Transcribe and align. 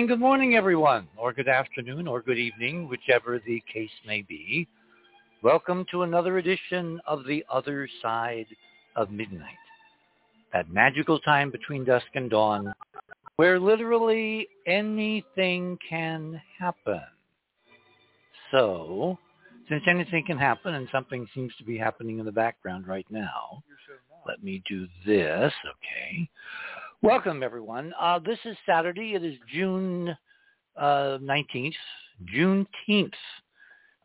And 0.00 0.08
good 0.08 0.18
morning, 0.18 0.54
everyone, 0.54 1.08
or 1.18 1.34
good 1.34 1.46
afternoon, 1.46 2.08
or 2.08 2.22
good 2.22 2.38
evening, 2.38 2.88
whichever 2.88 3.38
the 3.38 3.62
case 3.70 3.90
may 4.06 4.22
be. 4.22 4.66
Welcome 5.42 5.84
to 5.90 6.04
another 6.04 6.38
edition 6.38 7.02
of 7.06 7.26
The 7.26 7.44
Other 7.52 7.86
Side 8.00 8.46
of 8.96 9.10
Midnight, 9.10 9.58
that 10.54 10.70
magical 10.70 11.18
time 11.18 11.50
between 11.50 11.84
dusk 11.84 12.06
and 12.14 12.30
dawn 12.30 12.72
where 13.36 13.60
literally 13.60 14.48
anything 14.66 15.76
can 15.86 16.40
happen. 16.58 17.02
So, 18.52 19.18
since 19.68 19.82
anything 19.86 20.24
can 20.26 20.38
happen 20.38 20.76
and 20.76 20.88
something 20.90 21.28
seems 21.34 21.52
to 21.58 21.64
be 21.64 21.76
happening 21.76 22.18
in 22.20 22.24
the 22.24 22.32
background 22.32 22.86
right 22.86 23.06
now, 23.10 23.62
let 24.26 24.42
me 24.42 24.62
do 24.66 24.86
this, 25.04 25.52
okay? 25.76 26.26
Welcome, 27.02 27.42
everyone. 27.42 27.94
Uh, 27.98 28.18
this 28.18 28.38
is 28.44 28.54
Saturday. 28.66 29.14
It 29.14 29.24
is 29.24 29.34
June 29.50 30.14
uh, 30.76 31.16
19th, 31.22 31.72
Juneteenth, 32.30 33.14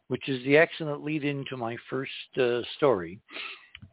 which 0.07 0.29
is 0.29 0.41
the 0.45 0.55
excellent 0.55 1.03
lead 1.03 1.25
into 1.25 1.57
my 1.57 1.75
first 1.89 2.11
uh, 2.39 2.61
story. 2.77 3.19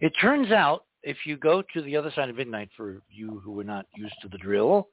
It 0.01 0.13
turns 0.21 0.53
out, 0.53 0.85
if 1.03 1.17
you 1.27 1.37
go 1.37 1.65
to 1.75 1.83
the 1.83 1.97
other 1.97 2.13
side 2.15 2.29
of 2.29 2.37
midnight, 2.37 2.69
for 2.77 3.03
you 3.11 3.43
who 3.45 3.59
are 3.59 3.65
not 3.65 3.87
used 3.97 4.15
to 4.23 4.29
the 4.29 4.39
drill, 4.39 4.87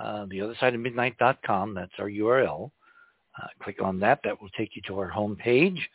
uh, 0.00 0.26
the 0.28 0.40
other 0.40 0.56
side 0.58 0.74
of 0.74 0.80
midnight.com, 0.80 1.72
that's 1.72 1.92
our 2.00 2.10
URL. 2.10 2.72
Uh, 3.40 3.46
click 3.62 3.80
on 3.80 4.00
that. 4.00 4.18
That 4.24 4.42
will 4.42 4.50
take 4.58 4.74
you 4.74 4.82
to 4.88 4.98
our 4.98 5.08
home 5.08 5.36
page. 5.36 5.88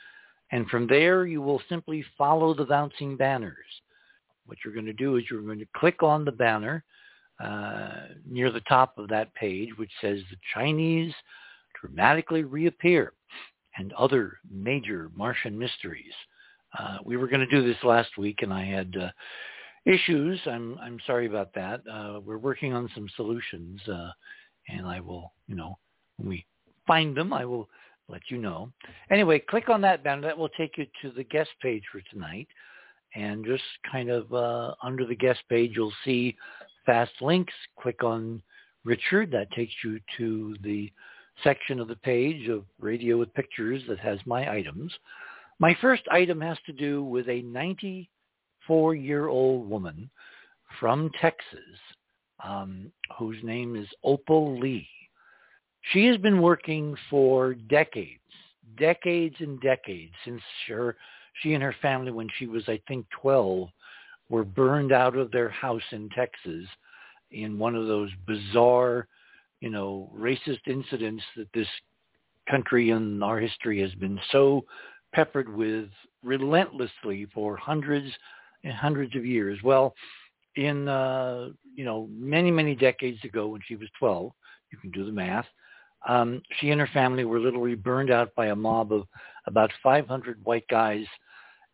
And 0.53 0.69
from 0.69 0.87
there, 0.87 1.25
you 1.25 1.41
will 1.41 1.61
simply 1.67 2.05
follow 2.17 2.53
the 2.53 2.63
bouncing 2.63 3.17
banners. 3.17 3.57
What 4.45 4.59
you're 4.63 4.73
going 4.73 4.85
to 4.85 4.93
do 4.93 5.17
is 5.17 5.25
you're 5.29 5.41
going 5.41 5.59
to 5.59 5.67
click 5.75 6.01
on 6.01 6.23
the 6.23 6.31
banner 6.31 6.85
uh, 7.41 7.89
near 8.29 8.51
the 8.51 8.61
top 8.61 8.97
of 8.97 9.07
that 9.09 9.33
page, 9.33 9.69
which 9.77 9.91
says 10.01 10.19
the 10.29 10.37
Chinese 10.53 11.13
dramatically 11.79 12.43
reappear 12.43 13.13
and 13.77 13.93
other 13.93 14.37
major 14.49 15.09
Martian 15.15 15.57
mysteries. 15.57 16.13
Uh, 16.77 16.97
we 17.03 17.17
were 17.17 17.27
going 17.27 17.39
to 17.39 17.47
do 17.47 17.65
this 17.65 17.83
last 17.83 18.17
week, 18.17 18.41
and 18.41 18.53
I 18.53 18.63
had 18.63 18.95
uh, 18.95 19.09
issues. 19.85 20.39
I'm 20.45 20.77
I'm 20.79 20.99
sorry 21.05 21.25
about 21.25 21.53
that. 21.55 21.81
Uh, 21.91 22.19
we're 22.23 22.37
working 22.37 22.73
on 22.73 22.89
some 22.95 23.07
solutions, 23.15 23.81
uh, 23.87 24.11
and 24.69 24.85
I 24.87 24.99
will, 24.99 25.33
you 25.47 25.55
know, 25.55 25.77
when 26.17 26.29
we 26.29 26.45
find 26.87 27.15
them, 27.15 27.33
I 27.33 27.45
will 27.45 27.69
let 28.07 28.21
you 28.29 28.37
know. 28.37 28.71
Anyway, 29.09 29.39
click 29.39 29.69
on 29.69 29.81
that 29.81 30.03
banner. 30.03 30.21
That 30.21 30.37
will 30.37 30.49
take 30.49 30.77
you 30.77 30.85
to 31.01 31.11
the 31.11 31.23
guest 31.23 31.49
page 31.61 31.83
for 31.91 32.01
tonight, 32.11 32.47
and 33.15 33.45
just 33.45 33.63
kind 33.91 34.09
of 34.09 34.31
uh, 34.33 34.75
under 34.81 35.05
the 35.05 35.15
guest 35.15 35.39
page, 35.49 35.71
you'll 35.75 35.93
see 36.05 36.37
fast 36.85 37.13
links. 37.21 37.53
Click 37.79 38.03
on 38.03 38.43
Richard. 38.83 39.31
That 39.31 39.49
takes 39.51 39.73
you 39.83 39.99
to 40.17 40.55
the 40.63 40.91
section 41.43 41.79
of 41.79 41.87
the 41.87 41.95
page 41.97 42.49
of 42.49 42.65
Radio 42.79 43.17
with 43.17 43.31
Pictures 43.33 43.81
that 43.87 43.99
has 43.99 44.19
my 44.25 44.51
items. 44.51 44.91
My 45.59 45.77
first 45.81 46.03
item 46.11 46.41
has 46.41 46.57
to 46.65 46.73
do 46.73 47.03
with 47.03 47.27
a 47.27 47.43
94-year-old 47.43 49.69
woman 49.69 50.09
from 50.79 51.11
Texas 51.19 51.59
um, 52.43 52.91
whose 53.17 53.37
name 53.43 53.75
is 53.75 53.87
Opal 54.03 54.59
Lee. 54.59 54.87
She 55.91 56.05
has 56.05 56.17
been 56.17 56.41
working 56.41 56.95
for 57.09 57.53
decades, 57.53 58.19
decades 58.77 59.35
and 59.39 59.59
decades 59.61 60.13
since 60.25 60.41
her, 60.67 60.95
she 61.41 61.53
and 61.53 61.63
her 61.63 61.75
family, 61.81 62.11
when 62.11 62.29
she 62.37 62.47
was, 62.47 62.63
I 62.67 62.79
think, 62.87 63.05
12, 63.21 63.69
were 64.31 64.45
burned 64.45 64.93
out 64.93 65.17
of 65.17 65.29
their 65.29 65.49
house 65.49 65.83
in 65.91 66.09
Texas 66.09 66.65
in 67.31 67.59
one 67.59 67.75
of 67.75 67.85
those 67.85 68.09
bizarre, 68.25 69.07
you 69.59 69.69
know, 69.69 70.09
racist 70.17 70.65
incidents 70.67 71.21
that 71.35 71.49
this 71.53 71.67
country 72.49 72.91
and 72.91 73.21
our 73.23 73.39
history 73.39 73.81
has 73.81 73.93
been 73.95 74.17
so 74.31 74.63
peppered 75.13 75.53
with 75.53 75.89
relentlessly 76.23 77.27
for 77.33 77.57
hundreds 77.57 78.07
and 78.63 78.73
hundreds 78.73 79.15
of 79.17 79.25
years. 79.25 79.59
Well, 79.63 79.93
in 80.55 80.87
uh, 80.87 81.49
you 81.75 81.83
know 81.83 82.07
many 82.09 82.51
many 82.51 82.73
decades 82.73 83.23
ago, 83.25 83.47
when 83.47 83.61
she 83.67 83.75
was 83.75 83.89
12, 83.99 84.31
you 84.71 84.77
can 84.77 84.91
do 84.91 85.05
the 85.05 85.11
math. 85.11 85.45
Um, 86.07 86.41
she 86.59 86.71
and 86.71 86.79
her 86.79 86.89
family 86.93 87.25
were 87.25 87.39
literally 87.39 87.75
burned 87.75 88.11
out 88.11 88.33
by 88.35 88.47
a 88.47 88.55
mob 88.55 88.91
of 88.93 89.03
about 89.45 89.71
500 89.83 90.43
white 90.43 90.67
guys 90.69 91.05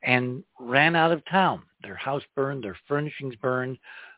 and 0.04 0.44
ran 0.60 0.96
out 0.96 1.12
of 1.12 1.24
town. 1.30 1.64
Their 1.84 1.96
house 1.96 2.24
burned, 2.36 2.64
their 2.64 2.78
furnishings 2.88 3.36
burned. 3.36 3.78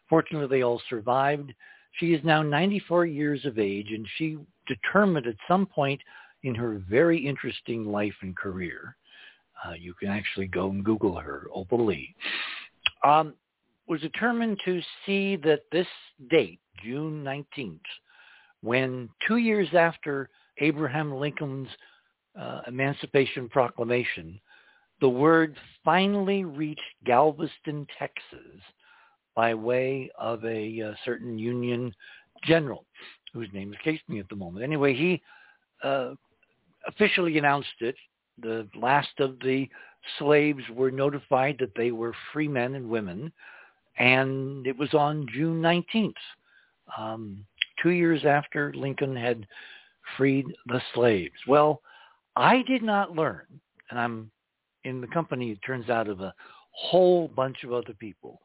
Fortunately, 0.09 0.47
they 0.47 0.63
all 0.63 0.81
survived. 0.89 1.53
She 1.93 2.13
is 2.13 2.23
now 2.23 2.41
94 2.41 3.05
years 3.05 3.45
of 3.45 3.59
age, 3.59 3.91
and 3.91 4.07
she 4.17 4.37
determined 4.67 5.27
at 5.27 5.35
some 5.47 5.65
point 5.65 6.01
in 6.43 6.55
her 6.55 6.81
very 6.89 7.17
interesting 7.17 7.85
life 7.85 8.13
and 8.21 8.35
career, 8.35 8.95
uh, 9.65 9.73
you 9.73 9.93
can 9.93 10.09
actually 10.09 10.47
go 10.47 10.69
and 10.69 10.85
Google 10.85 11.17
her, 11.17 11.47
Opal 11.53 11.85
Lee, 11.85 12.15
um, 13.03 13.33
was 13.87 13.99
determined 14.01 14.57
to 14.65 14.81
see 15.05 15.35
that 15.37 15.61
this 15.71 15.87
date, 16.29 16.59
June 16.83 17.23
19th, 17.23 17.79
when 18.61 19.09
two 19.27 19.37
years 19.37 19.67
after 19.73 20.29
Abraham 20.59 21.13
Lincoln's 21.13 21.67
uh, 22.39 22.61
Emancipation 22.67 23.49
Proclamation, 23.49 24.39
the 25.01 25.09
word 25.09 25.55
finally 25.83 26.43
reached 26.43 26.81
Galveston, 27.05 27.87
Texas, 27.97 28.61
by 29.35 29.53
way 29.53 30.09
of 30.17 30.43
a 30.43 30.81
uh, 30.81 30.93
certain 31.05 31.39
Union 31.39 31.93
general, 32.43 32.85
whose 33.33 33.47
name 33.53 33.73
escapes 33.73 34.03
me 34.07 34.19
at 34.19 34.27
the 34.29 34.35
moment. 34.35 34.63
Anyway, 34.63 34.93
he 34.93 35.21
uh, 35.83 36.11
officially 36.87 37.37
announced 37.37 37.69
it. 37.79 37.95
The 38.41 38.67
last 38.75 39.19
of 39.19 39.39
the 39.39 39.67
slaves 40.17 40.63
were 40.73 40.91
notified 40.91 41.57
that 41.59 41.75
they 41.75 41.91
were 41.91 42.13
free 42.33 42.47
men 42.47 42.75
and 42.75 42.89
women, 42.89 43.31
and 43.97 44.65
it 44.65 44.77
was 44.77 44.93
on 44.93 45.27
June 45.33 45.61
19th, 45.61 46.13
um, 46.97 47.45
two 47.81 47.91
years 47.91 48.25
after 48.25 48.73
Lincoln 48.73 49.15
had 49.15 49.45
freed 50.17 50.45
the 50.67 50.81
slaves. 50.93 51.35
Well, 51.47 51.81
I 52.35 52.63
did 52.63 52.81
not 52.81 53.15
learn, 53.15 53.45
and 53.89 53.99
I'm 53.99 54.31
in 54.89 55.01
the 55.01 55.07
company, 55.07 55.51
it 55.51 55.59
turns 55.65 55.89
out, 55.89 56.07
of 56.07 56.21
a 56.21 56.33
whole 56.71 57.27
bunch 57.29 57.63
of 57.63 57.73
other 57.73 57.93
people. 57.99 58.41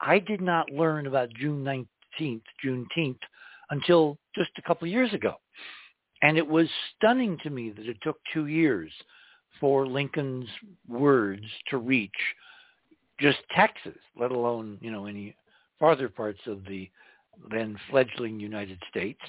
I 0.00 0.18
did 0.18 0.40
not 0.40 0.70
learn 0.70 1.06
about 1.06 1.34
June 1.34 1.62
19th, 1.64 2.42
Juneteenth, 2.64 3.18
until 3.70 4.18
just 4.34 4.50
a 4.58 4.62
couple 4.62 4.86
of 4.86 4.92
years 4.92 5.12
ago. 5.12 5.34
And 6.22 6.36
it 6.36 6.46
was 6.46 6.68
stunning 6.96 7.38
to 7.42 7.50
me 7.50 7.70
that 7.70 7.86
it 7.86 7.96
took 8.02 8.16
two 8.32 8.46
years 8.46 8.92
for 9.58 9.86
Lincoln's 9.86 10.48
words 10.88 11.44
to 11.68 11.78
reach 11.78 12.10
just 13.20 13.38
Texas, 13.54 13.98
let 14.18 14.30
alone, 14.30 14.78
you 14.80 14.90
know, 14.90 15.06
any 15.06 15.36
farther 15.78 16.08
parts 16.08 16.40
of 16.46 16.64
the 16.66 16.90
then 17.50 17.76
fledgling 17.90 18.40
United 18.40 18.82
States. 18.88 19.20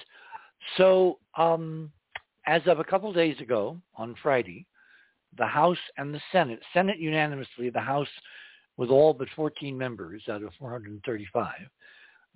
So 0.77 1.17
um, 1.37 1.91
as 2.45 2.61
of 2.67 2.79
a 2.79 2.83
couple 2.83 3.09
of 3.09 3.15
days 3.15 3.39
ago, 3.39 3.77
on 3.95 4.15
Friday, 4.21 4.65
the 5.37 5.45
House 5.45 5.77
and 5.97 6.13
the 6.13 6.21
Senate, 6.31 6.59
Senate 6.73 6.99
unanimously, 6.99 7.69
the 7.69 7.79
House 7.79 8.07
with 8.77 8.89
all 8.89 9.13
but 9.13 9.27
14 9.35 9.77
members 9.77 10.23
out 10.29 10.43
of 10.43 10.51
435, 10.59 11.53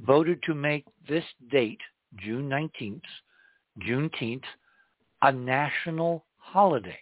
voted 0.01 0.42
to 0.44 0.53
make 0.53 0.86
this 1.07 1.24
date, 1.51 1.80
June 2.18 2.50
19th, 2.50 3.01
Juneteenth, 3.81 4.44
a 5.21 5.31
national 5.31 6.25
holiday, 6.38 7.00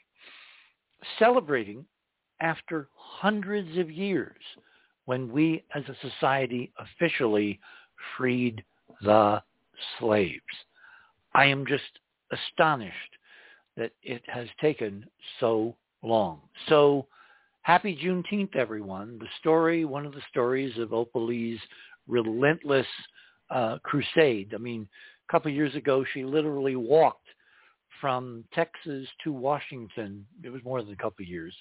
celebrating 1.19 1.85
after 2.41 2.87
hundreds 2.95 3.77
of 3.77 3.91
years 3.91 4.41
when 5.05 5.31
we 5.31 5.63
as 5.75 5.83
a 5.89 6.09
society 6.09 6.71
officially 6.79 7.59
freed 8.17 8.63
the 9.01 9.41
slaves. 9.99 10.41
I 11.33 11.45
am 11.45 11.65
just 11.65 11.83
astonished 12.31 12.95
that 13.75 13.91
it 14.03 14.21
has 14.27 14.47
taken 14.61 15.05
so 15.39 15.75
long. 16.03 16.41
So 16.67 17.07
happy 17.61 17.97
Juneteenth, 18.01 18.55
everyone. 18.55 19.17
The 19.19 19.27
story, 19.39 19.85
one 19.85 20.05
of 20.05 20.13
the 20.13 20.21
stories 20.29 20.77
of 20.77 20.93
Opal 20.93 21.25
Lee's 21.25 21.59
relentless 22.07 22.87
uh, 23.49 23.77
crusade. 23.83 24.53
I 24.53 24.57
mean, 24.57 24.87
a 25.27 25.31
couple 25.31 25.49
of 25.49 25.55
years 25.55 25.75
ago, 25.75 26.05
she 26.13 26.23
literally 26.23 26.75
walked 26.75 27.27
from 28.01 28.43
Texas 28.53 29.07
to 29.23 29.31
Washington. 29.31 30.25
It 30.43 30.49
was 30.49 30.63
more 30.63 30.81
than 30.81 30.93
a 30.93 30.97
couple 30.97 31.23
of 31.23 31.29
years 31.29 31.55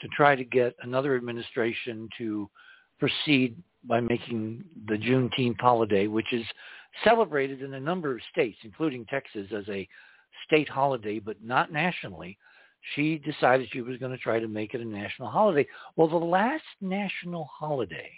to 0.00 0.08
try 0.08 0.36
to 0.36 0.44
get 0.44 0.74
another 0.82 1.16
administration 1.16 2.08
to 2.18 2.48
proceed 2.98 3.56
by 3.84 4.00
making 4.00 4.64
the 4.86 4.96
Juneteenth 4.96 5.60
holiday, 5.60 6.06
which 6.06 6.32
is 6.32 6.44
celebrated 7.04 7.62
in 7.62 7.74
a 7.74 7.80
number 7.80 8.12
of 8.12 8.20
states, 8.30 8.58
including 8.64 9.04
Texas, 9.06 9.46
as 9.56 9.68
a 9.68 9.88
state 10.46 10.68
holiday, 10.68 11.18
but 11.18 11.42
not 11.42 11.72
nationally 11.72 12.36
she 12.94 13.18
decided 13.18 13.68
she 13.70 13.80
was 13.80 13.98
going 13.98 14.12
to 14.12 14.18
try 14.18 14.38
to 14.38 14.48
make 14.48 14.74
it 14.74 14.80
a 14.80 14.84
national 14.84 15.28
holiday. 15.28 15.66
Well, 15.96 16.08
the 16.08 16.16
last 16.16 16.64
national 16.80 17.44
holiday 17.44 18.10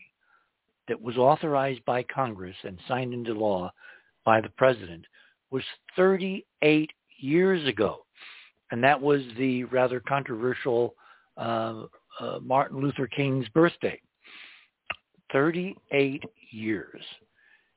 that 0.88 1.00
was 1.00 1.16
authorized 1.16 1.84
by 1.84 2.02
Congress 2.04 2.56
and 2.64 2.78
signed 2.88 3.14
into 3.14 3.32
law 3.32 3.72
by 4.24 4.40
the 4.40 4.50
president 4.50 5.04
was 5.50 5.62
38 5.96 6.90
years 7.18 7.66
ago. 7.68 8.04
And 8.70 8.82
that 8.84 9.00
was 9.00 9.22
the 9.36 9.64
rather 9.64 10.00
controversial 10.00 10.94
uh, 11.36 11.84
uh, 12.20 12.38
Martin 12.40 12.80
Luther 12.80 13.06
King's 13.06 13.48
birthday. 13.48 14.00
38 15.32 16.24
years. 16.50 17.02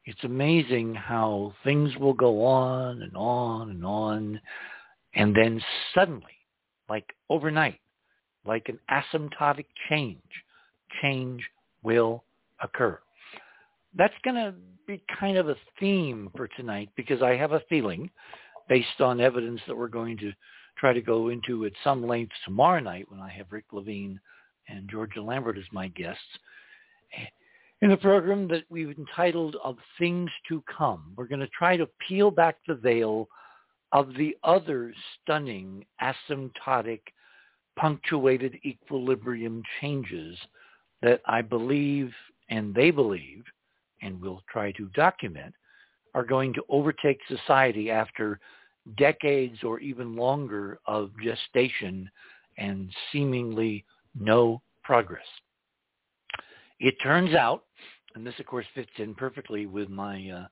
It's 0.06 0.24
amazing 0.24 0.96
how 0.96 1.54
things 1.64 1.96
will 1.98 2.14
go 2.14 2.44
on 2.44 3.02
and 3.04 3.16
on 3.16 3.70
and 3.70 3.86
on. 3.86 4.42
And 5.16 5.36
then 5.36 5.62
suddenly, 5.94 6.34
like 6.90 7.06
overnight, 7.30 7.80
like 8.46 8.70
an 8.70 8.80
asymptotic 8.92 9.66
change, 9.90 10.22
change 11.02 11.44
will 11.84 12.24
occur. 12.62 13.00
That's 13.96 14.14
going 14.24 14.36
to 14.36 14.54
be 14.88 15.04
kind 15.20 15.38
of 15.38 15.50
a 15.50 15.56
theme 15.80 16.30
for 16.36 16.48
tonight 16.48 16.90
because 16.96 17.22
I 17.22 17.36
have 17.36 17.52
a 17.52 17.62
feeling, 17.70 18.10
based 18.68 19.00
on 19.00 19.22
evidence 19.22 19.62
that 19.68 19.78
we're 19.78 19.88
going 19.88 20.18
to 20.18 20.32
try 20.78 20.94
to 20.94 21.02
go 21.02 21.30
into 21.30 21.66
at 21.66 21.74
some 21.84 22.06
length 22.06 22.34
tomorrow 22.44 22.80
night 22.80 23.06
when 23.10 23.20
I 23.20 23.30
have 23.30 23.52
Rick 23.52 23.66
Levine 23.72 24.20
and 24.68 24.90
Georgia 24.90 25.22
Lambert 25.22 25.58
as 25.58 25.64
my 25.72 25.88
guests, 25.90 26.22
in 27.82 27.92
a 27.92 27.98
program 27.98 28.48
that 28.48 28.64
we've 28.70 28.98
entitled 28.98 29.58
Of 29.64 29.76
Things 30.00 30.30
to 30.48 30.64
Come. 30.76 31.14
We're 31.18 31.28
going 31.28 31.42
to 31.42 31.48
try 31.48 31.76
to 31.76 31.88
peel 32.08 32.32
back 32.32 32.58
the 32.66 32.76
veil 32.76 33.28
of 33.94 34.14
the 34.16 34.36
other 34.44 34.94
stunning 35.22 35.86
asymptotic 36.02 37.02
punctuated 37.78 38.60
equilibrium 38.66 39.64
changes 39.80 40.38
that 41.02 41.22
I 41.26 41.42
believe 41.42 42.12
and 42.50 42.74
they 42.74 42.92
believe, 42.92 43.44
and 44.02 44.20
we'll 44.20 44.44
try 44.52 44.72
to 44.74 44.90
document, 44.90 45.54
are 46.14 46.26
going 46.26 46.54
to 46.54 46.64
overtake 46.70 47.20
society 47.28 47.90
after 47.90 48.40
decades 48.98 49.64
or 49.64 49.80
even 49.80 50.16
longer 50.16 50.80
of 50.86 51.12
gestation 51.24 52.10
and 52.58 52.92
seemingly 53.12 53.86
no 54.20 54.62
progress. 54.84 55.26
It 56.80 56.96
turns 57.02 57.34
out, 57.34 57.64
and 58.16 58.26
this 58.26 58.38
of 58.40 58.46
course 58.46 58.66
fits 58.76 58.92
in 58.98 59.16
perfectly 59.16 59.66
with 59.66 59.90
my 59.90 60.30
uh, 60.30 60.48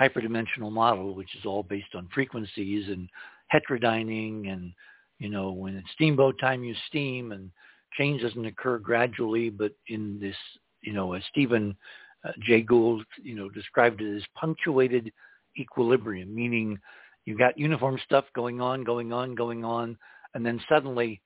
hyperdimensional 0.00 0.70
model, 0.70 1.14
which 1.14 1.34
is 1.36 1.44
all 1.44 1.62
based 1.62 1.94
on 1.94 2.08
frequencies 2.14 2.88
and 2.88 3.08
heterodyning 3.52 4.52
and, 4.52 4.72
you 5.18 5.28
know, 5.28 5.50
when 5.50 5.76
it's 5.76 5.90
steamboat 5.94 6.38
time, 6.40 6.62
you 6.62 6.74
steam 6.86 7.32
and 7.32 7.50
change 7.96 8.22
doesn't 8.22 8.46
occur 8.46 8.78
gradually, 8.78 9.50
but 9.50 9.72
in 9.88 10.18
this, 10.20 10.36
you 10.82 10.92
know, 10.92 11.14
as 11.14 11.22
Stephen 11.30 11.76
uh, 12.24 12.32
Jay 12.40 12.62
Gould, 12.62 13.04
you 13.22 13.34
know, 13.34 13.48
described 13.48 14.00
it 14.00 14.16
as 14.16 14.22
punctuated 14.34 15.12
equilibrium, 15.58 16.34
meaning 16.34 16.78
you've 17.24 17.38
got 17.38 17.58
uniform 17.58 17.98
stuff 18.04 18.24
going 18.34 18.60
on, 18.60 18.84
going 18.84 19.12
on, 19.12 19.34
going 19.34 19.64
on, 19.64 19.96
and 20.34 20.44
then 20.44 20.60
suddenly 20.68 21.20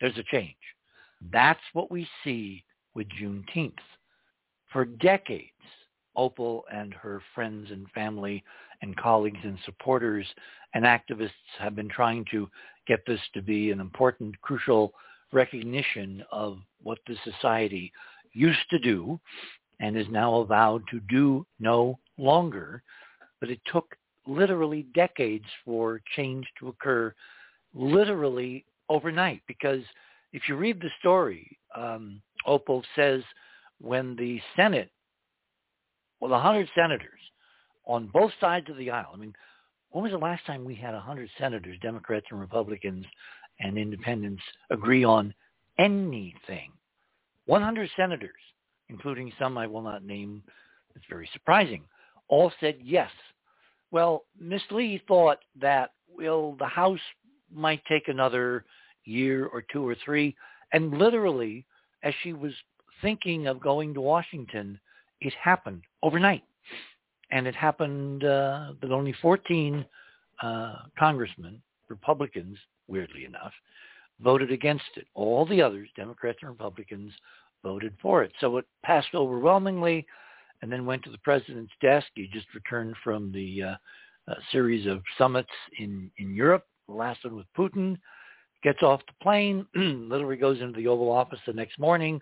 there's 0.00 0.16
a 0.18 0.24
change. 0.24 0.56
That's 1.32 1.60
what 1.72 1.90
we 1.90 2.08
see 2.24 2.64
with 2.94 3.06
Juneteenth. 3.20 3.72
For 4.72 4.84
decades, 4.84 5.50
Opal 6.18 6.64
and 6.70 6.92
her 6.92 7.22
friends 7.34 7.70
and 7.70 7.88
family 7.92 8.44
and 8.82 8.96
colleagues 8.96 9.38
and 9.44 9.58
supporters 9.64 10.26
and 10.74 10.84
activists 10.84 11.30
have 11.58 11.74
been 11.74 11.88
trying 11.88 12.26
to 12.32 12.50
get 12.86 13.00
this 13.06 13.20
to 13.34 13.40
be 13.40 13.70
an 13.70 13.80
important, 13.80 14.38
crucial 14.42 14.92
recognition 15.32 16.22
of 16.30 16.58
what 16.82 16.98
the 17.06 17.16
society 17.24 17.92
used 18.32 18.68
to 18.70 18.78
do 18.78 19.18
and 19.80 19.96
is 19.96 20.06
now 20.10 20.34
allowed 20.34 20.82
to 20.90 21.00
do 21.08 21.46
no 21.60 21.98
longer. 22.18 22.82
But 23.40 23.50
it 23.50 23.60
took 23.70 23.96
literally 24.26 24.86
decades 24.94 25.46
for 25.64 26.02
change 26.16 26.46
to 26.58 26.68
occur 26.68 27.14
literally 27.74 28.64
overnight 28.88 29.42
because 29.46 29.82
if 30.32 30.42
you 30.48 30.56
read 30.56 30.80
the 30.80 30.90
story, 30.98 31.58
um, 31.74 32.20
Opal 32.46 32.82
says 32.96 33.22
when 33.80 34.16
the 34.16 34.40
Senate, 34.56 34.90
well, 36.20 36.30
100 36.30 36.68
senators 36.74 37.20
on 37.86 38.10
both 38.12 38.32
sides 38.40 38.68
of 38.68 38.76
the 38.76 38.90
aisle, 38.90 39.10
I 39.14 39.16
mean, 39.16 39.34
when 39.90 40.02
was 40.02 40.12
the 40.12 40.18
last 40.18 40.44
time 40.46 40.64
we 40.64 40.74
had 40.74 40.94
100 40.94 41.30
senators, 41.38 41.78
Democrats 41.80 42.26
and 42.30 42.40
Republicans 42.40 43.06
and 43.60 43.78
independents, 43.78 44.42
agree 44.70 45.04
on 45.04 45.34
anything? 45.78 46.72
100 47.46 47.90
senators, 47.96 48.30
including 48.88 49.32
some 49.38 49.56
I 49.56 49.66
will 49.66 49.82
not 49.82 50.04
name, 50.04 50.42
it's 50.94 51.04
very 51.08 51.28
surprising, 51.32 51.84
all 52.28 52.52
said 52.60 52.76
yes. 52.82 53.10
Well, 53.90 54.24
Ms. 54.38 54.60
Lee 54.70 55.02
thought 55.08 55.38
that, 55.60 55.92
well, 56.14 56.56
the 56.58 56.66
House 56.66 57.00
might 57.50 57.82
take 57.88 58.08
another 58.08 58.64
year 59.04 59.46
or 59.46 59.62
two 59.72 59.86
or 59.86 59.96
three. 60.04 60.36
And 60.72 60.98
literally, 60.98 61.64
as 62.02 62.12
she 62.22 62.32
was 62.34 62.52
thinking 63.00 63.46
of 63.46 63.60
going 63.60 63.94
to 63.94 64.00
Washington, 64.00 64.78
it 65.20 65.34
happened 65.42 65.82
overnight. 66.02 66.44
And 67.30 67.46
it 67.46 67.54
happened 67.54 68.24
uh, 68.24 68.72
that 68.80 68.90
only 68.90 69.14
14 69.20 69.84
uh, 70.42 70.74
congressmen, 70.98 71.60
Republicans, 71.88 72.56
weirdly 72.86 73.24
enough, 73.24 73.52
voted 74.20 74.50
against 74.50 74.84
it. 74.96 75.06
All 75.14 75.44
the 75.44 75.60
others, 75.60 75.88
Democrats 75.94 76.38
and 76.40 76.50
Republicans, 76.50 77.12
voted 77.62 77.94
for 78.00 78.22
it. 78.22 78.32
So 78.40 78.56
it 78.56 78.66
passed 78.84 79.14
overwhelmingly 79.14 80.06
and 80.62 80.72
then 80.72 80.86
went 80.86 81.04
to 81.04 81.10
the 81.10 81.18
president's 81.18 81.72
desk. 81.82 82.06
He 82.14 82.28
just 82.32 82.46
returned 82.54 82.94
from 83.04 83.30
the 83.32 83.62
uh, 83.62 83.74
uh, 84.28 84.34
series 84.52 84.86
of 84.86 85.02
summits 85.16 85.48
in, 85.78 86.10
in 86.18 86.34
Europe, 86.34 86.66
the 86.88 86.94
last 86.94 87.24
one 87.24 87.36
with 87.36 87.46
Putin 87.56 87.98
gets 88.62 88.82
off 88.82 89.00
the 89.06 89.12
plane, 89.22 89.66
literally 89.74 90.36
goes 90.36 90.60
into 90.60 90.76
the 90.78 90.88
Oval 90.88 91.10
Office 91.10 91.38
the 91.46 91.52
next 91.52 91.78
morning 91.78 92.20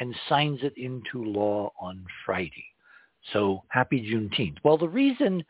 and 0.00 0.14
signs 0.28 0.60
it 0.62 0.74
into 0.76 1.24
law 1.24 1.72
on 1.80 2.04
Friday. 2.24 2.64
So 3.32 3.64
happy 3.68 4.00
Juneteenth. 4.00 4.56
Well, 4.64 4.78
the 4.78 4.88
reason 4.88 5.44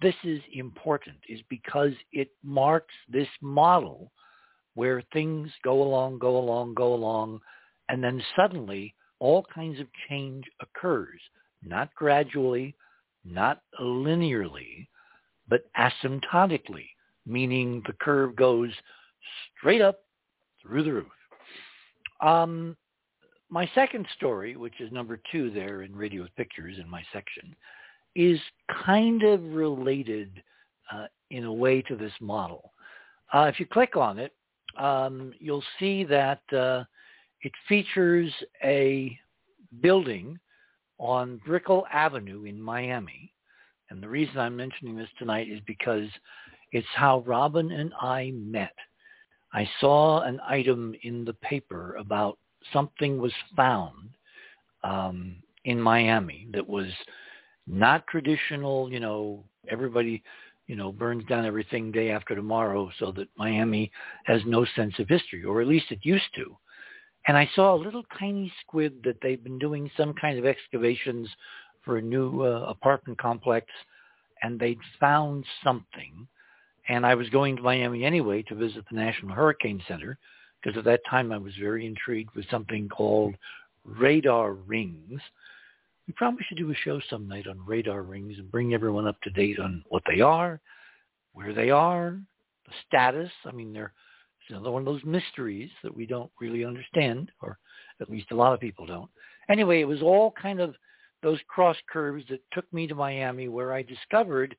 this 0.00 0.14
is 0.24 0.40
important 0.52 1.16
is 1.28 1.40
because 1.48 1.92
it 2.12 2.30
marks 2.42 2.94
this 3.08 3.28
model 3.40 4.12
where 4.74 5.02
things 5.12 5.50
go 5.62 5.82
along, 5.82 6.18
go 6.18 6.36
along, 6.36 6.74
go 6.74 6.94
along, 6.94 7.40
and 7.88 8.02
then 8.02 8.22
suddenly 8.36 8.94
all 9.18 9.44
kinds 9.54 9.78
of 9.78 9.86
change 10.08 10.44
occurs, 10.60 11.20
not 11.62 11.94
gradually, 11.94 12.74
not 13.24 13.62
linearly, 13.80 14.88
but 15.48 15.64
asymptotically, 15.78 16.88
meaning 17.26 17.82
the 17.86 17.92
curve 18.00 18.34
goes 18.34 18.70
straight 19.56 19.80
up 19.80 20.00
through 20.60 20.82
the 20.82 20.92
roof. 20.92 21.06
Um, 22.20 22.76
my 23.52 23.70
second 23.74 24.06
story, 24.16 24.56
which 24.56 24.80
is 24.80 24.90
number 24.90 25.20
two 25.30 25.50
there 25.50 25.82
in 25.82 25.94
Radio 25.94 26.22
with 26.22 26.34
Pictures 26.36 26.78
in 26.80 26.88
my 26.88 27.02
section, 27.12 27.54
is 28.16 28.40
kind 28.86 29.22
of 29.24 29.42
related 29.52 30.42
uh, 30.90 31.04
in 31.30 31.44
a 31.44 31.52
way 31.52 31.82
to 31.82 31.94
this 31.94 32.14
model. 32.18 32.72
Uh, 33.30 33.50
if 33.52 33.60
you 33.60 33.66
click 33.66 33.94
on 33.94 34.18
it, 34.18 34.32
um, 34.78 35.34
you'll 35.38 35.62
see 35.78 36.02
that 36.02 36.40
uh, 36.50 36.82
it 37.42 37.52
features 37.68 38.32
a 38.64 39.14
building 39.82 40.38
on 40.96 41.38
Brickell 41.44 41.84
Avenue 41.92 42.44
in 42.44 42.60
Miami. 42.60 43.34
And 43.90 44.02
the 44.02 44.08
reason 44.08 44.38
I'm 44.38 44.56
mentioning 44.56 44.96
this 44.96 45.10
tonight 45.18 45.48
is 45.50 45.60
because 45.66 46.08
it's 46.72 46.86
how 46.94 47.22
Robin 47.26 47.70
and 47.70 47.92
I 48.00 48.30
met. 48.34 48.74
I 49.52 49.68
saw 49.78 50.22
an 50.22 50.40
item 50.48 50.94
in 51.02 51.26
the 51.26 51.34
paper 51.34 51.96
about 51.96 52.38
something 52.72 53.18
was 53.18 53.32
found 53.56 54.10
um, 54.84 55.36
in 55.64 55.80
Miami 55.80 56.48
that 56.52 56.66
was 56.66 56.88
not 57.66 58.06
traditional, 58.06 58.90
you 58.92 59.00
know, 59.00 59.44
everybody, 59.68 60.22
you 60.66 60.76
know, 60.76 60.92
burns 60.92 61.24
down 61.26 61.46
everything 61.46 61.92
day 61.92 62.10
after 62.10 62.34
tomorrow 62.34 62.90
so 62.98 63.12
that 63.12 63.28
Miami 63.36 63.90
has 64.24 64.40
no 64.46 64.64
sense 64.76 64.94
of 64.98 65.08
history, 65.08 65.44
or 65.44 65.60
at 65.60 65.68
least 65.68 65.90
it 65.90 66.00
used 66.02 66.34
to. 66.34 66.56
And 67.28 67.36
I 67.36 67.48
saw 67.54 67.74
a 67.74 67.82
little 67.82 68.02
tiny 68.18 68.52
squid 68.60 68.94
that 69.04 69.16
they've 69.22 69.42
been 69.42 69.58
doing 69.58 69.90
some 69.96 70.12
kind 70.14 70.38
of 70.38 70.46
excavations 70.46 71.28
for 71.84 71.98
a 71.98 72.02
new 72.02 72.42
uh, 72.42 72.64
apartment 72.68 73.18
complex, 73.18 73.66
and 74.42 74.58
they'd 74.58 74.80
found 74.98 75.44
something 75.62 76.26
and 76.88 77.06
I 77.06 77.14
was 77.14 77.28
going 77.30 77.56
to 77.56 77.62
Miami 77.62 78.04
anyway 78.04 78.42
to 78.42 78.54
visit 78.54 78.84
the 78.90 78.96
National 78.96 79.34
Hurricane 79.34 79.82
Center 79.86 80.18
because 80.62 80.78
at 80.78 80.84
that 80.84 81.00
time 81.08 81.32
I 81.32 81.38
was 81.38 81.52
very 81.60 81.86
intrigued 81.86 82.34
with 82.34 82.48
something 82.50 82.88
called 82.88 83.34
radar 83.84 84.52
rings. 84.52 85.20
We 86.06 86.14
probably 86.14 86.44
should 86.48 86.58
do 86.58 86.70
a 86.70 86.74
show 86.74 87.00
some 87.08 87.28
night 87.28 87.46
on 87.46 87.64
radar 87.66 88.02
rings 88.02 88.38
and 88.38 88.50
bring 88.50 88.74
everyone 88.74 89.06
up 89.06 89.20
to 89.22 89.30
date 89.30 89.58
on 89.58 89.84
what 89.88 90.02
they 90.06 90.20
are, 90.20 90.60
where 91.32 91.54
they 91.54 91.70
are, 91.70 92.18
the 92.66 92.72
status. 92.86 93.30
I 93.44 93.52
mean, 93.52 93.72
they're 93.72 93.92
it's 94.42 94.50
another 94.50 94.72
one 94.72 94.82
of 94.82 94.86
those 94.86 95.04
mysteries 95.04 95.70
that 95.82 95.94
we 95.94 96.04
don't 96.04 96.30
really 96.40 96.64
understand, 96.64 97.30
or 97.40 97.58
at 98.00 98.10
least 98.10 98.32
a 98.32 98.36
lot 98.36 98.52
of 98.52 98.60
people 98.60 98.86
don't. 98.86 99.10
Anyway, 99.48 99.80
it 99.80 99.86
was 99.86 100.02
all 100.02 100.32
kind 100.40 100.60
of 100.60 100.74
those 101.22 101.38
cross 101.46 101.76
curves 101.88 102.24
that 102.28 102.42
took 102.52 102.70
me 102.72 102.88
to 102.88 102.94
Miami 102.94 103.48
where 103.48 103.72
I 103.72 103.82
discovered 103.82 104.56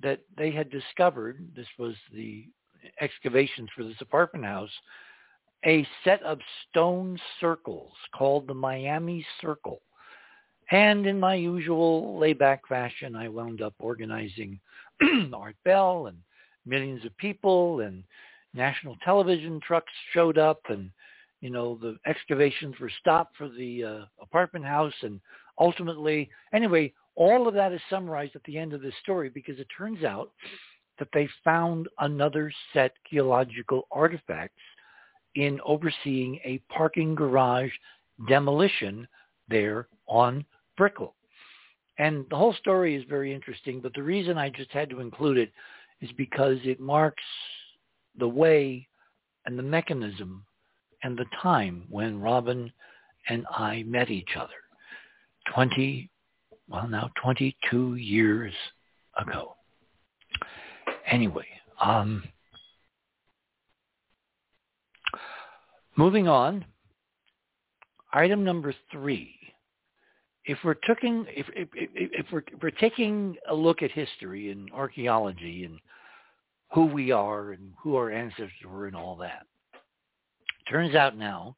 that 0.00 0.20
they 0.36 0.52
had 0.52 0.70
discovered, 0.70 1.44
this 1.56 1.66
was 1.78 1.94
the 2.12 2.46
excavations 3.00 3.68
for 3.74 3.82
this 3.82 4.00
apartment 4.00 4.44
house, 4.44 4.70
a 5.66 5.86
set 6.04 6.22
of 6.22 6.38
stone 6.68 7.18
circles 7.40 7.92
called 8.14 8.46
the 8.46 8.54
Miami 8.54 9.26
Circle. 9.40 9.80
And 10.70 11.06
in 11.06 11.18
my 11.18 11.34
usual 11.34 12.18
layback 12.18 12.60
fashion, 12.68 13.16
I 13.16 13.28
wound 13.28 13.60
up 13.60 13.74
organizing 13.78 14.60
Art 15.34 15.56
Bell 15.64 16.06
and 16.06 16.16
millions 16.64 17.04
of 17.04 17.16
people 17.18 17.80
and 17.80 18.04
national 18.54 18.96
television 19.04 19.60
trucks 19.60 19.92
showed 20.12 20.38
up 20.38 20.60
and, 20.68 20.90
you 21.40 21.50
know, 21.50 21.78
the 21.80 21.96
excavations 22.06 22.76
were 22.80 22.90
stopped 23.00 23.36
for 23.36 23.48
the 23.48 23.84
uh, 23.84 24.04
apartment 24.20 24.64
house. 24.64 24.94
And 25.02 25.20
ultimately, 25.58 26.28
anyway, 26.52 26.92
all 27.16 27.48
of 27.48 27.54
that 27.54 27.72
is 27.72 27.80
summarized 27.90 28.36
at 28.36 28.44
the 28.44 28.58
end 28.58 28.72
of 28.72 28.82
this 28.82 28.94
story 29.02 29.30
because 29.30 29.58
it 29.58 29.66
turns 29.76 30.04
out 30.04 30.30
that 30.98 31.08
they 31.12 31.28
found 31.44 31.88
another 31.98 32.52
set 32.72 32.92
geological 33.10 33.86
artifacts 33.90 34.62
in 35.36 35.60
overseeing 35.64 36.40
a 36.44 36.58
parking 36.70 37.14
garage 37.14 37.70
demolition 38.28 39.06
there 39.48 39.86
on 40.08 40.44
Brickell. 40.76 41.14
And 41.98 42.24
the 42.30 42.36
whole 42.36 42.54
story 42.54 42.96
is 42.96 43.04
very 43.08 43.32
interesting, 43.32 43.80
but 43.80 43.94
the 43.94 44.02
reason 44.02 44.36
I 44.36 44.50
just 44.50 44.70
had 44.72 44.90
to 44.90 45.00
include 45.00 45.38
it 45.38 45.52
is 46.00 46.10
because 46.16 46.58
it 46.64 46.80
marks 46.80 47.22
the 48.18 48.28
way 48.28 48.86
and 49.44 49.58
the 49.58 49.62
mechanism 49.62 50.44
and 51.02 51.16
the 51.16 51.26
time 51.42 51.84
when 51.88 52.20
Robin 52.20 52.72
and 53.28 53.46
I 53.50 53.82
met 53.84 54.10
each 54.10 54.36
other 54.38 54.52
20, 55.54 56.10
well 56.68 56.88
now 56.88 57.10
22 57.22 57.96
years 57.96 58.52
ago. 59.18 59.56
Anyway, 61.06 61.46
um, 61.80 62.24
moving 65.96 66.28
on, 66.28 66.64
item 68.12 68.44
number 68.44 68.74
three. 68.92 69.34
If 70.44 70.58
we're 70.64 70.74
taking 70.74 71.26
if, 71.28 71.46
if, 71.54 71.68
if, 71.74 72.26
we're, 72.32 72.44
if 72.52 72.62
we're 72.62 72.70
taking 72.70 73.36
a 73.48 73.54
look 73.54 73.82
at 73.82 73.90
history 73.90 74.50
and 74.50 74.70
archaeology 74.72 75.64
and 75.64 75.80
who 76.72 76.86
we 76.86 77.10
are 77.10 77.52
and 77.52 77.72
who 77.82 77.96
our 77.96 78.10
ancestors 78.10 78.50
were 78.64 78.86
and 78.86 78.96
all 78.96 79.16
that, 79.16 79.46
turns 80.70 80.94
out 80.94 81.16
now 81.16 81.56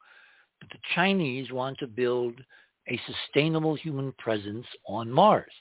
that 0.60 0.70
the 0.70 0.78
Chinese 0.94 1.52
want 1.52 1.78
to 1.78 1.86
build 1.86 2.34
a 2.88 3.00
sustainable 3.06 3.74
human 3.74 4.12
presence 4.18 4.66
on 4.86 5.10
Mars. 5.10 5.52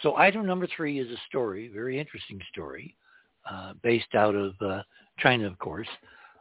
So 0.00 0.16
item 0.16 0.46
number 0.46 0.66
three 0.74 0.98
is 0.98 1.10
a 1.10 1.20
story, 1.28 1.70
very 1.72 2.00
interesting 2.00 2.40
story, 2.50 2.96
uh, 3.50 3.74
based 3.82 4.14
out 4.14 4.34
of 4.34 4.54
uh, 4.60 4.82
China, 5.18 5.46
of 5.46 5.58
course, 5.58 5.88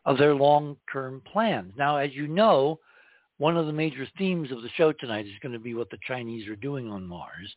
of 0.05 0.17
their 0.17 0.36
long-term 0.36 1.22
plans. 1.31 1.74
Now, 1.77 1.98
as 1.98 2.13
you 2.13 2.27
know, 2.27 2.79
one 3.38 3.57
of 3.57 3.65
the 3.65 3.74
major 3.74 4.07
themes 4.17 4.51
of 4.51 4.62
the 4.62 4.69
show 4.75 4.91
tonight 4.91 5.25
is 5.25 5.39
going 5.41 5.53
to 5.53 5.60
be 5.60 5.74
what 5.74 5.89
the 5.89 5.98
Chinese 6.07 6.48
are 6.48 6.55
doing 6.55 6.89
on 6.89 7.07
Mars. 7.07 7.53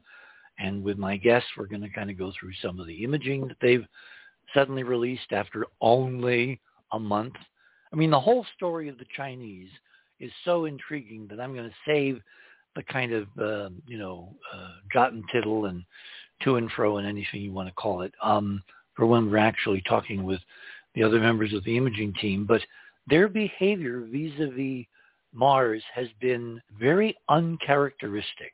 And 0.59 0.83
with 0.83 0.97
my 0.97 1.17
guests, 1.17 1.49
we're 1.57 1.67
going 1.67 1.83
to 1.83 1.91
kind 1.91 2.11
of 2.11 2.19
go 2.19 2.33
through 2.39 2.53
some 2.63 2.81
of 2.81 2.87
the 2.87 3.05
imaging 3.05 3.49
that 3.49 3.59
they've 3.61 3.87
suddenly 4.55 4.85
released 4.85 5.33
after 5.33 5.67
only 5.81 6.61
a 6.93 6.99
month. 6.99 7.35
I 7.93 7.97
mean, 7.97 8.11
the 8.11 8.21
whole 8.21 8.47
story 8.57 8.89
of 8.89 8.99
the 8.99 9.07
Chinese 9.17 9.69
is 10.19 10.31
so 10.45 10.65
intriguing 10.65 11.27
that 11.29 11.41
I'm 11.41 11.55
going 11.55 11.69
to 11.69 11.77
save 11.87 12.21
the 12.75 12.83
kind 12.85 13.13
of, 13.13 13.27
uh, 13.39 13.71
you 13.87 13.99
know, 13.99 14.35
uh, 14.55 14.71
jot 14.93 15.13
and 15.13 15.25
tittle 15.33 15.67
and 15.67 15.85
to 16.43 16.57
and 16.57 16.71
fro 16.73 16.99
and 16.99 17.07
anything 17.07 17.41
you 17.41 17.53
want 17.53 17.69
to 17.69 17.75
call 17.75 18.03
it 18.03 18.13
um, 18.23 18.63
for 18.95 19.07
when 19.07 19.31
we're 19.31 19.39
actually 19.39 19.83
talking 19.89 20.25
with 20.25 20.41
the 20.97 21.05
other 21.05 21.21
members 21.21 21.53
of 21.53 21.63
the 21.63 21.77
imaging 21.77 22.15
team. 22.15 22.45
But 22.45 22.63
their 23.07 23.29
behavior 23.29 24.01
vis-a-vis 24.11 24.87
Mars 25.33 25.83
has 25.95 26.09
been 26.21 26.61
very 26.81 27.17
uncharacteristic. 27.29 28.53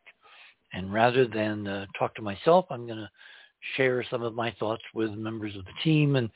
And 0.75 0.93
rather 0.93 1.27
than 1.27 1.67
uh, 1.67 1.87
talk 1.99 2.15
to 2.17 2.23
myself, 2.23 2.67
I'm 2.71 2.87
going 2.87 2.99
to 2.99 3.11
share 3.77 4.05
some 4.11 4.23
of 4.23 4.35
my 4.35 4.51
thoughts 4.59 4.83
with 4.93 5.13
members 5.13 5.57
of 5.57 5.65
the 5.65 5.73
team. 5.85 6.17
And 6.17 6.29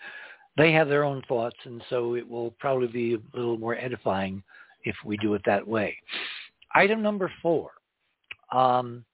they 0.56 0.72
have 0.72 0.88
their 0.88 1.04
own 1.04 1.22
thoughts. 1.26 1.56
And 1.64 1.82
so 1.90 2.14
it 2.14 2.26
will 2.26 2.52
probably 2.52 2.88
be 2.88 3.14
a 3.14 3.36
little 3.36 3.58
more 3.58 3.76
edifying 3.76 4.42
if 4.84 4.94
we 5.04 5.16
do 5.16 5.34
it 5.34 5.42
that 5.44 5.66
way. 5.66 5.96
Item 6.74 7.02
number 7.02 7.30
four. 7.42 7.70
Um, 8.52 9.04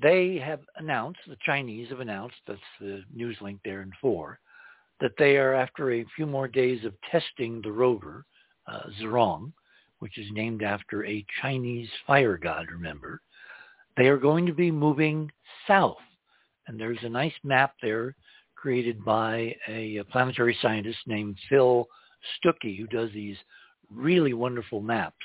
they 0.00 0.42
have 0.44 0.60
announced, 0.76 1.20
the 1.28 1.36
Chinese 1.44 1.88
have 1.90 2.00
announced, 2.00 2.36
that's 2.46 2.58
the 2.80 3.02
news 3.14 3.36
link 3.40 3.60
there 3.64 3.82
in 3.82 3.92
four, 4.00 4.38
that 5.00 5.12
they 5.18 5.36
are, 5.36 5.54
after 5.54 5.92
a 5.92 6.06
few 6.16 6.26
more 6.26 6.48
days 6.48 6.84
of 6.84 6.94
testing 7.10 7.60
the 7.62 7.72
rover, 7.72 8.24
uh, 8.66 8.82
Zhurong, 9.00 9.52
which 10.00 10.18
is 10.18 10.26
named 10.32 10.62
after 10.62 11.04
a 11.04 11.24
Chinese 11.42 11.88
fire 12.06 12.36
god, 12.36 12.66
remember, 12.70 13.20
they 13.96 14.06
are 14.06 14.18
going 14.18 14.46
to 14.46 14.52
be 14.52 14.70
moving 14.70 15.30
south. 15.66 15.96
And 16.66 16.78
there's 16.78 17.02
a 17.02 17.08
nice 17.08 17.32
map 17.42 17.74
there 17.82 18.14
created 18.54 19.04
by 19.04 19.54
a, 19.68 20.02
planetary 20.10 20.56
scientist 20.60 20.98
named 21.06 21.36
Phil 21.48 21.86
Stooke, 22.36 22.62
who 22.62 22.86
does 22.86 23.10
these 23.12 23.36
really 23.90 24.34
wonderful 24.34 24.80
maps. 24.80 25.16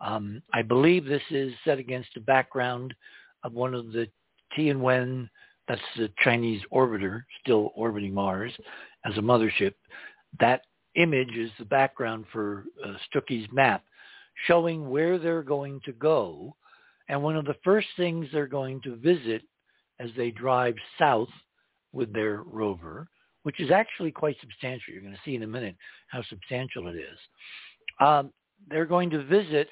Um, 0.00 0.42
I 0.54 0.62
believe 0.62 1.04
this 1.04 1.22
is 1.30 1.52
set 1.64 1.78
against 1.78 2.16
a 2.16 2.20
background 2.20 2.94
of 3.44 3.52
one 3.52 3.74
of 3.74 3.92
the 3.92 4.08
Tianwen, 4.56 5.28
that's 5.68 5.80
the 5.96 6.10
Chinese 6.24 6.62
orbiter 6.72 7.22
still 7.40 7.70
orbiting 7.76 8.12
Mars 8.12 8.52
as 9.04 9.16
a 9.16 9.20
mothership. 9.20 9.74
That 10.38 10.62
image 10.94 11.36
is 11.36 11.50
the 11.58 11.64
background 11.64 12.26
for 12.32 12.64
uh, 12.84 12.94
Stooke's 13.08 13.46
map 13.52 13.84
showing 14.46 14.88
where 14.88 15.18
they're 15.18 15.42
going 15.42 15.80
to 15.84 15.92
go. 15.92 16.54
And 17.08 17.22
one 17.22 17.36
of 17.36 17.44
the 17.44 17.56
first 17.64 17.88
things 17.96 18.26
they're 18.32 18.46
going 18.46 18.80
to 18.82 18.96
visit 18.96 19.42
as 19.98 20.10
they 20.16 20.30
drive 20.30 20.74
south 20.98 21.28
with 21.92 22.12
their 22.12 22.42
rover, 22.42 23.08
which 23.42 23.60
is 23.60 23.70
actually 23.70 24.12
quite 24.12 24.36
substantial. 24.40 24.92
You're 24.92 25.02
going 25.02 25.14
to 25.14 25.20
see 25.24 25.34
in 25.34 25.42
a 25.42 25.46
minute 25.46 25.76
how 26.08 26.22
substantial 26.22 26.86
it 26.88 26.96
is. 26.96 27.18
Um, 28.00 28.32
they're 28.68 28.86
going 28.86 29.10
to 29.10 29.24
visit 29.24 29.68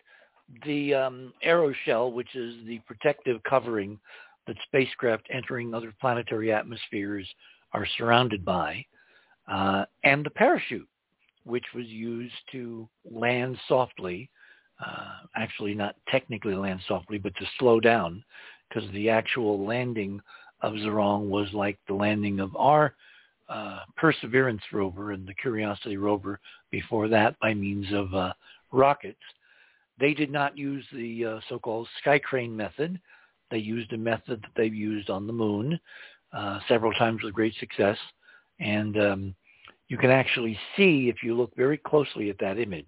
the 0.64 0.94
um, 0.94 1.32
aeroshell, 1.46 2.12
which 2.12 2.34
is 2.34 2.54
the 2.66 2.80
protective 2.86 3.40
covering 3.48 3.98
that 4.46 4.56
spacecraft 4.66 5.26
entering 5.30 5.74
other 5.74 5.94
planetary 6.00 6.52
atmospheres 6.52 7.28
are 7.72 7.86
surrounded 7.98 8.44
by, 8.44 8.84
uh, 9.50 9.84
and 10.04 10.24
the 10.24 10.30
parachute, 10.30 10.88
which 11.44 11.64
was 11.74 11.86
used 11.86 12.34
to 12.52 12.88
land 13.10 13.56
softly, 13.66 14.30
uh, 14.84 15.26
actually 15.36 15.74
not 15.74 15.96
technically 16.08 16.54
land 16.54 16.80
softly, 16.86 17.18
but 17.18 17.34
to 17.36 17.46
slow 17.58 17.80
down, 17.80 18.22
because 18.68 18.88
the 18.92 19.08
actual 19.08 19.66
landing 19.66 20.20
of 20.60 20.74
Zhurong 20.74 21.28
was 21.28 21.48
like 21.52 21.78
the 21.86 21.94
landing 21.94 22.40
of 22.40 22.54
our 22.56 22.94
uh, 23.48 23.80
Perseverance 23.96 24.62
rover 24.72 25.12
and 25.12 25.26
the 25.26 25.34
Curiosity 25.34 25.96
rover 25.96 26.38
before 26.70 27.08
that 27.08 27.38
by 27.40 27.54
means 27.54 27.86
of 27.92 28.14
uh, 28.14 28.32
rockets. 28.72 29.18
They 29.98 30.14
did 30.14 30.30
not 30.30 30.56
use 30.56 30.84
the 30.92 31.24
uh, 31.24 31.40
so-called 31.48 31.88
sky 32.00 32.18
crane 32.18 32.54
method. 32.54 33.00
They 33.50 33.58
used 33.58 33.92
a 33.92 33.96
method 33.96 34.42
that 34.42 34.50
they've 34.56 34.74
used 34.74 35.10
on 35.10 35.26
the 35.26 35.32
moon 35.32 35.80
uh, 36.32 36.60
several 36.68 36.92
times 36.92 37.22
with 37.22 37.34
great 37.34 37.54
success. 37.58 37.96
And 38.60 38.98
um, 39.00 39.34
you 39.88 39.96
can 39.96 40.10
actually 40.10 40.58
see, 40.76 41.08
if 41.08 41.22
you 41.22 41.36
look 41.36 41.54
very 41.56 41.78
closely 41.78 42.30
at 42.30 42.38
that 42.40 42.58
image, 42.58 42.86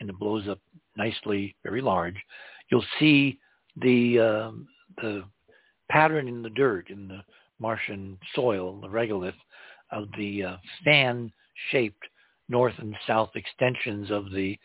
and 0.00 0.10
it 0.10 0.18
blows 0.18 0.48
up 0.48 0.58
nicely, 0.96 1.56
very 1.62 1.80
large, 1.80 2.16
you'll 2.70 2.84
see 2.98 3.38
the, 3.80 4.18
um, 4.18 4.68
the 5.02 5.24
pattern 5.90 6.28
in 6.28 6.42
the 6.42 6.50
dirt, 6.50 6.90
in 6.90 7.08
the 7.08 7.22
Martian 7.58 8.18
soil, 8.34 8.80
the 8.80 8.88
regolith, 8.88 9.34
of 9.90 10.08
the 10.18 10.42
uh, 10.42 10.56
fan-shaped 10.84 12.02
north 12.48 12.74
and 12.78 12.94
south 13.06 13.30
extensions 13.34 14.10
of 14.10 14.30
the 14.32 14.58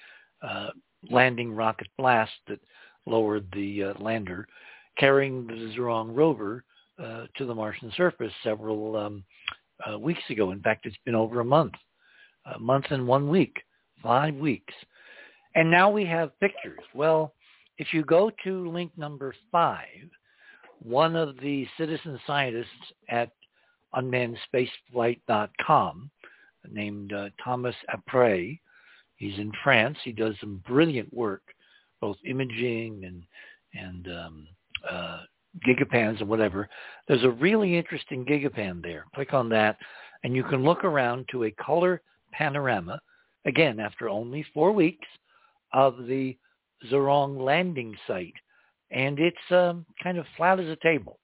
uh, 0.44 0.70
landing 1.10 1.54
rocket 1.54 1.88
blast 1.98 2.32
that 2.48 2.60
lowered 3.06 3.48
the 3.54 3.84
uh, 3.84 3.94
lander, 4.00 4.48
carrying 4.98 5.48
the 5.48 5.74
Zhurong 5.76 6.16
rover 6.16 6.64
uh, 7.02 7.26
to 7.38 7.46
the 7.46 7.56
Martian 7.56 7.92
surface. 7.96 8.34
Several 8.44 8.96
um, 8.96 9.24
uh, 9.90 9.98
weeks 9.98 10.22
ago. 10.30 10.52
In 10.52 10.62
fact, 10.62 10.86
it's 10.86 10.98
been 11.06 11.16
over 11.16 11.40
a 11.40 11.46
month, 11.46 11.76
a 12.56 12.60
month 12.60 12.86
and 12.90 13.08
one 13.08 13.30
week, 13.30 13.56
five 14.02 14.36
weeks. 14.36 14.74
And 15.56 15.70
now 15.70 15.90
we 15.90 16.06
have 16.06 16.40
pictures. 16.40 16.80
Well, 16.94 17.34
if 17.78 17.94
you 17.94 18.04
go 18.04 18.32
to 18.44 18.70
link 18.70 18.92
number 18.98 19.34
five, 19.52 20.10
one 20.82 21.16
of 21.16 21.38
the 21.38 21.68
citizen 21.78 22.20
scientists 22.26 22.68
at 23.10 23.32
unmannedspaceflight.com 23.96 26.12
named 26.72 27.14
uh, 27.14 27.30
Thomas 27.44 27.76
Appéré 27.94 28.60
He's 29.22 29.38
in 29.38 29.52
France. 29.64 30.00
He 30.04 30.12
does 30.12 30.34
some 30.42 30.64
brilliant 30.68 31.14
work, 31.14 31.44
both 32.02 32.18
imaging 32.26 33.04
and 33.06 33.24
and 33.76 34.08
um, 34.08 34.48
uh, 34.90 35.20
gigapans 35.68 36.20
and 36.20 36.30
whatever, 36.30 36.70
there's 37.08 37.24
a 37.24 37.30
really 37.30 37.78
interesting 37.78 38.26
gigapan 38.26 38.82
there. 38.82 39.06
Click 39.14 39.34
on 39.34 39.50
that, 39.50 39.78
and 40.24 40.36
you 40.36 40.44
can 40.44 40.64
look 40.64 40.84
around 40.84 41.28
to 41.32 41.44
a 41.46 41.52
color 41.52 42.02
panorama, 42.32 43.00
again, 43.46 43.80
after 43.80 44.10
only 44.10 44.46
four 44.54 44.72
weeks, 44.72 45.08
of 45.74 46.06
the 46.08 46.38
Zhurong 46.90 47.40
landing 47.44 47.96
site. 48.08 48.34
And 48.92 49.20
it's 49.20 49.52
um, 49.52 49.86
kind 50.02 50.18
of 50.18 50.26
flat 50.36 50.60
as 50.60 50.68
a 50.68 50.78
table, 50.78 51.20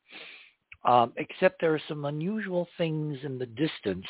um, 0.86 1.14
except 1.18 1.60
there 1.60 1.74
are 1.74 1.82
some 1.88 2.06
unusual 2.06 2.68
things 2.78 3.18
in 3.24 3.38
the 3.38 3.46
distance. 3.46 4.06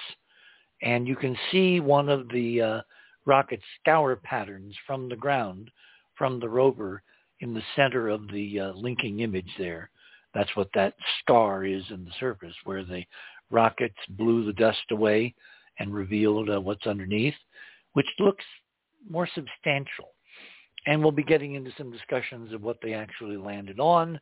And 0.83 1.07
you 1.07 1.15
can 1.15 1.35
see 1.51 1.79
one 1.79 2.07
of 2.07 2.29
the 2.29 2.61
uh, 2.61 2.81
rocket 3.25 3.59
scour 3.79 4.15
patterns 4.15 4.75
from 4.85 5.09
the 5.09 5.15
ground, 5.15 5.71
from 6.15 6.39
the 6.39 6.49
rover, 6.49 7.01
in 7.39 7.53
the 7.53 7.63
center 7.75 8.09
of 8.09 8.27
the 8.31 8.59
uh, 8.59 8.71
linking 8.73 9.19
image 9.19 9.49
there. 9.57 9.89
That's 10.33 10.55
what 10.55 10.69
that 10.75 10.93
scar 11.19 11.65
is 11.65 11.83
in 11.89 12.05
the 12.05 12.11
surface, 12.19 12.55
where 12.63 12.83
the 12.83 13.03
rockets 13.49 13.97
blew 14.09 14.45
the 14.45 14.53
dust 14.53 14.91
away 14.91 15.33
and 15.79 15.93
revealed 15.93 16.49
uh, 16.49 16.59
what's 16.59 16.87
underneath, 16.87 17.35
which 17.93 18.07
looks 18.19 18.45
more 19.09 19.27
substantial. 19.33 20.13
And 20.85 21.01
we'll 21.01 21.11
be 21.11 21.23
getting 21.23 21.55
into 21.55 21.71
some 21.77 21.91
discussions 21.91 22.53
of 22.53 22.61
what 22.61 22.77
they 22.81 22.93
actually 22.93 23.37
landed 23.37 23.79
on, 23.79 24.19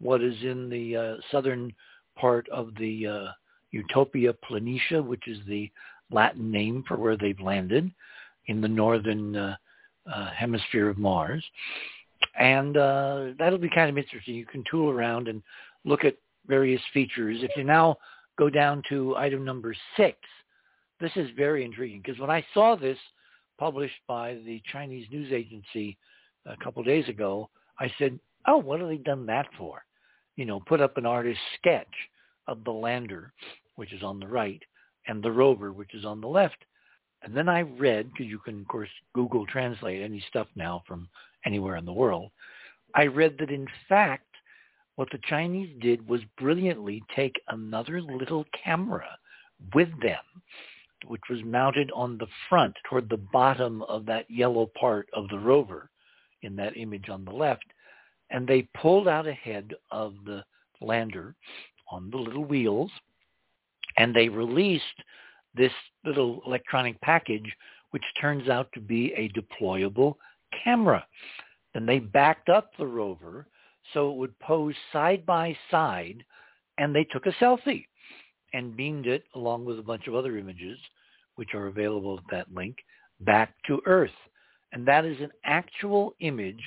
what 0.00 0.22
is 0.22 0.36
in 0.42 0.68
the 0.68 0.96
uh, 0.96 1.14
southern 1.30 1.72
part 2.16 2.48
of 2.50 2.70
the 2.78 3.06
uh, 3.06 3.26
Utopia 3.70 4.32
Planitia, 4.48 5.04
which 5.04 5.26
is 5.26 5.38
the 5.46 5.70
Latin 6.10 6.50
name 6.50 6.84
for 6.86 6.96
where 6.96 7.16
they've 7.16 7.40
landed 7.40 7.90
in 8.46 8.60
the 8.60 8.68
northern 8.68 9.36
uh, 9.36 9.56
uh, 10.12 10.30
hemisphere 10.30 10.88
of 10.88 10.98
Mars. 10.98 11.44
And 12.38 12.76
uh, 12.76 13.26
that'll 13.38 13.58
be 13.58 13.70
kind 13.70 13.90
of 13.90 13.98
interesting. 13.98 14.34
You 14.34 14.46
can 14.46 14.64
tool 14.70 14.90
around 14.90 15.28
and 15.28 15.42
look 15.84 16.04
at 16.04 16.16
various 16.46 16.80
features. 16.92 17.38
If 17.42 17.50
you 17.56 17.64
now 17.64 17.96
go 18.38 18.50
down 18.50 18.82
to 18.88 19.16
item 19.16 19.44
number 19.44 19.74
six, 19.96 20.18
this 21.00 21.12
is 21.16 21.28
very 21.36 21.64
intriguing 21.64 22.02
because 22.04 22.20
when 22.20 22.30
I 22.30 22.44
saw 22.54 22.76
this 22.76 22.98
published 23.58 23.94
by 24.06 24.34
the 24.44 24.62
Chinese 24.70 25.06
news 25.10 25.32
agency 25.32 25.96
a 26.44 26.56
couple 26.62 26.80
of 26.80 26.86
days 26.86 27.08
ago, 27.08 27.48
I 27.78 27.92
said, 27.98 28.18
oh, 28.46 28.58
what 28.58 28.80
have 28.80 28.88
they 28.88 28.98
done 28.98 29.26
that 29.26 29.46
for? 29.58 29.82
You 30.36 30.44
know, 30.44 30.60
put 30.60 30.80
up 30.80 30.96
an 30.96 31.06
artist's 31.06 31.42
sketch 31.58 31.86
of 32.46 32.64
the 32.64 32.72
lander, 32.72 33.32
which 33.76 33.92
is 33.92 34.02
on 34.02 34.20
the 34.20 34.26
right, 34.26 34.62
and 35.08 35.22
the 35.22 35.32
rover, 35.32 35.72
which 35.72 35.94
is 35.94 36.04
on 36.04 36.20
the 36.20 36.28
left. 36.28 36.58
And 37.26 37.36
then 37.36 37.48
I 37.48 37.62
read, 37.62 38.12
because 38.12 38.26
you 38.26 38.38
can, 38.38 38.60
of 38.60 38.68
course, 38.68 38.88
Google 39.12 39.46
Translate 39.46 40.00
any 40.00 40.24
stuff 40.28 40.46
now 40.54 40.84
from 40.86 41.08
anywhere 41.44 41.74
in 41.74 41.84
the 41.84 41.92
world. 41.92 42.30
I 42.94 43.06
read 43.06 43.34
that, 43.40 43.50
in 43.50 43.66
fact, 43.88 44.28
what 44.94 45.08
the 45.10 45.18
Chinese 45.28 45.76
did 45.80 46.08
was 46.08 46.20
brilliantly 46.38 47.02
take 47.16 47.34
another 47.48 48.00
little 48.00 48.44
camera 48.64 49.08
with 49.74 49.88
them, 50.00 50.22
which 51.08 51.22
was 51.28 51.42
mounted 51.42 51.90
on 51.96 52.16
the 52.16 52.28
front 52.48 52.74
toward 52.88 53.08
the 53.08 53.16
bottom 53.32 53.82
of 53.82 54.06
that 54.06 54.30
yellow 54.30 54.70
part 54.78 55.08
of 55.12 55.28
the 55.28 55.38
rover 55.38 55.90
in 56.42 56.54
that 56.54 56.76
image 56.76 57.08
on 57.08 57.24
the 57.24 57.32
left. 57.32 57.66
And 58.30 58.46
they 58.46 58.68
pulled 58.80 59.08
out 59.08 59.26
ahead 59.26 59.74
of 59.90 60.14
the 60.24 60.44
lander 60.80 61.34
on 61.90 62.08
the 62.08 62.18
little 62.18 62.44
wheels 62.44 62.92
and 63.96 64.14
they 64.14 64.28
released 64.28 64.84
this 65.56 65.72
little 66.04 66.40
electronic 66.46 67.00
package 67.00 67.50
which 67.90 68.02
turns 68.20 68.48
out 68.48 68.68
to 68.74 68.80
be 68.80 69.12
a 69.14 69.30
deployable 69.30 70.16
camera. 70.64 71.04
Then 71.74 71.86
they 71.86 71.98
backed 71.98 72.48
up 72.48 72.70
the 72.78 72.86
rover 72.86 73.46
so 73.92 74.10
it 74.10 74.16
would 74.16 74.38
pose 74.40 74.74
side 74.92 75.24
by 75.24 75.56
side 75.70 76.24
and 76.78 76.94
they 76.94 77.04
took 77.04 77.26
a 77.26 77.32
selfie 77.32 77.86
and 78.52 78.76
beamed 78.76 79.06
it 79.06 79.24
along 79.34 79.64
with 79.64 79.78
a 79.78 79.82
bunch 79.82 80.06
of 80.06 80.14
other 80.14 80.38
images 80.38 80.78
which 81.36 81.54
are 81.54 81.66
available 81.66 82.18
at 82.18 82.30
that 82.30 82.54
link 82.54 82.76
back 83.20 83.54
to 83.66 83.80
Earth. 83.86 84.10
And 84.72 84.86
that 84.86 85.04
is 85.04 85.20
an 85.20 85.30
actual 85.44 86.14
image 86.20 86.62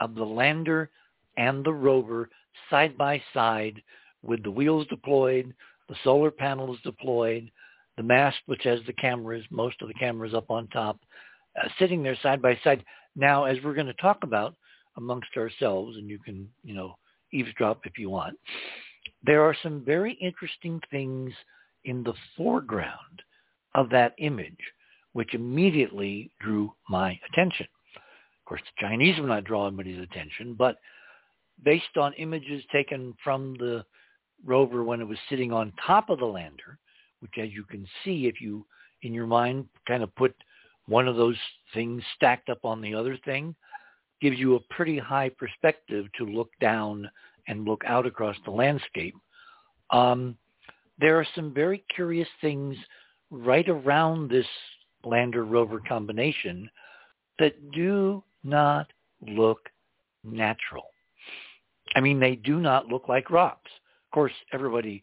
of 0.00 0.14
the 0.14 0.24
lander 0.24 0.90
and 1.36 1.64
the 1.64 1.72
rover 1.72 2.28
side 2.70 2.96
by 2.96 3.22
side 3.32 3.80
with 4.22 4.42
the 4.42 4.50
wheels 4.50 4.86
deployed, 4.88 5.54
the 5.88 5.96
solar 6.02 6.30
panels 6.30 6.78
deployed, 6.82 7.50
the 7.96 8.02
mast 8.02 8.38
which 8.46 8.62
has 8.64 8.80
the 8.86 8.92
cameras, 8.92 9.44
most 9.50 9.80
of 9.82 9.88
the 9.88 9.94
cameras 9.94 10.34
up 10.34 10.50
on 10.50 10.68
top, 10.68 10.98
uh, 11.60 11.68
sitting 11.78 12.02
there 12.02 12.18
side 12.22 12.42
by 12.42 12.58
side. 12.64 12.84
Now, 13.16 13.44
as 13.44 13.58
we're 13.62 13.74
going 13.74 13.86
to 13.86 13.94
talk 13.94 14.18
about 14.22 14.54
amongst 14.96 15.36
ourselves, 15.36 15.96
and 15.96 16.08
you 16.08 16.18
can, 16.18 16.48
you 16.62 16.74
know, 16.74 16.96
eavesdrop 17.32 17.80
if 17.84 17.98
you 17.98 18.10
want, 18.10 18.36
there 19.22 19.42
are 19.42 19.56
some 19.62 19.84
very 19.84 20.14
interesting 20.14 20.80
things 20.90 21.32
in 21.84 22.02
the 22.02 22.14
foreground 22.36 23.22
of 23.74 23.90
that 23.90 24.14
image, 24.18 24.58
which 25.12 25.34
immediately 25.34 26.30
drew 26.40 26.72
my 26.88 27.18
attention. 27.30 27.66
Of 27.96 28.48
course, 28.48 28.62
the 28.62 28.86
Chinese 28.86 29.18
will 29.18 29.26
not 29.26 29.44
draw 29.44 29.66
anybody's 29.66 30.00
attention, 30.00 30.54
but 30.54 30.78
based 31.62 31.96
on 31.96 32.12
images 32.14 32.62
taken 32.72 33.14
from 33.22 33.54
the 33.58 33.84
rover 34.44 34.84
when 34.84 35.00
it 35.00 35.08
was 35.08 35.18
sitting 35.28 35.52
on 35.52 35.72
top 35.86 36.10
of 36.10 36.18
the 36.18 36.26
lander, 36.26 36.78
which 37.24 37.42
as 37.42 37.50
you 37.52 37.64
can 37.64 37.86
see, 38.04 38.26
if 38.26 38.38
you 38.38 38.66
in 39.00 39.14
your 39.14 39.26
mind 39.26 39.66
kind 39.88 40.02
of 40.02 40.14
put 40.14 40.34
one 40.84 41.08
of 41.08 41.16
those 41.16 41.38
things 41.72 42.02
stacked 42.14 42.50
up 42.50 42.62
on 42.64 42.82
the 42.82 42.94
other 42.94 43.16
thing 43.24 43.54
gives 44.20 44.38
you 44.38 44.56
a 44.56 44.74
pretty 44.74 44.98
high 44.98 45.30
perspective 45.30 46.04
to 46.18 46.26
look 46.26 46.50
down 46.60 47.10
and 47.48 47.64
look 47.64 47.82
out 47.86 48.06
across 48.06 48.36
the 48.44 48.50
landscape. 48.50 49.14
Um, 49.90 50.36
there 50.98 51.18
are 51.18 51.26
some 51.34 51.54
very 51.54 51.82
curious 51.94 52.28
things 52.42 52.76
right 53.30 53.68
around 53.68 54.30
this 54.30 54.46
lander 55.02 55.44
rover 55.44 55.80
combination 55.80 56.68
that 57.38 57.54
do 57.72 58.22
not 58.42 58.86
look 59.26 59.70
natural. 60.22 60.84
I 61.96 62.00
mean, 62.00 62.20
they 62.20 62.36
do 62.36 62.60
not 62.60 62.88
look 62.88 63.08
like 63.08 63.30
rocks. 63.30 63.70
Of 64.06 64.14
course, 64.14 64.32
everybody 64.52 65.02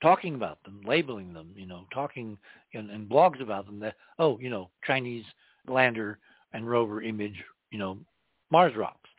talking 0.00 0.34
about 0.34 0.62
them, 0.64 0.80
labeling 0.84 1.32
them, 1.32 1.52
you 1.56 1.66
know, 1.66 1.86
talking 1.92 2.38
in, 2.72 3.08
blogs 3.10 3.42
about 3.42 3.66
them 3.66 3.80
that, 3.80 3.94
oh, 4.18 4.38
you 4.38 4.50
know, 4.50 4.70
Chinese 4.86 5.24
lander 5.66 6.18
and 6.52 6.68
rover 6.68 7.02
image, 7.02 7.34
you 7.70 7.78
know, 7.78 7.98
Mars 8.50 8.74
rocks. 8.76 9.10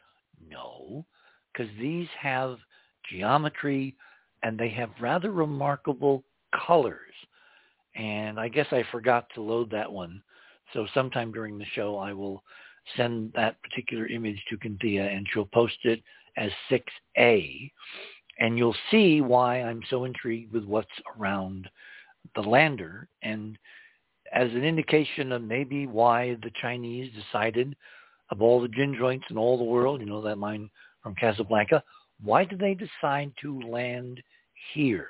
No, 0.50 1.06
because 1.52 1.70
these 1.80 2.08
have 2.20 2.58
geometry 3.10 3.96
and 4.44 4.58
they 4.58 4.70
have 4.70 4.90
rather 5.02 5.32
remarkable 5.32 6.24
colors. 6.66 6.96
And 7.96 8.40
I 8.40 8.48
guess 8.48 8.68
I 8.72 8.84
forgot 8.92 9.28
to 9.36 9.42
load 9.42 9.70
that 9.72 9.92
one. 9.92 10.22
So 10.74 10.88
sometime 10.94 11.32
during 11.32 11.58
the 11.58 11.66
show, 11.74 11.98
I 11.98 12.14
will 12.14 12.44
send 12.96 13.34
that 13.36 13.62
particular 13.62 14.08
image 14.08 14.42
to 14.50 14.58
Cynthia 14.62 15.06
and 15.06 15.28
she'll 15.32 15.46
post 15.46 15.78
it 15.84 16.02
as 16.38 16.52
6A 16.72 17.72
and 18.40 18.58
you'll 18.58 18.76
see 18.90 19.22
why 19.22 19.62
I'm 19.62 19.82
so 19.90 20.06
intrigued 20.06 20.54
with 20.54 20.66
what's 20.66 20.88
around 21.18 21.70
the 22.36 22.42
lander 22.42 23.08
and 23.22 23.58
as 24.32 24.50
an 24.52 24.64
indication 24.64 25.32
of 25.32 25.42
maybe 25.42 25.88
why 25.88 26.38
the 26.44 26.52
Chinese 26.62 27.12
decided 27.14 27.76
of 28.32 28.42
all 28.42 28.62
the 28.62 28.68
gin 28.68 28.96
joints 28.96 29.26
in 29.30 29.38
all 29.38 29.58
the 29.58 29.64
world, 29.64 30.00
you 30.00 30.06
know 30.06 30.22
that 30.22 30.38
line 30.38 30.70
from 31.02 31.16
Casablanca, 31.16 31.84
why 32.24 32.46
did 32.46 32.60
they 32.60 32.76
decide 32.76 33.32
to 33.42 33.62
land 33.62 34.22
here? 34.74 35.10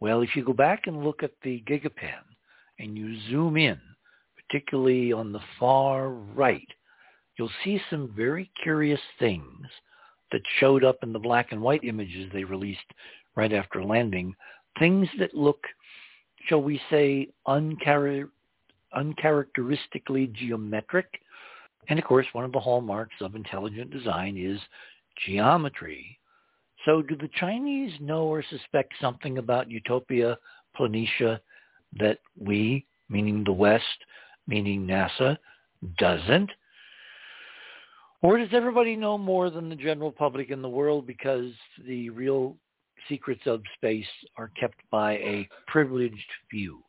Well, 0.00 0.22
if 0.22 0.36
you 0.36 0.44
go 0.44 0.52
back 0.52 0.86
and 0.86 1.04
look 1.04 1.22
at 1.22 1.32
the 1.42 1.62
Gigapan 1.66 2.22
and 2.78 2.96
you 2.96 3.18
zoom 3.28 3.56
in, 3.56 3.78
particularly 4.36 5.12
on 5.12 5.32
the 5.32 5.40
far 5.58 6.10
right, 6.10 6.68
you'll 7.36 7.50
see 7.64 7.80
some 7.90 8.12
very 8.16 8.50
curious 8.62 9.00
things 9.18 9.66
that 10.32 10.42
showed 10.58 10.84
up 10.84 10.98
in 11.02 11.12
the 11.12 11.18
black 11.18 11.52
and 11.52 11.60
white 11.60 11.84
images 11.84 12.30
they 12.32 12.44
released 12.44 12.80
right 13.36 13.52
after 13.52 13.84
landing, 13.84 14.34
things 14.78 15.08
that 15.18 15.34
look, 15.34 15.64
shall 16.46 16.62
we 16.62 16.80
say, 16.90 17.28
unchar- 17.46 18.28
uncharacteristically 18.94 20.28
geometric. 20.28 21.20
And 21.88 21.98
of 21.98 22.04
course, 22.04 22.26
one 22.32 22.44
of 22.44 22.52
the 22.52 22.60
hallmarks 22.60 23.16
of 23.20 23.34
intelligent 23.34 23.90
design 23.90 24.36
is 24.36 24.60
geometry. 25.26 26.18
So 26.84 27.02
do 27.02 27.16
the 27.16 27.30
Chinese 27.38 27.92
know 28.00 28.24
or 28.24 28.42
suspect 28.42 28.94
something 29.00 29.38
about 29.38 29.70
Utopia 29.70 30.38
Planitia 30.78 31.40
that 31.98 32.18
we, 32.38 32.86
meaning 33.08 33.44
the 33.44 33.52
West, 33.52 33.84
meaning 34.46 34.86
NASA, 34.86 35.36
doesn't? 35.98 36.50
Or 38.22 38.36
does 38.36 38.50
everybody 38.52 38.96
know 38.96 39.16
more 39.16 39.48
than 39.50 39.68
the 39.68 39.76
general 39.76 40.12
public 40.12 40.50
in 40.50 40.60
the 40.60 40.68
world 40.68 41.06
because 41.06 41.52
the 41.86 42.10
real 42.10 42.56
secrets 43.08 43.42
of 43.46 43.62
space 43.76 44.06
are 44.36 44.50
kept 44.60 44.78
by 44.90 45.12
a 45.12 45.48
privileged 45.66 46.30
few? 46.50 46.82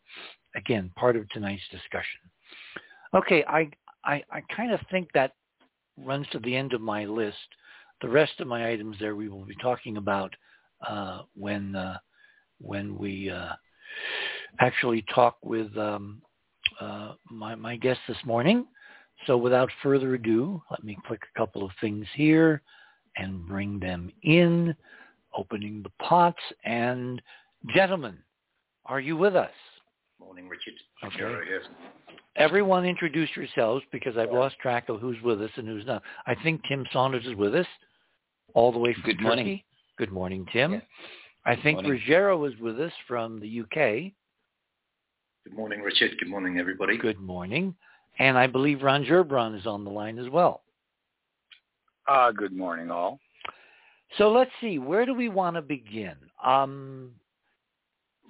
Again, 0.56 0.92
part 0.98 1.16
of 1.16 1.30
tonight's 1.30 1.64
discussion. 1.72 2.20
Okay, 3.14 3.46
I, 3.48 3.70
I, 4.04 4.24
I 4.30 4.42
kind 4.56 4.74
of 4.74 4.80
think 4.90 5.08
that 5.14 5.34
runs 5.98 6.28
to 6.32 6.40
the 6.40 6.56
end 6.56 6.74
of 6.74 6.82
my 6.82 7.06
list. 7.06 7.38
The 8.02 8.10
rest 8.10 8.34
of 8.40 8.48
my 8.48 8.70
items 8.70 8.98
there 9.00 9.16
we 9.16 9.30
will 9.30 9.46
be 9.46 9.56
talking 9.62 9.98
about 9.98 10.34
uh, 10.86 11.22
when 11.36 11.76
uh, 11.76 11.98
when 12.60 12.98
we 12.98 13.30
uh, 13.30 13.54
actually 14.60 15.06
talk 15.14 15.38
with 15.44 15.76
um, 15.78 16.22
uh, 16.80 17.14
my, 17.30 17.56
my 17.56 17.76
guest 17.76 18.00
this 18.08 18.18
morning. 18.26 18.66
So 19.28 19.38
without 19.38 19.70
further 19.84 20.16
ado, 20.16 20.62
let 20.72 20.84
me 20.84 20.98
click 21.06 21.22
a 21.24 21.40
couple 21.40 21.64
of 21.64 21.72
things 21.80 22.06
here 22.16 22.62
and 23.18 23.46
bring 23.46 23.80
them 23.80 24.12
in, 24.24 24.76
opening 25.36 25.84
the 25.84 25.92
pots. 26.04 26.42
And 26.66 27.22
gentlemen, 27.74 28.18
are 28.86 29.00
you 29.00 29.16
with 29.18 29.36
us? 29.36 29.52
Morning, 30.20 30.48
Richard. 30.48 30.74
Okay. 31.04 31.66
Everyone 32.38 32.86
introduce 32.86 33.30
yourselves 33.36 33.84
because 33.92 34.18
I've 34.18 34.32
lost 34.32 34.56
track 34.62 34.88
of 34.90 35.00
who's 35.02 35.22
with 35.22 35.42
us 35.42 35.52
and 35.58 35.68
who's 35.68 35.86
not. 35.86 36.02
I 36.26 36.36
think 36.36 36.62
Tim 36.68 36.86
Saunders 36.94 37.26
is 37.26 37.36
with 37.36 37.54
us 37.56 37.66
all 38.54 38.72
the 38.72 38.80
way 38.80 38.94
from 38.94 39.04
Good 39.04 39.18
Turkey. 39.18 39.24
morning. 39.24 39.62
Good 39.98 40.12
morning, 40.12 40.46
Tim. 40.52 40.74
Yeah. 40.74 40.80
I 41.46 41.56
think 41.56 41.78
Morning. 41.78 41.92
Ruggiero 41.92 42.44
is 42.46 42.54
with 42.60 42.80
us 42.80 42.92
from 43.08 43.40
the 43.40 43.62
UK. 43.62 44.14
Good 45.44 45.56
morning, 45.56 45.82
Richard. 45.82 46.12
Good 46.20 46.30
morning, 46.30 46.60
everybody. 46.60 46.98
Good 46.98 47.20
morning. 47.20 47.76
And 48.22 48.38
I 48.38 48.46
believe 48.46 48.84
Ron 48.84 49.04
Gerbron 49.04 49.58
is 49.58 49.66
on 49.66 49.84
the 49.84 49.90
line 49.90 50.20
as 50.20 50.30
well. 50.30 50.62
Uh, 52.08 52.30
good 52.32 52.54
morning, 52.54 52.92
all. 52.92 53.20
So 54.20 54.32
let's 54.32 54.52
see, 54.62 54.78
where 54.78 55.08
do 55.08 55.16
we 55.16 55.28
want 55.28 55.56
to 55.56 55.64
begin? 55.64 56.14
Um, 56.46 57.14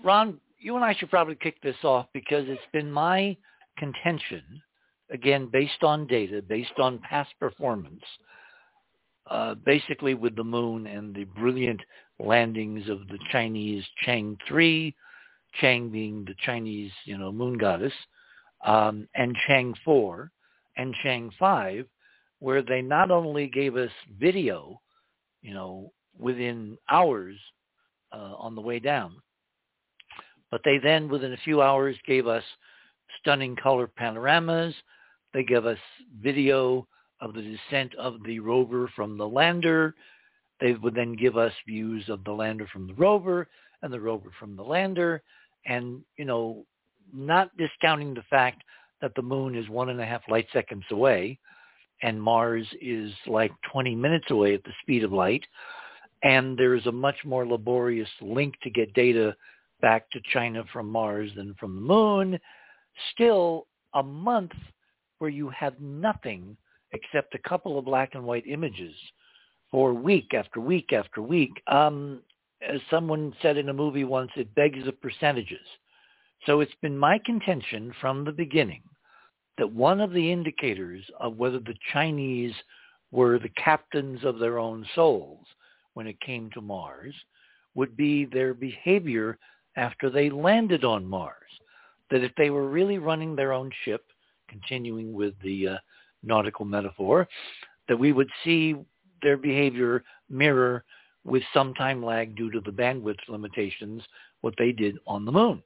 Ron, 0.02 0.40
you 0.60 0.78
and 0.78 0.86
I 0.86 0.94
should 0.94 1.10
probably 1.10 1.36
kick 1.36 1.62
this 1.62 1.76
off 1.84 2.06
because 2.14 2.46
it's 2.48 2.62
been 2.72 2.90
my 2.90 3.36
contention, 3.78 4.44
again, 5.10 5.50
based 5.52 5.84
on 5.84 6.08
data, 6.08 6.42
based 6.42 6.80
on 6.80 7.00
past 7.00 7.32
performance, 7.38 8.04
uh, 9.30 9.56
basically 9.56 10.14
with 10.14 10.38
the 10.38 10.44
moon 10.44 10.88
and 10.88 11.14
the 11.14 11.26
brilliant 11.26 11.82
landings 12.18 12.88
of 12.88 13.10
the 13.10 13.20
Chinese 13.30 13.84
Chang 14.06 14.38
3, 14.48 14.96
Chang 15.60 15.90
being 15.90 16.24
the 16.24 16.36
Chinese, 16.46 16.92
you 17.04 17.18
know, 17.18 17.30
moon 17.30 17.58
goddess, 17.58 17.94
um, 18.66 19.08
and 19.16 19.36
Chang 19.48 19.74
4 19.84 20.32
and 20.78 20.96
Chang 21.04 21.32
5, 21.40 21.86
where 22.40 22.62
they 22.62 22.82
not 22.82 23.12
only 23.12 23.48
gave 23.48 23.76
us 23.76 23.92
video, 24.20 24.82
you 25.42 25.54
know, 25.54 25.92
within 26.18 26.78
hours 26.90 27.38
uh, 28.12 28.34
on 28.38 28.56
the 28.56 28.62
way 28.62 28.80
down, 28.80 29.16
but 30.50 30.62
they 30.66 30.78
then, 30.78 31.08
within 31.08 31.34
a 31.34 31.38
few 31.38 31.62
hours, 31.62 31.96
gave 32.06 32.28
us 32.28 32.44
stunning 33.20 33.56
color 33.56 33.88
panoramas. 33.88 34.76
They 35.34 35.44
gave 35.44 35.66
us 35.66 35.78
video 36.22 36.88
of 37.22 37.34
the 37.34 37.42
descent 37.42 37.96
of 37.96 38.22
the 38.26 38.40
rover 38.40 38.92
from 38.96 39.18
the 39.18 39.28
lander. 39.28 39.96
They 40.60 40.74
would 40.74 40.94
then 40.94 41.14
give 41.14 41.38
us 41.38 41.54
views 41.66 42.10
of 42.10 42.24
the 42.24 42.32
lander 42.32 42.68
from 42.72 42.88
the 42.88 42.94
rover 42.96 43.48
and 43.82 43.94
the 43.94 44.00
rover 44.00 44.32
from 44.40 44.56
the 44.56 44.64
lander. 44.64 45.24
And, 45.66 46.02
you 46.18 46.26
know, 46.26 46.66
not 47.14 47.56
discounting 47.58 48.14
the 48.14 48.24
fact 48.30 48.64
that 49.02 49.14
the 49.16 49.22
moon 49.22 49.56
is 49.56 49.68
one 49.70 49.90
and 49.90 50.00
a 50.00 50.06
half 50.06 50.22
light 50.30 50.48
seconds 50.54 50.86
away 50.92 51.40
and 52.02 52.22
Mars 52.22 52.68
is 52.82 53.12
like 53.28 53.52
20 53.72 53.96
minutes 53.96 54.26
away 54.30 54.54
at 54.54 54.64
the 54.64 54.74
speed 54.82 55.04
of 55.04 55.12
light. 55.12 55.44
And 56.24 56.58
there's 56.58 56.86
a 56.86 56.92
much 56.92 57.18
more 57.26 57.48
laborious 57.48 58.10
link 58.22 58.56
to 58.64 58.70
get 58.70 58.94
data 58.94 59.36
back 59.82 60.10
to 60.12 60.20
China 60.32 60.64
from 60.72 60.90
Mars 60.90 61.32
than 61.36 61.56
from 61.60 61.76
the 61.76 61.82
moon. 61.82 62.40
Still, 63.14 63.68
a 63.94 64.04
month 64.04 64.52
where 65.20 65.30
you 65.30 65.50
have 65.50 65.80
nothing 65.80 66.56
except 66.92 67.36
a 67.36 67.50
couple 67.50 67.78
of 67.78 67.86
black 67.86 68.12
and 68.14 68.24
white 68.24 68.46
images 68.48 68.96
for 69.72 69.94
week 69.94 70.34
after 70.34 70.60
week 70.60 70.94
after 70.94 71.22
week. 71.22 71.52
Um, 71.68 72.22
as 72.68 72.80
someone 72.90 73.34
said 73.42 73.58
in 73.58 73.70
a 73.70 73.74
movie 73.74 74.04
once, 74.04 74.32
it 74.36 74.54
begs 74.54 74.86
the 74.86 74.92
percentages. 74.92 75.66
So 76.46 76.60
it's 76.60 76.74
been 76.82 76.98
my 76.98 77.20
contention 77.24 77.94
from 78.02 78.26
the 78.26 78.32
beginning 78.32 78.82
that 79.58 79.72
one 79.72 80.02
of 80.02 80.12
the 80.12 80.32
indicators 80.32 81.04
of 81.20 81.38
whether 81.38 81.60
the 81.60 81.76
Chinese 81.94 82.54
were 83.12 83.38
the 83.38 83.50
captains 83.50 84.24
of 84.24 84.40
their 84.40 84.58
own 84.58 84.86
souls 84.96 85.46
when 85.94 86.08
it 86.08 86.20
came 86.22 86.50
to 86.52 86.62
Mars 86.62 87.14
would 87.76 87.96
be 87.96 88.26
their 88.26 88.54
behavior 88.54 89.38
after 89.76 90.10
they 90.10 90.30
landed 90.30 90.84
on 90.84 91.06
Mars. 91.06 91.36
That 92.10 92.24
if 92.24 92.32
they 92.36 92.50
were 92.50 92.70
really 92.70 92.98
running 92.98 93.36
their 93.36 93.54
own 93.54 93.72
ship, 93.86 94.04
continuing 94.50 95.14
with 95.14 95.34
the 95.44 95.68
uh, 95.68 95.78
nautical 96.24 96.66
metaphor, 96.66 97.28
that 97.88 97.98
we 97.98 98.12
would 98.12 98.30
see 98.44 98.76
their 99.22 99.38
behavior 99.38 100.04
mirror 100.30 100.84
with 101.24 101.44
some 101.54 101.74
time 101.76 102.04
lag 102.04 102.36
due 102.36 102.50
to 102.52 102.62
the 102.62 102.72
bandwidth 102.72 103.20
limitations 103.30 104.02
what 104.42 104.56
they 104.58 104.72
did 104.72 104.98
on 105.06 105.24
the 105.24 105.32
moon. 105.32 105.62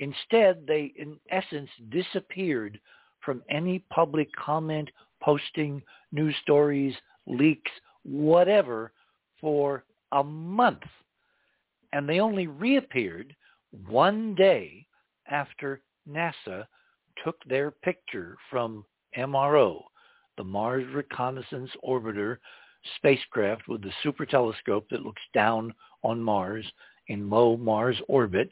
Instead, 0.00 0.66
they 0.66 0.92
in 0.96 1.18
essence 1.30 1.70
disappeared 1.90 2.80
from 3.24 3.42
any 3.50 3.84
public 3.90 4.28
comment, 4.34 4.90
posting, 5.22 5.82
news 6.10 6.34
stories, 6.42 6.94
leaks, 7.26 7.70
whatever, 8.02 8.92
for 9.40 9.84
a 10.12 10.24
month. 10.24 10.82
And 11.92 12.08
they 12.08 12.18
only 12.18 12.46
reappeared 12.46 13.36
one 13.86 14.34
day 14.34 14.86
after 15.30 15.82
NASA 16.08 16.66
took 17.22 17.36
their 17.44 17.70
picture 17.70 18.36
from 18.50 18.84
MRO, 19.16 19.82
the 20.38 20.44
Mars 20.44 20.86
Reconnaissance 20.94 21.70
Orbiter 21.86 22.38
spacecraft 22.96 23.68
with 23.68 23.82
the 23.82 23.92
super 24.02 24.24
telescope 24.24 24.86
that 24.90 25.04
looks 25.04 25.22
down 25.34 25.74
on 26.02 26.22
Mars 26.22 26.64
in 27.08 27.28
low 27.28 27.58
Mars 27.58 28.00
orbit. 28.08 28.50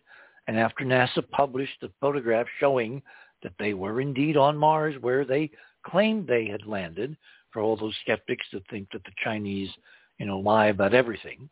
And 0.48 0.58
after 0.58 0.84
NASA 0.84 1.28
published 1.30 1.80
the 1.80 1.92
photograph 2.00 2.46
showing 2.58 3.00
that 3.44 3.52
they 3.60 3.74
were 3.74 4.00
indeed 4.00 4.36
on 4.36 4.56
Mars 4.56 4.96
where 5.00 5.24
they 5.24 5.50
claimed 5.84 6.26
they 6.26 6.46
had 6.46 6.66
landed, 6.66 7.16
for 7.52 7.62
all 7.62 7.76
those 7.76 7.96
skeptics 8.02 8.46
that 8.52 8.62
think 8.68 8.90
that 8.92 9.04
the 9.04 9.12
Chinese, 9.22 9.70
you 10.18 10.26
know, 10.26 10.38
lie 10.38 10.66
about 10.66 10.94
everything. 10.94 11.48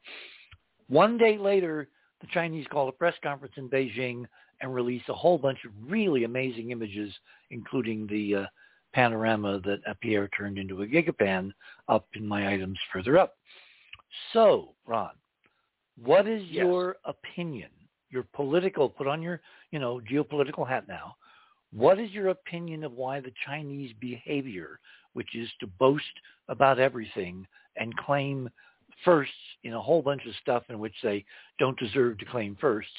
One 0.88 1.16
day 1.16 1.38
later, 1.38 1.88
the 2.20 2.26
Chinese 2.32 2.66
call 2.70 2.88
a 2.88 2.92
press 2.92 3.14
conference 3.22 3.54
in 3.56 3.68
Beijing 3.68 4.24
and 4.60 4.74
release 4.74 5.02
a 5.08 5.14
whole 5.14 5.38
bunch 5.38 5.58
of 5.64 5.72
really 5.90 6.24
amazing 6.24 6.70
images, 6.70 7.12
including 7.50 8.06
the 8.06 8.34
uh, 8.34 8.46
panorama 8.92 9.60
that 9.60 10.00
Pierre 10.00 10.28
turned 10.28 10.58
into 10.58 10.82
a 10.82 10.86
gigapan 10.86 11.50
up 11.88 12.06
in 12.14 12.26
my 12.26 12.52
items 12.52 12.78
further 12.92 13.18
up. 13.18 13.36
So, 14.32 14.74
Ron, 14.86 15.10
what 16.02 16.26
is 16.26 16.42
Yes. 16.44 16.64
your 16.64 16.96
opinion, 17.04 17.70
your 18.10 18.24
political, 18.34 18.88
put 18.88 19.06
on 19.06 19.22
your, 19.22 19.40
you 19.70 19.78
know, 19.78 20.00
geopolitical 20.10 20.66
hat 20.68 20.86
now, 20.88 21.16
what 21.72 21.98
is 21.98 22.10
your 22.10 22.28
opinion 22.28 22.84
of 22.84 22.92
why 22.92 23.20
the 23.20 23.32
Chinese 23.44 23.92
behavior, 24.00 24.78
which 25.12 25.34
is 25.34 25.48
to 25.60 25.66
boast 25.66 26.04
about 26.48 26.78
everything 26.78 27.46
and 27.76 27.96
claim 27.96 28.48
firsts 29.04 29.34
in 29.64 29.74
a 29.74 29.80
whole 29.80 30.02
bunch 30.02 30.24
of 30.26 30.34
stuff 30.40 30.62
in 30.68 30.78
which 30.78 30.94
they 31.02 31.24
don't 31.58 31.78
deserve 31.78 32.18
to 32.18 32.24
claim 32.24 32.56
firsts, 32.60 32.92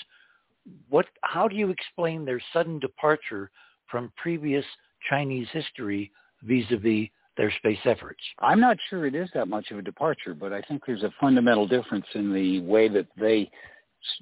what, 0.89 1.05
how 1.21 1.47
do 1.47 1.55
you 1.55 1.69
explain 1.69 2.25
their 2.25 2.41
sudden 2.53 2.77
departure 2.79 3.49
from 3.89 4.11
previous 4.17 4.65
Chinese 5.09 5.47
history 5.51 6.11
vis-a-vis 6.43 7.07
their 7.37 7.51
space 7.51 7.79
efforts? 7.85 8.19
I'm 8.39 8.59
not 8.59 8.77
sure 8.89 9.05
it 9.05 9.15
is 9.15 9.29
that 9.33 9.47
much 9.47 9.71
of 9.71 9.77
a 9.77 9.81
departure, 9.81 10.33
but 10.33 10.51
I 10.51 10.61
think 10.61 10.83
there's 10.85 11.03
a 11.03 11.13
fundamental 11.21 11.67
difference 11.67 12.05
in 12.15 12.33
the 12.33 12.59
way 12.61 12.89
that 12.89 13.07
they 13.17 13.49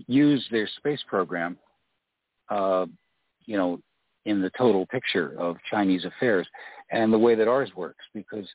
use 0.08 0.46
their 0.52 0.68
space 0.78 1.02
program, 1.08 1.58
uh, 2.50 2.86
you 3.46 3.58
know, 3.58 3.80
in 4.26 4.42
the 4.42 4.52
total 4.58 4.86
picture 4.88 5.36
of 5.40 5.58
Chinese 5.70 6.06
affairs 6.06 6.48
and 6.92 7.14
the 7.14 7.20
way 7.20 7.36
that 7.36 7.48
ours 7.48 7.70
works 7.76 8.04
because 8.14 8.48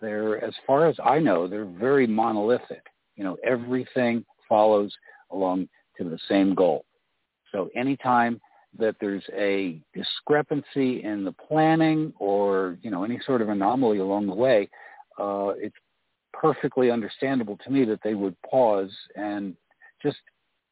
they're, 0.00 0.42
as 0.44 0.54
far 0.66 0.86
as 0.86 0.96
I 1.04 1.18
know, 1.18 1.48
they're 1.48 1.64
very 1.64 2.06
monolithic. 2.06 2.82
You 3.16 3.24
know, 3.24 3.36
everything 3.44 4.24
follows 4.48 4.94
along 5.30 5.68
to 5.98 6.04
the 6.04 6.18
same 6.28 6.54
goal. 6.54 6.84
So 7.52 7.68
anytime 7.74 8.40
that 8.78 8.96
there's 9.00 9.24
a 9.36 9.80
discrepancy 9.94 11.02
in 11.02 11.24
the 11.24 11.32
planning 11.32 12.12
or 12.18 12.76
you 12.82 12.90
know 12.90 13.04
any 13.04 13.18
sort 13.26 13.40
of 13.40 13.48
anomaly 13.48 13.98
along 13.98 14.26
the 14.26 14.34
way, 14.34 14.68
uh, 15.18 15.52
it's 15.56 15.74
perfectly 16.32 16.90
understandable 16.90 17.56
to 17.64 17.70
me 17.70 17.84
that 17.84 18.00
they 18.04 18.14
would 18.14 18.36
pause 18.42 18.90
and 19.16 19.56
just 20.02 20.18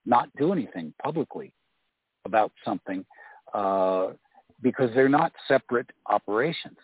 not 0.06 0.28
do 0.38 0.52
anything 0.52 0.94
publicly 1.02 1.52
about 2.24 2.52
something 2.64 3.04
uh, 3.52 4.08
because 4.62 4.90
they're 4.94 5.08
not 5.08 5.32
separate 5.48 5.90
operations. 6.06 6.78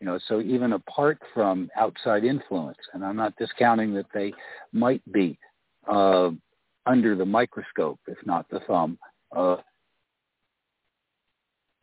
You 0.00 0.06
know, 0.06 0.18
so 0.26 0.40
even 0.40 0.72
apart 0.72 1.18
from 1.32 1.70
outside 1.76 2.24
influence, 2.24 2.78
and 2.92 3.04
I'm 3.04 3.16
not 3.16 3.36
discounting 3.36 3.94
that 3.94 4.06
they 4.12 4.32
might 4.72 5.00
be 5.12 5.38
uh, 5.88 6.30
under 6.86 7.14
the 7.14 7.24
microscope, 7.24 8.00
if 8.08 8.18
not 8.26 8.48
the 8.50 8.60
thumb, 8.66 8.98
uh, 9.36 9.56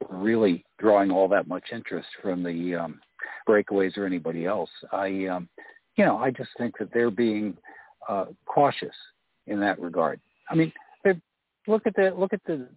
really 0.10 0.66
drawing 0.80 1.12
all 1.12 1.28
that 1.30 1.48
much 1.48 1.66
interest 1.72 2.08
from 2.22 2.44
the 2.44 2.76
um, 2.76 3.00
breakaways 3.48 3.98
or 3.98 4.06
anybody 4.06 4.46
else. 4.46 4.70
I, 4.92 5.26
um, 5.28 5.48
you 5.96 6.06
know, 6.06 6.18
I 6.18 6.32
just 6.32 6.50
think 6.58 6.78
that 6.80 6.90
they're 6.94 7.12
being 7.12 7.56
uh, 8.08 8.26
cautious 8.46 8.96
in 9.48 9.60
that 9.62 9.80
regard. 9.80 10.20
I 10.50 10.56
mean, 10.56 10.72
look 11.70 11.86
at 11.86 11.96
the 11.96 12.14
look 12.18 12.34
at 12.34 12.42
the 12.46 12.68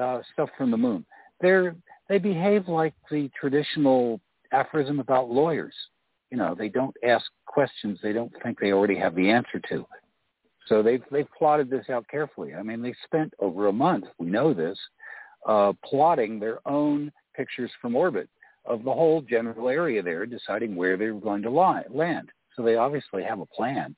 uh, 0.00 0.22
stuff 0.32 0.48
from 0.56 0.70
the 0.70 0.76
moon. 0.76 1.04
They're 1.40 1.76
they 2.08 2.18
behave 2.18 2.68
like 2.68 2.94
the 3.10 3.30
traditional 3.38 4.20
aphorism 4.52 5.00
about 5.00 5.28
lawyers. 5.30 5.74
You 6.30 6.38
know, 6.38 6.54
they 6.56 6.68
don't 6.68 6.96
ask 7.06 7.26
questions 7.46 7.98
they 8.02 8.12
don't 8.12 8.32
think 8.42 8.58
they 8.58 8.72
already 8.72 8.96
have 8.96 9.14
the 9.14 9.30
answer 9.30 9.60
to. 9.68 9.86
So 10.66 10.82
they've 10.82 11.02
they've 11.10 11.30
plotted 11.36 11.68
this 11.68 11.90
out 11.90 12.06
carefully. 12.08 12.54
I 12.54 12.62
mean, 12.62 12.82
they 12.82 12.94
spent 13.04 13.34
over 13.38 13.68
a 13.68 13.72
month. 13.72 14.04
We 14.18 14.26
know 14.26 14.54
this, 14.54 14.78
uh, 15.46 15.72
plotting 15.84 16.40
their 16.40 16.66
own 16.66 17.12
pictures 17.36 17.70
from 17.80 17.94
orbit 17.94 18.28
of 18.64 18.82
the 18.82 18.92
whole 18.92 19.20
general 19.20 19.68
area 19.68 20.02
there, 20.02 20.26
deciding 20.26 20.74
where 20.74 20.96
they 20.96 21.10
were 21.10 21.20
going 21.20 21.42
to 21.42 21.50
lie, 21.50 21.84
land. 21.88 22.30
So 22.56 22.62
they 22.62 22.76
obviously 22.76 23.22
have 23.22 23.38
a 23.38 23.46
plan. 23.46 23.94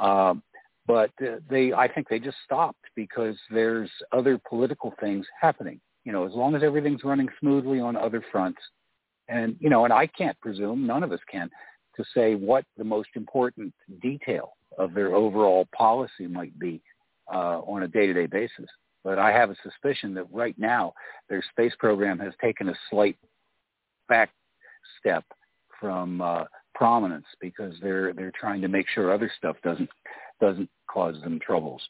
Um, 0.00 0.42
but 0.86 1.10
uh, 1.20 1.36
they, 1.48 1.72
I 1.72 1.88
think 1.88 2.08
they 2.08 2.18
just 2.18 2.38
stopped 2.44 2.84
because 2.96 3.36
there's 3.50 3.90
other 4.12 4.40
political 4.48 4.92
things 5.00 5.26
happening. 5.40 5.80
You 6.04 6.12
know, 6.12 6.26
as 6.26 6.32
long 6.32 6.54
as 6.54 6.62
everything's 6.62 7.04
running 7.04 7.28
smoothly 7.38 7.78
on 7.80 7.96
other 7.96 8.24
fronts, 8.32 8.60
and 9.28 9.56
you 9.60 9.70
know, 9.70 9.84
and 9.84 9.92
I 9.92 10.06
can't 10.06 10.38
presume, 10.40 10.86
none 10.86 11.02
of 11.04 11.12
us 11.12 11.20
can, 11.30 11.48
to 11.96 12.04
say 12.14 12.34
what 12.34 12.64
the 12.76 12.84
most 12.84 13.10
important 13.14 13.72
detail 14.00 14.54
of 14.78 14.94
their 14.94 15.14
overall 15.14 15.68
policy 15.76 16.26
might 16.26 16.58
be 16.58 16.82
uh, 17.32 17.60
on 17.60 17.84
a 17.84 17.88
day-to-day 17.88 18.26
basis. 18.26 18.66
But 19.04 19.18
I 19.18 19.32
have 19.32 19.50
a 19.50 19.56
suspicion 19.62 20.14
that 20.14 20.32
right 20.32 20.58
now 20.58 20.94
their 21.28 21.44
space 21.50 21.72
program 21.78 22.18
has 22.18 22.32
taken 22.40 22.68
a 22.68 22.74
slight 22.90 23.16
back 24.08 24.30
step 24.98 25.24
from 25.80 26.20
uh, 26.20 26.44
prominence 26.74 27.26
because 27.40 27.74
they're 27.82 28.12
they're 28.12 28.32
trying 28.38 28.60
to 28.60 28.68
make 28.68 28.86
sure 28.88 29.12
other 29.12 29.30
stuff 29.36 29.56
doesn't 29.62 29.90
doesn't 30.42 30.68
cause 30.90 31.14
them 31.22 31.38
troubles. 31.40 31.80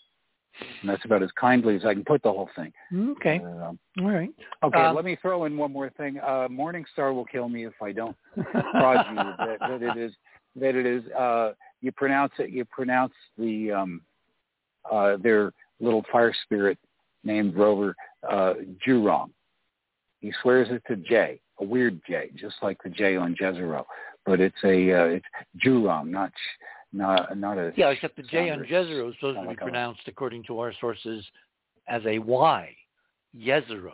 And 0.82 0.90
that's 0.90 1.04
about 1.06 1.22
as 1.22 1.30
kindly 1.40 1.76
as 1.76 1.84
I 1.84 1.94
can 1.94 2.04
put 2.04 2.22
the 2.22 2.30
whole 2.30 2.50
thing. 2.54 2.72
Okay. 2.94 3.38
Um, 3.38 3.78
All 4.00 4.10
right. 4.10 4.28
Okay. 4.62 4.78
Um, 4.78 4.94
let 4.94 5.04
me 5.04 5.16
throw 5.20 5.46
in 5.46 5.56
one 5.56 5.72
more 5.72 5.90
thing. 5.90 6.18
Uh, 6.18 6.46
Morningstar 6.50 7.14
will 7.14 7.24
kill 7.24 7.48
me 7.48 7.64
if 7.64 7.72
I 7.82 7.92
don't 7.92 8.16
prod 8.34 9.06
you 9.10 9.16
that, 9.16 9.58
that 9.60 9.82
it 9.82 9.96
is 9.96 10.12
that 10.56 10.74
it 10.74 10.84
is. 10.84 11.10
Uh, 11.12 11.52
you 11.80 11.90
pronounce 11.90 12.32
it. 12.38 12.50
You 12.50 12.66
pronounce 12.66 13.14
the 13.38 13.72
um, 13.72 14.02
uh, 14.90 15.16
their 15.22 15.52
little 15.80 16.04
fire 16.12 16.34
spirit 16.44 16.78
named 17.24 17.56
Rover 17.56 17.94
uh, 18.28 18.54
Jew 18.84 19.10
He 20.20 20.32
swears 20.42 20.68
it 20.70 20.82
to 20.88 20.96
J, 20.96 21.40
a 21.60 21.64
weird 21.64 21.98
J, 22.06 22.30
just 22.36 22.56
like 22.60 22.76
the 22.84 22.90
J 22.90 23.16
on 23.16 23.34
Jezero, 23.40 23.84
but 24.26 24.38
it's 24.38 24.62
a 24.64 24.92
uh, 24.92 25.04
it's 25.04 25.26
Jurong, 25.64 26.08
not 26.08 26.30
not 26.92 27.36
not 27.38 27.58
a 27.58 27.72
yeah. 27.76 27.88
Except 27.88 28.16
the 28.16 28.22
J 28.22 28.50
on 28.50 28.60
Jezero 28.60 29.08
is 29.08 29.14
supposed 29.16 29.40
to 29.40 29.48
be 29.48 29.56
pronounced, 29.56 30.02
according 30.06 30.44
to 30.44 30.58
our 30.60 30.72
sources, 30.80 31.24
as 31.88 32.02
a 32.06 32.18
Y, 32.18 32.76
Yezero. 33.36 33.92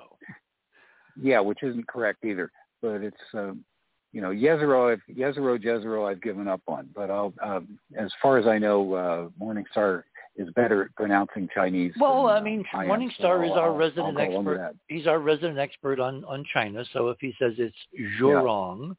Yeah, 1.20 1.40
which 1.40 1.62
isn't 1.62 1.87
correct 1.88 2.24
either. 2.24 2.50
But 2.82 3.02
it's 3.02 3.16
um, 3.34 3.64
you 4.12 4.20
know 4.20 4.30
Yezero, 4.30 4.92
I've, 4.92 5.16
Yezero, 5.16 5.62
Jezero, 5.62 6.11
I've 6.11 6.22
given 6.22 6.48
up 6.48 6.62
on. 6.68 6.88
But 6.94 7.11
I'll, 7.11 7.32
um, 7.42 7.78
as 7.96 8.11
far 8.22 8.38
as 8.38 8.46
I 8.46 8.58
know, 8.58 8.94
uh, 8.94 9.28
Morningstar 9.40 10.02
is 10.37 10.48
better 10.54 10.84
at 10.84 10.94
pronouncing 10.94 11.48
Chinese. 11.54 11.92
Well, 11.98 12.26
than, 12.26 12.37
I 12.37 12.40
mean, 12.40 12.64
uh, 12.72 12.78
Morningstar 12.78 13.44
is 13.44 13.52
our 13.52 13.70
I'll, 13.70 13.76
resident 13.76 14.18
expert. 14.18 14.74
He's 14.87 15.06
our 15.06 15.18
resident 15.18 15.58
expert 15.58 16.00
on 16.00 16.24
on 16.24 16.44
China. 16.52 16.84
So 16.92 17.08
if 17.11 17.18
he 17.20 17.34
says 17.38 17.54
it's 17.58 17.76
Zhurong, 18.20 18.88
yeah. 18.88 18.94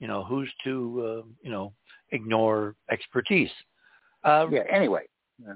you 0.00 0.08
know, 0.08 0.24
who's 0.24 0.52
to 0.64 1.22
uh, 1.24 1.28
you 1.42 1.50
know 1.50 1.72
ignore 2.12 2.74
expertise. 2.90 3.50
Uh, 4.24 4.46
yeah. 4.50 4.62
Anyway, 4.70 5.02
yeah. 5.42 5.54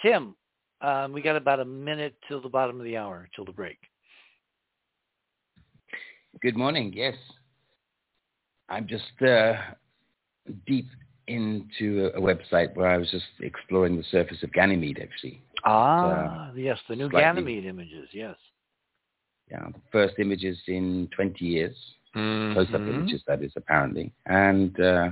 Tim, 0.00 0.34
um, 0.80 1.12
we 1.12 1.22
got 1.22 1.36
about 1.36 1.60
a 1.60 1.64
minute 1.64 2.14
till 2.28 2.40
the 2.40 2.48
bottom 2.48 2.78
of 2.78 2.84
the 2.84 2.96
hour, 2.96 3.28
till 3.34 3.44
the 3.44 3.52
break. 3.52 3.78
Good 6.40 6.56
morning. 6.56 6.92
Yes, 6.94 7.14
I'm 8.68 8.86
just 8.88 9.04
uh, 9.26 9.54
deep 10.66 10.86
into 11.28 12.10
a, 12.14 12.20
website 12.20 12.74
where 12.74 12.88
I 12.88 12.98
was 12.98 13.10
just 13.10 13.24
exploring 13.40 13.96
the 13.96 14.04
surface 14.10 14.42
of 14.42 14.52
Ganymede, 14.52 14.98
actually. 15.00 15.40
Ah, 15.64 16.48
uh, 16.48 16.52
yes, 16.54 16.78
the 16.88 16.96
new 16.96 17.08
slightly, 17.10 17.42
Ganymede 17.42 17.66
images. 17.66 18.08
Yes. 18.12 18.36
Yeah, 19.50 19.68
the 19.68 19.80
first 19.92 20.14
images 20.18 20.58
in 20.66 21.08
20 21.14 21.44
years. 21.44 21.76
Mm-hmm. 22.16 22.54
Close-up 22.54 22.80
images, 22.80 23.22
that 23.26 23.42
is, 23.42 23.52
apparently. 23.56 24.12
And 24.26 24.78
uh, 24.80 25.10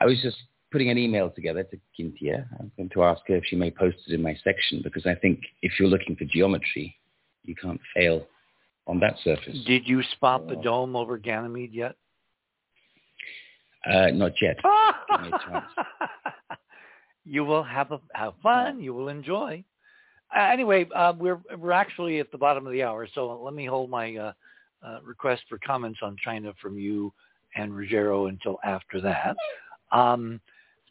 I 0.00 0.06
was 0.06 0.20
just 0.22 0.36
putting 0.70 0.90
an 0.90 0.98
email 0.98 1.30
together 1.30 1.64
to 1.64 1.76
Kintia. 1.98 2.46
I'm 2.58 2.70
going 2.76 2.90
to 2.90 3.02
ask 3.02 3.22
her 3.26 3.36
if 3.36 3.44
she 3.46 3.56
may 3.56 3.70
post 3.70 3.98
it 4.06 4.14
in 4.14 4.22
my 4.22 4.36
section 4.44 4.80
because 4.82 5.06
I 5.06 5.14
think 5.14 5.40
if 5.62 5.72
you're 5.78 5.88
looking 5.88 6.16
for 6.16 6.24
geometry, 6.24 6.96
you 7.44 7.54
can't 7.56 7.80
fail 7.94 8.26
on 8.86 9.00
that 9.00 9.16
surface. 9.24 9.58
Did 9.66 9.86
you 9.86 10.02
spot 10.12 10.48
the 10.48 10.56
dome 10.56 10.94
over 10.96 11.18
Ganymede 11.18 11.72
yet? 11.72 11.96
Uh, 13.84 14.08
not 14.12 14.32
yet. 14.40 14.58
you 17.24 17.44
will 17.44 17.62
have 17.62 17.92
a, 17.92 18.00
have 18.14 18.34
fun. 18.42 18.80
You 18.80 18.94
will 18.94 19.08
enjoy. 19.08 19.64
Uh, 20.36 20.42
anyway, 20.42 20.86
uh, 20.94 21.12
we're 21.18 21.40
we're 21.56 21.72
actually 21.72 22.20
at 22.20 22.30
the 22.30 22.38
bottom 22.38 22.66
of 22.66 22.72
the 22.72 22.82
hour, 22.82 23.08
so 23.14 23.40
let 23.42 23.54
me 23.54 23.66
hold 23.66 23.90
my 23.90 24.32
uh, 24.86 24.98
request 25.04 25.42
for 25.48 25.58
comments 25.58 26.00
on 26.02 26.16
China 26.22 26.52
from 26.60 26.78
you 26.78 27.12
and 27.56 27.76
Ruggiero 27.76 28.26
until 28.26 28.58
after 28.64 29.00
that. 29.00 29.36
Um, 29.92 30.40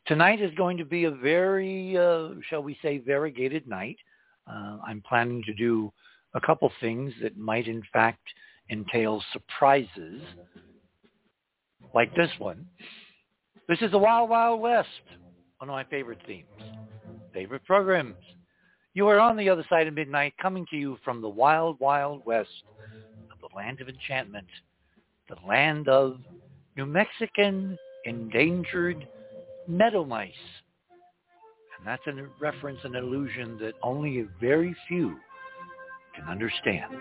tonight 0.05 0.41
is 0.41 0.53
going 0.55 0.77
to 0.77 0.85
be 0.85 1.05
a 1.05 1.11
very, 1.11 1.97
uh, 1.97 2.29
shall 2.49 2.63
we 2.63 2.77
say, 2.81 2.97
variegated 2.97 3.67
night. 3.67 3.97
Uh, 4.47 4.77
I'm 4.85 5.01
planning 5.07 5.43
to 5.45 5.53
do 5.53 5.91
a 6.33 6.41
couple 6.41 6.71
things 6.79 7.13
that 7.21 7.37
might, 7.37 7.67
in 7.67 7.83
fact, 7.93 8.21
entail 8.69 9.23
surprises, 9.33 10.21
like 11.93 12.13
this 12.15 12.29
one. 12.37 12.65
This 13.67 13.79
is 13.81 13.91
the 13.91 13.97
Wild 13.97 14.29
Wild 14.29 14.61
West, 14.61 14.87
one 15.59 15.69
of 15.69 15.73
my 15.73 15.83
favorite 15.85 16.19
themes, 16.25 16.47
favorite 17.33 17.63
programs. 17.65 18.15
You 18.93 19.07
are 19.07 19.19
on 19.19 19.37
the 19.37 19.49
other 19.49 19.65
side 19.69 19.87
of 19.87 19.93
midnight, 19.93 20.33
coming 20.41 20.65
to 20.71 20.75
you 20.75 20.97
from 21.05 21.21
the 21.21 21.29
Wild 21.29 21.79
Wild 21.79 22.23
West 22.25 22.49
land 23.59 23.81
of 23.81 23.89
enchantment, 23.89 24.47
the 25.27 25.35
land 25.45 25.89
of 25.89 26.17
New 26.77 26.85
Mexican 26.85 27.77
endangered 28.05 29.05
meadow 29.67 30.05
mice. 30.05 30.31
And 31.77 31.85
that's 31.85 32.01
a 32.07 32.13
reference, 32.39 32.79
an 32.85 32.95
illusion 32.95 33.57
that 33.59 33.73
only 33.83 34.21
a 34.21 34.25
very 34.39 34.73
few 34.87 35.17
can 36.15 36.25
understand. 36.29 36.93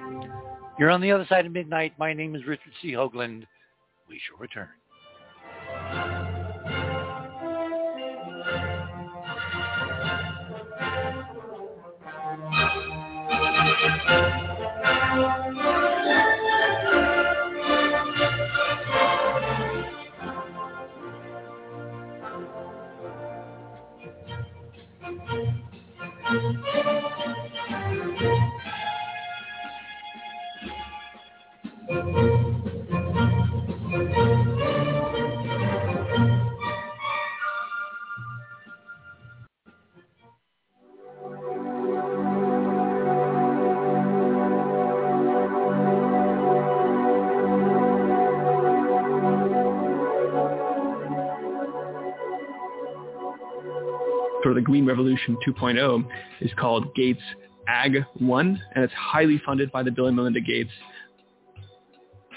You're 0.81 0.90
on 0.90 1.01
the 1.01 1.12
other 1.12 1.27
side 1.29 1.47
of 1.47 1.53
midnight. 1.53 1.92
My 1.97 2.12
name 2.12 2.35
is 2.35 2.44
Richard 2.44 2.73
C. 2.83 2.90
Hoagland. 2.92 3.44
We 4.09 4.21
shall 4.27 4.38
return. 4.38 4.68
Green 54.68 54.85
Revolution 54.85 55.35
2.0 55.48 56.07
is 56.42 56.50
called 56.61 56.94
Gates 56.94 57.22
Ag 57.66 58.04
1, 58.18 58.62
and 58.74 58.85
it's 58.85 58.92
highly 58.92 59.40
funded 59.46 59.72
by 59.72 59.83
the 59.83 59.90
Bill 59.90 60.09
and 60.09 60.16
Melinda 60.16 60.42
Gates. 60.42 60.70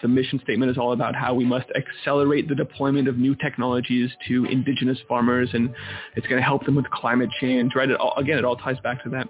The 0.02 0.08
mission 0.08 0.39
statement 0.41 0.72
is 0.72 0.78
all 0.78 0.94
about 0.94 1.13
how 1.13 1.34
we 1.34 1.44
must 1.44 1.65
accelerate 1.76 2.48
the 2.48 2.56
deployment 2.56 3.10
of 3.10 3.17
new 3.17 3.36
technologies 3.36 4.12
to 4.30 4.46
indigenous 4.46 4.98
farmers, 5.10 5.50
and 5.52 5.76
it's 6.15 6.26
going 6.26 6.39
to 6.39 6.46
help 6.46 6.65
them 6.65 6.74
with 6.74 6.89
climate 6.89 7.30
change. 7.41 7.76
Right? 7.76 7.89
It 7.89 8.00
all, 8.00 8.13
again, 8.15 8.38
it 8.38 8.46
all 8.46 8.56
ties 8.56 8.78
back 8.82 9.04
to 9.04 9.10
that. 9.10 9.28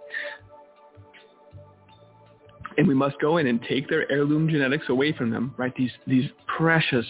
And 2.78 2.88
we 2.88 2.94
must 2.94 3.20
go 3.20 3.38
in 3.38 3.48
and 3.48 3.60
take 3.68 3.90
their 3.90 4.10
heirloom 4.12 4.48
genetics 4.48 4.90
away 4.90 5.12
from 5.12 5.32
them. 5.32 5.56
Right? 5.58 5.74
These 5.76 5.92
these 6.06 6.30
precious, 6.56 7.06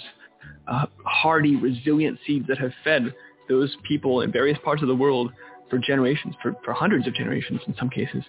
uh, 0.69 0.86
hardy, 1.06 1.58
resilient 1.58 2.17
seeds 2.25 2.47
that 2.47 2.60
have 2.60 2.71
fed 2.86 3.13
those 3.49 3.75
people 3.86 4.21
in 4.21 4.32
various 4.32 4.58
parts 4.63 4.82
of 4.82 4.88
the 4.88 4.95
world 4.95 5.34
for 5.71 5.79
generations, 5.79 6.36
for, 6.43 6.53
for 6.63 6.73
hundreds 6.73 7.07
of 7.07 7.15
generations 7.15 7.62
in 7.65 7.75
some 7.79 7.89
cases, 7.89 8.23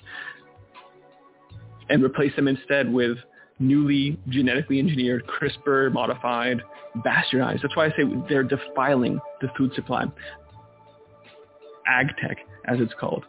and 1.91 2.03
replace 2.03 2.35
them 2.37 2.49
instead 2.49 2.91
with 2.91 3.19
newly 3.59 4.19
genetically 4.29 4.79
engineered, 4.79 5.27
CRISPR 5.27 5.93
modified, 5.93 6.63
bastardized. 6.99 7.61
That's 7.61 7.77
why 7.77 7.87
I 7.87 7.91
say 7.91 8.05
they're 8.29 8.43
defiling 8.43 9.21
the 9.43 9.49
food 9.59 9.75
supply. 9.75 10.05
Ag 11.87 12.07
tech, 12.21 12.39
as 12.67 12.79
it's 12.81 12.95
called. 12.99 13.25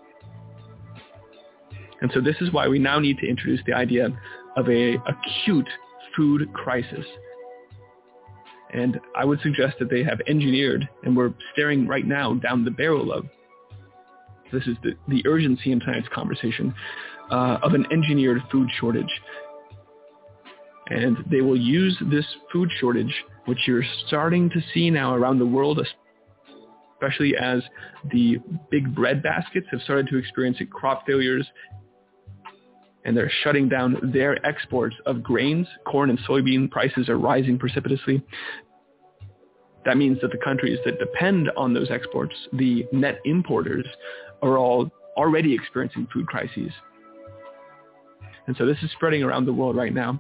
And 2.02 2.12
so 2.13 2.21
this 2.21 2.36
is 2.41 2.52
why 2.52 2.67
we 2.67 2.80
now 2.80 2.99
need 2.99 3.17
to 3.19 3.28
introduce 3.28 3.62
the 3.65 3.73
idea 3.73 4.10
of 4.58 4.69
a 4.69 4.95
acute 5.08 5.67
food 6.15 6.52
crisis. 6.54 7.06
And 8.73 8.99
I 9.15 9.23
would 9.26 9.39
suggest 9.41 9.78
that 9.80 9.89
they 9.89 10.04
have 10.04 10.19
engineered, 10.28 10.88
and 11.04 11.15
we're 11.15 11.34
staring 11.54 11.88
right 11.88 12.06
now 12.06 12.34
down 12.36 12.65
the 12.65 12.71
barrel 12.71 13.12
of, 13.13 13.26
this 14.54 14.68
is 14.68 14.78
the, 14.84 14.94
the 15.08 15.24
urgency 15.28 15.72
in 15.72 15.80
tonight's 15.80 16.08
conversation, 16.13 16.74
uh, 17.32 17.58
of 17.62 17.74
an 17.74 17.86
engineered 17.92 18.42
food 18.52 18.70
shortage. 18.80 19.22
And 20.88 21.18
they 21.30 21.42
will 21.42 21.60
use 21.60 21.98
this 22.12 22.26
food 22.52 22.70
shortage, 22.80 23.13
which 23.46 23.60
you're 23.68 23.84
starting 24.08 24.50
to 24.52 24.62
see 24.74 24.89
now 24.89 25.16
around 25.16 25.39
the 25.39 25.46
world, 25.46 25.86
especially 26.96 27.36
as 27.38 27.62
the 28.12 28.38
big 28.70 28.94
bread 28.94 29.24
baskets 29.24 29.68
have 29.72 29.82
started 29.82 30.08
to 30.08 30.18
experience 30.18 30.58
crop 30.72 31.06
failures 31.06 31.48
and 33.06 33.16
they're 33.16 33.32
shutting 33.44 33.68
down 33.68 33.98
their 34.13 34.44
exports 34.46 34.96
of 35.06 35.22
grains. 35.24 35.68
Corn 35.86 36.10
and 36.10 36.20
soybean 36.20 36.70
prices 36.72 37.10
are 37.10 37.18
rising 37.18 37.58
precipitously. 37.58 38.24
That 39.86 39.98
means 39.98 40.20
that 40.22 40.32
the 40.32 40.38
countries 40.38 40.80
that 40.86 41.00
depend 41.00 41.50
on 41.58 41.74
those 41.74 41.92
exports, 41.92 42.34
the 42.54 42.86
net 42.94 43.20
importers, 43.26 43.86
are 44.44 44.58
all 44.58 44.92
already 45.18 45.54
experiencing 45.54 46.08
food 46.14 46.28
crises. 46.28 46.72
And 48.48 48.56
so 48.58 48.66
this 48.66 48.78
is 48.84 48.92
spreading 48.92 49.24
around 49.24 49.46
the 49.46 49.54
world 49.54 49.76
right 49.76 49.94
now. 49.94 50.20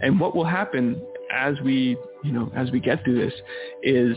And 0.00 0.18
what 0.18 0.34
will 0.34 0.44
happen 0.44 1.00
as 1.30 1.60
we, 1.62 1.96
you 2.22 2.32
know, 2.32 2.50
as 2.56 2.70
we 2.70 2.80
get 2.80 3.04
through 3.04 3.24
this 3.24 3.34
is 3.82 4.16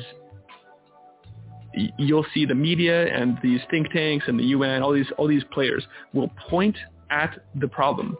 you'll 1.97 2.25
see 2.33 2.45
the 2.45 2.55
media 2.55 3.13
and 3.13 3.37
these 3.43 3.59
think 3.69 3.91
tanks 3.91 4.25
and 4.27 4.39
the 4.39 4.45
UN, 4.45 4.81
all 4.81 4.93
these 4.93 5.07
all 5.17 5.27
these 5.27 5.43
players 5.51 5.85
will 6.13 6.29
point 6.49 6.75
at 7.09 7.39
the 7.55 7.67
problem. 7.67 8.17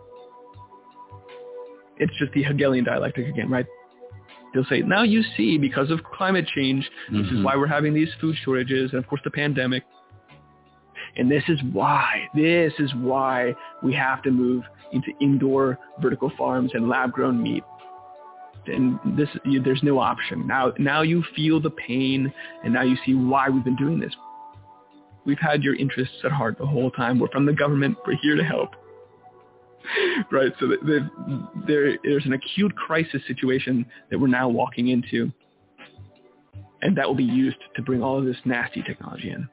It's 1.99 2.13
just 2.19 2.31
the 2.33 2.43
Hegelian 2.43 2.85
dialectic 2.85 3.27
again, 3.27 3.49
right? 3.49 3.65
They'll 4.53 4.65
say, 4.65 4.81
now 4.81 5.03
you 5.03 5.23
see, 5.35 5.57
because 5.57 5.91
of 5.91 6.03
climate 6.03 6.47
change, 6.55 6.83
mm-hmm. 6.83 7.17
this 7.17 7.25
is 7.27 7.33
mm-hmm. 7.33 7.43
why 7.43 7.55
we're 7.55 7.67
having 7.67 7.93
these 7.93 8.09
food 8.21 8.35
shortages, 8.43 8.91
and 8.91 8.99
of 9.03 9.07
course 9.07 9.21
the 9.23 9.31
pandemic. 9.31 9.83
And 11.17 11.29
this 11.29 11.43
is 11.47 11.59
why, 11.71 12.27
this 12.35 12.73
is 12.79 12.93
why 12.95 13.53
we 13.81 13.93
have 13.93 14.21
to 14.23 14.31
move 14.31 14.63
into 14.91 15.11
indoor 15.19 15.77
vertical 15.99 16.31
farms 16.37 16.71
and 16.73 16.87
lab-grown 16.87 17.41
meat. 17.41 17.63
And 18.67 18.99
this, 19.17 19.29
you, 19.45 19.61
there's 19.61 19.81
no 19.81 19.99
option. 19.99 20.45
Now, 20.45 20.73
now 20.77 21.01
you 21.01 21.23
feel 21.35 21.59
the 21.61 21.71
pain, 21.71 22.31
and 22.63 22.73
now 22.73 22.83
you 22.83 22.97
see 23.05 23.13
why 23.13 23.49
we've 23.49 23.63
been 23.63 23.77
doing 23.77 23.99
this. 23.99 24.13
We've 25.25 25.39
had 25.39 25.63
your 25.63 25.75
interests 25.75 26.15
at 26.23 26.31
heart 26.31 26.57
the 26.57 26.65
whole 26.65 26.91
time. 26.91 27.19
We're 27.19 27.29
from 27.29 27.45
the 27.45 27.53
government. 27.53 27.97
We're 28.05 28.17
here 28.21 28.35
to 28.35 28.43
help. 28.43 28.71
right. 30.31 30.51
So 30.59 30.67
the, 30.67 30.77
the, 30.83 31.49
there, 31.65 31.97
there's 32.03 32.25
an 32.25 32.33
acute 32.33 32.75
crisis 32.75 33.21
situation 33.27 33.85
that 34.09 34.19
we're 34.19 34.27
now 34.27 34.49
walking 34.49 34.89
into. 34.89 35.31
And 36.81 36.95
that 36.97 37.07
will 37.07 37.15
be 37.15 37.23
used 37.23 37.57
to 37.75 37.81
bring 37.81 38.03
all 38.03 38.19
of 38.19 38.25
this 38.25 38.37
nasty 38.45 38.83
technology 38.83 39.31
in. 39.31 39.49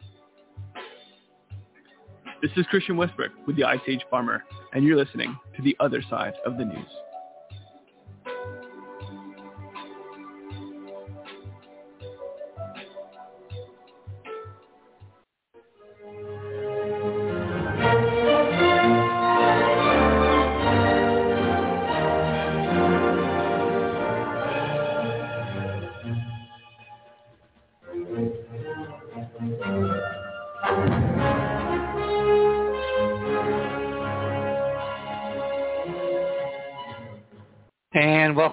This 2.44 2.52
is 2.59 2.66
Christian 2.66 2.98
Westbrook 2.98 3.33
with 3.46 3.57
the 3.57 3.64
Ice 3.64 3.80
Age 3.88 4.04
Farmer, 4.11 4.44
and 4.74 4.85
you're 4.85 4.98
listening 4.98 5.35
to 5.57 5.62
the 5.62 5.74
other 5.80 6.02
side 6.11 6.35
of 6.44 6.59
the 6.59 6.64
news. 6.66 6.90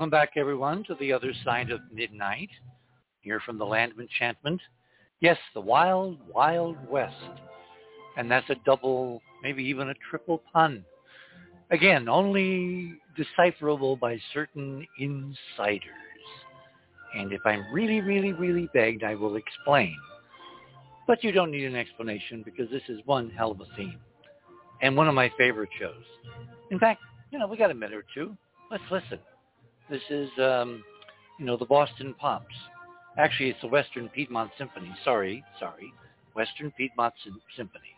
Welcome 0.01 0.09
back, 0.09 0.31
everyone, 0.35 0.83
to 0.83 0.95
the 0.95 1.13
other 1.13 1.31
side 1.45 1.69
of 1.69 1.79
midnight. 1.93 2.49
Here 3.19 3.39
from 3.45 3.59
the 3.59 3.65
land 3.65 3.91
of 3.91 3.99
enchantment. 3.99 4.59
Yes, 5.19 5.37
the 5.53 5.61
wild, 5.61 6.17
wild 6.27 6.75
west. 6.89 7.13
And 8.17 8.29
that's 8.31 8.49
a 8.49 8.55
double, 8.65 9.21
maybe 9.43 9.63
even 9.63 9.89
a 9.89 9.93
triple 10.09 10.41
pun. 10.51 10.83
Again, 11.69 12.09
only 12.09 12.95
decipherable 13.15 13.95
by 13.95 14.19
certain 14.33 14.87
insiders. 14.97 15.83
And 17.15 17.31
if 17.31 17.41
I'm 17.45 17.63
really, 17.71 18.01
really, 18.01 18.33
really 18.33 18.67
begged, 18.73 19.03
I 19.03 19.13
will 19.13 19.35
explain. 19.35 19.95
But 21.05 21.23
you 21.23 21.31
don't 21.31 21.51
need 21.51 21.65
an 21.65 21.75
explanation 21.75 22.41
because 22.43 22.71
this 22.71 22.89
is 22.89 23.01
one 23.05 23.29
hell 23.29 23.51
of 23.51 23.61
a 23.61 23.65
theme. 23.77 23.99
And 24.81 24.97
one 24.97 25.07
of 25.07 25.13
my 25.13 25.31
favorite 25.37 25.69
shows. 25.79 26.03
In 26.71 26.79
fact, 26.79 27.01
you 27.29 27.37
know, 27.37 27.45
we 27.45 27.55
got 27.55 27.69
a 27.69 27.75
minute 27.75 27.93
or 27.93 28.05
two. 28.15 28.35
Let's 28.71 28.83
listen. 28.89 29.19
This 29.91 30.01
is, 30.09 30.29
um, 30.39 30.85
you 31.37 31.45
know, 31.45 31.57
the 31.57 31.65
Boston 31.65 32.15
Pops. 32.17 32.45
Actually, 33.17 33.49
it's 33.49 33.59
the 33.59 33.67
Western 33.67 34.07
Piedmont 34.07 34.49
Symphony. 34.57 34.89
Sorry, 35.03 35.43
sorry. 35.59 35.93
Western 36.33 36.71
Piedmont 36.71 37.13
Symphony. 37.57 37.91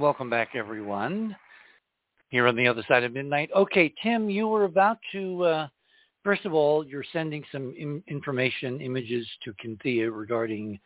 Welcome 0.00 0.30
back, 0.30 0.52
everyone, 0.54 1.36
here 2.30 2.46
on 2.46 2.56
the 2.56 2.66
other 2.66 2.82
side 2.88 3.04
of 3.04 3.12
midnight. 3.12 3.50
Okay, 3.54 3.92
Tim, 4.02 4.30
you 4.30 4.48
were 4.48 4.64
about 4.64 4.96
to, 5.12 5.44
uh, 5.44 5.68
first 6.24 6.46
of 6.46 6.54
all, 6.54 6.86
you're 6.86 7.04
sending 7.12 7.44
some 7.52 7.74
information, 8.08 8.80
images 8.80 9.28
to 9.44 9.52
Cynthia 9.60 10.10
regarding 10.10 10.80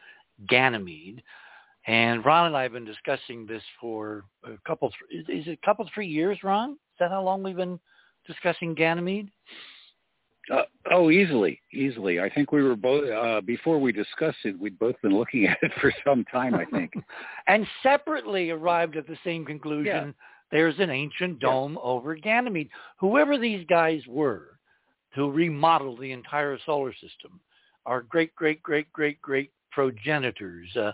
Ganymede. 0.48 1.22
And 1.86 2.24
Ron 2.24 2.48
and 2.48 2.56
I 2.56 2.64
have 2.64 2.72
been 2.72 2.84
discussing 2.84 3.46
this 3.46 3.62
for 3.80 4.24
a 4.42 4.58
couple, 4.66 4.90
is, 5.12 5.24
is 5.28 5.46
it 5.46 5.60
a 5.62 5.64
couple, 5.64 5.88
three 5.94 6.08
years, 6.08 6.38
Ron? 6.42 6.72
Is 6.72 6.76
that 6.98 7.12
how 7.12 7.22
long 7.22 7.44
we've 7.44 7.54
been 7.54 7.78
discussing 8.26 8.74
Ganymede? 8.74 9.30
Uh, 10.52 10.62
oh, 10.90 11.10
easily, 11.10 11.60
easily. 11.72 12.20
I 12.20 12.28
think 12.28 12.52
we 12.52 12.62
were 12.62 12.76
both 12.76 13.10
uh, 13.10 13.40
before 13.40 13.78
we 13.78 13.92
discussed 13.92 14.38
it. 14.44 14.58
We'd 14.58 14.78
both 14.78 15.00
been 15.02 15.16
looking 15.16 15.46
at 15.48 15.58
it 15.62 15.72
for 15.80 15.92
some 16.06 16.24
time. 16.24 16.54
I 16.54 16.64
think, 16.66 16.92
and 17.46 17.66
separately 17.82 18.50
arrived 18.50 18.96
at 18.96 19.06
the 19.06 19.18
same 19.24 19.44
conclusion. 19.44 19.86
Yeah. 19.86 20.12
There's 20.50 20.78
an 20.78 20.90
ancient 20.90 21.40
dome 21.40 21.72
yeah. 21.72 21.80
over 21.82 22.14
Ganymede. 22.14 22.68
Whoever 22.98 23.38
these 23.38 23.66
guys 23.68 24.02
were, 24.06 24.58
to 25.14 25.30
remodel 25.30 25.96
the 25.96 26.12
entire 26.12 26.58
solar 26.64 26.92
system, 26.92 27.40
are 27.86 28.02
great, 28.02 28.34
great, 28.36 28.62
great, 28.62 28.92
great, 28.92 29.20
great 29.20 29.50
progenitors, 29.70 30.68
uh, 30.76 30.92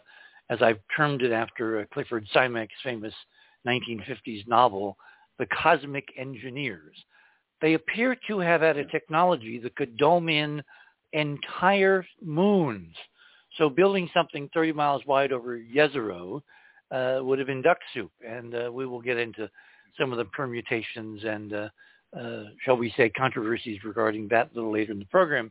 as 0.49 0.63
I've 0.63 0.81
termed 0.97 1.23
it 1.23 1.33
after 1.33 1.81
uh, 1.81 1.85
Clifford 1.93 2.27
Simak's 2.35 2.71
famous 2.83 3.15
1950s 3.67 4.49
novel, 4.49 4.97
The 5.39 5.47
Cosmic 5.47 6.09
Engineers 6.17 6.97
they 7.61 7.75
appear 7.75 8.17
to 8.29 8.39
have 8.39 8.63
had 8.63 8.77
a 8.77 8.85
technology 8.87 9.59
that 9.59 9.77
could 9.77 9.97
dome 9.97 10.29
in 10.29 10.63
entire 11.13 12.05
moons. 12.23 12.95
So 13.59 13.69
building 13.69 14.09
something 14.15 14.49
30 14.55 14.73
miles 14.73 15.03
wide 15.07 15.33
over 15.33 15.59
Jezero 15.59 16.41
uh, 16.91 17.19
would 17.23 17.39
have 17.39 17.49
been 17.49 17.63
duck 17.63 17.79
soup, 17.93 18.11
and 18.27 18.55
uh, 18.55 18.71
we 18.73 18.87
will 18.87 19.01
get 19.01 19.19
into 19.19 19.49
some 19.99 20.13
of 20.13 20.19
the 20.19 20.25
permutations 20.27 21.23
and, 21.25 21.53
uh, 21.53 21.69
uh, 22.19 22.45
shall 22.65 22.77
we 22.77 22.93
say, 22.97 23.11
controversies 23.11 23.83
regarding 23.85 24.29
that 24.29 24.51
a 24.53 24.55
little 24.55 24.73
later 24.73 24.93
in 24.93 24.99
the 24.99 25.05
program. 25.07 25.51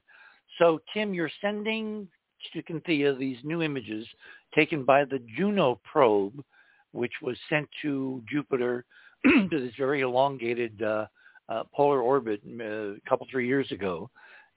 So, 0.57 0.79
Tim, 0.93 1.13
you're 1.13 1.31
sending 1.41 2.07
to 2.53 2.63
Cynthia 2.67 3.13
these 3.13 3.37
new 3.43 3.61
images 3.61 4.07
taken 4.55 4.83
by 4.83 5.05
the 5.05 5.19
Juno 5.37 5.79
probe, 5.89 6.43
which 6.91 7.11
was 7.21 7.37
sent 7.49 7.67
to 7.81 8.23
Jupiter 8.29 8.85
to 9.25 9.47
this 9.51 9.73
very 9.77 10.01
elongated 10.01 10.81
uh, 11.49 11.63
polar 11.73 12.01
orbit 12.01 12.41
uh, 12.59 12.63
a 12.63 12.99
couple 13.07 13.27
three 13.29 13.47
years 13.47 13.71
ago, 13.71 14.09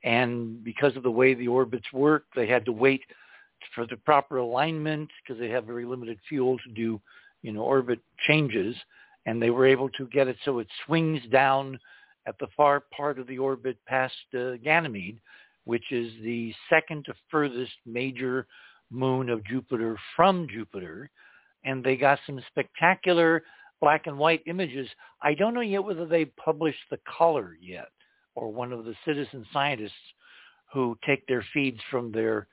and 0.05 0.63
because 0.63 0.97
of 0.97 1.03
the 1.03 1.11
way 1.11 1.35
the 1.35 1.49
orbits 1.49 1.93
work, 1.93 2.25
they 2.35 2.47
had 2.47 2.65
to 2.65 2.73
wait 2.73 3.03
for 3.75 3.87
the 3.87 3.97
proper 3.97 4.39
alignment 4.39 5.09
because 5.23 5.41
they 5.41 5.49
have 5.49 5.65
very 5.65 5.85
limited 5.85 6.19
fuel 6.29 6.59
to 6.59 6.73
do, 6.73 7.01
you 7.43 7.53
know, 7.53 7.63
orbit 7.63 8.01
changes, 8.27 8.75
and 9.27 9.41
they 9.41 9.51
were 9.51 9.67
able 9.67 9.89
to 9.91 10.07
get 10.09 10.29
it 10.29 10.37
so 10.45 10.59
it 10.59 10.67
swings 10.87 11.21
down 11.31 11.79
at 12.27 12.39
the 12.39 12.49
far 12.57 12.81
part 12.95 13.19
of 13.19 13.27
the 13.27 13.39
orbit 13.39 13.77
past 13.87 14.15
uh, 14.37 14.53
Ganymede, 14.63 15.19
which 15.65 15.93
is 15.93 16.13
the 16.23 16.53
second 16.69 17.05
to 17.05 17.15
furthest 17.31 17.73
major 17.87 18.47
moon 18.91 19.29
of 19.29 19.45
Jupiter 19.45 19.97
from 20.15 20.47
Jupiter, 20.49 21.11
and 21.65 21.83
they 21.83 21.97
got 21.97 22.19
some 22.27 22.41
spectacular 22.49 23.43
black 23.83 24.07
and 24.07 24.17
white 24.17 24.43
images. 24.47 24.89
I 25.21 25.35
don't 25.35 25.53
know 25.53 25.61
yet 25.61 25.85
whether 25.85 26.07
they 26.07 26.25
published 26.25 26.79
the 26.91 27.01
color 27.19 27.59
yet, 27.61 27.89
or 28.35 28.51
one 28.51 28.73
of 28.73 28.87
the 28.87 28.95
citizen 29.05 29.45
scientists 29.53 29.93
who 30.73 30.97
take 31.05 31.27
their 31.27 31.45
feeds 31.53 31.81
from 31.91 32.11
their 32.11 32.47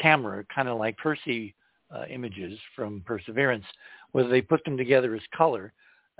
camera, 0.00 0.44
kind 0.54 0.68
of 0.68 0.78
like 0.78 0.96
Percy 0.98 1.54
uh, 1.92 2.04
images 2.10 2.58
from 2.76 3.02
Perseverance, 3.04 3.64
whether 4.12 4.28
they 4.28 4.42
put 4.42 4.62
them 4.64 4.76
together 4.76 5.14
as 5.16 5.22
color. 5.36 5.72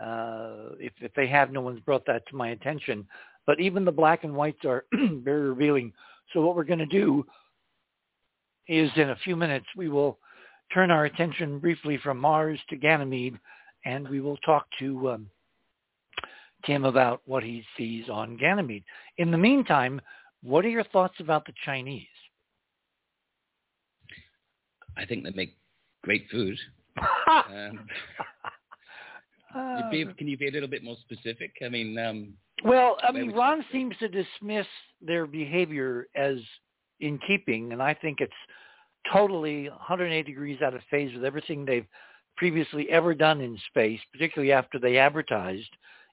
Uh, 0.02 0.70
if, 0.80 0.92
if 1.00 1.12
they 1.14 1.26
have, 1.26 1.52
no 1.52 1.60
one's 1.60 1.80
brought 1.80 2.06
that 2.06 2.26
to 2.28 2.36
my 2.36 2.48
attention. 2.50 3.06
But 3.46 3.60
even 3.60 3.84
the 3.84 3.92
black 3.92 4.24
and 4.24 4.34
whites 4.34 4.64
are 4.64 4.84
very 4.92 5.50
revealing. 5.50 5.92
So 6.32 6.40
what 6.40 6.56
we're 6.56 6.64
going 6.64 6.78
to 6.78 6.86
do 6.86 7.24
is 8.66 8.90
in 8.96 9.10
a 9.10 9.16
few 9.16 9.36
minutes 9.36 9.66
we 9.76 9.88
will 9.88 10.18
turn 10.72 10.90
our 10.90 11.04
attention 11.04 11.58
briefly 11.58 11.98
from 11.98 12.18
Mars 12.18 12.60
to 12.70 12.76
Ganymede, 12.76 13.38
and 13.88 14.06
we 14.06 14.20
will 14.20 14.36
talk 14.38 14.66
to 14.78 15.10
um, 15.10 15.26
Tim 16.66 16.84
about 16.84 17.22
what 17.24 17.42
he 17.42 17.64
sees 17.76 18.08
on 18.10 18.36
Ganymede. 18.36 18.84
In 19.16 19.30
the 19.30 19.38
meantime, 19.38 20.00
what 20.42 20.64
are 20.66 20.68
your 20.68 20.84
thoughts 20.84 21.14
about 21.20 21.46
the 21.46 21.54
Chinese? 21.64 22.06
I 24.96 25.06
think 25.06 25.24
they 25.24 25.30
make 25.30 25.56
great 26.02 26.26
food. 26.30 26.58
um, 26.98 27.86
uh, 29.56 29.90
can 29.90 30.28
you 30.28 30.36
be 30.36 30.48
a 30.48 30.52
little 30.52 30.68
bit 30.68 30.84
more 30.84 30.96
specific? 31.00 31.52
I 31.64 31.70
mean, 31.70 31.96
um, 31.98 32.34
well, 32.64 32.98
I 33.02 33.12
mean, 33.12 33.32
Ron 33.32 33.64
seems 33.72 33.96
to 33.98 34.08
dismiss 34.08 34.66
their 35.00 35.26
behavior 35.26 36.08
as 36.14 36.36
in 37.00 37.18
keeping, 37.26 37.72
and 37.72 37.82
I 37.82 37.94
think 37.94 38.20
it's 38.20 38.32
totally 39.10 39.70
180 39.70 40.30
degrees 40.30 40.60
out 40.60 40.74
of 40.74 40.82
phase 40.90 41.14
with 41.14 41.24
everything 41.24 41.64
they've 41.64 41.86
previously 42.38 42.88
ever 42.88 43.14
done 43.14 43.40
in 43.40 43.58
space, 43.68 44.00
particularly 44.12 44.52
after 44.52 44.78
they 44.78 44.96
advertised 44.96 45.68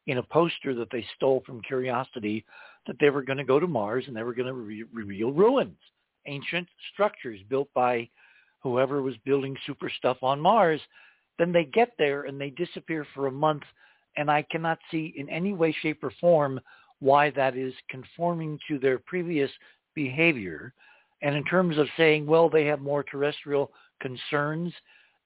in 0.08 0.18
a 0.18 0.24
poster 0.24 0.74
that 0.74 0.90
they 0.92 1.06
stole 1.16 1.44
from 1.46 1.62
Curiosity 1.62 2.44
that 2.88 2.98
they 3.00 3.12
were 3.12 3.22
going 3.22 3.38
to 3.38 3.44
go 3.44 3.60
to 3.60 3.68
Mars 3.68 4.06
and 4.08 4.16
they 4.16 4.24
were 4.24 4.34
going 4.34 4.48
to 4.48 4.54
re- 4.54 4.86
reveal 4.92 5.32
ruins, 5.32 5.78
ancient 6.26 6.68
structures 6.94 7.40
built 7.48 7.70
by 7.74 8.10
whoever 8.62 9.04
was 9.04 9.16
building 9.24 9.56
super 9.68 9.90
stuff 9.90 10.18
on 10.24 10.40
Mars. 10.40 10.82
Then 11.38 11.52
they 11.52 11.66
get 11.66 11.92
there 11.98 12.24
and 12.24 12.42
they 12.42 12.50
disappear 12.50 13.06
for 13.14 13.28
a 13.28 13.32
month, 13.32 13.64
and 14.18 14.30
I 14.30 14.42
cannot 14.52 14.80
see 14.90 15.14
in 15.18 15.30
any 15.30 15.54
way, 15.54 15.76
shape, 15.82 16.04
or 16.04 16.12
form 16.20 16.60
why 17.00 17.30
that 17.32 17.56
is 17.56 17.74
conforming 17.90 18.58
to 18.68 18.80
their 18.80 18.98
previous 18.98 19.52
behavior. 19.94 20.74
And 21.22 21.36
in 21.36 21.44
terms 21.46 21.78
of 21.78 21.88
saying, 21.98 22.26
well, 22.26 22.50
they 22.50 22.66
have 22.66 22.82
more 22.82 23.04
terrestrial 23.04 23.72
concerns, 24.02 24.74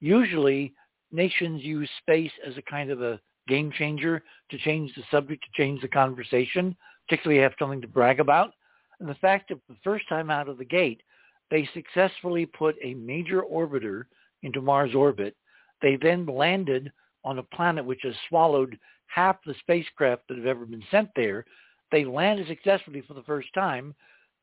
usually 0.02 0.74
nations 1.12 1.64
use 1.64 1.89
space 2.01 2.32
as 2.45 2.57
a 2.57 2.62
kind 2.64 2.91
of 2.91 3.01
a 3.01 3.20
game 3.47 3.72
changer 3.72 4.24
to 4.51 4.57
change 4.60 4.93
the 4.95 5.03
subject, 5.10 5.43
to 5.43 5.62
change 5.62 5.82
the 5.82 5.88
conversation, 5.88 6.76
particularly 7.07 7.41
have 7.41 7.53
something 7.57 7.82
to 7.82 7.88
brag 7.88 8.20
about. 8.20 8.51
And 8.99 9.10
the 9.10 9.16
fact 9.16 9.49
that 9.49 9.60
the 9.68 9.78
first 9.84 10.07
time 10.07 10.30
out 10.30 10.49
of 10.49 10.57
the 10.57 10.66
gate, 10.66 11.01
they 11.49 11.68
successfully 11.74 12.45
put 12.45 12.76
a 12.84 12.93
major 12.93 13.41
orbiter 13.41 14.03
into 14.43 14.62
Mars 14.62 14.93
orbit. 14.93 15.36
They 15.82 15.97
then 16.01 16.26
landed 16.26 16.91
on 17.24 17.39
a 17.39 17.43
planet 17.43 17.86
which 17.86 18.01
has 18.03 18.14
swallowed 18.28 18.78
half 19.07 19.38
the 19.45 19.55
spacecraft 19.60 20.24
that 20.28 20.38
have 20.38 20.45
ever 20.45 20.66
been 20.66 20.84
sent 20.91 21.10
there. 21.16 21.45
They 21.91 22.05
landed 22.05 22.47
successfully 22.47 23.01
for 23.01 23.16
the 23.16 23.24
first 23.24 23.49
time. 23.53 23.95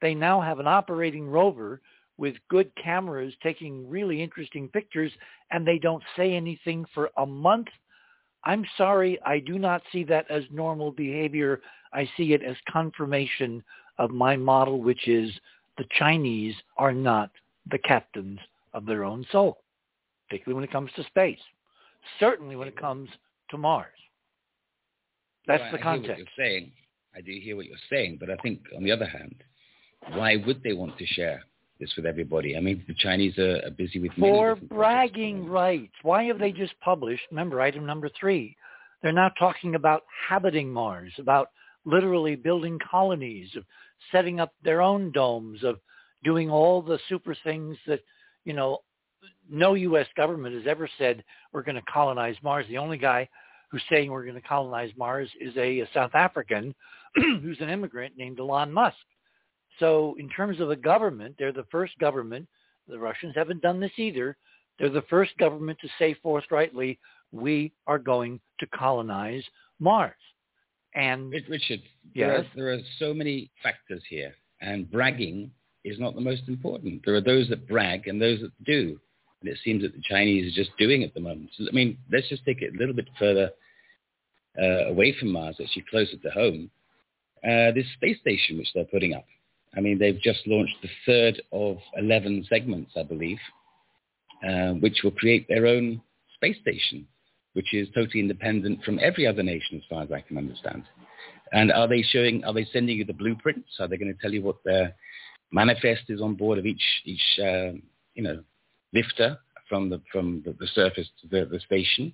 They 0.03 0.15
now 0.15 0.41
have 0.41 0.59
an 0.59 0.67
operating 0.67 1.29
rover 1.29 1.81
with 2.19 2.35
good 2.49 2.71
cameras 2.83 3.35
taking 3.43 3.89
really 3.89 4.23
interesting 4.23 4.69
pictures, 4.69 5.13
and 5.51 5.67
they 5.67 5.79
don't 5.79 6.03
say 6.17 6.35
anything 6.35 6.85
for 6.95 7.11
a 7.17 7.27
month. 7.27 7.69
I'm 8.45 8.65
sorry, 8.77 9.19
I 9.25 9.39
do 9.41 9.59
not 9.59 9.83
see 9.93 10.05
that 10.05 10.31
as 10.31 10.45
normal 10.51 10.93
behavior. 10.93 11.61
I 11.93 12.09
see 12.17 12.33
it 12.33 12.43
as 12.43 12.57
confirmation 12.71 13.63
of 13.99 14.11
my 14.11 14.37
model, 14.37 14.81
which 14.81 15.09
is 15.09 15.31
the 15.79 15.87
Chinese 15.99 16.55
are 16.77 16.93
not 16.93 17.31
the 17.71 17.79
captains 17.79 18.39
of 18.73 18.87
their 18.87 19.05
own 19.05 19.27
soul, 19.31 19.59
particularly 20.29 20.55
when 20.55 20.65
it 20.65 20.73
comes 20.73 20.91
to 20.97 21.05
space. 21.05 21.41
Certainly 22.21 22.57
when 22.57 22.69
it 22.69 22.77
comes 22.77 23.09
to 23.51 23.59
Mars. 23.59 23.89
That's 25.47 25.63
well, 25.63 25.73
the 25.73 25.79
context. 25.79 26.11
I 26.11 26.15
hear 26.15 26.17
what 26.17 26.19
you're 26.19 26.47
saying. 26.47 26.73
I 27.15 27.21
do 27.21 27.41
hear 27.43 27.57
what 27.57 27.67
you're 27.67 27.77
saying, 27.91 28.19
but 28.21 28.31
I 28.31 28.37
think 28.37 28.61
on 28.77 28.85
the 28.85 28.93
other 28.93 29.07
hand, 29.07 29.35
why 30.13 30.37
would 30.37 30.63
they 30.63 30.73
want 30.73 30.97
to 30.99 31.07
share 31.07 31.43
this 31.79 31.93
with 31.97 32.07
everybody? 32.07 32.57
I 32.57 32.61
mean, 32.61 32.85
the 32.87 32.95
Chinese 32.95 33.37
are, 33.39 33.61
are 33.65 33.71
busy 33.71 34.01
with 34.01 34.13
for 34.15 34.57
bragging 34.57 35.47
rights. 35.47 35.93
Why 36.03 36.25
have 36.25 36.39
they 36.39 36.53
just 36.53 36.79
published? 36.81 37.23
Remember, 37.31 37.61
item 37.61 37.87
number 37.87 38.11
three. 38.19 38.57
They're 39.03 39.13
now 39.13 39.31
talking 39.39 39.75
about 39.75 40.05
habiting 40.29 40.73
Mars, 40.73 41.13
about 41.19 41.51
literally 41.85 42.35
building 42.35 42.79
colonies, 42.91 43.49
of 43.57 43.65
setting 44.11 44.41
up 44.41 44.53
their 44.65 44.81
own 44.83 45.13
domes, 45.13 45.63
of 45.63 45.79
doing 46.25 46.51
all 46.51 46.83
the 46.83 46.99
super 47.09 47.37
things 47.45 47.77
that, 47.87 48.01
you 48.45 48.53
know, 48.53 48.79
no 49.49 49.75
U.S. 49.75 50.07
government 50.17 50.55
has 50.55 50.67
ever 50.67 50.89
said 50.99 51.23
we're 51.53 51.63
going 51.63 51.77
to 51.77 51.93
colonize 51.93 52.37
Mars. 52.43 52.67
The 52.69 52.79
only 52.79 52.99
guy 52.99 53.29
who's 53.71 53.83
saying 53.91 54.11
we're 54.11 54.25
going 54.25 54.41
to 54.41 54.49
colonize 54.49 54.91
Mars 54.97 55.29
is 55.41 55.57
a, 55.57 55.81
a 55.81 55.89
South 55.93 56.15
African 56.15 56.75
who's 57.15 57.61
an 57.61 57.69
immigrant 57.69 58.17
named 58.17 58.41
Elon 58.41 58.73
Musk. 58.73 58.97
So 59.79 60.17
in 60.19 60.29
terms 60.29 60.61
of 60.61 60.69
the 60.69 60.77
government, 60.77 61.37
they're 61.39 61.53
the 61.53 61.67
first 61.71 61.99
government. 61.99 62.47
The 62.89 62.99
Russians 62.99 63.35
haven't 63.35 63.63
done 63.63 63.81
this 63.81 63.93
either. 63.97 64.37
They're 64.79 64.91
the 64.91 65.03
first 65.03 65.37
government 65.39 65.79
to 65.81 65.89
say 65.99 66.15
forthrightly, 66.23 66.99
we 67.33 67.73
are 67.87 67.99
going 67.99 68.41
to 68.61 68.67
colonize 68.67 69.43
Mars. 69.81 70.13
And 70.95 71.31
Richard, 71.31 71.81
yes? 71.81 71.83
there, 72.15 72.35
are, 72.35 72.47
there 72.55 72.73
are 72.73 72.79
so 72.99 73.13
many 73.13 73.51
factors 73.63 74.03
here, 74.09 74.35
and 74.61 74.91
bragging 74.91 75.51
is 75.85 75.99
not 75.99 76.15
the 76.15 76.21
most 76.21 76.43
important. 76.49 77.03
There 77.05 77.15
are 77.15 77.21
those 77.21 77.49
that 77.49 77.69
brag 77.69 78.09
and 78.09 78.21
those 78.21 78.41
that 78.41 78.53
do. 78.65 78.99
And 79.41 79.51
it 79.51 79.59
seems 79.63 79.83
that 79.83 79.95
the 79.95 80.03
Chinese 80.09 80.53
are 80.53 80.57
just 80.57 80.77
doing 80.79 81.03
at 81.05 81.13
the 81.13 81.21
moment. 81.21 81.51
So, 81.57 81.65
I 81.69 81.73
mean, 81.75 81.99
let's 82.11 82.29
just 82.29 82.45
take 82.45 82.63
it 82.63 82.75
a 82.75 82.79
little 82.79 82.95
bit 82.95 83.09
further 83.19 83.51
uh, 84.61 84.89
away 84.89 85.15
from 85.19 85.31
Mars, 85.31 85.57
actually 85.63 85.85
closer 85.91 86.17
to 86.17 86.31
home. 86.31 86.71
Uh, 87.45 87.71
this 87.73 87.87
space 87.95 88.19
station 88.21 88.57
which 88.57 88.69
they're 88.75 88.85
putting 88.87 89.13
up. 89.13 89.27
I 89.77 89.81
mean, 89.81 89.99
they've 89.99 90.21
just 90.21 90.47
launched 90.47 90.77
the 90.83 90.89
third 91.05 91.43
of 91.53 91.79
11 91.97 92.47
segments, 92.49 92.93
I 92.97 93.03
believe, 93.03 93.39
uh, 94.47 94.73
which 94.73 95.01
will 95.05 95.11
create 95.11 95.47
their 95.49 95.67
own 95.67 96.01
space 96.35 96.57
station 96.61 97.07
which 97.57 97.73
is 97.73 97.89
totally 97.95 98.21
independent 98.21 98.85
from 98.85 98.99
every 99.03 99.27
other 99.27 99.43
nation 99.43 99.79
as 99.79 99.83
far 99.89 100.03
as 100.03 100.13
I 100.13 100.21
can 100.21 100.37
understand. 100.37 100.83
And 101.53 101.73
are 101.73 101.89
they 101.89 102.03
showing, 102.03 102.45
are 102.45 102.53
they 102.53 102.67
sending 102.71 102.99
you 102.99 103.07
the 103.07 103.15
blueprints? 103.15 103.71
Are 103.81 103.89
they 103.89 103.97
going 103.97 104.13
to 104.13 104.21
tell 104.21 104.31
you 104.31 104.43
what 104.43 104.63
their 104.63 104.95
manifest 105.51 106.03
is 106.11 106.21
on 106.21 106.35
board 106.35 106.59
of 106.59 106.67
each, 106.67 106.83
each 107.07 107.39
uh, 107.39 107.73
you 108.15 108.23
know, 108.23 108.43
lifter 108.93 109.39
from 109.71 109.89
the, 109.89 110.03
from 110.13 110.43
the, 110.45 110.53
the 110.61 110.67
surface 110.67 111.09
to 111.23 111.29
the, 111.29 111.47
the 111.47 111.59
station? 111.61 112.13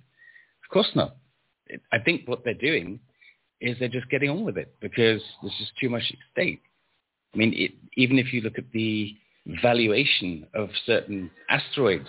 Of 0.63 0.71
course 0.71 0.91
not. 0.95 1.17
I 1.91 1.99
think 1.99 2.25
what 2.25 2.45
they're 2.45 2.53
doing 2.53 3.01
is 3.59 3.75
they're 3.79 3.89
just 3.89 4.09
getting 4.09 4.29
on 4.29 4.45
with 4.45 4.57
it 4.57 4.73
because 4.79 5.21
there's 5.41 5.57
just 5.59 5.73
too 5.77 5.89
much 5.89 6.03
at 6.09 6.19
stake. 6.31 6.63
I 7.33 7.37
mean, 7.37 7.53
it, 7.55 7.71
even 7.95 8.19
if 8.19 8.33
you 8.33 8.41
look 8.41 8.57
at 8.57 8.71
the 8.71 9.15
valuation 9.61 10.47
of 10.53 10.69
certain 10.85 11.31
asteroids, 11.49 12.07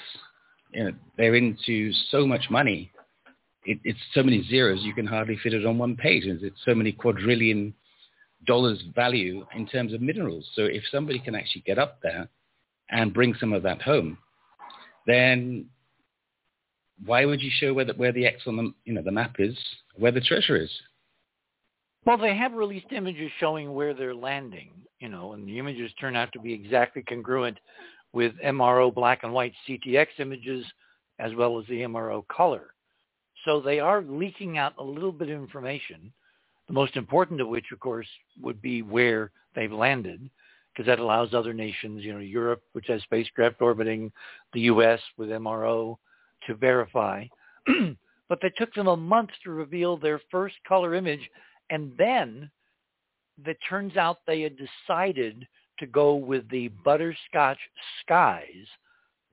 you 0.73 0.85
know, 0.85 0.93
they're 1.17 1.35
into 1.35 1.93
so 2.11 2.27
much 2.27 2.47
money 2.51 2.91
it, 3.65 3.79
it's 3.85 3.99
so 4.13 4.23
many 4.23 4.43
zeros 4.49 4.83
you 4.83 4.95
can 4.95 5.07
hardly 5.07 5.39
fit 5.43 5.55
it 5.55 5.67
on 5.67 5.79
one 5.79 5.97
page. 5.97 6.25
It's 6.27 6.61
so 6.65 6.75
many 6.75 6.93
quadrillion 6.93 7.75
dollars 8.47 8.83
value 8.95 9.47
in 9.55 9.67
terms 9.67 9.93
of 9.93 10.03
minerals. 10.03 10.49
So 10.55 10.63
if 10.65 10.83
somebody 10.91 11.19
can 11.19 11.35
actually 11.35 11.63
get 11.63 11.79
up 11.79 11.99
there 12.03 12.29
and 12.91 13.15
bring 13.15 13.35
some 13.35 13.53
of 13.53 13.63
that 13.63 13.81
home, 13.83 14.19
then 15.07 15.67
why 17.05 17.25
would 17.25 17.43
you 17.43 17.51
show 17.53 17.73
where 17.73 17.85
the, 17.85 17.95
where 17.95 18.13
the 18.13 18.27
X 18.27 18.43
on 18.47 18.57
the, 18.57 18.75
you 18.85 18.93
know, 18.93 19.03
the 19.03 19.11
map 19.11 19.37
is, 19.39 19.57
where 19.97 20.13
the 20.13 20.21
treasure 20.21 20.57
is? 20.57 20.71
Well, 22.07 22.19
they 22.19 22.37
have 22.37 22.53
released 22.53 22.93
images 22.93 23.31
showing 23.41 23.73
where 23.73 23.95
they're 23.95 24.15
landing, 24.15 24.71
you 25.01 25.09
know, 25.09 25.33
and 25.33 25.49
the 25.49 25.59
images 25.59 25.91
turn 25.99 26.17
out 26.17 26.33
to 26.33 26.41
be 26.41 26.53
exactly 26.53 27.03
congruent 27.03 27.59
with 28.13 28.35
MRO 28.45 28.95
black 28.95 29.23
and 29.23 29.33
white 29.33 29.55
CTX 29.67 30.07
images 30.19 30.67
as 31.19 31.35
well 31.35 31.59
as 31.59 31.67
the 31.67 31.81
MRO 31.81 32.27
color. 32.29 32.75
So 33.45 33.61
they 33.61 33.81
are 33.81 34.03
leaking 34.03 34.59
out 34.59 34.75
a 34.79 34.85
little 34.85 35.13
bit 35.13 35.31
of 35.31 35.41
information, 35.41 36.13
the 36.67 36.75
most 36.75 36.97
important 36.97 37.41
of 37.41 37.49
which, 37.49 37.67
of 37.73 37.81
course, 37.81 38.09
would 38.41 38.61
be 38.61 38.83
where 38.83 39.31
they've 39.55 39.73
landed, 39.73 40.29
because 40.73 40.87
that 40.87 40.99
allows 40.99 41.33
other 41.35 41.53
nations, 41.55 42.05
you 42.05 42.13
know, 42.13 42.21
Europe, 42.21 42.63
which 42.73 42.87
has 42.89 43.03
spacecraft 43.03 43.61
orbiting, 43.61 44.13
the 44.53 44.61
U.S. 44.61 45.01
with 45.17 45.29
MRO, 45.29 45.97
to 46.47 46.55
verify. 46.55 47.25
but 48.29 48.39
they 48.43 48.51
took 48.57 48.73
them 48.75 48.89
a 48.89 48.97
month 48.97 49.31
to 49.45 49.51
reveal 49.51 49.97
their 49.97 50.21
first 50.31 50.57
color 50.67 50.95
image, 50.95 51.31
and 51.71 51.93
then 51.99 52.51
it 53.45 53.59
turns 53.69 53.97
out 53.97 54.19
they 54.27 54.43
had 54.43 54.57
decided 54.57 55.47
to 55.79 55.87
go 55.87 56.15
with 56.15 56.49
the 56.51 56.69
butterscotch 56.85 57.59
skies 58.01 58.67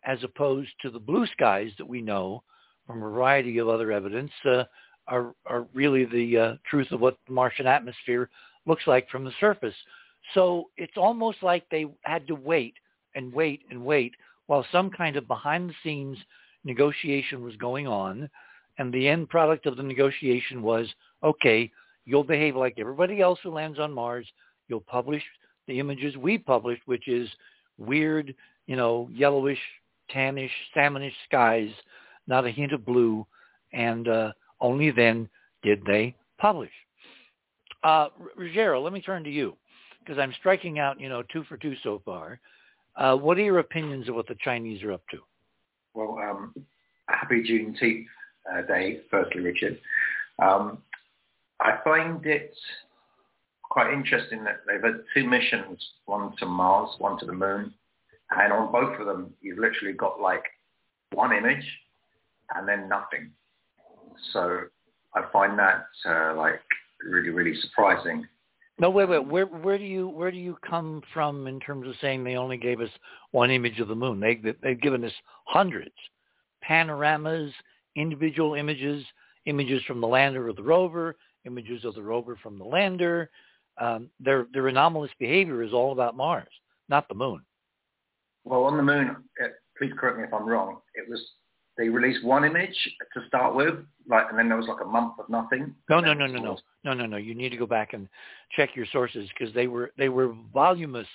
as 0.03 0.23
opposed 0.23 0.69
to 0.81 0.89
the 0.89 0.99
blue 0.99 1.27
skies 1.27 1.71
that 1.77 1.87
we 1.87 2.01
know 2.01 2.43
from 2.87 2.97
a 2.97 3.09
variety 3.09 3.59
of 3.59 3.69
other 3.69 3.91
evidence 3.91 4.31
uh, 4.45 4.63
are, 5.07 5.33
are 5.45 5.67
really 5.73 6.05
the 6.05 6.37
uh, 6.37 6.53
truth 6.69 6.91
of 6.91 6.99
what 6.99 7.17
the 7.27 7.33
Martian 7.33 7.67
atmosphere 7.67 8.29
looks 8.65 8.87
like 8.87 9.09
from 9.09 9.23
the 9.23 9.33
surface. 9.39 9.75
So 10.33 10.69
it's 10.77 10.97
almost 10.97 11.43
like 11.43 11.65
they 11.69 11.85
had 12.03 12.27
to 12.27 12.35
wait 12.35 12.73
and 13.15 13.33
wait 13.33 13.61
and 13.69 13.83
wait 13.83 14.13
while 14.47 14.65
some 14.71 14.89
kind 14.89 15.15
of 15.15 15.27
behind 15.27 15.69
the 15.69 15.75
scenes 15.83 16.17
negotiation 16.63 17.43
was 17.43 17.55
going 17.57 17.87
on. 17.87 18.29
And 18.77 18.93
the 18.93 19.07
end 19.07 19.29
product 19.29 19.65
of 19.65 19.77
the 19.77 19.83
negotiation 19.83 20.61
was, 20.61 20.87
okay, 21.23 21.71
you'll 22.05 22.23
behave 22.23 22.55
like 22.55 22.75
everybody 22.77 23.21
else 23.21 23.39
who 23.43 23.51
lands 23.51 23.79
on 23.79 23.93
Mars. 23.93 24.27
You'll 24.67 24.81
publish 24.81 25.23
the 25.67 25.79
images 25.79 26.17
we 26.17 26.37
published, 26.37 26.81
which 26.85 27.07
is 27.07 27.29
weird, 27.77 28.33
you 28.67 28.75
know, 28.75 29.09
yellowish, 29.11 29.59
tannish, 30.13 30.51
salmonish 30.75 31.13
skies, 31.27 31.69
not 32.27 32.45
a 32.45 32.51
hint 32.51 32.73
of 32.73 32.85
blue, 32.85 33.25
and 33.73 34.07
uh, 34.07 34.31
only 34.59 34.91
then 34.91 35.29
did 35.63 35.83
they 35.85 36.15
publish. 36.37 36.71
Uh, 37.83 38.09
Ruggiero, 38.35 38.81
let 38.81 38.93
me 38.93 39.01
turn 39.01 39.23
to 39.23 39.29
you 39.29 39.55
because 39.99 40.19
I'm 40.19 40.33
striking 40.39 40.79
out, 40.79 40.99
you 40.99 41.09
know, 41.09 41.23
two 41.31 41.43
for 41.45 41.57
two 41.57 41.75
so 41.83 42.01
far. 42.05 42.39
Uh, 42.95 43.15
what 43.15 43.37
are 43.37 43.43
your 43.43 43.59
opinions 43.59 44.09
of 44.09 44.15
what 44.15 44.27
the 44.27 44.35
Chinese 44.43 44.83
are 44.83 44.91
up 44.91 45.03
to? 45.11 45.17
Well, 45.93 46.17
um, 46.19 46.53
happy 47.07 47.43
Juneteenth 47.43 48.05
uh, 48.51 48.61
Day, 48.67 49.01
firstly, 49.09 49.41
Richard. 49.41 49.79
Um, 50.41 50.79
I 51.61 51.77
find 51.83 52.25
it 52.25 52.53
quite 53.69 53.93
interesting 53.93 54.43
that 54.43 54.61
they've 54.67 54.83
had 54.83 55.01
two 55.13 55.27
missions, 55.27 55.79
one 56.05 56.35
to 56.37 56.45
Mars, 56.45 56.89
one 56.97 57.17
to 57.19 57.25
the 57.25 57.33
moon, 57.33 57.73
and 58.31 58.53
on 58.53 58.71
both 58.71 58.99
of 58.99 59.05
them, 59.05 59.33
you've 59.41 59.59
literally 59.59 59.93
got 59.93 60.19
like 60.19 60.43
one 61.13 61.33
image 61.33 61.65
and 62.55 62.67
then 62.67 62.89
nothing. 62.89 63.31
So 64.33 64.61
I 65.15 65.23
find 65.31 65.57
that 65.59 65.85
uh, 66.05 66.35
like 66.35 66.61
really, 67.09 67.29
really 67.29 67.59
surprising. 67.61 68.25
No, 68.79 68.89
wait, 68.89 69.09
wait. 69.09 69.25
Where 69.25 69.45
where 69.45 69.77
do 69.77 69.83
you 69.83 70.07
where 70.07 70.31
do 70.31 70.37
you 70.37 70.57
come 70.67 71.01
from 71.13 71.47
in 71.47 71.59
terms 71.59 71.87
of 71.87 71.93
saying 72.01 72.23
they 72.23 72.35
only 72.35 72.57
gave 72.57 72.81
us 72.81 72.89
one 73.31 73.51
image 73.51 73.79
of 73.79 73.87
the 73.87 73.95
moon? 73.95 74.19
They 74.19 74.41
they've 74.63 74.81
given 74.81 75.03
us 75.03 75.13
hundreds, 75.45 75.93
panoramas, 76.63 77.51
individual 77.95 78.55
images, 78.55 79.05
images 79.45 79.83
from 79.85 80.01
the 80.01 80.07
lander 80.07 80.49
or 80.49 80.53
the 80.53 80.63
rover, 80.63 81.15
images 81.45 81.85
of 81.85 81.95
the 81.95 82.03
rover 82.03 82.37
from 82.41 82.57
the 82.57 82.65
lander. 82.65 83.29
Um, 83.77 84.09
their 84.19 84.47
their 84.53 84.67
anomalous 84.67 85.11
behavior 85.19 85.63
is 85.63 85.73
all 85.73 85.91
about 85.91 86.15
Mars, 86.15 86.51
not 86.89 87.07
the 87.07 87.15
moon. 87.15 87.41
Well, 88.43 88.63
on 88.63 88.77
the 88.77 88.83
moon, 88.83 89.15
uh, 89.43 89.47
please 89.77 89.91
correct 89.97 90.17
me 90.17 90.23
if 90.23 90.33
I'm 90.33 90.47
wrong. 90.47 90.79
It 90.95 91.09
was 91.09 91.21
they 91.77 91.89
released 91.89 92.23
one 92.23 92.43
image 92.43 92.75
to 93.13 93.25
start 93.27 93.55
with, 93.55 93.75
like, 94.07 94.25
and 94.29 94.37
then 94.37 94.49
there 94.49 94.57
was 94.57 94.67
like 94.67 94.81
a 94.81 94.87
month 94.87 95.13
of 95.19 95.29
nothing. 95.29 95.73
No, 95.89 95.99
no, 95.99 96.13
no, 96.13 96.27
no, 96.27 96.39
no, 96.39 96.57
no, 96.83 96.93
no, 96.93 97.05
no. 97.05 97.17
You 97.17 97.33
need 97.33 97.49
to 97.49 97.57
go 97.57 97.65
back 97.65 97.93
and 97.93 98.07
check 98.55 98.75
your 98.75 98.85
sources 98.91 99.29
because 99.29 99.53
they 99.53 99.67
were 99.67 99.91
they 99.97 100.09
were 100.09 100.35
voluminous 100.53 101.07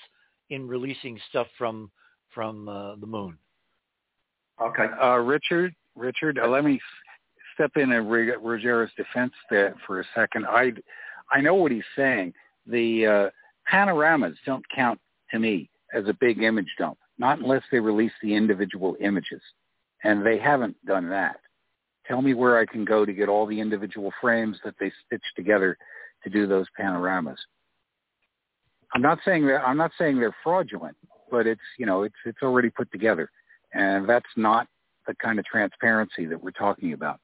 in 0.50 0.66
releasing 0.66 1.20
stuff 1.28 1.46
from 1.58 1.90
from 2.34 2.68
uh, 2.68 2.96
the 2.96 3.06
moon. 3.06 3.36
Okay, 4.60 4.86
uh, 5.00 5.16
Richard, 5.18 5.74
Richard, 5.94 6.38
uh, 6.38 6.48
let 6.48 6.64
me 6.64 6.80
step 7.56 7.72
in 7.76 7.90
in 7.90 8.04
Ruggiero's 8.04 8.90
defense 8.96 9.32
there 9.50 9.74
for 9.86 10.00
a 10.00 10.04
second. 10.14 10.46
I 10.46 10.72
I 11.30 11.40
know 11.40 11.54
what 11.54 11.72
he's 11.72 11.82
saying. 11.96 12.34
The 12.66 13.06
uh, 13.06 13.30
panoramas 13.68 14.36
don't 14.46 14.64
count 14.74 15.00
to 15.32 15.38
me 15.38 15.68
as 15.92 16.04
a 16.06 16.16
big 16.20 16.42
image 16.42 16.72
dump, 16.78 16.98
not 17.18 17.40
unless 17.40 17.62
they 17.72 17.80
release 17.80 18.12
the 18.22 18.34
individual 18.34 18.96
images 19.00 19.42
and 20.04 20.24
they 20.24 20.38
haven't 20.38 20.76
done 20.86 21.08
that. 21.10 21.40
Tell 22.06 22.22
me 22.22 22.34
where 22.34 22.58
I 22.58 22.66
can 22.66 22.84
go 22.84 23.04
to 23.04 23.12
get 23.12 23.28
all 23.28 23.46
the 23.46 23.60
individual 23.60 24.12
frames 24.20 24.56
that 24.64 24.74
they 24.78 24.92
stitch 25.04 25.24
together 25.34 25.76
to 26.22 26.30
do 26.30 26.46
those 26.46 26.66
panoramas. 26.76 27.38
I'm 28.94 29.02
not 29.02 29.18
saying 29.24 29.46
that 29.48 29.62
I'm 29.66 29.76
not 29.76 29.90
saying 29.98 30.20
they're 30.20 30.36
fraudulent, 30.44 30.96
but 31.30 31.46
it's 31.46 31.60
you 31.78 31.86
know 31.86 32.04
it's 32.04 32.14
it's 32.24 32.42
already 32.42 32.70
put 32.70 32.90
together, 32.92 33.28
and 33.74 34.08
that's 34.08 34.26
not 34.36 34.68
the 35.08 35.14
kind 35.16 35.38
of 35.38 35.44
transparency 35.44 36.26
that 36.26 36.42
we're 36.42 36.52
talking 36.52 36.92
about. 36.92 37.18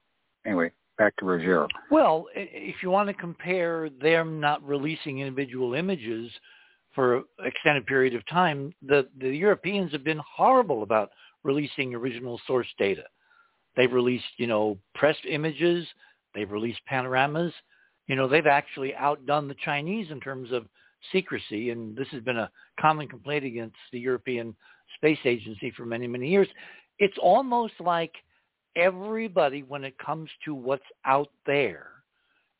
Anyway, 0.45 0.71
back 0.97 1.15
to 1.17 1.25
Ruggiero. 1.25 1.67
Well, 1.89 2.27
if 2.35 2.75
you 2.81 2.89
want 2.89 3.07
to 3.09 3.13
compare 3.13 3.89
them 4.01 4.39
not 4.39 4.65
releasing 4.67 5.19
individual 5.19 5.73
images 5.73 6.31
for 6.93 7.17
an 7.17 7.23
extended 7.45 7.85
period 7.85 8.13
of 8.15 8.27
time, 8.27 8.73
the 8.81 9.07
the 9.19 9.29
Europeans 9.29 9.91
have 9.91 10.03
been 10.03 10.21
horrible 10.25 10.83
about 10.83 11.09
releasing 11.43 11.93
original 11.95 12.39
source 12.45 12.67
data. 12.77 13.03
They've 13.75 13.91
released, 13.91 14.25
you 14.37 14.47
know, 14.47 14.77
pressed 14.93 15.25
images. 15.27 15.87
They've 16.35 16.51
released 16.51 16.79
panoramas. 16.85 17.53
You 18.07 18.15
know, 18.15 18.27
they've 18.27 18.47
actually 18.47 18.93
outdone 18.95 19.47
the 19.47 19.55
Chinese 19.63 20.11
in 20.11 20.19
terms 20.19 20.51
of 20.51 20.67
secrecy, 21.11 21.71
and 21.71 21.95
this 21.95 22.07
has 22.09 22.21
been 22.21 22.37
a 22.37 22.51
common 22.79 23.07
complaint 23.07 23.45
against 23.45 23.75
the 23.91 23.99
European 23.99 24.55
Space 24.97 25.19
Agency 25.25 25.71
for 25.71 25.85
many, 25.85 26.07
many 26.07 26.29
years. 26.29 26.47
It's 26.99 27.17
almost 27.21 27.73
like 27.79 28.13
everybody, 28.75 29.63
when 29.63 29.83
it 29.83 29.97
comes 29.97 30.29
to 30.45 30.53
what's 30.53 30.83
out 31.05 31.29
there, 31.45 31.87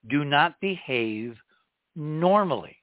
do 0.10 0.24
not 0.24 0.60
behave 0.62 1.36
normally. 1.96 2.78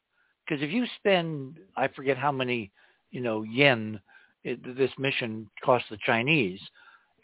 Because 0.45 0.63
if 0.63 0.71
you 0.71 0.87
spend, 0.99 1.59
I 1.77 1.89
forget 1.89 2.17
how 2.17 2.33
many, 2.33 2.71
you 3.11 3.21
know, 3.21 3.43
yen 3.43 4.01
it, 4.43 4.77
this 4.77 4.91
mission 4.99 5.49
cost 5.65 5.85
the 5.91 5.99
Chinese, 6.05 6.61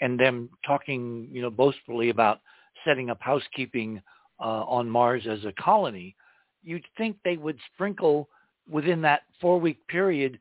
and 0.00 0.20
them 0.20 0.50
talking, 0.66 1.28
you 1.32 1.40
know, 1.40 1.50
boastfully 1.50 2.10
about 2.10 2.40
setting 2.84 3.08
up 3.08 3.18
housekeeping 3.20 4.02
uh, 4.38 4.64
on 4.64 4.88
Mars 4.88 5.26
as 5.28 5.44
a 5.44 5.52
colony, 5.52 6.14
you'd 6.62 6.84
think 6.98 7.16
they 7.24 7.38
would 7.38 7.58
sprinkle 7.72 8.28
within 8.68 9.00
that 9.00 9.22
four-week 9.40 9.86
period 9.88 10.38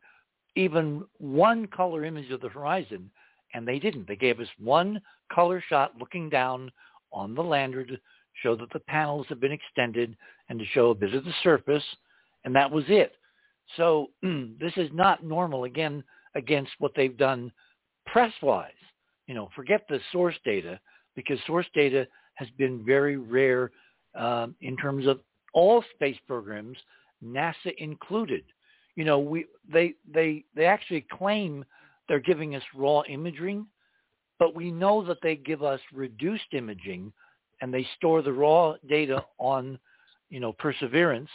even 0.55 1.03
one 1.17 1.67
color 1.67 2.05
image 2.05 2.31
of 2.31 2.41
the 2.41 2.49
horizon, 2.49 3.09
and 3.55 3.65
they 3.65 3.79
didn't. 3.79 4.07
They 4.07 4.17
gave 4.17 4.41
us 4.41 4.47
one 4.59 5.01
color 5.33 5.63
shot 5.67 5.93
looking 5.97 6.29
down 6.29 6.69
on 7.13 7.33
the 7.33 7.41
lander 7.41 7.85
to 7.85 7.97
show 8.43 8.53
that 8.57 8.71
the 8.73 8.81
panels 8.81 9.25
have 9.29 9.39
been 9.39 9.53
extended 9.53 10.15
and 10.49 10.59
to 10.59 10.65
show 10.65 10.89
a 10.89 10.95
bit 10.95 11.15
of 11.15 11.23
the 11.23 11.33
surface, 11.41 11.83
and 12.43 12.53
that 12.53 12.69
was 12.69 12.83
it. 12.89 13.13
So 13.77 14.09
this 14.21 14.73
is 14.75 14.89
not 14.93 15.23
normal. 15.23 15.63
Again, 15.63 16.03
against 16.35 16.71
what 16.79 16.91
they've 16.97 17.17
done 17.17 17.49
press-wise. 18.05 18.71
You 19.25 19.33
know, 19.33 19.49
forget 19.55 19.85
the 19.87 19.99
source 20.11 20.35
data 20.43 20.77
because 21.15 21.39
source 21.47 21.65
data 21.73 22.05
has 22.35 22.49
been 22.57 22.83
very 22.85 23.15
rare 23.15 23.71
um, 24.15 24.53
in 24.59 24.75
terms 24.75 25.07
of 25.07 25.21
all 25.53 25.81
space 25.93 26.17
programs, 26.27 26.77
NASA 27.23 27.73
included. 27.77 28.43
You 28.97 29.05
know, 29.05 29.19
we 29.19 29.45
they 29.71 29.93
they 30.13 30.43
they 30.55 30.65
actually 30.65 31.05
claim 31.09 31.63
they're 32.07 32.19
giving 32.19 32.55
us 32.55 32.63
raw 32.75 33.01
imaging, 33.09 33.65
but 34.39 34.55
we 34.55 34.71
know 34.71 35.03
that 35.05 35.17
they 35.21 35.35
give 35.35 35.63
us 35.63 35.79
reduced 35.93 36.53
imaging, 36.53 37.11
and 37.61 37.73
they 37.73 37.87
store 37.97 38.21
the 38.21 38.33
raw 38.33 38.75
data 38.87 39.23
on, 39.37 39.79
you 40.29 40.39
know, 40.39 40.53
Perseverance, 40.53 41.29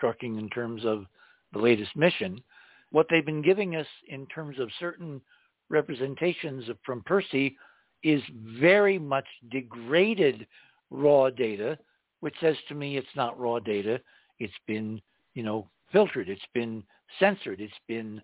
talking 0.00 0.38
in 0.38 0.48
terms 0.50 0.84
of 0.84 1.06
the 1.52 1.58
latest 1.58 1.94
mission, 1.96 2.42
what 2.90 3.06
they've 3.08 3.26
been 3.26 3.42
giving 3.42 3.76
us 3.76 3.86
in 4.08 4.26
terms 4.26 4.58
of 4.58 4.68
certain 4.78 5.20
representations 5.68 6.64
from 6.84 7.02
Percy 7.04 7.56
is 8.02 8.22
very 8.58 8.98
much 8.98 9.26
degraded 9.50 10.46
raw 10.90 11.30
data, 11.30 11.78
which 12.20 12.34
says 12.40 12.56
to 12.68 12.74
me 12.74 12.96
it's 12.96 13.06
not 13.14 13.38
raw 13.38 13.58
data. 13.58 14.00
It's 14.38 14.52
been, 14.66 15.00
you 15.34 15.42
know, 15.42 15.68
filtered. 15.92 16.28
It's 16.28 16.40
been 16.54 16.82
censored. 17.18 17.60
It's 17.60 17.72
been, 17.86 18.20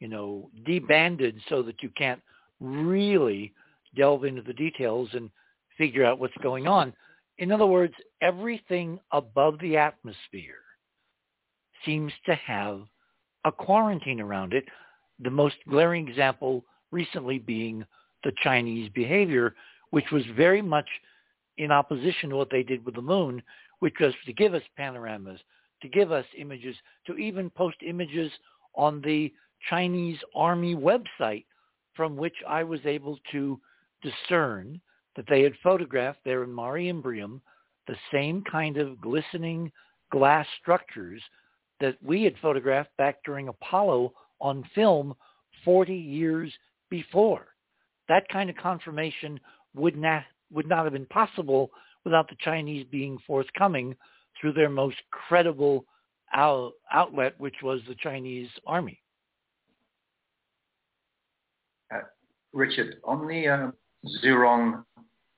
you 0.00 0.08
know, 0.08 0.50
debanded 0.66 1.34
so 1.48 1.62
that 1.62 1.82
you 1.82 1.90
can't 1.96 2.20
really 2.58 3.52
delve 3.96 4.24
into 4.24 4.42
the 4.42 4.52
details 4.52 5.08
and 5.12 5.30
figure 5.78 6.04
out 6.04 6.18
what's 6.18 6.36
going 6.42 6.66
on. 6.66 6.92
In 7.38 7.52
other 7.52 7.66
words, 7.66 7.94
everything 8.20 8.98
above 9.12 9.58
the 9.60 9.76
atmosphere 9.76 10.56
seems 11.84 12.12
to 12.26 12.34
have 12.34 12.82
a 13.44 13.52
quarantine 13.52 14.20
around 14.20 14.52
it. 14.52 14.64
The 15.20 15.30
most 15.30 15.56
glaring 15.68 16.08
example 16.08 16.64
recently 16.90 17.38
being 17.38 17.84
the 18.24 18.32
Chinese 18.42 18.90
behavior, 18.94 19.54
which 19.90 20.10
was 20.12 20.22
very 20.36 20.60
much 20.60 20.86
in 21.56 21.70
opposition 21.70 22.30
to 22.30 22.36
what 22.36 22.50
they 22.50 22.62
did 22.62 22.84
with 22.84 22.94
the 22.94 23.02
moon, 23.02 23.42
which 23.80 23.94
was 24.00 24.14
to 24.26 24.32
give 24.32 24.54
us 24.54 24.62
panoramas, 24.76 25.40
to 25.82 25.88
give 25.88 26.12
us 26.12 26.24
images, 26.36 26.76
to 27.06 27.16
even 27.16 27.48
post 27.50 27.76
images 27.86 28.30
on 28.74 29.00
the 29.02 29.32
Chinese 29.68 30.18
army 30.34 30.74
website 30.74 31.44
from 31.94 32.16
which 32.16 32.36
I 32.48 32.64
was 32.64 32.80
able 32.84 33.18
to 33.32 33.60
discern 34.02 34.80
that 35.16 35.26
they 35.28 35.42
had 35.42 35.52
photographed 35.62 36.20
there 36.24 36.44
in 36.44 36.54
Mare 36.54 36.74
Imbrium 36.74 37.40
the 37.86 37.96
same 38.12 38.42
kind 38.50 38.76
of 38.76 39.00
glistening 39.00 39.70
glass 40.10 40.46
structures 40.60 41.22
that 41.80 41.96
we 42.02 42.22
had 42.22 42.34
photographed 42.40 42.96
back 42.96 43.18
during 43.24 43.48
Apollo 43.48 44.12
on 44.40 44.64
film 44.74 45.14
40 45.64 45.94
years 45.94 46.52
before. 46.88 47.48
That 48.08 48.28
kind 48.28 48.50
of 48.50 48.56
confirmation 48.56 49.38
would 49.74 49.96
not 49.96 50.24
would 50.52 50.68
not 50.68 50.84
have 50.84 50.92
been 50.92 51.06
possible 51.06 51.70
without 52.04 52.28
the 52.28 52.36
Chinese 52.40 52.84
being 52.90 53.18
forthcoming 53.26 53.94
through 54.40 54.52
their 54.52 54.68
most 54.68 54.96
credible 55.10 55.84
out, 56.34 56.72
outlet, 56.92 57.34
which 57.38 57.54
was 57.62 57.80
the 57.86 57.94
Chinese 57.96 58.48
army. 58.66 59.00
Uh, 61.94 61.98
Richard, 62.52 62.96
on 63.04 63.26
the 63.26 63.48
uh, 63.48 63.70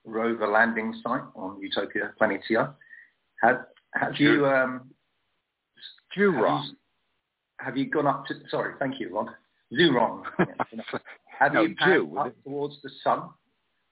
rover 0.05 0.47
landing 0.47 0.99
site 1.03 1.21
on 1.35 1.61
Utopia 1.61 2.13
Planitia, 2.19 2.73
have, 3.41 3.65
have 3.93 4.15
you... 4.17 4.45
Um. 4.45 4.89
Have 6.15 6.21
you, 6.21 6.75
have 7.59 7.77
you 7.77 7.89
gone 7.89 8.07
up 8.07 8.25
to... 8.27 8.35
Sorry, 8.49 8.73
thank 8.79 8.99
you, 8.99 9.13
Rod. 9.13 9.29
Zhurong. 9.73 10.23
have 11.39 11.53
no, 11.53 11.63
you 11.63 11.75
panned 11.75 12.17
up 12.17 12.33
towards 12.43 12.75
the 12.83 12.89
sun 13.03 13.29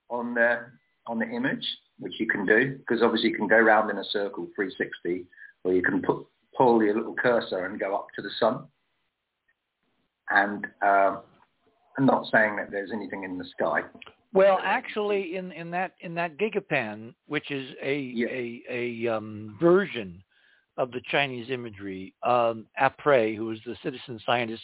on 0.09 0.33
the 0.33 0.59
on 1.07 1.17
the 1.17 1.25
image, 1.25 1.65
which 1.99 2.19
you 2.19 2.27
can 2.27 2.45
do, 2.45 2.77
because 2.77 3.01
obviously 3.01 3.29
you 3.29 3.35
can 3.35 3.47
go 3.47 3.55
around 3.55 3.89
in 3.89 3.97
a 3.97 4.03
circle 4.03 4.47
360, 4.55 5.25
or 5.63 5.73
you 5.73 5.81
can 5.81 6.01
put, 6.01 6.25
pull 6.55 6.83
your 6.83 6.95
little 6.95 7.15
cursor 7.15 7.65
and 7.65 7.79
go 7.79 7.95
up 7.95 8.07
to 8.15 8.21
the 8.21 8.29
sun. 8.39 8.65
And 10.29 10.67
uh, 10.81 11.17
I'm 11.97 12.05
not 12.05 12.25
saying 12.31 12.55
that 12.57 12.71
there's 12.71 12.91
anything 12.91 13.23
in 13.23 13.37
the 13.37 13.45
sky. 13.45 13.81
Well, 14.33 14.59
actually, 14.63 15.35
in, 15.35 15.51
in 15.51 15.71
that 15.71 15.93
in 15.99 16.15
that 16.15 16.37
Gigapan, 16.37 17.13
which 17.27 17.51
is 17.51 17.73
a 17.81 17.99
Yeah. 17.99 18.27
a, 18.29 18.63
a 18.69 19.07
um, 19.17 19.57
version 19.59 20.23
of 20.77 20.91
the 20.91 21.01
Chinese 21.09 21.49
imagery, 21.49 22.13
um, 22.23 22.65
Appéré, 22.81 23.35
who 23.35 23.45
was 23.45 23.59
the 23.65 23.75
citizen 23.83 24.19
scientist 24.25 24.63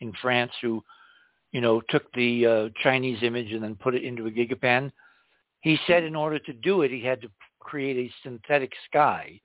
in 0.00 0.12
France 0.20 0.52
who, 0.60 0.84
you 1.52 1.62
know, 1.62 1.80
took 1.88 2.12
the 2.12 2.46
uh, 2.46 2.68
Chinese 2.82 3.22
image 3.22 3.52
and 3.52 3.62
then 3.62 3.74
put 3.74 3.94
it 3.94 4.04
into 4.04 4.26
a 4.26 4.30
Gigapan, 4.30 4.92
he 5.60 5.78
said 5.86 6.04
in 6.04 6.14
order 6.14 6.38
to 6.38 6.52
do 6.52 6.82
it, 6.82 6.90
he 6.90 7.02
had 7.02 7.22
to 7.22 7.28
create 7.58 7.96
a 7.96 8.14
synthetic 8.22 8.72
sky, 8.88 9.40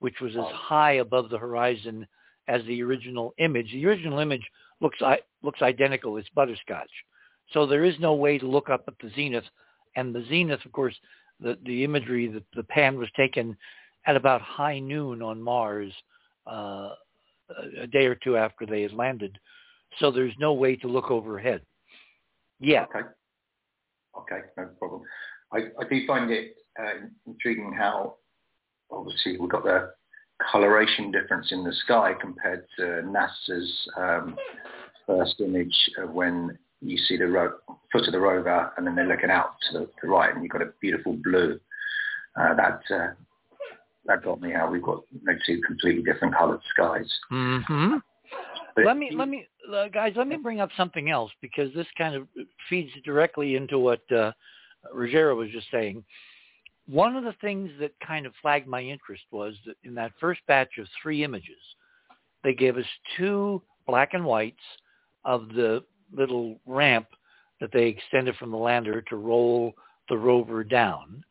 which 0.00 0.20
was 0.20 0.36
as 0.36 0.44
high 0.52 0.94
above 0.94 1.30
the 1.30 1.38
horizon 1.38 2.06
as 2.48 2.62
the 2.64 2.82
original 2.82 3.34
image. 3.38 3.70
The 3.72 3.86
original 3.86 4.18
image 4.18 4.46
looks 4.80 4.98
looks 5.42 5.62
identical. 5.62 6.16
It's 6.16 6.28
butterscotch. 6.34 6.90
So 7.52 7.66
there 7.66 7.84
is 7.84 7.94
no 8.00 8.14
way 8.14 8.38
to 8.38 8.46
look 8.46 8.70
up 8.70 8.84
at 8.88 8.94
the 9.02 9.10
zenith. 9.14 9.44
And 9.96 10.14
the 10.14 10.24
zenith, 10.28 10.64
of 10.64 10.72
course, 10.72 10.94
the, 11.40 11.58
the 11.64 11.84
imagery, 11.84 12.28
the, 12.28 12.42
the 12.54 12.62
pan 12.62 12.98
was 12.98 13.08
taken 13.16 13.56
at 14.06 14.16
about 14.16 14.40
high 14.40 14.78
noon 14.78 15.22
on 15.22 15.40
Mars 15.40 15.92
uh, 16.50 16.90
a- 17.50 17.82
a 17.82 17.86
day 17.86 18.06
or 18.06 18.14
two 18.14 18.36
after 18.36 18.64
they 18.66 18.82
had 18.82 18.92
landed. 18.92 19.38
So 19.98 20.10
there's 20.10 20.32
no 20.38 20.54
way 20.54 20.76
to 20.76 20.88
look 20.88 21.10
overhead. 21.10 21.62
Yeah. 22.60 22.84
Okay. 22.84 23.06
Okay, 24.18 24.46
no 24.56 24.68
problem. 24.78 25.02
I, 25.52 25.58
I 25.80 25.88
do 25.88 26.06
find 26.06 26.30
it 26.30 26.54
uh, 26.78 27.06
intriguing 27.26 27.72
how 27.72 28.16
obviously 28.90 29.38
we've 29.38 29.50
got 29.50 29.64
the 29.64 29.92
coloration 30.50 31.10
difference 31.10 31.48
in 31.50 31.64
the 31.64 31.72
sky 31.84 32.12
compared 32.20 32.64
to 32.78 32.82
NASA's 32.82 33.88
um, 33.96 34.36
first 35.06 35.40
image 35.40 35.74
of 35.98 36.10
when 36.10 36.58
you 36.80 36.98
see 37.08 37.16
the 37.16 37.26
ro- 37.26 37.58
foot 37.90 38.06
of 38.06 38.12
the 38.12 38.20
rover 38.20 38.72
and 38.76 38.86
then 38.86 38.94
they're 38.96 39.06
looking 39.06 39.30
out 39.30 39.54
to 39.70 39.78
the, 39.78 39.88
the 40.02 40.08
right 40.08 40.34
and 40.34 40.42
you've 40.42 40.52
got 40.52 40.62
a 40.62 40.72
beautiful 40.80 41.16
blue. 41.22 41.58
Uh, 42.34 42.54
that 42.54 42.80
uh, 42.90 43.08
that 44.06 44.24
got 44.24 44.40
me 44.40 44.52
how 44.52 44.70
we've 44.70 44.82
got 44.82 45.02
you 45.10 45.20
know, 45.22 45.32
two 45.46 45.60
completely 45.66 46.02
different 46.02 46.34
coloured 46.34 46.60
skies. 46.70 47.10
Mm-hmm. 47.30 47.96
But 48.74 48.86
let 48.86 48.96
me 48.96 49.10
let 49.14 49.28
me 49.28 49.46
uh, 49.72 49.88
guys 49.88 50.14
let 50.16 50.26
me 50.26 50.36
bring 50.36 50.60
up 50.60 50.70
something 50.76 51.10
else 51.10 51.30
because 51.40 51.72
this 51.74 51.86
kind 51.96 52.14
of 52.14 52.26
feeds 52.70 52.90
directly 53.04 53.54
into 53.54 53.78
what 53.78 54.00
uh, 54.10 54.32
Ruggiero 54.92 55.34
was 55.36 55.50
just 55.50 55.66
saying. 55.70 56.04
One 56.88 57.16
of 57.16 57.24
the 57.24 57.34
things 57.40 57.70
that 57.80 57.92
kind 58.06 58.26
of 58.26 58.32
flagged 58.42 58.66
my 58.66 58.82
interest 58.82 59.22
was 59.30 59.54
that 59.66 59.76
in 59.84 59.94
that 59.94 60.12
first 60.18 60.40
batch 60.46 60.78
of 60.78 60.86
three 61.00 61.22
images, 61.22 61.60
they 62.42 62.54
gave 62.54 62.76
us 62.76 62.86
two 63.16 63.62
black 63.86 64.14
and 64.14 64.24
whites 64.24 64.56
of 65.24 65.48
the 65.48 65.84
little 66.12 66.58
ramp 66.66 67.06
that 67.60 67.70
they 67.72 67.86
extended 67.86 68.36
from 68.36 68.50
the 68.50 68.56
lander 68.56 69.00
to 69.02 69.16
roll 69.16 69.72
the 70.08 70.16
rover 70.16 70.64
down. 70.64 71.24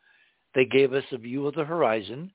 They 0.56 0.66
gave 0.66 0.93
us 0.93 1.04
a 1.12 1.18
view 1.18 1.47
of 1.47 1.56
the 1.56 1.66
horizon. 1.66 2.32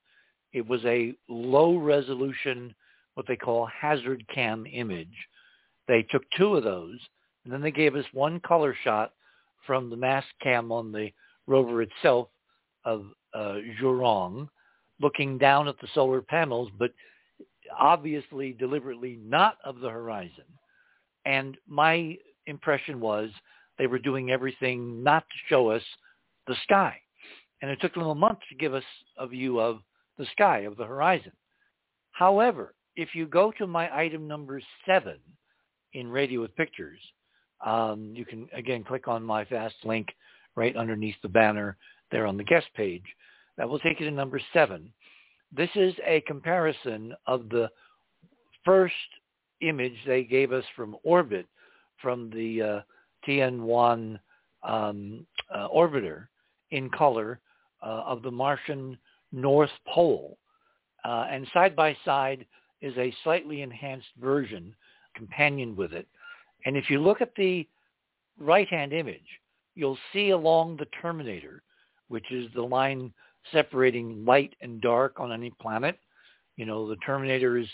It 0.52 0.66
was 0.66 0.84
a 0.84 1.14
low 1.28 1.76
resolution 1.76 2.74
what 3.14 3.26
they 3.26 3.36
call 3.36 3.66
hazard 3.66 4.24
cam 4.32 4.66
image. 4.66 5.08
They 5.88 6.02
took 6.10 6.22
two 6.36 6.56
of 6.56 6.64
those, 6.64 6.98
and 7.44 7.52
then 7.52 7.62
they 7.62 7.70
gave 7.70 7.96
us 7.96 8.04
one 8.12 8.40
color 8.40 8.76
shot 8.84 9.12
from 9.66 9.88
the 9.88 9.96
mast 9.96 10.26
cam 10.42 10.70
on 10.70 10.92
the 10.92 11.10
rover 11.46 11.80
itself 11.80 12.28
of 12.86 13.04
uh, 13.34 13.56
Zhurong, 13.78 14.48
looking 15.00 15.36
down 15.36 15.68
at 15.68 15.78
the 15.80 15.88
solar 15.92 16.22
panels, 16.22 16.70
but 16.78 16.92
obviously 17.78 18.52
deliberately 18.52 19.18
not 19.22 19.58
of 19.64 19.80
the 19.80 19.90
horizon. 19.90 20.44
And 21.26 21.58
my 21.68 22.16
impression 22.46 23.00
was 23.00 23.30
they 23.76 23.86
were 23.86 23.98
doing 23.98 24.30
everything 24.30 25.02
not 25.02 25.24
to 25.24 25.36
show 25.48 25.68
us 25.68 25.82
the 26.46 26.56
sky. 26.62 26.96
And 27.60 27.70
it 27.70 27.80
took 27.80 27.94
them 27.94 28.06
a 28.06 28.14
month 28.14 28.38
to 28.48 28.54
give 28.54 28.72
us 28.72 28.84
a 29.18 29.26
view 29.26 29.60
of 29.60 29.80
the 30.16 30.26
sky, 30.32 30.60
of 30.60 30.76
the 30.76 30.86
horizon. 30.86 31.32
However, 32.12 32.74
if 32.94 33.14
you 33.14 33.26
go 33.26 33.52
to 33.58 33.66
my 33.66 33.94
item 33.94 34.26
number 34.26 34.60
seven 34.86 35.18
in 35.92 36.08
Radio 36.08 36.40
with 36.40 36.56
Pictures, 36.56 37.00
um, 37.64 38.12
you 38.14 38.24
can 38.24 38.48
again 38.54 38.84
click 38.84 39.08
on 39.08 39.22
my 39.22 39.44
fast 39.44 39.74
link 39.84 40.08
right 40.54 40.76
underneath 40.76 41.16
the 41.22 41.28
banner 41.28 41.76
there 42.10 42.26
on 42.26 42.36
the 42.36 42.44
guest 42.44 42.66
page. 42.74 43.04
That 43.56 43.68
will 43.68 43.78
take 43.78 44.00
you 44.00 44.06
to 44.06 44.12
number 44.12 44.40
seven. 44.52 44.92
This 45.52 45.70
is 45.74 45.94
a 46.04 46.20
comparison 46.22 47.14
of 47.26 47.48
the 47.48 47.70
first 48.64 48.94
image 49.60 49.94
they 50.06 50.24
gave 50.24 50.52
us 50.52 50.64
from 50.74 50.96
orbit 51.02 51.46
from 52.02 52.30
the 52.30 52.62
uh, 52.62 52.80
TN1 53.26 54.18
um, 54.62 55.26
uh, 55.54 55.68
orbiter 55.68 56.26
in 56.70 56.90
color 56.90 57.40
uh, 57.82 58.02
of 58.04 58.22
the 58.22 58.30
Martian 58.30 58.98
North 59.32 59.70
Pole. 59.86 60.36
Uh, 61.04 61.26
and 61.30 61.46
side 61.54 61.76
by 61.76 61.96
side 62.04 62.44
is 62.80 62.96
a 62.98 63.14
slightly 63.22 63.62
enhanced 63.62 64.08
version 64.20 64.74
companion 65.14 65.74
with 65.76 65.92
it. 65.92 66.06
And 66.64 66.76
if 66.76 66.90
you 66.90 67.00
look 67.00 67.20
at 67.20 67.34
the 67.36 67.66
right-hand 68.38 68.92
image, 68.92 69.26
you'll 69.74 69.98
see 70.12 70.30
along 70.30 70.76
the 70.76 70.86
terminator, 71.00 71.62
which 72.08 72.30
is 72.30 72.46
the 72.54 72.62
line 72.62 73.12
separating 73.52 74.24
light 74.24 74.54
and 74.60 74.80
dark 74.80 75.18
on 75.18 75.32
any 75.32 75.50
planet. 75.60 75.98
You 76.56 76.66
know, 76.66 76.88
the 76.88 76.96
terminator 76.96 77.58
is 77.58 77.68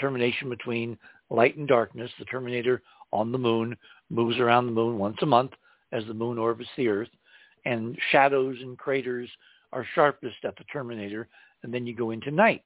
termination 0.00 0.48
between 0.48 0.98
light 1.30 1.56
and 1.56 1.66
darkness. 1.66 2.10
The 2.18 2.24
terminator 2.26 2.82
on 3.12 3.32
the 3.32 3.38
moon 3.38 3.76
moves 4.10 4.38
around 4.38 4.66
the 4.66 4.72
moon 4.72 4.98
once 4.98 5.16
a 5.22 5.26
month 5.26 5.52
as 5.92 6.04
the 6.06 6.14
moon 6.14 6.38
orbits 6.38 6.70
the 6.76 6.88
earth. 6.88 7.08
And 7.64 7.98
shadows 8.12 8.56
and 8.60 8.78
craters 8.78 9.28
are 9.72 9.86
sharpest 9.94 10.36
at 10.44 10.56
the 10.56 10.64
terminator, 10.64 11.28
and 11.62 11.74
then 11.74 11.86
you 11.86 11.94
go 11.94 12.10
into 12.10 12.30
night. 12.30 12.62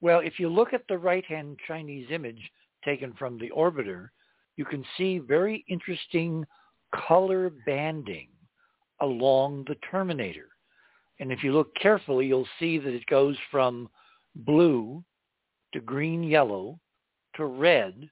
Well, 0.00 0.20
if 0.20 0.40
you 0.40 0.48
look 0.48 0.72
at 0.72 0.84
the 0.88 0.98
right-hand 0.98 1.58
Chinese 1.68 2.08
image 2.10 2.50
taken 2.84 3.12
from 3.12 3.38
the 3.38 3.50
orbiter, 3.50 4.08
you 4.56 4.64
can 4.64 4.84
see 4.96 5.18
very 5.18 5.64
interesting 5.68 6.44
color 6.94 7.50
banding 7.66 8.28
along 9.02 9.64
the 9.68 9.76
terminator. 9.90 10.48
And 11.20 11.30
if 11.30 11.44
you 11.44 11.52
look 11.52 11.74
carefully, 11.74 12.26
you'll 12.26 12.48
see 12.58 12.78
that 12.78 12.94
it 12.94 13.06
goes 13.06 13.36
from 13.50 13.88
blue 14.34 15.04
to 15.74 15.80
green 15.80 16.22
yellow 16.22 16.78
to 17.36 17.44
red, 17.44 18.08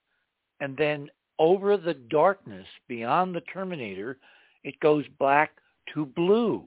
and 0.60 0.76
then 0.76 1.08
over 1.38 1.76
the 1.76 1.94
darkness 1.94 2.66
beyond 2.88 3.34
the 3.34 3.40
terminator, 3.42 4.18
it 4.64 4.78
goes 4.80 5.04
black 5.18 5.52
to 5.94 6.06
blue. 6.06 6.66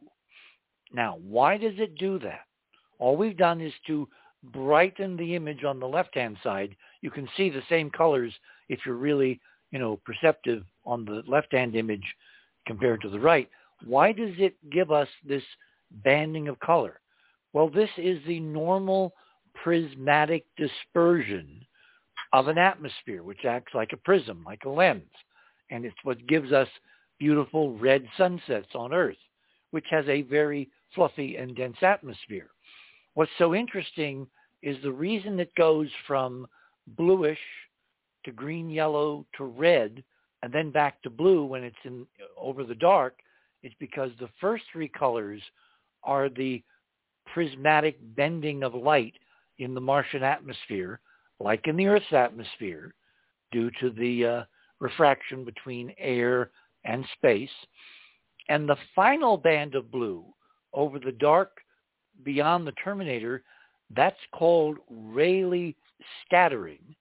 Now, 0.94 1.20
why 1.24 1.58
does 1.58 1.76
it 1.78 1.98
do 1.98 2.20
that? 2.20 2.42
All 3.00 3.16
we've 3.16 3.38
done 3.38 3.62
is 3.62 3.74
to 3.88 4.08
brighten 4.52 5.16
the 5.16 5.36
image 5.36 5.64
on 5.64 5.80
the 5.80 5.88
left-hand 5.88 6.38
side. 6.44 6.76
You 7.02 7.12
can 7.12 7.28
see 7.38 7.50
the 7.50 7.64
same 7.70 7.90
colors 7.90 8.34
if 8.70 8.80
you're 8.86 8.96
really, 8.96 9.40
you 9.72 9.80
know, 9.80 10.00
perceptive 10.06 10.64
on 10.86 11.06
the 11.06 11.24
left-hand 11.28 11.76
image 11.76 12.06
compared 12.68 13.02
to 13.02 13.10
the 13.10 13.20
right. 13.20 13.50
Why 13.86 14.12
does 14.12 14.34
it 14.38 14.56
give 14.72 14.92
us 14.92 15.08
this 15.26 15.44
banding 16.04 16.48
of 16.48 16.60
color? 16.60 17.00
Well, 17.54 17.70
this 17.70 17.90
is 17.98 18.20
the 18.26 18.40
normal 18.40 19.14
prismatic 19.54 20.46
dispersion 20.58 21.66
of 22.34 22.48
an 22.48 22.58
atmosphere, 22.58 23.24
which 23.24 23.46
acts 23.46 23.74
like 23.76 23.92
a 23.94 23.98
prism, 23.98 24.44
like 24.46 24.64
a 24.66 24.70
lens. 24.70 25.12
And 25.70 25.86
it's 25.86 25.96
what 26.04 26.26
gives 26.28 26.52
us 26.52 26.68
beautiful 27.20 27.78
red 27.78 28.06
sunsets 28.18 28.70
on 28.74 28.94
Earth, 28.94 29.18
which 29.72 29.86
has 29.92 30.06
a 30.08 30.24
very 30.24 30.70
fluffy 30.96 31.38
and 31.38 31.56
dense 31.56 31.78
atmosphere. 31.82 32.50
What's 33.14 33.32
so 33.38 33.54
interesting 33.54 34.28
is 34.62 34.78
the 34.82 34.92
reason 34.92 35.40
it 35.40 35.54
goes 35.56 35.90
from 36.08 36.48
bluish 36.98 37.40
to 38.26 38.32
green, 38.32 38.70
yellow 38.70 39.26
to 39.38 39.44
red, 39.44 40.04
and 40.42 40.52
then 40.52 40.72
back 40.72 41.02
to 41.04 41.10
blue 41.10 41.46
when 41.46 41.64
it's 41.64 41.76
in 41.86 42.06
over 42.38 42.64
the 42.64 42.76
dark 42.76 43.16
is 43.64 43.72
because 43.80 44.12
the 44.20 44.30
first 44.40 44.64
three 44.72 44.90
colors 44.90 45.42
are 46.04 46.30
the 46.30 46.62
prismatic 47.34 47.98
bending 48.16 48.64
of 48.64 48.74
light 48.74 49.14
in 49.60 49.74
the 49.74 49.82
Martian 49.82 50.24
atmosphere, 50.24 51.00
like 51.40 51.68
in 51.68 51.76
the 51.78 51.88
Earth's 51.88 52.12
atmosphere, 52.12 52.94
due 53.52 53.72
to 53.80 53.90
the 53.92 54.26
uh, 54.26 54.44
refraction 54.80 55.46
between 55.46 55.94
air 55.98 56.52
and 56.84 57.06
space. 57.14 57.50
And 58.50 58.68
the 58.68 58.78
final 58.94 59.38
band 59.38 59.76
of 59.76 59.92
blue 59.92 60.26
over 60.74 61.00
the 61.00 61.14
dark 61.14 61.60
beyond 62.24 62.68
the 62.68 62.74
terminator, 62.84 63.44
that's 63.96 64.20
called 64.34 64.78
Rayleigh 64.90 65.74
scattering. 66.26 66.96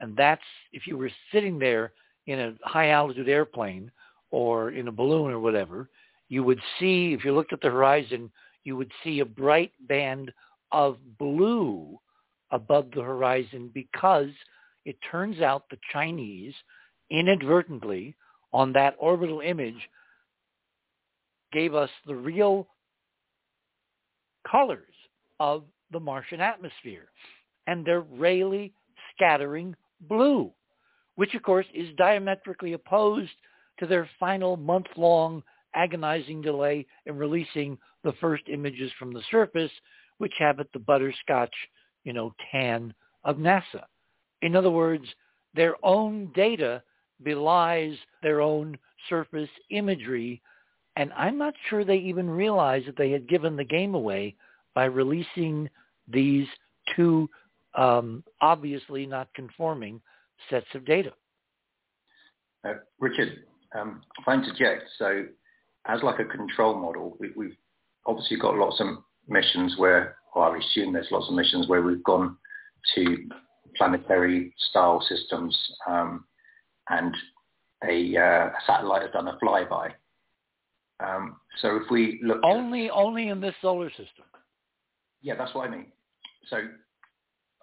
And 0.00 0.16
that's 0.16 0.42
if 0.72 0.86
you 0.86 0.98
were 0.98 1.10
sitting 1.32 1.58
there 1.58 1.92
in 2.26 2.38
a 2.38 2.54
high 2.64 2.90
altitude 2.90 3.28
airplane 3.28 3.90
or 4.30 4.70
in 4.72 4.88
a 4.88 4.92
balloon 4.92 5.30
or 5.30 5.40
whatever, 5.40 5.88
you 6.32 6.42
would 6.42 6.62
see, 6.80 7.12
if 7.12 7.26
you 7.26 7.34
looked 7.34 7.52
at 7.52 7.60
the 7.60 7.68
horizon, 7.68 8.32
you 8.64 8.74
would 8.74 8.90
see 9.04 9.20
a 9.20 9.24
bright 9.24 9.70
band 9.86 10.32
of 10.72 10.96
blue 11.18 12.00
above 12.50 12.86
the 12.94 13.02
horizon 13.02 13.70
because 13.74 14.30
it 14.86 14.96
turns 15.10 15.42
out 15.42 15.68
the 15.68 15.76
Chinese 15.92 16.54
inadvertently 17.10 18.16
on 18.50 18.72
that 18.72 18.96
orbital 18.98 19.40
image 19.40 19.76
gave 21.52 21.74
us 21.74 21.90
the 22.06 22.14
real 22.14 22.66
colors 24.50 24.94
of 25.38 25.64
the 25.90 26.00
Martian 26.00 26.40
atmosphere. 26.40 27.10
And 27.66 27.84
they're 27.84 28.06
Rayleigh 28.10 28.70
scattering 29.14 29.76
blue, 30.08 30.50
which 31.16 31.34
of 31.34 31.42
course 31.42 31.66
is 31.74 31.94
diametrically 31.98 32.72
opposed 32.72 33.32
to 33.80 33.86
their 33.86 34.08
final 34.18 34.56
month-long 34.56 35.42
agonizing 35.74 36.42
delay 36.42 36.86
in 37.06 37.16
releasing 37.16 37.78
the 38.04 38.12
first 38.20 38.44
images 38.48 38.90
from 38.98 39.12
the 39.12 39.22
surface, 39.30 39.70
which 40.18 40.32
have 40.38 40.60
it 40.60 40.68
the 40.72 40.78
butterscotch, 40.78 41.54
you 42.04 42.12
know, 42.12 42.34
tan 42.50 42.92
of 43.24 43.36
NASA. 43.36 43.84
In 44.42 44.56
other 44.56 44.70
words, 44.70 45.04
their 45.54 45.76
own 45.84 46.30
data 46.34 46.82
belies 47.22 47.96
their 48.22 48.40
own 48.40 48.76
surface 49.08 49.48
imagery, 49.70 50.42
and 50.96 51.12
I'm 51.16 51.38
not 51.38 51.54
sure 51.68 51.84
they 51.84 51.96
even 51.96 52.28
realized 52.28 52.86
that 52.88 52.96
they 52.96 53.10
had 53.10 53.28
given 53.28 53.56
the 53.56 53.64
game 53.64 53.94
away 53.94 54.34
by 54.74 54.84
releasing 54.84 55.68
these 56.08 56.46
two 56.96 57.28
um, 57.74 58.22
obviously 58.40 59.06
not 59.06 59.32
conforming 59.34 60.00
sets 60.50 60.66
of 60.74 60.84
data. 60.84 61.12
Uh, 62.64 62.74
Richard, 63.00 63.44
um, 63.74 64.02
if 64.18 64.28
I 64.28 64.34
interject, 64.34 64.84
so 64.98 65.24
as 65.86 66.02
like 66.02 66.20
a 66.20 66.24
control 66.24 66.74
model, 66.74 67.16
we, 67.18 67.30
we've 67.36 67.56
obviously 68.06 68.36
got 68.36 68.56
lots 68.56 68.80
of 68.80 68.86
missions 69.28 69.74
where, 69.76 70.16
or 70.34 70.54
I 70.54 70.58
assume 70.58 70.92
there's 70.92 71.08
lots 71.10 71.28
of 71.28 71.34
missions 71.34 71.68
where 71.68 71.82
we've 71.82 72.04
gone 72.04 72.36
to 72.94 73.28
planetary 73.76 74.54
style 74.70 75.04
systems 75.08 75.56
um, 75.88 76.24
and 76.88 77.14
a, 77.84 78.16
uh, 78.16 78.46
a, 78.46 78.52
satellite 78.66 79.02
has 79.02 79.10
done 79.12 79.28
a 79.28 79.38
flyby. 79.42 79.92
Um, 81.00 81.36
so 81.60 81.76
if 81.76 81.90
we 81.90 82.20
look 82.22 82.40
only 82.44 82.86
at, 82.86 82.92
only 82.92 83.28
in 83.28 83.40
this 83.40 83.54
solar 83.60 83.90
system. 83.90 84.24
Yeah, 85.20 85.34
that's 85.36 85.54
what 85.54 85.68
I 85.68 85.70
mean. 85.70 85.86
So 86.48 86.58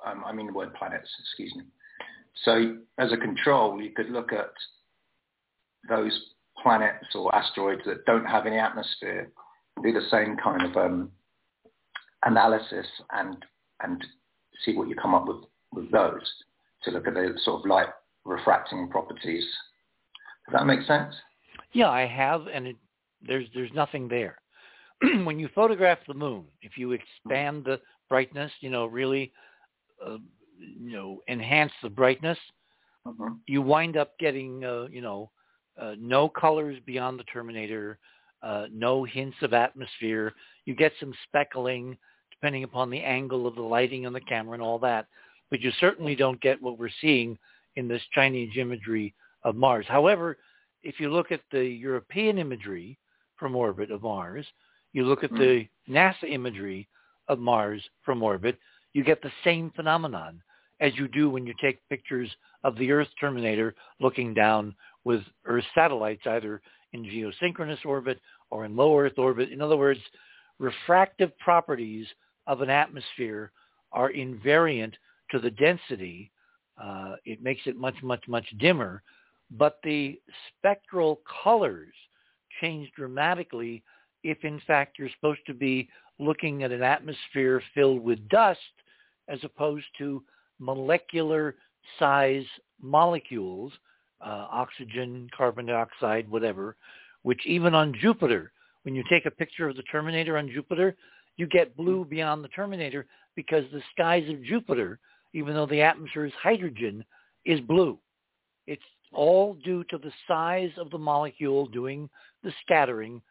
um, 0.06 0.24
I 0.26 0.34
mean 0.34 0.48
the 0.48 0.54
word 0.54 0.74
planets. 0.74 1.10
Excuse 1.22 1.54
me. 1.56 1.64
So 2.44 2.78
as 2.98 3.12
a 3.14 3.18
control, 3.18 3.82
you 3.82 3.92
could 3.92 4.10
look 4.10 4.34
at 4.34 4.52
those 5.88 6.18
planets 6.62 7.16
or 7.16 7.34
asteroids 7.34 7.82
that 7.86 8.06
don't 8.06 8.26
have 8.26 8.46
any 8.46 8.58
atmosphere, 8.58 9.32
do 9.84 9.92
the 9.92 10.08
same 10.12 10.38
kind 10.38 10.64
of 10.64 10.78
um, 10.78 11.12
analysis 12.26 12.88
and 13.12 13.46
and 13.82 14.04
see 14.66 14.76
what 14.76 14.88
you 14.90 14.96
come 14.96 15.14
up 15.14 15.28
with 15.28 15.44
with 15.74 15.92
those 15.92 16.32
to 16.84 16.92
look 16.92 17.08
at 17.08 17.14
the 17.14 17.34
sort 17.44 17.62
of 17.62 17.70
light 17.70 17.90
refracting 18.26 18.90
properties. 18.90 19.46
Does 20.46 20.54
that 20.54 20.66
make 20.66 20.82
sense? 20.84 21.14
Yeah, 21.74 21.90
I 21.90 22.06
have, 22.08 22.48
and 22.48 22.68
it, 22.68 22.76
there's 23.22 23.48
there's 23.54 23.72
nothing 23.74 24.08
there. 24.08 24.38
when 25.24 25.40
you 25.40 25.50
photograph 25.54 26.00
the 26.08 26.14
moon, 26.14 26.46
if 26.62 26.78
you 26.78 26.92
expand 26.92 27.66
the 27.66 27.80
brightness, 28.10 28.52
you 28.60 28.70
know, 28.70 28.86
really, 28.86 29.32
uh, 30.06 30.18
you 30.58 30.92
know, 30.92 31.22
enhance 31.30 31.72
the 31.82 31.90
brightness, 31.90 32.38
mm-hmm. 33.08 33.34
you 33.48 33.62
wind 33.62 33.96
up 33.96 34.18
getting, 34.20 34.64
uh, 34.64 34.88
you 34.92 35.02
know, 35.02 35.30
uh, 35.78 35.96
no 36.00 36.30
colors 36.30 36.78
beyond 36.86 37.20
the 37.20 37.24
Terminator, 37.26 37.98
uh, 38.44 38.66
no 38.72 39.04
hints 39.04 39.38
of 39.42 39.54
atmosphere. 39.54 40.34
You 40.66 40.76
get 40.76 40.94
some 41.00 41.14
speckling 41.28 41.98
depending 42.32 42.64
upon 42.64 42.90
the 42.90 43.02
angle 43.02 43.46
of 43.46 43.56
the 43.56 43.62
lighting 43.62 44.06
on 44.06 44.14
the 44.14 44.22
camera 44.22 44.54
and 44.54 44.64
all 44.64 44.80
that, 44.80 45.08
but 45.50 45.60
you 45.60 45.72
certainly 45.80 46.16
don't 46.16 46.40
get 46.40 46.62
what 46.62 46.80
we're 46.80 46.90
seeing 47.02 47.38
in 47.76 47.88
this 47.88 48.02
Chinese 48.14 48.52
imagery 48.58 49.14
of 49.44 49.56
Mars. 49.56 49.86
However, 49.88 50.38
if 50.82 51.00
you 51.00 51.12
look 51.12 51.32
at 51.32 51.42
the 51.52 51.64
European 51.64 52.38
imagery 52.38 52.98
from 53.36 53.56
orbit 53.56 53.92
of 53.92 54.04
Mars, 54.04 54.46
you 54.94 55.06
look 55.06 55.24
at 55.24 55.32
the 55.32 55.68
hmm. 55.86 55.94
NASA 55.94 56.30
imagery 56.30 56.88
of 57.28 57.40
Mars 57.40 57.84
from 58.04 58.24
orbit, 58.24 58.58
you 58.94 59.04
get 59.04 59.22
the 59.22 59.32
same 59.44 59.72
phenomenon 59.76 60.42
as 60.80 60.94
you 60.96 61.08
do 61.08 61.30
when 61.30 61.46
you 61.46 61.54
take 61.62 61.88
pictures 61.90 62.30
of 62.64 62.76
the 62.78 62.92
Earth 62.92 63.08
terminator 63.20 63.76
looking 64.00 64.34
down 64.34 64.76
with 65.04 65.22
Earth 65.46 65.66
satellites 65.76 66.22
either 66.26 66.62
in 66.94 67.04
geosynchronous 67.04 67.86
orbit 67.86 68.20
or 68.50 68.66
in 68.66 68.76
low 68.76 68.98
Earth 68.98 69.18
orbit. 69.18 69.52
In 69.52 69.62
other 69.62 69.78
words, 69.78 70.00
refractive 70.58 71.38
properties 71.40 72.08
of 72.48 72.62
an 72.62 72.70
atmosphere 72.70 73.52
are 73.92 74.12
invariant 74.12 74.94
to 75.32 75.40
the 75.40 75.52
density. 75.52 76.32
Uh, 76.82 77.16
it 77.26 77.44
makes 77.44 77.62
it 77.66 77.78
much, 77.78 77.96
much, 78.02 78.24
much 78.28 78.46
dimmer, 78.60 79.04
but 79.52 79.80
the 79.84 80.20
spectral 80.58 81.22
colors 81.44 81.94
change 82.62 82.90
dramatically 82.96 83.84
if 84.24 84.44
in 84.44 84.62
fact 84.68 85.00
you're 85.00 85.10
supposed 85.16 85.40
to 85.48 85.54
be 85.54 85.90
looking 86.20 86.64
at 86.64 86.72
an 86.72 86.84
atmosphere 86.84 87.62
filled 87.74 88.02
with 88.02 88.28
dust 88.30 88.60
as 89.30 89.40
opposed 89.44 89.86
to 89.98 90.22
molecular 90.60 91.56
size 91.98 92.46
molecules, 92.82 93.72
uh, 94.22 94.48
oxygen, 94.52 95.30
carbon 95.36 95.66
dioxide, 95.66 96.30
whatever, 96.30 96.76
which 97.24 97.46
even 97.46 97.74
on 97.74 97.96
Jupiter, 98.00 98.52
when 98.84 98.96
you 98.96 99.04
take 99.10 99.26
a 99.26 99.32
picture 99.32 99.68
of 99.68 99.76
the 99.76 99.84
Terminator 99.84 100.38
on 100.38 100.50
Jupiter, 100.50 100.96
you 101.38 101.48
get 101.48 101.76
blue 101.76 102.06
beyond 102.06 102.44
the 102.44 102.50
Terminator 102.50 103.06
because 103.36 103.64
the 103.72 103.82
skies 103.92 104.28
of 104.30 104.44
Jupiter, 104.44 105.00
even 105.34 105.54
though 105.54 105.66
the 105.66 105.82
atmosphere 105.82 106.26
is 106.26 106.34
hydrogen, 106.42 107.04
is 107.46 107.60
blue. 107.62 107.98
It's 108.68 108.84
all 109.14 109.56
due 109.64 109.84
to 109.86 109.98
the 109.98 110.12
size 110.28 110.72
of 110.78 110.90
the 110.92 110.98
molecule 110.98 111.66
doing 111.68 112.10
the 112.44 112.52
scattering 112.62 113.22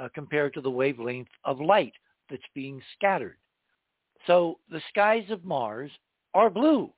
uh, 0.00 0.08
compared 0.14 0.54
to 0.54 0.60
the 0.60 0.70
wavelength 0.70 1.28
of 1.44 1.60
light 1.60 1.92
that's 2.30 2.42
being 2.54 2.80
scattered. 2.96 3.36
So 4.26 4.58
the 4.70 4.80
skies 4.88 5.30
of 5.30 5.44
Mars 5.44 5.90
are 6.34 6.50
blue. 6.50 6.90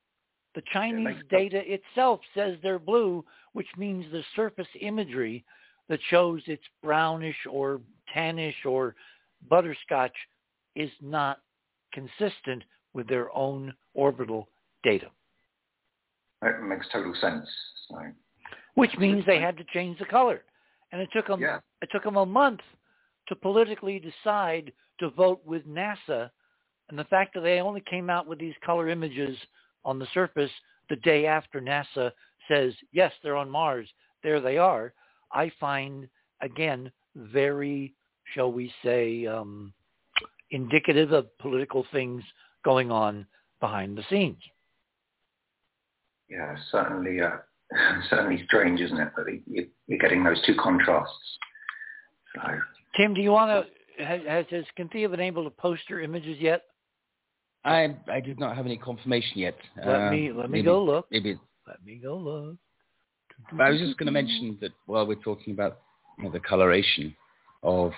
The 0.55 0.63
Chinese 0.73 1.21
data 1.29 1.61
itself 1.71 2.19
says 2.33 2.57
they're 2.63 2.79
blue, 2.79 3.23
which 3.53 3.67
means 3.77 4.05
the 4.11 4.23
surface 4.35 4.67
imagery 4.81 5.45
that 5.87 5.99
shows 6.09 6.41
it's 6.47 6.63
brownish 6.81 7.37
or 7.49 7.79
tannish 8.15 8.65
or 8.65 8.95
butterscotch 9.49 10.15
is 10.75 10.89
not 11.01 11.39
consistent 11.93 12.63
with 12.93 13.07
their 13.07 13.35
own 13.35 13.73
orbital 13.93 14.49
data. 14.83 15.07
That 16.41 16.61
makes 16.63 16.87
total 16.91 17.13
sense. 17.21 17.47
which 18.75 18.95
means 18.97 19.25
they 19.25 19.39
had 19.39 19.57
to 19.57 19.63
change 19.73 19.97
the 19.97 20.05
color. 20.05 20.43
And 20.91 21.01
it 21.01 21.09
took 21.11 21.27
them 21.27 21.41
Yeah. 21.41 21.61
it 21.81 21.89
took 21.91 22.03
them 22.03 22.17
a 22.17 22.25
month 22.25 22.61
to 23.27 23.35
politically 23.35 23.99
decide 23.99 24.71
to 24.99 25.09
vote 25.09 25.43
with 25.45 25.65
NASA. 25.67 26.31
And 26.89 26.97
the 26.97 27.03
fact 27.05 27.33
that 27.33 27.41
they 27.41 27.59
only 27.59 27.81
came 27.89 28.09
out 28.09 28.27
with 28.27 28.39
these 28.39 28.55
color 28.65 28.89
images 28.89 29.37
on 29.83 29.99
the 29.99 30.07
surface 30.13 30.51
the 30.89 30.95
day 30.97 31.25
after 31.25 31.59
NASA 31.59 32.11
says, 32.47 32.73
yes, 32.91 33.11
they're 33.21 33.35
on 33.35 33.49
Mars, 33.49 33.89
there 34.23 34.39
they 34.39 34.57
are, 34.57 34.93
I 35.31 35.51
find, 35.59 36.07
again, 36.41 36.91
very, 37.15 37.93
shall 38.33 38.51
we 38.51 38.71
say, 38.83 39.25
um, 39.25 39.73
indicative 40.51 41.11
of 41.11 41.37
political 41.39 41.85
things 41.91 42.23
going 42.63 42.91
on 42.91 43.25
behind 43.59 43.97
the 43.97 44.03
scenes. 44.09 44.41
Yeah, 46.29 46.55
certainly, 46.71 47.21
uh, 47.21 47.37
certainly 48.09 48.43
strange, 48.45 48.79
isn't 48.79 48.97
it? 48.99 49.09
That 49.15 49.41
you- 49.45 49.69
you're 49.87 49.99
getting 49.99 50.23
those 50.23 50.41
two 50.45 50.55
contrasts. 50.55 51.37
So, 52.35 52.41
Tim, 52.95 53.13
do 53.13 53.21
you 53.21 53.31
want 53.31 53.67
to, 53.97 54.03
has, 54.03 54.21
has, 54.27 54.45
has 54.51 54.65
Cynthia 54.77 55.09
been 55.09 55.19
able 55.19 55.43
to 55.43 55.49
post 55.49 55.83
her 55.89 56.01
images 56.01 56.37
yet? 56.39 56.63
I 57.67 57.95
I 58.07 58.19
did 58.21 58.39
not 58.39 58.55
have 58.55 58.65
any 58.65 58.77
confirmation 58.77 59.39
yet. 59.39 59.55
Let 59.75 59.87
Uh, 60.01 60.11
me, 60.11 60.31
let 60.31 60.49
me 60.49 60.59
maybe- 60.59 60.65
go 60.65 60.83
look. 60.83 61.07
Maybe. 61.11 61.37
Let 61.67 61.83
me 61.85 61.95
go 61.97 62.15
look. 62.17 62.55
But 63.51 63.63
I 63.65 63.69
was 63.69 63.79
just 63.79 63.97
going 63.97 64.07
to 64.07 64.11
mention 64.11 64.57
that 64.61 64.71
while 64.87 65.05
we're 65.05 65.15
talking 65.29 65.53
about 65.53 65.79
you 66.17 66.23
know, 66.23 66.31
the 66.31 66.39
coloration 66.39 67.15
of 67.61 67.91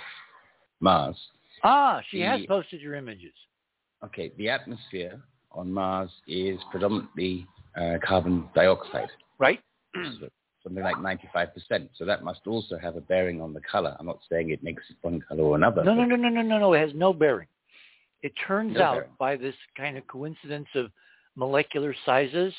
Mars, 0.81 1.15
Ah, 1.63 2.01
she 2.09 2.19
has 2.21 2.41
posted 2.47 2.81
your 2.81 2.95
images. 2.95 3.33
okay, 4.03 4.31
the 4.37 4.49
atmosphere 4.49 5.21
on 5.51 5.71
Mars 5.71 6.09
is 6.27 6.59
predominantly 6.71 7.47
uh, 7.77 7.97
carbon 8.03 8.49
dioxide, 8.55 9.09
Right? 9.37 9.61
so 10.19 10.27
something 10.63 10.83
like 10.83 10.97
95%. 10.97 11.89
So 11.95 12.03
that 12.05 12.23
must 12.23 12.45
also 12.47 12.77
have 12.77 12.95
a 12.97 13.01
bearing 13.01 13.39
on 13.41 13.53
the 13.53 13.61
color. 13.61 13.95
I'm 13.99 14.07
not 14.07 14.19
saying 14.29 14.49
it 14.49 14.61
makes 14.63 14.83
it 14.89 14.97
one 15.01 15.21
color 15.21 15.43
or 15.43 15.55
another. 15.55 15.83
No, 15.83 15.93
no, 15.93 16.03
no, 16.05 16.15
no, 16.15 16.29
no, 16.29 16.41
no, 16.41 16.57
no. 16.59 16.73
It 16.73 16.79
has 16.79 16.93
no 16.95 17.13
bearing. 17.13 17.47
It 18.21 18.33
turns 18.47 18.75
No 18.75 18.83
out 18.83 19.17
by 19.17 19.35
this 19.35 19.55
kind 19.77 19.97
of 19.97 20.05
coincidence 20.07 20.67
of 20.75 20.91
molecular 21.35 21.95
sizes, 22.05 22.53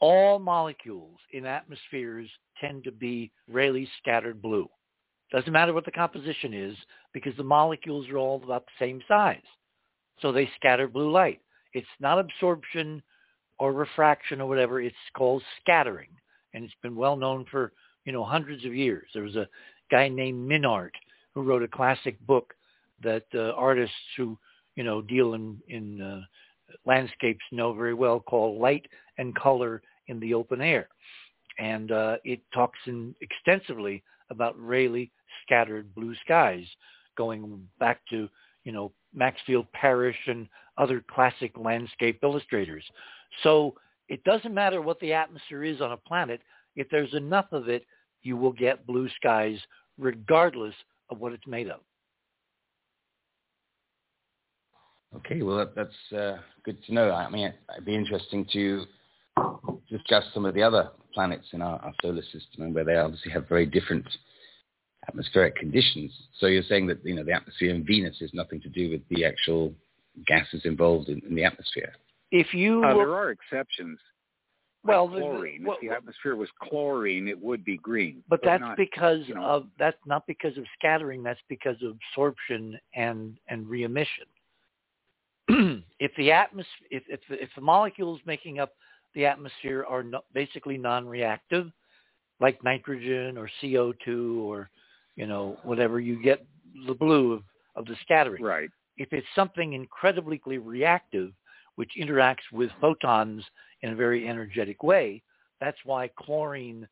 all 0.00 0.38
molecules 0.38 1.18
in 1.32 1.46
atmospheres 1.46 2.28
tend 2.60 2.84
to 2.84 2.92
be 2.92 3.32
Rayleigh 3.48 3.86
scattered 4.00 4.40
blue. 4.40 4.68
Doesn't 5.32 5.52
matter 5.52 5.72
what 5.72 5.84
the 5.84 5.90
composition 5.90 6.54
is 6.54 6.76
because 7.12 7.36
the 7.36 7.42
molecules 7.42 8.08
are 8.08 8.18
all 8.18 8.40
about 8.42 8.66
the 8.66 8.84
same 8.84 9.00
size. 9.08 9.40
So 10.20 10.30
they 10.32 10.48
scatter 10.56 10.86
blue 10.86 11.10
light. 11.10 11.40
It's 11.72 11.86
not 12.00 12.18
absorption 12.18 13.02
or 13.58 13.72
refraction 13.72 14.40
or 14.40 14.48
whatever. 14.48 14.80
It's 14.80 14.94
called 15.16 15.42
scattering. 15.60 16.08
And 16.54 16.64
it's 16.64 16.74
been 16.82 16.96
well 16.96 17.16
known 17.16 17.44
for, 17.50 17.72
you 18.04 18.12
know, 18.12 18.24
hundreds 18.24 18.64
of 18.64 18.74
years. 18.74 19.08
There 19.12 19.24
was 19.24 19.36
a 19.36 19.48
guy 19.90 20.08
named 20.08 20.48
Minnaert 20.48 20.92
who 21.34 21.42
wrote 21.42 21.62
a 21.62 21.68
classic 21.68 22.18
book 22.26 22.54
that 23.02 23.24
uh, 23.34 23.52
artists 23.52 23.94
who, 24.16 24.38
you 24.74 24.84
know, 24.84 25.02
deal 25.02 25.34
in, 25.34 25.58
in 25.68 26.00
uh, 26.00 26.20
landscapes 26.84 27.44
know 27.52 27.72
very 27.72 27.94
well 27.94 28.20
called 28.20 28.60
Light 28.60 28.86
and 29.18 29.34
Color 29.34 29.82
in 30.08 30.20
the 30.20 30.34
Open 30.34 30.60
Air. 30.60 30.88
And 31.58 31.92
uh, 31.92 32.16
it 32.24 32.40
talks 32.52 32.78
in, 32.86 33.14
extensively 33.20 34.02
about 34.30 34.54
Rayleigh 34.58 35.06
scattered 35.44 35.94
blue 35.94 36.14
skies 36.24 36.66
going 37.16 37.66
back 37.78 38.00
to, 38.10 38.28
you 38.64 38.72
know, 38.72 38.92
Maxfield 39.14 39.70
Parrish 39.72 40.18
and 40.26 40.48
other 40.76 41.02
classic 41.10 41.52
landscape 41.56 42.18
illustrators. 42.22 42.84
So 43.42 43.74
it 44.08 44.22
doesn't 44.24 44.52
matter 44.52 44.82
what 44.82 45.00
the 45.00 45.12
atmosphere 45.12 45.64
is 45.64 45.80
on 45.80 45.92
a 45.92 45.96
planet. 45.96 46.40
If 46.74 46.88
there's 46.90 47.14
enough 47.14 47.46
of 47.52 47.68
it, 47.68 47.86
you 48.22 48.36
will 48.36 48.52
get 48.52 48.86
blue 48.86 49.08
skies 49.16 49.58
regardless 49.98 50.74
of 51.10 51.18
what 51.18 51.32
it's 51.32 51.46
made 51.46 51.68
of. 51.68 51.80
Okay, 55.16 55.42
well 55.42 55.58
that, 55.58 55.74
that's 55.74 56.12
uh, 56.18 56.38
good 56.64 56.82
to 56.84 56.94
know. 56.94 57.10
I 57.10 57.28
mean, 57.30 57.52
it'd 57.72 57.84
be 57.84 57.94
interesting 57.94 58.46
to 58.52 58.84
discuss 59.90 60.24
some 60.34 60.44
of 60.44 60.54
the 60.54 60.62
other 60.62 60.90
planets 61.14 61.46
in 61.52 61.62
our, 61.62 61.78
our 61.80 61.92
solar 62.02 62.22
system, 62.22 62.64
and 62.64 62.74
where 62.74 62.84
they 62.84 62.96
obviously 62.96 63.32
have 63.32 63.48
very 63.48 63.66
different 63.66 64.04
atmospheric 65.08 65.56
conditions. 65.56 66.12
So 66.38 66.46
you're 66.46 66.62
saying 66.64 66.86
that 66.88 67.04
you 67.04 67.14
know 67.14 67.24
the 67.24 67.32
atmosphere 67.32 67.74
in 67.74 67.84
Venus 67.84 68.16
has 68.20 68.30
nothing 68.34 68.60
to 68.62 68.68
do 68.68 68.90
with 68.90 69.02
the 69.08 69.24
actual 69.24 69.72
gases 70.26 70.62
involved 70.64 71.08
in, 71.08 71.20
in 71.28 71.34
the 71.34 71.44
atmosphere. 71.44 71.92
If 72.30 72.52
you 72.52 72.84
Uh, 72.84 72.94
there 72.94 73.14
are 73.14 73.30
exceptions. 73.30 73.98
well, 74.82 75.08
the- 75.08 75.20
chlorine. 75.20 75.64
well, 75.64 75.76
if 75.80 75.88
the 75.88 75.94
atmosphere 75.94 76.36
was 76.36 76.48
chlorine, 76.60 77.28
it 77.28 77.40
would 77.40 77.64
be 77.64 77.76
green. 77.76 78.22
but 78.28 78.40
that's 78.42 78.60
not, 78.60 78.76
because 78.76 79.26
you 79.28 79.34
know. 79.34 79.44
of 79.44 79.68
that's 79.78 79.98
not 80.06 80.26
because 80.26 80.56
of 80.58 80.64
scattering. 80.78 81.22
That's 81.22 81.40
because 81.48 81.80
of 81.82 81.96
absorption 81.96 82.78
and 82.94 83.38
and 83.48 83.68
re-emission. 83.68 84.26
if 86.00 86.10
the 86.16 86.32
atmosphere, 86.32 86.88
if 86.90 87.02
if 87.08 87.20
if 87.30 87.48
the 87.54 87.60
molecules 87.60 88.20
making 88.26 88.58
up 88.58 88.72
the 89.14 89.26
atmosphere 89.26 89.84
are 89.88 90.02
no, 90.02 90.20
basically 90.34 90.76
non-reactive, 90.76 91.70
like 92.40 92.62
nitrogen 92.64 93.38
or 93.38 93.48
CO2 93.62 94.38
or 94.42 94.70
you 95.14 95.26
know 95.26 95.56
whatever, 95.62 96.00
you 96.00 96.22
get 96.22 96.44
the 96.86 96.94
blue 96.94 97.32
of, 97.32 97.42
of 97.76 97.86
the 97.86 97.96
scattering. 98.02 98.42
right. 98.42 98.70
if 98.96 99.12
it's 99.12 99.26
something 99.34 99.72
incredibly 99.72 100.40
reactive, 100.58 101.32
which 101.76 101.90
interacts 102.00 102.50
with 102.52 102.70
photons 102.80 103.44
in 103.82 103.90
a 103.92 103.96
very 103.96 104.28
energetic 104.28 104.82
way, 104.82 105.22
that's 105.60 105.78
why 105.84 106.10
chlorine 106.18 106.86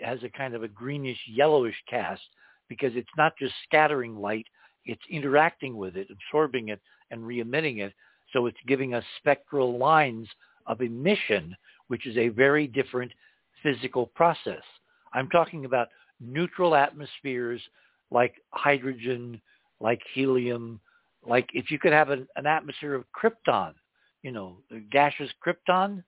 has 0.00 0.22
a 0.22 0.28
kind 0.28 0.54
of 0.54 0.62
a 0.62 0.68
greenish 0.68 1.18
yellowish 1.28 1.76
cast 1.88 2.22
because 2.68 2.92
it's 2.94 3.08
not 3.16 3.32
just 3.38 3.54
scattering 3.64 4.16
light, 4.16 4.46
it's 4.86 5.02
interacting 5.10 5.76
with 5.76 5.96
it, 5.96 6.08
absorbing 6.10 6.68
it 6.68 6.80
and 7.10 7.26
re-emitting 7.26 7.78
it. 7.78 7.92
So 8.32 8.46
it's 8.46 8.58
giving 8.66 8.94
us 8.94 9.04
spectral 9.18 9.78
lines 9.78 10.28
of 10.66 10.80
emission, 10.80 11.56
which 11.88 12.06
is 12.06 12.16
a 12.16 12.28
very 12.28 12.66
different 12.66 13.12
physical 13.62 14.06
process. 14.06 14.62
I'm 15.12 15.28
talking 15.28 15.64
about 15.64 15.88
neutral 16.20 16.74
atmospheres 16.74 17.60
like 18.10 18.34
hydrogen, 18.50 19.40
like 19.80 20.00
helium, 20.14 20.80
like 21.26 21.48
if 21.52 21.70
you 21.70 21.78
could 21.78 21.92
have 21.92 22.10
an, 22.10 22.26
an 22.36 22.46
atmosphere 22.46 22.94
of 22.94 23.04
krypton, 23.12 23.74
you 24.22 24.32
know, 24.32 24.58
gaseous 24.90 25.30
krypton, 25.44 26.02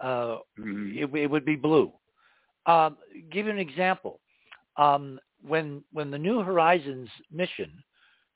uh, 0.00 0.38
Mhm. 0.58 0.96
it, 0.96 1.14
it 1.14 1.26
would 1.30 1.44
be 1.44 1.56
blue. 1.56 1.92
Um, 2.66 2.98
give 3.30 3.46
you 3.46 3.52
an 3.52 3.58
example. 3.58 4.20
Um, 4.76 5.18
when 5.42 5.82
when 5.92 6.10
the 6.10 6.18
New 6.18 6.40
Horizons 6.40 7.08
mission, 7.30 7.82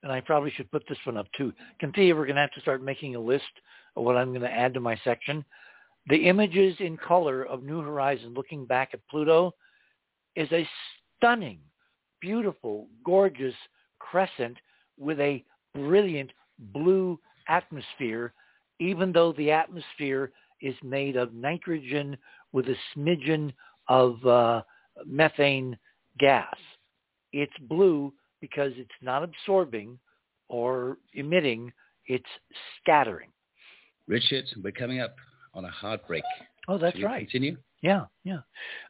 and 0.02 0.12
I 0.12 0.20
probably 0.20 0.50
should 0.50 0.70
put 0.70 0.84
this 0.88 0.98
one 1.04 1.16
up 1.16 1.26
too. 1.36 1.52
Cynthia, 1.80 2.14
we're 2.14 2.26
going 2.26 2.36
to 2.36 2.42
have 2.42 2.52
to 2.52 2.60
start 2.60 2.82
making 2.82 3.14
a 3.14 3.20
list 3.20 3.44
of 3.96 4.04
what 4.04 4.16
I'm 4.16 4.30
going 4.30 4.42
to 4.42 4.50
add 4.50 4.74
to 4.74 4.80
my 4.80 4.98
section. 5.04 5.44
The 6.08 6.28
images 6.28 6.76
in 6.80 6.96
color 6.96 7.44
of 7.44 7.62
New 7.62 7.80
Horizons 7.80 8.36
looking 8.36 8.66
back 8.66 8.90
at 8.92 9.06
Pluto 9.08 9.54
is 10.34 10.50
a 10.52 10.68
stunning, 11.16 11.60
beautiful, 12.20 12.88
gorgeous 13.04 13.54
crescent 13.98 14.56
with 14.98 15.20
a 15.20 15.44
brilliant 15.74 16.30
blue 16.72 17.18
atmosphere, 17.48 18.32
even 18.80 19.12
though 19.12 19.32
the 19.32 19.50
atmosphere 19.50 20.32
is 20.60 20.74
made 20.82 21.16
of 21.16 21.34
nitrogen 21.34 22.16
with 22.52 22.66
a 22.68 22.76
smidgen 22.96 23.52
of 23.88 24.24
uh, 24.26 24.62
methane 25.06 25.76
gas. 26.18 26.54
It's 27.32 27.52
blue 27.68 28.12
because 28.42 28.72
it's 28.76 28.90
not 29.00 29.22
absorbing 29.22 29.98
or 30.48 30.98
emitting, 31.14 31.72
it's 32.06 32.28
scattering. 32.82 33.30
Richard, 34.06 34.44
we're 34.62 34.72
coming 34.72 35.00
up 35.00 35.14
on 35.54 35.64
a 35.64 35.70
hard 35.70 36.00
break. 36.06 36.24
Oh, 36.68 36.76
that's 36.76 37.02
right. 37.02 37.20
Continue. 37.30 37.56
Yeah, 37.80 38.04
yeah. 38.24 38.40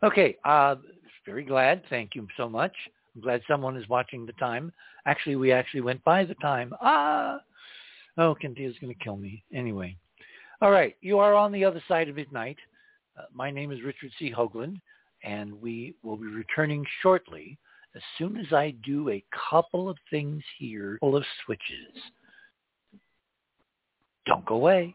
Okay, 0.03 0.37
uh, 0.45 0.77
very 1.25 1.45
glad. 1.45 1.83
Thank 1.89 2.17
you 2.17 2.27
so 2.37 2.49
much. 2.49 2.73
I'm 3.15 3.21
glad 3.21 3.43
someone 3.47 3.77
is 3.77 3.89
watching 3.89 4.27
the 4.27 4.33
time. 4.33 4.73
Actually, 5.07 5.37
we 5.37 5.53
actually 5.53 5.83
went 5.83 6.03
by 6.03 6.25
the 6.25 6.35
time. 6.37 6.73
Ah, 6.81 7.41
oh, 8.19 8.35
Cynthia's 8.41 8.77
going 8.81 8.93
to 8.93 9.05
kill 9.05 9.17
me. 9.17 9.45
Anyway, 9.55 9.97
all 10.61 10.71
right. 10.71 10.97
You 11.03 11.19
are 11.19 11.35
on 11.35 11.53
the 11.53 11.65
other 11.65 11.83
side 11.87 12.09
of 12.09 12.17
midnight. 12.17 12.59
Uh, 13.19 13.25
my 13.35 13.51
name 13.51 13.71
is 13.71 13.83
Richard 13.83 14.11
C. 14.19 14.33
Hoagland, 14.33 14.81
and 15.23 15.61
we 15.61 15.95
will 16.03 16.17
be 16.17 16.27
returning 16.27 16.85
shortly 17.03 17.59
as 17.95 18.03
soon 18.19 18.37
as 18.37 18.53
I 18.53 18.75
do 18.85 19.11
a 19.11 19.23
couple 19.51 19.89
of 19.89 19.97
things 20.11 20.43
here 20.59 20.97
full 21.01 21.17
of 21.17 21.25
switches. 21.45 22.03
Don't 24.27 24.45
go 24.47 24.55
away. 24.55 24.95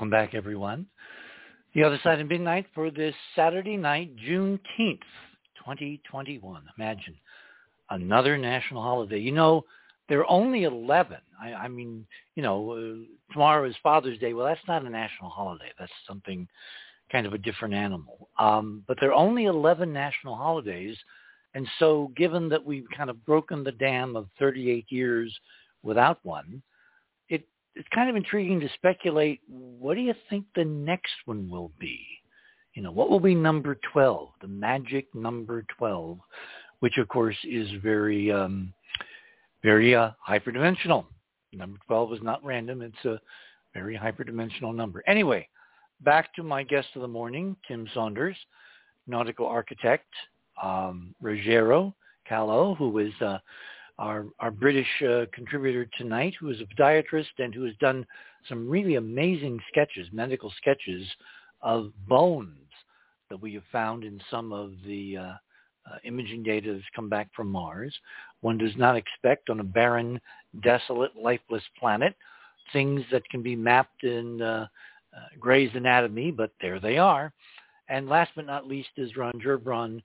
welcome 0.00 0.08
back, 0.08 0.32
everyone. 0.32 0.86
The 1.74 1.82
other 1.82 2.00
side 2.02 2.22
of 2.22 2.28
midnight 2.28 2.64
for 2.74 2.90
this 2.90 3.14
Saturday 3.36 3.76
night, 3.76 4.16
Juneteenth, 4.16 5.04
2021. 5.58 6.62
Imagine 6.78 7.14
another 7.90 8.38
national 8.38 8.80
holiday. 8.80 9.18
You 9.18 9.32
know, 9.32 9.66
there 10.08 10.20
are 10.20 10.30
only 10.30 10.64
11. 10.64 11.18
I, 11.38 11.52
I 11.52 11.68
mean, 11.68 12.06
you 12.34 12.42
know, 12.42 12.70
uh, 12.70 13.32
tomorrow 13.34 13.68
is 13.68 13.74
Father's 13.82 14.18
Day. 14.20 14.32
Well, 14.32 14.46
that's 14.46 14.66
not 14.66 14.86
a 14.86 14.88
national 14.88 15.28
holiday. 15.28 15.70
That's 15.78 15.92
something 16.08 16.48
kind 17.12 17.26
of 17.26 17.34
a 17.34 17.38
different 17.38 17.74
animal. 17.74 18.30
Um, 18.38 18.82
but 18.88 18.96
there 19.02 19.10
are 19.10 19.22
only 19.22 19.44
11 19.44 19.92
national 19.92 20.34
holidays. 20.34 20.96
And 21.52 21.68
so 21.78 22.10
given 22.16 22.48
that 22.48 22.64
we've 22.64 22.86
kind 22.96 23.10
of 23.10 23.22
broken 23.26 23.62
the 23.62 23.72
dam 23.72 24.16
of 24.16 24.28
38 24.38 24.86
years 24.88 25.38
without 25.82 26.20
one, 26.22 26.62
it's 27.74 27.88
kind 27.94 28.10
of 28.10 28.16
intriguing 28.16 28.60
to 28.60 28.68
speculate. 28.74 29.40
What 29.48 29.94
do 29.94 30.00
you 30.00 30.14
think 30.28 30.44
the 30.54 30.64
next 30.64 31.12
one 31.24 31.48
will 31.48 31.72
be? 31.78 32.00
You 32.74 32.82
know, 32.82 32.92
what 32.92 33.10
will 33.10 33.20
be 33.20 33.34
number 33.34 33.78
12, 33.92 34.28
the 34.40 34.48
magic 34.48 35.12
number 35.14 35.64
12, 35.78 36.18
which 36.80 36.98
of 36.98 37.08
course 37.08 37.36
is 37.44 37.68
very, 37.82 38.30
um, 38.30 38.72
very 39.62 39.94
uh, 39.94 40.10
hyperdimensional. 40.26 41.06
Number 41.52 41.78
12 41.86 42.14
is 42.14 42.22
not 42.22 42.44
random. 42.44 42.82
It's 42.82 43.04
a 43.04 43.20
very 43.74 43.96
hyperdimensional 43.96 44.74
number. 44.74 45.02
Anyway, 45.06 45.48
back 46.00 46.34
to 46.34 46.42
my 46.42 46.62
guest 46.62 46.88
of 46.94 47.02
the 47.02 47.08
morning, 47.08 47.56
Tim 47.66 47.88
Saunders, 47.92 48.36
nautical 49.06 49.46
architect, 49.46 50.08
um, 50.62 51.14
Ruggiero 51.20 51.94
Callo, 52.28 52.76
who 52.76 52.98
is 52.98 53.12
uh, 53.20 53.38
our, 54.00 54.24
our 54.40 54.50
British 54.50 54.88
uh, 55.08 55.26
contributor 55.32 55.86
tonight, 55.98 56.34
who 56.40 56.48
is 56.48 56.60
a 56.60 56.82
podiatrist 56.82 57.38
and 57.38 57.54
who 57.54 57.64
has 57.64 57.74
done 57.80 58.06
some 58.48 58.68
really 58.68 58.94
amazing 58.96 59.60
sketches, 59.70 60.08
medical 60.10 60.50
sketches 60.56 61.06
of 61.60 61.92
bones 62.08 62.56
that 63.28 63.40
we 63.40 63.52
have 63.54 63.62
found 63.70 64.02
in 64.02 64.18
some 64.30 64.52
of 64.52 64.72
the 64.86 65.18
uh, 65.18 65.22
uh, 65.22 65.98
imaging 66.04 66.42
data 66.42 66.72
that's 66.72 66.84
come 66.96 67.10
back 67.10 67.28
from 67.36 67.50
Mars. 67.50 67.94
One 68.40 68.56
does 68.56 68.76
not 68.76 68.96
expect 68.96 69.50
on 69.50 69.60
a 69.60 69.64
barren, 69.64 70.18
desolate, 70.62 71.14
lifeless 71.14 71.62
planet 71.78 72.16
things 72.72 73.02
that 73.12 73.28
can 73.28 73.42
be 73.42 73.56
mapped 73.56 74.04
in 74.04 74.40
uh, 74.40 74.66
uh, 75.14 75.18
Gray's 75.38 75.70
Anatomy, 75.74 76.30
but 76.30 76.52
there 76.60 76.80
they 76.80 76.98
are. 76.98 77.32
And 77.88 78.08
last 78.08 78.30
but 78.36 78.46
not 78.46 78.66
least 78.66 78.90
is 78.96 79.16
Ron 79.16 79.40
Gerbron, 79.44 80.00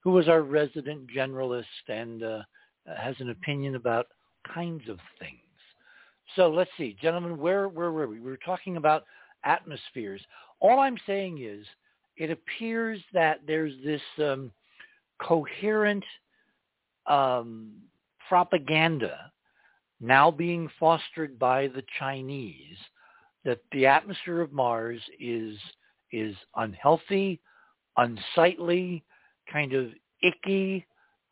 who 0.00 0.10
was 0.10 0.28
our 0.28 0.42
resident 0.42 1.08
generalist 1.14 1.64
and 1.88 2.22
uh, 2.22 2.42
has 2.86 3.14
an 3.18 3.30
opinion 3.30 3.74
about 3.74 4.06
kinds 4.52 4.88
of 4.88 4.98
things. 5.18 5.36
So 6.36 6.48
let's 6.48 6.70
see, 6.76 6.96
gentlemen, 7.00 7.38
where, 7.38 7.68
where 7.68 7.90
were 7.90 8.06
we? 8.06 8.20
We 8.20 8.30
were 8.30 8.38
talking 8.44 8.76
about 8.76 9.04
atmospheres. 9.44 10.20
All 10.60 10.80
I'm 10.80 10.96
saying 11.06 11.42
is 11.42 11.66
it 12.16 12.30
appears 12.30 13.00
that 13.12 13.40
there's 13.46 13.74
this 13.84 14.02
um, 14.18 14.52
coherent 15.20 16.04
um, 17.06 17.72
propaganda 18.28 19.32
now 20.00 20.30
being 20.30 20.70
fostered 20.78 21.38
by 21.38 21.66
the 21.68 21.82
Chinese 21.98 22.76
that 23.44 23.60
the 23.72 23.86
atmosphere 23.86 24.40
of 24.40 24.52
Mars 24.52 25.00
is 25.18 25.56
is 26.12 26.34
unhealthy, 26.56 27.40
unsightly, 27.96 29.04
kind 29.52 29.72
of 29.72 29.86
icky, 30.22 30.84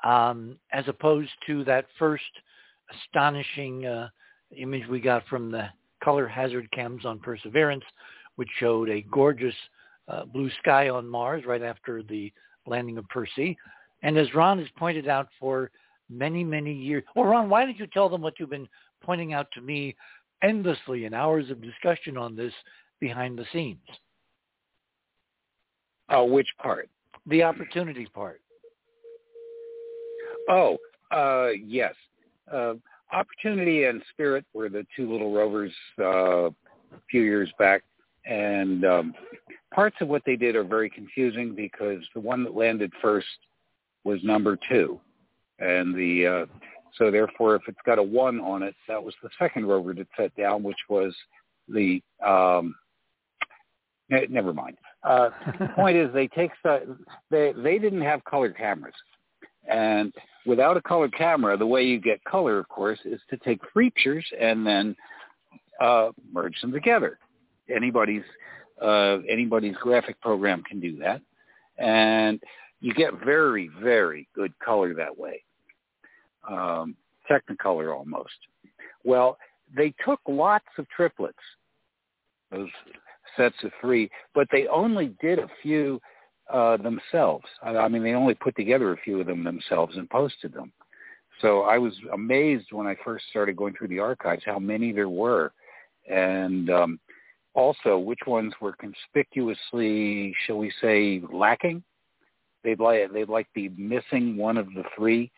um, 0.04 0.56
as 0.72 0.84
opposed 0.88 1.30
to 1.46 1.64
that 1.64 1.86
first 1.98 2.22
astonishing 3.04 3.86
uh, 3.86 4.08
image 4.56 4.86
we 4.88 5.00
got 5.00 5.26
from 5.26 5.50
the 5.50 5.68
color 6.02 6.26
hazard 6.26 6.70
cams 6.70 7.04
on 7.04 7.18
Perseverance, 7.18 7.84
which 8.36 8.48
showed 8.58 8.88
a 8.88 9.02
gorgeous 9.10 9.54
uh, 10.08 10.24
blue 10.24 10.50
sky 10.60 10.88
on 10.88 11.06
Mars 11.06 11.44
right 11.46 11.62
after 11.62 12.02
the 12.02 12.32
landing 12.66 12.98
of 12.98 13.08
Percy. 13.08 13.56
And 14.02 14.16
as 14.16 14.32
Ron 14.34 14.58
has 14.58 14.68
pointed 14.76 15.08
out 15.08 15.28
for 15.40 15.70
many, 16.08 16.44
many 16.44 16.72
years, 16.72 17.02
well, 17.14 17.26
Ron, 17.26 17.48
why 17.48 17.64
don't 17.64 17.78
you 17.78 17.86
tell 17.88 18.08
them 18.08 18.22
what 18.22 18.34
you've 18.38 18.50
been 18.50 18.68
pointing 19.02 19.32
out 19.32 19.48
to 19.52 19.60
me 19.60 19.96
endlessly 20.42 21.04
in 21.04 21.14
hours 21.14 21.50
of 21.50 21.60
discussion 21.62 22.16
on 22.16 22.36
this 22.36 22.52
behind 23.00 23.38
the 23.38 23.46
scenes? 23.52 23.78
Oh, 26.08 26.24
which 26.24 26.48
part? 26.62 26.88
The 27.26 27.42
opportunity 27.42 28.06
part. 28.14 28.40
Oh, 30.48 30.78
uh, 31.10 31.50
yes. 31.64 31.94
Uh, 32.52 32.74
Opportunity 33.12 33.84
and 33.84 34.02
Spirit 34.10 34.44
were 34.52 34.68
the 34.68 34.86
two 34.94 35.10
little 35.10 35.32
rovers 35.32 35.72
uh, 35.98 36.46
a 36.46 36.52
few 37.10 37.22
years 37.22 37.50
back, 37.58 37.82
and 38.26 38.84
um, 38.84 39.14
parts 39.74 39.96
of 40.02 40.08
what 40.08 40.22
they 40.26 40.36
did 40.36 40.56
are 40.56 40.64
very 40.64 40.90
confusing 40.90 41.54
because 41.54 42.02
the 42.14 42.20
one 42.20 42.44
that 42.44 42.54
landed 42.54 42.92
first 43.00 43.26
was 44.04 44.22
number 44.22 44.58
two, 44.68 45.00
and 45.58 45.94
the 45.94 46.26
uh, 46.26 46.46
so 46.96 47.10
therefore, 47.10 47.54
if 47.54 47.62
it's 47.66 47.78
got 47.86 47.98
a 47.98 48.02
one 48.02 48.40
on 48.40 48.62
it, 48.62 48.74
that 48.88 49.02
was 49.02 49.14
the 49.22 49.30
second 49.38 49.66
rover 49.66 49.94
that 49.94 50.08
set 50.16 50.34
down, 50.36 50.62
which 50.62 50.76
was 50.90 51.14
the 51.68 52.02
um, 52.24 52.74
never 54.08 54.52
mind. 54.52 54.76
Uh, 55.02 55.30
the 55.58 55.68
point 55.68 55.96
is, 55.96 56.12
they 56.12 56.28
take 56.28 56.50
they 57.30 57.52
they 57.56 57.78
didn't 57.78 58.02
have 58.02 58.22
color 58.24 58.50
cameras, 58.50 58.94
and 59.70 60.12
without 60.48 60.78
a 60.78 60.80
color 60.80 61.08
camera, 61.08 61.56
the 61.56 61.66
way 61.66 61.84
you 61.84 62.00
get 62.00 62.24
color, 62.24 62.58
of 62.58 62.68
course, 62.68 62.98
is 63.04 63.20
to 63.28 63.36
take 63.36 63.60
features 63.74 64.24
and 64.40 64.66
then 64.66 64.96
uh, 65.80 66.08
merge 66.32 66.58
them 66.62 66.72
together. 66.72 67.18
Anybody's 67.74 68.24
uh, 68.82 69.18
anybody's 69.28 69.76
graphic 69.76 70.20
program 70.20 70.62
can 70.62 70.80
do 70.80 70.98
that, 70.98 71.20
and 71.76 72.40
you 72.80 72.94
get 72.94 73.12
very, 73.24 73.70
very 73.82 74.26
good 74.34 74.52
color 74.60 74.94
that 74.94 75.16
way. 75.16 75.42
Um, 76.48 76.96
Technicolor 77.30 77.94
almost. 77.94 78.38
Well, 79.04 79.36
they 79.76 79.92
took 80.06 80.20
lots 80.26 80.64
of 80.78 80.88
triplets 80.88 81.36
those 82.50 82.70
sets 83.36 83.56
of 83.62 83.70
three, 83.80 84.10
but 84.34 84.48
they 84.50 84.66
only 84.68 85.14
did 85.20 85.38
a 85.38 85.48
few 85.62 86.00
uh, 86.52 86.76
themselves. 86.78 87.44
I, 87.62 87.76
I 87.76 87.88
mean, 87.88 88.02
they 88.02 88.14
only 88.14 88.34
put 88.34 88.56
together 88.56 88.92
a 88.92 88.96
few 88.98 89.20
of 89.20 89.26
them 89.26 89.44
themselves 89.44 89.96
and 89.96 90.08
posted 90.10 90.52
them. 90.52 90.72
So 91.40 91.62
I 91.62 91.78
was 91.78 91.94
amazed 92.12 92.72
when 92.72 92.86
I 92.86 92.96
first 93.04 93.26
started 93.30 93.56
going 93.56 93.74
through 93.74 93.88
the 93.88 94.00
archives 94.00 94.42
how 94.44 94.58
many 94.58 94.92
there 94.92 95.08
were, 95.08 95.52
and 96.10 96.68
um, 96.70 97.00
also 97.54 97.98
which 97.98 98.20
ones 98.26 98.52
were 98.60 98.74
conspicuously, 98.74 100.34
shall 100.46 100.58
we 100.58 100.72
say, 100.80 101.22
lacking. 101.32 101.82
They'd 102.64 102.80
like 102.80 103.12
they'd 103.12 103.28
like 103.28 103.46
be 103.54 103.68
missing 103.76 104.36
one 104.36 104.56
of 104.56 104.66
the 104.74 104.82
three. 104.96 105.30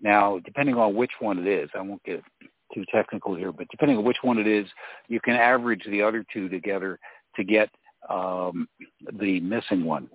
Now, 0.00 0.40
depending 0.44 0.76
on 0.76 0.94
which 0.94 1.12
one 1.20 1.38
it 1.38 1.46
is, 1.46 1.68
I 1.74 1.82
won't 1.82 2.02
get 2.04 2.22
too 2.74 2.84
technical 2.92 3.34
here, 3.34 3.52
but 3.52 3.68
depending 3.70 3.98
on 3.98 4.04
which 4.04 4.16
one 4.22 4.38
it 4.38 4.46
is, 4.46 4.66
you 5.08 5.20
can 5.20 5.34
average 5.34 5.84
the 5.86 6.02
other 6.02 6.24
two 6.32 6.48
together 6.48 6.98
to 7.36 7.44
get 7.44 7.68
um, 8.12 8.68
the 9.18 9.40
missing 9.40 9.84
one. 9.84 10.08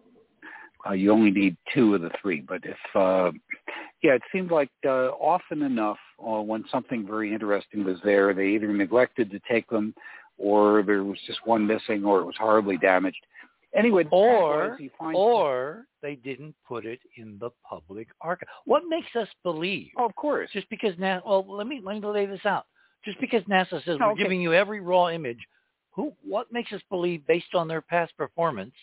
Uh, 0.87 0.93
you 0.93 1.11
only 1.11 1.31
need 1.31 1.57
two 1.73 1.95
of 1.95 2.01
the 2.01 2.11
three, 2.21 2.41
but 2.41 2.61
if 2.63 2.77
uh, 2.95 3.31
yeah, 4.03 4.13
it 4.13 4.21
seemed 4.31 4.51
like 4.51 4.69
uh, 4.85 5.09
often 5.19 5.63
enough 5.63 5.97
uh, 6.25 6.41
when 6.41 6.63
something 6.71 7.05
very 7.05 7.33
interesting 7.33 7.83
was 7.83 7.97
there, 8.03 8.33
they 8.33 8.49
either 8.49 8.71
neglected 8.71 9.31
to 9.31 9.39
take 9.49 9.67
them, 9.69 9.93
or 10.37 10.83
there 10.83 11.03
was 11.03 11.17
just 11.25 11.39
one 11.45 11.65
missing, 11.65 12.05
or 12.05 12.19
it 12.21 12.25
was 12.25 12.35
horribly 12.39 12.77
damaged. 12.77 13.17
Anyway, 13.75 14.05
or 14.11 14.77
or 15.13 15.85
they 16.01 16.15
didn't 16.15 16.55
put 16.65 16.85
it 16.85 16.99
in 17.17 17.37
the 17.39 17.49
public 17.67 18.07
archive. 18.21 18.47
What 18.65 18.83
makes 18.87 19.13
us 19.15 19.27
believe? 19.43 19.89
Oh, 19.97 20.05
of 20.05 20.15
course. 20.15 20.49
Just 20.53 20.69
because 20.69 20.95
NASA. 20.95 21.21
Well, 21.25 21.45
let 21.47 21.67
me 21.67 21.81
let 21.83 21.99
me 21.99 22.07
lay 22.07 22.25
this 22.27 22.45
out. 22.45 22.65
Just 23.03 23.19
because 23.19 23.43
NASA 23.43 23.83
says 23.83 23.97
we're 23.99 24.11
Okay. 24.11 24.23
giving 24.23 24.41
you 24.41 24.53
every 24.53 24.79
raw 24.79 25.09
image, 25.09 25.39
who? 25.97 26.13
What 26.23 26.53
makes 26.53 26.71
us 26.71 26.81
believe 26.89 27.27
based 27.27 27.53
on 27.53 27.67
their 27.67 27.81
past 27.81 28.15
performance? 28.15 28.75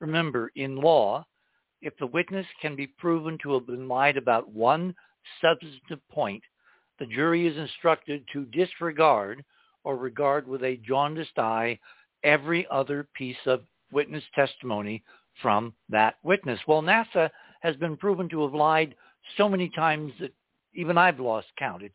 Remember, 0.00 0.50
in 0.56 0.76
law, 0.76 1.26
if 1.82 1.94
the 1.98 2.06
witness 2.06 2.46
can 2.62 2.74
be 2.74 2.86
proven 2.86 3.36
to 3.42 3.52
have 3.52 3.66
been 3.66 3.88
lied 3.88 4.16
about 4.16 4.48
one 4.48 4.94
substantive 5.42 6.00
point, 6.10 6.42
the 6.98 7.06
jury 7.06 7.46
is 7.46 7.56
instructed 7.56 8.24
to 8.32 8.44
disregard 8.46 9.44
or 9.84 9.96
regard 9.96 10.46
with 10.46 10.62
a 10.62 10.80
jaundiced 10.86 11.36
eye 11.38 11.78
every 12.22 12.66
other 12.70 13.08
piece 13.14 13.44
of 13.46 13.62
witness 13.90 14.22
testimony 14.34 15.02
from 15.40 15.74
that 15.88 16.14
witness. 16.22 16.60
Well, 16.68 16.82
NASA 16.82 17.28
has 17.60 17.74
been 17.76 17.96
proven 17.96 18.28
to 18.28 18.42
have 18.42 18.54
lied 18.54 18.94
so 19.36 19.48
many 19.48 19.68
times 19.68 20.12
that 20.20 20.32
even 20.74 20.96
I've 20.96 21.20
lost 21.20 21.48
count. 21.58 21.82
It's 21.82 21.94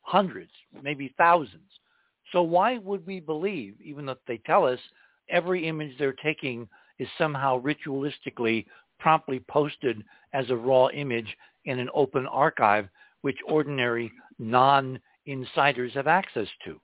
hundreds, 0.00 0.50
maybe 0.82 1.14
thousands. 1.16 1.70
So 2.32 2.42
why 2.42 2.78
would 2.78 3.06
we 3.06 3.20
believe, 3.20 3.74
even 3.82 4.06
though 4.06 4.16
they 4.26 4.38
tell 4.38 4.66
us 4.66 4.80
every 5.30 5.66
image 5.66 5.92
they're 5.98 6.12
taking 6.12 6.68
is 6.98 7.08
somehow 7.16 7.60
ritualistically 7.62 8.66
promptly 8.98 9.40
posted 9.48 10.02
as 10.32 10.50
a 10.50 10.56
raw 10.56 10.88
image 10.88 11.36
in 11.64 11.78
an 11.78 11.88
open 11.94 12.26
archive, 12.26 12.88
which 13.22 13.38
ordinary 13.46 14.12
non-insiders 14.38 15.94
have 15.94 16.06
access 16.06 16.48
to? 16.64 16.80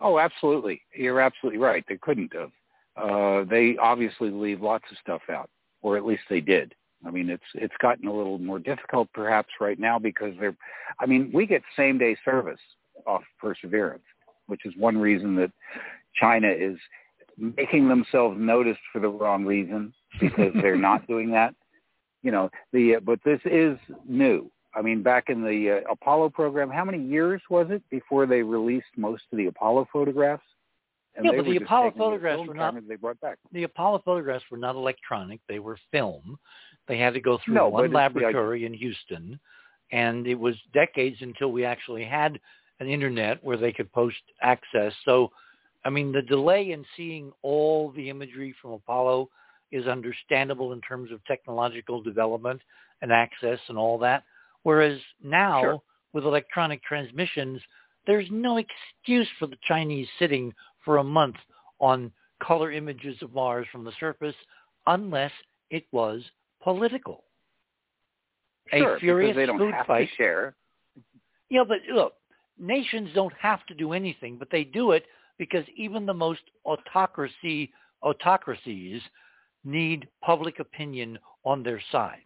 Oh, 0.00 0.18
absolutely. 0.18 0.82
You're 0.94 1.20
absolutely 1.20 1.58
right. 1.58 1.84
They 1.88 1.96
couldn't 1.96 2.32
have. 2.34 2.50
Uh, 2.96 3.44
they 3.48 3.76
obviously 3.80 4.30
leave 4.30 4.60
lots 4.60 4.84
of 4.90 4.98
stuff 4.98 5.22
out, 5.30 5.48
or 5.82 5.96
at 5.96 6.04
least 6.04 6.22
they 6.28 6.40
did. 6.40 6.74
I 7.06 7.10
mean, 7.10 7.30
it's 7.30 7.44
it's 7.54 7.74
gotten 7.80 8.08
a 8.08 8.12
little 8.12 8.38
more 8.38 8.58
difficult 8.58 9.08
perhaps 9.12 9.48
right 9.60 9.78
now 9.78 9.98
because 9.98 10.34
they're. 10.40 10.56
I 10.98 11.06
mean, 11.06 11.30
we 11.32 11.46
get 11.46 11.62
same 11.76 11.98
day 11.98 12.16
service 12.24 12.60
off 13.06 13.22
Perseverance, 13.38 14.04
which 14.46 14.64
is 14.64 14.74
one 14.76 14.98
reason 14.98 15.34
that 15.36 15.50
China 16.14 16.48
is 16.48 16.76
making 17.38 17.88
themselves 17.88 18.36
noticed 18.38 18.80
for 18.92 19.00
the 19.00 19.08
wrong 19.08 19.44
reason 19.44 19.92
because 20.20 20.52
they're 20.60 20.76
not 20.76 21.06
doing 21.06 21.30
that. 21.30 21.54
You 22.22 22.32
know, 22.32 22.50
the 22.72 22.96
but 23.04 23.20
this 23.24 23.40
is 23.44 23.78
new. 24.08 24.50
I 24.74 24.82
mean, 24.82 25.02
back 25.02 25.28
in 25.28 25.42
the 25.42 25.82
uh, 25.86 25.92
Apollo 25.92 26.30
program, 26.30 26.70
how 26.70 26.84
many 26.84 27.02
years 27.02 27.40
was 27.48 27.68
it 27.70 27.82
before 27.90 28.26
they 28.26 28.42
released 28.42 28.86
most 28.96 29.22
of 29.32 29.38
the 29.38 29.46
Apollo 29.46 29.88
photographs? 29.92 30.42
And 31.14 31.24
Yeah, 31.24 31.32
but 31.36 31.46
the 31.46 31.56
Apollo 31.56 31.94
photographs 31.96 32.46
were 32.46 32.54
not. 32.54 32.74
They 32.86 32.96
brought 32.96 33.20
back. 33.20 33.38
the 33.52 33.62
Apollo 33.62 34.02
photographs 34.04 34.44
were 34.50 34.58
not 34.58 34.74
electronic; 34.74 35.40
they 35.48 35.60
were 35.60 35.78
film. 35.90 36.38
They 36.88 36.98
had 36.98 37.14
to 37.14 37.20
go 37.20 37.38
through 37.44 37.54
No, 37.54 37.68
one 37.68 37.92
laboratory 37.92 38.66
in 38.66 38.74
Houston, 38.74 39.40
and 39.92 40.26
it 40.26 40.38
was 40.38 40.56
decades 40.74 41.16
until 41.20 41.52
we 41.52 41.64
actually 41.64 42.04
had 42.04 42.38
an 42.80 42.88
internet 42.88 43.42
where 43.42 43.56
they 43.56 43.72
could 43.72 43.92
post 43.92 44.16
access. 44.42 44.92
So, 45.04 45.30
I 45.84 45.90
mean, 45.90 46.12
the 46.12 46.22
delay 46.22 46.72
in 46.72 46.84
seeing 46.96 47.32
all 47.42 47.92
the 47.92 48.10
imagery 48.10 48.54
from 48.60 48.72
Apollo 48.72 49.30
is 49.72 49.86
understandable 49.86 50.72
in 50.72 50.80
terms 50.80 51.10
of 51.10 51.24
technological 51.24 52.02
development 52.02 52.60
and 53.02 53.12
access 53.12 53.58
and 53.68 53.76
all 53.78 53.98
that. 53.98 54.24
Whereas 54.62 54.98
now, 55.22 55.60
Sure. 55.60 55.82
with 56.12 56.24
electronic 56.24 56.82
transmissions, 56.82 57.60
there's 58.06 58.30
no 58.30 58.58
excuse 58.58 59.28
for 59.38 59.46
the 59.46 59.58
Chinese 59.66 60.08
sitting 60.18 60.52
for 60.84 60.98
a 60.98 61.04
month 61.04 61.36
on 61.80 62.12
color 62.40 62.70
images 62.72 63.20
of 63.22 63.32
Mars 63.34 63.66
from 63.72 63.84
the 63.84 63.92
surface 63.98 64.34
unless 64.86 65.32
it 65.70 65.84
was 65.92 66.22
political. 66.62 67.24
Sure, 68.72 68.96
a 68.96 69.00
furious 69.00 69.30
because 69.30 69.36
they 69.36 69.46
don't 69.46 69.58
food 69.58 69.74
have 69.74 69.86
fight. 69.86 70.08
to 70.08 70.14
share. 70.16 70.54
Yeah, 71.48 71.64
but 71.66 71.78
look, 71.92 72.14
nations 72.58 73.10
don't 73.14 73.32
have 73.40 73.64
to 73.66 73.74
do 73.74 73.92
anything, 73.92 74.36
but 74.38 74.50
they 74.50 74.64
do 74.64 74.92
it 74.92 75.04
because 75.38 75.64
even 75.76 76.06
the 76.06 76.14
most 76.14 76.40
autocracy 76.64 77.72
autocracies 78.02 79.00
need 79.64 80.08
public 80.22 80.60
opinion 80.60 81.18
on 81.44 81.62
their 81.62 81.80
side. 81.90 82.22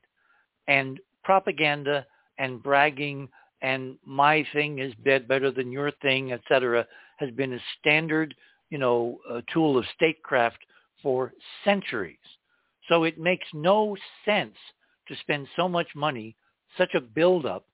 And 0.68 1.00
propaganda 1.24 2.06
and 2.38 2.62
bragging 2.62 3.28
and 3.62 3.96
my 4.04 4.46
thing 4.52 4.78
is 4.78 4.94
bed 5.04 5.28
better 5.28 5.50
than 5.50 5.70
your 5.70 5.90
thing, 6.02 6.32
etc., 6.32 6.86
has 7.18 7.30
been 7.32 7.52
a 7.52 7.58
standard, 7.78 8.34
you 8.70 8.78
know, 8.78 9.18
uh, 9.30 9.42
tool 9.52 9.76
of 9.76 9.84
statecraft 9.94 10.58
for 11.02 11.32
centuries. 11.64 12.16
So 12.88 13.04
it 13.04 13.18
makes 13.18 13.46
no 13.52 13.96
sense 14.24 14.56
to 15.08 15.16
spend 15.16 15.46
so 15.56 15.68
much 15.68 15.88
money, 15.94 16.36
such 16.78 16.94
a 16.94 17.00
buildup, 17.00 17.66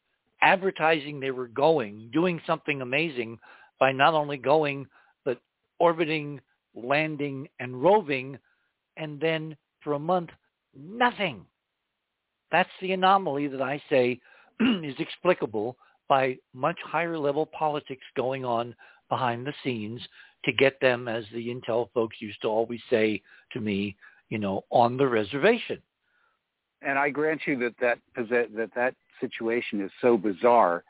advertising 0.47 1.19
they 1.19 1.33
were 1.33 1.49
going, 1.49 2.09
doing 2.13 2.41
something 2.47 2.81
amazing 2.81 3.37
by 3.81 3.91
not 3.91 4.15
only 4.15 4.37
going, 4.37 4.87
but 5.25 5.41
orbiting, 5.81 6.41
landing, 6.75 7.49
and 7.59 7.83
roving, 7.83 8.39
and 8.97 9.21
then 9.21 9.57
for 9.83 9.95
a 9.95 9.99
month, 9.99 10.31
nothing. 10.79 11.45
That's 12.53 12.71
the 12.81 12.93
anomaly 12.93 13.49
that 13.49 13.61
I 13.61 13.83
say 13.91 14.21
is 14.61 14.95
explicable 15.01 15.77
by 16.09 16.39
much 16.55 16.79
higher 16.85 17.19
level 17.19 17.47
politics 17.47 18.05
going 18.17 18.45
on 18.45 18.73
behind 19.09 19.45
the 19.45 19.55
scenes 19.65 20.01
to 20.45 20.53
get 20.53 20.81
them, 20.81 21.09
as 21.09 21.25
the 21.33 21.49
intel 21.49 21.89
folks 21.93 22.17
used 22.21 22.41
to 22.43 22.49
always 22.49 22.81
say 22.89 23.21
to 23.53 23.61
me, 23.61 23.97
you 24.29 24.39
know, 24.39 24.65
on 24.71 24.97
the 24.97 25.09
reservation. 25.09 25.83
And 26.83 26.99
I 27.01 27.11
grant 27.11 27.41
you 27.47 27.59
that 27.59 27.75
that 27.81 27.99
that 28.31 28.71
that 28.77 28.95
situation 29.21 29.81
is 29.81 29.91
so 30.01 30.17
bizarre 30.17 30.85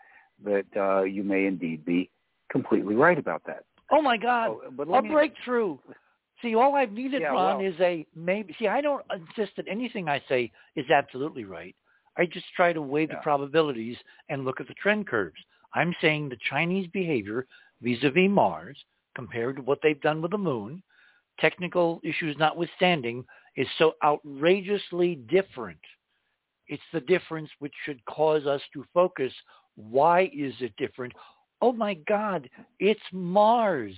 that 0.44 0.66
uh, 0.76 1.02
you 1.02 1.22
may 1.22 1.46
indeed 1.46 1.84
be 1.84 2.10
completely 2.50 2.94
right 2.94 3.18
about 3.18 3.42
that. 3.46 3.64
Oh 3.90 4.02
my 4.02 4.16
God, 4.16 4.50
Oh, 4.50 4.62
but 4.70 4.88
a 4.88 5.02
me, 5.02 5.08
breakthrough. 5.10 5.78
See, 6.42 6.54
all 6.54 6.74
I've 6.74 6.92
needed, 6.92 7.22
Yeah, 7.22 7.28
Ron, 7.28 7.58
well- 7.58 7.66
is 7.66 7.78
a 7.80 8.06
maybe. 8.14 8.54
See, 8.58 8.68
I 8.68 8.80
don't 8.80 9.04
insist 9.12 9.56
that 9.56 9.66
anything 9.68 10.08
I 10.08 10.22
say 10.28 10.52
is 10.74 10.90
absolutely 10.90 11.44
right. 11.44 11.74
I 12.18 12.26
just 12.26 12.46
try 12.54 12.72
to 12.72 12.80
weigh 12.80 13.06
the 13.06 13.16
probabilities 13.22 13.96
and 14.28 14.44
look 14.44 14.60
at 14.60 14.68
the 14.68 14.74
trend 14.74 15.06
curves. 15.06 15.36
I'm 15.74 15.94
saying 16.00 16.28
the 16.28 16.38
Chinese 16.48 16.88
behavior 16.88 17.46
vis-a-vis 17.82 18.30
Mars 18.30 18.78
compared 19.14 19.56
to 19.56 19.62
what 19.62 19.80
they've 19.82 20.00
done 20.00 20.22
with 20.22 20.30
the 20.30 20.38
moon, 20.38 20.82
technical 21.38 22.00
issues 22.02 22.36
notwithstanding, 22.38 23.24
is 23.56 23.68
so 23.78 23.94
outrageously 24.02 25.16
different. 25.28 25.78
It's 26.68 26.82
the 26.92 27.00
difference 27.00 27.50
which 27.58 27.74
should 27.84 28.04
cause 28.06 28.46
us 28.46 28.60
to 28.72 28.84
focus. 28.92 29.32
Why 29.76 30.30
is 30.34 30.54
it 30.60 30.74
different? 30.76 31.12
Oh 31.60 31.72
my 31.72 31.94
God, 31.94 32.48
it's 32.80 33.00
Mars. 33.12 33.94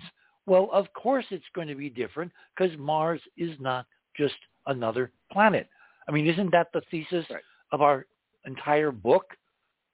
Well, 0.46 0.70
of 0.72 0.92
course 0.92 1.26
it's 1.30 1.44
going 1.54 1.68
to 1.68 1.74
be 1.74 1.90
different 1.90 2.32
because 2.56 2.76
Mars 2.78 3.20
is 3.36 3.58
not 3.60 3.86
just 4.16 4.36
another 4.66 5.10
planet. 5.32 5.68
I 6.08 6.12
mean, 6.12 6.26
isn't 6.26 6.50
that 6.52 6.68
the 6.72 6.80
thesis 6.90 7.26
Right. 7.30 7.42
of 7.72 7.82
our 7.82 8.06
entire 8.46 8.90
book? 8.90 9.36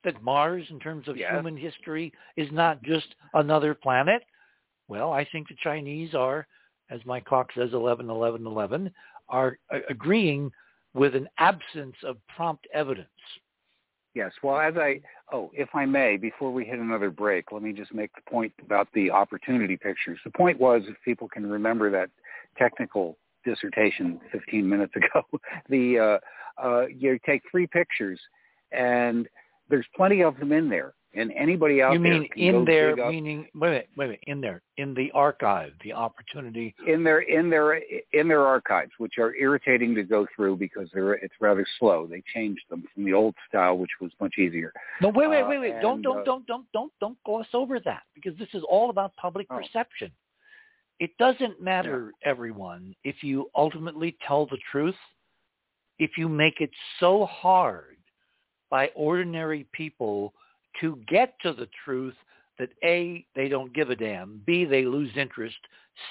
That 0.05 0.23
Mars, 0.23 0.71
in 0.71 0.79
terms 0.79 1.09
of 1.09 1.17
Yes. 1.17 1.33
human 1.33 1.57
history, 1.57 2.13
is 2.37 2.51
not 2.53 2.83
just 2.83 3.15
another 3.33 3.75
planet? 3.75 4.23
Well, 4.87 5.13
I 5.13 5.25
think 5.25 5.49
the 5.49 5.55
Chinese 5.57 6.15
are, 6.15 6.47
as 6.91 7.05
my 7.07 7.21
clock 7.21 7.51
says, 7.53 7.73
11, 7.73 8.11
11, 8.11 8.47
11, 8.47 8.95
are 9.29 9.59
agreeing 9.89 10.53
with 10.95 11.15
an 11.15 11.29
absence 11.39 11.97
of 12.05 12.17
prompt 12.35 12.67
evidence. 12.73 13.09
Yes. 14.15 14.33
Well, 14.43 14.61
as 14.61 14.77
I 14.77 15.01
Oh, 15.33 15.51
if 15.55 15.69
I 15.75 15.87
may, 15.87 16.17
before 16.17 16.53
we 16.53 16.65
hit 16.65 16.79
another 16.79 17.11
break, 17.11 17.51
let 17.51 17.63
me 17.63 17.73
just 17.73 17.95
make 17.95 18.15
the 18.15 18.31
point 18.31 18.53
about 18.63 18.89
the 18.95 19.11
opportunity 19.11 19.77
pictures. 19.77 20.19
The 20.23 20.31
point 20.31 20.61
was, 20.61 20.83
if 20.87 20.97
people 21.05 21.29
can 21.29 21.45
remember 21.45 21.91
that 21.91 22.11
technical 22.59 23.19
dissertation 23.45 24.21
15 24.31 24.69
minutes 24.69 24.93
ago, 24.97 25.25
the 25.69 25.99
uh, 25.99 26.63
uh, 26.65 26.87
you 26.87 27.19
take 27.27 27.43
three 27.51 27.67
pictures, 27.67 28.21
and 28.71 29.29
there's 29.69 29.87
plenty 29.97 30.23
of 30.23 30.39
them 30.39 30.53
in 30.53 30.69
there 30.69 30.95
and 31.17 31.33
anybody 31.33 31.81
out 31.83 31.93
you 31.93 31.99
there 32.01 32.13
mean 32.21 32.29
in 32.37 32.65
there 32.65 32.97
meaning 32.97 33.47
wait 33.55 33.69
a 33.69 33.71
minute 33.71 33.89
wait 33.97 34.05
a 34.05 34.09
minute 34.09 34.21
in 34.27 34.41
there 34.41 34.63
in 34.77 34.95
the 34.95 35.11
archive 35.13 35.73
the 35.83 35.93
opportunity 35.93 36.75
in 36.87 37.05
their 37.05 37.21
in 37.21 37.49
their 37.51 37.81
in 38.13 38.29
their 38.29 38.43
archives, 38.43 38.91
which 38.99 39.19
are 39.19 39.35
irritating 39.37 39.95
to 39.95 40.03
go 40.03 40.27
through 40.35 40.57
because 40.57 40.89
they're 40.93 41.15
it's 41.15 41.35
rather 41.41 41.67
slow. 41.79 42.07
They 42.07 42.23
changed 42.33 42.63
them 42.71 42.85
from 42.93 43.05
the 43.05 43.13
old 43.13 43.35
style, 43.49 43.79
which 43.79 43.91
was 44.01 44.11
much 44.21 44.35
easier. 44.39 44.73
no 45.01 45.09
wait 45.09 45.29
wait 45.29 45.43
Uh, 45.43 45.49
wait 45.49 45.59
wait 45.59 45.81
don't 45.81 45.95
and, 45.95 46.03
don't 46.03 46.19
uh, 46.21 46.25
don't 46.25 46.47
don't 46.47 46.67
don't 46.73 46.93
don't 47.01 47.19
gloss 47.25 47.47
over 47.53 47.79
that 47.81 48.03
because 48.15 48.37
this 48.39 48.49
is 48.55 48.63
all 48.69 48.91
about 48.91 49.15
public 49.17 49.47
Oh. 49.51 49.59
perception 49.59 50.11
it 51.01 51.11
doesn't 51.19 51.61
matter 51.61 52.13
everyone 52.25 52.95
if 53.05 53.23
you 53.23 53.51
ultimately 53.57 54.17
tell 54.27 54.47
the 54.47 54.59
truth 54.71 54.95
if 55.99 56.13
you 56.17 56.29
make 56.29 56.61
it 56.61 56.71
so 57.01 57.27
hard 57.27 57.97
by 58.71 58.91
ordinary 58.95 59.67
people 59.73 60.33
to 60.81 60.99
get 61.09 61.35
to 61.43 61.53
the 61.53 61.69
truth 61.85 62.15
that 62.59 62.71
A, 62.85 63.27
they 63.35 63.49
don't 63.49 63.73
give 63.73 63.91
a 63.91 63.97
damn, 63.97 64.41
B, 64.47 64.65
they 64.65 64.85
lose 64.85 65.11
interest, 65.17 65.57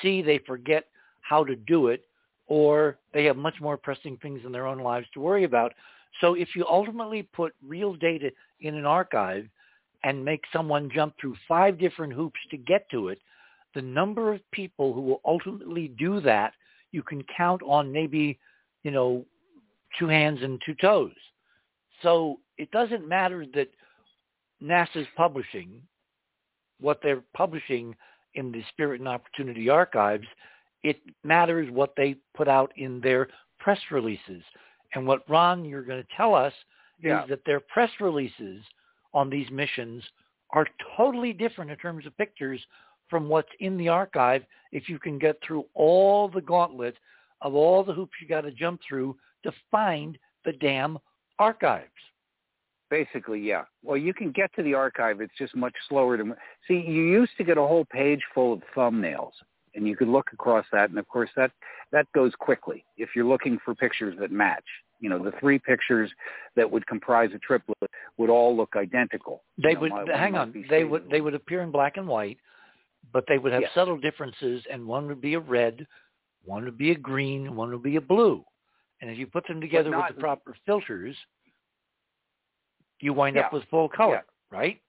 C, 0.02 0.22
they 0.22 0.40
forget 0.40 0.85
how 1.22 1.44
to 1.44 1.56
do 1.56 1.88
it, 1.88 2.03
or 2.48 2.98
they 3.14 3.23
have 3.26 3.38
much 3.38 3.56
more 3.61 3.77
pressing 3.77 4.18
things 4.18 4.41
in 4.45 4.52
their 4.52 4.68
own 4.68 4.80
lives 4.80 5.07
to 5.14 5.22
worry 5.22 5.45
about. 5.45 5.73
So 6.22 6.34
if 6.34 6.49
you 6.56 6.65
ultimately 6.69 7.23
put 7.23 7.53
real 7.65 7.94
data 7.94 8.30
in 8.60 8.76
an 8.76 8.85
archive 8.85 9.48
and 10.03 10.23
make 10.23 10.44
someone 10.52 10.91
jump 10.94 11.15
through 11.19 11.35
five 11.48 11.80
different 11.80 12.14
hoops 12.14 12.40
to 12.52 12.57
get 12.57 12.90
to 12.91 13.07
it, 13.07 13.19
the 13.73 13.81
number 13.81 14.34
of 14.34 14.52
people 14.52 14.94
who 14.94 15.02
will 15.02 15.22
ultimately 15.26 15.88
do 15.98 16.19
that, 16.22 16.53
you 16.91 17.02
can 17.02 17.23
count 17.35 17.61
on 17.65 17.91
maybe, 17.91 18.38
you 18.84 18.91
know, 18.91 19.26
two 19.98 20.07
hands 20.07 20.40
and 20.44 20.61
two 20.65 20.76
toes. 20.76 21.14
So 22.02 22.40
it 22.57 22.69
doesn't 22.72 23.07
matter 23.07 23.45
that 23.53 23.69
NASA's 24.61 25.07
publishing 25.15 25.81
what 26.80 26.99
they're 27.01 27.23
publishing 27.34 27.95
in 28.35 28.51
the 28.51 28.63
Spirit 28.69 28.99
and 28.99 29.07
Opportunity 29.07 29.69
archives. 29.69 30.27
It 30.84 30.99
matters 31.23 31.69
what 31.71 31.93
they 31.95 32.15
put 32.35 32.47
out 32.47 32.73
in 32.75 32.99
their 32.99 33.30
press 33.59 33.80
releases. 33.89 34.43
And 34.93 35.07
what 35.07 35.27
Ron, 35.30 35.63
you're 35.65 35.84
going 35.84 36.01
to 36.03 36.15
tell 36.17 36.35
us 36.35 36.53
Yeah. 37.01 37.23
is 37.23 37.30
that 37.30 37.45
their 37.45 37.59
press 37.59 37.89
releases 37.99 38.61
on 39.13 39.30
these 39.30 39.49
missions 39.49 40.03
are 40.51 40.67
totally 40.97 41.34
different 41.34 41.71
in 41.71 41.77
terms 41.77 42.05
of 42.05 42.15
pictures 42.17 42.65
from 43.09 43.30
what's 43.30 43.49
in 43.59 43.77
the 43.77 43.89
archive 43.89 44.45
if 44.71 44.89
you 44.89 44.99
can 44.99 45.17
get 45.17 45.41
through 45.41 45.65
all 45.73 46.27
the 46.27 46.41
gauntlet 46.41 46.97
of 47.41 47.55
all 47.55 47.84
the 47.84 47.93
hoops 47.93 48.13
you 48.21 48.27
got 48.27 48.41
to 48.41 48.51
jump 48.51 48.81
through 48.88 49.15
to 49.43 49.51
find 49.71 50.17
the 50.45 50.53
damn 50.53 50.97
archives. 51.39 51.89
Basically, 52.94 53.40
yeah. 53.40 53.64
Well, 53.82 53.98
you 53.98 54.14
can 54.14 54.32
get 54.32 54.53
to 54.56 54.61
the 54.61 54.76
archive. 54.76 55.20
It's 55.20 55.34
just 55.36 55.56
much 55.56 55.74
slower 55.90 56.15
to 56.15 56.36
see. 56.68 56.76
You 56.76 57.02
used 57.02 57.32
to 57.40 57.44
get 57.44 57.57
a 57.57 57.61
whole 57.61 57.86
page 57.86 58.22
full 58.36 58.53
of 58.53 58.61
thumbnails, 58.76 59.32
and 59.74 59.88
you 59.88 59.95
could 59.95 60.10
look 60.10 60.30
across 60.32 60.64
that. 60.72 60.91
And 60.91 60.99
of 60.99 61.07
course, 61.07 61.32
that 61.36 61.49
that 61.91 62.06
goes 62.14 62.34
quickly 62.38 62.86
if 62.98 63.10
you're 63.15 63.26
looking 63.26 63.57
for 63.65 63.74
pictures 63.74 64.15
that 64.20 64.32
match. 64.32 64.64
You 64.99 65.10
know, 65.10 65.18
the 65.18 65.32
three 65.40 65.57
pictures 65.57 66.11
that 66.56 66.70
would 66.70 66.86
comprise 66.86 67.32
a 67.34 67.40
triplet 67.40 67.90
would 68.18 68.30
all 68.30 68.56
look 68.56 68.76
identical. 68.76 69.41
They 69.57 69.70
You 69.70 69.74
know, 69.74 69.82
would 69.82 69.91
one 69.91 70.07
hang 70.10 70.36
on. 70.36 70.52
They 70.52 70.61
shaded 70.68 70.91
would 70.91 71.10
they 71.10 71.22
would 71.22 71.34
appear 71.34 71.61
in 71.64 71.72
black 71.72 71.98
and 71.98 72.07
white, 72.07 72.38
but 73.11 73.26
they 73.28 73.40
would 73.40 73.53
have 73.53 73.64
Yes. 73.64 73.74
subtle 73.74 73.98
differences, 73.98 74.64
and 74.70 74.86
one 74.86 75.07
would 75.07 75.20
be 75.20 75.34
a 75.34 75.40
red, 75.40 75.88
one 76.45 76.64
would 76.65 76.78
be 76.78 76.91
a 76.91 76.95
green, 77.10 77.56
one 77.56 77.72
would 77.72 77.82
be 77.82 77.95
a 77.95 78.02
blue. 78.02 78.45
And 79.02 79.10
if 79.10 79.18
you 79.18 79.26
put 79.26 79.48
them 79.48 79.60
together 79.60 79.90
not- 79.90 80.10
with 80.10 80.18
the 80.18 80.22
proper 80.22 80.56
filters, 80.68 81.18
you 82.99 83.14
wind 83.14 83.38
up 83.38 83.52
with 83.53 83.64
full 83.70 83.90
color, 83.90 84.24
Yeah. 84.52 84.57
right? 84.57 84.80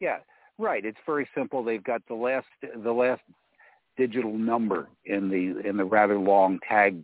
Yeah, 0.00 0.18
right. 0.58 0.84
It's 0.84 0.98
very 1.06 1.28
simple. 1.34 1.62
They've 1.62 1.82
got 1.84 2.02
the 2.08 2.14
last 2.14 2.46
the 2.82 2.92
last 2.92 3.22
digital 3.96 4.32
number 4.36 4.88
in 5.04 5.28
the 5.28 5.66
in 5.68 5.76
the 5.76 5.84
rather 5.84 6.18
long 6.18 6.58
tag 6.68 7.02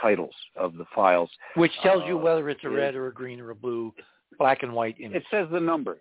titles 0.00 0.34
of 0.56 0.76
the 0.76 0.84
files. 0.94 1.30
Which 1.54 1.72
tells 1.82 2.04
you 2.06 2.18
Uh, 2.18 2.22
whether 2.22 2.48
it's 2.50 2.62
a 2.64 2.70
red 2.70 2.94
or 2.94 3.06
a 3.08 3.12
green 3.12 3.40
or 3.40 3.50
a 3.50 3.54
blue, 3.54 3.94
black 4.38 4.62
and 4.62 4.72
white 4.72 4.96
image. 5.00 5.16
It 5.22 5.24
says 5.30 5.48
the 5.50 5.60
number. 5.60 6.00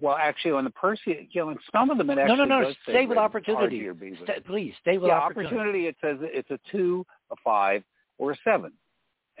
Well, 0.00 0.16
actually, 0.16 0.52
on 0.52 0.64
the 0.64 0.70
Percy, 0.70 1.28
you 1.30 1.40
know, 1.40 1.50
in 1.50 1.58
some 1.70 1.88
of 1.90 1.96
them 1.96 2.10
it 2.10 2.16
no, 2.16 2.22
actually 2.22 2.36
no, 2.38 2.44
no. 2.44 2.60
does 2.64 2.74
say 2.86 2.92
Stay 2.92 3.06
with 3.06 3.18
opportunity. 3.18 3.80
RG 3.80 3.86
or 3.86 3.94
B, 3.94 4.10
but- 4.18 4.28
Sta- 4.28 4.40
please 4.46 4.74
stay 4.80 4.98
with 4.98 5.08
yeah, 5.08 5.14
opportunity. 5.18 5.54
opportunity. 5.56 5.86
It 5.86 5.96
says 6.00 6.18
it's 6.22 6.50
a 6.50 6.58
two, 6.70 7.06
a 7.30 7.36
five, 7.44 7.84
or 8.18 8.32
a 8.32 8.36
seven, 8.42 8.72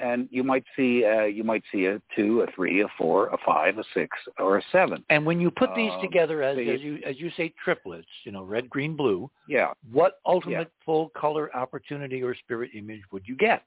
and 0.02 0.28
you 0.30 0.42
might 0.42 0.64
see 0.76 1.04
uh, 1.04 1.22
you 1.24 1.44
might 1.44 1.62
see 1.72 1.86
a 1.86 2.02
two, 2.14 2.40
a 2.42 2.46
three, 2.54 2.82
a 2.82 2.88
four, 2.98 3.28
a 3.28 3.38
five, 3.46 3.78
a 3.78 3.84
six, 3.94 4.10
or 4.38 4.58
a 4.58 4.62
seven. 4.72 5.04
And 5.08 5.24
when 5.24 5.40
you 5.40 5.50
put 5.50 5.74
these 5.74 5.92
Um, 5.92 6.00
together 6.02 6.42
as, 6.42 6.58
you- 6.58 6.72
as 6.74 6.80
you 6.80 6.98
as 7.06 7.20
you 7.20 7.30
say 7.30 7.54
triplets, 7.64 8.08
you 8.24 8.32
know, 8.32 8.42
red, 8.42 8.68
green, 8.68 8.96
blue, 8.96 9.30
Yeah, 9.46 9.72
what 9.90 10.18
ultimate 10.26 10.70
full 10.84 11.08
color 11.10 11.54
opportunity 11.56 12.22
or 12.22 12.34
spirit 12.34 12.70
image 12.74 13.02
would 13.12 13.26
you 13.26 13.36
get? 13.36 13.62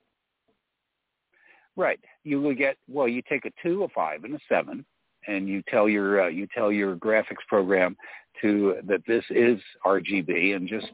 right. 1.77 1.99
You 2.23 2.41
will 2.41 2.53
get 2.55 2.77
well. 2.87 3.07
You 3.07 3.21
take 3.27 3.45
a 3.45 3.51
two, 3.63 3.83
a 3.83 3.89
five, 3.89 4.23
and 4.25 4.35
a 4.35 4.39
seven, 4.49 4.85
and 5.27 5.47
you 5.47 5.63
tell 5.69 5.87
your 5.89 6.23
uh, 6.23 6.27
you 6.27 6.47
tell 6.53 6.71
your 6.71 6.95
graphics 6.97 7.45
program 7.47 7.95
to 8.41 8.77
that 8.87 9.01
this 9.07 9.23
is 9.29 9.59
RGB, 9.85 10.55
and 10.55 10.67
just 10.67 10.87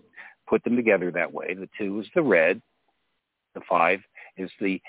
put 0.48 0.64
them 0.64 0.76
together 0.76 1.12
that 1.12 1.32
way. 1.32 1.54
The 1.56 1.70
two 1.78 2.00
is 2.00 2.08
the 2.14 2.22
red, 2.22 2.62
the 3.56 3.62
five 3.68 4.02
is 4.38 4.52
the 4.60 4.80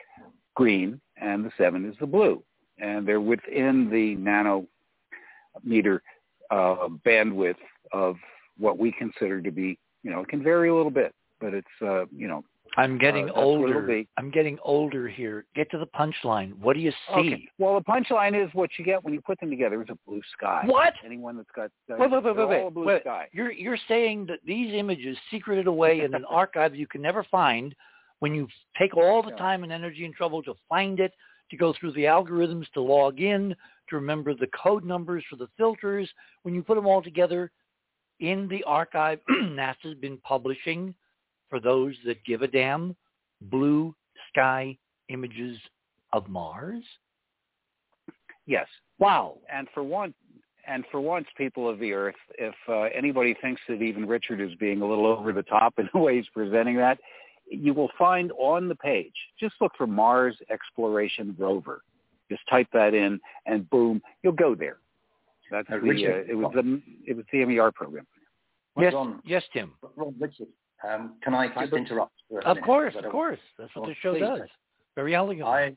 green, 0.55 1.01
and 1.21 1.45
the 1.45 1.51
seven 1.59 1.89
is 1.89 1.97
the 2.01 2.07
blue, 2.07 2.43
and 2.79 3.07
they're 3.07 3.21
within 3.21 3.89
the 3.91 4.17
nanometer 4.17 6.01
uh, 6.51 6.89
bandwidth 7.07 7.57
of 7.93 8.17
what 8.59 8.79
we 8.79 8.93
consider 8.93 9.41
to 9.41 9.51
be. 9.51 9.79
You 10.03 10.11
know, 10.11 10.21
it 10.21 10.29
can 10.29 10.43
vary 10.43 10.69
a 10.69 10.75
little 10.75 10.91
bit, 10.91 11.15
but 11.41 11.55
it's 11.55 11.67
uh, 11.81 12.07
you 12.07 12.29
know 12.29 12.45
I'm 12.77 12.99
getting 12.99 13.27
that's 13.27 13.39
older. 13.39 14.05
I'm 14.17 14.31
getting 14.31 14.59
older 14.63 15.07
here. 15.07 15.45
Get 15.55 15.71
to 15.73 15.79
the 15.79 15.87
punchline. 15.87 16.57
What 16.59 16.75
do 16.75 16.81
you 16.81 16.91
see? 16.91 17.15
Okay. 17.15 17.49
Well, 17.59 17.75
the 17.75 17.85
punchline 17.85 18.41
is 18.43 18.51
what 18.55 18.71
you 18.79 18.85
get 18.85 19.05
when 19.05 19.13
you 19.13 19.21
put 19.21 19.39
them 19.41 19.51
together 19.51 19.83
is 19.83 19.89
a 19.91 19.99
blue 20.07 20.23
sky. 20.37 20.63
What? 20.65 20.95
Anyone 21.05 21.37
that's 21.37 21.51
got 21.55 21.71
uh, 21.93 21.97
Wait, 21.99 22.11
wait, 22.11 22.25
wait, 22.25 22.49
wait, 22.49 22.75
blue 22.75 22.87
wait. 22.87 23.03
sky. 23.03 23.29
You're 23.33 23.53
you're 23.53 23.79
saying 23.89 24.27
that 24.27 24.39
these 24.47 24.73
images 24.75 25.17
secreted 25.31 25.67
away 25.67 26.01
in 26.01 26.15
an 26.15 26.25
archive 26.29 26.75
you 26.75 26.87
can 26.87 27.03
never 27.03 27.25
find 27.31 27.75
when 28.23 28.37
you 28.37 28.47
take 28.79 28.97
all 28.97 29.21
the 29.21 29.33
time 29.33 29.65
and 29.65 29.73
energy 29.73 30.05
and 30.05 30.15
trouble 30.15 30.45
to 30.45 30.55
find 30.69 31.01
it, 31.01 31.13
to 31.51 31.57
go 31.57 31.75
through 31.75 31.91
the 31.91 32.05
algorithms, 32.05 32.71
to 32.73 32.81
log 32.81 33.19
in, 33.19 33.53
to 33.89 33.97
remember 33.97 34.33
the 34.33 34.47
code 34.63 34.85
numbers 34.85 35.25
for 35.29 35.35
the 35.35 35.49
filters. 35.57 36.09
When 36.45 36.55
you 36.55 36.63
put 36.63 36.77
them 36.77 36.87
all 36.87 37.03
together 37.03 37.51
in 38.21 38.47
the 38.47 38.63
archive, 38.63 39.19
NASA's 39.29 39.97
been 40.01 40.19
publishing, 40.19 40.95
for 41.51 41.59
those 41.59 41.97
that 42.07 42.25
give 42.25 42.43
a 42.43 42.47
damn, 42.47 42.95
blue 43.41 43.93
sky 44.29 44.79
images 45.09 45.59
of 46.13 46.29
Mars. 46.29 46.85
Yes. 48.47 48.69
Wow. 49.01 49.39
And 49.53 49.67
for 49.75 49.83
one, 49.83 50.15
and 50.69 50.85
for 50.93 51.01
once, 51.01 51.27
people 51.37 51.69
of 51.69 51.81
the 51.81 51.93
Earth, 51.93 52.15
if 52.39 52.55
uh, 52.69 52.83
anybody 52.97 53.35
thinks 53.43 53.61
that 53.69 53.83
even 53.83 54.07
Richard 54.07 54.41
is 54.41 54.55
being 54.61 54.81
a 54.81 54.87
little 54.87 55.07
over 55.07 55.33
the 55.33 55.43
top 55.43 55.75
in 55.79 55.89
the 55.93 55.99
way 55.99 56.19
he's 56.19 56.29
presenting 56.33 56.77
that, 56.77 57.01
you 57.53 57.75
will 57.75 57.91
find 57.99 58.33
on 58.39 58.69
the 58.69 58.75
page. 58.77 59.15
Just 59.39 59.55
look 59.61 59.73
for 59.77 59.87
Mars 59.87 60.37
Exploration 60.51 61.35
Rover. 61.39 61.83
Just 62.31 62.43
type 62.49 62.69
that 62.73 62.95
in, 62.95 63.21
and 63.47 63.69
boom, 63.71 64.01
you'll 64.23 64.33
go 64.33 64.55
there. 64.55 64.79
That's 65.51 65.69
Uh, 65.69 65.75
the. 65.77 65.81
Richard, 65.81 66.27
uh, 66.29 66.33
it 66.33 66.35
was 66.35 66.53
the 66.55 66.83
it 67.07 67.15
was 67.17 67.27
the 67.33 67.45
MER 67.45 67.71
program. 67.73 68.07
Yes, 68.79 68.95
Ron, 68.95 69.21
yes, 69.25 69.43
Tim. 69.53 69.75
Ron 69.97 70.15
Richard, 70.19 70.49
um, 70.89 71.17
can 71.23 71.35
I 71.35 71.49
just 71.49 71.73
interrupt? 71.75 72.13
For 72.31 72.39
a 72.41 72.45
Of 72.45 72.57
minute? 72.57 72.65
course, 72.65 72.95
of 72.97 73.11
course. 73.11 73.39
That's 73.59 73.75
what 73.77 73.87
the 73.89 73.95
show 74.01 74.13
please. 74.15 74.21
does. 74.21 74.49
Very 74.95 75.15
elegant. 75.15 75.47
I 75.47 75.77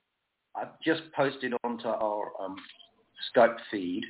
I've 0.56 0.80
just 0.81 1.02
posted 1.14 1.53
onto 1.65 1.89
our 1.89 2.31
um, 2.41 2.56
Skype 3.35 3.57
feed 3.69 4.06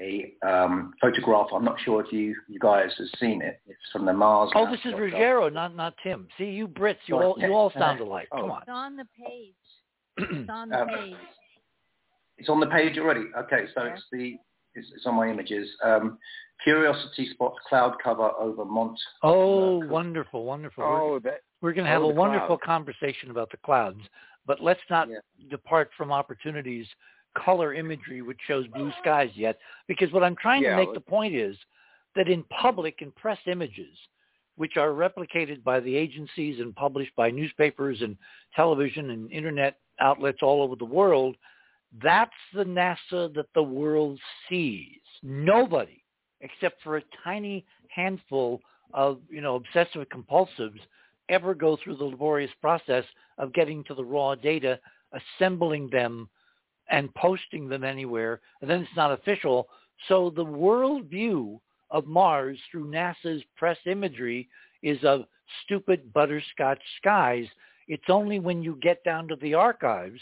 a 0.00 0.32
um, 0.46 0.92
photograph. 1.00 1.48
I'm 1.54 1.64
not 1.64 1.76
sure 1.84 2.02
if 2.04 2.12
you 2.12 2.34
you 2.48 2.58
guys 2.58 2.90
have 2.98 3.06
seen 3.20 3.42
it. 3.42 3.60
It's 3.66 3.78
from 3.92 4.06
the 4.06 4.12
Mars. 4.12 4.50
oh, 4.54 4.70
this 4.70 4.80
is 4.84 4.92
dot 4.92 5.00
gov. 5.00 5.12
Ruggiero, 5.12 5.48
not 5.50 5.76
not 5.76 5.94
Tim. 6.02 6.26
See, 6.38 6.44
you 6.46 6.66
Brits, 6.68 6.96
you 7.06 7.16
all 7.16 7.36
you 7.38 7.52
all 7.52 7.70
sound 7.72 8.00
alike. 8.00 8.28
Oh. 8.32 8.40
Come 8.40 8.50
It's 8.50 8.68
on 8.68 8.96
the 8.96 9.06
page. 9.18 9.54
It's 10.18 10.48
on. 10.48 10.50
on 10.50 10.68
the 10.70 10.80
Um, 10.80 10.88
page. 10.88 11.14
It's 12.38 12.48
on 12.48 12.60
the 12.60 12.66
page 12.66 12.98
already. 12.98 13.24
Okay, 13.38 13.66
so 13.74 13.84
Yeah. 13.84 13.92
it's 13.94 14.04
the 14.10 14.36
it's, 14.74 14.88
it's 14.96 15.06
on 15.06 15.14
my 15.14 15.28
images. 15.28 15.68
Um, 15.84 16.18
Curiosity 16.62 17.28
spots 17.34 17.58
cloud 17.68 17.94
cover 18.02 18.30
over 18.38 18.64
Mont. 18.64 18.98
oh, 19.22 19.82
Uh, 19.82 19.86
wonderful, 19.86 20.44
wonderful. 20.44 20.82
we're, 20.84 21.02
Oh, 21.02 21.18
that 21.18 21.40
we're 21.60 21.72
going 21.72 21.84
to 21.84 21.90
have 21.90 22.02
oh, 22.02 22.10
a 22.10 22.14
wonderful 22.14 22.56
clouds. 22.58 22.62
conversation 22.64 23.30
about 23.30 23.50
the 23.50 23.56
clouds, 23.58 24.00
but 24.46 24.60
let's 24.62 24.80
not 24.88 25.08
Yeah. 25.08 25.18
depart 25.50 25.90
from 25.96 26.10
opportunities 26.12 26.86
color 27.34 27.74
imagery 27.74 28.22
which 28.22 28.38
shows 28.46 28.66
blue 28.68 28.92
skies 29.00 29.30
yet. 29.34 29.58
Because 29.88 30.12
what 30.12 30.22
I'm 30.22 30.36
trying 30.36 30.62
Yeah, 30.62 30.70
to 30.70 30.76
make 30.76 30.88
but- 30.88 30.94
the 30.94 31.00
point 31.00 31.34
is 31.34 31.56
that 32.14 32.28
in 32.28 32.42
public 32.44 33.00
and 33.02 33.14
press 33.14 33.38
images, 33.46 33.96
which 34.56 34.76
are 34.76 34.90
replicated 34.90 35.64
by 35.64 35.80
the 35.80 35.96
agencies 35.96 36.60
and 36.60 36.74
published 36.76 37.14
by 37.16 37.30
newspapers 37.30 38.02
and 38.02 38.16
television 38.54 39.10
and 39.10 39.30
internet 39.32 39.78
outlets 40.00 40.38
all 40.42 40.62
over 40.62 40.76
the 40.76 40.84
world, 40.84 41.36
that's 42.02 42.30
the 42.52 42.64
NASA 42.64 43.32
that 43.34 43.52
the 43.54 43.62
world 43.62 44.18
sees. 44.48 45.00
Nobody, 45.22 46.02
except 46.40 46.82
for 46.82 46.96
a 46.98 47.02
tiny 47.24 47.64
handful 47.88 48.60
of, 48.92 49.18
you 49.28 49.40
know, 49.40 49.56
obsessive 49.56 50.06
compulsives, 50.08 50.80
ever 51.28 51.54
go 51.54 51.76
through 51.76 51.96
the 51.96 52.04
laborious 52.04 52.50
process 52.60 53.04
of 53.38 53.52
getting 53.52 53.82
to 53.84 53.94
the 53.94 54.04
raw 54.04 54.34
data, 54.34 54.78
assembling 55.12 55.88
them, 55.90 56.28
and 56.90 57.14
posting 57.14 57.68
them 57.68 57.84
anywhere, 57.84 58.40
and 58.60 58.70
then 58.70 58.82
it's 58.82 58.96
not 58.96 59.12
official. 59.12 59.68
So 60.08 60.30
the 60.30 60.44
world 60.44 61.06
view 61.06 61.60
of 61.90 62.06
Mars 62.06 62.58
through 62.70 62.90
NASA's 62.90 63.42
press 63.56 63.78
imagery 63.86 64.48
is 64.82 64.98
of 65.04 65.24
stupid 65.64 66.12
butterscotch 66.12 66.80
skies. 66.98 67.46
It's 67.88 68.08
only 68.08 68.38
when 68.38 68.62
you 68.62 68.78
get 68.82 69.04
down 69.04 69.28
to 69.28 69.36
the 69.36 69.54
archives, 69.54 70.20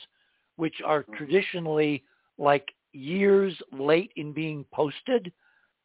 which 0.57 0.77
are 0.85 1.05
traditionally 1.17 2.05
like 2.39 2.69
years 2.93 3.57
late 3.73 4.13
in 4.17 4.33
being 4.33 4.65
posted, 4.73 5.33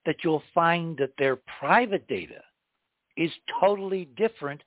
that 0.06 0.18
you'll 0.24 0.44
find 0.54 0.98
that 0.98 1.14
their 1.18 1.38
private 1.60 2.08
data 2.08 2.42
is 3.16 3.32
totally 3.60 4.10
different 4.16 4.62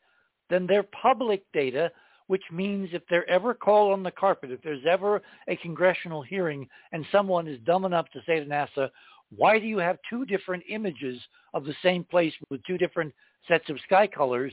than 0.48 0.66
their 0.66 0.82
public 0.82 1.44
data, 1.52 1.90
which 2.30 2.44
means 2.52 2.88
if 2.92 3.02
they're 3.10 3.28
ever 3.28 3.52
called 3.52 3.92
on 3.92 4.04
the 4.04 4.10
carpet, 4.12 4.52
if 4.52 4.62
there's 4.62 4.86
ever 4.88 5.20
a 5.48 5.56
congressional 5.56 6.22
hearing 6.22 6.64
and 6.92 7.04
someone 7.10 7.48
is 7.48 7.58
dumb 7.66 7.84
enough 7.84 8.08
to 8.12 8.20
say 8.24 8.38
to 8.38 8.46
NASA, 8.46 8.88
why 9.34 9.58
do 9.58 9.66
you 9.66 9.78
have 9.78 9.98
two 10.08 10.24
different 10.24 10.62
images 10.68 11.20
of 11.54 11.64
the 11.64 11.74
same 11.82 12.04
place 12.04 12.32
with 12.48 12.62
two 12.62 12.78
different 12.78 13.12
sets 13.48 13.68
of 13.68 13.80
sky 13.80 14.06
colors? 14.06 14.52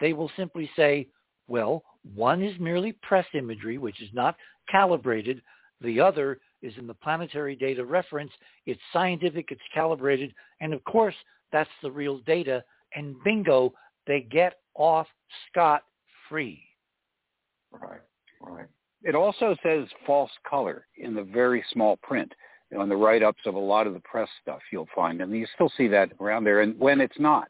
They 0.00 0.14
will 0.14 0.30
simply 0.38 0.70
say, 0.74 1.06
well, 1.48 1.84
one 2.14 2.42
is 2.42 2.58
merely 2.58 2.92
press 3.02 3.26
imagery, 3.34 3.76
which 3.76 4.00
is 4.00 4.08
not 4.14 4.34
calibrated. 4.70 5.42
The 5.82 6.00
other 6.00 6.38
is 6.62 6.72
in 6.78 6.86
the 6.86 6.94
planetary 6.94 7.56
data 7.56 7.84
reference. 7.84 8.32
It's 8.64 8.80
scientific, 8.90 9.48
it's 9.50 9.60
calibrated, 9.74 10.32
and 10.62 10.72
of 10.72 10.82
course, 10.84 11.14
that's 11.52 11.68
the 11.82 11.90
real 11.90 12.20
data. 12.20 12.64
And 12.94 13.16
bingo, 13.22 13.74
they 14.06 14.26
get 14.30 14.60
off 14.74 15.08
scot-free. 15.50 16.67
Right, 17.72 18.00
right. 18.40 18.66
It 19.02 19.14
also 19.14 19.56
says 19.62 19.86
false 20.06 20.30
color 20.48 20.86
in 20.96 21.14
the 21.14 21.22
very 21.22 21.64
small 21.72 21.96
print 21.98 22.32
on 22.76 22.88
the 22.88 22.96
write-ups 22.96 23.42
of 23.46 23.54
a 23.54 23.58
lot 23.58 23.86
of 23.86 23.94
the 23.94 24.00
press 24.00 24.28
stuff 24.42 24.60
you'll 24.72 24.88
find, 24.94 25.20
and 25.20 25.32
you 25.32 25.46
still 25.54 25.72
see 25.76 25.88
that 25.88 26.10
around 26.20 26.44
there. 26.44 26.60
And 26.60 26.78
when 26.78 27.00
it's 27.00 27.18
not, 27.18 27.48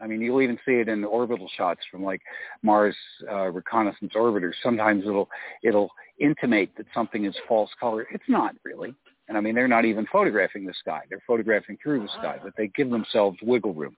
I 0.00 0.06
mean, 0.06 0.20
you'll 0.20 0.42
even 0.42 0.58
see 0.64 0.74
it 0.74 0.88
in 0.88 1.04
orbital 1.04 1.48
shots 1.56 1.80
from 1.90 2.02
like 2.02 2.20
Mars 2.62 2.96
uh, 3.30 3.48
reconnaissance 3.48 4.12
orbiters. 4.14 4.52
Sometimes 4.62 5.04
it'll 5.04 5.28
it'll 5.62 5.90
intimate 6.20 6.70
that 6.76 6.86
something 6.94 7.24
is 7.24 7.34
false 7.48 7.70
color. 7.78 8.06
It's 8.12 8.28
not 8.28 8.54
really. 8.64 8.94
And 9.28 9.36
I 9.36 9.40
mean, 9.40 9.54
they're 9.54 9.68
not 9.68 9.84
even 9.84 10.06
photographing 10.10 10.64
the 10.64 10.74
sky; 10.78 11.00
they're 11.10 11.22
photographing 11.26 11.78
through 11.82 12.00
the 12.00 12.08
sky, 12.18 12.38
but 12.42 12.52
they 12.56 12.68
give 12.68 12.90
themselves 12.90 13.38
wiggle 13.42 13.74
room. 13.74 13.96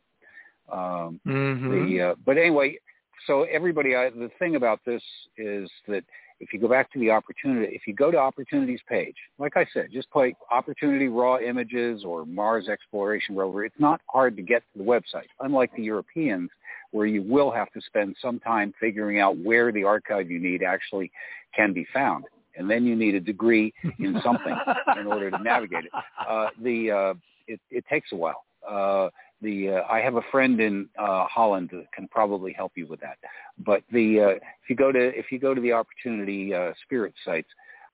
Um, 0.72 1.20
the 1.24 2.00
uh, 2.00 2.14
but 2.24 2.38
anyway, 2.38 2.78
so 3.26 3.42
everybody, 3.44 3.94
I, 3.94 4.10
the 4.10 4.30
thing 4.38 4.56
about 4.56 4.80
this 4.84 5.02
is 5.36 5.70
that 5.88 6.04
if 6.40 6.54
you 6.54 6.58
go 6.58 6.68
back 6.68 6.90
to 6.92 6.98
the 6.98 7.10
opportunity, 7.10 7.74
if 7.74 7.86
you 7.86 7.94
go 7.94 8.10
to 8.10 8.16
opportunities 8.16 8.80
page, 8.88 9.14
like 9.38 9.56
I 9.56 9.66
said, 9.74 9.88
just 9.92 10.10
play 10.10 10.34
opportunity 10.50 11.08
raw 11.08 11.38
images 11.38 12.02
or 12.04 12.24
Mars 12.24 12.68
exploration 12.68 13.36
rover. 13.36 13.64
It's 13.64 13.78
not 13.78 14.00
hard 14.10 14.36
to 14.36 14.42
get 14.42 14.62
to 14.72 14.78
the 14.78 14.84
website, 14.84 15.28
unlike 15.40 15.70
the 15.76 15.82
Europeans, 15.82 16.48
where 16.92 17.06
you 17.06 17.22
will 17.22 17.50
have 17.50 17.70
to 17.72 17.80
spend 17.82 18.16
some 18.20 18.40
time 18.40 18.72
figuring 18.80 19.20
out 19.20 19.36
where 19.36 19.70
the 19.70 19.84
archive 19.84 20.30
you 20.30 20.40
need 20.40 20.62
actually 20.62 21.12
can 21.54 21.72
be 21.72 21.86
found. 21.92 22.24
And 22.56 22.68
then 22.68 22.84
you 22.84 22.96
need 22.96 23.14
a 23.14 23.20
degree 23.20 23.72
in 23.98 24.20
something 24.24 24.56
in 24.98 25.06
order 25.06 25.30
to 25.30 25.38
navigate 25.38 25.84
it. 25.84 25.92
Uh, 26.28 26.48
the 26.62 26.90
uh, 26.90 27.14
it, 27.46 27.60
it 27.70 27.84
takes 27.88 28.12
a 28.12 28.16
while. 28.16 28.44
Uh, 28.68 29.08
the 29.42 29.70
uh, 29.70 29.82
I 29.88 30.00
have 30.00 30.16
a 30.16 30.22
friend 30.30 30.60
in 30.60 30.88
uh, 30.98 31.26
Holland 31.26 31.70
that 31.72 31.92
can 31.92 32.08
probably 32.08 32.52
help 32.52 32.72
you 32.74 32.86
with 32.86 33.00
that. 33.00 33.18
But 33.58 33.82
the 33.92 34.20
uh, 34.20 34.28
if 34.28 34.68
you 34.68 34.76
go 34.76 34.92
to 34.92 35.18
if 35.18 35.32
you 35.32 35.38
go 35.38 35.54
to 35.54 35.60
the 35.60 35.72
Opportunity 35.72 36.54
uh, 36.54 36.72
Spirit 36.84 37.14
sites, 37.24 37.48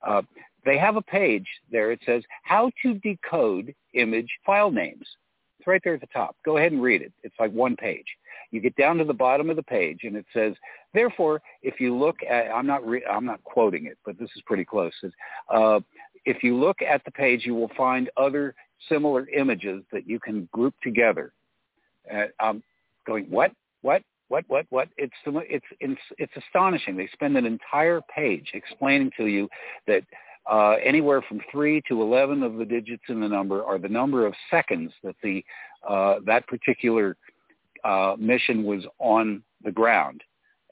uh, 0.07 0.23
they 0.65 0.79
have 0.79 0.97
a 0.97 1.03
page 1.03 1.47
there. 1.71 1.93
It 1.93 2.01
says 2.05 2.23
how 2.43 2.71
to 2.83 2.95
decode 2.95 3.75
image 3.95 4.31
file 4.45 4.71
names. 4.71 5.07
It's 5.59 5.67
right 5.67 5.81
there 5.85 5.95
at 5.95 6.01
the 6.01 6.09
top. 6.09 6.37
Go 6.45 6.59
ahead 6.59 6.73
and 6.73 6.83
read 6.83 7.03
it. 7.03 7.13
It's 7.23 7.37
like 7.39 7.53
one 7.53 7.77
page. 7.77 8.07
You 8.51 8.61
get 8.61 8.77
down 8.77 8.99
to 8.99 9.05
the 9.05 9.15
bottom 9.15 9.51
of 9.51 9.57
the 9.57 9.63
page, 9.63 10.01
and 10.05 10.17
it 10.17 10.27
says, 10.33 10.55
therefore, 10.95 11.43
if 11.63 11.81
you 11.81 11.97
look 11.97 12.17
at, 12.29 12.47
I'm 12.55 12.67
not 12.67 12.87
re- 12.87 13.05
I'm 13.11 13.25
not 13.25 13.43
quoting 13.45 13.87
it, 13.87 13.99
but 14.05 14.19
this 14.19 14.31
is 14.37 14.43
pretty 14.47 14.65
close. 14.65 14.93
Uh, 15.53 15.81
if 16.25 16.43
you 16.43 16.57
look 16.57 16.83
at 16.83 17.05
the 17.05 17.11
page, 17.11 17.47
you 17.47 17.55
will 17.55 17.71
find 17.77 18.11
other 18.17 18.55
similar 18.89 19.29
images 19.31 19.83
that 19.93 20.09
you 20.09 20.19
can 20.21 20.49
group 20.53 20.75
together. 20.83 21.33
Uh, 22.13 22.25
I'm 22.41 22.63
going, 23.07 23.27
what, 23.31 23.53
what, 23.83 24.03
what, 24.29 24.45
what, 24.49 24.67
what? 24.71 24.89
It's, 24.97 25.15
it's, 25.27 25.65
it's, 25.81 26.01
it's 26.19 26.33
astonishing. 26.37 26.97
They 26.97 27.09
spend 27.13 27.37
an 27.37 27.47
entire 27.47 28.01
page 28.15 28.51
explaining 28.55 29.11
to 29.17 29.27
you 29.27 29.49
that 29.87 30.03
uh, 30.51 30.77
anywhere 30.85 31.23
from 31.23 31.41
3 31.51 31.83
to 31.89 32.03
11 32.03 32.43
of 32.43 32.57
the 32.57 32.65
digits 32.65 33.05
in 33.09 33.21
the 33.21 33.29
number 33.29 33.65
are 33.65 33.79
the 33.79 33.89
number 33.89 34.27
of 34.27 34.35
seconds 34.51 34.93
that 35.03 35.17
the, 35.23 35.45
uh, 35.89 36.17
that 36.25 36.47
particular 36.47 37.17
uh, 37.85 38.17
mission 38.19 38.65
was 38.65 38.85
on 38.99 39.43
the 39.65 39.73
ground. 39.73 40.23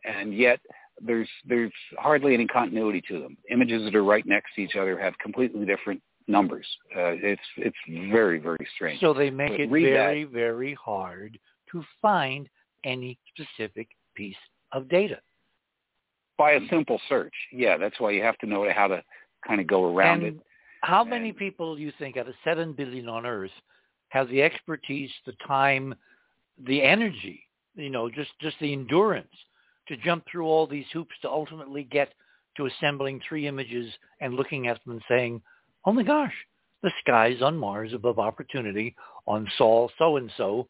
And 0.05 0.35
yet 0.35 0.61
there's, 1.01 1.29
there's 1.47 1.73
hardly 1.99 2.35
any 2.35 2.47
continuity 2.47 3.03
to 3.09 3.21
them. 3.21 3.37
Images 3.51 3.85
that 3.85 3.95
are 3.95 4.05
right 4.05 4.27
next 4.27 4.55
to 4.55 4.63
each 4.63 4.77
other 4.77 4.99
have 4.99 5.19
completely 5.19 5.65
different 5.65 6.03
numbers. 6.27 6.67
Uh, 6.97 7.15
it's 7.23 7.43
it's 7.57 7.77
very 8.13 8.39
very 8.39 8.67
strange. 8.75 9.01
So 9.01 9.13
they 9.13 9.31
make 9.31 9.51
But 9.51 9.61
it 9.61 9.71
very, 9.71 10.25
very 10.25 10.75
hard 10.75 11.39
to 11.73 11.85
find 12.01 12.49
any 12.85 13.19
specific 13.35 13.89
piece 14.15 14.37
of 14.73 14.89
data. 14.89 15.19
By 16.37 16.53
a 16.53 16.61
simple 16.69 17.01
search, 17.09 17.35
yeah, 17.53 17.77
that's 17.77 18.01
why 18.01 18.11
you 18.11 18.23
have 18.23 18.39
to 18.39 18.47
know 18.47 18.69
how 18.75 18.89
to 18.89 19.03
kind 19.47 19.61
of 19.61 19.67
go 19.67 19.95
around 19.95 20.25
and 20.25 20.37
it. 20.37 20.43
how 20.83 21.05
many 21.05 21.33
people 21.33 21.77
do 21.77 21.83
you 21.83 21.93
think 21.99 22.17
out 22.17 22.29
of 22.29 22.35
7 22.43 22.73
billion 22.73 23.09
on 23.09 23.25
Earth 23.25 23.53
have 24.09 24.29
the 24.29 24.43
expertise, 24.43 25.11
the 25.27 25.35
time, 25.47 25.95
the 26.67 26.83
energy, 26.83 27.43
you 27.75 27.91
know, 27.91 28.09
just, 28.09 28.31
just 28.41 28.57
the 28.61 28.73
endurance 28.73 29.29
to 29.89 29.97
jump 29.99 30.25
through 30.31 30.47
all 30.47 30.67
these 30.67 30.87
hoops 30.93 31.15
to 31.23 31.29
ultimately 31.29 31.85
get 31.85 32.13
to 32.57 32.67
assembling 32.67 33.21
three 33.29 33.47
images 33.47 33.93
and 34.21 34.35
looking 34.35 34.67
at 34.69 34.83
them 34.85 34.95
and 34.95 35.03
saying, 35.09 35.43
oh 35.87 35.93
my 35.93 36.03
gosh, 36.03 36.33
the 36.83 36.91
skies 37.01 37.43
on 37.43 37.57
Mars 37.57 37.93
above 37.93 38.19
opportunity 38.19 38.95
on 39.27 39.49
Sol 39.59 39.91
so-and-so 39.99 40.69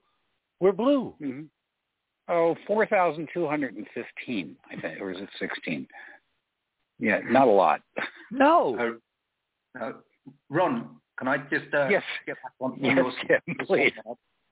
were 0.60 0.72
blue. 0.72 1.14
hmm 1.20 1.42
Oh, 2.26 2.56
four 2.66 2.86
thousand 2.86 3.28
two 3.34 3.46
hundred 3.46 3.76
and 3.76 3.86
fifteen, 3.92 4.56
I 4.70 4.80
think, 4.80 4.98
or 5.00 5.10
is 5.12 5.20
it 5.20 5.28
sixteen? 5.38 5.86
Yeah, 6.98 7.18
not 7.28 7.48
a 7.48 7.50
lot. 7.50 7.82
No. 8.30 8.98
Uh, 9.78 9.84
uh, 9.84 9.92
Ron, 10.48 10.96
can 11.18 11.28
I 11.28 11.36
just 11.36 11.66
uh, 11.74 11.88
Yes. 11.90 12.02
get 12.24 12.36
back 12.42 12.52
on, 12.60 12.72
on 12.72 12.78
Yes, 12.80 12.96
your 12.96 13.12
Tim, 13.28 13.66
please. 13.66 13.92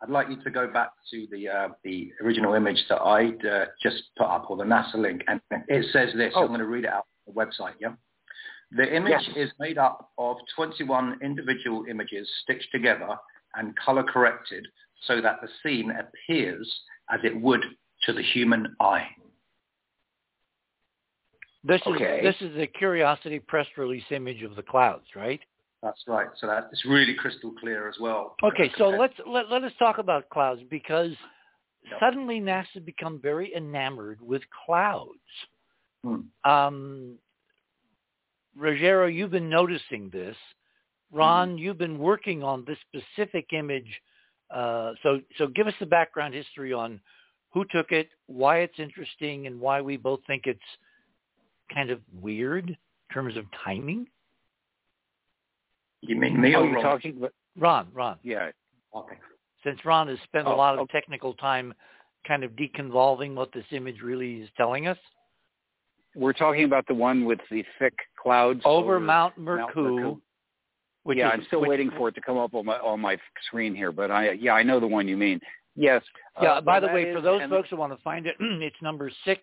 I'd 0.02 0.10
like 0.10 0.28
you 0.28 0.36
to 0.42 0.50
go 0.50 0.66
back 0.66 0.90
to 1.12 1.26
the 1.30 1.48
uh, 1.48 1.68
the 1.82 2.12
original 2.22 2.52
image 2.52 2.76
that 2.90 3.00
I'd 3.00 3.46
uh, 3.46 3.64
just 3.82 4.02
put 4.18 4.26
up, 4.26 4.50
or 4.50 4.56
the 4.58 4.64
NASA 4.64 4.96
link, 4.96 5.22
and 5.28 5.40
it 5.68 5.86
says 5.92 6.10
this. 6.14 6.32
Oh. 6.36 6.42
I'm 6.42 6.48
going 6.48 6.60
to 6.60 6.66
read 6.66 6.84
it 6.84 6.90
out 6.90 7.06
on 7.26 7.32
the 7.34 7.40
website. 7.40 7.74
Yeah. 7.80 7.92
The 8.74 8.94
image 8.94 9.10
Yes. 9.10 9.36
is 9.36 9.52
made 9.58 9.76
up 9.76 10.12
of 10.18 10.38
21 10.56 11.18
individual 11.22 11.84
images 11.86 12.30
stitched 12.42 12.70
together 12.72 13.18
and 13.54 13.76
color 13.76 14.02
corrected 14.02 14.66
so 15.02 15.20
that 15.20 15.40
the 15.42 15.48
scene 15.62 15.90
appears 15.90 16.82
as 17.10 17.20
it 17.22 17.38
would 17.38 17.62
to 18.04 18.12
the 18.12 18.22
human 18.22 18.74
eye. 18.80 19.08
This 21.64 21.82
Okay. 21.86 22.18
is 22.18 22.22
this 22.22 22.50
is 22.50 22.56
the 22.56 22.66
Curiosity 22.66 23.38
press 23.38 23.66
release 23.76 24.10
image 24.10 24.42
of 24.42 24.56
the 24.56 24.62
clouds, 24.62 25.06
right? 25.14 25.40
That's 25.82 26.02
right. 26.06 26.28
So 26.36 26.46
that 26.46 26.68
it's 26.72 26.84
really 26.84 27.14
crystal 27.14 27.52
clear 27.52 27.88
as 27.88 27.98
well. 28.00 28.36
Okay, 28.42 28.72
so 28.78 28.88
let's 28.88 29.14
let, 29.26 29.50
let 29.50 29.62
us 29.64 29.72
talk 29.78 29.98
about 29.98 30.28
clouds 30.30 30.62
because 30.70 31.12
Yep. 31.84 31.98
suddenly 31.98 32.40
NASA 32.40 32.84
become 32.84 33.18
very 33.20 33.52
enamored 33.56 34.20
with 34.20 34.42
clouds. 34.64 35.18
Hmm. 36.04 36.20
Um, 36.44 37.18
Ruggiero, 38.56 39.06
you've 39.06 39.30
been 39.30 39.48
noticing 39.48 40.10
this. 40.10 40.36
Ron, 41.10 41.58
you've 41.58 41.78
been 41.78 41.98
working 41.98 42.42
on 42.42 42.64
this 42.66 42.78
specific 42.88 43.52
image. 43.52 44.00
Uh, 44.50 44.92
so 45.02 45.20
so 45.38 45.46
give 45.46 45.66
us 45.66 45.74
the 45.80 45.86
background 45.86 46.34
history 46.34 46.72
on 46.72 47.00
who 47.52 47.64
took 47.70 47.92
it, 47.92 48.08
why 48.26 48.58
it's 48.58 48.78
interesting, 48.78 49.46
and 49.46 49.60
why 49.60 49.80
we 49.80 49.96
both 49.96 50.20
think 50.26 50.42
it's 50.46 50.60
kind 51.72 51.90
of 51.90 52.00
weird 52.20 52.68
in 52.70 52.76
terms 53.12 53.36
of 53.36 53.44
timing. 53.64 54.06
You 56.00 56.16
mean 56.16 56.40
me 56.40 56.54
or 56.54 56.64
you're 56.64 56.74
Ron? 56.74 56.82
talking 56.82 57.16
about 57.18 57.32
Ron, 57.56 57.88
Ron. 57.94 58.18
yeah. 58.22 58.50
Okay. 58.94 59.16
Since 59.64 59.84
Ron 59.84 60.08
has 60.08 60.18
spent 60.24 60.46
a 60.48 60.50
Oh, 60.50 60.56
lot 60.56 60.74
of 60.74 60.80
okay. 60.80 60.92
technical 60.98 61.34
time 61.34 61.72
kind 62.26 62.42
of 62.44 62.52
deconvolving 62.52 63.34
what 63.34 63.52
this 63.52 63.64
image 63.70 64.00
really 64.02 64.40
is 64.40 64.48
telling 64.56 64.86
us. 64.86 64.98
We're 66.14 66.32
talking 66.32 66.64
about 66.64 66.86
the 66.86 66.94
one 66.94 67.24
with 67.24 67.40
the 67.50 67.64
thick 67.78 67.94
clouds 68.20 68.60
Over 68.64 69.00
Mount 69.00 69.38
Mount 69.38 70.20
which 71.04 71.18
yeah, 71.18 71.28
is, 71.28 71.32
I'm 71.34 71.44
still 71.46 71.60
which- 71.60 71.68
waiting 71.68 71.90
for 71.96 72.08
it 72.08 72.14
to 72.14 72.20
come 72.20 72.38
up 72.38 72.54
on 72.54 72.64
my 72.64 72.76
on 72.76 73.00
my 73.00 73.18
screen 73.46 73.74
here, 73.74 73.92
but 73.92 74.10
I 74.10 74.32
yeah 74.32 74.52
I 74.52 74.62
know 74.62 74.78
the 74.80 74.86
one 74.86 75.08
you 75.08 75.16
mean. 75.16 75.40
Yes. 75.74 76.02
Yeah, 76.40 76.52
uh, 76.52 76.60
by 76.60 76.80
the 76.80 76.86
way, 76.88 77.14
for 77.14 77.22
those 77.22 77.40
folks 77.48 77.70
who 77.70 77.76
want 77.76 77.96
to 77.96 78.02
find 78.02 78.26
it, 78.26 78.36
it's 78.40 78.76
number 78.82 79.10
six 79.24 79.40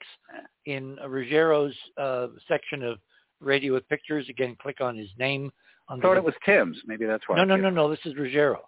in 0.65 0.95
Ruggiero's 0.97 1.75
uh, 1.97 2.27
section 2.47 2.83
of 2.83 2.99
Radio 3.39 3.73
with 3.73 3.87
Pictures. 3.89 4.27
Again, 4.29 4.55
click 4.61 4.79
on 4.79 4.95
his 4.95 5.09
name. 5.17 5.51
I 5.89 5.99
thought 5.99 6.13
the- 6.13 6.17
it 6.17 6.23
was 6.23 6.35
Tim's. 6.45 6.77
Maybe 6.85 7.05
that's 7.05 7.23
why. 7.27 7.37
no, 7.37 7.43
no, 7.43 7.55
no, 7.55 7.69
no. 7.69 7.89
This 7.89 7.99
is 8.05 8.15
Ruggiero. 8.15 8.61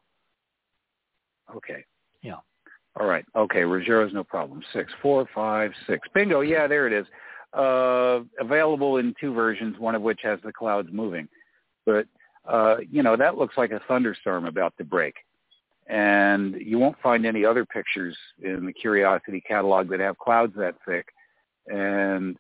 Okay. 1.56 1.86
Yeah. 2.24 2.38
All 3.00 3.06
right. 3.06 3.26
Okay. 3.36 3.62
Ruggiero's 3.62 4.14
no 4.14 4.24
problem. 4.24 4.64
Six, 4.74 4.92
four, 5.02 5.28
five, 5.34 5.72
six. 5.88 6.08
Bingo. 6.14 6.42
Yeah, 6.42 6.68
there 6.68 6.88
it 6.88 6.94
is. 6.94 7.06
Uh, 7.54 8.22
available 8.40 8.98
in 8.98 9.14
two 9.20 9.34
versions, 9.34 9.78
one 9.78 9.94
of 9.94 10.02
which 10.02 10.22
has 10.24 10.40
the 10.44 10.54
clouds 10.54 10.88
moving. 10.92 11.28
But, 11.86 12.08
uh, 12.48 12.78
you 12.90 13.04
know, 13.04 13.18
that 13.18 13.38
looks 13.38 13.58
like 13.58 13.72
a 13.72 13.82
thunderstorm 13.88 14.46
about 14.46 14.74
to 14.78 14.86
break. 14.86 15.16
And 15.88 16.56
you 16.56 16.80
won't 16.80 16.96
find 17.02 17.26
any 17.26 17.44
other 17.44 17.66
pictures 17.66 18.16
in 18.42 18.66
the 18.66 18.72
Curiosity 18.72 19.42
catalog 19.42 19.90
that 19.90 20.00
have 20.00 20.18
clouds 20.18 20.54
that 20.56 20.76
thick. 20.88 21.08
And 21.68 22.38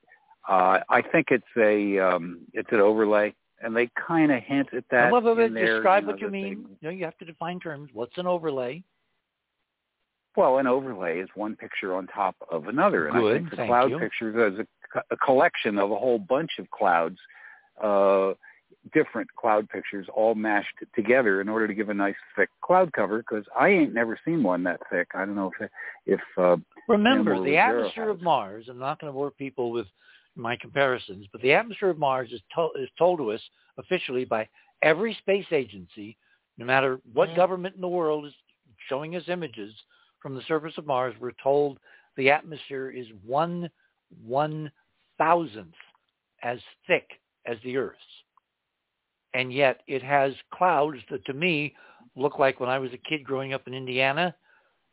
uh, 0.48 0.80
I 0.90 1.02
think 1.02 1.28
it's 1.30 1.44
a 1.58 2.00
um, 2.00 2.40
it's 2.54 2.70
an 2.72 2.80
overlay, 2.80 3.34
and 3.62 3.76
they 3.76 3.90
kind 4.08 4.32
of 4.32 4.42
hint 4.42 4.70
at 4.74 4.86
that. 4.92 5.12
Some 5.12 5.28
of 5.28 5.40
it 5.40 5.54
there, 5.54 5.76
describe 5.76 6.04
you 6.04 6.08
know, 6.08 6.14
what 6.14 6.22
you 6.22 6.30
mean. 6.30 6.66
You 6.80 6.88
know, 6.88 6.90
you 6.90 7.04
have 7.06 7.18
to 7.18 7.26
define 7.26 7.60
terms. 7.60 7.90
What's 7.94 8.18
an 8.18 8.28
overlay? 8.28 8.84
Well, 10.36 10.60
an 10.60 10.68
overlay 10.68 11.20
is 11.20 11.30
one 11.36 11.56
picture 11.58 11.94
on 11.94 12.08
top 12.08 12.36
of 12.50 12.68
another, 12.68 13.08
and 13.08 13.18
I 13.18 13.34
think 13.34 13.50
the 13.50 13.58
cloud 13.58 13.92
you. 13.92 14.00
pictures 14.00 14.54
is 14.54 14.60
a, 14.60 14.68
a 15.12 15.18
collection 15.18 15.78
of 15.78 15.92
a 15.92 15.96
whole 15.96 16.20
bunch 16.20 16.52
of 16.60 16.70
clouds, 16.72 17.18
uh, 17.84 18.34
different 18.94 19.28
cloud 19.36 19.70
pictures, 19.70 20.08
all 20.14 20.36
mashed 20.36 20.76
together 20.96 21.42
in 21.42 21.50
order 21.50 21.68
to 21.68 21.74
give 21.74 21.90
a 21.90 21.94
nice 21.94 22.16
thick 22.36 22.50
cloud 22.62 22.92
cover. 22.94 23.20
Because 23.20 23.46
I 23.58 23.70
ain't 23.70 23.94
never 23.94 24.20
seen 24.26 24.44
one 24.44 24.64
that 24.64 24.80
thick. 24.92 25.10
I 25.14 25.26
don't 25.26 25.36
know 25.36 25.52
if 25.60 25.70
if 26.06 26.22
uh, 26.38 26.58
Remember, 26.88 27.32
Remember 27.32 27.36
the 27.36 27.58
Ruggiero 27.58 27.80
atmosphere 27.80 28.10
of. 28.10 28.22
Mars, 28.22 28.66
I'm 28.70 28.80
not 28.80 29.00
going 29.00 29.12
to 29.12 29.16
bore 29.16 29.32
people 29.32 29.72
with 29.72 29.88
my 30.36 30.56
comparisons, 30.56 31.28
but 31.32 31.42
the 31.42 31.54
atmosphere 31.54 31.90
of 31.90 31.98
Mars 31.98 32.32
is, 32.32 32.42
to- 32.56 32.72
is 32.82 32.90
told 32.98 33.20
to 33.20 33.32
us 33.32 33.42
officially 33.78 34.26
by 34.26 34.48
every 34.82 35.14
space 35.16 35.46
agency, 35.52 36.18
no 36.58 36.66
matter 36.66 37.00
what 37.14 37.36
government 37.36 37.76
in 37.76 37.82
the 37.82 37.88
world 37.88 38.26
is 38.26 38.34
showing 38.88 39.16
us 39.16 39.24
images 39.28 39.74
from 40.22 40.36
the 40.36 40.42
surface 40.48 40.74
of 40.78 40.86
Mars, 40.86 41.16
we're 41.20 41.32
told 41.44 41.80
the 42.18 42.30
atmosphere 42.30 42.92
is 42.92 43.08
one 43.26 43.70
one 44.26 44.72
thousandth 45.22 45.76
as 46.42 46.58
thick 46.88 47.08
as 47.46 47.58
the 47.64 47.78
Earth's. 47.78 48.00
And 49.36 49.54
yet 49.54 49.82
it 49.88 50.02
has 50.02 50.34
clouds 50.52 50.98
that 51.12 51.24
to 51.26 51.34
me 51.34 51.76
look 52.16 52.40
like 52.40 52.60
when 52.60 52.70
I 52.70 52.80
was 52.80 52.92
a 52.92 53.10
kid 53.10 53.24
growing 53.24 53.54
up 53.54 53.68
in 53.68 53.74
Indiana, 53.76 54.36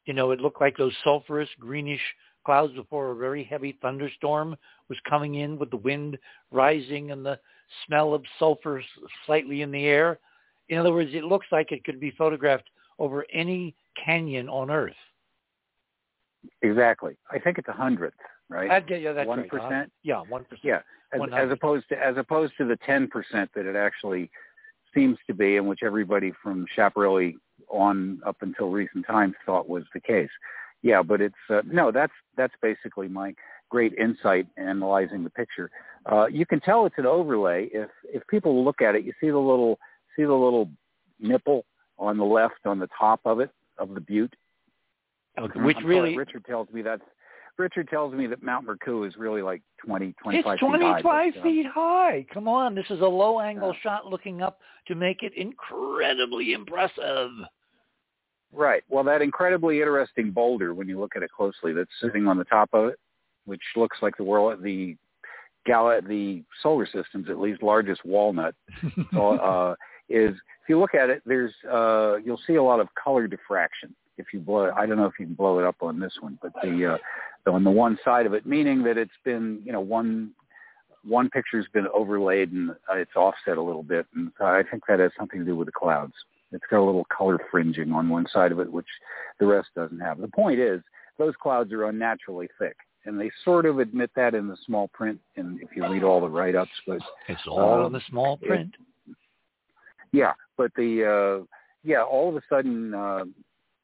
you 0.05 0.13
know, 0.13 0.31
it 0.31 0.41
looked 0.41 0.61
like 0.61 0.77
those 0.77 0.93
sulfurous 1.05 1.49
greenish 1.59 2.03
clouds 2.45 2.75
before 2.75 3.11
a 3.11 3.17
very 3.17 3.43
heavy 3.43 3.79
thunderstorm 3.81 4.55
was 4.89 4.99
coming 5.09 5.37
in 5.37 5.59
with 5.59 5.71
the 5.71 5.77
wind 5.79 6.19
rising 6.51 7.11
and 7.11 7.25
the 7.25 7.39
smell 7.87 8.13
of 8.13 8.23
sulfur 8.39 8.83
slightly 9.27 9.63
in 9.63 9.71
the 9.71 9.85
air. 9.85 10.19
In 10.69 10.79
other 10.79 10.93
words, 10.93 11.11
it 11.15 11.25
looks 11.25 11.47
like 11.51 11.73
it 11.73 11.85
could 11.85 12.01
be 12.01 12.13
photographed 12.13 12.69
over 12.99 13.25
any 13.33 13.75
canyon 14.05 14.49
on 14.49 14.71
Earth. 14.71 14.93
exactly, 16.63 17.17
I 17.31 17.39
think 17.39 17.59
it's 17.59 17.69
a 17.69 17.73
hundredth, 17.73 18.15
right? 18.49 18.71
Uh, 18.71 18.81
yeah, 18.89 18.97
yeah, 18.97 19.13
that's 19.13 19.29
One 19.29 19.41
right. 19.41 19.49
Uh. 19.49 19.91
Yeah, 20.03 20.23
one 20.29 20.45
percent. 20.45 20.61
Yeah, 20.63 20.81
as, 21.13 21.21
as 21.35 21.51
opposed 21.51 21.89
to 21.91 21.99
as 21.99 22.17
opposed 22.17 22.55
to 22.59 22.65
the 22.65 22.77
ten 22.85 23.09
percent 23.09 23.51
that 23.55 23.67
it 23.67 23.77
actually 23.77 24.31
seems 24.95 25.19
to 25.27 25.35
be, 25.35 25.57
and 25.57 25.69
which 25.69 25.81
everybody 25.83 26.33
from 26.43 26.67
Schiaparelli 26.77 27.35
on 27.69 28.21
up 28.27 28.37
until 28.41 28.71
recent 28.71 29.07
times 29.07 29.35
thought 29.45 29.69
was 29.69 29.85
the 29.95 30.01
case. 30.01 30.31
Yeah, 30.83 31.03
but 31.03 31.21
it's 31.21 31.35
uh, 31.51 31.63
no. 31.67 31.91
That's 31.91 32.13
that's 32.37 32.55
basically 32.63 33.09
my 33.09 33.35
great 33.69 33.93
insight 33.95 34.47
analyzing 34.57 35.25
the 35.25 35.31
picture. 35.31 35.71
Uh, 36.11 36.27
you 36.27 36.47
can 36.47 36.61
tell 36.61 36.87
it's 36.87 36.99
an 36.99 37.07
overlay 37.07 37.69
if 37.73 37.91
if 38.05 38.27
people 38.29 38.65
look 38.65 38.81
at 38.81 38.95
it. 38.95 39.05
You 39.05 39.13
see 39.21 39.31
the 39.31 39.39
little 39.39 39.79
see 40.17 40.25
the 40.25 40.33
little 40.33 40.71
nipple 41.21 41.65
on 41.99 42.17
the 42.17 42.25
left 42.25 42.65
on 42.65 42.79
the 42.79 42.89
top 42.99 43.21
of 43.25 43.41
it 43.41 43.51
of 43.79 43.95
the 43.95 44.01
butte. 44.01 44.35
Okay, 45.39 45.61
which 45.61 45.77
I'm 45.77 45.83
sorry, 45.83 45.95
really 45.95 46.17
Richard 46.17 46.45
tells 46.45 46.71
me 46.71 46.83
that's 46.83 47.03
Richard 47.59 47.89
tells 47.89 48.15
me 48.15 48.27
that 48.29 48.43
Mount 48.43 48.67
Mercou 48.67 49.07
is 49.07 49.17
really 49.17 49.43
like 49.43 49.63
20, 49.85 50.15
25 50.23 50.53
it's 50.55 50.61
feet 50.61 50.81
high. 50.81 51.01
25 51.03 51.35
but, 51.35 51.41
uh, 51.41 51.43
feet 51.43 51.67
high. 51.67 52.27
Come 52.33 52.49
on, 52.49 52.75
this 52.75 52.87
is 52.89 53.01
a 53.01 53.07
low 53.07 53.41
angle 53.41 53.73
Yeah. 53.75 53.81
shot 53.81 54.07
looking 54.07 54.41
up 54.43 54.61
to 54.87 54.95
make 54.95 55.23
it 55.23 55.35
incredibly 55.35 56.53
impressive. 56.53 57.33
Right. 58.53 58.83
Well, 58.89 59.05
that 59.05 59.21
incredibly 59.21 59.81
interesting 59.81 60.31
boulder, 60.31 60.73
when 60.73 60.89
you 60.89 60.99
look 60.99 61.17
at 61.17 61.23
it 61.23 61.31
closely, 61.31 61.73
that's 61.73 61.91
sitting 62.01 62.27
on 62.27 62.39
the 62.39 62.45
top 62.45 62.71
of 62.73 62.89
it, 62.89 62.99
which 63.45 63.63
looks 63.77 63.99
like 64.01 64.17
the 64.17 64.25
world, 64.25 64.63
the 64.63 64.97
gal, 65.67 66.01
the 66.01 66.43
solar 66.63 66.87
system's 66.87 67.29
at 67.29 67.39
least 67.39 67.63
largest 67.63 68.05
walnut, 68.05 68.55
so, 69.13 69.39
uh, 69.39 69.75
is 70.09 70.35
if 70.35 70.69
you 70.69 70.79
look 70.79 70.95
at 70.95 71.11
it, 71.11 71.23
there's 71.27 71.53
uh, 71.71 72.17
you'll 72.25 72.41
see 72.47 72.55
a 72.55 72.63
lot 72.63 72.81
of 72.81 72.89
color 72.95 73.27
diffraction. 73.27 73.95
If 74.19 74.27
you 74.35 74.41
blow 74.41 74.65
it, 74.65 74.75
I 74.77 74.85
don't 74.85 74.97
know 74.97 75.07
if 75.07 75.15
you 75.19 75.27
can 75.27 75.35
blow 75.35 75.59
it 75.59 75.65
up 75.65 75.77
on 75.81 75.99
this 76.01 76.13
one, 76.21 76.39
but 76.43 76.53
the 76.63 76.95
uh, 76.95 76.99
the- 77.45 77.53
on 77.53 77.65
the 77.65 77.71
one 77.71 77.99
side 78.05 78.27
of 78.27 78.35
it, 78.35 78.45
meaning 78.45 78.83
that 78.83 78.99
it's 78.99 79.11
been, 79.25 79.63
you 79.65 79.73
know, 79.73 79.81
one 79.81 80.33
one 81.05 81.31
picture's 81.31 81.67
been 81.73 81.87
overlaid 81.95 82.53
and 82.53 82.71
uh, 82.71 82.97
it's 82.97 83.15
offset 83.17 83.57
a 83.57 83.63
little 83.63 83.85
bit, 83.85 84.05
and 84.15 84.31
so 84.37 84.45
I 84.45 84.63
think 84.69 84.83
that 84.89 84.99
has 84.99 85.13
something 85.17 85.39
to 85.41 85.47
do 85.47 85.57
with 85.57 85.67
the 85.67 85.73
clouds. 85.73 86.13
It's 86.51 86.65
got 86.71 86.81
a 86.81 86.85
little 86.85 87.07
color 87.07 87.39
fringing 87.51 87.93
on 87.93 88.09
one 88.09 88.27
side 88.33 88.53
of 88.53 88.59
it, 88.59 88.71
which 88.71 88.87
the 89.39 89.47
rest 89.47 89.69
doesn't 89.77 90.01
have. 90.01 90.19
The 90.21 90.29
point 90.29 90.59
is, 90.59 90.83
those 91.17 91.35
clouds 91.41 91.73
are 91.73 91.85
unnaturally 91.87 92.49
thick, 92.59 92.77
and 93.05 93.19
they 93.19 93.31
sort 93.45 93.65
of 93.67 93.79
admit 93.79 94.11
that 94.17 94.35
in 94.35 94.49
the 94.49 94.57
small 94.67 94.89
print, 94.89 95.21
and 95.37 95.61
if 95.63 95.69
you 95.77 95.87
read 95.89 96.03
all 96.03 96.21
the 96.21 96.29
write-ups. 96.29 96.71
But 96.87 97.01
It's 97.29 97.47
all 97.47 97.81
in 97.81 97.87
Um, 97.87 97.93
the 97.93 98.01
small 98.01 98.39
it- 98.43 98.47
print. 98.49 98.75
yeah, 100.13 100.33
but 100.57 100.75
the 100.75 101.05
uh, 101.05 101.45
yeah, 101.85 102.03
all 102.03 102.29
of 102.29 102.37
a 102.37 102.43
sudden, 102.49 102.93
uh, 102.95 103.25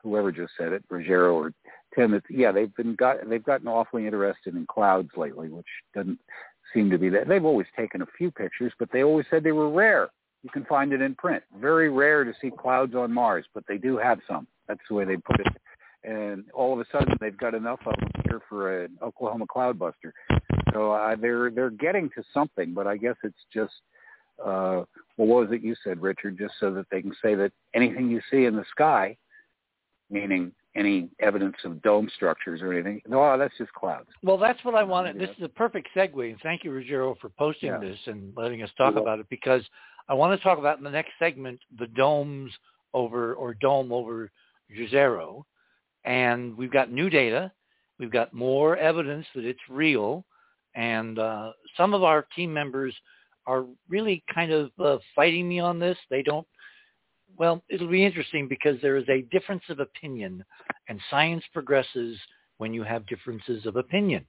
whoever 0.05 0.31
just 0.31 0.53
said 0.57 0.73
it, 0.73 0.85
Ruggiero 0.89 1.35
or 1.35 1.53
Tim, 1.97 2.15
it's, 2.15 2.27
yeah, 2.29 2.53
they've 2.53 2.75
been 2.77 2.95
got 2.95 3.29
they've 3.29 3.43
gotten 3.43 3.67
awfully 3.67 4.07
interested 4.07 4.55
in 4.55 4.67
clouds 4.67 5.11
lately, 5.17 5.49
which 5.49 5.67
doesn't 5.95 6.19
seem 6.73 6.91
to 6.91 6.99
be 6.99 7.09
that. 7.09 7.27
They've 7.27 7.45
always 7.45 7.67
taken 7.77 8.03
a 8.03 8.07
few 8.19 8.31
pictures, 8.31 8.73
but 8.79 8.91
they 8.93 9.03
always 9.03 9.27
said 9.31 9.43
they 9.43 9.53
were 9.53 9.71
rare. 9.71 10.11
You 10.43 10.51
can 10.51 10.65
find 10.67 10.93
it 10.93 11.01
in 11.01 11.15
print. 11.15 11.43
Very 11.59 11.89
rare 11.89 12.23
to 12.25 12.35
see 12.41 12.51
clouds 12.51 12.95
on 12.95 13.13
Mars, 13.13 13.47
but 13.55 13.65
they 13.67 13.79
do 13.79 13.97
have 13.97 14.19
some. 14.29 14.47
That's 14.69 14.81
the 14.89 14.95
way 14.95 15.05
they 15.05 15.17
put 15.17 15.41
it. 15.41 15.47
And 16.05 16.45
all 16.53 16.73
of 16.73 16.81
a 16.81 16.85
sudden, 16.93 17.17
they've 17.19 17.37
got 17.37 17.55
enough 17.55 17.81
of 17.87 17.95
them 17.99 18.11
here 18.29 18.41
for 18.49 18.85
an 18.85 18.99
Oklahoma 19.03 19.47
cloudbuster. 19.47 20.13
So 20.73 20.93
uh, 20.93 21.17
they're 21.17 21.51
they're 21.51 21.71
getting 21.71 22.11
to 22.11 22.23
something, 22.35 22.75
but 22.75 22.87
I 22.87 22.97
guess 22.97 23.17
it's 23.23 23.35
just 23.53 23.73
uh, 24.41 24.85
well, 25.17 25.29
what 25.29 25.49
was 25.49 25.53
it 25.53 25.63
you 25.63 25.75
said, 25.85 26.03
Richard? 26.03 26.37
Just 26.39 26.55
so 26.59 26.73
that 26.75 26.87
they 26.91 27.01
can 27.01 27.15
say 27.23 27.35
that 27.37 27.53
anything 27.75 28.11
you 28.11 28.21
see 28.31 28.45
in 28.45 28.57
the 28.57 28.65
sky, 28.71 29.17
meaning 30.11 30.53
any 30.77 31.09
evidence 31.21 31.57
of 31.65 31.81
dome 31.83 32.11
structures 32.17 32.61
or 32.61 32.73
anything, 32.73 33.01
no, 33.07 33.39
that's 33.39 33.57
just 33.59 33.73
clouds. 33.73 34.09
Well, 34.23 34.39
that's 34.39 34.63
what 34.65 34.75
I 34.75 34.83
wanted. 34.83 35.17
Yeah. 35.17 35.27
This 35.27 35.37
is 35.37 35.45
a 35.45 35.49
perfect 35.49 35.89
segue, 35.95 36.31
and 36.31 36.41
thank 36.43 36.65
you, 36.65 36.73
Ruggiero, 36.73 37.15
for 37.21 37.29
posting 37.31 37.71
Yeah. 37.71 37.79
this 37.79 37.99
and 38.07 38.37
letting 38.37 38.63
us 38.63 38.71
talk 38.77 38.97
about 38.97 39.21
it 39.21 39.29
because 39.29 39.63
I 40.09 40.15
want 40.15 40.39
to 40.39 40.43
talk 40.43 40.59
about 40.59 40.79
in 40.79 40.85
the 40.85 40.91
next 40.91 41.13
segment 41.19 41.61
the 41.79 41.87
domes 41.89 42.53
over 42.93 43.35
or 43.35 43.55
dome 43.55 43.93
over 43.93 44.31
Jezero, 44.71 45.45
and 46.05 46.57
we've 46.57 46.73
got 46.73 46.91
new 46.91 47.09
data, 47.09 47.53
we've 47.99 48.11
got 48.11 48.33
more 48.33 48.77
evidence 48.77 49.27
that 49.35 49.45
it's 49.45 49.61
real, 49.69 50.25
and 50.75 51.19
uh, 51.19 51.53
some 51.77 51.95
of 51.95 52.03
our 52.03 52.27
team 52.35 52.53
members 52.53 52.95
are 53.47 53.65
really 53.89 54.25
kind 54.35 54.53
of 54.53 54.71
uh, 54.79 54.99
fighting 55.15 55.49
me 55.49 55.61
on 55.61 55.79
this. 55.79 55.97
They 56.11 56.23
don't. 56.23 56.47
Well, 57.37 57.63
it'll 57.69 57.91
be 57.91 58.05
interesting 58.05 58.47
because 58.49 58.81
there 58.81 58.97
is 58.97 59.09
a 59.09 59.23
difference 59.33 59.65
of 59.69 59.81
opinion, 59.81 60.45
and 60.89 61.01
science 61.11 61.45
progresses 61.53 62.17
when 62.59 62.73
you 62.73 62.85
have 62.85 63.07
differences 63.07 63.67
of 63.67 63.77
opinion. 63.77 64.25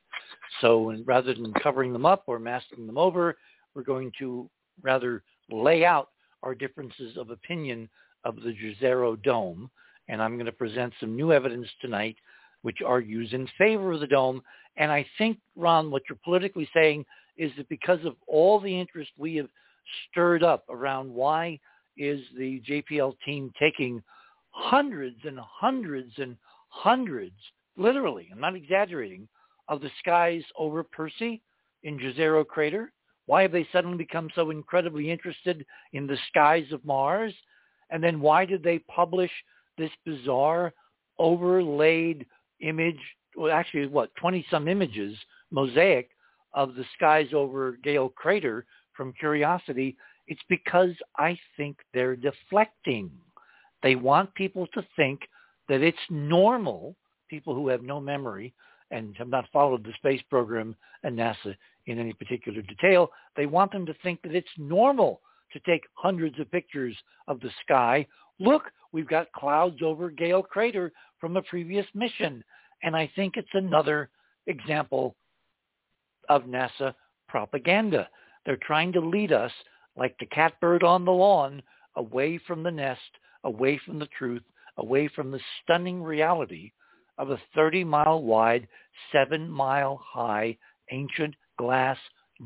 So 0.62 0.96
rather 1.06 1.34
than 1.34 1.54
covering 1.62 1.94
them 1.94 2.06
up 2.06 2.24
or 2.26 2.40
masking 2.40 2.88
them 2.88 2.98
over, 2.98 3.38
we're 3.76 3.84
going 3.84 4.12
to 4.20 4.50
rather 4.82 5.24
lay 5.52 5.86
out 5.86 6.10
our 6.42 6.56
differences 6.56 7.18
of 7.18 7.30
opinion 7.30 7.90
of 8.24 8.38
the 8.38 8.54
Jezero 8.54 9.22
Dome. 9.22 9.70
And 10.08 10.22
I'm 10.22 10.36
going 10.36 10.48
to 10.48 10.52
present 10.52 10.94
some 11.00 11.16
new 11.16 11.32
evidence 11.32 11.68
tonight 11.82 12.16
which 12.66 12.82
argues 12.84 13.32
in 13.32 13.48
favor 13.60 13.92
of 13.92 14.00
the 14.00 14.08
dome. 14.08 14.42
And 14.78 14.92
I 14.92 15.06
think, 15.20 15.38
Ron, 15.56 15.92
what 15.92 16.02
you're 16.10 16.18
politically 16.24 16.68
saying 16.74 17.06
is 17.38 17.52
that 17.58 17.70
because 17.70 18.04
of 18.06 18.16
all 18.26 18.60
the 18.60 18.80
interest 18.80 19.12
we 19.20 19.36
have 19.36 19.50
stirred 20.10 20.42
up 20.42 20.66
around 20.68 21.14
why 21.14 21.60
is 21.98 22.22
the 22.38 22.62
JPL 22.68 23.16
team 23.26 23.52
taking 23.60 24.04
hundreds 24.50 25.18
and 25.26 25.40
hundreds 25.40 26.14
and 26.18 26.38
hundreds, 26.70 27.36
literally, 27.78 28.30
I'm 28.32 28.40
not 28.40 28.56
exaggerating, 28.56 29.28
of 29.68 29.82
the 29.82 29.92
skies 30.00 30.44
over 30.58 30.84
Percy 30.84 31.42
in 31.84 31.98
Jezero 31.98 32.46
Crater? 32.46 32.92
Why 33.26 33.42
have 33.42 33.52
they 33.52 33.68
suddenly 33.72 33.98
become 33.98 34.30
so 34.36 34.52
incredibly 34.52 35.10
interested 35.10 35.66
in 35.94 36.06
the 36.06 36.18
skies 36.30 36.72
of 36.72 36.86
Mars? 36.86 37.34
And 37.90 38.04
then 38.04 38.20
why 38.20 38.46
did 38.46 38.64
they 38.64 38.80
publish 38.80 39.32
this 39.78 39.92
bizarre 40.06 40.74
overlaid 41.18 42.26
image, 42.62 43.00
well 43.36 43.52
actually 43.52 43.88
what, 43.88 44.14
20 44.16 44.46
some 44.50 44.68
images, 44.68 45.18
mosaic 45.52 46.10
of 46.54 46.76
the 46.76 46.86
skies 46.96 47.28
over 47.34 47.78
Gale 47.84 48.10
Crater 48.10 48.66
from 48.94 49.14
Curiosity? 49.14 49.98
It's 50.28 50.42
because 50.50 50.92
I 51.18 51.38
think 51.58 51.78
they're 51.94 52.16
deflecting. 52.16 53.12
They 53.84 53.96
want 53.96 54.34
people 54.34 54.68
to 54.74 54.86
think 54.96 55.22
that 55.70 55.82
it's 55.82 55.98
normal, 56.10 56.96
people 57.30 57.54
who 57.54 57.68
have 57.68 57.84
no 57.84 58.00
memory 58.00 58.54
and 58.92 59.16
have 59.18 59.30
not 59.30 59.46
followed 59.52 59.84
the 59.84 59.94
space 59.94 60.22
program 60.30 60.76
and 61.04 61.18
NASA 61.18 61.56
in 61.88 62.00
any 62.00 62.14
particular 62.14 62.62
detail, 62.62 63.10
they 63.36 63.46
want 63.46 63.72
them 63.72 63.86
to 63.86 63.96
think 64.04 64.22
that 64.24 64.36
it's 64.36 64.48
normal 64.58 65.22
to 65.54 65.60
take 65.60 65.84
hundreds 65.94 66.40
of 66.40 66.52
pictures 66.52 66.96
of 67.28 67.40
the 67.40 67.50
sky. 67.64 68.06
Look, 68.40 68.64
we've 68.92 69.08
got 69.08 69.32
clouds 69.32 69.78
over 69.84 70.10
Gale 70.10 70.44
Crater 70.44 70.92
from 71.20 71.38
a 71.38 71.42
previous 71.44 71.86
mission. 71.94 72.44
And 72.84 72.96
I 72.96 73.10
think 73.16 73.38
it's 73.38 73.48
another 73.54 74.10
example 74.48 75.16
of 76.30 76.44
NASA 76.44 76.94
propaganda. 77.28 78.08
They're 78.46 78.58
trying 78.58 78.92
to 78.94 79.00
lead 79.00 79.32
us 79.32 79.52
like 79.98 80.16
the 80.20 80.26
catbird 80.28 80.84
on 80.84 81.06
the 81.06 81.12
lawn 81.12 81.62
away 81.96 82.40
from 82.46 82.64
the 82.64 82.72
nest, 82.72 83.00
away 83.44 83.80
from 83.86 84.00
the 84.00 84.10
truth, 84.18 84.44
away 84.78 85.08
from 85.08 85.32
the 85.32 85.40
stunning 85.64 86.04
reality 86.04 86.72
of 87.18 87.32
a 87.32 87.40
30-mile 87.56 88.22
wide, 88.22 88.68
7-mile 89.14 90.02
high 90.04 90.58
ancient 90.92 91.34
glass 91.58 91.98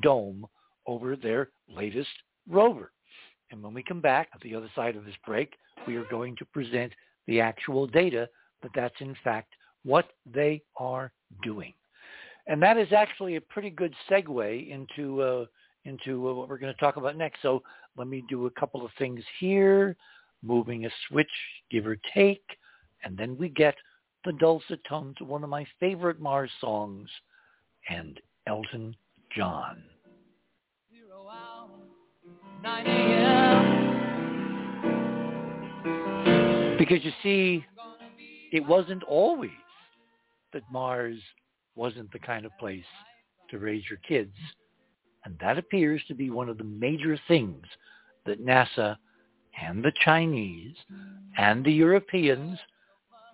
dome 0.02 0.46
over 0.86 1.16
their 1.16 1.50
latest 1.68 2.10
rover. 2.48 2.92
And 3.52 3.64
when 3.64 3.74
we 3.74 3.84
come 3.84 4.02
back 4.02 4.30
at 4.34 4.42
the 4.42 4.56
other 4.56 4.70
side 4.76 4.96
of 4.96 5.06
this 5.06 5.16
break, 5.26 5.56
we 5.88 5.96
are 5.96 6.06
going 6.06 6.36
to 6.38 6.46
present 6.46 6.94
the 7.26 7.42
actual 7.42 7.88
data 7.88 8.30
that 8.62 8.72
that's 8.76 8.96
in 9.00 9.16
fact 9.24 9.54
what 9.84 10.10
they 10.32 10.62
are 10.78 11.12
doing. 11.42 11.74
And 12.48 12.62
that 12.62 12.78
is 12.78 12.92
actually 12.92 13.36
a 13.36 13.42
pretty 13.42 13.70
good 13.70 13.94
segue 14.10 14.70
into 14.70 15.22
uh, 15.22 15.46
into 15.86 16.28
uh, 16.30 16.34
what 16.34 16.50
we're 16.50 16.58
going 16.58 16.74
to 16.74 16.80
talk 16.80 16.98
about 16.98 17.18
next. 17.18 17.42
So 17.42 17.64
let 17.98 18.08
me 18.08 18.24
do 18.30 18.46
a 18.46 18.52
couple 18.52 18.86
of 18.86 18.92
things 18.98 19.24
here, 19.40 19.96
moving 20.42 20.86
a 20.86 20.90
switch, 21.08 21.28
give 21.72 21.86
or 21.88 21.98
take, 22.14 22.44
and 23.04 23.18
then 23.18 23.38
we 23.38 23.50
get 23.50 23.76
the 24.26 24.34
dulcet 24.34 24.80
tones 24.88 25.16
of 25.22 25.28
one 25.28 25.44
of 25.44 25.50
my 25.50 25.66
favorite 25.80 26.20
Mars 26.20 26.52
songs 26.60 27.10
and 27.90 28.20
Elton 28.48 28.96
John. 29.36 29.84
Because 36.78 37.04
you 37.04 37.12
see, 37.24 37.66
it 38.52 38.66
wasn't 38.66 39.04
always 39.04 39.52
that 40.54 40.64
Mars 40.72 41.20
wasn't 41.76 42.12
the 42.12 42.20
kind 42.20 42.46
of 42.46 42.52
place 42.60 42.84
to 43.50 43.60
raise 43.60 43.84
your 43.90 44.00
kids. 44.08 44.34
And 45.26 45.38
that 45.42 45.58
appears 45.58 46.02
to 46.08 46.14
be 46.14 46.30
one 46.30 46.50
of 46.50 46.58
the 46.58 46.64
major 46.64 47.20
things 47.28 47.66
that 48.26 48.46
NASA 48.46 48.98
and 49.62 49.84
the 49.84 49.92
Chinese 50.04 50.76
and 51.38 51.66
the 51.66 51.72
Europeans 51.72 52.58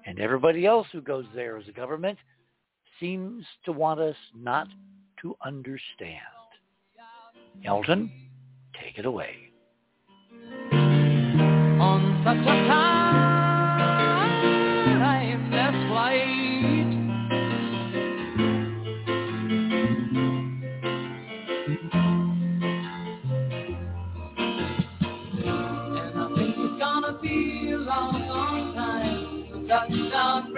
and 0.06 0.20
everybody 0.20 0.66
else 0.66 0.88
who 0.92 1.02
goes 1.02 1.26
there 1.34 1.58
as 1.58 1.68
a 1.68 1.72
government 1.72 2.18
seems 3.00 3.46
to 3.66 3.72
want 3.72 4.00
us 4.00 4.16
not 4.36 4.68
to 5.22 5.36
understand. 5.46 6.22
Elton, 7.66 8.12
take 8.82 8.98
it 8.98 9.06
away. 9.06 9.36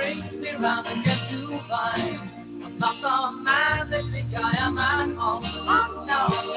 Brings 0.07 0.41
me 0.41 0.51
round 0.51 0.87
and 0.87 1.03
get 1.03 1.17
to 1.31 1.59
find. 1.67 2.79
Not 2.79 3.01
the 3.01 3.43
man 3.43 3.89
that 3.89 4.03
think 4.11 4.33
I 4.33 4.55
am 4.57 4.77
at 4.77 5.15
home. 5.17 5.43
Oh, 5.43 6.05
no. 6.07 6.56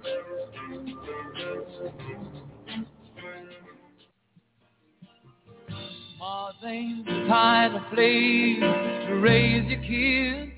The 6.61 7.25
kind 7.27 7.75
of 7.75 7.81
place 7.91 8.59
to 8.59 9.15
raise 9.15 9.65
your 9.67 9.81
kids. 9.81 10.51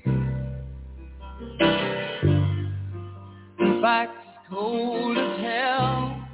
back 3.80 4.10
cold 4.50 5.16
as 5.16 5.40
hell. 5.40 6.26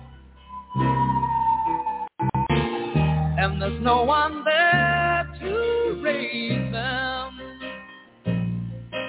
And 3.39 3.63
there's 3.63 3.81
no 3.81 4.03
one 4.03 4.43
there 4.45 5.31
to 5.41 6.01
raise 6.03 6.73
them 6.73 7.39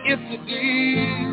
if 0.05 0.19
you 0.29 0.37
did. 0.45 1.30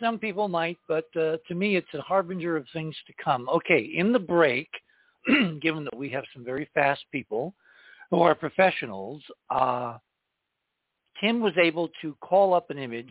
Some 0.00 0.18
people 0.18 0.48
might, 0.48 0.78
but 0.88 1.06
uh, 1.16 1.36
to 1.48 1.54
me 1.54 1.76
it's 1.76 1.92
a 1.94 2.00
harbinger 2.00 2.56
of 2.56 2.66
things 2.72 2.94
to 3.06 3.12
come. 3.22 3.48
Okay, 3.48 3.90
in 3.94 4.12
the 4.12 4.18
break, 4.18 4.68
given 5.60 5.84
that 5.84 5.96
we 5.96 6.08
have 6.10 6.24
some 6.32 6.44
very 6.44 6.68
fast 6.74 7.04
people 7.12 7.54
who 8.10 8.20
are 8.20 8.34
professionals, 8.34 9.22
uh, 9.50 9.98
Tim 11.20 11.40
was 11.40 11.52
able 11.60 11.90
to 12.02 12.16
call 12.20 12.54
up 12.54 12.70
an 12.70 12.78
image, 12.78 13.10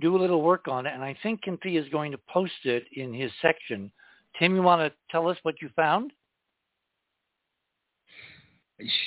do 0.00 0.16
a 0.16 0.18
little 0.18 0.42
work 0.42 0.68
on 0.68 0.86
it, 0.86 0.94
and 0.94 1.02
I 1.02 1.16
think 1.22 1.40
Cynthia 1.44 1.80
is 1.80 1.88
going 1.90 2.12
to 2.12 2.18
post 2.28 2.52
it 2.64 2.84
in 2.94 3.12
his 3.12 3.30
section. 3.42 3.90
Tim, 4.38 4.54
you 4.54 4.62
want 4.62 4.80
to 4.80 4.96
tell 5.10 5.28
us 5.28 5.36
what 5.42 5.60
you 5.60 5.68
found? 5.76 6.12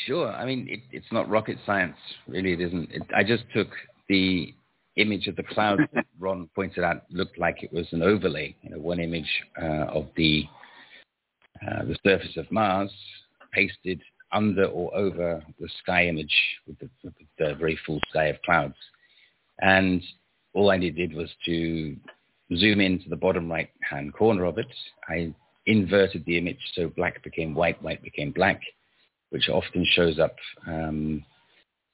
Sure. 0.06 0.32
I 0.32 0.46
mean, 0.46 0.68
it, 0.70 0.80
it's 0.92 1.12
not 1.12 1.30
rocket 1.30 1.58
science, 1.66 1.98
really. 2.28 2.54
It 2.54 2.62
isn't. 2.62 2.90
It, 2.92 3.04
I 3.16 3.24
just 3.24 3.44
took 3.54 3.68
the 4.08 4.54
image 4.98 5.28
of 5.28 5.36
the 5.36 5.44
cloud 5.44 5.80
that 5.94 6.06
Ron 6.20 6.50
pointed 6.54 6.84
out 6.84 7.04
looked 7.10 7.38
like 7.38 7.64
it 7.64 7.72
was 7.72 7.88
an 7.92 8.02
overlay. 8.02 8.56
You 8.62 8.72
know, 8.72 8.80
one 8.80 9.00
image 9.00 9.30
uh, 9.62 9.86
of 9.86 10.08
the 10.16 10.46
uh, 11.62 11.86
the 11.86 11.98
surface 12.04 12.38
of 12.38 12.52
Mars 12.52 12.92
pasted 13.52 14.02
under 14.32 14.66
or 14.66 14.94
over 14.96 15.42
the 15.60 15.70
sky 15.82 16.08
image 16.08 16.34
with 16.68 16.78
the, 16.80 16.90
with 17.04 17.14
the 17.40 17.56
very 17.56 17.80
full 17.86 18.00
sky 18.10 18.26
of 18.26 18.42
clouds. 18.44 18.76
And 19.60 20.04
all 20.54 20.70
I 20.70 20.78
did 20.78 21.14
was 21.14 21.30
to 21.46 21.96
zoom 22.56 22.80
into 22.82 23.10
the 23.10 23.16
bottom 23.16 23.50
right-hand 23.50 24.14
corner 24.14 24.46
of 24.46 24.58
it. 24.58 24.68
I 25.08 25.34
inverted 25.66 26.26
the 26.26 26.38
image 26.38 26.60
so 26.74 26.90
black 26.90 27.24
became 27.24 27.54
white, 27.54 27.82
white 27.82 28.04
became 28.04 28.32
black, 28.32 28.62
which 29.30 29.50
often 29.50 29.86
shows 29.94 30.20
up 30.20 30.36
um, 30.68 31.24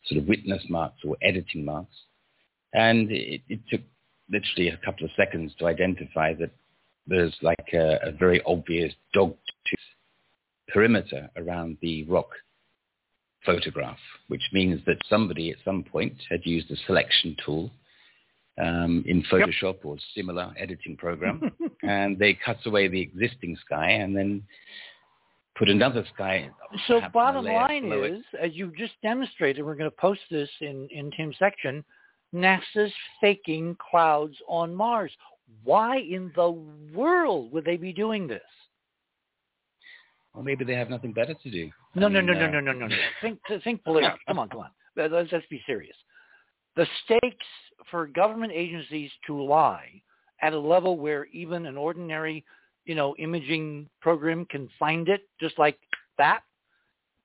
sort 0.06 0.22
of 0.22 0.28
witness 0.28 0.64
marks 0.70 1.00
or 1.06 1.16
editing 1.22 1.66
marks. 1.66 1.96
And 2.74 3.12
it, 3.12 3.42
it 3.50 3.60
took 3.70 3.82
literally 4.30 4.70
a 4.70 4.78
couple 4.84 5.06
of 5.06 5.12
seconds 5.16 5.54
to 5.60 5.68
identify 5.68 6.34
that 6.36 6.52
there's 7.08 7.36
like 7.42 7.70
a, 7.74 8.00
a 8.04 8.12
very 8.12 8.42
obvious 8.46 8.94
dog 9.14 9.36
tooth 9.68 10.74
perimeter 10.74 11.30
around 11.38 11.78
the 11.82 12.04
rock 12.06 12.30
photograph, 13.46 13.98
which 14.28 14.42
means 14.54 14.82
that 14.86 14.98
somebody 15.10 15.52
at 15.52 15.58
some 15.66 15.84
point 15.84 16.16
had 16.30 16.40
used 16.46 16.72
a 16.72 16.76
selection 16.88 17.36
tool 17.46 17.70
um, 18.58 19.04
in 19.08 19.24
Photoshop 19.32 19.76
yep. 19.76 19.86
or 19.86 19.98
similar 20.16 20.54
editing 20.58 20.96
program, 20.96 21.52
and 21.84 22.18
they 22.18 22.38
cut 22.46 22.58
away 22.66 22.88
the 22.88 23.02
existing 23.02 23.58
sky 23.66 23.90
and 23.90 24.16
then 24.16 24.44
put 25.56 25.70
another 25.70 26.06
sky. 26.14 26.50
So 26.88 27.02
bottom 27.14 27.46
line 27.46 27.92
is, 27.92 28.24
as 28.42 28.52
you 28.54 28.72
just 28.78 28.94
demonstrated, 29.02 29.66
we're 29.66 29.76
going 29.76 29.90
to 29.90 29.98
post 29.98 30.22
this 30.32 30.50
in, 30.62 30.88
in 30.92 31.12
Tim's 31.12 31.36
section, 31.38 31.84
NASA's 32.34 32.94
faking 33.22 33.78
clouds 33.92 34.36
on 34.48 34.74
Mars. 34.74 35.12
Why 35.64 35.98
in 35.98 36.32
the 36.36 36.50
world 36.94 37.52
would 37.52 37.66
they 37.66 37.78
be 37.78 37.94
doing 37.94 38.28
this? 38.28 38.42
Or 40.34 40.44
maybe 40.44 40.66
they 40.66 40.74
have 40.74 40.90
nothing 40.90 41.14
better 41.14 41.36
to 41.36 41.52
do. 41.52 41.70
Uh, 41.96 42.00
no, 42.00 42.08
no, 42.08 42.22
no, 42.22 42.34
no, 42.34 42.50
no, 42.50 42.60
no, 42.60 42.74
no, 42.74 42.88
no. 42.88 42.96
Think, 43.22 43.40
think 43.64 43.84
politically. 43.84 44.20
Come 44.28 44.40
on, 44.40 44.50
come 44.50 44.62
on. 44.62 44.70
Let's, 44.96 45.32
let's 45.32 45.46
be 45.50 45.62
serious. 45.66 45.96
The 46.76 46.88
stakes 47.06 47.46
for 47.92 48.08
government 48.08 48.52
agencies 48.54 49.12
to 49.28 49.42
lie 49.42 50.02
at 50.42 50.54
a 50.54 50.60
level 50.60 50.98
where 50.98 51.26
even 51.26 51.68
an 51.68 51.78
ordinary, 51.78 52.44
you 52.86 52.96
know, 52.96 53.16
imaging 53.20 53.88
program 54.02 54.46
can 54.46 54.68
find 54.80 55.08
it 55.08 55.22
just 55.40 55.60
like 55.60 55.78
that 56.18 56.42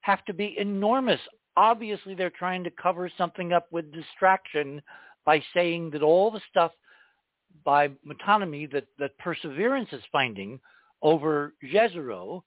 have 0.03 0.25
to 0.27 0.33
be 0.33 0.57
enormous. 0.59 1.21
Obviously, 1.59 2.15
they're 2.15 2.31
trying 2.31 2.63
to 2.63 2.71
cover 2.71 3.11
something 3.19 3.53
up 3.53 3.67
with 3.73 3.93
distraction 3.93 4.81
by 5.27 5.43
saying 5.53 5.91
that 5.91 6.03
all 6.03 6.31
the 6.31 6.41
stuff 6.49 6.71
by 7.65 7.89
metonymy 8.07 8.71
that, 8.71 8.87
that 9.01 9.19
Perseverance 9.19 9.89
is 9.91 10.03
finding 10.13 10.61
over 11.03 11.55
Jezero 11.65 12.43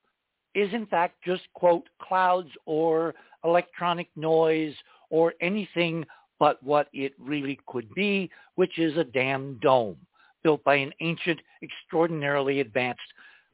is 0.55 0.73
in 0.73 0.85
fact 0.85 1.15
just, 1.25 1.41
quote, 1.53 1.89
clouds 2.01 2.47
or 2.65 3.13
electronic 3.43 4.07
noise 4.15 4.73
or 5.09 5.33
anything 5.41 6.05
but 6.39 6.63
what 6.63 6.87
it 6.93 7.11
really 7.19 7.59
could 7.67 7.93
be, 7.93 8.29
which 8.55 8.79
is 8.79 8.95
a 8.95 9.03
damn 9.03 9.59
dome 9.61 9.97
built 10.41 10.63
by 10.63 10.75
an 10.75 10.93
ancient, 11.01 11.39
extraordinarily 11.61 12.61
advanced 12.61 13.01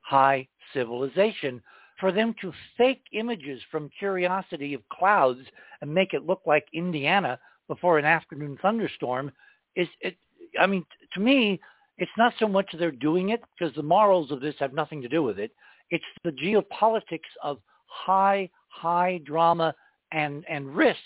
high 0.02 0.48
civilization. 0.72 1.64
For 2.00 2.12
them 2.12 2.36
to 2.42 2.54
fake 2.78 3.02
images 3.12 3.62
from 3.72 3.90
curiosity 3.98 4.74
of 4.74 4.88
clouds 4.90 5.40
and 5.82 5.94
make 5.94 6.14
it 6.14 6.26
look 6.26 6.42
like 6.46 6.66
Indiana 6.74 7.40
before 7.68 7.98
an 7.98 8.06
afternoon 8.06 8.58
thunderstorm 8.62 9.32
is, 9.76 9.88
it, 10.02 10.16
I 10.60 10.68
mean, 10.68 10.86
to 11.14 11.20
me, 11.20 11.60
it's 11.98 12.12
not 12.18 12.34
so 12.40 12.48
much 12.48 12.68
they're 12.78 12.92
doing 12.92 13.30
it 13.30 13.42
because 13.58 13.74
the 13.76 13.84
morals 13.84 14.32
of 14.32 14.42
this 14.42 14.56
have 14.60 14.74
nothing 14.74 15.02
to 15.02 15.10
do 15.10 15.24
with 15.24 15.40
it. 15.40 15.52
It's 15.90 16.04
the 16.24 16.32
geopolitics 16.32 17.20
of 17.44 17.60
high, 17.88 18.50
high 18.70 19.20
drama 19.26 19.74
and, 20.12 20.46
and 20.50 20.76
risk. 20.76 21.00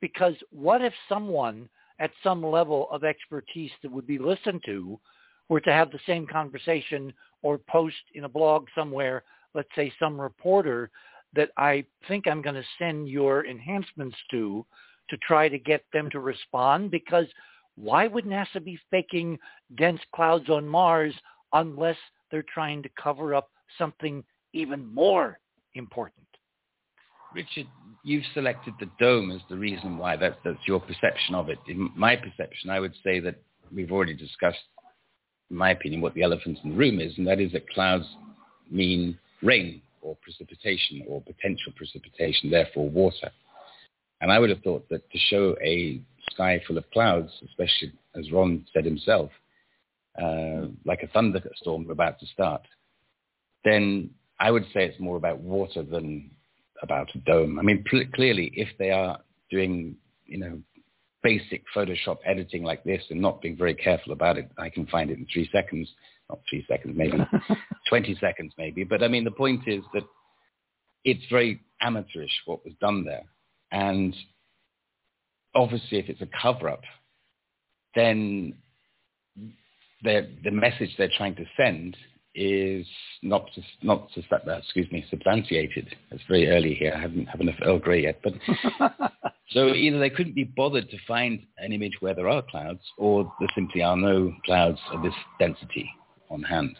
Because 0.00 0.34
what 0.50 0.82
if 0.82 0.92
someone 1.08 1.68
at 1.98 2.10
some 2.22 2.44
level 2.44 2.88
of 2.90 3.02
expertise 3.02 3.70
that 3.82 3.90
would 3.90 4.06
be 4.06 4.18
listened 4.18 4.62
to 4.66 5.00
were 5.48 5.60
to 5.60 5.72
have 5.72 5.90
the 5.90 5.98
same 6.06 6.26
conversation 6.26 7.12
or 7.42 7.58
post 7.58 7.96
in 8.14 8.24
a 8.24 8.28
blog 8.28 8.66
somewhere, 8.74 9.24
let's 9.58 9.68
say 9.74 9.92
some 9.98 10.20
reporter 10.20 10.88
that 11.34 11.50
I 11.56 11.84
think 12.06 12.26
I'm 12.26 12.40
going 12.40 12.54
to 12.54 12.62
send 12.78 13.08
your 13.08 13.44
enhancements 13.44 14.16
to 14.30 14.64
to 15.10 15.16
try 15.18 15.48
to 15.48 15.58
get 15.58 15.84
them 15.92 16.08
to 16.10 16.20
respond 16.20 16.90
because 16.90 17.26
why 17.74 18.06
would 18.06 18.24
NASA 18.24 18.62
be 18.62 18.78
faking 18.90 19.38
dense 19.76 20.00
clouds 20.14 20.48
on 20.48 20.68
Mars 20.68 21.14
unless 21.52 21.96
they're 22.30 22.44
trying 22.54 22.82
to 22.82 22.88
cover 23.02 23.34
up 23.34 23.50
something 23.78 24.22
even 24.52 24.86
more 24.94 25.38
important. 25.74 26.26
Richard, 27.34 27.66
you've 28.04 28.24
selected 28.34 28.74
the 28.80 28.88
dome 28.98 29.30
as 29.30 29.40
the 29.50 29.56
reason 29.56 29.98
why. 29.98 30.16
That's, 30.16 30.36
that's 30.44 30.58
your 30.66 30.80
perception 30.80 31.34
of 31.34 31.48
it. 31.50 31.58
In 31.68 31.90
my 31.94 32.16
perception, 32.16 32.70
I 32.70 32.80
would 32.80 32.94
say 33.04 33.20
that 33.20 33.40
we've 33.74 33.92
already 33.92 34.14
discussed, 34.14 34.58
in 35.50 35.56
my 35.56 35.70
opinion, 35.70 36.00
what 36.00 36.14
the 36.14 36.22
elephant 36.22 36.58
in 36.64 36.70
the 36.70 36.76
room 36.76 37.00
is, 37.00 37.12
and 37.18 37.26
that 37.26 37.40
is 37.40 37.52
that 37.52 37.68
clouds 37.70 38.06
mean 38.70 39.18
rain 39.42 39.82
or 40.00 40.16
precipitation 40.22 41.04
or 41.08 41.20
potential 41.22 41.72
precipitation, 41.76 42.50
therefore 42.50 42.88
water. 42.88 43.30
And 44.20 44.32
I 44.32 44.38
would 44.38 44.50
have 44.50 44.62
thought 44.62 44.88
that 44.88 45.08
to 45.10 45.18
show 45.18 45.56
a 45.64 46.00
sky 46.32 46.60
full 46.66 46.78
of 46.78 46.90
clouds, 46.90 47.30
especially 47.44 47.92
as 48.16 48.30
Ron 48.32 48.64
said 48.72 48.84
himself, 48.84 49.30
uh, 50.20 50.66
like 50.84 51.02
a 51.02 51.08
thunderstorm 51.08 51.90
about 51.90 52.18
to 52.20 52.26
start, 52.26 52.62
then 53.64 54.10
I 54.40 54.50
would 54.50 54.64
say 54.74 54.84
it's 54.84 55.00
more 55.00 55.16
about 55.16 55.40
water 55.40 55.82
than 55.82 56.30
about 56.82 57.08
a 57.14 57.18
dome. 57.18 57.58
I 57.58 57.62
mean, 57.62 57.84
pl- 57.88 58.04
clearly, 58.14 58.52
if 58.54 58.68
they 58.78 58.90
are 58.90 59.18
doing, 59.50 59.96
you 60.26 60.38
know, 60.38 60.60
basic 61.22 61.62
Photoshop 61.74 62.18
editing 62.24 62.62
like 62.62 62.84
this 62.84 63.02
and 63.10 63.20
not 63.20 63.40
being 63.40 63.56
very 63.56 63.74
careful 63.74 64.12
about 64.12 64.38
it, 64.38 64.50
I 64.56 64.70
can 64.70 64.86
find 64.86 65.10
it 65.10 65.18
in 65.18 65.26
three 65.32 65.48
seconds. 65.52 65.88
Not 66.28 66.40
three 66.48 66.64
seconds, 66.68 66.94
maybe 66.96 67.18
20 67.88 68.16
seconds, 68.20 68.52
maybe. 68.58 68.84
But 68.84 69.02
I 69.02 69.08
mean, 69.08 69.24
the 69.24 69.30
point 69.30 69.62
is 69.66 69.82
that 69.94 70.04
it's 71.04 71.24
very 71.30 71.60
amateurish 71.80 72.42
what 72.44 72.64
was 72.64 72.74
done 72.80 73.04
there. 73.04 73.24
And 73.72 74.14
obviously, 75.54 75.98
if 75.98 76.08
it's 76.08 76.20
a 76.20 76.28
cover-up, 76.40 76.82
then 77.94 78.54
the 80.02 80.50
message 80.50 80.90
they're 80.96 81.10
trying 81.16 81.34
to 81.36 81.44
send 81.56 81.96
is 82.34 82.86
not 83.22 83.48
not 83.82 84.08
just 84.14 84.28
uh, 84.30 84.38
excuse 84.52 84.90
me 84.92 85.04
substantiated. 85.10 85.94
It's 86.10 86.22
very 86.28 86.48
early 86.48 86.74
here. 86.74 86.92
I 86.94 87.00
haven't 87.00 87.26
have 87.26 87.40
enough 87.40 87.56
Earl 87.64 87.80
Grey 87.80 88.02
yet, 88.02 88.20
but 88.22 88.34
so 89.50 89.68
either 89.68 89.98
they 89.98 90.10
couldn't 90.10 90.36
be 90.36 90.44
bothered 90.44 90.88
to 90.90 90.96
find 91.08 91.40
an 91.56 91.72
image 91.72 91.96
where 92.00 92.14
there 92.14 92.28
are 92.28 92.42
clouds, 92.42 92.82
or 92.96 93.32
there 93.40 93.48
simply 93.56 93.82
are 93.82 93.96
no 93.96 94.32
clouds 94.44 94.78
of 94.92 95.02
this 95.02 95.14
density 95.40 95.90
on 96.30 96.42
hand. 96.42 96.76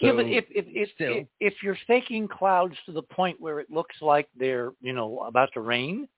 So 0.00 0.06
yeah, 0.06 0.12
but 0.12 0.26
if 0.26 0.44
if 0.50 0.64
if, 0.68 0.88
still, 0.94 1.14
if 1.18 1.26
if 1.40 1.54
you're 1.62 1.76
faking 1.86 2.28
clouds 2.28 2.74
to 2.86 2.92
the 2.92 3.02
point 3.02 3.40
where 3.40 3.60
it 3.60 3.70
looks 3.70 3.96
like 4.00 4.28
they're 4.36 4.72
you 4.80 4.92
know 4.92 5.20
about 5.20 5.50
to 5.54 5.60
rain, 5.60 6.08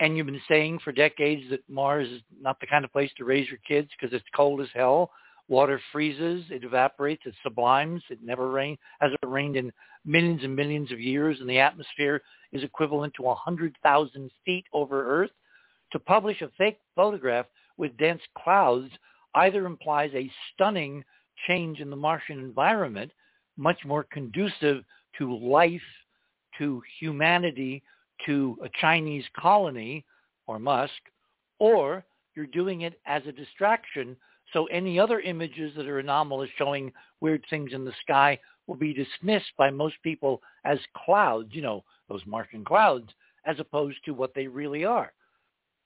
and 0.00 0.16
you've 0.16 0.26
been 0.26 0.40
saying 0.48 0.78
for 0.84 0.92
decades 0.92 1.42
that 1.50 1.60
Mars 1.68 2.08
is 2.08 2.22
not 2.40 2.60
the 2.60 2.66
kind 2.66 2.84
of 2.84 2.92
place 2.92 3.10
to 3.16 3.24
raise 3.24 3.48
your 3.48 3.58
kids 3.66 3.88
because 3.98 4.14
it's 4.14 4.24
cold 4.34 4.60
as 4.60 4.68
hell, 4.74 5.10
water 5.48 5.80
freezes, 5.92 6.44
it 6.50 6.64
evaporates, 6.64 7.22
it 7.26 7.34
sublimes, 7.42 8.02
it 8.10 8.18
never 8.22 8.50
rains, 8.50 8.78
hasn't 9.00 9.18
rained 9.24 9.56
in 9.56 9.72
millions 10.04 10.42
and 10.44 10.54
millions 10.54 10.92
of 10.92 11.00
years, 11.00 11.38
and 11.40 11.48
the 11.48 11.58
atmosphere 11.58 12.22
is 12.52 12.62
equivalent 12.62 13.14
to 13.14 13.22
100,000 13.22 14.30
feet 14.44 14.64
over 14.72 15.22
Earth. 15.22 15.30
To 15.92 16.00
publish 16.00 16.42
a 16.42 16.50
fake 16.58 16.78
photograph 16.96 17.46
with 17.76 17.96
dense 17.96 18.22
clouds 18.42 18.90
either 19.36 19.66
implies 19.66 20.10
a 20.14 20.30
stunning 20.52 21.04
change 21.46 21.80
in 21.80 21.90
the 21.90 21.96
Martian 21.96 22.38
environment, 22.38 23.12
much 23.56 23.78
more 23.84 24.04
conducive 24.10 24.82
to 25.18 25.36
life, 25.36 25.80
to 26.58 26.82
humanity, 27.00 27.82
to 28.24 28.58
a 28.64 28.68
Chinese 28.80 29.24
colony 29.38 30.04
or 30.46 30.58
Musk, 30.58 30.92
or 31.58 32.04
you're 32.34 32.46
doing 32.46 32.82
it 32.82 33.00
as 33.06 33.22
a 33.26 33.32
distraction 33.32 34.16
so 34.52 34.66
any 34.66 34.98
other 34.98 35.20
images 35.20 35.72
that 35.76 35.88
are 35.88 35.98
anomalous 35.98 36.50
showing 36.56 36.92
weird 37.20 37.44
things 37.50 37.72
in 37.72 37.84
the 37.84 37.92
sky 38.02 38.38
will 38.66 38.76
be 38.76 38.94
dismissed 38.94 39.52
by 39.56 39.70
most 39.70 39.96
people 40.02 40.42
as 40.64 40.78
clouds, 41.04 41.48
you 41.52 41.62
know, 41.62 41.84
those 42.08 42.24
Martian 42.26 42.64
clouds, 42.64 43.08
as 43.44 43.58
opposed 43.58 43.98
to 44.04 44.12
what 44.12 44.34
they 44.34 44.46
really 44.46 44.84
are. 44.84 45.12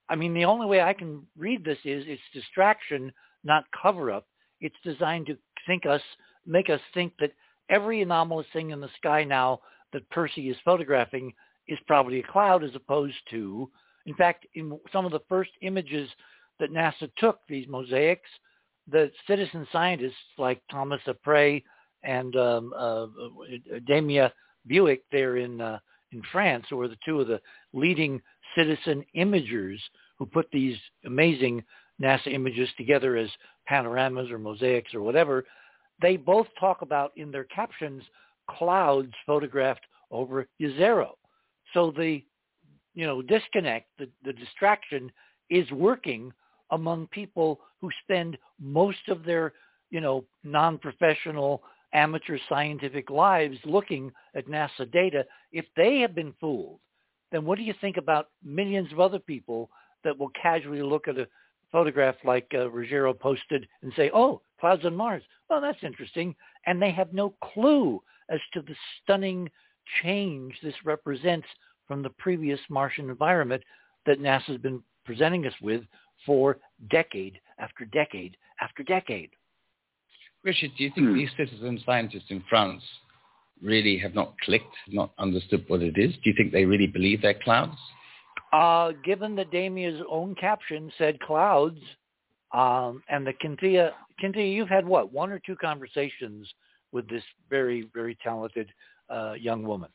I 0.09 0.17
mean, 0.17 0.35
the 0.35 0.45
only 0.45 0.67
way 0.67 0.81
I 0.81 0.93
can 0.93 1.27
read 1.39 1.65
this 1.65 1.79
is 1.85 2.05
it's 2.07 2.23
distraction, 2.35 3.13
not 3.45 3.65
cover-up. 3.81 4.27
It's 4.61 4.77
designed 4.85 5.27
to 5.27 5.39
think 5.67 5.87
us, 5.87 6.03
make 6.47 6.71
us 6.71 6.81
think 6.95 7.13
that 7.21 7.33
every 7.69 8.03
anomalous 8.03 8.47
thing 8.53 8.71
in 8.71 8.81
the 8.81 8.91
sky 8.97 9.25
now 9.25 9.61
that 9.93 10.09
Percy 10.11 10.49
is 10.49 10.57
photographing 10.65 11.33
is 11.69 11.79
probably 11.87 12.21
a 12.21 12.33
cloud 12.33 12.65
as 12.65 12.75
opposed 12.75 13.17
to, 13.31 13.71
in 14.07 14.15
fact, 14.15 14.47
in 14.55 14.79
some 14.93 15.07
of 15.07 15.13
the 15.13 15.21
first 15.29 15.51
images 15.63 16.09
that 16.59 16.73
NASA 16.73 17.11
took, 17.17 17.39
these 17.49 17.67
mosaics, 17.69 18.29
the 18.91 19.11
citizen 19.27 19.67
scientists 19.73 20.15
like 20.37 20.61
Thomas 20.71 21.01
Appéré 21.07 21.63
and 22.03 22.35
um, 22.37 22.73
uh, 22.77 23.07
Damia 23.87 24.33
Bouic 24.69 25.01
there 25.13 25.37
in 25.37 25.61
uh, 25.61 25.79
in 26.13 26.23
France, 26.33 26.67
who 26.69 26.81
are 26.81 26.89
the 26.89 26.99
two 27.05 27.21
of 27.21 27.29
the 27.29 27.41
leading 27.73 28.21
citizen 28.57 29.05
imagers 29.17 29.79
who 30.19 30.27
put 30.27 30.51
these 30.51 30.77
amazing 31.07 31.63
NASA 32.01 32.33
images 32.33 32.69
together 32.77 33.17
as 33.17 33.29
panoramas 33.67 34.31
or 34.31 34.39
mosaics 34.39 34.95
or 34.95 35.03
whatever, 35.03 35.45
they 36.01 36.17
both 36.17 36.47
talk 36.59 36.83
about 36.83 37.13
in 37.17 37.31
their 37.31 37.45
captions 37.45 38.03
clouds 38.49 39.13
photographed 39.27 39.85
over 40.11 40.47
Jezero. 40.61 41.11
So 41.75 41.93
the 41.97 42.23
you 42.95 43.07
know 43.07 43.23
disconnect, 43.23 43.89
the, 43.99 44.09
the 44.25 44.33
distraction 44.33 45.11
is 45.51 45.71
working 45.73 46.33
among 46.71 47.07
people 47.09 47.61
who 47.81 47.91
spend 48.03 48.39
most 48.61 49.09
of 49.09 49.25
their, 49.25 49.53
you 49.91 50.01
know, 50.01 50.25
non-professional 50.45 51.63
amateur 51.93 52.39
scientific 52.49 53.11
lives 53.11 53.59
looking 53.65 54.13
at 54.35 54.47
NASA 54.47 54.91
data, 54.93 55.25
if 55.53 55.65
they 55.77 55.99
have 55.99 56.15
been 56.15 56.33
fooled, 56.41 56.79
then 57.33 57.45
what 57.45 57.59
do 57.59 57.65
you 57.65 57.75
think 57.81 57.97
about 57.97 58.29
millions 58.45 58.93
of 58.93 59.01
other 59.01 59.19
people 59.19 59.69
that 60.05 60.17
will 60.17 60.31
casually 60.41 60.83
look 60.83 61.09
at 61.09 61.19
a 61.19 61.27
photograph 61.73 62.17
like 62.25 62.51
uh, 62.55 62.71
Ruggiero 62.71 63.13
posted 63.13 63.67
and 63.83 63.93
say, 63.97 64.11
oh, 64.15 64.43
clouds 64.59 64.85
on 64.85 64.95
Mars. 64.95 65.23
Well, 65.49 65.61
that's 65.61 65.83
interesting. 65.83 66.35
And 66.67 66.81
they 66.81 66.91
have 66.91 67.13
no 67.13 67.35
clue 67.43 68.03
as 68.29 68.41
to 68.55 68.63
the 68.63 68.75
stunning 69.03 69.51
change 70.03 70.55
this 70.63 70.75
represents 70.85 71.47
from 71.87 72.03
the 72.03 72.11
previous 72.11 72.61
Martian 72.69 73.11
environment 73.11 73.63
that 74.07 74.21
NASA 74.21 74.45
has 74.45 74.59
been 74.59 74.83
presenting 75.05 75.47
us 75.47 75.55
with 75.61 75.83
for 76.25 76.59
decade 76.91 77.41
after 77.59 77.85
decade 77.87 78.37
after 78.61 78.83
decade. 78.83 79.31
Richard, 80.45 80.71
do 80.77 80.85
you 80.85 80.91
think 80.95 81.09
hmm. 81.09 81.17
these 81.17 81.31
citizen 81.37 81.81
scientists 81.85 82.31
in 82.31 82.43
France 82.49 82.83
really 83.63 83.99
have 83.99 84.15
not 84.15 84.35
clicked, 84.45 84.75
not 84.89 85.13
understood 85.19 85.65
what 85.69 85.83
it 85.83 85.99
is? 85.99 86.15
Do 86.15 86.31
you 86.31 86.35
think 86.37 86.53
they 86.53 86.65
really 86.65 86.87
believe 86.87 87.23
they're 87.23 87.35
clouds? 87.35 87.77
Uh, 88.53 88.93
given 89.05 89.37
that 89.37 89.51
Damia's 89.51 90.01
own 90.11 90.35
caption 90.35 90.91
said 90.99 91.21
clouds, 91.21 91.79
um, 92.53 93.03
and 93.09 93.27
the 93.27 93.33
Kintia, 93.33 93.93
Kintia, 94.23 94.53
you've 94.53 94.69
had 94.69 94.87
what, 94.87 95.13
one 95.13 95.31
or 95.31 95.39
two 95.39 95.55
conversations 95.57 96.53
with 96.93 97.09
this 97.09 97.23
very, 97.49 97.89
very 97.95 98.17
talented 98.23 98.69
uh, 99.09 99.35
young 99.35 99.63
woman? 99.63 99.89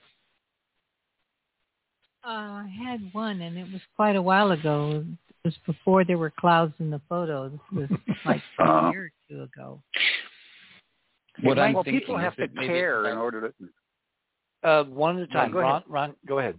Uh, 2.26 2.30
I 2.30 2.74
had 2.88 3.02
one, 3.14 3.42
and 3.42 3.58
it 3.58 3.72
was 3.72 3.82
quite 3.96 4.16
a 4.16 4.22
while 4.22 4.52
ago 4.52 5.04
It 5.28 5.48
was 5.48 5.54
before 5.66 6.04
there 6.04 6.18
were 6.18 6.32
clouds 6.32 6.74
in 6.80 6.90
the 6.90 7.02
photo. 7.08 7.50
This 7.50 7.90
was 7.90 8.00
like 8.26 8.42
a 8.60 8.64
uh, 8.64 8.92
year 8.92 9.06
or 9.06 9.12
two 9.30 9.44
ago. 9.44 9.82
What 11.44 11.58
well, 11.58 11.84
people 11.84 12.18
have 12.18 12.36
to 12.38 12.48
care 12.48 13.10
in 13.12 13.18
order 13.18 13.52
to. 13.52 14.68
Uh, 14.68 14.84
one 14.86 15.18
at 15.18 15.30
a 15.30 15.34
time. 15.34 15.52
No, 15.52 15.60
Ron, 15.60 15.84
Ron, 15.88 16.16
go 16.26 16.40
ahead. 16.40 16.56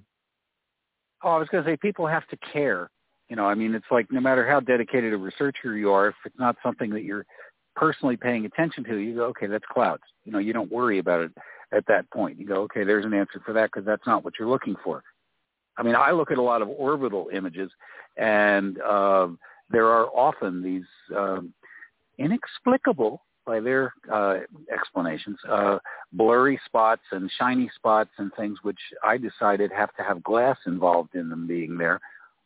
Oh, 1.23 1.31
I 1.31 1.39
was 1.39 1.49
going 1.49 1.65
to 1.65 1.71
say 1.71 1.77
people 1.77 2.07
have 2.07 2.27
to 2.29 2.37
care. 2.37 2.91
You 3.29 3.37
know, 3.37 3.47
I 3.47 3.55
mean, 3.55 3.75
it's 3.75 3.87
like 3.91 4.11
no 4.11 4.21
matter 4.21 4.47
how 4.47 4.61
dedicated 4.61 5.13
a 5.13 5.17
researcher 5.17 5.77
you 5.77 5.91
are, 5.91 6.09
if 6.09 6.15
it's 6.25 6.39
not 6.39 6.57
something 6.63 6.91
that 6.91 7.03
you're 7.03 7.27
personally 7.75 8.17
paying 8.17 8.47
attention 8.47 8.85
to, 8.85 8.97
you 8.97 9.17
go, 9.17 9.25
okay, 9.27 9.47
that's 9.47 9.65
clouds. 9.71 10.03
You 10.25 10.33
know, 10.33 10.39
you 10.39 10.53
don't 10.53 10.71
worry 10.71 10.99
about 10.99 11.23
it 11.23 11.33
at 11.73 11.87
that 11.87 12.11
point. 12.11 12.39
You 12.39 12.47
go, 12.47 12.63
okay, 12.63 12.85
there's 12.85 13.05
an 13.05 13.15
answer 13.15 13.41
for 13.45 13.53
that 13.55 13.71
because 13.73 13.85
that's 13.85 14.07
not 14.07 14.25
what 14.25 14.35
you're 14.39 14.49
looking 14.49 14.77
for. 14.85 15.03
I 15.77 15.83
mean, 15.83 15.95
I 15.95 16.13
look 16.13 16.31
at 16.31 16.39
a 16.39 16.43
lot 16.43 16.63
of 16.63 16.69
orbital 16.69 17.29
images, 17.33 17.71
and 18.17 18.81
uh, 18.81 19.29
there 19.69 19.89
are 19.89 20.07
often 20.07 20.63
these 20.63 20.87
um, 21.15 21.53
inexplicable, 22.19 23.26
by 23.47 23.60
their 23.60 23.94
uh, 24.12 24.39
explanations, 24.73 25.39
uh, 25.48 25.78
blurry 26.12 26.60
spots 26.66 27.02
and 27.12 27.31
shiny 27.39 27.70
spots 27.74 28.10
and 28.18 28.32
things 28.35 28.59
which 28.62 28.78
I 29.05 29.16
decided 29.16 29.70
have 29.73 29.94
to 29.97 30.02
have 30.02 30.23
glass 30.23 30.59
involved 30.66 31.14
in 31.14 31.28
them 31.28 31.47
being 31.47 31.78
there. 31.78 32.01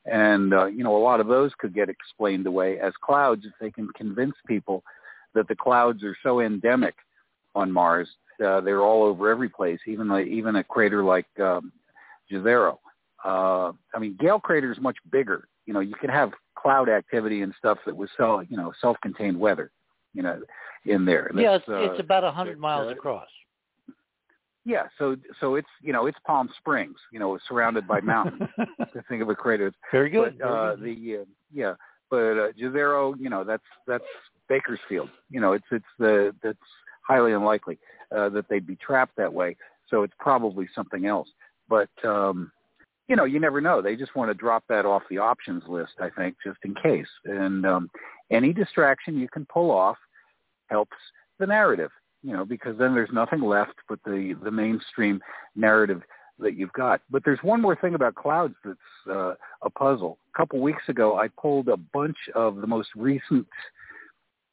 And, 0.07 0.55
uh, 0.55 0.67
you 0.67 0.85
know, 0.85 0.97
a 0.97 1.03
lot 1.03 1.21
of 1.21 1.27
those 1.27 1.53
could 1.59 1.75
get 1.75 1.89
explained 1.89 2.47
away 2.47 2.79
as 2.79 2.93
clouds 3.03 3.45
if 3.45 3.53
they 3.61 3.71
can 3.71 3.89
convince 3.97 4.35
people 4.47 4.83
that 5.35 5.49
the 5.49 5.57
clouds 5.57 6.03
are 6.05 6.17
so 6.23 6.41
endemic 6.41 6.95
on 7.55 7.73
Mars. 7.73 8.09
Uh, 8.45 8.61
they're 8.61 8.83
all 8.83 9.03
over 9.03 9.29
every 9.29 9.49
place, 9.49 9.81
even 9.87 10.09
like, 10.09 10.27
even 10.27 10.57
a 10.57 10.65
crater 10.65 11.03
like 11.03 11.27
um, 11.41 11.73
Jezero 12.31 12.79
uh, 13.25 13.73
I 13.95 13.99
mean, 13.99 14.17
Gale 14.19 14.41
crater 14.41 14.73
is 14.73 14.81
much 14.81 14.97
bigger. 15.11 15.49
You 15.67 15.75
know, 15.75 15.81
you 15.81 15.95
can 15.95 16.11
have 16.11 16.33
cloud 16.57 16.89
activity 16.89 17.43
and 17.43 17.55
stuff 17.59 17.79
that 17.87 17.97
was 17.97 18.09
so, 18.17 18.41
you 18.41 18.57
know, 18.57 18.73
self-contained 18.81 19.39
weather, 19.39 19.71
you 20.15 20.23
know, 20.23 20.41
in 20.87 21.05
there. 21.05 21.31
yeah, 21.35 21.57
it's, 21.57 21.69
uh, 21.69 21.77
it's 21.77 22.01
about 22.01 22.25
a 22.25 22.31
hundred 22.31 22.59
miles 22.59 22.89
uh, 22.89 22.93
across. 22.93 23.29
Yeah, 24.65 24.85
so 24.99 25.17
so 25.41 25.55
it's 25.55 25.69
you 25.83 25.93
know 25.93 26.07
it's 26.07 26.19
Palm 26.27 26.51
Springs, 26.59 26.97
you 27.13 27.19
know, 27.19 27.39
surrounded 27.49 27.87
by 27.89 28.01
mountains. 28.01 28.49
to 28.59 29.03
think 29.09 29.23
of 29.23 29.29
a 29.29 29.35
crater. 29.35 29.73
Very 29.91 30.11
good. 30.11 30.39
But, 30.39 30.47
uh, 30.47 30.77
Very 30.77 30.95
good. 30.95 31.05
The 31.05 31.17
uh, 31.17 31.25
yeah, 31.53 31.75
but 32.11 32.17
uh, 32.17 32.53
Jezero, 32.53 33.15
you 33.19 33.31
know, 33.31 33.45
that's 33.45 33.63
that's 33.87 34.05
Bakersfield. 34.49 35.09
You 35.31 35.41
know, 35.41 35.53
it's 35.53 35.65
it's 35.71 35.85
the 35.99 36.35
that's 36.43 36.59
highly 37.07 37.33
unlikely 37.33 37.79
uh, 38.15 38.29
that 38.31 38.49
they'd 38.49 38.67
be 38.67 38.77
trapped 38.77 39.17
that 39.17 39.33
way. 39.33 39.57
So 39.89 40.03
it's 40.03 40.15
probably 40.19 40.69
something 40.75 41.07
else. 41.07 41.29
But 41.69 41.91
um, 42.05 42.53
you 43.09 43.17
know, 43.17 43.25
you 43.25 43.41
never 43.41 43.61
know. 43.61 43.81
They 43.83 43.97
just 43.97 44.15
want 44.15 44.31
to 44.31 44.35
drop 44.35 44.65
that 44.69 44.87
off 44.87 45.03
the 45.09 45.19
options 45.19 45.65
list, 45.67 45.95
I 46.01 46.11
think, 46.11 46.37
just 46.45 46.59
in 46.65 46.75
case. 46.75 47.09
And 47.25 47.67
um, 47.67 47.91
any 48.31 48.53
distraction 48.53 49.19
you 49.19 49.29
can 49.29 49.47
pull 49.47 49.71
off 49.71 49.97
helps 50.69 50.97
the 51.39 51.47
narrative, 51.47 51.91
you 52.23 52.33
know, 52.33 52.45
because 52.45 52.77
then 52.79 52.95
there's 52.95 53.11
nothing 53.13 53.41
left 53.41 53.75
but 53.89 53.99
the 54.05 54.37
the 54.43 54.51
mainstream 54.51 55.21
narrative 55.57 56.03
that 56.39 56.57
you've 56.57 56.73
got. 56.73 57.01
But 57.11 57.23
there's 57.25 57.43
one 57.43 57.61
more 57.61 57.77
thing 57.77 57.95
about 57.95 58.15
clouds 58.15 58.55
that's 58.65 58.79
uh, 59.11 59.35
a 59.63 59.71
puzzle. 59.71 60.19
A 60.35 60.39
couple 60.39 60.61
weeks 60.61 60.83
ago, 60.89 61.19
I 61.19 61.29
pulled 61.29 61.69
a 61.69 61.77
bunch 61.77 62.17
of 62.35 62.57
the 62.57 62.67
most 62.67 62.89
recent, 62.97 63.47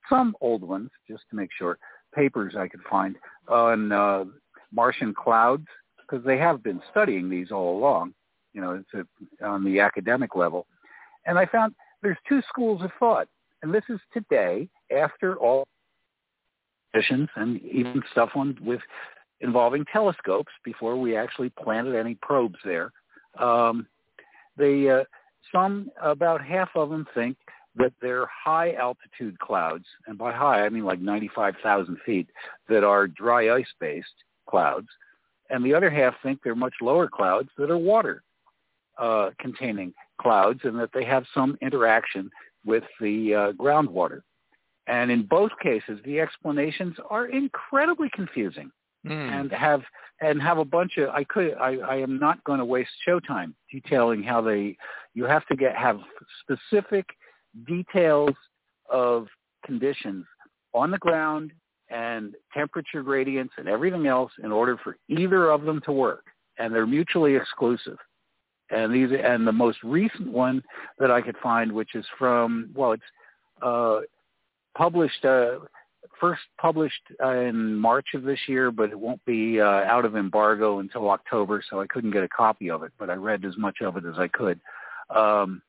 some 0.10 0.36
old 0.42 0.64
ones, 0.64 0.90
just 1.10 1.24
to 1.30 1.36
make 1.36 1.50
sure, 1.58 1.78
papers 2.14 2.56
I 2.58 2.68
could 2.68 2.82
find 2.90 3.16
on 3.48 3.92
uh, 3.92 4.26
Martian 4.72 5.14
clouds, 5.14 5.68
because 6.02 6.26
they 6.26 6.38
have 6.38 6.64
been 6.64 6.82
studying 6.92 7.30
these 7.30 7.52
all 7.52 7.78
along. 7.78 8.14
You 8.54 8.62
know, 8.62 8.72
it's 8.72 9.08
a, 9.42 9.46
on 9.46 9.64
the 9.64 9.80
academic 9.80 10.36
level, 10.36 10.66
and 11.26 11.38
I 11.38 11.46
found 11.46 11.74
there's 12.02 12.18
two 12.28 12.42
schools 12.50 12.82
of 12.82 12.92
thought, 13.00 13.28
and 13.64 13.74
this 13.74 13.84
is 13.90 14.00
today 14.14 14.70
after 14.96 15.36
all 15.38 15.66
missions 16.94 17.30
and 17.36 17.62
even 17.62 18.02
stuff 18.12 18.30
on 18.36 18.58
with 18.62 18.82
involving 19.42 19.86
telescopes 19.92 20.52
before 20.64 21.00
we 21.00 21.16
actually 21.16 21.52
planted 21.62 21.96
any 21.96 22.16
probes 22.22 22.58
there. 22.66 22.92
Um, 23.40 23.88
they, 24.58 24.90
uh, 24.90 25.04
some, 25.54 25.92
about 26.02 26.44
half 26.44 26.70
of 26.76 26.90
them 26.90 27.06
think 27.14 27.38
that 27.76 27.94
they're 28.02 28.28
high 28.28 28.74
altitude 28.74 29.38
clouds, 29.40 29.86
and 30.08 30.18
by 30.18 30.32
high 30.32 30.66
I 30.66 30.70
mean 30.70 30.84
like 30.84 31.00
95,000 31.00 31.98
feet, 32.06 32.28
that 32.70 32.84
are 32.84 33.08
dry 33.08 33.56
ice 33.56 33.72
based 33.80 34.08
clouds, 34.50 34.88
and 35.50 35.64
the 35.64 35.74
other 35.74 35.90
half 35.90 36.16
think 36.24 36.40
they're 36.44 36.56
much 36.56 36.74
lower 36.82 37.08
clouds 37.08 37.50
that 37.58 37.70
are 37.70 37.78
water 37.78 38.24
uh, 38.98 39.30
containing 39.40 39.94
clouds, 40.20 40.62
and 40.64 40.80
that 40.80 40.90
they 40.94 41.06
have 41.06 41.26
some 41.36 41.56
interaction 41.62 42.32
with 42.68 42.84
the 43.02 43.34
uh, 43.34 43.52
groundwater. 43.54 44.22
And 44.88 45.10
in 45.10 45.24
both 45.24 45.52
cases, 45.62 46.00
the 46.06 46.20
explanations 46.20 46.96
are 47.10 47.28
incredibly 47.28 48.10
confusing 48.14 48.72
mm. 49.06 49.12
and 49.12 49.52
have 49.52 49.82
and 50.22 50.42
have 50.42 50.58
a 50.58 50.66
bunch 50.66 50.98
of 50.98 51.10
I 51.10 51.24
could 51.24 51.56
I, 51.60 51.78
I 51.78 51.96
am 51.98 52.20
not 52.20 52.44
going 52.44 52.60
to 52.60 52.66
waste 52.66 52.90
showtime 53.08 53.54
detailing 53.72 54.24
how 54.24 54.42
they 54.42 54.78
you 55.14 55.26
have 55.26 55.46
to 55.48 55.56
get 55.56 55.76
have 55.76 56.00
specific 56.42 57.06
details 57.68 58.36
of 58.90 59.28
conditions 59.66 60.26
on 60.74 60.92
the 60.92 60.98
ground 61.00 61.52
and 61.90 62.36
temperature 62.54 63.04
gradients 63.04 63.54
and 63.58 63.68
everything 63.68 64.08
else 64.08 64.32
in 64.44 64.52
order 64.52 64.78
for 64.84 64.98
either 65.10 65.52
of 65.52 65.64
them 65.64 65.82
to 65.86 65.92
work 65.92 66.26
and 66.58 66.74
they're 66.74 66.88
mutually 66.88 67.36
exclusive 67.36 67.98
and 68.70 68.94
these 68.94 69.10
and 69.24 69.48
the 69.48 69.52
most 69.52 69.78
recent 69.84 70.32
one 70.32 70.64
that 71.00 71.12
I 71.12 71.22
could 71.22 71.38
find 71.38 71.72
which 71.72 71.96
is 71.96 72.06
from 72.18 72.70
well 72.76 72.94
it's 72.94 73.04
uh 73.62 74.02
published 74.76 75.26
uh 75.26 75.60
first 76.20 76.42
published 76.60 77.02
uh, 77.24 77.32
in 77.32 77.76
March 77.76 78.08
of 78.14 78.24
this 78.24 78.40
year, 78.48 78.72
but 78.72 78.90
it 78.90 79.00
won't 79.00 79.24
be 79.26 79.62
uh, 79.62 79.66
out 79.66 80.06
of 80.06 80.16
embargo 80.16 80.80
until 80.80 81.10
October, 81.10 81.64
so 81.70 81.82
I 81.82 81.88
couldn't 81.88 82.12
get 82.12 82.24
a 82.24 82.30
copy 82.30 82.70
of 82.70 82.84
it. 82.84 82.92
But 82.98 83.10
I 83.10 83.16
read 83.16 83.46
as 83.46 83.58
much 83.58 83.82
of 83.82 83.98
it 83.98 84.06
as 84.06 84.18
I 84.18 84.28
could, 84.28 84.60
um, 85.16 85.62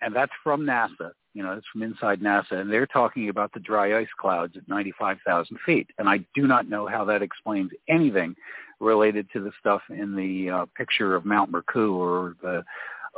and 0.00 0.14
that's 0.14 0.32
from 0.42 0.62
NASA. 0.62 1.12
You 1.32 1.44
know, 1.44 1.52
it's 1.52 1.66
from 1.72 1.82
inside 1.82 2.20
NASA, 2.20 2.52
and 2.52 2.70
they're 2.70 2.86
talking 2.86 3.28
about 3.28 3.52
the 3.52 3.60
dry 3.60 3.98
ice 3.98 4.08
clouds 4.18 4.56
at 4.56 4.68
95,000 4.68 5.58
feet. 5.64 5.88
And 5.98 6.08
I 6.08 6.18
do 6.34 6.48
not 6.48 6.68
know 6.68 6.88
how 6.88 7.04
that 7.04 7.22
explains 7.22 7.70
anything 7.88 8.34
related 8.80 9.28
to 9.32 9.40
the 9.40 9.52
stuff 9.60 9.82
in 9.90 10.16
the 10.16 10.50
uh, 10.50 10.66
picture 10.76 11.14
of 11.14 11.24
Mount 11.24 11.52
Mercou 11.52 11.94
or 11.94 12.36
the 12.42 12.64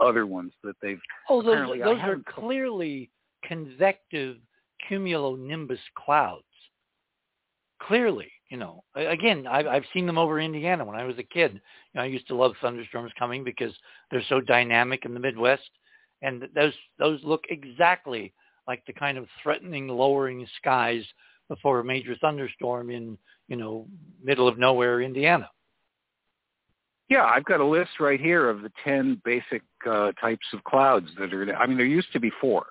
other 0.01 0.27
ones 0.27 0.53
that 0.65 0.77
they've. 0.83 1.01
Oh, 1.29 1.43
those, 1.43 1.79
those 1.79 2.01
are 2.03 2.19
clearly 2.27 3.11
convective 3.45 4.37
cumulonimbus 4.91 5.79
clouds. 5.97 6.45
Clearly, 7.81 8.31
you 8.49 8.57
know, 8.57 8.85
again, 8.95 9.47
I've, 9.47 9.67
I've 9.67 9.85
seen 9.93 10.07
them 10.07 10.19
over 10.19 10.39
Indiana 10.39 10.85
when 10.85 10.97
I 10.97 11.05
was 11.05 11.19
a 11.19 11.23
kid. 11.25 11.55
You 11.55 11.61
know, 11.95 12.03
I 12.03 12.07
used 12.07 12.29
to 12.29 12.37
love 12.37 12.53
thunderstorms 12.61 13.13
coming 13.19 13.43
because 13.43 13.73
they're 14.11 14.23
so 14.29 14.41
dynamic 14.41 15.05
in 15.05 15.15
the 15.15 15.21
Midwest, 15.21 15.69
and 16.23 16.49
those 16.55 16.75
those 16.99 17.19
look 17.25 17.43
exactly 17.51 18.33
like 18.69 18.85
the 18.87 18.93
kind 18.93 19.19
of 19.19 19.27
threatening 19.43 19.89
lowering 19.89 20.47
skies 20.59 21.05
before 21.49 21.81
a 21.81 21.85
major 21.85 22.15
thunderstorm 22.21 22.91
in 22.91 23.19
you 23.53 23.59
know 23.59 23.87
middle 24.25 24.49
of 24.49 24.59
nowhere 24.59 25.03
Indiana. 25.03 25.49
Yeah, 27.11 27.25
I've 27.25 27.45
got 27.45 27.61
a 27.61 27.67
list 27.67 28.01
right 28.01 28.19
here 28.19 28.49
of 28.49 28.63
the 28.63 28.73
ten 28.83 29.21
basic 29.27 29.63
uh, 29.87 30.13
types 30.13 30.47
of 30.55 30.65
clouds 30.65 31.09
that 31.19 31.35
are. 31.35 31.55
I 31.55 31.67
mean, 31.67 31.77
there 31.77 31.85
used 31.85 32.11
to 32.15 32.21
be 32.21 32.33
four, 32.41 32.65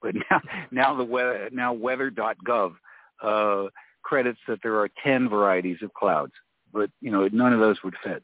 but 0.00 0.14
now 0.30 0.40
now 0.70 0.96
the 0.96 1.02
weather 1.02 1.50
now 1.52 1.72
weather.gov 1.72 2.72
uh, 3.20 3.68
credits 4.02 4.38
that 4.46 4.60
there 4.62 4.78
are 4.78 4.88
10 5.04 5.28
varieties 5.28 5.78
of 5.82 5.92
clouds, 5.92 6.32
but 6.72 6.88
you 7.00 7.10
know 7.10 7.28
none 7.32 7.52
of 7.52 7.58
those 7.58 7.82
would 7.82 7.96
fit. 8.04 8.22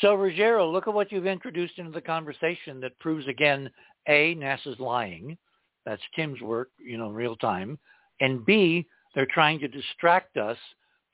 So 0.00 0.14
Ruggiero, 0.14 0.70
look 0.70 0.88
at 0.88 0.94
what 0.94 1.12
you've 1.12 1.26
introduced 1.26 1.78
into 1.78 1.90
the 1.90 2.00
conversation 2.00 2.80
that 2.80 2.98
proves 3.00 3.26
again, 3.28 3.68
A, 4.08 4.34
NASA's 4.36 4.80
lying. 4.80 5.36
That's 5.84 6.02
Tim's 6.16 6.40
work, 6.40 6.70
you 6.78 6.96
know, 6.96 7.10
real 7.10 7.36
time. 7.36 7.78
And 8.20 8.46
B, 8.46 8.86
they're 9.14 9.26
trying 9.26 9.58
to 9.60 9.68
distract 9.68 10.36
us 10.36 10.58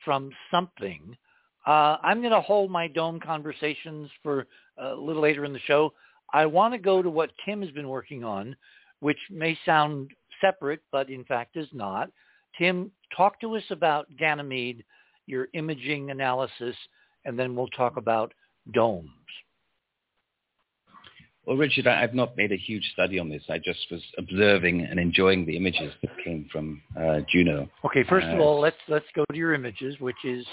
from 0.03 0.29
something. 0.51 1.17
Uh, 1.65 1.97
I'm 2.03 2.21
going 2.21 2.33
to 2.33 2.41
hold 2.41 2.69
my 2.69 2.87
dome 2.87 3.19
conversations 3.19 4.09
for 4.21 4.45
a 4.77 4.93
little 4.93 5.21
later 5.21 5.45
in 5.45 5.53
the 5.53 5.59
show. 5.59 5.93
I 6.33 6.45
want 6.45 6.73
to 6.73 6.77
go 6.77 7.01
to 7.01 7.09
what 7.09 7.31
Tim 7.45 7.61
has 7.61 7.71
been 7.71 7.89
working 7.89 8.23
on, 8.23 8.55
which 8.99 9.17
may 9.31 9.57
sound 9.65 10.11
separate, 10.41 10.81
but 10.91 11.09
in 11.09 11.23
fact 11.25 11.57
is 11.57 11.67
not. 11.73 12.09
Tim, 12.57 12.91
talk 13.15 13.39
to 13.41 13.55
us 13.55 13.63
about 13.69 14.07
Ganymede, 14.17 14.83
your 15.27 15.47
imaging 15.53 16.11
analysis, 16.11 16.75
and 17.25 17.37
then 17.37 17.55
we'll 17.55 17.67
talk 17.69 17.97
about 17.97 18.33
domes. 18.73 19.09
Well, 21.45 21.57
Richard, 21.57 21.85
I've 21.85 22.15
not 22.15 22.35
made 22.35 22.51
a 22.51 22.57
huge 22.57 22.83
study 22.93 23.19
on 23.19 23.29
this. 23.29 23.43
I 23.49 23.59
just 23.59 23.79
was 23.91 24.01
observing 24.17 24.81
and 24.81 24.99
enjoying 24.99 25.45
the 25.45 25.55
images 25.55 25.93
that 26.01 26.11
came 26.23 26.47
from 26.51 26.81
uh, 26.99 27.19
Juno. 27.29 27.69
Okay, 27.85 28.03
first 28.03 28.25
uh, 28.25 28.31
of 28.31 28.39
all, 28.39 28.59
let's 28.59 28.77
let's 28.87 29.05
go 29.15 29.23
to 29.31 29.37
your 29.37 29.53
images, 29.53 29.99
which 29.99 30.15
is 30.23 30.45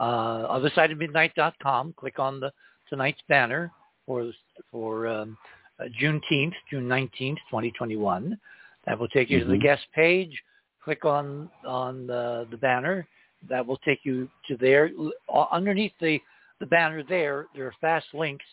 uh, 0.00 0.48
othersideofmidnight.com. 0.48 1.94
Click 1.96 2.18
on 2.18 2.40
the 2.40 2.50
tonight's 2.88 3.20
banner 3.28 3.70
for 4.06 4.32
for 4.72 5.06
um, 5.06 5.36
uh, 5.78 5.84
Juneteenth, 6.00 6.54
June 6.70 6.88
19th, 6.88 7.38
2021. 7.50 8.38
That 8.86 8.98
will 8.98 9.08
take 9.08 9.30
you 9.30 9.38
mm-hmm. 9.38 9.46
to 9.46 9.52
the 9.52 9.58
mm-hmm. 9.58 9.66
guest 9.66 9.86
page. 9.94 10.42
Click 10.82 11.04
on 11.04 11.48
on 11.66 12.06
the, 12.06 12.46
the 12.50 12.56
banner. 12.56 13.06
That 13.48 13.64
will 13.64 13.78
take 13.78 14.00
you 14.04 14.28
to 14.48 14.56
there. 14.56 14.90
Uh, 15.32 15.44
underneath 15.52 15.92
the, 16.00 16.18
the 16.60 16.66
banner 16.66 17.02
there, 17.08 17.46
there 17.54 17.66
are 17.66 17.74
fast 17.80 18.06
links. 18.14 18.44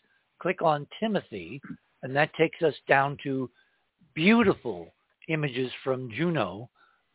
Click 0.42 0.60
on 0.60 0.88
Timothy, 0.98 1.62
and 2.02 2.14
that 2.16 2.34
takes 2.34 2.60
us 2.62 2.74
down 2.88 3.16
to 3.22 3.48
beautiful 4.14 4.92
images 5.28 5.70
from 5.84 6.10
Juno 6.10 6.68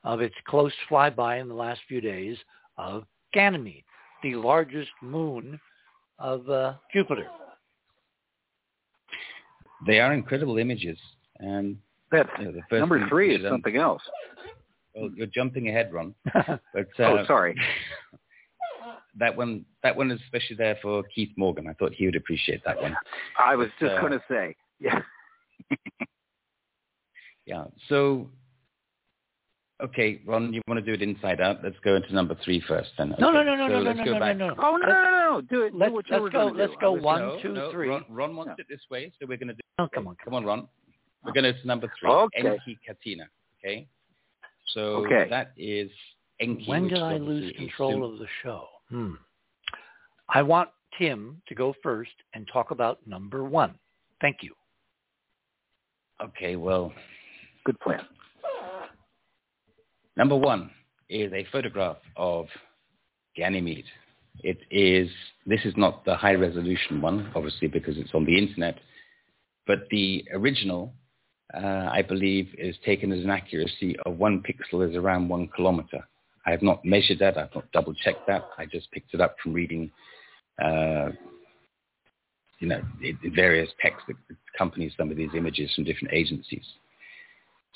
of 0.06 0.22
its 0.22 0.36
close 0.48 0.72
flyby 0.90 1.41
in 1.41 1.49
the 1.49 1.54
last 1.54 1.82
few 1.90 1.99
days 1.99 2.38
of 2.78 3.04
Ganymede, 3.34 3.84
the 4.24 4.36
largest 4.36 4.91
moon 5.02 5.60
of 6.20 6.49
uh, 6.49 6.76
Jupiter. 6.94 7.28
They 9.86 9.99
are 9.99 10.14
incredible 10.14 10.58
images. 10.58 10.98
And 11.40 11.78
that 12.12 12.28
you 12.40 12.45
know, 12.72 12.80
number 12.80 13.08
three 13.10 13.36
is 13.36 13.41
something 13.48 13.76
else. 13.76 14.02
Well, 14.95 15.12
you're 15.16 15.28
jumping 15.28 15.68
ahead, 15.68 15.94
Ron. 15.94 16.16
But, 16.74 16.88
uh, 16.98 17.04
oh, 17.04 17.26
sorry. 17.28 17.56
that 19.19 19.35
one, 19.35 19.65
that 19.84 19.95
one 19.95 20.11
is 20.11 20.19
especially 20.26 20.56
there 20.56 20.77
for 20.81 21.03
Keith 21.14 21.31
Morgan. 21.38 21.68
I 21.68 21.73
thought 21.73 21.94
he 21.94 22.06
would 22.06 22.15
appreciate 22.15 22.64
that 22.65 22.81
one. 22.81 22.95
I 23.39 23.56
was 23.56 23.69
but, 23.80 23.88
just 23.88 23.98
uh, 23.98 24.02
going 24.02 24.14
to 24.14 24.23
say, 24.30 24.56
yeah. 24.80 25.02
yeah. 27.45 27.65
So, 27.89 28.30
okay, 29.84 30.22
Ron, 30.26 30.53
you 30.53 30.61
want 30.68 30.84
to 30.84 30.85
do 30.85 30.94
it 30.94 31.07
inside 31.07 31.41
out? 31.41 31.64
Let's 31.64 31.77
go 31.84 31.95
into 31.95 32.14
number 32.14 32.38
three 32.44 32.61
first, 32.68 32.89
then. 32.98 33.14
Okay. 33.14 33.22
No, 33.22 33.31
no, 33.31 33.44
no, 33.44 33.56
no, 33.56 33.68
so 33.68 33.73
no, 33.73 33.94
no, 33.94 34.03
no, 34.03 34.03
no, 34.03 34.19
no, 34.19 34.34
no. 34.34 34.56
Oh 34.60 34.77
no, 34.77 34.88
no, 34.88 35.03
no, 35.03 35.31
no! 35.31 35.41
Do 35.41 35.64
it. 35.64 35.76
Let's, 35.76 35.91
do 35.91 35.98
let's 36.10 36.34
go. 36.34 36.52
Let's 36.56 36.72
do. 36.73 36.77
go. 36.80 36.91
One, 36.94 37.22
no, 37.22 37.39
two, 37.41 37.53
no, 37.53 37.72
three. 37.72 37.89
Ron, 37.89 38.06
Ron 38.10 38.35
wants 38.35 38.49
no. 38.49 38.56
it 38.60 38.68
this 38.69 38.81
way, 38.89 39.11
so 39.19 39.26
we're 39.27 39.38
going 39.38 39.49
to 39.49 39.53
do. 39.53 39.60
Oh, 39.80 39.88
come 39.94 40.07
on, 40.07 40.15
come 40.23 40.34
on, 40.34 40.45
Ron. 40.45 40.68
We're 41.23 41.34
going 41.34 41.52
to 41.52 41.68
number 41.68 41.91
three. 41.99 42.10
Okay. 42.10 42.48
Enki 42.48 42.80
Catena. 42.88 43.26
Okay. 43.60 43.88
So 44.73 45.06
okay. 45.06 45.27
that 45.30 45.53
is 45.57 45.89
Enki. 46.39 46.65
When 46.68 46.88
did 46.88 46.99
I 46.99 47.18
lose 47.18 47.53
control 47.57 48.11
of 48.11 48.19
the 48.19 48.27
show? 48.44 48.68
Hmm. 48.89 49.14
I 50.30 50.41
want 50.41 50.69
Tim 50.97 51.41
to 51.47 51.55
go 51.55 51.73
first 51.84 52.11
and 52.34 52.47
talk 52.51 52.72
about 52.72 52.99
number 53.05 53.43
one. 53.43 53.76
Thank 54.22 54.38
you. 54.41 54.53
Okay. 56.22 56.55
Well, 56.55 56.91
good 57.65 57.80
plan. 57.80 58.01
Number 60.15 60.35
one, 60.35 60.72
is 61.09 61.31
a 61.34 61.45
photograph 61.51 61.97
of 62.15 62.47
Ganymede. 63.35 63.85
It 64.43 64.59
is, 64.69 65.09
this 65.45 65.61
is 65.64 65.73
not 65.77 66.05
the 66.05 66.15
high 66.15 66.35
resolution 66.35 67.01
one, 67.01 67.31
obviously, 67.35 67.68
because 67.68 67.97
it's 67.97 68.14
on 68.14 68.26
the 68.26 68.38
internet, 68.38 68.80
but 69.65 69.88
the 69.89 70.26
original, 70.34 70.93
uh, 71.53 71.89
I 71.91 72.01
believe, 72.01 72.49
is 72.57 72.76
taken 72.85 73.11
as 73.11 73.23
an 73.23 73.30
accuracy 73.30 73.95
of 74.05 74.18
one 74.18 74.43
pixel 74.43 74.88
is 74.88 74.95
around 74.95 75.27
one 75.27 75.47
kilometer. 75.55 76.07
I 76.48 76.52
have 76.52 76.61
not 76.61 76.84
measured 76.86 77.19
that. 77.19 77.38
I've 77.38 77.53
not 77.53 77.69
double 77.74 77.94
checked 77.94 78.26
that. 78.28 78.45
I 78.57 78.65
just 78.65 78.90
picked 78.91 79.14
it 79.14 79.19
up 79.19 79.36
from 79.44 79.52
reading, 79.53 79.91
uh, 80.64 81.10
you 82.60 82.69
know, 82.69 82.82
various 83.36 83.69
texts 83.82 84.03
that 84.07 84.15
accompany 84.56 84.91
some 84.98 85.11
of 85.11 85.18
these 85.18 85.30
images 85.36 85.69
from 85.76 85.84
different 85.84 86.14
agencies. 86.14 86.64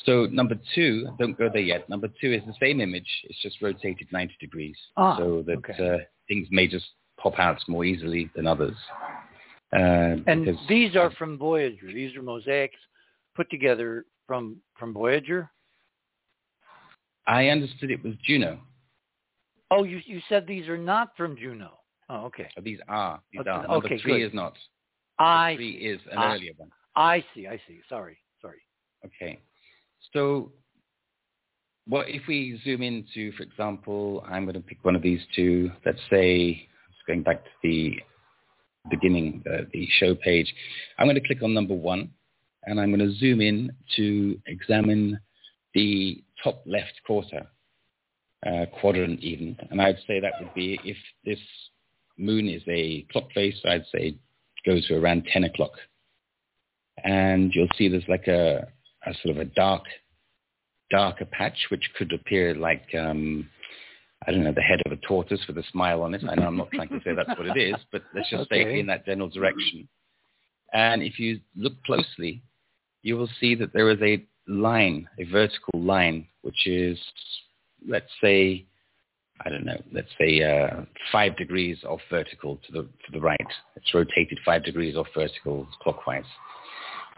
So 0.06 0.26
number 0.32 0.56
two, 0.74 1.06
don't 1.20 1.38
go 1.38 1.50
there 1.52 1.62
yet. 1.62 1.88
Number 1.90 2.08
two 2.22 2.32
is 2.32 2.42
the 2.48 2.56
same 2.62 2.80
image. 2.80 3.06
It's 3.26 3.42
just 3.44 3.62
rotated 3.62 4.08
90 4.12 4.36
degrees 4.40 4.76
Ah, 4.96 5.18
so 5.18 5.44
that 5.46 5.58
okay. 5.58 5.96
uh, 5.96 5.98
things 6.30 6.48
may 6.50 6.66
just 6.66 6.86
pop 7.20 7.38
out 7.40 7.60
more 7.68 7.84
easily 7.84 8.30
than 8.36 8.48
others. 8.48 8.76
Uh, 9.74 10.16
And 10.28 10.46
because- 10.46 10.66
these 10.70 10.96
are 10.96 11.12
from 11.12 11.38
Voyager. 11.38 11.88
These 11.88 12.16
are 12.16 12.24
mosaics 12.24 12.80
put 13.36 13.50
together 13.50 14.06
from 14.28 14.62
from 14.78 14.94
Voyager. 14.94 15.52
I 17.28 17.48
understood 17.50 17.92
it 17.92 18.04
was 18.04 18.14
Juno. 18.26 18.60
Oh, 19.70 19.84
you 19.84 20.02
you 20.06 20.22
said 20.28 20.46
these 20.48 20.68
are 20.68 20.78
not 20.78 21.16
from 21.16 21.38
Juno. 21.38 21.72
Oh, 22.10 22.26
okay. 22.26 22.50
Oh, 22.58 22.62
these 22.62 22.80
are. 22.88 23.22
These 23.32 23.42
Okay, 23.42 23.50
are. 23.50 23.62
Number 23.68 23.86
okay, 23.86 24.00
three 24.02 24.20
good. 24.20 24.28
is 24.28 24.34
not. 24.34 24.54
I 25.20 25.56
three 25.56 25.80
see. 25.80 25.86
is 25.86 26.02
an 26.12 26.18
I- 26.18 26.34
earlier 26.36 26.52
one. 26.58 26.70
I 26.96 27.24
see. 27.34 27.48
I 27.48 27.58
see. 27.68 27.80
Sorry. 27.88 28.18
Sorry. 28.42 28.58
Okay. 29.06 29.40
So 30.14 30.52
what 31.88 32.10
if 32.10 32.24
we 32.28 32.60
zoom 32.66 32.82
into, 32.82 33.32
for 33.34 33.44
example, 33.44 34.26
I'm 34.28 34.44
going 34.44 34.56
to 34.56 34.60
pick 34.62 34.84
one 34.84 34.96
of 34.96 35.02
these 35.02 35.22
two. 35.36 35.72
Let's 35.86 36.00
say, 36.10 36.68
just 36.90 37.08
going 37.08 37.24
back 37.24 37.44
to 37.44 37.50
the 37.64 37.98
beginning, 38.90 39.44
uh, 39.52 39.62
the 39.74 39.88
show 40.00 40.16
page. 40.16 40.54
I'm 40.98 41.06
going 41.08 41.16
to 41.16 41.26
click 41.26 41.44
on 41.44 41.54
number 41.54 41.74
one, 41.74 42.10
and 42.66 42.80
I'm 42.80 42.94
going 42.94 43.08
to 43.08 43.16
zoom 43.18 43.40
in 43.42 43.72
to 43.96 44.40
examine 44.48 45.20
the 45.74 46.24
top 46.44 46.64
left 46.66 46.94
quarter, 47.06 47.48
uh, 48.46 48.66
quadrant 48.80 49.20
even. 49.22 49.56
And 49.70 49.82
I'd 49.82 50.00
say 50.08 50.20
that 50.20 50.34
would 50.40 50.54
be 50.54 50.80
if 50.84 50.98
this 51.26 51.40
moon 52.18 52.48
is 52.48 52.64
a 52.68 53.06
clock 53.12 53.32
face, 53.34 53.60
I'd 53.66 53.86
say 53.92 54.16
go 54.66 54.80
to 54.88 54.96
around 54.96 55.28
10 55.32 55.46
o'clock. 55.46 55.72
And 57.04 57.54
you'll 57.54 57.68
see 57.78 57.88
there's 57.88 58.04
like 58.08 58.28
a, 58.28 58.68
a 59.06 59.14
sort 59.24 59.36
of 59.36 59.42
a 59.42 59.46
dark, 59.46 59.84
darker 60.92 61.26
patch, 61.26 61.58
which 61.70 61.90
could 61.98 62.14
appear 62.14 62.54
like, 62.54 62.86
um, 62.98 63.50
I 64.28 64.32
don't 64.32 64.44
know, 64.44 64.54
the 64.54 64.62
head 64.62 64.82
of 64.86 64.92
a 64.92 64.98
tortoise 65.08 65.42
with 65.48 65.58
a 65.58 65.64
smile 65.72 66.04
on 66.04 66.14
it. 66.14 66.24
I 66.30 66.36
know 66.36 66.46
I'm 66.46 66.58
not 66.58 66.70
trying 66.72 66.90
to 66.90 67.00
say 67.04 67.16
that's 67.16 67.38
what 67.40 67.48
it 67.48 67.58
is, 67.58 67.78
but 67.92 68.04
let's 68.14 68.30
just 68.30 68.52
Okay. 68.52 68.64
say 68.66 68.80
in 68.80 68.86
that 68.88 69.06
general 69.06 69.30
direction. 69.30 69.88
And 70.74 71.02
if 71.02 71.20
you 71.20 71.40
look 71.56 71.82
closely, 71.84 72.44
you 73.02 73.18
will 73.18 73.30
see 73.40 73.56
that 73.56 73.74
there 73.74 73.90
is 73.90 74.02
a 74.02 74.26
line, 74.52 75.08
a 75.20 75.24
vertical 75.26 75.80
line, 75.80 76.28
which 76.42 76.68
is, 76.68 77.00
let's 77.88 78.12
say, 78.22 78.66
I 79.44 79.50
don't 79.50 79.66
know, 79.66 79.82
let's 79.92 80.12
say 80.20 80.44
uh, 80.44 80.82
five 81.12 81.36
degrees 81.38 81.78
off 81.84 82.02
vertical 82.10 82.60
to 82.68 82.72
the 82.72 82.82
to 82.82 83.12
the 83.12 83.20
right. 83.20 83.40
It's 83.76 83.94
rotated 83.94 84.40
five 84.46 84.64
degrees 84.64 84.96
off 84.96 85.08
vertical 85.16 85.68
clockwise, 85.82 86.26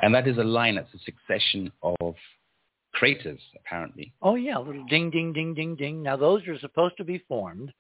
and 0.02 0.14
that 0.16 0.28
is 0.28 0.38
a 0.38 0.44
line 0.44 0.76
that's 0.76 0.94
a 0.94 1.00
succession 1.00 1.72
of 1.82 2.16
craters, 2.94 3.42
apparently. 3.58 4.14
Oh 4.22 4.36
yeah, 4.36 4.58
little 4.58 4.86
ding 4.86 5.10
ding 5.10 5.34
ding 5.34 5.54
ding 5.54 5.76
ding. 5.76 6.02
Now 6.02 6.16
those 6.16 6.48
are 6.48 6.58
supposed 6.60 6.96
to 6.98 7.04
be 7.04 7.24
formed 7.28 7.74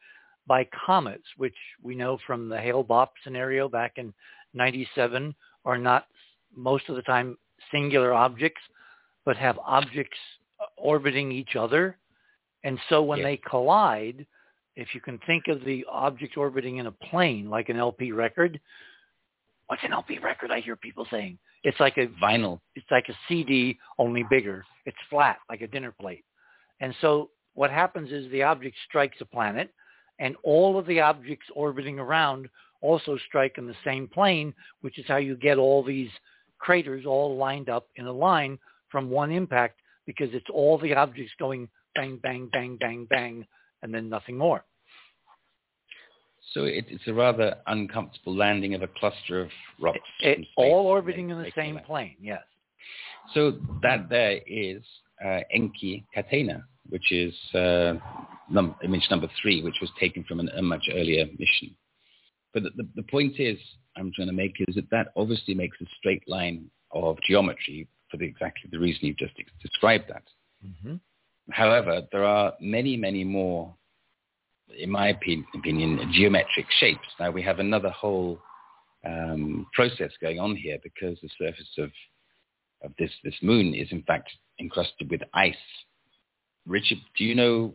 by 0.45 0.67
comets, 0.85 1.23
which 1.37 1.55
we 1.81 1.95
know 1.95 2.17
from 2.27 2.49
the 2.49 2.59
Hale-Bopp 2.59 3.09
scenario 3.23 3.69
back 3.69 3.93
in 3.95 4.13
97 4.53 5.33
are 5.63 5.77
not 5.77 6.07
most 6.55 6.89
of 6.89 6.95
the 6.95 7.01
time 7.03 7.37
singular 7.71 8.13
objects, 8.13 8.61
but 9.25 9.37
have 9.37 9.57
objects 9.59 10.17
orbiting 10.77 11.31
each 11.31 11.55
other. 11.55 11.97
And 12.63 12.79
so 12.89 13.01
when 13.03 13.19
Yes. 13.19 13.25
they 13.25 13.37
collide, 13.37 14.25
if 14.75 14.93
you 14.95 15.01
can 15.01 15.19
think 15.19 15.47
of 15.47 15.63
the 15.63 15.85
object 15.85 16.37
orbiting 16.37 16.77
in 16.77 16.87
a 16.87 16.91
plane 16.91 17.49
like 17.49 17.69
an 17.69 17.77
LP 17.77 18.11
record, 18.11 18.59
what's 19.67 19.83
an 19.83 19.93
LP 19.93 20.19
record? 20.19 20.51
I 20.51 20.59
hear 20.59 20.75
people 20.75 21.05
saying 21.09 21.37
it's 21.63 21.79
like 21.79 21.97
a 21.97 22.07
Vinyl. 22.07 22.59
it's 22.75 22.89
like 22.91 23.07
a 23.09 23.17
CD 23.27 23.77
only 23.97 24.23
bigger. 24.29 24.65
It's 24.85 24.97
flat 25.09 25.39
like 25.49 25.61
a 25.61 25.67
dinner 25.67 25.91
plate. 25.91 26.25
And 26.79 26.93
so 27.01 27.29
what 27.53 27.71
happens 27.71 28.11
is 28.11 28.29
the 28.31 28.43
object 28.43 28.75
strikes 28.87 29.21
a 29.21 29.25
planet 29.25 29.73
and 30.19 30.35
all 30.43 30.77
of 30.77 30.85
the 30.85 30.99
objects 30.99 31.47
orbiting 31.55 31.99
around 31.99 32.49
also 32.81 33.17
strike 33.27 33.57
in 33.57 33.65
the 33.65 33.75
same 33.85 34.07
plane, 34.07 34.53
which 34.81 34.99
is 34.99 35.05
how 35.07 35.17
you 35.17 35.35
get 35.35 35.57
all 35.57 35.83
these 35.83 36.09
craters 36.59 37.05
all 37.05 37.37
lined 37.37 37.69
up 37.69 37.87
in 37.95 38.05
a 38.07 38.11
line 38.11 38.57
from 38.93 39.09
one 39.09 39.31
impact 39.31 39.81
because 40.05 40.29
it's 40.31 40.49
all 40.53 40.77
the 40.77 40.93
objects 40.93 41.33
going 41.39 41.67
bang, 41.95 42.17
bang, 42.23 42.47
bang, 42.53 42.77
bang, 42.79 43.07
bang, 43.09 43.45
and 43.81 43.93
then 43.93 44.07
nothing 44.07 44.37
more. 44.37 44.63
So 46.53 46.65
it, 46.65 46.85
it's 46.89 47.07
a 47.07 47.13
rather 47.13 47.55
uncomfortable 47.67 48.35
landing 48.35 48.75
of 48.75 48.83
a 48.83 48.87
cluster 48.87 49.41
of 49.41 49.49
rocks. 49.81 49.99
It, 50.21 50.35
space 50.37 50.47
all 50.55 50.85
orbiting 50.85 51.27
they- 51.27 51.33
in 51.33 51.39
the 51.41 51.51
same 51.55 51.79
plane, 51.85 52.15
yes. 52.21 52.43
So 53.33 53.53
that 53.81 54.09
there 54.09 54.39
is 54.45 54.83
uh, 55.25 55.39
Enki 55.51 56.05
Catena, 56.15 56.63
which 56.89 57.11
is 57.11 57.33
uh, 57.55 57.93
num- 58.49 58.75
image 58.83 59.07
number 59.09 59.27
three, 59.41 59.63
which 59.63 59.77
was 59.81 59.89
taken 59.99 60.23
from 60.25 60.41
an, 60.41 60.49
a 60.57 60.61
much 60.61 60.83
earlier 60.93 61.25
mission. 61.39 61.75
But 62.53 62.63
the, 62.63 62.69
the, 62.75 62.87
the 62.97 63.03
point 63.03 63.39
is, 63.39 63.57
I'm 63.95 64.11
trying 64.13 64.27
to 64.27 64.33
make 64.33 64.55
is 64.67 64.75
that 64.75 64.89
that 64.91 65.07
obviously 65.15 65.55
makes 65.55 65.77
a 65.81 65.85
straight 65.97 66.27
line 66.27 66.69
of 66.91 67.17
geometry 67.25 67.87
for 68.13 68.17
the, 68.17 68.25
exactly 68.25 68.69
the 68.71 68.77
reason 68.77 69.07
you've 69.07 69.17
just 69.17 69.33
described 69.59 70.05
that. 70.09 70.23
Mm-hmm. 70.63 70.95
However, 71.49 72.03
there 72.11 72.23
are 72.23 72.53
many, 72.61 72.95
many 72.95 73.23
more, 73.23 73.73
in 74.77 74.91
my 74.91 75.09
opinion, 75.09 75.45
geometric 76.13 76.67
shapes. 76.79 77.07
Now 77.19 77.31
we 77.31 77.41
have 77.41 77.57
another 77.57 77.89
whole 77.89 78.39
um, 79.03 79.65
process 79.73 80.11
going 80.21 80.39
on 80.39 80.55
here 80.55 80.77
because 80.83 81.17
the 81.21 81.29
surface 81.39 81.69
of 81.79 81.89
of 82.83 82.91
this 82.99 83.11
this 83.23 83.35
moon 83.41 83.73
is 83.73 83.87
in 83.91 84.03
fact 84.03 84.29
encrusted 84.59 85.09
with 85.09 85.21
ice. 85.33 85.55
Richard, 86.67 86.99
do 87.17 87.23
you 87.23 87.33
know 87.33 87.73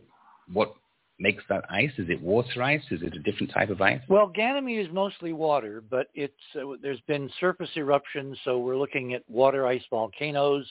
what 0.53 0.73
makes 1.19 1.43
that 1.49 1.65
ice? 1.69 1.91
Is 1.97 2.09
it 2.09 2.21
water 2.21 2.63
ice? 2.63 2.81
Is 2.91 3.01
it 3.01 3.15
a 3.15 3.19
different 3.19 3.51
type 3.53 3.69
of 3.69 3.81
ice? 3.81 4.01
Well, 4.07 4.27
Ganymede 4.27 4.85
is 4.85 4.93
mostly 4.93 5.33
water, 5.33 5.83
but 5.89 6.07
it's 6.13 6.33
uh, 6.55 6.75
there's 6.81 7.01
been 7.01 7.29
surface 7.39 7.69
eruptions, 7.75 8.37
so 8.43 8.59
we're 8.59 8.77
looking 8.77 9.13
at 9.13 9.23
water 9.29 9.67
ice 9.67 9.83
volcanoes 9.89 10.65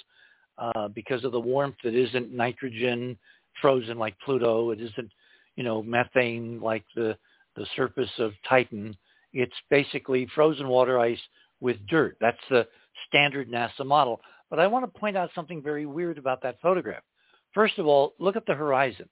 uh, 0.56 0.88
because 0.88 1.24
of 1.24 1.32
the 1.32 1.40
warmth. 1.40 1.76
It 1.84 1.94
isn't 1.94 2.32
nitrogen 2.32 3.18
frozen 3.60 3.98
like 3.98 4.18
Pluto. 4.24 4.70
It 4.70 4.80
isn't, 4.80 5.10
you 5.56 5.64
know, 5.64 5.82
methane 5.82 6.60
like 6.60 6.84
the 6.96 7.16
the 7.56 7.66
surface 7.76 8.10
of 8.18 8.32
Titan. 8.48 8.96
It's 9.32 9.52
basically 9.68 10.26
frozen 10.34 10.68
water 10.68 10.98
ice 10.98 11.20
with 11.60 11.76
dirt. 11.88 12.16
That's 12.20 12.38
the 12.48 12.66
standard 13.08 13.50
NASA 13.50 13.84
model. 13.84 14.20
But 14.48 14.60
I 14.60 14.66
want 14.66 14.84
to 14.92 15.00
point 15.00 15.16
out 15.16 15.30
something 15.34 15.62
very 15.62 15.84
weird 15.84 16.16
about 16.16 16.42
that 16.42 16.60
photograph. 16.62 17.02
First 17.52 17.78
of 17.78 17.86
all, 17.86 18.14
look 18.18 18.36
at 18.36 18.46
the 18.46 18.54
horizon 18.54 19.08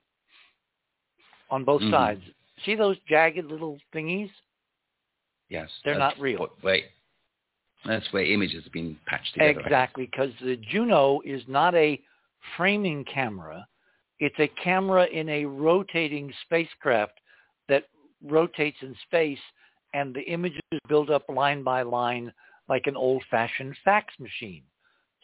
on 1.51 1.65
both 1.65 1.83
Mhm. 1.83 1.91
sides. 1.91 2.25
See 2.65 2.75
those 2.75 2.99
jagged 3.01 3.45
little 3.45 3.79
thingies? 3.93 4.31
Yes. 5.49 5.71
They're 5.85 5.99
not 5.99 6.19
real. 6.19 6.49
Wait. 6.63 6.87
That's 7.85 8.13
where 8.13 8.25
images 8.25 8.65
have 8.65 8.73
been 8.73 8.97
patched 9.07 9.35
together. 9.35 9.61
Exactly, 9.61 10.07
because 10.07 10.35
the 10.41 10.57
Juno 10.57 11.21
is 11.25 11.47
not 11.47 11.75
a 11.75 12.03
framing 12.57 13.05
camera. 13.05 13.69
It's 14.19 14.39
a 14.41 14.49
camera 14.49 15.05
in 15.05 15.29
a 15.29 15.45
rotating 15.45 16.33
spacecraft 16.43 17.21
that 17.69 17.89
rotates 18.23 18.83
in 18.83 18.95
space, 18.97 19.41
and 19.93 20.15
the 20.15 20.23
images 20.23 20.61
build 20.89 21.11
up 21.11 21.29
line 21.29 21.63
by 21.63 21.83
line 21.83 22.33
like 22.69 22.87
an 22.87 22.97
old-fashioned 22.97 23.77
fax 23.85 24.19
machine. 24.19 24.65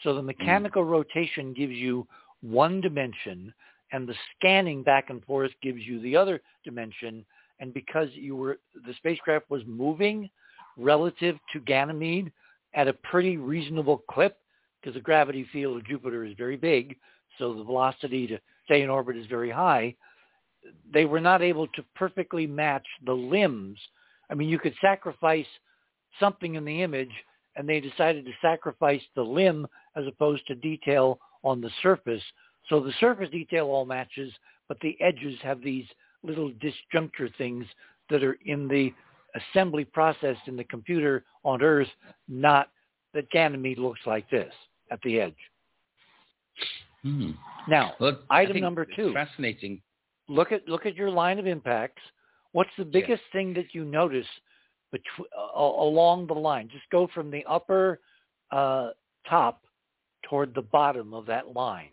So 0.03 0.15
the 0.15 0.23
mechanical 0.23 0.85
rotation 0.85 1.53
gives 1.53 1.75
you 1.75 2.07
one 2.43 2.81
dimension, 2.81 3.53
and 3.93 4.09
the 4.09 4.15
scanning 4.37 4.83
back 4.83 5.11
and 5.11 5.25
forth 5.25 5.51
gives 5.63 5.83
you 5.83 6.01
the 6.01 6.17
other 6.17 6.41
dimension. 6.65 7.25
And 7.61 7.73
because 7.73 8.09
you 8.13 8.35
were 8.35 8.59
the 8.87 8.95
spacecraft 8.95 9.51
was 9.51 9.63
moving 9.67 10.29
relative 10.77 11.37
to 11.53 11.61
Ganymede 11.61 12.33
at 12.75 12.89
a 12.89 12.95
pretty 12.95 13.37
reasonable 13.37 14.03
clip, 14.11 14.39
because 14.81 14.95
the 14.95 15.01
gravity 15.01 15.47
field 15.53 15.77
of 15.77 15.87
Jupiter 15.87 16.25
is 16.25 16.35
very 16.37 16.57
big, 16.57 16.97
so 17.39 17.55
the 17.55 17.63
velocity 17.63 18.27
to 18.27 18.39
stay 18.65 18.83
in 18.83 18.91
orbit 18.91 19.17
is 19.17 19.27
very 19.27 19.51
high. 19.51 19.95
They 20.93 21.05
were 21.05 21.21
not 21.21 21.43
able 21.43 21.67
to 21.69 21.85
perfectly 21.95 22.47
match 22.47 22.87
the 23.05 23.13
limbs. 23.13 23.79
I 24.31 24.35
mean, 24.35 24.49
you 24.49 24.59
could 24.59 24.75
sacrifice 24.81 25.47
something 26.19 26.55
in 26.55 26.65
the 26.65 26.83
image, 26.83 27.13
and 27.57 27.69
they 27.69 27.81
decided 27.81 28.25
to 28.25 28.33
sacrifice 28.41 29.03
the 29.15 29.23
limb 29.23 29.67
as 29.97 30.07
opposed 30.07 30.47
to 30.47 30.55
detail 30.55 31.19
on 31.45 31.61
the 31.61 31.71
surface, 31.83 32.23
So 32.69 32.81
the 32.81 32.93
surface 33.01 33.31
detail 33.31 33.67
all 33.67 33.85
matches, 33.85 34.33
but 34.69 34.79
the 34.81 34.97
edges 35.01 35.37
have 35.43 35.61
these 35.61 35.87
little 36.23 36.53
disjuncture 36.53 37.35
things 37.37 37.67
that 38.11 38.23
are 38.23 38.39
in 38.45 38.69
the 38.69 38.93
assembly 39.35 39.85
process 39.85 40.37
in 40.47 40.57
the 40.57 40.65
computer 40.65 41.25
on 41.45 41.63
Earth, 41.63 41.89
not 42.29 42.69
that 43.15 43.31
Ganymede 43.31 43.79
looks 43.79 44.01
like 44.07 44.29
this 44.31 44.53
at 44.91 45.01
the 45.03 45.21
edge. 45.21 45.35
Hmm. 47.03 47.33
Now, 47.69 47.95
Well, 47.99 48.19
item 48.31 48.61
number 48.61 48.85
two. 48.85 49.13
Fascinating. 49.13 49.81
Look 50.29 50.53
at 50.53 50.69
look 50.69 50.87
at 50.87 50.95
your 50.95 51.11
line 51.11 51.39
of 51.39 51.47
impacts. 51.47 52.03
What's 52.53 52.71
the 52.79 52.85
biggest 52.85 53.23
thing 53.33 53.55
that 53.55 53.75
you 53.75 53.85
notice 53.85 54.27
between, 54.93 55.27
uh, 55.37 55.59
along 55.59 56.27
the 56.27 56.35
line? 56.35 56.69
Just 56.71 56.89
go 56.91 57.09
from 57.13 57.31
the 57.31 57.45
upper 57.49 58.01
uh, 58.51 58.91
top 59.29 59.63
toward 60.29 60.55
the 60.55 60.63
bottom 60.63 61.13
of 61.15 61.27
that 61.27 61.55
line, 61.55 61.91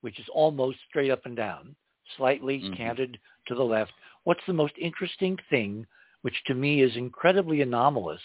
which 0.00 0.18
is 0.18 0.28
almost 0.32 0.78
straight 0.88 1.10
up 1.10 1.26
and 1.26 1.36
down, 1.36 1.74
slightly 2.16 2.60
Mhm. 2.60 2.76
canted 2.76 3.18
to 3.46 3.54
the 3.54 3.64
left. 3.64 3.92
What's 4.24 4.44
the 4.46 4.52
most 4.52 4.76
interesting 4.78 5.36
thing, 5.50 5.86
which 6.22 6.42
to 6.44 6.54
me 6.54 6.82
is 6.82 6.96
incredibly 6.96 7.62
anomalous, 7.62 8.22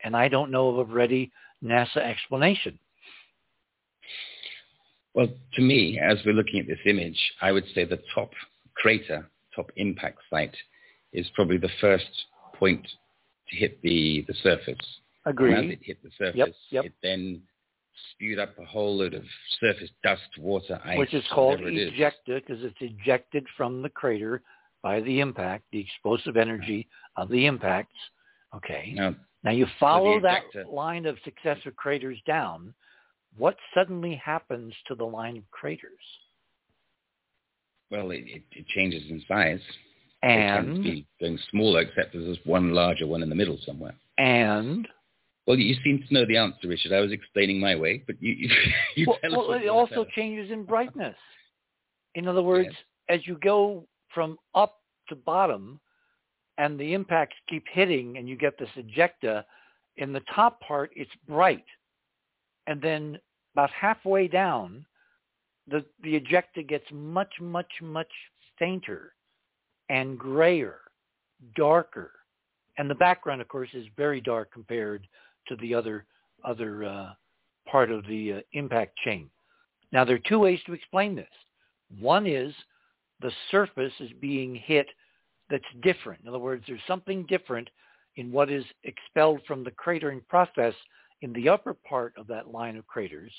and 0.00 0.16
I 0.16 0.28
don't 0.28 0.50
know 0.50 0.68
of 0.68 0.78
a 0.78 0.92
ready 0.92 1.32
NASA 1.62 1.98
explanation? 1.98 2.78
Well, 5.14 5.28
to 5.54 5.62
me, 5.62 5.98
as 5.98 6.22
we're 6.24 6.34
looking 6.34 6.60
at 6.60 6.66
this 6.66 6.84
image, 6.84 7.18
I 7.40 7.50
would 7.50 7.66
say 7.68 7.84
the 7.84 8.02
top 8.14 8.34
crater, 8.74 9.30
top 9.54 9.72
impact 9.76 10.18
site, 10.28 10.56
is 11.12 11.26
probably 11.30 11.56
the 11.56 11.70
first 11.80 12.26
point 12.52 12.86
to 13.48 13.56
hit 13.56 13.80
the, 13.80 14.22
the 14.28 14.34
surface. 14.34 15.00
And 15.24 15.40
as 15.40 15.64
it 15.70 15.78
hit 15.82 16.02
the 16.02 16.10
surface, 16.18 16.54
yep. 16.70 16.84
it 16.84 16.92
then 17.02 17.42
spewed 18.12 18.38
up 18.38 18.58
a 18.58 18.64
whole 18.64 18.96
load 18.96 19.14
of 19.14 19.24
surface 19.60 19.90
dust, 20.02 20.22
water, 20.38 20.80
ice, 20.84 20.98
which 20.98 21.14
is 21.14 21.24
called 21.32 21.60
it 21.60 21.94
ejecta 21.94 22.40
because 22.46 22.62
it's 22.62 22.76
ejected 22.80 23.46
from 23.56 23.82
the 23.82 23.88
crater 23.88 24.42
by 24.82 25.00
the 25.00 25.20
impact, 25.20 25.64
the 25.72 25.80
explosive 25.80 26.36
energy 26.36 26.86
of 27.16 27.28
the 27.28 27.46
impacts. 27.46 27.96
Okay. 28.54 28.92
Now, 28.94 29.14
Now 29.42 29.50
you 29.50 29.66
follow 29.80 30.20
that 30.20 30.44
line 30.70 31.06
of 31.06 31.16
successive 31.24 31.74
craters 31.76 32.18
down. 32.26 32.72
What 33.36 33.56
suddenly 33.74 34.14
happens 34.24 34.72
to 34.88 34.94
the 34.94 35.04
line 35.04 35.36
of 35.36 35.50
craters? 35.50 35.90
well, 37.90 38.10
it, 38.10 38.24
it, 38.26 38.42
it 38.52 38.66
changes 38.68 39.02
in 39.10 39.22
size. 39.28 39.60
They 40.22 40.28
tend 40.28 40.66
to 40.66 40.72
And 40.74 40.82
be 40.82 41.06
going 41.20 41.38
smaller, 41.50 41.80
except 41.82 42.12
there's 42.14 42.38
one 42.44 42.72
larger 42.72 43.06
one 43.06 43.22
in 43.22 43.28
the 43.28 43.34
middle 43.34 43.58
somewhere. 43.64 43.94
and 44.18 44.88
Well, 45.46 45.56
you 45.56 45.76
seem 45.84 46.02
to 46.06 46.14
know 46.14 46.26
the 46.26 46.36
answer, 46.36 46.66
Richard. 46.66 46.92
I 46.92 47.00
was 47.00 47.12
explaining 47.12 47.60
my 47.60 47.76
way, 47.76 48.02
but 48.06 48.20
you 48.20 48.32
you, 48.34 48.50
you 48.96 49.06
well, 49.06 49.48
well, 49.48 49.52
it 49.52 49.68
also 49.68 50.04
changes 50.14 50.50
in 50.50 50.64
brightness. 50.64 51.16
In 52.14 52.26
other 52.26 52.42
words, 52.42 52.70
Yes. 53.08 53.20
as 53.20 53.26
you 53.26 53.38
go 53.42 53.86
from 54.12 54.38
up 54.54 54.80
to 55.08 55.14
bottom, 55.14 55.80
and 56.58 56.78
the 56.80 56.94
impacts 56.94 57.36
keep 57.48 57.64
hitting, 57.68 58.16
and 58.16 58.28
you 58.28 58.36
get 58.36 58.58
this 58.58 58.70
ejecta, 58.76 59.44
in 59.98 60.12
the 60.12 60.22
top 60.34 60.60
part 60.60 60.90
it's 60.96 61.14
bright, 61.28 61.64
and 62.66 62.82
then 62.82 63.18
about 63.54 63.70
halfway 63.70 64.26
down, 64.26 64.84
the 65.68 65.84
the 66.02 66.18
ejecta 66.18 66.66
gets 66.66 66.86
much 66.90 67.40
much 67.40 67.72
much 67.80 68.10
fainter, 68.58 69.14
and 69.90 70.18
grayer, 70.18 70.80
darker, 71.54 72.10
and 72.78 72.90
the 72.90 72.94
background, 72.96 73.40
of 73.40 73.46
course, 73.48 73.70
is 73.74 73.86
very 73.96 74.20
dark 74.20 74.50
compared 74.52 75.06
to 75.48 75.56
the 75.56 75.74
other 75.74 76.04
other 76.44 76.84
uh, 76.84 77.12
part 77.70 77.90
of 77.90 78.06
the 78.06 78.34
uh, 78.34 78.40
impact 78.52 78.96
chain. 79.04 79.28
Now, 79.92 80.04
there 80.04 80.16
are 80.16 80.28
two 80.28 80.38
ways 80.38 80.60
to 80.66 80.72
explain 80.72 81.14
this. 81.14 81.26
One 81.98 82.26
is 82.26 82.54
the 83.20 83.32
surface 83.50 83.92
is 84.00 84.10
being 84.20 84.54
hit 84.54 84.86
that's 85.48 85.64
different. 85.82 86.22
In 86.22 86.28
other 86.28 86.38
words, 86.38 86.64
there's 86.66 86.80
something 86.86 87.24
different 87.26 87.68
in 88.16 88.32
what 88.32 88.50
is 88.50 88.64
expelled 88.84 89.40
from 89.46 89.62
the 89.62 89.70
cratering 89.72 90.26
process 90.28 90.74
in 91.22 91.32
the 91.32 91.48
upper 91.48 91.74
part 91.74 92.14
of 92.16 92.26
that 92.26 92.50
line 92.50 92.76
of 92.76 92.86
craters 92.86 93.32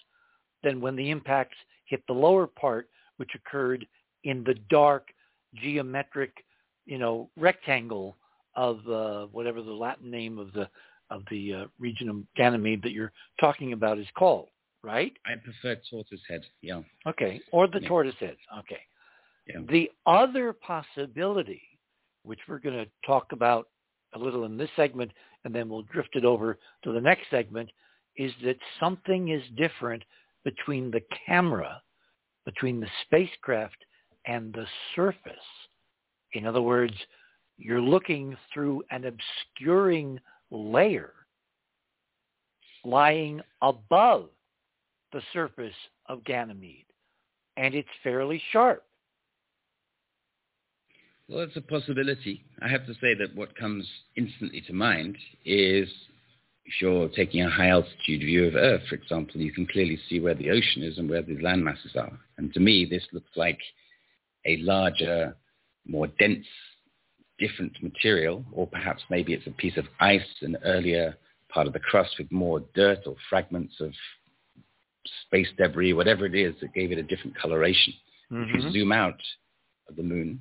than 0.64 0.82
when 0.82 0.96
the 0.96 1.10
impacts 1.10 1.58
hit 1.86 2.02
the 2.08 2.14
lower 2.14 2.48
part, 2.48 2.90
which 3.18 3.36
occurred 3.36 3.86
in 4.24 4.44
the 4.44 4.56
dark 4.70 5.08
geometric, 5.56 6.34
you 6.86 6.98
know, 6.98 7.30
rectangle 7.38 8.18
of 8.56 8.88
uh, 8.88 9.28
whatever 9.28 9.62
the 9.62 9.72
Latin 9.72 10.10
name 10.10 10.40
of 10.40 10.52
the 10.54 10.68
of 11.10 11.24
the 11.30 11.54
uh, 11.54 11.66
region 11.80 12.10
of 12.10 12.18
Ganymede 12.36 12.82
that 12.84 12.92
you're 12.92 13.14
talking 13.40 13.74
about 13.74 13.98
is 13.98 14.08
called, 14.18 14.50
right? 14.84 15.14
I 15.26 15.36
prefer 15.36 15.80
tortoise 15.90 16.22
head. 16.28 16.42
Yeah. 16.62 16.82
Okay, 17.06 17.42
or 17.52 17.68
the 17.68 17.82
Yeah. 17.82 17.88
tortoise 17.88 18.16
head. 18.20 18.38
Okay. 18.60 18.82
Yeah. 19.48 19.62
The 19.70 19.92
other 20.06 20.54
possibility, 20.54 21.62
which 22.24 22.40
we're 22.48 22.60
going 22.60 22.78
to 22.78 22.90
talk 23.06 23.32
about 23.32 23.70
a 24.14 24.20
little 24.20 24.46
in 24.46 24.58
this 24.58 24.70
segment, 24.76 25.12
and 25.44 25.54
then 25.54 25.70
we'll 25.70 25.84
drift 25.84 26.16
it 26.16 26.26
over 26.26 26.58
to 26.84 26.92
the 26.92 27.02
next 27.02 27.30
segment, 27.30 27.70
is 28.18 28.34
that 28.44 28.58
something 28.80 29.30
is 29.30 29.44
different 29.56 30.04
between 30.44 30.92
the 30.92 31.02
camera, 31.26 31.82
between 32.46 32.80
the 32.80 32.90
spacecraft, 33.06 33.78
and 34.26 34.54
the 34.54 34.66
surface. 34.96 35.36
In 36.34 36.46
other 36.46 36.62
words, 36.62 36.94
you're 37.58 37.82
looking 37.82 38.36
through 38.54 38.84
an 38.92 39.06
obscuring 39.06 40.20
layer 40.52 41.14
lying 42.84 43.42
above 43.62 44.30
the 45.12 45.22
surface 45.34 45.74
of 46.08 46.24
Ganymede, 46.24 46.86
and 47.58 47.76
it's 47.76 47.88
fairly 48.04 48.42
sharp. 48.52 48.84
Well, 51.30 51.42
it's 51.42 51.58
a 51.58 51.62
possibility. 51.62 52.46
I 52.62 52.70
have 52.70 52.86
to 52.86 52.94
say 52.94 53.14
that 53.16 53.36
what 53.36 53.58
comes 53.58 53.86
instantly 54.16 54.62
to 54.62 54.74
mind 54.74 55.18
is 55.44 55.90
if 56.66 56.82
you're 56.82 57.10
taking 57.10 57.42
a 57.42 57.50
high 57.50 57.70
altitude 57.70 58.22
view 58.22 58.46
of 58.46 58.56
Earth, 58.56 58.84
for 58.88 58.96
example, 58.96 59.42
you 59.42 59.52
can 59.52 59.68
clearly 59.68 60.00
see 60.10 60.20
where 60.20 60.36
the 60.36 60.50
ocean 60.50 60.84
is 60.84 60.98
and 60.98 61.10
where 61.10 61.22
the 61.22 61.38
land 61.40 61.64
masses 61.64 61.96
are. 61.96 62.18
And 62.38 62.54
to 62.54 62.60
me, 62.60 62.86
this 62.90 63.04
looks 63.12 63.32
like 63.36 63.60
a 64.46 64.58
larger, 64.58 65.36
more 65.86 66.08
dense, 66.08 66.46
different 67.40 67.82
material, 67.82 68.44
or 68.52 68.68
perhaps 68.68 69.04
maybe 69.10 69.34
it's 69.34 69.48
a 69.48 69.52
piece 69.52 69.78
of 69.78 69.86
ice, 70.00 70.22
an 70.42 70.58
earlier 70.66 71.16
part 71.50 71.68
of 71.68 71.74
the 71.74 71.80
crust 71.80 72.16
with 72.18 72.32
more 72.32 72.62
dirt 72.74 73.00
or 73.06 73.16
fragments 73.30 73.76
of 73.80 73.92
space 75.26 75.48
debris, 75.58 75.94
whatever 75.94 76.26
it 76.26 76.36
is 76.36 76.56
that 76.62 76.74
gave 76.74 76.92
it 76.92 76.98
a 76.98 77.04
different 77.04 77.38
coloration. 77.38 77.94
If 78.30 78.50
you 78.50 78.62
mm-hmm. 78.62 78.72
zoom 78.72 78.92
out 78.92 79.22
of 79.88 79.96
the 79.96 80.04
moon, 80.04 80.40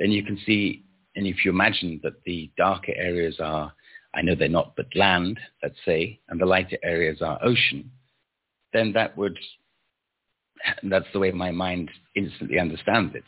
then 0.00 0.10
you 0.10 0.24
can 0.24 0.38
see, 0.44 0.84
and 1.14 1.26
if 1.26 1.44
you 1.44 1.52
imagine 1.52 2.00
that 2.02 2.24
the 2.24 2.50
darker 2.56 2.92
areas 2.96 3.36
are, 3.38 3.72
I 4.14 4.22
know 4.22 4.34
they're 4.34 4.48
not, 4.48 4.74
but 4.76 4.86
land, 4.96 5.38
let's 5.62 5.78
say, 5.84 6.18
and 6.28 6.40
the 6.40 6.46
lighter 6.46 6.78
areas 6.82 7.22
are 7.22 7.38
ocean, 7.44 7.90
then 8.72 8.92
that 8.94 9.16
would, 9.16 9.38
that's 10.82 11.06
the 11.12 11.20
way 11.20 11.30
my 11.30 11.52
mind 11.52 11.90
instantly 12.16 12.58
understands 12.58 13.14
it. 13.14 13.24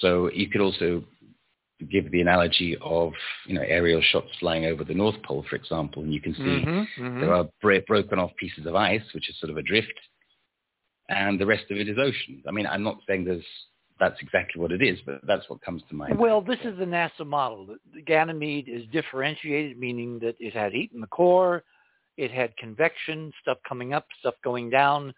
So 0.00 0.30
you 0.32 0.50
could 0.50 0.60
also 0.60 1.04
give 1.90 2.10
the 2.10 2.20
analogy 2.20 2.76
of, 2.80 3.12
you 3.46 3.54
know, 3.54 3.62
aerial 3.62 4.00
shots 4.00 4.28
flying 4.40 4.64
over 4.64 4.84
the 4.84 4.94
North 4.94 5.22
Pole, 5.22 5.44
for 5.48 5.56
example, 5.56 6.02
and 6.02 6.12
you 6.12 6.20
can 6.20 6.34
see 6.34 6.64
Mhm, 6.64 6.88
mhm. 6.96 7.20
there 7.20 7.34
are 7.34 7.48
bra- 7.60 7.80
broken 7.86 8.18
off 8.18 8.34
pieces 8.36 8.66
of 8.66 8.74
ice, 8.74 9.12
which 9.12 9.28
is 9.28 9.38
sort 9.38 9.50
of 9.50 9.58
a 9.58 9.62
drift, 9.62 9.92
and 11.08 11.38
the 11.38 11.46
rest 11.46 11.70
of 11.70 11.76
it 11.76 11.88
is 11.88 11.98
ocean. 11.98 12.42
I 12.48 12.50
mean, 12.50 12.66
I'm 12.66 12.82
not 12.82 13.02
saying 13.06 13.24
there's 13.24 13.44
that's 13.98 14.20
exactly 14.20 14.60
what 14.60 14.72
it 14.72 14.82
is, 14.82 15.00
but 15.06 15.20
that's 15.26 15.48
what 15.48 15.62
comes 15.62 15.82
to 15.88 15.94
mind. 15.94 16.18
Well, 16.18 16.42
this 16.42 16.58
is 16.64 16.76
the 16.78 16.84
NASA 16.84 17.26
model. 17.26 17.76
Ganymede 18.04 18.68
is 18.68 18.86
differentiated, 18.88 19.78
meaning 19.78 20.18
that 20.18 20.36
it 20.38 20.52
had 20.52 20.74
heat 20.74 20.92
in 20.92 21.00
the 21.00 21.06
core, 21.06 21.64
it 22.18 22.30
had 22.30 22.54
convection, 22.58 23.32
stuff 23.40 23.56
coming 23.66 23.94
up, 23.94 24.06
stuff 24.20 24.34
going 24.44 24.68
down. 24.68 25.14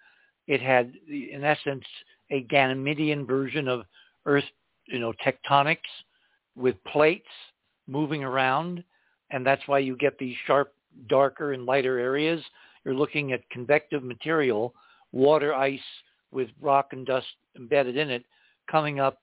It 0.46 0.60
had, 0.60 0.92
in 1.08 1.42
essence, 1.42 1.84
a 2.30 2.44
Ganymedean 2.44 3.26
version 3.26 3.66
of 3.66 3.82
Earth, 4.26 4.44
you 4.86 5.00
know, 5.00 5.12
tectonics 5.26 5.78
with 6.58 6.82
plates 6.84 7.28
moving 7.86 8.24
around, 8.24 8.82
and 9.30 9.46
that's 9.46 9.66
why 9.66 9.78
you 9.78 9.96
get 9.96 10.18
these 10.18 10.36
sharp, 10.46 10.74
darker 11.08 11.52
and 11.52 11.64
lighter 11.64 11.98
areas. 11.98 12.42
You're 12.84 12.94
looking 12.94 13.32
at 13.32 13.48
convective 13.50 14.02
material, 14.02 14.74
water 15.12 15.54
ice 15.54 15.80
with 16.30 16.48
rock 16.60 16.88
and 16.92 17.06
dust 17.06 17.26
embedded 17.56 17.96
in 17.96 18.10
it, 18.10 18.24
coming 18.70 19.00
up, 19.00 19.20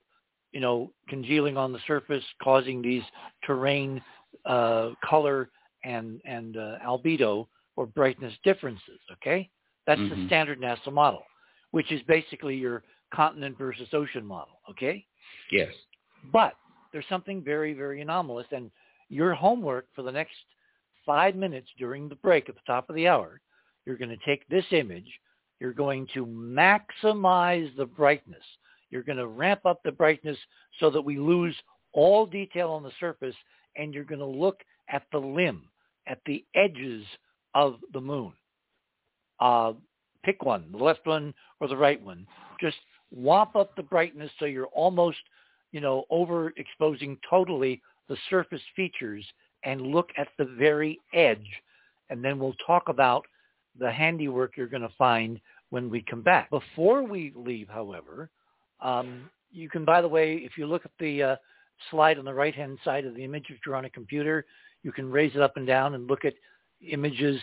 you 0.51 0.59
know, 0.59 0.91
congealing 1.09 1.57
on 1.57 1.73
the 1.73 1.79
surface, 1.85 2.23
causing 2.41 2.81
these 2.81 3.03
terrain 3.45 4.01
uh, 4.45 4.91
color 5.03 5.49
and 5.83 6.21
and 6.25 6.57
uh, 6.57 6.77
albedo 6.85 7.47
or 7.75 7.85
brightness 7.85 8.33
differences. 8.43 8.99
Okay, 9.13 9.49
that's 9.85 10.01
the 10.09 10.15
Mhm. 10.15 10.27
standard 10.27 10.59
NASA 10.59 10.91
model, 10.91 11.25
which 11.71 11.91
is 11.91 12.01
basically 12.03 12.55
your 12.55 12.83
continent 13.13 13.57
versus 13.57 13.93
ocean 13.93 14.25
model. 14.25 14.59
Okay, 14.69 15.05
Yes. 15.51 15.73
but 16.31 16.55
there's 16.95 17.05
something 17.09 17.43
very 17.43 17.73
very 17.73 17.99
anomalous, 17.99 18.47
and 18.51 18.71
your 19.09 19.33
homework 19.33 19.87
for 19.93 20.01
the 20.01 20.11
next 20.11 20.31
five 21.05 21.35
minutes 21.35 21.67
during 21.77 22.07
the 22.07 22.15
break 22.15 22.47
at 22.47 22.55
the 22.55 22.61
top 22.65 22.89
of 22.89 22.95
the 22.95 23.05
hour, 23.07 23.41
you're 23.85 23.97
going 23.97 24.09
to 24.09 24.25
take 24.25 24.47
this 24.47 24.65
image 24.71 25.19
You're 25.59 25.73
going 25.73 26.07
to 26.13 26.25
maximize 26.25 27.75
the 27.77 27.85
brightness. 27.85 28.43
You're 28.89 29.03
going 29.03 29.17
to 29.17 29.27
ramp 29.27 29.65
up 29.65 29.81
the 29.83 29.91
brightness 29.91 30.37
so 30.79 30.89
that 30.89 31.01
we 31.01 31.17
lose 31.17 31.55
all 31.93 32.25
detail 32.25 32.69
on 32.71 32.83
the 32.83 32.91
surface 32.99 33.35
and 33.75 33.93
you're 33.93 34.03
going 34.03 34.19
to 34.19 34.25
look 34.25 34.61
at 34.89 35.03
the 35.11 35.17
limb, 35.17 35.63
at 36.07 36.19
the 36.25 36.45
edges 36.55 37.03
of 37.53 37.75
the 37.93 38.01
moon. 38.01 38.33
Uh, 39.39 39.73
pick 40.23 40.43
one, 40.43 40.65
the 40.71 40.77
left 40.77 41.05
one 41.05 41.33
or 41.59 41.67
the 41.67 41.77
right 41.77 42.01
one. 42.03 42.25
Just 42.59 42.77
whop 43.11 43.55
up 43.55 43.75
the 43.75 43.83
brightness 43.83 44.31
so 44.39 44.45
you're 44.45 44.67
almost, 44.67 45.17
you 45.75 45.81
know, 45.81 46.05
overexposing 46.09 47.17
totally 47.29 47.81
the 48.07 48.15
surface 48.29 48.61
features 48.77 49.25
and 49.65 49.81
look 49.81 50.07
at 50.17 50.29
the 50.37 50.45
very 50.57 50.97
edge. 51.13 51.45
And 52.09 52.23
then 52.23 52.39
we'll 52.39 52.55
talk 52.65 52.87
about 52.87 53.25
the 53.77 53.91
handiwork 53.91 54.55
you're 54.55 54.67
going 54.67 54.83
to 54.83 54.93
find 54.97 55.37
when 55.71 55.89
we 55.89 56.01
come 56.01 56.21
back. 56.21 56.49
Before 56.49 57.03
we 57.03 57.33
leave, 57.35 57.67
however, 57.67 58.29
um, 58.79 59.29
you 59.51 59.69
can, 59.69 59.83
by 59.83 60.01
the 60.01 60.07
way, 60.07 60.35
if 60.35 60.57
you 60.57 60.65
look 60.65 60.85
at 60.85 60.91
the 60.97 61.21
uh, 61.21 61.35
slide 61.91 62.17
on 62.17 62.23
the 62.23 62.33
right-hand 62.33 62.79
side 62.85 63.03
of 63.03 63.13
the 63.13 63.25
image, 63.25 63.47
if 63.49 63.57
you're 63.65 63.75
on 63.75 63.83
a 63.83 63.89
computer, 63.89 64.45
you 64.81 64.93
can 64.93 65.11
raise 65.11 65.35
it 65.35 65.41
up 65.41 65.57
and 65.57 65.67
down 65.67 65.93
and 65.93 66.07
look 66.07 66.23
at 66.23 66.35
images 66.89 67.41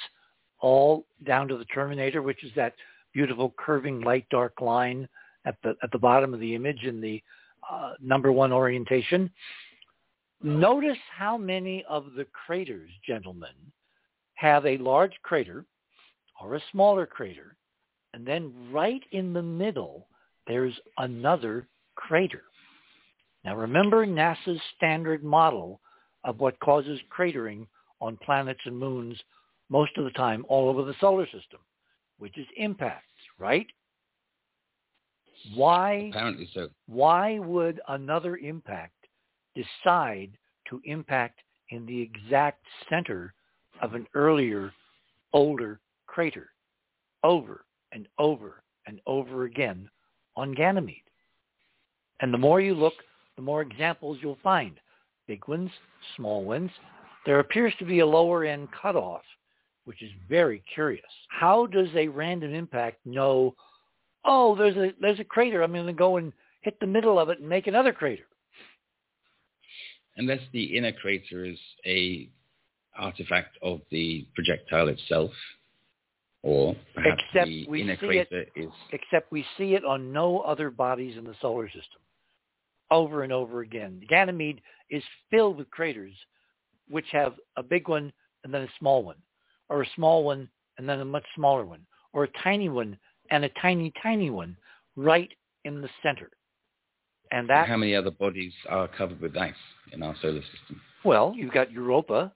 all 0.59 1.05
down 1.27 1.49
to 1.49 1.59
the 1.59 1.67
terminator, 1.67 2.23
which 2.23 2.45
is 2.45 2.53
that 2.57 2.73
beautiful 3.13 3.53
curving 3.59 4.01
light 4.01 4.25
dark 4.31 4.63
line 4.63 5.07
at 5.45 5.57
the 5.63 5.75
at 5.83 5.93
the 5.93 5.99
bottom 5.99 6.33
of 6.33 6.41
the 6.41 6.55
image 6.55 6.85
in 6.85 6.99
the 6.99 7.23
uh, 7.71 7.93
number 8.01 8.33
one 8.33 8.53
orientation. 8.53 9.31
Notice 10.43 10.99
how 11.17 11.37
many 11.39 11.85
of 11.89 12.15
the 12.17 12.27
craters, 12.47 12.91
gentlemen, 13.07 13.55
have 14.35 14.67
a 14.67 14.79
large 14.79 15.13
crater 15.23 15.65
or 16.41 16.57
a 16.57 16.63
smaller 16.73 17.07
crater, 17.07 17.57
and 18.13 18.27
then 18.27 18.53
right 18.73 19.03
in 19.13 19.33
the 19.33 19.43
middle 19.43 20.09
there's 20.49 20.75
another 20.99 21.69
crater. 21.95 22.43
Now 23.45 23.57
remember 23.57 24.07
NASA's 24.07 24.61
standard 24.77 25.23
model 25.23 25.81
of 26.25 26.41
what 26.41 26.59
causes 26.61 27.01
cratering 27.17 27.67
on 28.01 28.19
planets 28.25 28.61
and 28.65 28.77
moons 28.77 29.17
most 29.69 29.97
of 29.97 30.05
the 30.05 30.11
time 30.11 30.45
all 30.49 30.69
over 30.69 30.85
the 30.85 30.95
solar 31.01 31.27
system, 31.27 31.61
which 32.19 32.37
is 32.37 32.47
impacts, 32.57 33.07
right? 33.39 33.67
Why 35.55 36.11
Apparently 36.11 36.49
so. 36.53 36.69
Why 36.87 37.39
would 37.39 37.81
another 37.89 38.37
impact 38.37 39.07
decide 39.55 40.31
to 40.69 40.81
impact 40.85 41.41
in 41.71 41.87
the 41.87 42.01
exact 42.01 42.65
center 42.89 43.35
of 43.81 43.95
an 43.95 44.07
earlier, 44.15 44.73
older 45.33 45.81
crater 46.07 46.51
over 47.25 47.65
and 47.93 48.07
over 48.19 48.63
and 48.87 49.01
over 49.07 49.45
again 49.45 49.89
on 50.37 50.55
Ganymede? 50.55 51.03
And 52.21 52.33
the 52.33 52.39
more 52.39 52.61
you 52.61 52.75
look, 52.75 52.95
the 53.37 53.43
more 53.43 53.63
examples 53.63 54.19
you'll 54.21 54.39
find. 54.43 54.79
Big 55.27 55.47
ones, 55.49 55.71
small 56.17 56.45
ones. 56.45 56.71
There 57.27 57.41
appears 57.41 57.75
to 57.79 57.85
be 57.85 58.01
a 58.01 58.07
lower 58.07 58.45
end 58.45 58.69
cutoff, 58.81 59.23
which 59.85 60.03
is 60.03 60.11
very 60.29 60.63
curious. 60.73 61.05
How 61.29 61.67
does 61.67 61.89
a 61.95 62.09
random 62.09 62.55
impact 62.55 62.99
know, 63.05 63.55
oh, 64.25 64.55
there's 64.57 64.77
a 64.77 64.93
there's 65.01 65.21
a 65.21 65.25
crater. 65.25 65.63
I'm 65.63 65.73
going 65.73 65.87
to 65.87 65.93
go 65.93 66.17
and 66.17 66.33
hit 66.61 66.79
the 66.81 66.87
middle 66.87 67.19
of 67.19 67.29
it 67.29 67.41
and 67.41 67.49
make 67.49 67.67
another 67.67 67.93
crater. 67.93 68.25
Unless 70.17 70.41
the 70.53 70.77
inner 70.77 70.93
crater 70.93 71.45
is 71.45 71.59
a 71.87 72.29
artifact 72.99 73.57
of 73.63 73.81
the 73.91 74.27
projectile 74.35 74.89
itself, 74.89 75.31
or 76.43 76.77
perhaps 76.95 77.23
Except 77.29 77.47
the 77.47 77.67
we 77.69 77.83
inner 77.83 77.97
see 77.97 78.07
crater 78.07 78.45
is 78.55 78.71
Except 78.93 79.33
we 79.33 79.45
see 79.57 79.75
it 79.75 79.85
on 79.85 80.13
no 80.13 80.41
other 80.41 80.71
bodies 80.71 81.17
in 81.17 81.25
the 81.25 81.35
solar 81.41 81.67
system. 81.69 82.01
Over 82.91 83.23
and 83.23 83.33
over 83.33 83.63
again. 83.63 84.03
Ganymede 84.09 84.61
is 84.91 85.03
filled 85.31 85.57
with 85.57 85.71
craters 85.71 86.13
which 86.91 87.07
have 87.13 87.35
a 87.57 87.63
big 87.63 87.89
one 87.89 88.13
and 88.45 88.53
then 88.53 88.63
a 88.63 88.69
small 88.79 89.03
one, 89.03 89.17
or 89.71 89.83
a 89.83 89.87
small 89.97 90.25
one 90.25 90.49
and 90.77 90.89
then 90.89 91.01
a 91.01 91.05
much 91.05 91.25
smaller 91.35 91.65
one, 91.65 91.87
or 92.13 92.25
a 92.25 92.43
tiny 92.43 92.69
one 92.69 92.99
and 93.33 93.47
a 93.47 93.49
tiny, 93.61 93.91
tiny 94.03 94.29
one 94.29 94.55
right 94.95 95.31
in 95.65 95.81
the 95.81 95.89
center. 96.03 96.31
And 97.33 97.49
that, 97.49 97.67
how 97.67 97.79
many 97.79 97.97
other 97.97 98.11
bodies 98.11 98.53
are 98.69 98.87
covered 98.87 99.21
with 99.21 99.37
ice 99.37 99.55
in 99.91 100.03
our 100.03 100.15
solar 100.21 100.43
system? 100.43 100.81
well, 101.03 101.33
you've 101.35 101.53
got 101.53 101.73
Europa, 101.73 102.31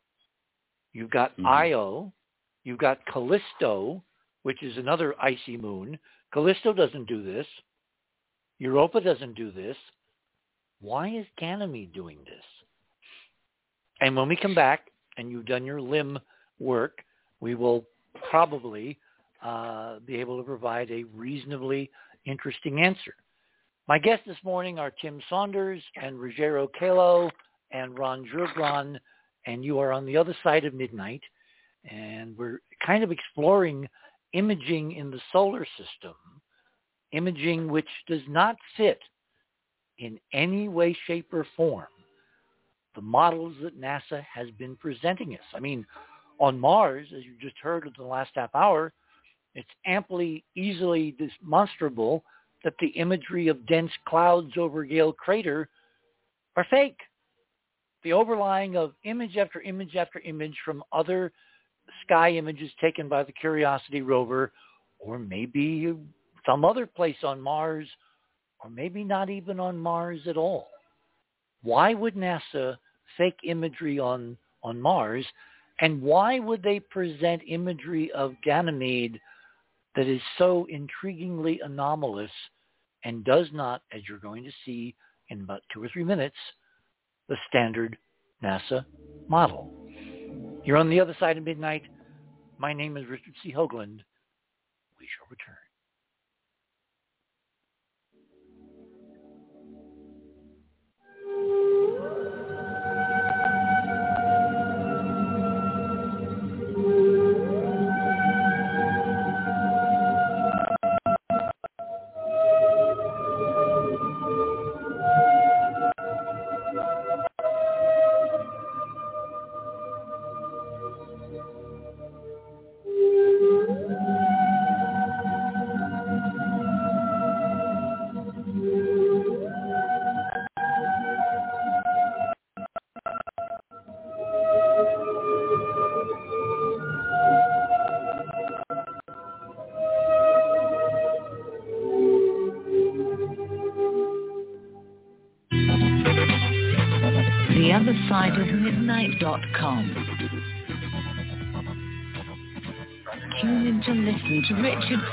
you've 0.95 1.11
got 1.11 1.37
Mhm. 1.37 1.47
Io, 1.47 2.13
you've 2.65 2.79
got 2.79 3.05
Callisto, 3.05 4.03
which 4.43 4.63
is 4.63 4.79
another 4.79 5.15
icy 5.23 5.59
moon. 5.59 5.99
Callisto 6.33 6.73
doesn't 6.73 7.05
do 7.05 7.23
this. 7.23 7.47
Europa 8.59 9.01
doesn't 9.01 9.35
do 9.35 9.51
this. 9.51 9.77
Why 10.81 11.09
is 11.09 11.27
Ganymede 11.37 11.93
doing 11.93 12.25
this? 12.25 12.45
And 14.01 14.17
when 14.17 14.29
we 14.29 14.37
come 14.37 14.55
back 14.55 14.91
and 15.19 15.31
you've 15.31 15.47
done 15.47 15.67
your 15.67 15.81
limb 15.81 16.19
work, 16.59 17.05
we 17.41 17.55
will 17.55 17.87
probably 18.31 18.99
uh, 19.47 20.01
be 20.01 20.17
able 20.17 20.37
to 20.39 20.43
provide 20.43 20.91
a 20.91 21.05
reasonably 21.15 21.91
interesting 22.25 22.81
answer. 22.81 23.15
My 23.87 23.99
guests 23.99 24.25
this 24.27 24.37
morning 24.43 24.79
are 24.81 24.91
Tim 24.91 25.21
Saunders 25.29 25.83
and 26.03 26.19
Ruggiero 26.19 26.69
Calo 26.81 27.31
and 27.71 27.97
Ron 27.97 28.27
Jurgron, 28.27 28.99
and 29.47 29.65
you 29.65 29.79
are 29.79 29.93
on 29.93 30.05
the 30.05 30.17
other 30.17 30.35
side 30.43 30.65
of 30.65 30.75
midnight, 30.75 31.23
and 31.89 32.37
we're 32.37 32.61
kind 32.85 33.05
of 33.05 33.13
exploring 33.13 33.89
imaging 34.33 34.93
in 34.93 35.13
the 35.13 35.21
solar 35.31 35.65
system, 35.79 36.15
imaging 37.13 37.69
which 37.69 37.89
does 38.09 38.23
not 38.29 38.57
fit 38.77 38.99
in 39.99 40.19
any 40.33 40.69
way, 40.69 40.97
shape, 41.07 41.33
or 41.33 41.47
form 41.57 41.87
the 42.97 43.01
models 43.03 43.55
that 43.63 43.81
NASA 43.81 44.25
has 44.25 44.51
been 44.59 44.75
presenting 44.75 45.35
us. 45.35 45.45
I 45.55 45.61
mean, 45.61 45.87
on 46.41 46.59
Mars, 46.59 47.07
as 47.17 47.25
you 47.25 47.35
just 47.41 47.57
heard 47.63 47.87
in 47.87 47.93
the 47.97 48.05
last 48.05 48.31
half 48.35 48.53
hour, 48.55 48.93
it's 49.57 49.69
amply, 49.87 50.45
easily 50.55 51.17
demonstrable 51.43 52.23
that 52.63 52.75
the 52.79 52.89
imagery 52.89 53.49
of 53.49 53.67
dense 53.67 53.91
clouds 54.07 54.53
over 54.59 54.85
Gale 54.85 55.15
Crater 55.15 55.69
are 56.57 56.67
fake. 56.69 56.99
The 58.05 58.13
overlying 58.13 58.77
of 58.77 58.93
image 59.05 59.39
after 59.39 59.63
image 59.63 59.97
after 59.97 60.21
image 60.21 60.57
from 60.63 60.85
other 60.93 61.33
sky 62.05 62.33
images 62.33 62.71
taken 62.83 63.09
by 63.09 63.23
the 63.25 63.33
Curiosity 63.33 64.03
rover, 64.03 64.53
or 64.99 65.19
maybe 65.19 65.95
some 66.45 66.65
other 66.65 66.87
place 66.87 67.17
on 67.23 67.41
Mars, 67.41 67.89
or 68.63 68.69
maybe 68.69 69.05
not 69.05 69.31
even 69.31 69.59
on 69.59 69.79
Mars 69.79 70.21
at 70.27 70.37
all. 70.37 70.69
Why 71.63 71.95
would 71.95 72.15
NASA 72.15 72.77
fake 73.17 73.39
imagery 73.43 73.99
on, 73.99 74.37
on 74.63 74.79
Mars? 74.79 75.25
And 75.81 76.03
why 76.03 76.41
would 76.41 76.63
they 76.63 76.81
present 76.81 77.41
imagery 77.47 78.13
of 78.13 78.35
Ganymede 78.45 79.19
that 79.97 80.07
is 80.07 80.21
so 80.39 80.67
intriguingly 80.73 81.59
anomalous 81.65 82.31
and 83.05 83.25
does 83.25 83.49
not, 83.53 83.83
as 83.93 84.03
you're 84.09 84.19
going 84.19 84.45
to 84.45 84.53
see 84.65 84.95
in 85.31 85.41
about 85.41 85.63
two 85.73 85.83
or 85.83 85.89
three 85.89 86.05
minutes, 86.05 86.37
the 87.29 87.37
standard 87.49 87.97
NASA 88.43 88.85
model? 89.29 89.73
You're 90.65 90.77
on 90.77 90.91
the 90.91 91.01
other 91.01 91.17
side 91.19 91.39
of 91.39 91.45
midnight. 91.45 91.83
My 92.59 92.73
name 92.73 92.97
is 92.97 93.07
Richard 93.07 93.35
C. 93.43 93.53
Hoagland. 93.53 94.01
We 94.99 95.09
shall 95.17 95.29
return. 95.31 95.66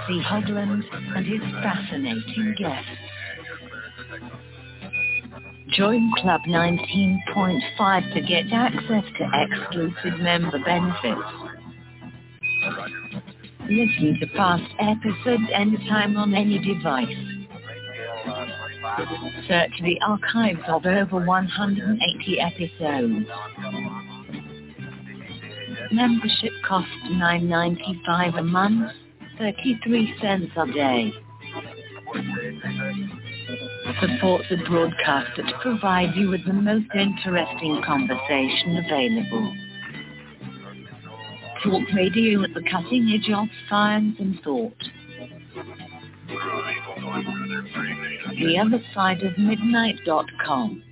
C. 0.08 0.22
Hoagland 0.26 0.84
and 1.16 1.26
his 1.26 1.42
fascinating 1.64 2.56
guests. 2.58 2.90
Join 5.70 6.12
Club 6.18 6.42
19.5 6.48 8.14
to 8.14 8.22
get 8.22 8.46
access 8.52 9.04
to 9.18 9.30
exclusive 9.34 10.20
member 10.20 10.60
benefits. 10.64 11.22
Listen 13.62 14.18
to 14.20 14.28
past 14.36 14.64
episodes 14.80 15.50
anytime 15.54 16.18
on 16.18 16.36
any 16.36 16.60
device. 16.60 17.08
Search 19.48 19.72
the 19.82 19.98
archives 20.06 20.60
of 20.68 20.86
over 20.86 21.26
180 21.26 22.40
episodes. 22.40 23.26
Membership 25.92 26.52
costs 26.68 26.92
$9.95 27.10 28.40
a 28.40 28.44
month, 28.44 28.92
33 29.38 30.16
cents 30.22 30.52
a 30.56 30.66
day. 30.72 31.12
Support 34.02 34.44
the 34.50 34.58
broadcast 34.68 35.32
that 35.38 35.54
provide 35.62 36.16
you 36.16 36.30
with 36.30 36.46
the 36.46 36.54
most 36.54 36.88
interesting 36.96 37.82
conversation 37.86 38.78
available. 38.78 39.54
Talk 41.64 41.84
radio 41.96 42.44
at 42.44 42.54
the 42.54 42.64
cutting 42.70 43.10
edge 43.14 43.32
of 43.34 43.48
science 43.70 44.16
and 44.20 44.40
thought. 44.44 44.74
The 48.38 48.58
other 48.58 48.84
side 48.94 49.24
of 49.24 49.38
midnight.com. 49.38 50.84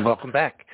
And 0.00 0.06
welcome 0.06 0.32
back. 0.32 0.64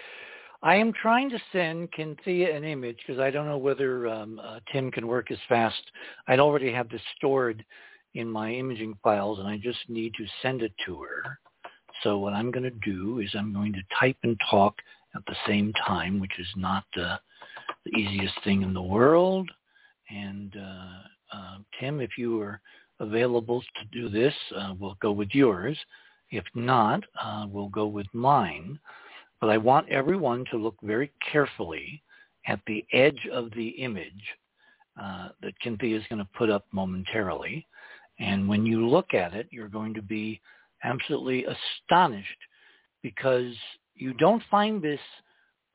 I 0.62 0.76
am 0.76 0.92
trying 0.92 1.28
to 1.30 1.42
send 1.50 1.88
Cynthia 1.96 2.56
an 2.56 2.62
image 2.62 2.96
because 3.04 3.20
I 3.20 3.28
don't 3.28 3.48
know 3.48 3.58
whether 3.58 4.06
um, 4.06 4.38
uh, 4.38 4.60
Tim 4.70 4.88
can 4.92 5.08
work 5.08 5.32
as 5.32 5.38
fast. 5.48 5.82
I'd 6.28 6.38
already 6.38 6.72
have 6.72 6.88
this 6.88 7.00
stored 7.16 7.64
in 8.14 8.30
my 8.30 8.52
imaging 8.52 8.96
files 9.02 9.40
and 9.40 9.48
I 9.48 9.58
just 9.58 9.80
need 9.88 10.14
to 10.14 10.26
send 10.42 10.62
it 10.62 10.70
to 10.86 11.02
her. 11.02 11.40
So 12.04 12.18
what 12.18 12.34
I'm 12.34 12.52
going 12.52 12.70
to 12.70 12.88
do 12.88 13.18
is 13.18 13.28
I'm 13.34 13.52
going 13.52 13.72
to 13.72 13.80
type 13.98 14.16
and 14.22 14.38
talk 14.48 14.76
at 15.16 15.22
the 15.26 15.34
same 15.44 15.72
time, 15.84 16.20
which 16.20 16.38
is 16.38 16.46
not 16.54 16.84
uh, 16.96 17.16
the 17.84 17.98
easiest 17.98 18.34
thing 18.44 18.62
in 18.62 18.72
the 18.72 18.80
world. 18.80 19.50
And 20.08 20.54
uh, 20.56 21.36
uh, 21.36 21.56
Tim, 21.80 22.00
if 22.00 22.10
you 22.16 22.40
are 22.42 22.60
available 23.00 23.60
to 23.60 23.86
do 23.90 24.08
this, 24.08 24.34
uh, 24.56 24.74
we'll 24.78 24.96
go 25.02 25.10
with 25.10 25.30
yours. 25.32 25.76
If 26.30 26.44
not, 26.54 27.02
uh, 27.20 27.46
we'll 27.48 27.70
go 27.70 27.88
with 27.88 28.06
mine. 28.12 28.78
But 29.40 29.50
I 29.50 29.58
want 29.58 29.88
everyone 29.88 30.44
to 30.50 30.56
look 30.56 30.76
very 30.82 31.12
carefully 31.30 32.02
at 32.46 32.60
the 32.66 32.84
edge 32.92 33.26
of 33.32 33.50
the 33.52 33.68
image 33.68 34.24
uh, 35.00 35.28
that 35.42 35.52
Cynthia 35.62 35.96
is 35.96 36.04
going 36.08 36.20
to 36.20 36.28
put 36.36 36.50
up 36.50 36.64
momentarily. 36.72 37.66
And 38.18 38.48
when 38.48 38.64
you 38.64 38.86
look 38.88 39.12
at 39.12 39.34
it, 39.34 39.46
you're 39.50 39.68
going 39.68 39.92
to 39.94 40.02
be 40.02 40.40
absolutely 40.84 41.44
astonished 41.44 42.38
because 43.02 43.54
you 43.94 44.14
don't 44.14 44.42
find 44.50 44.80
this 44.80 45.00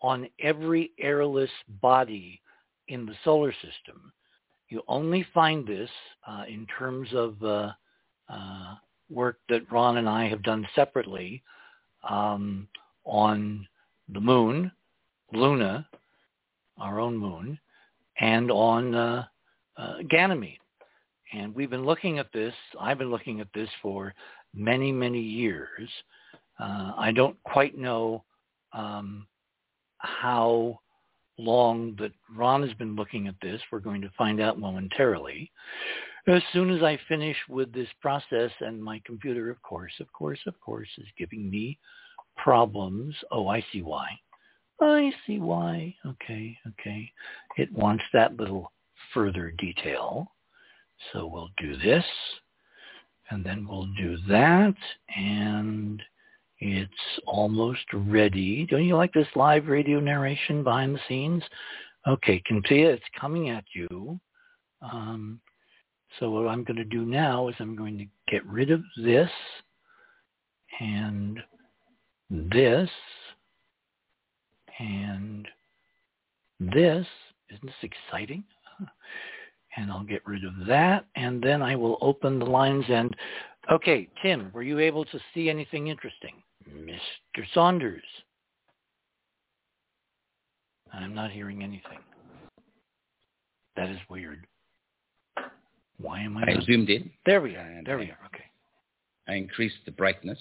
on 0.01 0.27
every 0.39 0.91
airless 0.99 1.51
body 1.81 2.41
in 2.87 3.05
the 3.05 3.13
solar 3.23 3.51
system. 3.53 4.11
You 4.69 4.81
only 4.87 5.25
find 5.33 5.67
this 5.67 5.89
uh, 6.27 6.43
in 6.47 6.65
terms 6.77 7.09
of 7.13 7.43
uh, 7.43 7.71
uh, 8.29 8.75
work 9.09 9.39
that 9.49 9.71
Ron 9.71 9.97
and 9.97 10.09
I 10.09 10.27
have 10.29 10.43
done 10.43 10.67
separately 10.73 11.43
um, 12.09 12.67
on 13.05 13.67
the 14.09 14.19
moon, 14.19 14.71
Luna, 15.33 15.87
our 16.77 16.99
own 16.99 17.17
moon, 17.17 17.59
and 18.19 18.51
on 18.51 18.95
uh, 18.95 19.25
uh, 19.77 19.95
Ganymede. 20.09 20.59
And 21.33 21.55
we've 21.55 21.69
been 21.69 21.85
looking 21.85 22.19
at 22.19 22.31
this. 22.33 22.53
I've 22.79 22.97
been 22.97 23.11
looking 23.11 23.39
at 23.39 23.47
this 23.53 23.69
for 23.81 24.13
many, 24.53 24.91
many 24.91 25.21
years. 25.21 25.89
Uh, 26.59 26.91
I 26.97 27.11
don't 27.11 27.41
quite 27.43 27.77
know 27.77 28.23
um, 28.73 29.25
how 29.97 30.79
long 31.37 31.95
that 31.99 32.11
Ron 32.35 32.61
has 32.63 32.73
been 32.73 32.95
looking 32.95 33.27
at 33.27 33.35
this. 33.41 33.61
We're 33.71 33.79
going 33.79 34.01
to 34.01 34.11
find 34.17 34.41
out 34.41 34.59
momentarily. 34.59 35.51
As 36.27 36.43
soon 36.53 36.69
as 36.69 36.83
I 36.83 36.99
finish 37.07 37.37
with 37.49 37.73
this 37.73 37.87
process 37.99 38.51
and 38.59 38.83
my 38.83 39.01
computer, 39.05 39.49
of 39.49 39.61
course, 39.63 39.93
of 39.99 40.11
course, 40.13 40.39
of 40.45 40.59
course, 40.59 40.89
is 40.97 41.07
giving 41.17 41.49
me 41.49 41.79
problems. 42.37 43.15
Oh, 43.31 43.47
I 43.47 43.63
see 43.71 43.81
why. 43.81 44.07
I 44.79 45.11
see 45.27 45.39
why. 45.39 45.95
Okay, 46.05 46.57
okay. 46.67 47.11
It 47.57 47.71
wants 47.71 48.03
that 48.13 48.37
little 48.37 48.71
further 49.13 49.51
detail. 49.57 50.31
So 51.11 51.25
we'll 51.27 51.49
do 51.57 51.75
this, 51.77 52.05
and 53.29 53.43
then 53.43 53.67
we'll 53.67 53.89
do 53.97 54.17
that, 54.27 54.75
and 55.15 56.01
It's 56.61 56.93
almost 57.25 57.81
ready. 57.91 58.67
Don't 58.67 58.85
you 58.85 58.95
like 58.95 59.11
this 59.13 59.27
live 59.35 59.65
radio 59.65 59.99
narration 59.99 60.63
behind 60.63 60.93
the 60.93 60.99
scenes? 61.07 61.43
Okay, 62.07 62.41
Cynthia, 62.47 62.91
it's 62.91 63.03
coming 63.19 63.49
at 63.49 63.65
you. 63.73 64.19
Um, 64.83 65.41
so 66.19 66.29
what 66.29 66.47
I'm 66.47 66.63
going 66.63 66.77
to 66.77 66.83
do 66.83 67.03
now 67.03 67.47
is 67.47 67.55
I'm 67.59 67.75
going 67.75 67.97
to 67.97 68.05
get 68.31 68.45
rid 68.45 68.69
of 68.69 68.83
this 68.95 69.29
and 70.79 71.39
this 72.31 72.89
and 74.79 75.47
this. 76.59 77.05
Isn't 77.49 77.65
this 77.65 77.91
exciting? 78.07 78.43
And 79.77 79.91
I'll 79.91 80.03
get 80.03 80.25
rid 80.25 80.43
of 80.43 80.53
that 80.67 81.05
and 81.15 81.41
then 81.41 81.61
I 81.61 81.75
will 81.75 81.97
open 82.01 82.39
the 82.39 82.45
lines 82.45 82.83
and 82.89 83.15
okay, 83.71 84.09
Tim, 84.21 84.51
were 84.53 84.63
you 84.63 84.79
able 84.79 85.05
to 85.05 85.19
see 85.33 85.49
anything 85.49 85.87
interesting? 85.87 86.33
Mr. 86.69 87.45
Saunders. 87.53 88.03
I'm 90.93 91.13
not 91.15 91.31
hearing 91.31 91.63
anything. 91.63 91.99
That 93.77 93.89
is 93.89 93.97
weird. 94.09 94.45
Why 95.97 96.21
am 96.21 96.37
I? 96.37 96.41
I 96.41 96.57
zoomed 96.65 96.89
in. 96.89 97.09
There 97.25 97.41
we 97.41 97.55
are. 97.55 97.81
There 97.85 97.97
we 97.97 98.05
are. 98.05 98.19
Okay. 98.25 98.43
I 99.27 99.35
increased 99.35 99.77
the 99.85 99.91
brightness 99.91 100.39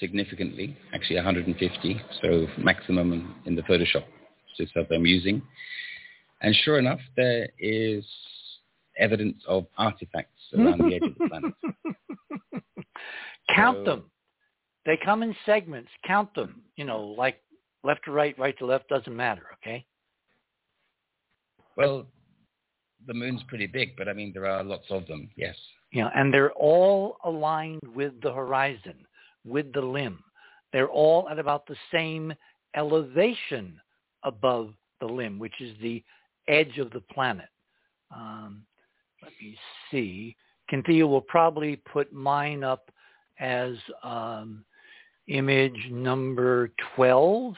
significantly, 0.00 0.76
actually 0.94 1.16
150, 1.16 2.00
so 2.22 2.46
maximum 2.58 3.34
in, 3.44 3.54
the 3.56 3.62
Photoshop 3.62 4.04
setup 4.56 4.90
I'm 4.90 5.06
using. 5.06 5.42
And 6.42 6.54
sure 6.64 6.78
enough, 6.78 7.00
there 7.16 7.48
is 7.58 8.04
evidence 8.98 9.42
of 9.46 9.66
artifacts 9.76 10.40
around 10.58 10.78
the 10.78 10.94
edge 10.94 11.02
of 11.02 11.14
the 11.18 11.28
planet. 11.28 11.54
Count 13.54 13.78
So- 13.78 13.84
them. 13.84 14.10
They 14.84 14.96
come 15.04 15.24
in 15.24 15.34
segments. 15.44 15.90
Count 16.06 16.32
them. 16.36 16.62
You 16.76 16.84
know, 16.84 17.00
like 17.18 17.42
left 17.82 18.04
to 18.04 18.12
right, 18.12 18.38
right 18.38 18.56
to 18.58 18.66
left 18.66 18.88
doesn't 18.88 19.16
matter. 19.16 19.46
Okay. 19.54 19.84
Well, 21.76 22.06
the 23.06 23.14
moon's 23.14 23.42
pretty 23.48 23.66
big, 23.66 23.96
but 23.96 24.08
I 24.08 24.12
mean, 24.12 24.32
there 24.32 24.46
are 24.46 24.62
lots 24.62 24.86
of 24.90 25.06
them, 25.06 25.28
yes. 25.36 25.56
Know, 25.92 26.10
and 26.14 26.32
they're 26.32 26.52
all 26.52 27.16
aligned 27.24 27.80
with 27.94 28.20
the 28.22 28.32
horizon, 28.32 28.94
with 29.46 29.72
the 29.72 29.80
limb. 29.80 30.22
They're 30.72 30.88
all 30.88 31.28
at 31.28 31.38
about 31.38 31.66
the 31.66 31.76
same 31.92 32.34
elevation 32.74 33.80
above 34.24 34.74
the 35.00 35.06
limb, 35.06 35.38
which 35.38 35.60
is 35.60 35.76
the 35.80 36.02
edge 36.48 36.78
of 36.78 36.90
the 36.90 37.00
planet. 37.12 37.48
Um, 38.14 38.62
let 39.22 39.32
me 39.40 39.56
see. 39.90 40.36
Cynthia 40.70 41.06
will 41.06 41.20
probably 41.20 41.76
put 41.76 42.12
mine 42.12 42.64
up 42.64 42.90
as 43.38 43.74
um, 44.02 44.64
image 45.28 45.88
number 45.90 46.70
12, 46.94 47.54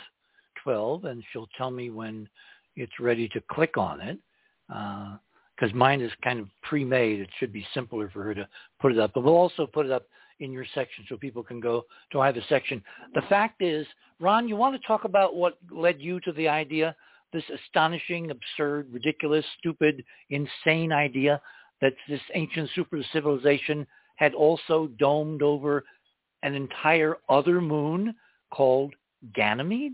12, 0.63 1.05
and 1.05 1.23
she'll 1.33 1.49
tell 1.57 1.71
me 1.71 1.91
when 1.91 2.29
it's 2.77 3.01
ready 3.01 3.29
to 3.29 3.43
click 3.51 3.77
on 3.77 4.01
it. 4.01 4.19
Because 4.69 5.75
mine 5.75 6.01
is 6.01 6.13
kind 6.23 6.39
of 6.39 6.49
pre-made. 6.63 7.21
It 7.21 7.31
should 7.39 7.53
be 7.53 7.67
simpler 7.75 8.11
for 8.11 8.23
her 8.23 8.35
to 8.35 8.49
put 8.81 8.93
it 8.93 8.99
up. 8.99 9.13
But 9.15 9.25
we'll 9.25 9.35
also 9.35 9.67
put 9.67 9.87
it 9.87 9.93
up 9.93 10.05
in 10.41 10.53
your 10.53 10.67
section 10.75 11.05
so 11.09 11.17
people 11.17 11.43
can 11.43 11.61
go 11.61 11.85
to 12.13 12.21
either 12.21 12.41
section. 12.49 12.83
The 13.15 13.23
fact 13.29 13.63
is, 13.63 13.87
Ron, 14.21 14.49
you 14.49 14.57
want 14.57 14.81
to 14.81 14.87
talk 14.87 15.05
about 15.05 15.35
what 15.35 15.59
led 15.71 16.01
you 16.01 16.21
to 16.21 16.33
the 16.33 16.49
idea, 16.49 16.95
this 17.33 17.45
astonishing, 17.55 18.31
absurd, 18.31 18.89
ridiculous, 18.93 19.45
stupid, 19.59 20.05
insane 20.31 20.93
idea 20.93 21.41
that 21.81 21.93
this 22.09 22.21
ancient 22.35 22.71
super 22.75 23.01
civilization 23.13 23.87
had 24.17 24.35
also 24.35 24.89
domed 24.99 25.43
over 25.43 25.85
an 26.43 26.55
entire 26.55 27.17
other 27.29 27.61
moon 27.61 28.15
called 28.53 28.95
Ganymede? 29.35 29.93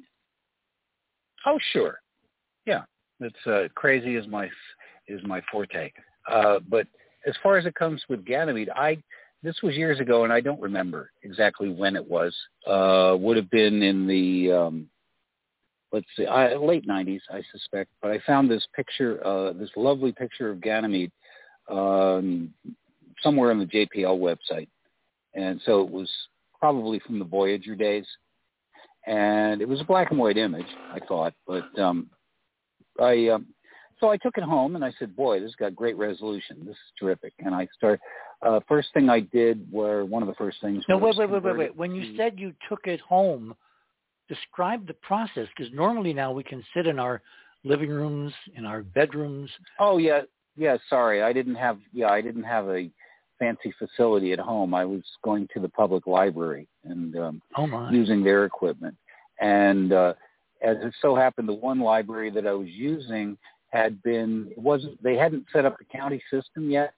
Oh, 1.46 1.58
sure. 1.72 2.00
Yeah, 2.66 2.84
it's 3.20 3.46
uh, 3.46 3.68
crazy 3.74 4.16
is 4.16 4.26
my 4.26 4.48
is 5.08 5.20
my 5.24 5.42
forte. 5.52 5.92
Uh, 6.30 6.60
but 6.68 6.86
as 7.26 7.34
far 7.42 7.58
as 7.58 7.66
it 7.66 7.74
comes 7.74 8.02
with 8.08 8.24
Ganymede, 8.24 8.70
I 8.74 8.96
this 9.44 9.56
was 9.62 9.76
years 9.76 10.00
ago, 10.00 10.24
and 10.24 10.32
I 10.32 10.40
don't 10.40 10.60
remember 10.60 11.10
exactly 11.22 11.68
when 11.68 11.94
it 11.96 12.08
was. 12.08 12.34
Uh, 12.66 13.16
would 13.18 13.36
have 13.36 13.50
been 13.50 13.82
in 13.82 14.06
the 14.06 14.52
um, 14.52 14.88
let's 15.92 16.06
see, 16.16 16.26
I, 16.26 16.56
late 16.56 16.86
'90s, 16.88 17.20
I 17.30 17.42
suspect. 17.52 17.90
But 18.02 18.10
I 18.10 18.20
found 18.26 18.50
this 18.50 18.66
picture, 18.74 19.24
uh, 19.24 19.52
this 19.52 19.70
lovely 19.76 20.12
picture 20.12 20.50
of 20.50 20.60
Ganymede, 20.60 21.12
um, 21.70 22.52
somewhere 23.22 23.50
on 23.50 23.60
the 23.60 23.66
JPL 23.66 24.18
website, 24.18 24.68
and 25.34 25.60
so 25.64 25.82
it 25.82 25.90
was 25.90 26.10
probably 26.58 26.98
from 27.00 27.18
the 27.18 27.24
Voyager 27.24 27.76
days 27.76 28.06
and 29.06 29.60
it 29.60 29.68
was 29.68 29.80
a 29.80 29.84
black 29.84 30.10
and 30.10 30.18
white 30.18 30.38
image, 30.38 30.66
I 30.92 30.98
thought, 31.06 31.34
but 31.46 31.78
um, 31.78 32.08
I 33.00 33.28
um, 33.28 33.46
so 34.04 34.10
I 34.10 34.18
took 34.18 34.36
it 34.36 34.44
home 34.44 34.76
and 34.76 34.84
I 34.84 34.92
said, 34.98 35.16
"Boy, 35.16 35.40
this 35.40 35.48
has 35.48 35.54
got 35.54 35.74
great 35.74 35.96
resolution. 35.96 36.58
This 36.60 36.74
is 36.74 36.92
terrific." 37.00 37.32
And 37.38 37.54
I 37.54 37.66
start. 37.74 38.00
Uh, 38.42 38.60
first 38.68 38.88
thing 38.92 39.08
I 39.08 39.20
did 39.20 39.66
were 39.72 40.04
one 40.04 40.22
of 40.22 40.28
the 40.28 40.34
first 40.34 40.58
things. 40.60 40.84
No, 40.90 40.98
wait, 40.98 41.16
wait, 41.16 41.30
wait, 41.30 41.42
wait, 41.42 41.56
wait. 41.56 41.76
When 41.76 41.94
you 41.94 42.12
to- 42.12 42.16
said 42.16 42.38
you 42.38 42.52
took 42.68 42.86
it 42.86 43.00
home, 43.00 43.54
describe 44.28 44.86
the 44.86 44.94
process 44.94 45.48
because 45.56 45.72
normally 45.72 46.12
now 46.12 46.32
we 46.32 46.42
can 46.42 46.62
sit 46.74 46.86
in 46.86 46.98
our 46.98 47.22
living 47.64 47.88
rooms, 47.88 48.34
in 48.54 48.66
our 48.66 48.82
bedrooms. 48.82 49.50
Oh 49.78 49.96
yeah, 49.96 50.22
yeah. 50.54 50.76
Sorry, 50.90 51.22
I 51.22 51.32
didn't 51.32 51.54
have. 51.54 51.78
Yeah, 51.94 52.10
I 52.10 52.20
didn't 52.20 52.44
have 52.44 52.68
a 52.68 52.90
fancy 53.38 53.72
facility 53.78 54.32
at 54.32 54.38
home. 54.38 54.74
I 54.74 54.84
was 54.84 55.02
going 55.22 55.48
to 55.54 55.60
the 55.60 55.68
public 55.70 56.06
library 56.06 56.68
and 56.84 57.16
um, 57.16 57.42
Oh 57.56 57.66
my! 57.66 57.90
using 57.90 58.22
their 58.22 58.44
equipment. 58.44 58.96
And 59.40 59.94
uh, 59.94 60.12
as 60.62 60.76
it 60.82 60.94
so 61.00 61.14
happened, 61.14 61.48
the 61.48 61.54
one 61.54 61.80
library 61.80 62.30
that 62.32 62.46
I 62.46 62.52
was 62.52 62.68
using 62.68 63.38
had 63.74 64.00
been 64.02 64.50
wasn't 64.56 65.02
they 65.02 65.16
hadn't 65.16 65.44
set 65.52 65.64
up 65.64 65.76
the 65.78 65.84
county 65.84 66.22
system 66.30 66.70
yet, 66.70 66.94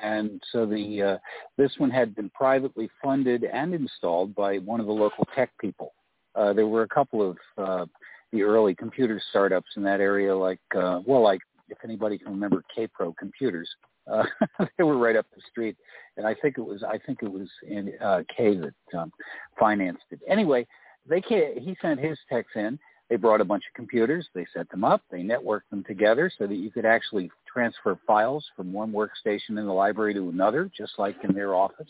and 0.00 0.40
so 0.52 0.64
the 0.64 1.02
uh, 1.02 1.18
this 1.58 1.72
one 1.78 1.90
had 1.90 2.14
been 2.14 2.30
privately 2.30 2.88
funded 3.02 3.44
and 3.44 3.74
installed 3.74 4.34
by 4.34 4.58
one 4.58 4.80
of 4.80 4.86
the 4.86 4.92
local 4.92 5.26
tech 5.34 5.50
people. 5.60 5.92
Uh, 6.36 6.52
there 6.52 6.68
were 6.68 6.82
a 6.82 6.88
couple 6.88 7.28
of 7.28 7.36
uh, 7.58 7.84
the 8.32 8.42
early 8.42 8.74
computer 8.74 9.20
startups 9.30 9.70
in 9.76 9.82
that 9.82 10.00
area, 10.00 10.34
like 10.34 10.60
uh, 10.76 11.00
well, 11.04 11.22
like 11.22 11.40
if 11.68 11.78
anybody 11.84 12.16
can 12.16 12.30
remember 12.30 12.62
Kaypro 12.76 13.14
Computers. 13.16 13.68
Uh, 14.10 14.24
they 14.78 14.84
were 14.84 14.98
right 14.98 15.14
up 15.16 15.26
the 15.34 15.42
street, 15.50 15.76
and 16.16 16.26
I 16.26 16.34
think 16.34 16.58
it 16.58 16.62
was 16.62 16.82
I 16.82 16.98
think 16.98 17.22
it 17.22 17.30
was 17.30 17.48
in 17.66 17.92
uh, 18.02 18.22
K 18.34 18.56
that 18.56 18.98
um, 18.98 19.12
financed 19.58 20.04
it. 20.10 20.20
Anyway, 20.28 20.66
they 21.08 21.20
can 21.20 21.54
he 21.58 21.76
sent 21.82 22.00
his 22.00 22.18
techs 22.28 22.52
in. 22.54 22.78
They 23.10 23.16
brought 23.16 23.40
a 23.40 23.44
bunch 23.44 23.64
of 23.68 23.74
computers. 23.74 24.28
They 24.34 24.46
set 24.54 24.70
them 24.70 24.84
up. 24.84 25.02
They 25.10 25.22
networked 25.22 25.68
them 25.70 25.82
together 25.82 26.30
so 26.38 26.46
that 26.46 26.54
you 26.54 26.70
could 26.70 26.86
actually 26.86 27.28
transfer 27.52 27.98
files 28.06 28.46
from 28.56 28.72
one 28.72 28.92
workstation 28.92 29.58
in 29.58 29.66
the 29.66 29.72
library 29.72 30.14
to 30.14 30.28
another, 30.28 30.70
just 30.74 30.92
like 30.96 31.16
in 31.24 31.34
their 31.34 31.54
office. 31.56 31.88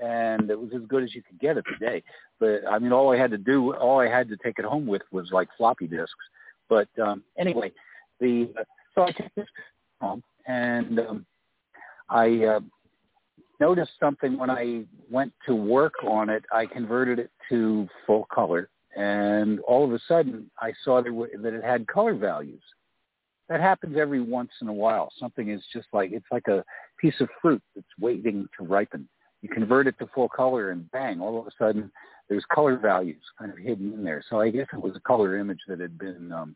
And 0.00 0.48
it 0.48 0.58
was 0.58 0.70
as 0.72 0.82
good 0.88 1.02
as 1.02 1.12
you 1.12 1.22
could 1.22 1.40
get 1.40 1.58
it 1.58 1.64
today. 1.72 2.04
But 2.38 2.60
I 2.70 2.78
mean, 2.78 2.92
all 2.92 3.12
I 3.12 3.18
had 3.18 3.32
to 3.32 3.38
do, 3.38 3.74
all 3.74 3.98
I 3.98 4.06
had 4.06 4.28
to 4.28 4.36
take 4.36 4.60
it 4.60 4.64
home 4.64 4.86
with 4.86 5.02
was 5.10 5.30
like 5.32 5.48
floppy 5.58 5.88
disks. 5.88 6.14
But 6.68 6.88
um, 7.02 7.24
anyway, 7.36 7.72
the 8.20 8.48
so 8.94 9.02
I 9.02 9.12
took 9.12 9.34
this 9.34 9.48
home 10.00 10.22
and 10.46 11.00
um, 11.00 11.26
I 12.08 12.44
uh, 12.44 12.60
noticed 13.58 13.92
something 13.98 14.38
when 14.38 14.50
I 14.50 14.84
went 15.10 15.32
to 15.46 15.54
work 15.54 15.94
on 16.06 16.30
it. 16.30 16.44
I 16.52 16.66
converted 16.66 17.18
it 17.18 17.30
to 17.50 17.88
full 18.06 18.26
color, 18.32 18.70
and 19.00 19.60
all 19.60 19.82
of 19.82 19.92
a 19.94 20.00
sudden, 20.06 20.50
I 20.60 20.74
saw 20.84 21.00
that 21.00 21.54
it 21.54 21.64
had 21.64 21.86
color 21.86 22.14
values. 22.14 22.62
That 23.48 23.60
happens 23.60 23.96
every 23.98 24.20
once 24.20 24.50
in 24.60 24.68
a 24.68 24.72
while. 24.72 25.10
Something 25.18 25.48
is 25.48 25.62
just 25.72 25.88
like 25.94 26.12
it's 26.12 26.26
like 26.30 26.48
a 26.48 26.62
piece 27.00 27.18
of 27.20 27.30
fruit 27.40 27.62
that's 27.74 27.86
waiting 27.98 28.46
to 28.58 28.64
ripen. 28.66 29.08
You 29.40 29.48
convert 29.48 29.86
it 29.86 29.98
to 30.00 30.06
full 30.14 30.28
color, 30.28 30.70
and 30.70 30.90
bang! 30.90 31.18
All 31.18 31.40
of 31.40 31.46
a 31.46 31.50
sudden, 31.58 31.90
there's 32.28 32.44
color 32.52 32.76
values 32.76 33.22
kind 33.38 33.50
of 33.50 33.56
hidden 33.56 33.94
in 33.94 34.04
there. 34.04 34.22
So 34.28 34.38
I 34.38 34.50
guess 34.50 34.66
it 34.70 34.82
was 34.82 34.94
a 34.96 35.00
color 35.00 35.38
image 35.38 35.60
that 35.66 35.80
had 35.80 35.98
been 35.98 36.30
um, 36.30 36.54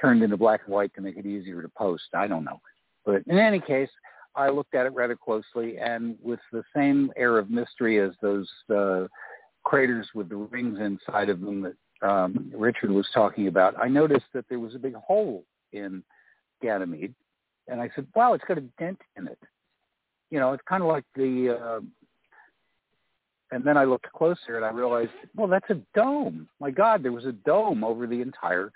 turned 0.00 0.22
into 0.22 0.38
black 0.38 0.62
and 0.64 0.74
white 0.74 0.94
to 0.94 1.02
make 1.02 1.18
it 1.18 1.26
easier 1.26 1.60
to 1.60 1.68
post. 1.76 2.04
I 2.14 2.26
don't 2.26 2.44
know, 2.44 2.60
but 3.04 3.22
in 3.26 3.38
any 3.38 3.60
case, 3.60 3.90
I 4.34 4.48
looked 4.48 4.74
at 4.74 4.86
it 4.86 4.94
rather 4.94 5.14
closely, 5.14 5.76
and 5.76 6.16
with 6.22 6.40
the 6.52 6.62
same 6.74 7.12
air 7.18 7.36
of 7.36 7.50
mystery 7.50 8.00
as 8.00 8.12
those 8.22 8.48
uh, 8.74 9.08
craters 9.66 10.06
with 10.14 10.28
the 10.28 10.36
rings 10.36 10.78
inside 10.80 11.28
of 11.28 11.40
them 11.40 11.60
that 11.60 12.08
um, 12.08 12.52
Richard 12.54 12.92
was 12.92 13.08
talking 13.12 13.48
about, 13.48 13.74
I 13.82 13.88
noticed 13.88 14.26
that 14.32 14.44
there 14.48 14.60
was 14.60 14.76
a 14.76 14.78
big 14.78 14.94
hole 14.94 15.44
in 15.72 16.04
Ganymede, 16.62 17.14
and 17.66 17.80
I 17.80 17.90
said, 17.94 18.06
"Wow, 18.14 18.34
it's 18.34 18.44
got 18.44 18.58
a 18.58 18.62
dent 18.78 19.00
in 19.16 19.26
it." 19.26 19.38
You 20.30 20.38
know, 20.38 20.52
it's 20.52 20.62
kind 20.68 20.82
of 20.82 20.88
like 20.88 21.04
the. 21.16 21.58
Uh, 21.60 21.80
and 23.52 23.64
then 23.64 23.76
I 23.76 23.84
looked 23.84 24.10
closer, 24.12 24.56
and 24.56 24.64
I 24.64 24.70
realized, 24.70 25.10
well, 25.36 25.48
that's 25.48 25.70
a 25.70 25.80
dome. 25.94 26.48
My 26.60 26.70
God, 26.70 27.02
there 27.02 27.12
was 27.12 27.26
a 27.26 27.32
dome 27.32 27.84
over 27.84 28.06
the 28.06 28.20
entire 28.20 28.72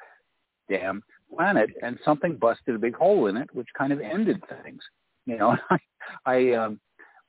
damn 0.69 1.03
planet, 1.35 1.71
and 1.83 1.99
something 2.05 2.37
busted 2.37 2.75
a 2.75 2.79
big 2.79 2.95
hole 2.95 3.27
in 3.27 3.37
it, 3.37 3.49
which 3.55 3.69
kind 3.77 3.93
of 3.93 4.01
ended 4.01 4.43
things. 4.63 4.83
You 5.27 5.39
know, 5.39 5.57
I, 5.71 5.79
I 6.27 6.53
um, 6.55 6.81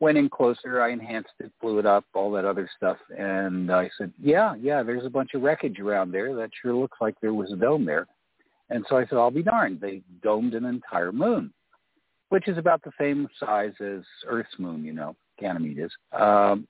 went 0.02 0.18
in 0.18 0.28
closer. 0.28 0.82
I 0.82 0.90
enhanced 0.90 1.36
it, 1.40 1.52
blew 1.62 1.80
it 1.80 1.86
up, 1.86 2.04
all 2.14 2.32
that 2.32 2.44
other 2.44 2.70
stuff, 2.76 2.98
and 3.18 3.72
I 3.72 3.90
said, 3.98 4.12
"Yeah, 4.20 4.56
yeah, 4.56 4.84
there's 4.84 5.06
a 5.06 5.10
bunch 5.10 5.34
of 5.36 5.44
wreckage 5.44 5.80
around 5.80 6.12
there. 6.12 6.36
That 6.36 6.50
sure 6.62 6.74
looks 6.74 6.98
like 7.00 7.16
there 7.22 7.36
was 7.36 7.54
a 7.54 7.56
dome 7.56 7.86
there." 7.86 8.08
And 8.70 8.86
so 8.90 8.98
I 8.98 9.06
said, 9.06 9.18
"I'll 9.18 9.32
be 9.32 9.44
darned. 9.44 9.80
They 9.80 10.02
domed 10.22 10.56
an 10.56 10.66
entire 10.66 11.12
moon, 11.12 11.54
which 12.30 12.48
is 12.48 12.58
about 12.58 12.82
the 12.82 12.92
same 13.00 13.30
size 13.40 13.74
as 13.80 14.02
Earth's 14.26 14.58
moon. 14.58 14.84
You 14.84 14.94
know, 14.94 15.16
Ganymede 15.40 15.80
is." 15.80 15.92
Um, 16.12 16.68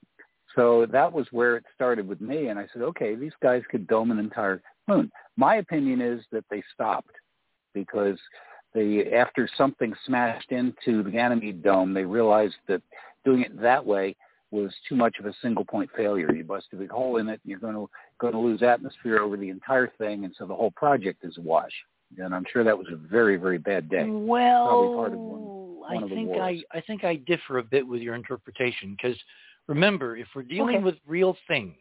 so 0.54 0.84
that 0.86 1.10
was 1.10 1.26
where 1.32 1.56
it 1.56 1.64
started 1.74 2.06
with 2.06 2.20
me, 2.20 2.48
and 2.48 2.58
I 2.58 2.68
said, 2.72 2.82
"Okay, 2.82 3.14
these 3.14 3.34
guys 3.42 3.62
could 3.70 3.86
dome 3.86 4.10
an 4.10 4.18
entire 4.18 4.62
moon." 4.86 5.10
My 5.36 5.56
opinion 5.56 6.02
is 6.02 6.22
that 6.32 6.44
they 6.50 6.62
stopped 6.74 7.16
because 7.72 8.18
they 8.74 9.12
after 9.12 9.48
something 9.56 9.94
smashed 10.04 10.52
into 10.52 11.02
the 11.02 11.10
Ganymede 11.10 11.62
dome, 11.62 11.94
they 11.94 12.04
realized 12.04 12.56
that 12.68 12.82
doing 13.24 13.42
it 13.42 13.60
that 13.60 13.84
way 13.84 14.16
was 14.50 14.70
too 14.88 14.94
much 14.94 15.16
of 15.18 15.26
a 15.26 15.34
single 15.40 15.64
point 15.64 15.90
failure. 15.96 16.32
You 16.34 16.44
bust 16.44 16.66
a 16.72 16.76
big 16.76 16.90
hole 16.90 17.16
in 17.16 17.28
it, 17.28 17.40
and 17.42 17.50
you're 17.50 17.58
going 17.58 17.74
to 17.74 17.88
going 18.20 18.34
to 18.34 18.38
lose 18.38 18.62
atmosphere 18.62 19.18
over 19.18 19.36
the 19.36 19.48
entire 19.48 19.90
thing, 19.98 20.24
and 20.24 20.34
so 20.38 20.46
the 20.46 20.54
whole 20.54 20.70
project 20.72 21.24
is 21.24 21.36
a 21.38 21.40
wash. 21.40 21.72
And 22.18 22.34
I'm 22.34 22.44
sure 22.52 22.62
that 22.62 22.76
was 22.76 22.86
a 22.92 22.96
very 22.96 23.36
very 23.36 23.58
bad 23.58 23.88
day. 23.88 24.04
Well, 24.08 24.66
Probably 24.66 24.94
part 24.94 25.12
of 25.14 25.18
one, 25.18 25.42
one 25.78 26.02
I 26.02 26.06
of 26.06 26.10
think. 26.10 26.30
I 26.36 26.62
I 26.72 26.80
think 26.82 27.04
I 27.04 27.16
differ 27.16 27.58
a 27.58 27.62
bit 27.62 27.86
with 27.86 28.02
your 28.02 28.14
interpretation 28.14 28.94
because 28.96 29.18
remember, 29.66 30.16
if 30.16 30.28
we're 30.34 30.42
dealing 30.42 30.76
Okay. 30.76 30.84
with 30.84 30.96
real 31.06 31.36
things, 31.48 31.76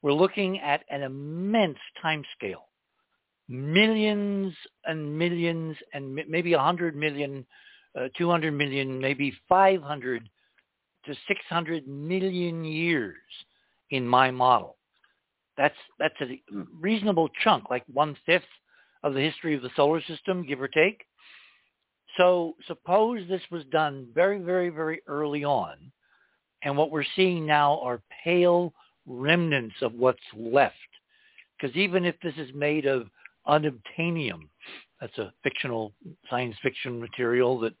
we're 0.00 0.12
looking 0.12 0.60
at 0.60 0.84
an 0.90 1.02
immense 1.02 1.78
time 2.00 2.24
scale. 2.36 2.68
Millions 3.46 4.54
and 4.86 5.18
millions 5.18 5.76
and 5.92 6.14
mi- 6.14 6.24
maybe 6.26 6.54
100 6.54 6.96
million, 6.96 7.44
uh, 7.94 8.08
200 8.16 8.52
million, 8.52 8.98
maybe 8.98 9.34
500 9.50 10.28
to 11.06 11.14
600 11.28 11.86
million 11.86 12.64
years 12.64 13.16
in 13.90 14.06
my 14.06 14.30
model. 14.30 14.76
That's 15.56 15.74
that's 15.98 16.20
a 16.20 16.42
reasonable 16.80 17.28
chunk, 17.42 17.70
like 17.70 17.84
one 17.92 18.16
fifth 18.26 18.42
of 19.02 19.14
the 19.14 19.20
history 19.20 19.54
of 19.54 19.62
the 19.62 19.70
solar 19.76 20.02
system, 20.02 20.46
give 20.46 20.60
or 20.60 20.68
take. 20.68 21.04
So 22.16 22.54
suppose 22.66 23.20
this 23.28 23.42
was 23.50 23.64
done 23.66 24.08
very, 24.14 24.38
very, 24.38 24.70
very 24.70 25.02
early 25.06 25.44
on, 25.44 25.76
and 26.62 26.76
what 26.76 26.90
we're 26.90 27.04
seeing 27.16 27.46
now 27.46 27.80
are 27.80 28.00
pale 28.24 28.72
remnants 29.06 29.76
of 29.82 29.94
what's 29.94 30.18
left. 30.36 30.74
Because 31.60 31.76
even 31.76 32.04
if 32.04 32.14
this 32.20 32.34
is 32.36 32.50
made 32.54 32.86
of 32.86 33.06
unobtainium, 33.46 34.48
that's 35.00 35.18
a 35.18 35.32
fictional 35.42 35.92
science 36.30 36.56
fiction 36.62 37.00
material 37.00 37.58
that, 37.60 37.74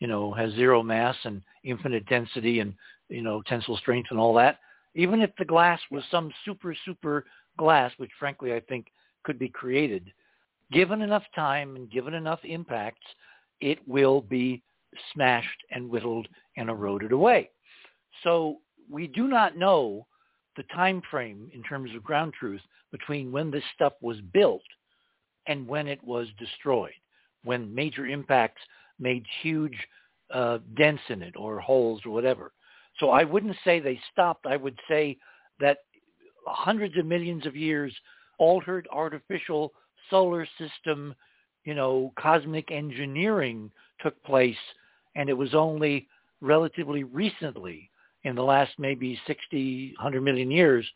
you 0.00 0.06
know, 0.06 0.32
has 0.32 0.52
zero 0.54 0.82
mass 0.82 1.16
and 1.24 1.42
infinite 1.62 2.06
density 2.06 2.60
and, 2.60 2.74
you 3.08 3.22
know, 3.22 3.42
tensile 3.42 3.76
strength 3.76 4.08
and 4.10 4.18
all 4.18 4.34
that. 4.34 4.58
Even 4.94 5.20
if 5.20 5.30
the 5.38 5.44
glass 5.44 5.80
was 5.90 6.02
some 6.10 6.32
super, 6.44 6.74
super 6.84 7.24
glass, 7.56 7.92
which 7.98 8.10
frankly 8.18 8.54
I 8.54 8.60
think 8.60 8.86
could 9.22 9.38
be 9.38 9.48
created, 9.48 10.10
given 10.72 11.02
enough 11.02 11.24
time 11.34 11.76
and 11.76 11.90
given 11.90 12.14
enough 12.14 12.40
impacts, 12.44 13.06
it 13.60 13.78
will 13.86 14.22
be 14.22 14.62
smashed 15.12 15.48
and 15.70 15.88
whittled 15.88 16.26
and 16.56 16.68
eroded 16.68 17.12
away. 17.12 17.50
So 18.24 18.56
we 18.90 19.06
do 19.06 19.28
not 19.28 19.56
know 19.56 20.06
the 20.56 20.62
time 20.74 21.02
frame 21.10 21.50
in 21.54 21.62
terms 21.62 21.94
of 21.94 22.02
ground 22.02 22.32
truth 22.38 22.62
between 22.90 23.30
when 23.30 23.50
this 23.50 23.62
stuff 23.74 23.92
was 24.00 24.20
built 24.32 24.62
and 25.46 25.68
when 25.68 25.86
it 25.86 26.02
was 26.02 26.26
destroyed, 26.38 26.92
when 27.44 27.74
major 27.74 28.06
impacts 28.06 28.60
made 29.00 29.24
huge 29.42 29.76
uh, 30.32 30.58
dents 30.76 31.02
in 31.08 31.22
it 31.22 31.34
or 31.36 31.58
holes 31.58 32.00
or 32.04 32.10
whatever. 32.10 32.52
So 32.98 33.10
I 33.10 33.24
wouldn't 33.24 33.56
say 33.64 33.80
they 33.80 34.00
stopped. 34.12 34.46
I 34.46 34.56
would 34.56 34.78
say 34.88 35.16
that 35.58 35.78
hundreds 36.46 36.96
of 36.98 37.06
millions 37.06 37.46
of 37.46 37.56
years 37.56 37.94
altered 38.38 38.88
artificial 38.92 39.72
solar 40.08 40.46
system, 40.58 41.14
you 41.64 41.74
know, 41.74 42.12
cosmic 42.18 42.70
engineering 42.70 43.70
took 44.00 44.20
place, 44.24 44.56
and 45.14 45.28
it 45.28 45.36
was 45.36 45.54
only 45.54 46.08
relatively 46.40 47.04
recently, 47.04 47.90
in 48.24 48.34
the 48.34 48.42
last 48.42 48.72
maybe 48.78 49.18
60, 49.26 49.94
100 49.96 50.20
million 50.20 50.50
years, 50.50 50.86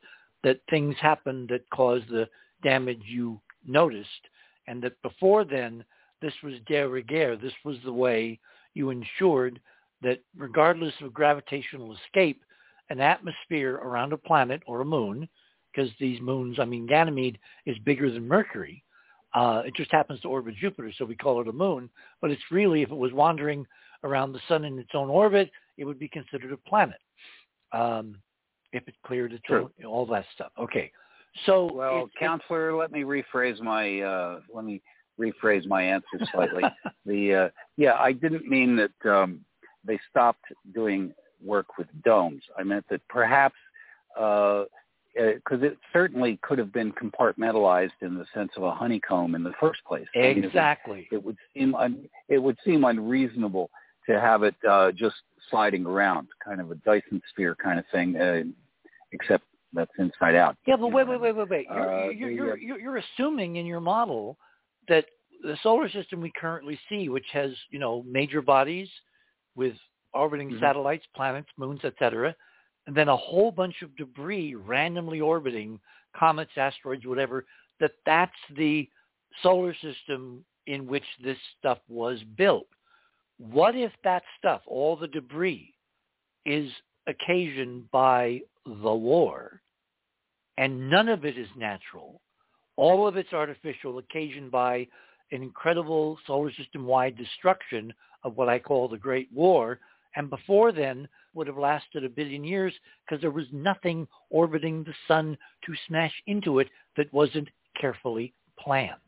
that 0.43 0.61
things 0.69 0.95
happened 1.01 1.49
that 1.49 1.69
caused 1.71 2.09
the 2.09 2.29
damage 2.63 3.01
you 3.07 3.41
noticed, 3.67 4.09
and 4.67 4.83
that 4.83 5.01
before 5.03 5.45
then, 5.45 5.85
this 6.25 6.33
was 6.43 6.55
de 6.67 6.81
rigueur. 6.89 7.37
This 7.37 7.53
was 7.67 7.77
the 7.85 7.93
way 7.93 8.41
you 8.73 8.89
ensured 8.89 9.61
that 10.01 10.21
regardless 10.35 10.95
of 11.03 11.13
gravitational 11.13 11.95
escape, 11.97 12.43
an 12.89 12.99
atmosphere 12.99 13.75
around 13.77 14.15
a 14.15 14.17
planet 14.17 14.63
or 14.67 14.81
a 14.81 14.87
moon, 14.87 15.29
because 15.71 15.91
these 16.01 16.21
moons, 16.23 16.59
I 16.59 16.65
mean, 16.65 16.87
Ganymede 16.87 17.39
is 17.67 17.77
bigger 17.85 18.11
than 18.11 18.27
Mercury. 18.27 18.83
Uh, 19.35 19.63
it 19.67 19.75
just 19.75 19.91
happens 19.93 20.21
to 20.21 20.29
orbit 20.29 20.55
Jupiter, 20.59 20.91
so 20.97 21.05
we 21.05 21.15
call 21.15 21.43
it 21.43 21.49
a 21.49 21.53
moon. 21.53 21.91
But 22.23 22.31
it's 22.31 22.51
really, 22.51 22.81
if 22.81 22.91
it 22.91 22.97
was 22.97 23.13
wandering 23.13 23.67
around 24.03 24.33
the 24.33 24.41
sun 24.49 24.65
in 24.65 24.79
its 24.79 24.93
own 24.95 25.11
orbit, 25.11 25.51
it 25.77 25.85
would 25.85 25.99
be 25.99 26.09
considered 26.09 26.53
a 26.53 26.57
planet. 26.57 27.01
Um, 27.73 28.17
if 28.73 28.89
it 28.89 28.95
cleared 29.05 29.35
its 29.35 29.45
True. 29.47 29.71
own, 29.79 29.85
all 29.85 30.07
that 30.07 30.25
stuff. 30.35 30.53
Okay. 30.59 30.91
So 31.45 31.71
Well, 31.73 31.97
it's- 32.05 32.11
counselor, 32.19 32.75
let 32.77 32.93
me 32.93 33.03
rephrase 33.03 33.61
my 33.61 34.01
uh, 34.01 34.41
let 34.53 34.65
me 34.65 34.81
rephrase 35.21 35.67
my 35.67 35.83
answer 35.83 36.19
slightly. 36.33 36.63
the 37.07 37.35
uh, 37.35 37.49
yeah, 37.77 37.95
I 37.95 38.13
didn't 38.13 38.47
mean 38.47 38.77
that 38.77 39.11
um, 39.11 39.41
they 39.85 39.99
stopped 40.11 40.45
doing 40.75 41.13
work 41.45 41.79
with 41.79 41.89
domes. 42.05 42.43
I 42.59 42.63
meant 42.63 42.85
that 42.91 43.07
perhaps 43.09 43.57
because 44.15 45.63
it 45.63 45.79
certainly 45.93 46.39
could 46.43 46.59
have 46.59 46.73
been 46.73 46.93
compartmentalized 46.93 47.91
in 48.03 48.15
the 48.17 48.27
sense 48.35 48.51
of 48.57 48.65
a 48.65 48.73
honeycomb 48.73 49.35
in 49.35 49.43
the 49.43 49.53
first 49.61 49.85
place. 49.85 50.07
I 50.15 50.19
mean, 50.19 50.27
it 50.27 50.35
would- 50.37 50.45
exactly. 50.47 51.09
it 51.13 51.23
would 51.23 51.37
seem 51.55 51.75
un, 51.75 52.09
it 52.29 52.39
would 52.39 52.59
seem 52.65 52.85
unreasonable 52.85 53.71
to 54.09 54.21
have 54.21 54.43
it 54.43 54.55
uh, 54.69 54.93
just 54.93 55.17
sliding 55.51 55.87
around, 55.87 56.29
kind 56.45 56.61
of 56.61 56.71
a 56.71 56.75
Dyson 56.77 57.23
sphere 57.31 57.55
kind 57.55 57.79
of 57.79 57.85
thing, 57.93 58.17
uh, 58.17 58.43
except 59.13 59.45
that's 59.73 59.91
inside 59.99 60.35
out. 60.35 60.57
Yeah, 60.67 60.77
but 60.77 60.89
wait, 60.89 61.09
wait, 61.09 61.21
wait, 61.21 61.35
wait, 61.35 61.49
wait. 61.49 61.67
You're, 61.69 61.95
Uh, 61.95 62.09
you're, 62.09 62.31
you're, 62.31 62.53
uh, 62.53 62.57
you're, 62.57 62.81
you're 62.81 62.97
assuming 62.99 63.57
in 63.57 63.67
your 63.67 63.81
model 63.81 64.37
that 64.89 65.07
the 65.43 65.57
solar 65.63 65.89
system 65.91 66.21
we 66.21 66.33
currently 66.39 66.79
see, 66.89 67.09
which 67.09 67.27
has, 67.33 67.51
you 67.71 67.79
know, 67.79 68.03
major 68.05 68.41
bodies 68.41 68.89
with 69.55 69.75
orbiting 70.13 70.51
Mhm. 70.51 70.61
satellites, 70.61 71.07
planets, 71.15 71.51
moons, 71.57 71.85
etc., 71.85 72.35
and 72.87 72.95
then 72.95 73.09
a 73.09 73.17
whole 73.17 73.51
bunch 73.51 73.83
of 73.83 73.97
debris 73.97 74.55
randomly 74.55 75.21
orbiting 75.21 75.81
comets, 76.15 76.57
asteroids, 76.57 77.07
whatever, 77.07 77.47
that 77.81 77.93
that's 78.05 78.37
the 78.51 78.89
solar 79.43 79.75
system 79.75 80.45
in 80.67 80.87
which 80.87 81.05
this 81.19 81.39
stuff 81.59 81.79
was 81.89 82.23
built. 82.37 82.69
What 83.39 83.75
if 83.75 83.93
that 84.03 84.23
stuff, 84.39 84.63
all 84.67 84.97
the 84.97 85.09
debris, 85.09 85.75
is 86.45 86.71
occasioned 87.07 87.91
by 87.91 88.43
the 88.65 88.95
war 88.95 89.63
and 90.57 90.89
none 90.89 91.09
of 91.09 91.25
it 91.25 91.37
is 91.37 91.49
natural. 91.57 92.21
All 92.77 93.07
of 93.07 93.17
it's 93.17 93.33
artificial, 93.33 93.99
occasioned 93.99 94.51
by 94.51 94.87
an 95.33 95.43
incredible 95.43 96.19
solar 96.27 96.53
system-wide 96.53 97.17
destruction 97.17 97.93
of 98.25 98.37
what 98.37 98.49
I 98.49 98.59
call 98.59 98.89
the 98.89 98.97
Great 98.97 99.29
War, 99.33 99.79
and 100.17 100.31
before 100.31 100.73
then 100.73 101.09
would 101.35 101.47
have 101.47 101.59
lasted 101.59 102.05
a 102.05 102.09
billion 102.09 102.45
years 102.45 102.73
because 103.05 103.21
there 103.21 103.31
was 103.31 103.47
nothing 103.53 104.07
orbiting 104.31 104.85
the 104.85 104.95
sun 105.09 105.37
to 105.67 105.75
smash 105.89 106.13
into 106.27 106.59
it 106.61 106.69
that 106.97 107.13
wasn't 107.13 107.49
carefully 107.81 108.33
planned. 108.59 109.01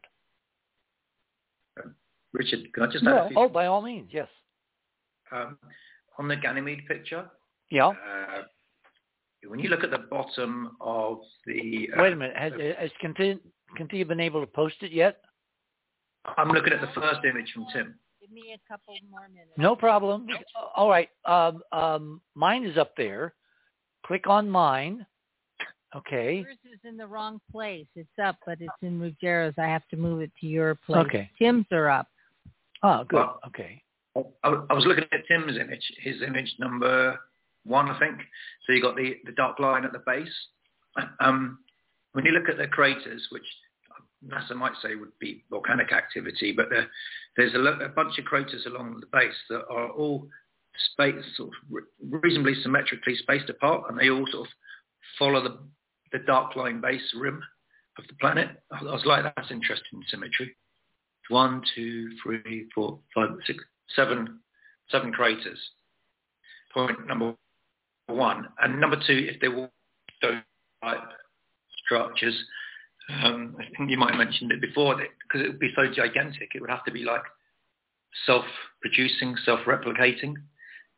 Richard, 2.32 2.72
can 2.74 2.82
I 2.82 2.86
just 2.86 3.04
add 3.04 3.12
a 3.12 3.14
No, 3.14 3.28
few 3.28 3.38
oh, 3.38 3.48
by 3.48 3.66
all 3.66 3.80
means, 3.80 4.10
yes. 4.12 4.28
um, 5.32 5.56
on 6.18 6.28
the 6.28 6.36
Ganymede 6.36 6.86
picture? 6.86 7.30
Yeah. 7.70 7.88
Uh, 7.88 8.42
when 9.48 9.60
you 9.60 9.68
look 9.68 9.84
at 9.84 9.90
the 9.90 10.04
bottom 10.10 10.76
of 10.80 11.20
the, 11.46 11.88
uh, 11.96 12.02
Wait 12.02 12.12
a 12.12 12.16
minute. 12.16 12.36
Has, 12.36 12.52
has 12.78 12.90
Cynthia, 13.68 13.78
Cynthia 13.78 14.06
been 14.06 14.20
able 14.20 14.40
to 14.40 14.46
post 14.46 14.76
it 14.82 14.92
yet? 14.92 15.20
I'm 16.36 16.48
looking 16.48 16.72
at 16.72 16.80
the 16.80 16.88
first 17.00 17.20
image 17.24 17.52
from 17.54 17.66
Tim. 17.72 17.94
Give 18.20 18.30
me 18.30 18.54
a 18.54 18.70
couple 18.72 18.94
more 19.10 19.28
minutes. 19.28 19.52
No 19.56 19.76
problem. 19.76 20.26
All 20.74 20.88
right. 20.88 21.08
Um, 21.24 21.62
um, 21.72 22.20
mine 22.34 22.64
is 22.64 22.76
up 22.76 22.92
there. 22.96 23.34
Click 24.04 24.26
on 24.26 24.48
mine. 24.50 25.06
Okay. 25.94 26.38
Yours 26.38 26.58
is 26.64 26.80
in 26.84 26.96
the 26.96 27.06
wrong 27.06 27.40
place. 27.52 27.86
It's 27.94 28.08
up, 28.22 28.36
but 28.44 28.58
it's 28.60 28.72
in 28.82 28.98
Ruggiero's. 29.00 29.54
I 29.58 29.66
have 29.66 29.86
to 29.90 29.96
move 29.96 30.20
it 30.20 30.32
to 30.40 30.46
your 30.46 30.74
place. 30.74 31.06
Okay. 31.06 31.30
Tim's 31.38 31.66
are 31.70 31.88
up. 31.88 32.08
Oh, 32.82 33.04
good. 33.04 33.16
Well- 33.16 33.40
Okay. 33.46 33.82
I, 34.44 34.48
I 34.70 34.72
was 34.72 34.86
looking 34.86 35.04
at 35.12 35.26
Tim's 35.28 35.58
image, 35.58 35.92
his 35.98 36.22
image 36.22 36.54
number 36.58 37.20
one, 37.66 37.90
I 37.90 37.98
think. 37.98 38.16
So 38.66 38.72
you 38.72 38.80
got 38.80 38.96
the, 38.96 39.16
the 39.26 39.32
dark 39.32 39.58
line 39.58 39.84
at 39.84 39.92
the 39.92 40.02
base. 40.06 40.32
Um, 41.20 41.58
when 42.16 42.24
you 42.24 42.32
look 42.32 42.48
at 42.48 42.56
the 42.56 42.66
craters, 42.66 43.28
which 43.30 43.44
NASA 44.26 44.56
might 44.56 44.72
say 44.80 44.94
would 44.94 45.16
be 45.20 45.44
volcanic 45.50 45.92
activity, 45.92 46.50
but 46.50 46.70
there, 46.70 46.86
there's 47.36 47.52
a, 47.52 47.58
lo- 47.58 47.78
a 47.84 47.90
bunch 47.90 48.18
of 48.18 48.24
craters 48.24 48.64
along 48.64 49.00
the 49.00 49.06
base 49.12 49.36
that 49.50 49.66
are 49.68 49.90
all 49.90 50.26
space, 50.92 51.22
sort 51.36 51.50
of 51.50 51.54
re- 51.70 52.18
reasonably 52.22 52.54
symmetrically 52.62 53.16
spaced 53.16 53.50
apart, 53.50 53.90
and 53.90 53.98
they 53.98 54.08
all 54.08 54.24
sort 54.32 54.46
of 54.48 54.52
follow 55.18 55.42
the, 55.42 55.58
the 56.10 56.24
dark 56.24 56.56
line 56.56 56.80
base 56.80 57.02
rim 57.14 57.42
of 57.98 58.04
the 58.08 58.14
planet. 58.14 58.48
I 58.72 58.82
was 58.82 59.04
like, 59.04 59.22
that's 59.22 59.50
interesting 59.50 60.00
symmetry. 60.08 60.56
One, 61.28 61.60
two, 61.74 62.08
three, 62.22 62.66
four, 62.74 62.98
five, 63.14 63.28
six, 63.46 63.62
seven, 63.94 64.38
seven 64.88 65.12
craters. 65.12 65.58
Point 66.72 67.06
number 67.06 67.34
one. 68.06 68.48
And 68.58 68.80
number 68.80 68.96
two, 69.06 69.28
if 69.30 69.38
they 69.42 69.48
were 69.48 69.68
type 70.22 71.02
structures, 71.86 72.36
um, 73.22 73.56
I 73.58 73.64
think 73.76 73.90
you 73.90 73.96
might 73.96 74.10
have 74.10 74.18
mentioned 74.18 74.52
it 74.52 74.60
before, 74.60 74.96
because 74.96 75.46
it 75.46 75.48
would 75.48 75.60
be 75.60 75.72
so 75.76 75.86
gigantic, 75.92 76.50
it 76.54 76.60
would 76.60 76.70
have 76.70 76.84
to 76.84 76.92
be 76.92 77.04
like 77.04 77.22
self-producing, 78.26 79.36
self-replicating, 79.44 80.34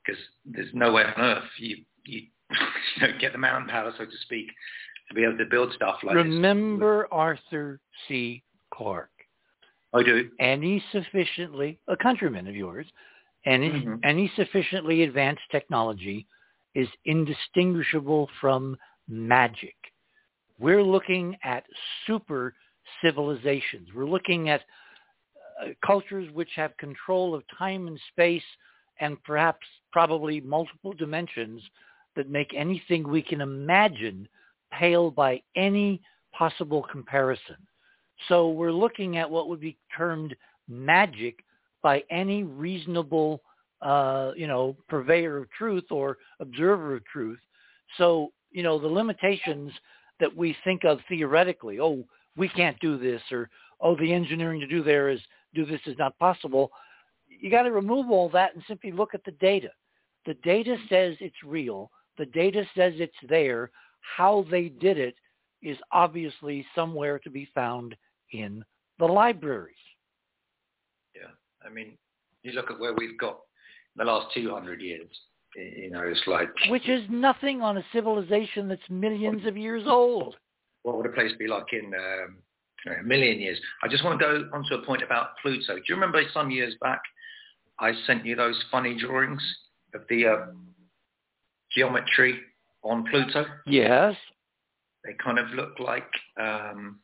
because 0.05 0.21
there's 0.47 0.73
no 0.73 0.93
way 0.93 1.05
on 1.05 1.15
earth 1.21 1.45
you, 1.59 1.77
you, 2.05 2.23
you 2.51 3.07
don't 3.07 3.21
get 3.21 3.33
the 3.33 3.39
manpower, 3.39 3.93
so 3.99 4.05
to 4.05 4.17
speak, 4.23 4.47
to 5.09 5.15
be 5.15 5.25
able 5.25 5.37
to 5.39 5.45
build 5.45 5.73
stuff 5.75 5.97
like 6.03 6.17
this. 6.17 6.25
Remember 6.25 7.03
this. 7.03 7.09
Arthur 7.13 7.81
C. 8.07 8.43
Clarke. 8.73 9.11
I 9.95 10.03
do. 10.03 10.31
Any 10.39 10.83
sufficiently, 10.93 11.79
a 11.89 11.97
countryman 11.97 12.47
of 12.47 12.55
yours, 12.55 12.87
any, 13.45 13.71
Mhm. 13.71 14.01
any 14.03 14.29
sufficiently 14.37 15.03
advanced 15.03 15.43
technology 15.51 16.27
is 16.75 16.89
indistinguishable 17.05 18.29
from 18.41 18.77
magic. 19.09 19.77
We're 20.59 20.83
looking 20.83 21.37
at 21.45 21.65
super 22.07 22.55
civilizations. 23.03 23.89
We're 23.95 24.07
looking 24.07 24.49
at 24.49 24.63
uh, 25.63 25.69
cultures 25.85 26.33
which 26.33 26.51
have 26.57 26.77
control 26.77 27.35
of 27.35 27.43
time 27.57 27.87
and 27.87 27.99
space 28.11 28.43
and 29.01 29.23
perhaps 29.23 29.67
probably 29.93 30.41
multiple 30.41 30.93
dimensions 30.93 31.63
that 32.17 32.29
make 32.29 32.53
anything 32.55 33.09
we 33.09 33.23
can 33.23 33.41
imagine 33.41 34.29
pale 34.73 35.11
by 35.11 35.41
any 35.57 36.01
possible 36.33 36.85
comparison. 36.91 37.57
So 38.29 38.51
we're 38.51 38.73
looking 38.73 39.17
at 39.17 39.31
what 39.31 39.49
would 39.49 39.61
be 39.61 39.77
termed 39.97 40.35
magic 40.69 41.45
by 41.83 42.03
any 42.11 42.43
reasonable, 42.43 43.41
uh, 43.81 44.33
you 44.37 44.49
know, 44.49 44.77
purveyor 44.89 45.39
of 45.39 45.51
truth 45.51 45.85
or 45.91 46.19
observer 46.41 46.97
of 46.97 47.05
truth. 47.07 47.39
So, 47.97 48.33
you 48.51 48.63
know, 48.65 48.79
the 48.79 48.89
limitations 48.89 49.71
that 50.21 50.35
we 50.35 50.57
think 50.65 50.85
of 50.85 51.01
theoretically, 51.09 51.81
oh, 51.81 52.05
we 52.37 52.49
can't 52.49 52.79
do 52.81 52.99
this, 52.99 53.23
or 53.31 53.49
oh, 53.81 53.97
the 53.97 54.13
engineering 54.13 54.61
to 54.61 54.67
do 54.67 54.83
there 54.83 55.09
is 55.09 55.21
do 55.55 55.65
this 55.65 55.81
is 55.87 55.97
not 55.99 56.19
possible. 56.19 56.71
You 57.29 57.51
got 57.51 57.63
to 57.63 57.73
remove 57.73 58.11
all 58.11 58.29
that 58.31 58.55
and 58.55 58.63
simply 58.67 58.93
look 58.93 59.15
at 59.15 59.25
the 59.25 59.33
data. 59.33 59.71
The 60.27 60.35
data 60.35 60.77
says 60.89 61.17
it's 61.21 61.43
real. 61.45 61.91
The 62.19 62.27
data 62.27 62.65
says 62.77 62.95
it's 62.97 63.15
there. 63.29 63.71
How 64.01 64.45
they 64.51 64.69
did 64.69 64.99
it 64.99 65.15
is 65.63 65.77
obviously 65.93 66.67
somewhere 66.75 67.19
to 67.21 67.31
be 67.31 67.49
found 67.55 67.97
in 68.33 68.65
the 68.99 69.07
libraries. 69.07 69.75
Yeah. 71.15 71.31
I 71.65 71.73
mean, 71.73 71.97
you 72.43 72.53
look 72.53 72.71
at 72.71 72.79
where 72.79 72.95
we've 72.95 73.19
got 73.19 73.39
in 73.97 74.05
the 74.05 74.05
last 74.05 74.35
200 74.35 74.81
years, 74.81 75.09
you 75.59 75.91
know, 75.91 76.03
it's 76.03 76.23
like, 76.27 76.51
which 76.69 76.89
is 76.89 77.03
nothing 77.09 77.63
on 77.63 77.77
a 77.79 77.85
civilization 77.93 78.69
that's 78.69 78.89
millions 78.89 79.47
of 79.47 79.57
years 79.57 79.85
old. 79.87 80.37
what 80.83 80.97
would 80.97 81.07
a 81.07 81.11
place 81.11 81.33
be 81.39 81.49
like 81.49 81.73
in 81.73 81.93
um, 81.95 82.37
a 83.01 83.03
million 83.03 83.41
years? 83.41 83.59
I 83.83 83.89
just 83.89 84.05
want 84.05 84.19
to 84.19 84.25
go 84.25 84.49
on 84.53 84.65
to 84.69 84.77
a 84.77 84.87
point 84.87 85.03
about 85.03 85.31
Pluto. 85.43 85.75
Do 85.77 85.83
you 85.89 85.95
remember 85.95 86.23
some 86.33 86.51
years 86.51 86.75
back 86.81 87.01
I 87.81 87.93
sent 88.07 88.25
you 88.25 88.37
those 88.37 88.63
funny 88.71 88.99
drawings 88.99 89.43
of 89.95 90.03
the 90.09 90.27
uh, 90.27 90.47
geometry 91.75 92.41
on 92.83 93.05
Pluto? 93.11 93.45
Yes. 93.67 94.15
They 95.05 95.15
kind 95.23 95.39
of 95.39 95.49
look 95.51 95.79
like, 95.79 96.09
um, 96.41 97.01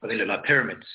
well, 0.00 0.10
they 0.10 0.16
look 0.16 0.28
like 0.28 0.44
pyramids. 0.44 0.86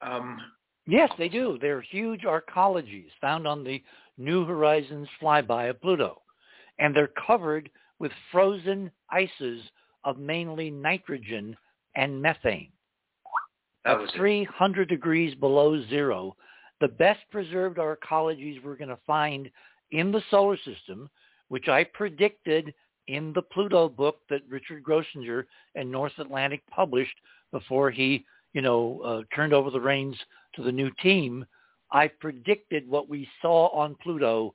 Um, 0.00 0.38
Yes, 0.86 1.10
they 1.16 1.28
do. 1.28 1.58
They're 1.60 1.80
huge 1.80 2.22
arcologies 2.22 3.10
found 3.20 3.46
on 3.46 3.62
the 3.62 3.82
New 4.18 4.44
Horizons 4.44 5.08
flyby 5.20 5.70
of 5.70 5.80
Pluto. 5.80 6.20
And 6.78 6.94
they're 6.94 7.12
covered 7.26 7.70
with 7.98 8.12
frozen 8.32 8.90
ices 9.10 9.62
of 10.04 10.18
mainly 10.18 10.70
nitrogen 10.70 11.56
and 11.94 12.20
methane. 12.20 12.72
At 13.84 14.00
was 14.00 14.10
it. 14.10 14.16
300 14.16 14.88
degrees 14.88 15.34
below 15.34 15.80
zero, 15.88 16.36
the 16.80 16.88
best 16.88 17.20
preserved 17.30 17.78
arcologies 17.78 18.62
we're 18.62 18.76
going 18.76 18.88
to 18.88 18.98
find 19.06 19.50
in 19.92 20.10
the 20.10 20.22
solar 20.30 20.56
system, 20.56 21.08
which 21.48 21.68
I 21.68 21.84
predicted 21.84 22.74
in 23.08 23.32
the 23.34 23.42
Pluto 23.42 23.88
book 23.88 24.16
that 24.30 24.42
Richard 24.48 24.82
Grossinger 24.82 25.44
and 25.74 25.90
North 25.90 26.12
Atlantic 26.18 26.62
published 26.70 27.16
before 27.52 27.90
he, 27.90 28.24
you 28.52 28.62
know, 28.62 29.00
uh, 29.04 29.22
turned 29.34 29.52
over 29.52 29.70
the 29.70 29.80
reins 29.80 30.16
to 30.54 30.62
the 30.62 30.72
new 30.72 30.90
team. 31.02 31.44
I 31.90 32.08
predicted 32.08 32.88
what 32.88 33.08
we 33.08 33.28
saw 33.40 33.68
on 33.68 33.96
Pluto 34.02 34.54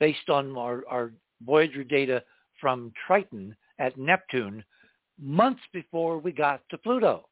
based 0.00 0.28
on 0.28 0.56
our, 0.56 0.84
our 0.88 1.12
Voyager 1.44 1.84
data 1.84 2.22
from 2.60 2.92
Triton 3.06 3.54
at 3.78 3.96
Neptune 3.98 4.64
months 5.20 5.62
before 5.72 6.18
we 6.18 6.32
got 6.32 6.62
to 6.70 6.78
Pluto. 6.78 7.28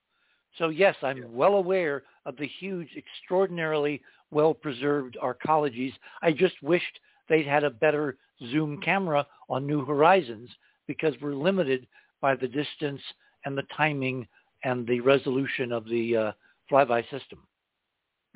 So 0.59 0.69
yes, 0.69 0.97
I'm 1.03 1.19
Yeah. 1.19 1.25
well 1.27 1.55
aware 1.55 2.05
of 2.27 2.37
the 2.37 2.47
huge, 2.47 2.89
extraordinarily 2.97 4.03
well-preserved 4.31 5.17
arcologies. 5.23 5.95
I 6.23 6.33
just 6.33 6.63
wished 6.63 7.01
they'd 7.29 7.47
had 7.47 7.65
a 7.65 7.71
better 7.71 8.19
zoom 8.51 8.81
camera 8.81 9.27
on 9.49 9.67
New 9.67 9.85
Horizons 9.85 10.51
because 10.87 11.15
we're 11.21 11.35
limited 11.35 11.87
by 12.21 12.35
the 12.37 12.49
distance 12.49 13.03
and 13.45 13.57
the 13.57 13.67
timing 13.77 14.27
and 14.65 14.87
the 14.87 15.01
resolution 15.01 15.73
of 15.73 15.85
the 15.87 16.17
uh, 16.17 16.33
flyby 16.71 17.03
system. 17.11 17.39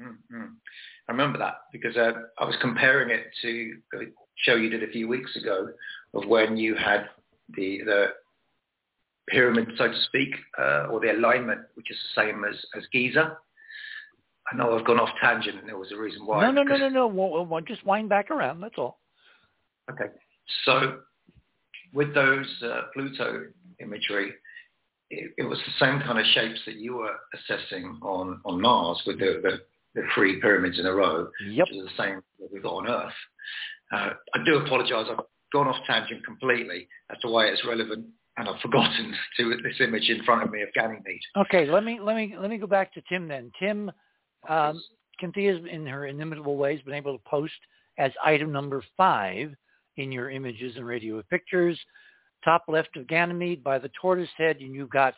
Mm-hmm. 0.01 0.45
I 1.09 1.13
remember 1.13 1.39
that 1.39 1.55
because 1.73 1.97
uh, 1.97 2.13
I 2.39 2.45
was 2.45 2.57
comparing 2.61 3.11
it 3.11 3.27
to 3.43 3.77
the 3.93 4.13
show 4.37 4.55
you 4.55 4.69
did 4.69 4.83
a 4.83 4.89
few 4.89 5.09
weeks 5.09 5.35
ago 5.37 5.69
of 6.15 6.27
when 6.27 6.57
you 6.57 6.75
had 6.75 7.09
the 7.57 7.81
the 7.85 8.07
pyramid, 9.29 9.69
so 9.77 9.89
to 9.89 10.03
speak, 10.05 10.35
uh, 10.59 10.87
or 10.91 11.01
the 11.01 11.13
alignment, 11.13 11.61
which 11.75 11.91
is 11.91 11.97
the 12.15 12.23
same 12.23 12.45
as, 12.45 12.55
as 12.77 12.85
Giza. 12.93 13.37
I 14.53 14.57
know 14.57 14.79
I've 14.79 14.87
gone 14.87 15.01
off 15.01 15.09
tangent, 15.21 15.59
and 15.59 15.69
there 15.69 15.79
was 15.79 15.91
a 15.91 15.97
reason 15.97 16.25
why. 16.25 16.43
no, 16.43 16.53
no, 16.53 16.63
no, 16.63 16.77
no, 16.77 16.89
no. 16.89 17.07
Well, 17.09 17.45
well, 17.45 17.61
just 17.61 17.85
wind 17.85 18.09
back 18.09 18.31
around. 18.31 18.61
That's 18.61 18.79
all. 18.79 19.01
Okay. 19.91 20.13
So 20.65 21.01
with 21.93 22.15
those 22.15 22.47
uh, 22.63 22.83
Pluto 22.95 23.47
imagery, 23.81 24.33
it, 25.11 25.33
it 25.39 25.45
was 25.45 25.59
the 25.59 25.85
same 25.85 26.01
kind 26.01 26.19
of 26.19 26.27
shapes 26.27 26.61
that 26.67 26.77
you 26.77 26.97
were 26.97 27.15
assessing 27.35 27.99
on, 28.03 28.41
on 28.45 28.61
Mars 28.61 29.01
with 29.07 29.19
the, 29.19 29.41
the, 29.43 29.61
the 29.95 30.07
three 30.15 30.41
pyramids 30.41 30.79
in 30.79 30.87
a 30.87 30.93
row, 30.93 31.29
Yep. 31.49 31.67
which 31.69 31.77
is 31.77 31.85
the 31.85 32.03
same 32.03 32.21
that 32.41 32.53
we've 32.53 32.63
got 32.63 32.75
on 32.75 32.89
Earth. 32.89 33.13
Uh, 33.93 34.11
I 34.35 34.45
do 34.45 34.57
apologise. 34.57 35.07
I've 35.11 35.25
gone 35.53 35.69
off 35.69 35.77
tangent 35.87 36.25
completely 36.25 36.89
as 37.11 37.19
to 37.21 37.29
why 37.29 37.47
it's 37.47 37.65
relevant, 37.65 38.07
and 38.37 38.49
I've 38.49 38.61
forgotten 38.63 39.15
to 39.39 39.57
this 39.63 39.81
image 39.81 40.09
in 40.09 40.25
front 40.25 40.43
of 40.43 40.51
me 40.51 40.63
of 40.63 40.69
Ganymede. 40.75 41.21
Okay, 41.37 41.67
let 41.71 41.85
me 41.85 41.99
let 42.01 42.17
me 42.17 42.35
let 42.39 42.51
me 42.51 42.59
go 42.59 42.67
back 42.67 42.93
to 42.95 43.03
Tim 43.09 43.29
then. 43.29 43.53
Tim, 43.61 43.91
um, 44.49 44.81
Cynthia's 45.21 45.61
in 45.71 45.87
her 45.87 46.07
inimitable 46.07 46.57
ways 46.57 46.81
been 46.83 46.95
able 46.95 47.17
to 47.17 47.23
post 47.25 47.55
as 47.99 48.13
item 48.25 48.53
number 48.53 48.83
five 48.97 49.55
in 49.97 50.13
your 50.13 50.31
images 50.31 50.77
and 50.77 50.85
radio 50.85 51.23
pictures. 51.31 51.79
Top 52.47 52.65
left 52.69 52.97
of 52.97 53.09
Ganymede 53.09 53.63
by 53.63 53.79
the 53.79 53.91
tortoise 54.01 54.31
head, 54.39 54.59
and 54.61 54.73
you've 54.73 54.89
got 54.89 55.15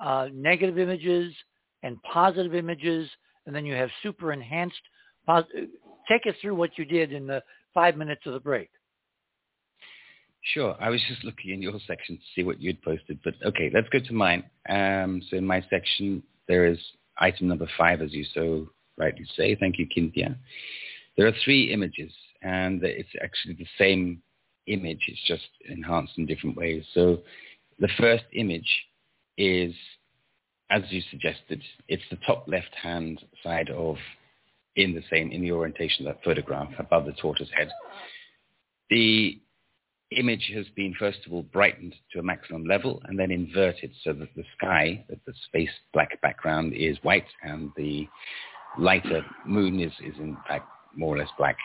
uh, 0.00 0.28
negative 0.32 0.78
images 0.78 1.34
and 1.82 2.00
positive 2.02 2.54
images, 2.54 3.10
and 3.46 3.54
then 3.54 3.66
you 3.66 3.74
have 3.74 3.90
super 4.02 4.32
enhanced. 4.32 4.80
Pos- 5.26 5.44
take 6.08 6.26
us 6.26 6.34
through 6.40 6.54
what 6.54 6.78
you 6.78 6.84
did 6.84 7.12
in 7.12 7.26
the 7.26 7.42
five 7.74 7.96
minutes 7.96 8.22
of 8.26 8.32
the 8.32 8.40
break. 8.40 8.70
Sure. 10.54 10.76
I 10.80 10.88
was 10.88 11.02
just 11.08 11.24
looking 11.24 11.50
in 11.50 11.60
your 11.60 11.78
section 11.86 12.16
to 12.16 12.22
see 12.34 12.44
what 12.44 12.60
you'd 12.60 12.80
posted, 12.82 13.18
but 13.24 13.34
okay, 13.44 13.70
let's 13.74 13.88
go 13.88 13.98
to 13.98 14.14
mine. 14.14 14.44
Um, 14.68 15.20
so 15.28 15.36
in 15.36 15.44
my 15.44 15.64
section, 15.68 16.22
there 16.46 16.66
is 16.66 16.78
item 17.18 17.48
number 17.48 17.68
five, 17.76 18.00
as 18.00 18.12
you 18.12 18.24
so 18.32 18.68
rightly 18.96 19.26
say. 19.36 19.56
Thank 19.56 19.78
you, 19.78 19.86
Cynthia. 19.92 20.36
There 21.16 21.26
are 21.26 21.34
three 21.44 21.72
images, 21.72 22.12
and 22.42 22.82
it's 22.84 23.08
actually 23.22 23.54
the 23.54 23.66
same 23.76 24.22
image. 24.68 25.00
It's 25.08 25.24
just 25.26 25.48
enhanced 25.68 26.12
in 26.16 26.26
different 26.26 26.56
ways. 26.56 26.84
So 26.94 27.18
the 27.78 27.88
first 27.98 28.24
image 28.32 28.68
is, 29.36 29.74
as 30.70 30.82
you 30.90 31.02
suggested, 31.10 31.62
it's 31.88 32.02
the 32.10 32.18
top 32.26 32.44
left-hand 32.46 33.22
side 33.42 33.70
of, 33.70 33.96
in 34.76 34.94
the 34.94 35.02
same, 35.10 35.32
in 35.32 35.42
the 35.42 35.52
orientation 35.52 36.06
of 36.06 36.14
that 36.14 36.24
photograph, 36.24 36.70
above 36.78 37.06
the 37.06 37.12
tortoise 37.12 37.50
head. 37.56 37.68
The 38.90 39.40
image 40.16 40.50
has 40.54 40.66
been 40.74 40.94
first 40.98 41.18
of 41.26 41.32
all 41.32 41.42
brightened 41.42 41.94
to 42.12 42.18
a 42.18 42.22
maximum 42.22 42.64
level 42.64 43.02
and 43.04 43.18
then 43.18 43.30
inverted 43.30 43.92
so 44.02 44.12
that 44.14 44.34
the 44.34 44.44
sky, 44.56 45.04
that 45.08 45.18
the 45.26 45.34
space 45.46 45.70
black 45.92 46.20
background 46.22 46.72
is 46.74 46.96
white 47.02 47.26
and 47.42 47.70
the 47.76 48.08
lighter 48.78 49.22
moon 49.44 49.80
is, 49.80 49.92
is 50.04 50.18
in 50.18 50.36
fact 50.46 50.66
more 50.96 51.14
or 51.14 51.18
less 51.18 51.28
black. 51.36 51.56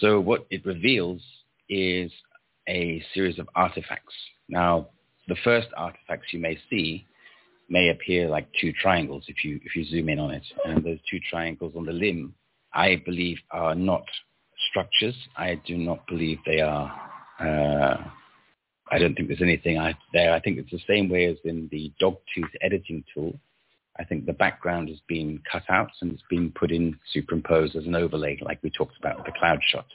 So 0.00 0.20
what 0.20 0.46
it 0.50 0.64
reveals 0.64 1.22
is 1.68 2.10
a 2.68 3.02
series 3.14 3.38
of 3.38 3.48
artifacts. 3.54 4.14
Now, 4.48 4.88
the 5.28 5.36
first 5.44 5.68
artifacts 5.76 6.32
you 6.32 6.38
may 6.38 6.58
see 6.70 7.06
may 7.68 7.88
appear 7.88 8.28
like 8.28 8.46
two 8.60 8.72
triangles 8.72 9.24
if 9.28 9.44
you 9.44 9.60
if 9.64 9.74
you 9.74 9.84
zoom 9.84 10.08
in 10.08 10.18
on 10.18 10.30
it. 10.30 10.44
And 10.64 10.84
those 10.84 10.98
two 11.10 11.18
triangles 11.30 11.74
on 11.76 11.84
the 11.84 11.92
limb, 11.92 12.34
I 12.72 13.02
believe, 13.04 13.38
are 13.50 13.74
not 13.74 14.04
structures. 14.70 15.16
I 15.36 15.60
do 15.66 15.76
not 15.76 16.06
believe 16.06 16.38
they 16.46 16.60
are. 16.60 16.92
Uh, 17.40 17.96
I 18.90 18.98
don't 18.98 19.14
think 19.14 19.28
there's 19.28 19.42
anything 19.42 19.78
I, 19.78 19.94
there. 20.12 20.32
I 20.32 20.40
think 20.40 20.58
it's 20.58 20.70
the 20.70 20.80
same 20.86 21.08
way 21.08 21.26
as 21.26 21.36
in 21.44 21.68
the 21.72 21.92
dogtooth 22.00 22.54
editing 22.60 23.02
tool. 23.12 23.38
I 23.98 24.04
think 24.04 24.26
the 24.26 24.32
background 24.32 24.88
has 24.90 24.98
been 25.08 25.40
cut 25.50 25.64
out 25.68 25.90
and 26.00 26.12
it's 26.12 26.22
been 26.30 26.52
put 26.52 26.70
in, 26.70 26.98
superimposed 27.12 27.74
as 27.76 27.86
an 27.86 27.94
overlay, 27.94 28.38
like 28.42 28.62
we 28.62 28.70
talked 28.70 28.96
about 28.98 29.16
with 29.16 29.26
the 29.26 29.38
cloud 29.38 29.58
shot. 29.66 29.86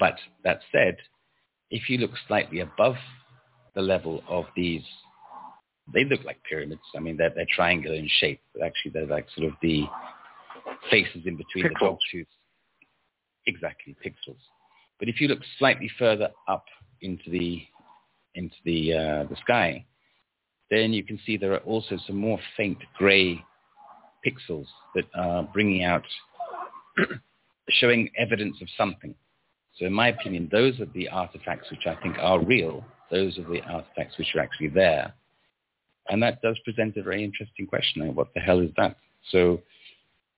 But 0.00 0.16
that 0.42 0.60
said, 0.72 0.96
if 1.70 1.88
you 1.88 1.98
look 1.98 2.12
slightly 2.26 2.60
above 2.60 2.96
the 3.74 3.82
level 3.82 4.24
of 4.28 4.46
these, 4.56 4.82
they 5.92 6.04
look 6.04 6.24
like 6.24 6.42
pyramids. 6.48 6.80
I 6.96 7.00
mean, 7.00 7.16
they're, 7.16 7.30
they're 7.30 7.46
triangular 7.54 7.96
in 7.96 8.08
shape, 8.18 8.40
but 8.54 8.64
actually 8.64 8.92
they're 8.92 9.06
like 9.06 9.26
sort 9.36 9.48
of 9.48 9.54
the 9.62 9.84
faces 10.90 11.22
in 11.26 11.36
between 11.36 11.66
Pixels. 11.66 11.78
the 11.78 11.86
dog 11.86 11.98
tooth. 12.10 12.26
Exactly, 13.46 13.96
pixels. 14.04 14.38
But 14.98 15.08
if 15.08 15.20
you 15.20 15.28
look 15.28 15.40
slightly 15.58 15.90
further 15.98 16.30
up 16.48 16.64
into 17.00 17.30
the 17.30 17.62
into 18.34 18.56
the 18.64 18.92
uh, 18.92 19.24
the 19.24 19.36
sky, 19.42 19.86
then 20.70 20.92
you 20.92 21.02
can 21.02 21.18
see 21.24 21.36
there 21.36 21.54
are 21.54 21.58
also 21.58 21.98
some 22.06 22.16
more 22.16 22.38
faint 22.56 22.78
gray 22.96 23.42
pixels 24.24 24.66
that 24.94 25.04
are 25.14 25.42
bringing 25.42 25.84
out, 25.84 26.04
showing 27.70 28.10
evidence 28.18 28.56
of 28.60 28.68
something. 28.76 29.14
So 29.78 29.86
in 29.86 29.92
my 29.92 30.08
opinion, 30.08 30.48
those 30.50 30.80
are 30.80 30.86
the 30.86 31.08
artifacts 31.08 31.70
which 31.70 31.86
I 31.86 31.94
think 32.02 32.16
are 32.18 32.42
real. 32.44 32.84
Those 33.10 33.38
are 33.38 33.44
the 33.44 33.62
artifacts 33.62 34.18
which 34.18 34.34
are 34.34 34.40
actually 34.40 34.68
there. 34.68 35.14
And 36.08 36.22
that 36.22 36.42
does 36.42 36.58
present 36.64 36.96
a 36.96 37.02
very 37.02 37.24
interesting 37.24 37.66
question. 37.66 38.14
What 38.14 38.34
the 38.34 38.40
hell 38.40 38.60
is 38.60 38.70
that? 38.76 38.96
So 39.30 39.60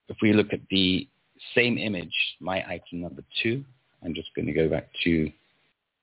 if 0.09 0.17
we 0.23 0.33
look 0.33 0.53
at 0.53 0.61
the 0.71 1.09
same 1.55 1.79
image, 1.79 2.13
my 2.41 2.59
item 2.69 3.01
number 3.01 3.23
two, 3.43 3.65
I'm 4.05 4.15
just 4.15 4.35
going 4.35 4.47
to 4.47 4.53
go 4.53 4.69
back 4.69 4.89
to 5.05 5.31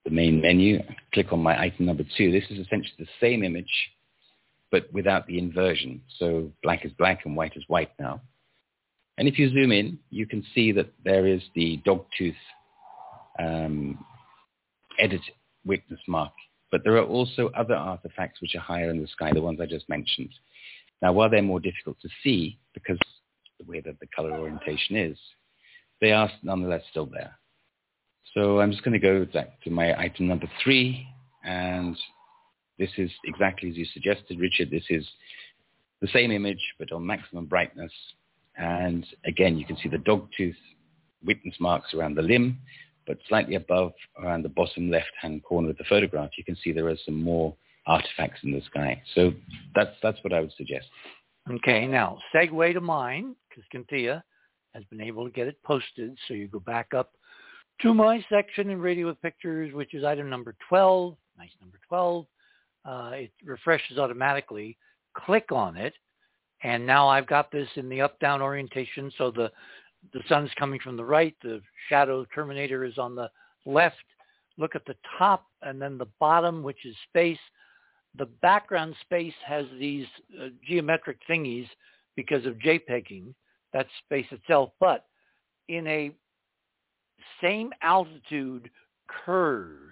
the 0.06 0.12
main 0.12 0.42
menu, 0.42 0.80
click 1.14 1.32
on 1.32 1.40
my 1.40 1.60
item 1.60 1.86
number 1.86 2.04
two. 2.18 2.32
This 2.32 2.46
is 2.50 2.60
essentially 2.60 2.96
the 2.98 3.08
same 3.20 3.44
image, 3.44 3.92
but 4.72 4.92
without 4.94 5.28
the 5.28 5.38
inversion. 5.38 6.02
So 6.18 6.52
black 6.64 6.86
is 6.86 6.92
black 6.94 7.26
and 7.26 7.36
white 7.36 7.56
is 7.56 7.64
white 7.68 7.92
now. 8.00 8.22
And 9.18 9.28
if 9.28 9.38
you 9.38 9.50
zoom 9.50 9.72
in, 9.72 10.00
you 10.10 10.26
can 10.26 10.44
see 10.56 10.72
that 10.72 10.92
there 11.04 11.28
is 11.28 11.42
the 11.54 11.82
dogtooth 11.86 12.36
um, 13.40 14.04
edit 15.00 15.22
witness 15.66 16.00
mark. 16.08 16.34
But 16.72 16.82
there 16.84 16.98
are 16.98 17.06
also 17.06 17.50
other 17.58 17.76
artifacts 17.76 18.42
which 18.42 18.56
are 18.56 18.60
higher 18.60 18.92
in 18.92 19.02
the 19.02 19.08
sky, 19.08 19.32
the 19.34 19.42
ones 19.42 19.60
I 19.60 19.66
just 19.66 19.90
mentioned. 19.90 20.30
Now, 21.02 21.14
while 21.14 21.30
they're 21.30 21.42
more 21.42 21.60
difficult 21.60 21.98
to 22.02 22.10
see 22.24 22.60
because 22.74 23.00
the 23.60 23.66
way 23.66 23.82
that 23.82 24.00
the 24.00 24.08
color 24.16 24.32
orientation 24.32 24.96
is, 24.96 25.18
they 26.02 26.12
are 26.12 26.30
nonetheless 26.44 26.84
still 26.92 27.06
there. 27.06 27.36
So 28.34 28.60
I'm 28.60 28.72
just 28.72 28.84
going 28.84 28.94
to 28.94 29.00
go 29.00 29.26
back 29.26 29.62
to 29.64 29.72
my 29.72 29.98
item 30.00 30.28
number 30.28 30.48
three, 30.64 31.08
and 31.44 31.98
this 32.78 32.92
is 32.98 33.10
exactly 33.26 33.70
as 33.70 33.76
you 33.76 33.86
suggested, 33.86 34.40
Richard. 34.40 34.70
This 34.70 34.84
is 34.90 35.06
the 36.02 36.08
same 36.14 36.32
image, 36.32 36.62
but 36.78 36.92
on 36.92 37.06
maximum 37.06 37.46
brightness. 37.46 37.92
And 38.58 39.06
again, 39.26 39.58
you 39.58 39.66
can 39.66 39.78
see 39.78 39.90
the 39.90 39.98
dogtooth 39.98 40.56
witness 41.26 41.56
marks 41.60 41.94
around 41.94 42.16
the 42.16 42.22
limb, 42.22 42.60
but 43.10 43.18
slightly 43.28 43.56
above, 43.56 43.92
around 44.22 44.44
the 44.44 44.50
bottom 44.50 44.92
left-hand 44.92 45.44
corner 45.44 45.72
of 45.72 45.78
the 45.78 45.84
photograph, 45.90 46.30
you 46.38 46.44
can 46.44 46.56
see 46.64 46.72
there 46.72 46.88
are 46.90 46.96
some 47.06 47.20
more 47.20 47.56
artifacts 47.88 48.42
in 48.44 48.52
the 48.52 48.62
sky. 48.70 49.02
So 49.16 49.34
that's, 49.74 49.96
that's 50.04 50.20
what 50.24 50.32
I 50.32 50.42
would 50.42 50.54
suggest. 50.56 50.86
Okay, 51.50 51.88
now 51.88 52.20
segue 52.32 52.74
to 52.74 52.82
mine 52.82 53.36
because 53.50 53.64
Cynthia 53.72 54.24
has 54.76 54.84
been 54.92 55.02
able 55.02 55.26
to 55.26 55.32
get 55.32 55.48
it 55.48 55.58
posted. 55.64 56.16
So 56.28 56.36
you 56.36 56.48
go 56.48 56.60
back 56.60 56.94
up 56.96 57.14
to 57.82 57.96
my 57.96 58.24
section 58.30 58.70
in 58.70 58.80
Radio 58.80 59.08
with 59.08 59.20
Pictures, 59.24 59.74
which 59.74 59.96
is 59.96 60.04
item 60.04 60.30
number 60.30 60.56
12. 60.70 61.16
Nice 61.36 61.50
number 61.60 61.80
12. 61.88 62.26
Uh, 62.86 63.12
it 63.16 63.32
refreshes 63.44 63.98
automatically. 63.98 64.78
Click 65.18 65.52
on 65.52 65.78
it, 65.78 65.96
and 66.62 66.86
now 66.86 67.08
I've 67.08 67.26
got 67.26 67.52
this 67.52 67.68
in 67.76 67.90
the 67.90 68.02
up-down 68.02 68.44
orientation. 68.44 69.12
So 69.18 69.32
the 69.32 69.52
the 70.14 70.22
sun's 70.28 70.52
coming 70.58 70.80
from 70.80 70.98
the 70.98 71.06
right. 71.06 71.36
The 71.42 71.62
shadow 71.90 72.26
terminator 72.34 72.84
is 72.84 72.98
on 72.98 73.16
the 73.16 73.30
left. 73.66 73.96
Look 74.58 74.76
at 74.76 74.86
the 74.86 74.96
top 75.18 75.46
and 75.62 75.82
then 75.82 75.98
the 75.98 76.08
bottom, 76.20 76.64
which 76.64 76.86
is 76.86 76.96
space. 77.10 77.40
The 78.18 78.26
background 78.42 78.96
space 79.02 79.34
has 79.46 79.66
these 79.80 80.08
uh, 80.42 80.48
geometric 80.68 81.18
thingies 81.30 81.68
because 82.16 82.46
of 82.46 82.56
JPEGing. 82.56 83.34
That's 83.72 83.90
space 84.06 84.26
itself. 84.32 84.72
But 84.80 85.06
in 85.68 85.88
a 85.88 86.12
same 87.42 87.72
altitude 87.82 88.70
curve 89.08 89.92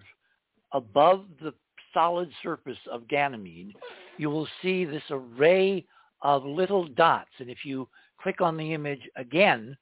above 0.74 1.26
the 1.42 1.54
solid 1.94 2.30
surface 2.44 2.78
of 2.92 3.08
Ganymede, 3.08 3.76
you 4.18 4.30
will 4.30 4.48
see 4.62 4.84
this 4.84 5.04
array 5.10 5.86
of 6.22 6.44
little 6.44 6.88
dots. 6.88 7.30
And 7.40 7.50
if 7.50 7.64
you 7.64 7.88
click 8.22 8.42
on 8.42 8.58
the 8.58 8.74
image 8.74 9.08
again, 9.16 9.78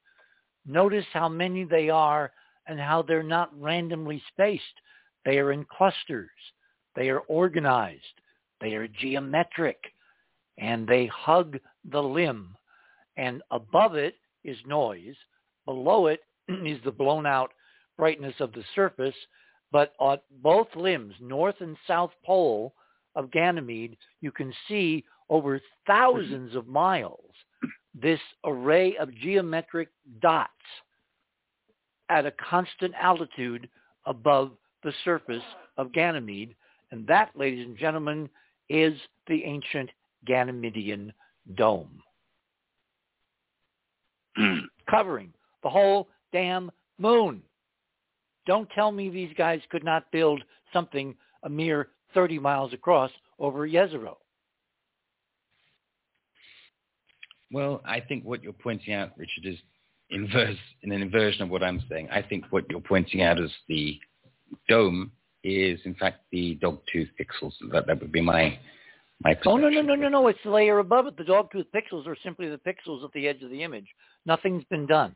notice 0.66 1.06
how 1.12 1.28
many 1.28 1.64
they 1.64 1.88
are 1.88 2.32
and 2.66 2.78
how 2.80 3.02
they're 3.02 3.22
not 3.22 3.50
randomly 3.60 4.22
spaced. 4.28 4.64
They 5.24 5.38
are 5.38 5.52
in 5.52 5.64
clusters. 5.64 6.30
They 6.94 7.08
are 7.08 7.20
organized. 7.20 8.02
They 8.60 8.74
are 8.74 8.88
geometric. 8.88 9.78
And 10.58 10.86
they 10.86 11.06
hug 11.06 11.58
the 11.90 12.02
limb. 12.02 12.56
And 13.16 13.42
above 13.50 13.94
it 13.94 14.14
is 14.44 14.56
noise. 14.66 15.14
Below 15.64 16.06
it 16.06 16.20
is 16.48 16.78
the 16.84 16.92
blown 16.92 17.26
out 17.26 17.52
brightness 17.96 18.34
of 18.40 18.52
the 18.52 18.64
surface. 18.74 19.14
But 19.72 19.92
on 19.98 20.18
both 20.42 20.68
limbs, 20.74 21.14
north 21.20 21.56
and 21.60 21.76
south 21.86 22.12
pole 22.24 22.72
of 23.14 23.30
Ganymede, 23.30 23.96
you 24.20 24.30
can 24.30 24.52
see 24.68 25.04
over 25.28 25.60
thousands 25.86 26.54
of 26.54 26.68
miles 26.68 27.32
this 28.00 28.20
array 28.44 28.96
of 28.96 29.14
geometric 29.14 29.88
dots 30.20 30.50
at 32.08 32.26
a 32.26 32.32
constant 32.32 32.94
altitude 33.00 33.68
above 34.04 34.52
the 34.84 34.92
surface 35.04 35.42
of 35.76 35.92
Ganymede. 35.92 36.54
And 36.90 37.06
that, 37.06 37.30
ladies 37.34 37.66
and 37.66 37.76
gentlemen, 37.76 38.28
is 38.68 38.94
the 39.26 39.42
ancient 39.44 39.90
Ganymedean 40.28 41.12
dome. 41.56 42.02
Covering 44.90 45.32
the 45.62 45.70
whole 45.70 46.08
damn 46.32 46.70
moon. 46.98 47.42
Don't 48.46 48.70
tell 48.70 48.92
me 48.92 49.10
these 49.10 49.34
guys 49.36 49.60
could 49.70 49.84
not 49.84 50.10
build 50.12 50.42
something 50.72 51.14
a 51.42 51.48
mere 51.48 51.88
30 52.14 52.38
miles 52.38 52.72
across 52.72 53.10
over 53.38 53.66
Jezero. 53.66 54.16
Well, 57.52 57.80
I 57.84 58.00
think 58.00 58.24
what 58.24 58.42
you're 58.42 58.52
pointing 58.52 58.94
out, 58.94 59.12
Richard, 59.16 59.46
is 59.46 59.58
inverse 60.10 60.58
in 60.82 60.92
an 60.92 61.02
inversion 61.02 61.42
of 61.42 61.48
what 61.48 61.62
I'm 61.62 61.82
saying. 61.88 62.08
I 62.10 62.22
think 62.22 62.44
what 62.50 62.64
you're 62.70 62.80
pointing 62.80 63.22
out 63.22 63.40
as 63.40 63.50
the 63.68 63.98
dome 64.68 65.12
is, 65.44 65.80
in 65.84 65.94
fact, 65.94 66.20
the 66.32 66.58
dogtooth 66.62 67.10
pixels. 67.20 67.52
That 67.72 67.86
that 67.86 68.00
would 68.00 68.12
be 68.12 68.20
my 68.20 68.58
my. 69.22 69.34
Perception. 69.34 69.52
Oh 69.52 69.56
no 69.56 69.68
no 69.68 69.80
no 69.82 69.94
no 69.94 70.08
no! 70.08 70.26
It's 70.28 70.38
the 70.44 70.50
layer 70.50 70.78
above 70.78 71.06
it. 71.06 71.16
The 71.16 71.24
dogtooth 71.24 71.66
pixels 71.74 72.06
are 72.06 72.16
simply 72.22 72.48
the 72.48 72.58
pixels 72.58 73.04
at 73.04 73.12
the 73.12 73.28
edge 73.28 73.42
of 73.42 73.50
the 73.50 73.62
image. 73.62 73.86
Nothing's 74.24 74.64
been 74.64 74.86
done. 74.86 75.14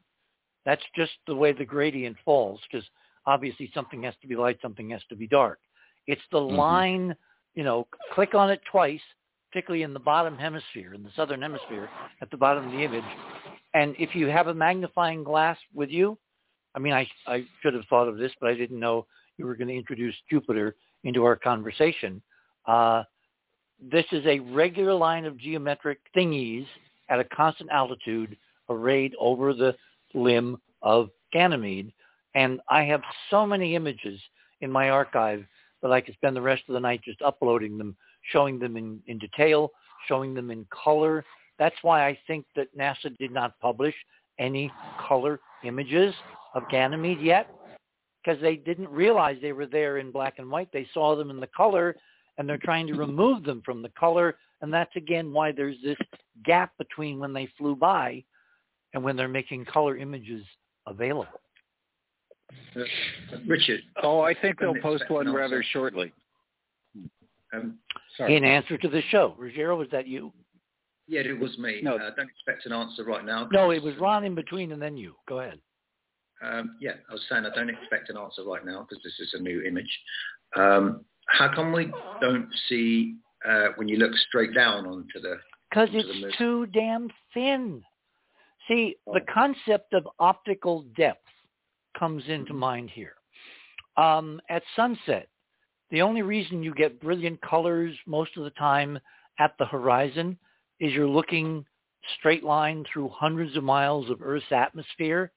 That's 0.64 0.82
just 0.94 1.12
the 1.26 1.34
way 1.34 1.52
the 1.52 1.64
gradient 1.64 2.16
falls, 2.24 2.60
because 2.70 2.86
obviously 3.26 3.70
something 3.74 4.02
has 4.04 4.14
to 4.22 4.28
be 4.28 4.36
light, 4.36 4.58
something 4.62 4.90
has 4.90 5.02
to 5.08 5.16
be 5.16 5.26
dark. 5.26 5.58
It's 6.06 6.22
the 6.30 6.38
Mhm. 6.38 6.56
line. 6.56 7.16
You 7.54 7.64
know, 7.64 7.88
click 8.12 8.34
on 8.34 8.50
it 8.50 8.62
twice, 8.70 9.02
particularly 9.50 9.82
in 9.82 9.92
the 9.92 10.00
bottom 10.00 10.36
hemisphere, 10.38 10.94
in 10.94 11.02
the 11.02 11.10
southern 11.16 11.42
hemisphere, 11.42 11.88
at 12.20 12.30
the 12.30 12.36
bottom 12.36 12.66
of 12.66 12.72
the 12.72 12.82
image. 12.82 13.04
And 13.74 13.94
if 13.98 14.14
you 14.14 14.26
have 14.26 14.46
a 14.46 14.54
magnifying 14.54 15.24
glass 15.24 15.58
with 15.74 15.90
you, 15.90 16.18
I 16.74 16.78
mean, 16.78 16.92
I, 16.92 17.08
I 17.26 17.44
should 17.62 17.74
have 17.74 17.84
thought 17.88 18.08
of 18.08 18.16
this, 18.16 18.32
but 18.40 18.50
I 18.50 18.54
didn't 18.54 18.78
know 18.78 19.06
you 19.36 19.46
were 19.46 19.56
going 19.56 19.68
to 19.68 19.76
introduce 19.76 20.14
Jupiter 20.30 20.76
into 21.04 21.24
our 21.24 21.36
conversation. 21.36 22.22
Uh, 22.66 23.04
this 23.80 24.04
is 24.12 24.24
a 24.26 24.38
regular 24.40 24.94
line 24.94 25.24
of 25.24 25.38
geometric 25.38 25.98
thingies 26.16 26.66
at 27.08 27.18
a 27.18 27.24
constant 27.24 27.70
altitude 27.70 28.36
arrayed 28.68 29.14
over 29.18 29.52
the 29.52 29.74
limb 30.14 30.58
of 30.82 31.10
Ganymede. 31.32 31.92
And 32.34 32.60
I 32.68 32.84
have 32.84 33.02
so 33.30 33.46
many 33.46 33.74
images 33.74 34.20
in 34.60 34.70
my 34.70 34.90
archive 34.90 35.44
that 35.82 35.90
I 35.90 36.00
could 36.00 36.14
spend 36.14 36.36
the 36.36 36.42
rest 36.42 36.62
of 36.68 36.74
the 36.74 36.80
night 36.80 37.00
just 37.04 37.22
uploading 37.22 37.78
them, 37.78 37.96
showing 38.32 38.58
them 38.58 38.76
in, 38.76 39.00
in 39.06 39.18
detail, 39.18 39.70
showing 40.08 40.34
them 40.34 40.50
in 40.50 40.66
color. 40.70 41.24
That's 41.58 41.76
why 41.82 42.06
I 42.06 42.18
think 42.26 42.46
that 42.56 42.76
NASA 42.76 43.16
did 43.18 43.32
not 43.32 43.58
publish 43.60 43.94
any 44.38 44.72
color 45.06 45.40
images 45.64 46.14
of 46.54 46.62
Ganymede 46.70 47.20
yet, 47.20 47.50
because 48.22 48.40
they 48.40 48.56
didn't 48.56 48.88
realize 48.88 49.36
they 49.40 49.52
were 49.52 49.66
there 49.66 49.98
in 49.98 50.10
black 50.10 50.38
and 50.38 50.50
white. 50.50 50.70
They 50.72 50.86
saw 50.92 51.14
them 51.16 51.30
in 51.30 51.40
the 51.40 51.48
color, 51.48 51.96
and 52.38 52.48
they're 52.48 52.58
trying 52.58 52.86
to 52.86 52.94
remove 52.94 53.44
them 53.44 53.62
from 53.64 53.82
the 53.82 53.90
color. 53.90 54.36
And 54.62 54.72
that's 54.72 54.94
again 54.96 55.32
why 55.32 55.52
there's 55.52 55.76
this 55.84 55.96
gap 56.44 56.72
between 56.78 57.18
when 57.18 57.32
they 57.32 57.48
flew 57.58 57.76
by 57.76 58.24
and 58.94 59.02
when 59.02 59.16
they're 59.16 59.28
making 59.28 59.64
color 59.66 59.96
images 59.96 60.44
available. 60.86 61.26
Richard. 63.46 63.80
Oh, 64.02 64.20
I 64.20 64.34
think 64.34 64.58
they'll 64.58 64.80
post 64.82 65.04
one 65.08 65.32
rather 65.32 65.64
shortly. 65.72 66.12
Um, 67.52 67.78
sorry. 68.16 68.36
In 68.36 68.44
answer 68.44 68.78
to 68.78 68.88
the 68.88 69.02
show, 69.10 69.34
Ruggiero, 69.38 69.76
was 69.76 69.88
that 69.90 70.06
you? 70.06 70.32
Yeah, 71.06 71.20
it 71.22 71.38
was 71.38 71.58
me. 71.58 71.80
No. 71.82 71.96
Uh, 71.96 72.10
don't 72.14 72.30
expect 72.30 72.66
an 72.66 72.72
answer 72.72 73.04
right 73.04 73.24
now. 73.24 73.48
No, 73.52 73.70
it 73.72 73.82
was 73.82 73.96
Ron 73.96 74.24
in 74.24 74.34
between, 74.34 74.70
and 74.72 74.80
then 74.80 74.96
you. 74.96 75.14
Go 75.28 75.40
ahead. 75.40 75.58
Um, 76.42 76.76
yeah, 76.80 76.92
I 77.08 77.12
was 77.12 77.22
saying 77.28 77.44
I 77.44 77.54
don't 77.54 77.68
expect 77.68 78.08
an 78.10 78.16
answer 78.16 78.44
right 78.44 78.64
now 78.64 78.86
because 78.88 79.02
this 79.02 79.18
is 79.18 79.34
a 79.34 79.42
new 79.42 79.60
image. 79.62 80.00
Um, 80.56 81.04
how 81.26 81.52
come 81.52 81.72
we 81.72 81.92
don't 82.20 82.48
see 82.68 83.16
uh, 83.46 83.68
when 83.76 83.88
you 83.88 83.96
look 83.96 84.12
straight 84.28 84.54
down 84.54 84.86
onto 84.86 85.20
the? 85.20 85.36
Because 85.70 85.88
onto 85.88 86.02
the 86.06 86.14
moon? 86.14 86.24
it's 86.28 86.38
too 86.38 86.66
damn 86.66 87.08
thin. 87.34 87.82
See, 88.68 88.96
Oh. 89.06 89.14
the 89.14 89.20
concept 89.22 89.92
of 89.94 90.06
optical 90.20 90.82
depth 90.96 91.26
comes 91.98 92.22
into 92.28 92.52
Mhm. 92.52 92.58
mind 92.58 92.90
here. 92.90 93.16
Um, 93.96 94.40
at 94.48 94.62
sunset, 94.76 95.28
the 95.90 96.02
only 96.02 96.22
reason 96.22 96.62
you 96.62 96.74
get 96.74 97.00
brilliant 97.00 97.40
colors 97.42 97.94
most 98.06 98.36
of 98.36 98.44
the 98.44 98.50
time 98.50 98.98
at 99.38 99.54
the 99.58 99.66
horizon 99.66 100.38
is 100.78 100.92
you're 100.92 101.08
looking 101.08 101.64
straight 102.18 102.44
line 102.44 102.84
through 102.90 103.08
hundreds 103.08 103.56
of 103.56 103.64
miles 103.64 104.08
of 104.10 104.22
Earth's 104.22 104.52
atmosphere 104.52 105.32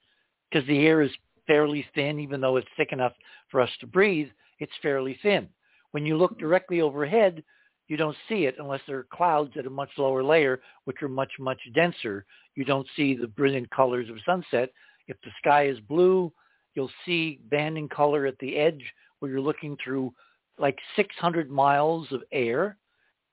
because 0.49 0.67
the 0.67 0.85
air 0.85 1.01
is 1.01 1.11
fairly 1.47 1.85
thin, 1.95 2.19
even 2.19 2.39
though 2.39 2.57
it's 2.57 2.67
thick 2.77 2.91
enough 2.91 3.13
for 3.49 3.59
us 3.59 3.69
to 3.79 3.87
breathe, 3.87 4.29
it's 4.59 4.71
fairly 4.81 5.17
thin. 5.21 5.49
When 5.91 6.05
you 6.05 6.17
look 6.17 6.37
directly 6.39 6.81
overhead, 6.81 7.43
you 7.87 7.97
don't 7.97 8.15
see 8.29 8.45
it 8.45 8.55
unless 8.59 8.81
there 8.87 8.99
are 8.99 9.07
clouds 9.11 9.51
at 9.57 9.65
a 9.65 9.69
much 9.69 9.89
lower 9.97 10.23
layer, 10.23 10.61
which 10.85 11.01
are 11.03 11.09
much, 11.09 11.31
much 11.39 11.59
denser. 11.75 12.25
You 12.55 12.63
don't 12.63 12.87
see 12.95 13.15
the 13.15 13.27
brilliant 13.27 13.69
colors 13.71 14.09
of 14.09 14.17
sunset. 14.25 14.69
If 15.07 15.17
the 15.23 15.31
sky 15.39 15.67
is 15.67 15.79
blue, 15.81 16.31
you'll 16.75 16.91
see 17.05 17.39
banding 17.49 17.89
color 17.89 18.25
at 18.25 18.39
the 18.39 18.55
edge 18.55 18.83
where 19.19 19.31
you're 19.31 19.41
looking 19.41 19.77
through 19.83 20.13
like 20.57 20.77
600 20.95 21.49
miles 21.49 22.07
of 22.11 22.23
air. 22.31 22.77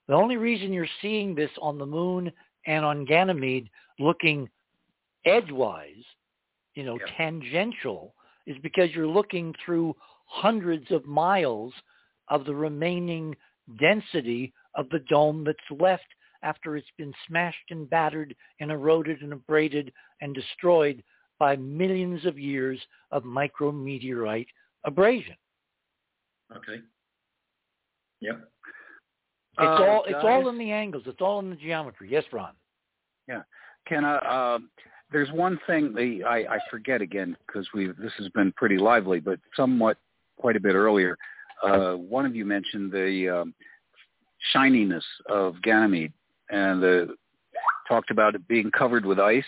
The 0.08 0.14
only 0.14 0.36
reason 0.36 0.72
you're 0.72 0.86
seeing 1.02 1.34
this 1.34 1.50
on 1.60 1.78
the 1.78 1.86
moon 1.86 2.32
and 2.66 2.84
on 2.84 3.04
Ganymede 3.04 3.70
looking 3.98 4.48
edgewise, 5.24 6.04
you 6.74 6.84
know, 6.84 6.98
tangential, 7.16 8.14
is 8.46 8.56
because 8.62 8.90
you're 8.92 9.06
looking 9.06 9.54
through 9.64 9.94
hundreds 10.26 10.90
of 10.90 11.04
miles 11.06 11.72
of 12.28 12.44
the 12.44 12.54
remaining 12.54 13.36
density 13.78 14.52
of 14.74 14.88
the 14.90 15.00
dome 15.10 15.44
that's 15.44 15.80
left 15.80 16.06
after 16.42 16.76
it's 16.76 16.86
been 16.96 17.12
smashed 17.28 17.70
and 17.70 17.90
battered 17.90 18.34
and 18.60 18.70
eroded 18.70 19.20
and 19.22 19.32
abraded 19.32 19.92
and 20.20 20.34
destroyed 20.34 21.02
by 21.38 21.56
millions 21.56 22.24
of 22.24 22.38
years 22.38 22.80
of 23.10 23.24
micrometeorite 23.24 24.46
abrasion. 24.84 25.36
Okay. 26.56 26.80
Yep. 28.20 28.50
It's 29.58 29.80
Uh, 29.80 29.84
all 29.84 30.04
it's 30.04 30.24
all 30.24 30.48
in 30.48 30.58
the 30.58 30.70
angles. 30.70 31.04
It's 31.06 31.20
all 31.20 31.38
in 31.40 31.50
the 31.50 31.56
geometry. 31.56 32.08
Yes, 32.10 32.24
Ron. 32.32 32.54
Yeah. 33.28 33.42
Can 33.86 34.04
I, 34.04 34.16
uh, 34.16 34.58
there's 35.12 35.30
one 35.32 35.58
thing 35.66 35.94
the, 35.94 36.22
I, 36.24 36.54
I 36.54 36.58
forget 36.70 37.00
again 37.02 37.36
because 37.46 37.68
we 37.74 37.86
this 37.86 38.12
has 38.18 38.28
been 38.30 38.52
pretty 38.52 38.78
lively, 38.78 39.20
but 39.20 39.38
somewhat 39.56 39.98
quite 40.38 40.56
a 40.56 40.60
bit 40.60 40.74
earlier. 40.74 41.16
Uh, 41.62 41.94
one 41.94 42.24
of 42.24 42.34
you 42.34 42.44
mentioned 42.44 42.90
the 42.90 43.28
um, 43.28 43.54
shininess 44.52 45.04
of 45.28 45.60
Ganymede 45.62 46.12
and 46.50 46.82
the 46.82 47.14
talked 47.88 48.10
about 48.10 48.34
it 48.34 48.46
being 48.48 48.70
covered 48.70 49.04
with 49.04 49.18
ice. 49.18 49.44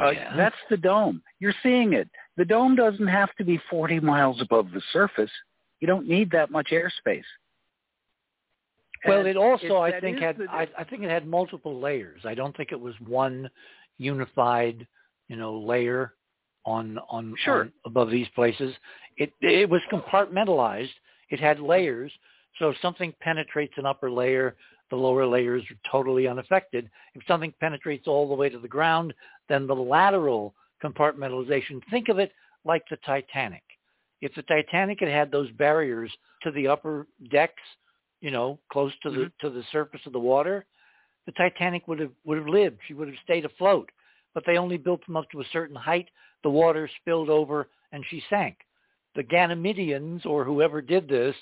Uh, 0.00 0.10
Yeah. 0.10 0.36
That's 0.36 0.56
the 0.70 0.76
dome. 0.76 1.22
You're 1.40 1.54
seeing 1.62 1.94
it. 1.94 2.08
The 2.36 2.44
dome 2.44 2.76
doesn't 2.76 3.08
have 3.08 3.34
to 3.36 3.44
be 3.44 3.60
40 3.70 4.00
miles 4.00 4.40
above 4.40 4.70
the 4.72 4.82
surface. 4.92 5.30
You 5.80 5.86
don't 5.86 6.06
need 6.06 6.30
that 6.30 6.50
much 6.50 6.68
airspace. 6.70 7.24
Well, 9.06 9.26
it 9.26 9.36
also 9.36 9.78
I 9.78 9.98
think 10.00 10.18
had 10.20 10.38
the- 10.38 10.50
I, 10.50 10.68
I 10.78 10.84
think 10.84 11.02
it 11.02 11.10
had 11.10 11.26
multiple 11.26 11.80
layers. 11.80 12.20
I 12.24 12.34
don't 12.34 12.56
think 12.56 12.72
it 12.72 12.80
was 12.80 12.94
one 13.00 13.50
unified, 13.98 14.86
you 15.28 15.36
know, 15.36 15.58
layer 15.58 16.14
on 16.64 16.98
on, 17.08 17.34
Sure. 17.38 17.62
on 17.62 17.72
above 17.84 18.10
these 18.10 18.28
places. 18.30 18.74
It 19.16 19.32
it 19.40 19.68
was 19.68 19.80
compartmentalized. 19.92 20.92
It 21.30 21.40
had 21.40 21.60
layers. 21.60 22.12
So 22.58 22.68
if 22.68 22.76
something 22.80 23.12
penetrates 23.20 23.74
an 23.78 23.86
upper 23.86 24.10
layer, 24.10 24.56
the 24.90 24.96
lower 24.96 25.26
layers 25.26 25.62
are 25.70 25.90
totally 25.90 26.28
unaffected. 26.28 26.88
If 27.14 27.22
something 27.26 27.52
penetrates 27.60 28.06
all 28.06 28.28
the 28.28 28.34
way 28.34 28.50
to 28.50 28.58
the 28.58 28.68
ground, 28.68 29.14
then 29.48 29.66
the 29.66 29.74
lateral 29.74 30.54
compartmentalization, 30.84 31.80
think 31.90 32.08
of 32.08 32.18
it 32.18 32.32
like 32.64 32.82
the 32.90 32.96
Titanic. 32.98 33.62
If 34.20 34.34
the 34.34 34.42
Titanic 34.42 35.00
had 35.00 35.08
had 35.08 35.30
those 35.30 35.50
barriers 35.52 36.12
to 36.42 36.50
the 36.50 36.68
upper 36.68 37.06
decks, 37.30 37.62
you 38.22 38.30
know, 38.30 38.58
close 38.70 38.92
to 39.02 39.10
the 39.10 39.16
mm-hmm. 39.16 39.46
to 39.46 39.52
the 39.52 39.64
surface 39.72 40.00
of 40.06 40.12
the 40.12 40.18
water, 40.18 40.64
the 41.26 41.32
Titanic 41.32 41.86
would 41.88 41.98
have 41.98 42.12
would 42.24 42.38
have 42.38 42.48
lived. 42.48 42.78
She 42.86 42.94
would 42.94 43.08
have 43.08 43.16
stayed 43.22 43.44
afloat. 43.44 43.90
But 44.32 44.44
they 44.46 44.56
only 44.56 44.78
built 44.78 45.04
them 45.04 45.16
up 45.16 45.28
to 45.32 45.42
a 45.42 45.52
certain 45.52 45.76
height. 45.76 46.08
The 46.42 46.50
water 46.50 46.88
spilled 47.00 47.28
over 47.28 47.68
and 47.90 48.02
she 48.08 48.22
sank. 48.30 48.56
The 49.14 49.24
Ganymedeans 49.24 50.24
or 50.24 50.42
whoever 50.44 50.80
did 50.80 51.06
this, 51.06 51.34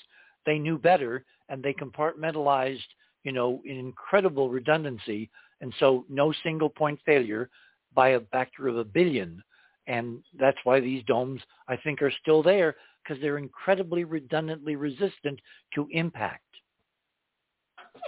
they 0.45 0.59
knew 0.59 0.77
better 0.77 1.23
and 1.47 1.63
they 1.63 1.73
compartmentalized, 1.73 2.79
you 3.23 3.31
know, 3.31 3.61
in 3.63 3.77
incredible 3.77 4.49
redundancy. 4.49 5.29
And 5.61 5.73
so 5.79 6.05
no 6.09 6.33
single 6.43 6.69
point 6.69 6.99
failure 7.05 7.49
by 7.93 8.09
a 8.09 8.19
factor 8.31 8.67
of 8.67 8.77
a 8.77 8.83
billion. 8.83 9.41
And 9.87 10.21
that's 10.37 10.57
why 10.63 10.79
these 10.79 11.03
domes, 11.05 11.41
I 11.69 11.77
think, 11.77 12.01
are 12.01 12.11
still 12.21 12.43
there 12.43 12.75
because 13.03 13.21
they're 13.21 13.37
incredibly 13.37 14.03
redundantly 14.03 14.75
resistant 14.75 15.39
to 15.75 15.87
impact. 15.91 16.50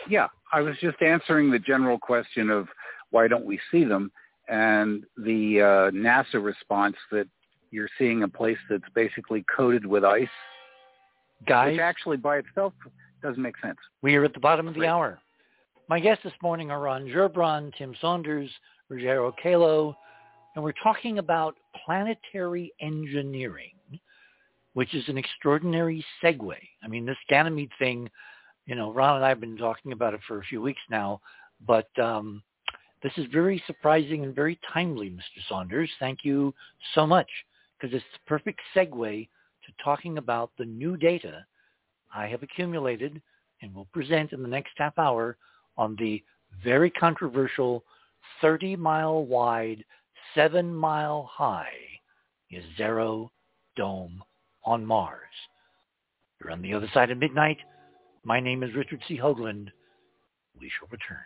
Yeah, 0.09 0.27
I 0.51 0.61
was 0.61 0.75
just 0.81 1.01
answering 1.01 1.51
the 1.51 1.59
general 1.59 1.97
question 1.97 2.49
of 2.49 2.67
why 3.11 3.27
don't 3.27 3.45
we 3.45 3.59
see 3.71 3.83
them, 3.83 4.11
and 4.49 5.03
the 5.17 5.61
uh, 5.61 5.91
NASA 5.91 6.43
response 6.43 6.95
that 7.11 7.27
you're 7.71 7.89
seeing 7.97 8.23
a 8.23 8.27
place 8.27 8.57
that's 8.69 8.83
basically 8.93 9.45
coated 9.55 9.85
with 9.85 10.03
ice, 10.03 10.27
Guys, 11.47 11.73
which 11.73 11.79
actually 11.79 12.17
by 12.17 12.37
itself 12.37 12.73
doesn't 13.21 13.41
make 13.41 13.57
sense. 13.59 13.77
we 14.01 14.15
are 14.15 14.23
at 14.23 14.33
the 14.33 14.39
bottom 14.39 14.67
of 14.67 14.73
the 14.73 14.85
hour. 14.85 15.19
My 15.89 15.99
guests 15.99 16.23
this 16.23 16.33
morning 16.41 16.71
are 16.71 16.79
Ron 16.79 17.05
Gerbron, 17.05 17.73
Tim 17.77 17.93
Saunders, 17.99 18.49
Ruggiero 18.89 19.33
Calo, 19.43 19.95
and 20.55 20.63
we're 20.63 20.73
talking 20.83 21.17
about 21.19 21.55
planetary 21.85 22.73
engineering, 22.79 23.73
which 24.73 24.93
is 24.93 25.03
an 25.07 25.17
extraordinary 25.17 26.05
segue. 26.23 26.55
I 26.83 26.87
mean, 26.87 27.05
this 27.05 27.17
Ganymede 27.29 27.71
thing, 27.79 28.09
you 28.65 28.75
know, 28.75 28.91
Ron 28.91 29.17
and 29.17 29.25
I 29.25 29.29
have 29.29 29.41
been 29.41 29.57
talking 29.57 29.91
about 29.91 30.13
it 30.13 30.21
for 30.27 30.39
a 30.39 30.43
few 30.43 30.61
weeks 30.61 30.81
now, 30.89 31.21
but 31.65 31.87
um, 31.99 32.41
this 33.01 33.11
is 33.17 33.25
very 33.31 33.61
surprising 33.67 34.23
and 34.23 34.33
very 34.33 34.59
timely, 34.73 35.09
Mr. 35.09 35.41
Saunders. 35.49 35.89
Thank 35.99 36.19
you 36.23 36.53
so 36.95 37.05
much, 37.05 37.27
because 37.77 37.93
it's 37.93 38.05
the 38.13 38.19
perfect 38.27 38.59
segue 38.75 39.27
to 39.65 39.83
talking 39.83 40.17
about 40.17 40.51
the 40.57 40.65
new 40.65 40.97
data 40.97 41.45
I 42.15 42.27
have 42.27 42.43
accumulated 42.43 43.21
and 43.61 43.73
will 43.73 43.85
present 43.85 44.33
in 44.33 44.41
the 44.41 44.47
next 44.47 44.71
half 44.77 44.97
hour 44.97 45.37
on 45.77 45.95
the 45.97 46.23
very 46.63 46.89
controversial 46.89 47.83
30 48.41 48.75
mile 48.75 49.25
wide, 49.25 49.83
7 50.35 50.73
mile 50.73 51.29
high 51.31 51.73
Jezero 52.51 53.29
Dome 53.75 54.23
on 54.65 54.85
Mars. 54.85 55.19
You're 56.39 56.51
on 56.51 56.61
the 56.61 56.73
other 56.73 56.89
side 56.93 57.09
of 57.09 57.17
midnight. 57.17 57.57
My 58.25 58.39
name 58.39 58.63
is 58.63 58.73
Richard 58.73 59.01
C. 59.07 59.17
Hoagland. 59.17 59.67
We 60.59 60.71
shall 60.79 60.87
return. 60.89 61.25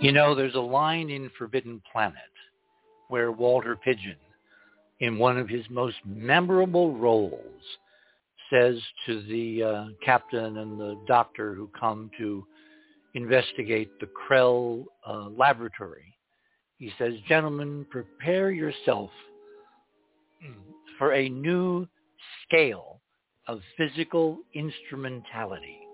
You 0.00 0.12
know, 0.12 0.36
there's 0.36 0.54
a 0.54 0.60
line 0.60 1.10
in 1.10 1.28
Forbidden 1.36 1.82
Planet 1.90 2.14
where 3.08 3.32
Walter 3.32 3.74
Pidgeon, 3.74 4.14
in 5.00 5.18
one 5.18 5.36
of 5.36 5.48
his 5.48 5.64
most 5.70 5.96
memorable 6.06 6.96
roles, 6.96 7.62
says 8.48 8.76
to 9.06 9.22
the 9.22 9.62
uh, 9.64 9.84
captain 10.04 10.58
and 10.58 10.78
the 10.78 11.00
doctor 11.08 11.52
who 11.52 11.68
come 11.78 12.12
to 12.16 12.46
investigate 13.14 13.90
the 13.98 14.06
Krell 14.06 14.84
uh, 15.04 15.30
laboratory, 15.36 16.14
he 16.78 16.92
says, 16.96 17.14
gentlemen, 17.26 17.84
prepare 17.90 18.52
yourself 18.52 19.10
for 20.96 21.14
a 21.14 21.28
new 21.28 21.88
scale 22.46 23.00
of 23.48 23.60
physical 23.76 24.38
instrumentality. 24.54 25.87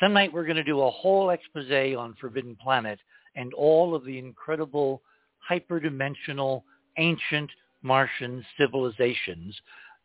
Some 0.00 0.14
night 0.14 0.32
we're 0.32 0.46
going 0.46 0.56
to 0.56 0.64
do 0.64 0.80
a 0.80 0.90
whole 0.90 1.28
expose 1.30 1.70
on 1.96 2.16
Forbidden 2.18 2.56
Planet 2.56 2.98
and 3.36 3.52
all 3.52 3.94
of 3.94 4.04
the 4.04 4.18
incredible 4.18 5.02
hyperdimensional 5.48 6.62
ancient 6.96 7.50
Martian 7.82 8.44
civilizations 8.58 9.54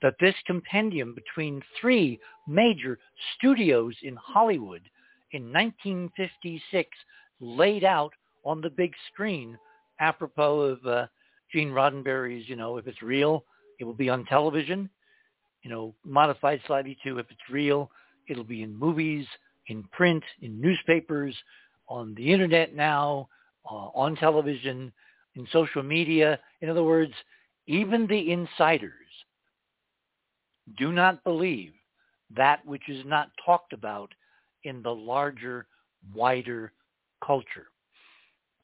that 0.02 0.16
this 0.20 0.36
compendium 0.46 1.16
between 1.16 1.62
three 1.80 2.20
major 2.46 3.00
studios 3.38 3.96
in 4.04 4.18
Hollywood 4.18 4.82
in 5.32 5.44
1956 5.54 6.90
laid 7.40 7.86
out 7.86 8.12
on 8.44 8.60
the 8.60 8.70
big 8.70 8.94
screen. 9.12 9.58
Apropos 10.02 10.60
of 10.60 10.86
uh, 10.86 11.08
Gene 11.54 11.70
Roddenberry's, 11.70 12.50
you 12.50 12.58
know, 12.58 12.78
if 12.78 12.86
it's 12.86 13.02
real, 13.02 13.46
it 13.80 13.86
will 13.86 13.94
be 13.94 14.10
on 14.10 14.26
television, 14.26 14.90
you 15.64 15.70
know, 15.70 15.96
modified 16.04 16.60
slightly 16.68 16.98
too, 17.02 17.18
if 17.18 17.28
it's 17.32 17.50
real, 17.50 17.90
it'll 18.28 18.44
be 18.44 18.62
in 18.62 18.78
movies, 18.78 19.26
in 19.68 19.84
print, 19.92 20.24
in 20.42 20.60
newspapers, 20.60 21.36
on 21.88 22.14
the 22.16 22.32
internet 22.32 22.76
now, 22.76 23.28
uh, 23.70 23.90
on 23.94 24.16
television, 24.16 24.92
in 25.36 25.48
social 25.52 25.84
media. 25.84 26.40
In 26.62 26.70
other 26.70 26.84
words, 26.84 27.14
even 27.68 28.08
the 28.08 28.32
insiders 28.32 28.92
do 30.78 30.92
not 30.92 31.24
believe 31.24 31.74
that 32.36 32.66
which 32.66 32.90
is 32.90 33.06
not 33.06 33.30
talked 33.46 33.74
about 33.74 34.12
in 34.64 34.82
the 34.82 34.94
larger, 34.94 35.68
wider 36.14 36.72
culture. 37.26 37.68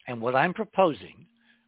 And 0.08 0.20
what 0.20 0.36
I'm 0.36 0.54
proposing, 0.54 1.26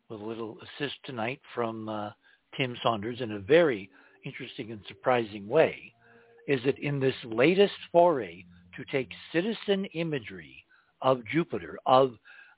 with 0.09 0.21
a 0.21 0.25
little 0.25 0.57
assist 0.61 0.95
tonight 1.05 1.39
from 1.53 1.87
uh, 1.87 2.11
Tim 2.57 2.75
Saunders 2.83 3.21
in 3.21 3.33
a 3.33 3.39
very 3.39 3.89
interesting 4.25 4.71
and 4.71 4.81
surprising 4.87 5.47
way, 5.47 5.93
is 6.47 6.59
that 6.65 6.79
in 6.79 6.99
this 6.99 7.15
latest 7.23 7.73
foray 7.91 8.43
to 8.75 8.85
take 8.85 9.09
citizen 9.31 9.85
imagery 9.93 10.63
of 11.01 11.25
Jupiter, 11.31 11.77
of 11.85 12.13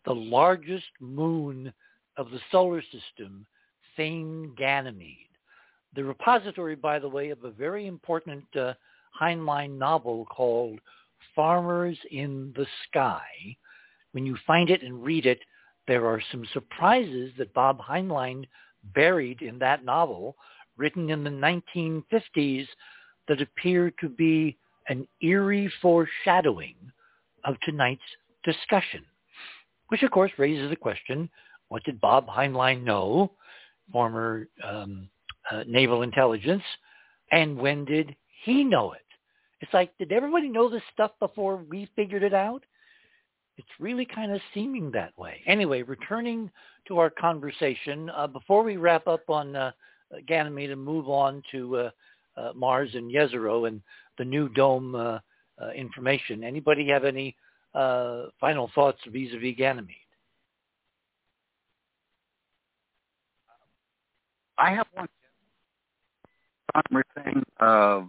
the 0.05 0.13
largest 0.13 0.85
moon 0.99 1.73
of 2.17 2.29
the 2.29 2.39
solar 2.51 2.81
system, 2.81 3.45
Thane 3.97 4.53
Ganymede. 4.57 5.17
The 5.95 6.03
repository, 6.03 6.75
by 6.75 6.99
the 6.99 7.09
way, 7.09 7.29
of 7.29 7.43
a 7.43 7.51
very 7.51 7.87
important 7.87 8.43
uh, 8.55 8.73
Heinlein 9.19 9.77
novel 9.77 10.25
called 10.25 10.79
Farmers 11.35 11.97
in 12.11 12.53
the 12.55 12.67
Sky. 12.87 13.23
When 14.11 14.25
you 14.25 14.37
find 14.45 14.69
it 14.69 14.83
and 14.83 15.03
read 15.03 15.25
it, 15.25 15.39
there 15.87 16.05
are 16.05 16.21
some 16.31 16.45
surprises 16.53 17.31
that 17.37 17.53
Bob 17.53 17.79
Heinlein 17.79 18.45
buried 18.93 19.41
in 19.41 19.59
that 19.59 19.85
novel, 19.85 20.35
written 20.77 21.09
in 21.09 21.23
the 21.23 21.29
1950s, 21.29 22.67
that 23.27 23.41
appear 23.41 23.91
to 23.99 24.09
be 24.09 24.57
an 24.87 25.07
eerie 25.21 25.71
foreshadowing 25.81 26.75
of 27.43 27.55
tonight's 27.63 28.01
discussion, 28.43 29.03
which 29.89 30.03
of 30.03 30.11
course 30.11 30.31
raises 30.37 30.69
the 30.69 30.75
question, 30.75 31.29
what 31.69 31.83
did 31.83 31.99
Bob 32.01 32.27
Heinlein 32.27 32.83
know, 32.83 33.31
former 33.91 34.47
um, 34.63 35.09
uh, 35.51 35.63
naval 35.67 36.01
intelligence, 36.01 36.63
and 37.31 37.57
when 37.57 37.85
did 37.85 38.15
he 38.43 38.63
know 38.63 38.93
it? 38.93 39.01
It's 39.61 39.73
like, 39.73 39.97
did 39.97 40.11
everybody 40.11 40.49
know 40.49 40.69
this 40.69 40.83
stuff 40.93 41.11
before 41.19 41.57
we 41.57 41.89
figured 41.95 42.23
it 42.23 42.33
out? 42.33 42.63
It's 43.57 43.67
really 43.79 44.05
kind 44.05 44.31
of 44.31 44.41
seeming 44.53 44.91
that 44.91 45.17
way. 45.17 45.41
Anyway, 45.47 45.81
returning 45.81 46.51
to 46.87 46.99
our 46.99 47.09
conversation, 47.09 48.09
uh, 48.09 48.27
before 48.27 48.63
we 48.63 48.77
wrap 48.77 49.07
up 49.07 49.29
on 49.29 49.55
uh, 49.55 49.71
Ganymede 50.27 50.71
and 50.71 50.83
move 50.83 51.09
on 51.09 51.41
to 51.51 51.77
uh, 51.77 51.89
uh, 52.37 52.51
Mars 52.53 52.89
and 52.93 53.11
Jezero 53.11 53.67
and 53.67 53.81
the 54.17 54.25
new 54.25 54.49
dome 54.49 54.95
uh, 54.95 55.19
uh, 55.61 55.69
information. 55.75 56.43
Anybody 56.43 56.87
have 56.89 57.05
any 57.05 57.35
uh, 57.73 58.23
final 58.39 58.69
thoughts 58.73 58.99
vis-a-vis 59.07 59.55
Ganymede? 59.57 59.95
I 64.57 64.71
have 64.71 64.87
one 64.93 65.07
more 66.89 67.05
thing. 67.23 67.43
Uh, 67.59 68.01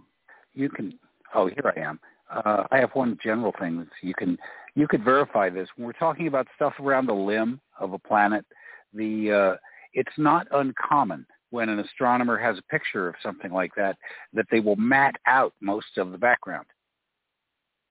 you 0.53 0.69
can. 0.69 0.97
Oh, 1.35 1.47
here 1.47 1.73
I 1.75 1.79
am. 1.79 1.99
Uh, 2.29 2.63
I 2.71 2.77
have 2.77 2.91
one 2.93 3.17
general 3.23 3.53
thing 3.59 3.79
that 3.79 3.87
you 4.01 4.13
can 4.13 4.37
you 4.75 4.87
could 4.87 5.03
verify 5.03 5.49
this 5.49 5.67
when 5.75 5.85
we're 5.85 5.93
talking 5.93 6.27
about 6.27 6.47
stuff 6.55 6.73
around 6.79 7.07
the 7.07 7.13
limb 7.13 7.59
of 7.79 7.93
a 7.93 7.99
planet. 7.99 8.45
The 8.93 9.31
uh, 9.31 9.57
it's 9.93 10.17
not 10.17 10.47
uncommon 10.51 11.25
when 11.49 11.69
an 11.69 11.79
astronomer 11.79 12.37
has 12.37 12.57
a 12.57 12.63
picture 12.63 13.07
of 13.07 13.15
something 13.23 13.51
like 13.51 13.73
that, 13.75 13.97
that 14.33 14.45
they 14.51 14.59
will 14.59 14.75
mat 14.75 15.15
out 15.27 15.53
most 15.61 15.97
of 15.97 16.11
the 16.11 16.17
background. 16.17 16.65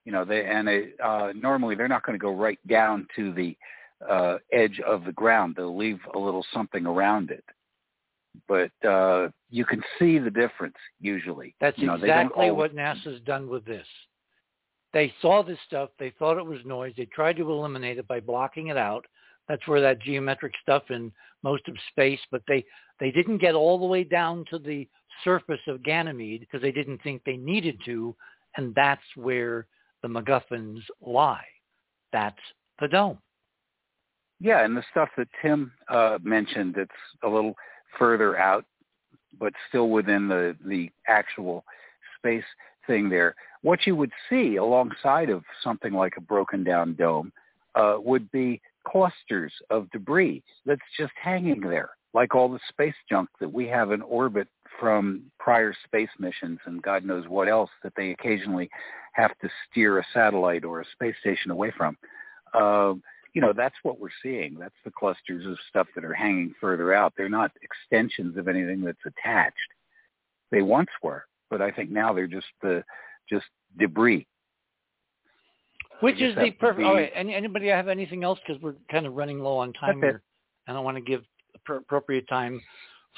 You 0.04 0.12
know, 0.12 0.24
they 0.24 0.44
and 0.44 0.68
they, 0.68 0.90
uh, 1.02 1.32
normally 1.34 1.74
they're 1.74 1.88
not 1.88 2.04
going 2.04 2.18
to 2.18 2.22
go 2.22 2.32
right 2.32 2.58
down 2.68 3.06
to 3.16 3.32
the 3.32 3.56
uh, 4.08 4.38
edge 4.52 4.80
of 4.86 5.04
the 5.04 5.12
ground. 5.12 5.54
They'll 5.56 5.76
leave 5.76 5.98
a 6.14 6.18
little 6.18 6.44
something 6.52 6.86
around 6.86 7.30
it. 7.30 7.44
But 8.46 8.70
uh, 8.86 9.28
you 9.50 9.64
can 9.64 9.82
see 9.98 10.18
the 10.18 10.30
difference 10.30 10.76
usually. 11.00 11.54
That's 11.60 11.78
you 11.78 11.86
know, 11.86 11.94
exactly 11.94 12.50
always... 12.50 12.56
what 12.56 12.76
NASA's 12.76 13.20
done 13.22 13.48
with 13.48 13.64
this. 13.64 13.86
They 14.92 15.12
saw 15.20 15.42
this 15.42 15.58
stuff. 15.66 15.90
They 15.98 16.12
thought 16.18 16.38
it 16.38 16.46
was 16.46 16.60
noise. 16.64 16.92
They 16.96 17.06
tried 17.06 17.36
to 17.38 17.50
eliminate 17.50 17.98
it 17.98 18.06
by 18.06 18.20
blocking 18.20 18.68
it 18.68 18.76
out. 18.76 19.04
That's 19.48 19.66
where 19.66 19.80
that 19.80 20.00
geometric 20.00 20.52
stuff 20.62 20.84
in 20.90 21.12
most 21.42 21.68
of 21.68 21.74
space, 21.90 22.20
but 22.30 22.42
they 22.48 22.64
they 23.00 23.10
didn't 23.10 23.38
get 23.38 23.54
all 23.54 23.78
the 23.78 23.86
way 23.86 24.04
down 24.04 24.44
to 24.50 24.58
the 24.58 24.88
surface 25.24 25.60
of 25.66 25.82
Ganymede 25.82 26.40
because 26.40 26.62
they 26.62 26.72
didn't 26.72 27.02
think 27.02 27.22
they 27.24 27.36
needed 27.36 27.78
to, 27.84 28.14
and 28.56 28.74
that's 28.74 29.02
where 29.14 29.66
the 30.02 30.08
MacGuffins 30.08 30.80
lie. 31.00 31.44
That's 32.12 32.36
the 32.80 32.88
dome. 32.88 33.18
Yeah, 34.40 34.64
and 34.64 34.76
the 34.76 34.84
stuff 34.90 35.08
that 35.16 35.28
Tim 35.40 35.72
uh, 35.88 36.18
mentioned 36.22 36.74
that's 36.76 36.90
a 37.22 37.28
little 37.28 37.54
further 37.98 38.36
out, 38.36 38.64
but 39.38 39.52
still 39.68 39.88
within 39.88 40.28
the 40.28 40.56
the 40.66 40.90
actual 41.08 41.64
space 42.18 42.44
thing 42.86 43.08
there. 43.08 43.34
What 43.62 43.86
you 43.86 43.96
would 43.96 44.12
see 44.28 44.56
alongside 44.56 45.30
of 45.30 45.42
something 45.64 45.92
like 45.92 46.14
a 46.16 46.20
broken 46.20 46.62
down 46.64 46.94
dome 46.94 47.32
uh, 47.74 47.96
would 47.98 48.30
be 48.30 48.60
clusters 48.86 49.52
of 49.70 49.90
debris 49.90 50.42
that's 50.64 50.80
just 50.98 51.12
hanging 51.20 51.60
there 51.60 51.90
like 52.14 52.34
all 52.34 52.48
the 52.48 52.60
space 52.68 52.94
junk 53.08 53.28
that 53.40 53.52
we 53.52 53.66
have 53.66 53.92
in 53.92 54.02
orbit 54.02 54.48
from 54.80 55.22
prior 55.38 55.74
space 55.84 56.08
missions 56.18 56.58
and 56.66 56.82
God 56.82 57.04
knows 57.04 57.26
what 57.28 57.48
else 57.48 57.70
that 57.82 57.92
they 57.96 58.10
occasionally 58.10 58.68
have 59.12 59.36
to 59.40 59.48
steer 59.70 59.98
a 59.98 60.06
satellite 60.12 60.64
or 60.64 60.80
a 60.80 60.86
space 60.92 61.14
station 61.20 61.50
away 61.50 61.72
from. 61.76 61.96
Uh, 62.54 62.94
you 63.32 63.42
know, 63.42 63.52
that's 63.54 63.74
what 63.82 64.00
we're 64.00 64.08
seeing. 64.22 64.56
That's 64.58 64.74
the 64.84 64.90
clusters 64.90 65.44
of 65.46 65.58
stuff 65.68 65.86
that 65.94 66.04
are 66.04 66.14
hanging 66.14 66.54
further 66.60 66.94
out. 66.94 67.12
They're 67.16 67.28
not 67.28 67.50
extensions 67.62 68.36
of 68.38 68.48
anything 68.48 68.80
that's 68.82 68.98
attached. 69.06 69.56
They 70.50 70.62
once 70.62 70.88
were, 71.02 71.24
but 71.50 71.60
I 71.60 71.70
think 71.70 71.90
now 71.90 72.14
they're 72.14 72.26
just 72.26 72.46
the 72.62 72.82
just 73.28 73.44
debris. 73.78 74.26
Which 76.00 76.20
is 76.20 76.34
the 76.34 76.50
perfect. 76.52 76.86
All 76.86 76.94
right. 76.94 77.10
Any, 77.14 77.34
anybody 77.34 77.68
have 77.68 77.88
anything 77.88 78.24
else? 78.24 78.38
Because 78.46 78.62
we're 78.62 78.74
kind 78.90 79.06
of 79.06 79.14
running 79.14 79.40
low 79.40 79.58
on 79.58 79.72
time 79.72 80.00
here. 80.00 80.22
I 80.68 80.72
don't 80.72 80.84
want 80.84 80.96
to 80.96 81.02
give 81.02 81.22
appropriate 81.68 82.28
time 82.28 82.60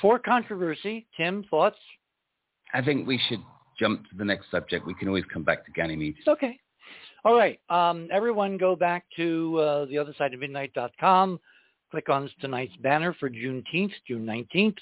for 0.01 0.19
controversy. 0.19 1.07
Tim, 1.17 1.45
thoughts? 1.51 1.77
I 2.73 2.83
think 2.83 3.07
we 3.07 3.21
should 3.29 3.41
jump 3.79 4.09
to 4.11 4.17
the 4.17 4.25
next 4.25 4.51
subject. 4.51 4.87
We 4.87 4.95
can 4.95 5.09
always 5.09 5.25
come 5.33 5.43
back 5.43 5.65
to 5.67 5.73
Ganymede. 5.73 6.17
Okay. 6.27 6.59
All 7.25 7.35
right. 7.35 7.59
Um, 7.69 8.09
everyone 8.13 8.57
go 8.57 8.77
back 8.77 9.05
to 9.17 9.59
uh, 9.59 9.85
the 9.87 9.99
other 9.99 10.15
side 10.17 10.35
of 10.35 10.41
midnight.com. 10.41 11.41
Click 11.91 12.09
on 12.09 12.31
tonight's 12.41 12.77
banner 12.77 13.15
for 13.19 13.31
Juneteenth, 13.31 13.93
June 14.07 14.25
19th. 14.25 14.77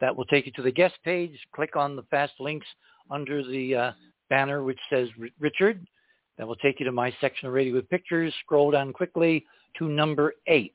That 0.00 0.14
will 0.14 0.26
take 0.26 0.46
you 0.46 0.52
to 0.52 0.62
the 0.62 0.70
guest 0.70 0.94
page. 1.04 1.32
Click 1.54 1.76
on 1.76 1.96
the 1.96 2.02
fast 2.04 2.34
links 2.38 2.66
under 3.10 3.42
the 3.42 3.74
uh, 3.74 3.92
banner 4.28 4.62
which 4.62 4.78
says 4.90 5.08
Richard. 5.38 5.86
That 6.36 6.46
will 6.46 6.56
take 6.56 6.80
you 6.80 6.86
to 6.86 6.92
my 6.92 7.14
section 7.20 7.48
of 7.48 7.54
Radio 7.54 7.74
with 7.74 7.88
Pictures. 7.88 8.34
Scroll 8.40 8.70
down 8.70 8.92
quickly 8.92 9.44
to 9.78 9.88
number 9.88 10.34
eight. 10.46 10.74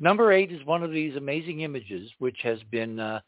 Number 0.00 0.32
eight 0.32 0.50
is 0.50 0.64
one 0.64 0.82
of 0.82 0.90
these 0.90 1.16
amazing 1.16 1.60
images 1.60 2.10
which 2.18 2.38
has 2.42 2.58
been 2.70 2.98
uh, 2.98 3.20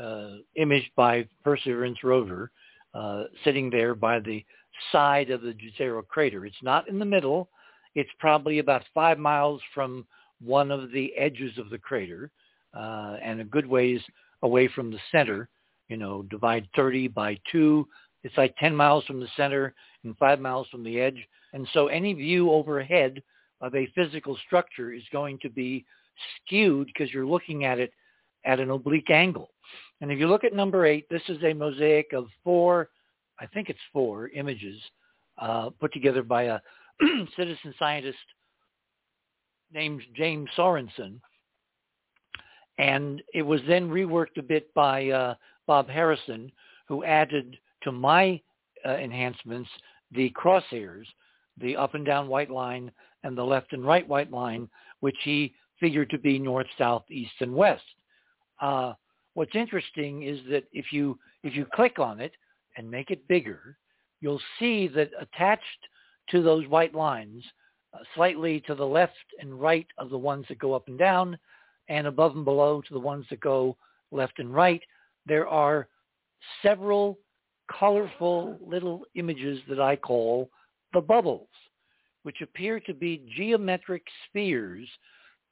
uh, 0.00 0.36
imaged 0.56 0.90
by 0.96 1.26
Perseverance 1.42 2.02
rover 2.02 2.50
uh, 2.94 3.24
sitting 3.44 3.70
there 3.70 3.94
by 3.94 4.20
the 4.20 4.44
side 4.90 5.30
of 5.30 5.42
the 5.42 5.54
Jezero 5.54 6.06
crater. 6.06 6.46
It's 6.46 6.62
not 6.62 6.88
in 6.88 6.98
the 6.98 7.04
middle. 7.04 7.48
It's 7.94 8.10
probably 8.18 8.58
about 8.58 8.82
five 8.94 9.18
miles 9.18 9.60
from 9.74 10.06
one 10.40 10.70
of 10.70 10.90
the 10.90 11.12
edges 11.16 11.58
of 11.58 11.70
the 11.70 11.78
crater 11.78 12.30
uh, 12.74 13.16
and 13.22 13.40
a 13.40 13.44
good 13.44 13.66
ways 13.66 14.00
away 14.42 14.68
from 14.68 14.90
the 14.90 14.98
center. 15.12 15.48
You 15.88 15.96
know, 15.98 16.22
divide 16.22 16.66
30 16.74 17.08
by 17.08 17.38
2. 17.52 17.86
It's 18.22 18.36
like 18.38 18.56
10 18.56 18.74
miles 18.74 19.04
from 19.04 19.20
the 19.20 19.28
center 19.36 19.74
and 20.02 20.16
5 20.16 20.40
miles 20.40 20.66
from 20.70 20.82
the 20.82 20.98
edge. 20.98 21.22
And 21.52 21.68
so 21.72 21.88
any 21.88 22.14
view 22.14 22.50
overhead 22.50 23.22
of 23.60 23.74
a 23.74 23.86
physical 23.94 24.36
structure 24.46 24.92
is 24.92 25.02
going 25.12 25.38
to 25.42 25.50
be 25.50 25.84
skewed 26.44 26.86
because 26.86 27.12
you're 27.12 27.26
looking 27.26 27.64
at 27.64 27.78
it 27.78 27.92
at 28.44 28.60
an 28.60 28.70
oblique 28.70 29.10
angle. 29.10 29.50
And 30.00 30.10
if 30.10 30.18
you 30.18 30.28
look 30.28 30.44
at 30.44 30.52
number 30.52 30.86
eight, 30.86 31.06
this 31.08 31.22
is 31.28 31.42
a 31.42 31.54
mosaic 31.54 32.12
of 32.12 32.26
four, 32.42 32.90
I 33.40 33.46
think 33.46 33.70
it's 33.70 33.78
four 33.92 34.28
images 34.28 34.80
uh, 35.38 35.70
put 35.80 35.92
together 35.92 36.22
by 36.22 36.44
a 36.44 36.60
citizen 37.36 37.74
scientist 37.78 38.18
named 39.72 40.02
James 40.14 40.48
Sorensen. 40.56 41.20
And 42.78 43.22
it 43.32 43.42
was 43.42 43.60
then 43.68 43.88
reworked 43.88 44.36
a 44.36 44.42
bit 44.42 44.72
by 44.74 45.08
uh, 45.08 45.34
Bob 45.66 45.88
Harrison, 45.88 46.50
who 46.88 47.04
added 47.04 47.56
to 47.82 47.92
my 47.92 48.40
uh, 48.86 48.96
enhancements 48.96 49.70
the 50.12 50.30
crosshairs, 50.30 51.06
the 51.60 51.76
up 51.76 51.94
and 51.94 52.04
down 52.04 52.28
white 52.28 52.50
line 52.50 52.90
and 53.22 53.36
the 53.36 53.42
left 53.42 53.72
and 53.72 53.84
right 53.84 54.06
white 54.06 54.30
line, 54.30 54.68
which 55.00 55.16
he 55.22 55.54
figured 55.80 56.10
to 56.10 56.18
be 56.18 56.38
north, 56.38 56.66
south, 56.78 57.04
east, 57.10 57.34
and 57.40 57.54
west. 57.54 57.84
Uh, 58.60 58.92
what's 59.34 59.54
interesting 59.54 60.22
is 60.22 60.38
that 60.50 60.64
if 60.72 60.92
you 60.92 61.18
if 61.42 61.54
you 61.54 61.66
click 61.74 61.98
on 61.98 62.20
it 62.20 62.32
and 62.76 62.90
make 62.90 63.10
it 63.10 63.28
bigger, 63.28 63.76
you'll 64.20 64.40
see 64.58 64.88
that 64.88 65.10
attached 65.20 65.62
to 66.30 66.42
those 66.42 66.66
white 66.68 66.94
lines, 66.94 67.44
uh, 67.92 67.98
slightly 68.14 68.60
to 68.66 68.74
the 68.74 68.86
left 68.86 69.12
and 69.40 69.60
right 69.60 69.86
of 69.98 70.10
the 70.10 70.18
ones 70.18 70.46
that 70.48 70.58
go 70.58 70.72
up 70.72 70.88
and 70.88 70.98
down, 70.98 71.38
and 71.88 72.06
above 72.06 72.34
and 72.34 72.44
below 72.44 72.80
to 72.80 72.94
the 72.94 73.00
ones 73.00 73.26
that 73.28 73.40
go 73.40 73.76
left 74.10 74.38
and 74.38 74.54
right, 74.54 74.80
there 75.26 75.46
are 75.46 75.88
several 76.62 77.18
colorful 77.78 78.58
little 78.64 79.04
images 79.14 79.60
that 79.68 79.80
I 79.80 79.96
call 79.96 80.48
the 80.92 81.00
bubbles, 81.00 81.48
which 82.22 82.40
appear 82.40 82.80
to 82.80 82.94
be 82.94 83.26
geometric 83.36 84.02
spheres 84.28 84.88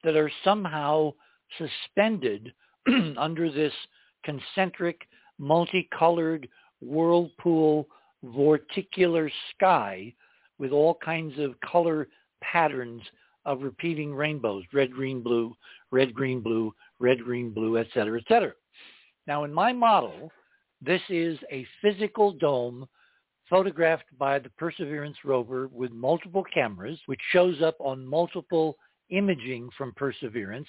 that 0.03 0.15
are 0.15 0.31
somehow 0.43 1.13
suspended 1.57 2.53
under 3.17 3.51
this 3.51 3.73
concentric, 4.23 5.01
multicolored 5.37 6.47
whirlpool 6.81 7.87
vorticular 8.23 9.29
sky 9.55 10.13
with 10.57 10.71
all 10.71 10.97
kinds 11.03 11.37
of 11.39 11.59
color 11.61 12.07
patterns 12.41 13.01
of 13.45 13.61
repeating 13.61 14.13
rainbows, 14.13 14.63
red, 14.73 14.91
green, 14.91 15.21
blue, 15.21 15.53
red, 15.91 16.13
green, 16.13 16.39
blue, 16.39 16.73
red, 16.99 17.23
green, 17.23 17.51
blue, 17.51 17.77
et 17.77 17.87
cetera, 17.93 18.19
et 18.19 18.25
cetera. 18.27 18.53
Now 19.27 19.43
in 19.43 19.53
my 19.53 19.73
model, 19.73 20.31
this 20.81 21.01
is 21.09 21.37
a 21.51 21.65
physical 21.81 22.31
dome 22.33 22.87
photographed 23.49 24.05
by 24.17 24.39
the 24.39 24.49
Perseverance 24.51 25.17
rover 25.25 25.67
with 25.67 25.91
multiple 25.91 26.43
cameras, 26.53 26.99
which 27.05 27.19
shows 27.31 27.61
up 27.61 27.75
on 27.79 28.05
multiple 28.05 28.77
imaging 29.13 29.69
from 29.77 29.93
Perseverance, 29.93 30.67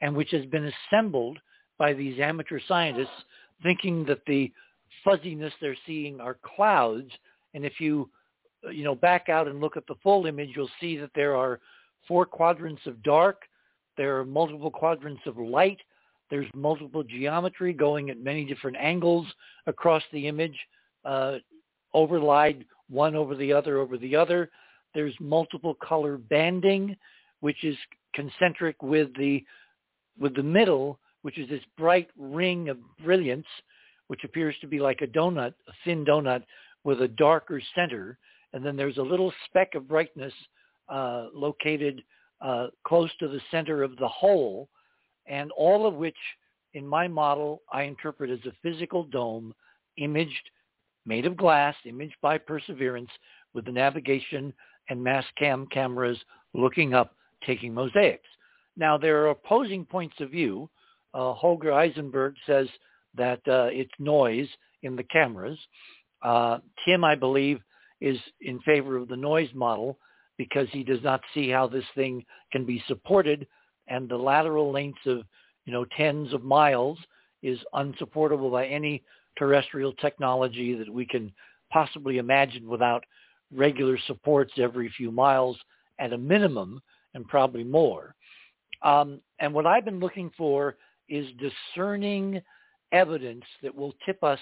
and 0.00 0.14
which 0.14 0.30
has 0.32 0.44
been 0.46 0.70
assembled 0.90 1.38
by 1.78 1.92
these 1.92 2.20
amateur 2.20 2.60
scientists 2.66 3.24
thinking 3.62 4.04
that 4.04 4.24
the 4.26 4.52
fuzziness 5.02 5.52
they're 5.60 5.76
seeing 5.86 6.20
are 6.20 6.38
clouds. 6.56 7.10
And 7.54 7.64
if 7.64 7.80
you, 7.80 8.10
you 8.70 8.84
know, 8.84 8.94
back 8.94 9.28
out 9.28 9.48
and 9.48 9.60
look 9.60 9.76
at 9.76 9.86
the 9.86 9.94
full 10.02 10.26
image, 10.26 10.50
you'll 10.54 10.68
see 10.80 10.96
that 10.98 11.10
there 11.14 11.36
are 11.36 11.60
four 12.06 12.26
quadrants 12.26 12.82
of 12.86 13.02
dark. 13.02 13.42
There 13.96 14.18
are 14.18 14.24
multiple 14.24 14.70
quadrants 14.70 15.22
of 15.26 15.38
light. 15.38 15.78
There's 16.30 16.46
multiple 16.54 17.04
geometry 17.04 17.72
going 17.72 18.10
at 18.10 18.18
many 18.18 18.44
different 18.44 18.76
angles 18.78 19.26
across 19.66 20.02
the 20.12 20.26
image, 20.26 20.58
uh, 21.04 21.36
overlaid 21.92 22.64
one 22.88 23.14
over 23.14 23.34
the 23.34 23.52
other 23.52 23.78
over 23.78 23.96
the 23.96 24.16
other. 24.16 24.50
There's 24.94 25.14
multiple 25.20 25.74
color 25.74 26.16
banding, 26.16 26.96
which 27.44 27.62
is 27.62 27.76
concentric 28.14 28.82
with 28.82 29.14
the 29.16 29.44
with 30.18 30.34
the 30.34 30.42
middle 30.42 30.98
which 31.24 31.38
is 31.38 31.48
this 31.48 31.62
bright 31.78 32.08
ring 32.18 32.68
of 32.68 32.76
brilliance, 33.02 33.46
which 34.08 34.24
appears 34.24 34.54
to 34.60 34.66
be 34.66 34.78
like 34.78 35.00
a 35.00 35.06
donut, 35.06 35.54
a 35.68 35.72
thin 35.82 36.04
donut 36.04 36.42
with 36.84 37.00
a 37.00 37.08
darker 37.08 37.62
center. 37.74 38.18
And 38.52 38.64
then 38.64 38.76
there's 38.76 38.98
a 38.98 39.02
little 39.02 39.32
speck 39.46 39.74
of 39.74 39.88
brightness 39.88 40.34
uh, 40.90 41.28
located 41.34 42.02
uh, 42.42 42.66
close 42.86 43.10
to 43.20 43.28
the 43.28 43.40
center 43.50 43.82
of 43.82 43.96
the 43.96 44.08
whole, 44.08 44.68
and 45.26 45.50
all 45.52 45.86
of 45.86 45.94
which 45.94 46.16
in 46.74 46.86
my 46.86 47.08
model 47.08 47.62
I 47.72 47.84
interpret 47.84 48.30
as 48.30 48.44
a 48.46 48.52
physical 48.62 49.04
dome 49.04 49.54
imaged, 49.96 50.50
made 51.06 51.24
of 51.24 51.38
glass, 51.38 51.74
imaged 51.86 52.16
by 52.20 52.36
Perseverance 52.36 53.10
with 53.54 53.64
the 53.64 53.72
navigation 53.72 54.52
and 54.90 55.02
mass 55.02 55.24
cam 55.38 55.66
cameras 55.68 56.18
looking 56.52 56.92
up, 56.92 57.16
taking 57.46 57.72
mosaics. 57.72 58.28
Now 58.76 58.98
there 58.98 59.22
are 59.22 59.30
opposing 59.30 59.84
points 59.84 60.16
of 60.20 60.30
view 60.30 60.68
uh, 61.14 61.32
Holger 61.32 61.70
Isenberg 61.70 62.34
says 62.44 62.68
that 63.16 63.40
uh, 63.46 63.68
it's 63.70 63.92
noise 63.98 64.48
in 64.82 64.96
the 64.96 65.04
cameras. 65.04 65.58
Uh, 66.22 66.58
Tim, 66.84 67.04
I 67.04 67.14
believe, 67.14 67.60
is 68.00 68.18
in 68.40 68.58
favor 68.60 68.96
of 68.96 69.08
the 69.08 69.16
noise 69.16 69.48
model 69.54 69.96
because 70.36 70.66
he 70.72 70.82
does 70.82 71.02
not 71.02 71.20
see 71.32 71.48
how 71.48 71.68
this 71.68 71.84
thing 71.94 72.24
can 72.50 72.66
be 72.66 72.82
supported, 72.88 73.46
and 73.86 74.08
the 74.08 74.16
lateral 74.16 74.72
lengths 74.72 75.06
of 75.06 75.22
you 75.64 75.72
know 75.72 75.86
tens 75.96 76.32
of 76.32 76.42
miles 76.42 76.98
is 77.42 77.58
unsupportable 77.74 78.50
by 78.50 78.66
any 78.66 79.02
terrestrial 79.38 79.92
technology 79.94 80.74
that 80.74 80.92
we 80.92 81.06
can 81.06 81.32
possibly 81.72 82.18
imagine 82.18 82.66
without 82.68 83.04
regular 83.54 83.96
supports 84.06 84.52
every 84.58 84.92
few 84.96 85.12
miles 85.12 85.56
at 86.00 86.12
a 86.12 86.18
minimum 86.18 86.80
and 87.14 87.26
probably 87.26 87.64
more. 87.64 88.14
Um, 88.82 89.20
and 89.38 89.52
what 89.54 89.66
I've 89.66 89.84
been 89.84 90.00
looking 90.00 90.30
for 90.36 90.76
is 91.08 91.26
discerning 91.38 92.40
evidence 92.92 93.44
that 93.62 93.74
will 93.74 93.94
tip 94.06 94.22
us 94.22 94.38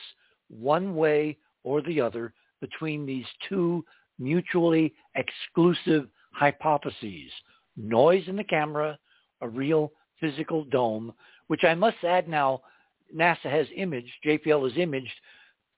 one 0.49 0.95
way 0.95 1.39
or 1.65 1.81
the 1.83 2.01
other 2.01 2.35
between 2.61 3.07
these 3.07 3.27
two 3.49 3.85
mutually 4.19 4.95
exclusive 5.17 6.09
hypotheses, 6.33 7.31
noise 7.77 8.25
in 8.27 8.37
the 8.37 8.45
camera, 8.45 8.99
a 9.41 9.49
real 9.49 9.93
physical 10.21 10.65
dome, 10.65 11.13
which 11.49 11.65
I 11.65 11.75
must 11.75 11.97
add 12.05 12.29
now, 12.29 12.63
NASA 13.15 13.51
has 13.51 13.67
imaged, 13.77 14.13
JPL 14.25 14.69
has 14.69 14.79
imaged 14.79 15.13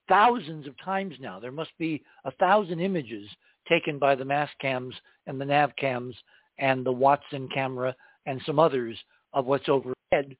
thousands 0.08 0.66
of 0.66 0.74
times 0.84 1.14
now. 1.18 1.40
There 1.40 1.50
must 1.50 1.73
be 1.78 2.02
a 2.24 2.31
thousand 2.32 2.81
images 2.81 3.28
taken 3.68 3.98
by 3.98 4.14
the 4.14 4.24
mass 4.24 4.50
cams 4.60 4.94
and 5.26 5.40
the 5.40 5.44
nav 5.44 5.70
cams 5.76 6.14
and 6.58 6.84
the 6.84 6.92
Watson 6.92 7.49
camera 7.52 7.94
and 8.26 8.41
some 8.47 8.58
others 8.58 8.97
of 9.33 9.47
what's 9.47 9.68
overhead 9.68 10.36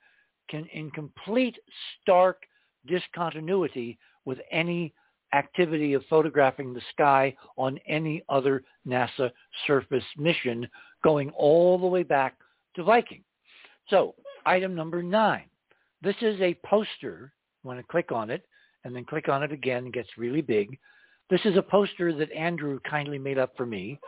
can, 0.49 0.67
in 0.73 0.91
complete 0.91 1.57
stark 2.01 2.43
discontinuity 2.87 3.99
with 4.25 4.39
any 4.51 4.93
activity 5.33 5.95
of 5.95 6.05
photographing 6.09 6.73
the 6.73 6.81
sky 6.93 7.35
on 7.57 7.79
any 7.89 8.23
other 8.29 8.63
NASA 8.87 9.31
surface 9.67 10.05
mission 10.17 10.67
going 11.03 11.31
all 11.31 11.79
the 11.79 11.87
way 11.87 12.03
back 12.03 12.37
to 12.77 12.85
Viking. 12.85 13.23
So 13.89 14.15
item 14.47 14.75
number 14.75 15.03
nine. 15.03 15.45
This 16.03 16.17
is 16.21 16.41
a 16.41 16.59
poster. 16.65 17.33
You 17.63 17.69
want 17.69 17.81
to 17.81 17.87
click 17.91 18.13
on 18.13 18.31
it 18.31 18.45
and 18.85 18.95
then 18.95 19.05
click 19.05 19.29
on 19.29 19.43
it 19.43 19.53
again. 19.53 19.87
It 19.87 19.95
gets 19.95 20.09
really 20.17 20.43
big. 20.43 20.79
This 21.31 21.41
is 21.45 21.57
a 21.57 21.63
poster 21.63 22.13
that 22.13 22.31
Andrew 22.33 22.79
kindly 22.89 23.19
made 23.19 23.39
up 23.39 23.57
for 23.57 23.67
me. 23.67 23.99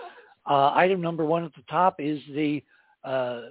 Uh, 0.49 0.73
item 0.75 1.01
number 1.01 1.25
one 1.25 1.45
at 1.45 1.55
the 1.55 1.65
top 1.69 1.97
is 1.99 2.21
the 2.35 2.63
uh, 3.05 3.43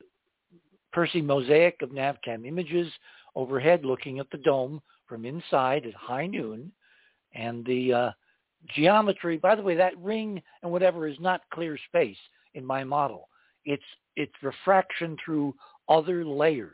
Percy 0.94 1.22
mosaic 1.22 1.82
of 1.82 1.90
NavCam 1.90 2.48
images 2.48 2.92
overhead 3.36 3.84
looking 3.84 4.20
at 4.20 4.30
the 4.32 4.38
dome 4.38 4.82
from 5.08 5.26
inside 5.26 5.86
at 5.86 5.94
high 5.94 6.26
noon. 6.26 6.72
And 7.34 7.66
the 7.66 7.94
uh, 7.94 8.12
geometry, 8.76 9.38
by 9.38 9.56
the 9.56 9.62
way, 9.62 9.76
that 9.76 9.98
ring 9.98 10.42
and 10.64 10.72
whatever 10.72 11.08
is 11.08 11.18
not 11.20 11.42
clear 11.54 11.78
space 11.88 12.18
in 12.54 12.66
my 12.66 12.84
model. 12.84 13.28
It's, 13.66 13.84
it's 14.16 14.34
refraction 14.42 15.18
through 15.24 15.54
other 15.90 16.26
layers. 16.26 16.74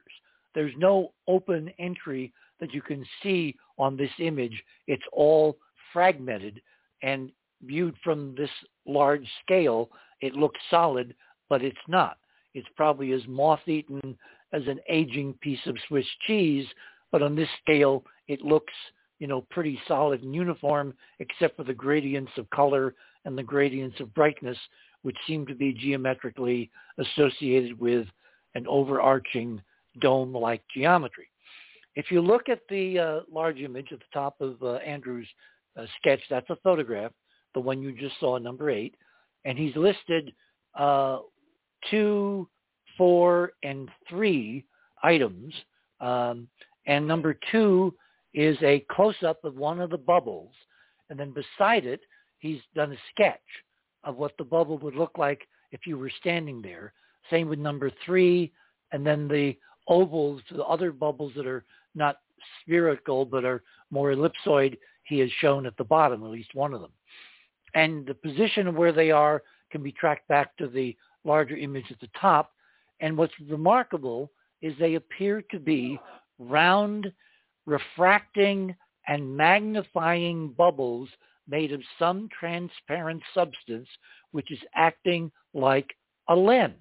There's 0.54 0.74
no 0.78 1.14
open 1.28 1.72
entry 1.80 2.32
that 2.60 2.74
you 2.74 2.82
can 2.82 3.04
see 3.24 3.56
on 3.80 3.98
this 3.98 4.12
image. 4.20 4.62
It's 4.88 5.04
all 5.12 5.58
fragmented 5.92 6.62
and 7.02 7.32
viewed 7.64 7.96
from 8.04 8.36
this 8.38 8.50
large 8.86 9.28
scale, 9.44 9.90
it 10.22 10.36
looks 10.36 10.60
solid, 10.70 11.16
but 11.50 11.64
it's 11.64 11.78
not. 11.88 12.18
It's 12.54 12.68
probably 12.76 13.12
as 13.12 13.22
moth-eaten 13.28 14.18
as 14.54 14.64
an 14.68 14.80
aging 14.90 15.34
piece 15.42 15.66
of 15.66 15.78
Swiss 15.88 16.06
cheese, 16.28 16.66
but 17.12 17.22
on 17.22 17.36
this 17.36 17.50
scale, 17.62 18.04
it 18.28 18.42
looks, 18.42 18.74
you 19.20 19.28
know, 19.28 19.46
pretty 19.50 19.80
solid 19.88 20.24
and 20.24 20.36
uniform, 20.36 20.94
except 21.20 21.58
for 21.58 21.64
the 21.64 21.74
gradients 21.74 22.32
of 22.38 22.50
color 22.50 22.94
and 23.26 23.38
the 23.38 23.44
gradients 23.44 24.00
of 24.00 24.14
brightness, 24.14 24.58
which 25.04 25.18
seem 25.28 25.46
to 25.48 25.56
be 25.56 25.74
geometrically 25.74 26.70
associated 26.98 27.80
with 27.80 28.08
an 28.56 28.66
overarching 28.68 29.62
dome-like 30.00 30.64
geometry. 30.74 31.28
If 31.96 32.12
you 32.12 32.22
look 32.22 32.48
at 32.50 32.62
the 32.70 33.00
uh, 33.00 33.20
large 33.32 33.60
image 33.60 33.92
at 33.92 34.00
the 34.00 34.06
top 34.14 34.40
of 34.40 34.62
uh, 34.64 34.76
Andrew's 34.76 35.28
uh, 35.78 35.86
sketch, 36.00 36.22
that's 36.30 36.50
a 36.50 36.56
photograph, 36.58 37.12
the 37.54 37.60
one 37.60 37.82
you 37.82 37.92
just 37.92 38.20
saw, 38.20 38.38
number 38.38 38.70
eight, 38.70 38.96
and 39.46 39.58
he's 39.58 39.76
listed 39.76 40.34
uh, 40.78 41.20
two, 41.90 42.48
four, 42.98 43.54
and 43.64 43.90
three 44.10 44.66
items. 45.04 45.54
Um, 46.00 46.48
and 46.88 47.08
number 47.08 47.38
two 47.52 47.94
is 48.34 48.58
a 48.64 48.86
close-up 48.92 49.44
of 49.44 49.56
one 49.56 49.80
of 49.80 49.90
the 49.90 49.98
bubbles. 49.98 50.52
And 51.10 51.20
then 51.20 51.34
beside 51.34 51.86
it, 51.86 52.02
he's 52.40 52.62
done 52.76 52.92
a 52.94 52.98
sketch 53.14 53.40
of 54.04 54.16
what 54.16 54.34
the 54.38 54.44
bubble 54.44 54.78
would 54.80 54.96
look 54.96 55.18
like 55.18 55.48
if 55.72 55.86
you 55.86 55.98
were 55.98 56.12
standing 56.20 56.62
there. 56.62 56.94
Same 57.30 57.50
with 57.50 57.60
number 57.60 57.92
three, 58.06 58.52
and 58.92 59.06
then 59.06 59.28
the 59.28 59.58
ovals, 59.88 60.42
the 60.52 60.64
other 60.64 60.92
bubbles 60.92 61.34
that 61.36 61.46
are 61.46 61.66
not 61.96 62.18
spherical 62.64 63.26
but 63.26 63.46
are 63.46 63.62
more 63.92 64.14
ellipsoid, 64.14 64.78
he 65.04 65.20
has 65.20 65.30
shown 65.40 65.66
at 65.66 65.76
the 65.78 65.84
bottom, 65.84 66.24
at 66.24 66.30
least 66.30 66.56
one 66.56 66.74
of 66.74 66.82
them. 66.82 66.92
And 67.74 68.06
the 68.06 68.14
position 68.14 68.68
of 68.68 68.76
where 68.76 68.92
they 68.92 69.12
are 69.12 69.44
can 69.72 69.84
be 69.84 69.92
tracked 69.92 70.28
back 70.28 70.56
to 70.58 70.68
the 70.68 70.96
larger 71.24 71.56
image 71.56 71.86
at 71.92 72.00
the 72.00 72.10
top. 72.20 72.52
And 73.00 73.18
what's 73.18 73.34
remarkable 73.50 74.32
is 74.62 74.74
they 74.80 74.96
appear 74.96 75.42
to 75.52 75.60
be 75.60 76.00
round, 76.40 77.12
refracting, 77.66 78.76
and 79.08 79.36
magnifying 79.36 80.50
bubbles 80.50 81.10
made 81.48 81.72
of 81.72 81.82
some 81.98 82.30
transparent 82.38 83.22
substance 83.34 83.88
which 84.32 84.52
is 84.52 84.60
acting 84.76 85.32
like 85.54 85.90
a 86.30 86.36
lens. 86.36 86.76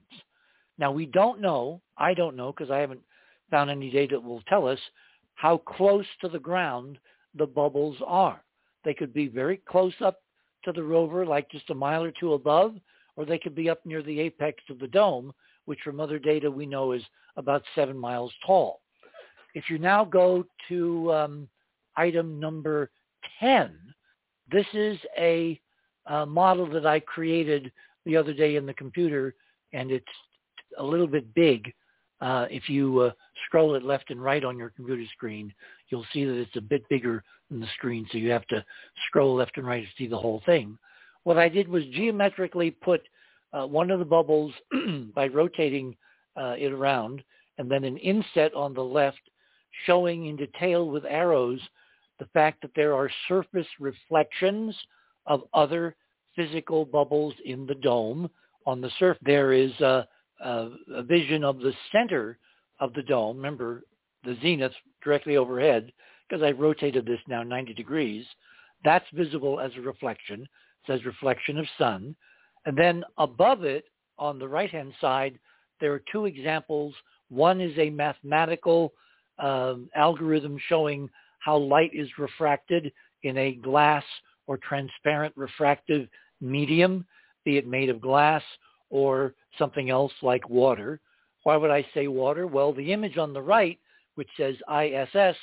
Now 0.79 0.93
we 0.93 1.07
don't 1.07 1.41
know, 1.41 1.81
I 1.99 2.15
don't 2.15 2.37
know 2.37 2.53
because 2.53 2.71
I 2.71 2.79
haven't 2.79 3.01
found 3.51 3.71
any 3.71 3.91
data 3.91 4.17
that 4.17 4.23
will 4.23 4.43
tell 4.49 4.69
us 4.69 4.79
how 5.35 5.59
close 5.59 6.07
to 6.21 6.29
the 6.29 6.39
ground 6.39 6.99
the 7.35 7.47
bubbles 7.47 7.97
are. 8.07 8.43
They 8.85 8.95
could 8.95 9.13
be 9.13 9.27
very 9.29 9.61
close 9.69 9.95
up 10.01 10.21
to 10.65 10.73
the 10.73 10.83
rover, 10.83 11.25
like 11.27 11.51
just 11.51 11.71
a 11.71 11.75
mile 11.75 12.03
or 12.03 12.13
two 12.13 12.35
above, 12.35 12.75
or 13.17 13.25
they 13.25 13.39
could 13.39 13.55
be 13.55 13.71
up 13.71 13.85
near 13.85 14.03
the 14.03 14.21
apex 14.21 14.63
of 14.71 14.79
the 14.79 14.89
dome, 14.89 15.33
which 15.65 15.81
from 15.85 16.01
other 16.01 16.19
data 16.19 16.51
we 16.51 16.67
know 16.67 16.93
is 16.93 17.03
about 17.37 17.63
seven 17.75 17.97
miles 17.97 18.33
tall. 18.47 18.81
If 19.55 19.69
you 19.69 19.79
now 19.79 20.05
go 20.05 20.45
to 20.69 21.13
um, 21.13 21.49
item 21.97 22.39
number 22.39 22.91
10, 23.41 23.77
this 24.51 24.67
is 24.75 24.99
a, 25.19 25.61
a 26.07 26.27
model 26.27 26.67
that 26.71 26.87
I 26.87 27.01
created 27.01 27.71
the 28.07 28.17
other 28.17 28.33
day 28.33 28.57
in 28.57 28.67
the 28.67 28.75
computer, 28.75 29.35
and 29.73 29.91
it's 29.91 30.05
a 30.79 30.85
little 30.85 31.07
bit 31.07 31.33
big. 31.35 31.73
Uh, 32.21 32.47
if 32.51 32.69
you 32.69 33.01
uh, 33.01 33.11
scroll 33.47 33.75
it 33.75 33.83
left 33.83 34.11
and 34.11 34.23
right 34.23 34.45
on 34.45 34.59
your 34.59 34.71
computer 34.71 35.05
screen, 35.13 35.53
you'll 35.89 36.07
see 36.13 36.25
that 36.25 36.37
it's 36.37 36.57
a 36.57 36.61
bit 36.61 36.89
bigger 36.89 37.23
than 37.51 37.61
the 37.61 37.67
screen, 37.75 38.07
so 38.11 38.19
you 38.19 38.31
have 38.31 38.47
to 38.47 38.65
scroll 39.07 39.35
left 39.35 39.57
and 39.57 39.67
right 39.67 39.83
to 39.83 39.89
see 39.97 40.07
the 40.07 40.19
whole 40.19 40.43
thing. 40.47 40.79
What 41.25 41.39
I 41.39 41.49
did 41.49 41.69
was 41.69 41.85
geometrically 41.93 42.71
put 42.71 43.03
uh, 43.53 43.67
one 43.67 43.91
of 43.91 43.99
the 43.99 44.05
bubbles 44.05 44.53
by 45.15 45.27
rotating 45.29 45.97
uh, 46.37 46.55
it 46.59 46.73
around, 46.73 47.23
and 47.59 47.71
then 47.71 47.85
an 47.85 47.97
inset 47.99 48.55
on 48.55 48.75
the 48.75 48.85
left 48.85 49.21
showing 49.87 50.27
in 50.27 50.37
detail 50.37 50.89
with 50.89 51.05
arrows 51.05 51.61
the 52.19 52.27
fact 52.27 52.63
that 52.63 52.71
there 52.77 52.95
are 52.95 53.11
surface 53.29 53.67
reflections 53.79 54.77
of 55.27 55.43
other 55.55 55.97
physical 56.37 56.85
bubbles 56.85 57.35
in 57.45 57.67
the 57.67 57.75
dome. 57.75 58.31
On 58.67 58.81
the 58.81 58.91
surface, 58.99 59.23
there 59.25 59.53
is 59.53 59.73
a, 59.81 60.07
a, 60.45 60.69
a 60.95 61.03
vision 61.03 61.45
of 61.45 61.59
the 61.59 61.73
center 61.93 62.39
of 62.79 62.93
the 62.95 63.03
dome. 63.03 63.37
Remember, 63.37 63.83
the 64.25 64.37
zenith 64.43 64.73
directly 65.03 65.37
overhead, 65.37 65.93
because 66.31 66.43
I've 66.43 66.61
rotated 66.61 67.05
this 67.05 67.19
now 67.27 67.43
90 67.43 67.75
degrees. 67.75 68.25
That's 68.85 69.05
visible 69.13 69.61
as 69.61 69.73
a 69.77 69.81
reflection. 69.81 70.43
It 70.43 70.49
says 70.87 71.05
reflection 71.05 71.59
of 71.59 71.67
sun. 71.77 72.15
And 72.67 72.77
then 72.77 73.05
above 73.19 73.65
it, 73.65 73.85
on 74.19 74.39
the 74.39 74.49
right-hand 74.49 74.93
side, 75.01 75.39
there 75.81 75.93
are 75.93 76.03
two 76.13 76.27
examples. 76.27 76.95
One 77.31 77.61
is 77.61 77.77
a 77.79 77.91
mathematical 77.91 78.93
um, 79.39 79.89
algorithm 79.97 80.59
showing 80.69 81.09
how 81.41 81.57
light 81.57 81.91
is 81.95 82.09
refracted 82.19 82.93
in 83.23 83.37
a 83.39 83.55
glass 83.55 84.05
or 84.47 84.59
transparent 84.59 85.35
refractive 85.37 86.07
medium, 86.41 87.07
be 87.45 87.57
it 87.57 87.67
made 87.67 87.89
of 87.89 88.01
glass 88.01 88.43
or 88.91 89.35
something 89.59 89.91
else 89.91 90.13
like 90.23 90.49
water. 90.49 91.01
Why 91.45 91.57
would 91.57 91.71
I 91.71 91.87
say 91.95 92.09
water? 92.09 92.47
Well, 92.47 92.73
the 92.73 92.93
image 92.93 93.17
on 93.17 93.33
the 93.33 93.41
right, 93.41 93.79
which 94.17 94.29
says 94.37 94.57
ISS, 94.71 95.37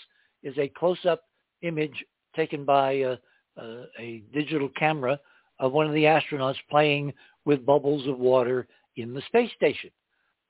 is 0.43 0.57
a 0.57 0.67
close-up 0.67 1.21
image 1.61 2.03
taken 2.35 2.65
by 2.65 2.91
a, 2.93 3.17
a, 3.57 3.83
a 3.99 4.23
digital 4.33 4.69
camera 4.77 5.19
of 5.59 5.71
one 5.71 5.87
of 5.87 5.93
the 5.93 6.03
astronauts 6.03 6.57
playing 6.69 7.13
with 7.45 7.65
bubbles 7.65 8.07
of 8.07 8.19
water 8.19 8.67
in 8.95 9.13
the 9.13 9.21
space 9.27 9.51
station. 9.55 9.89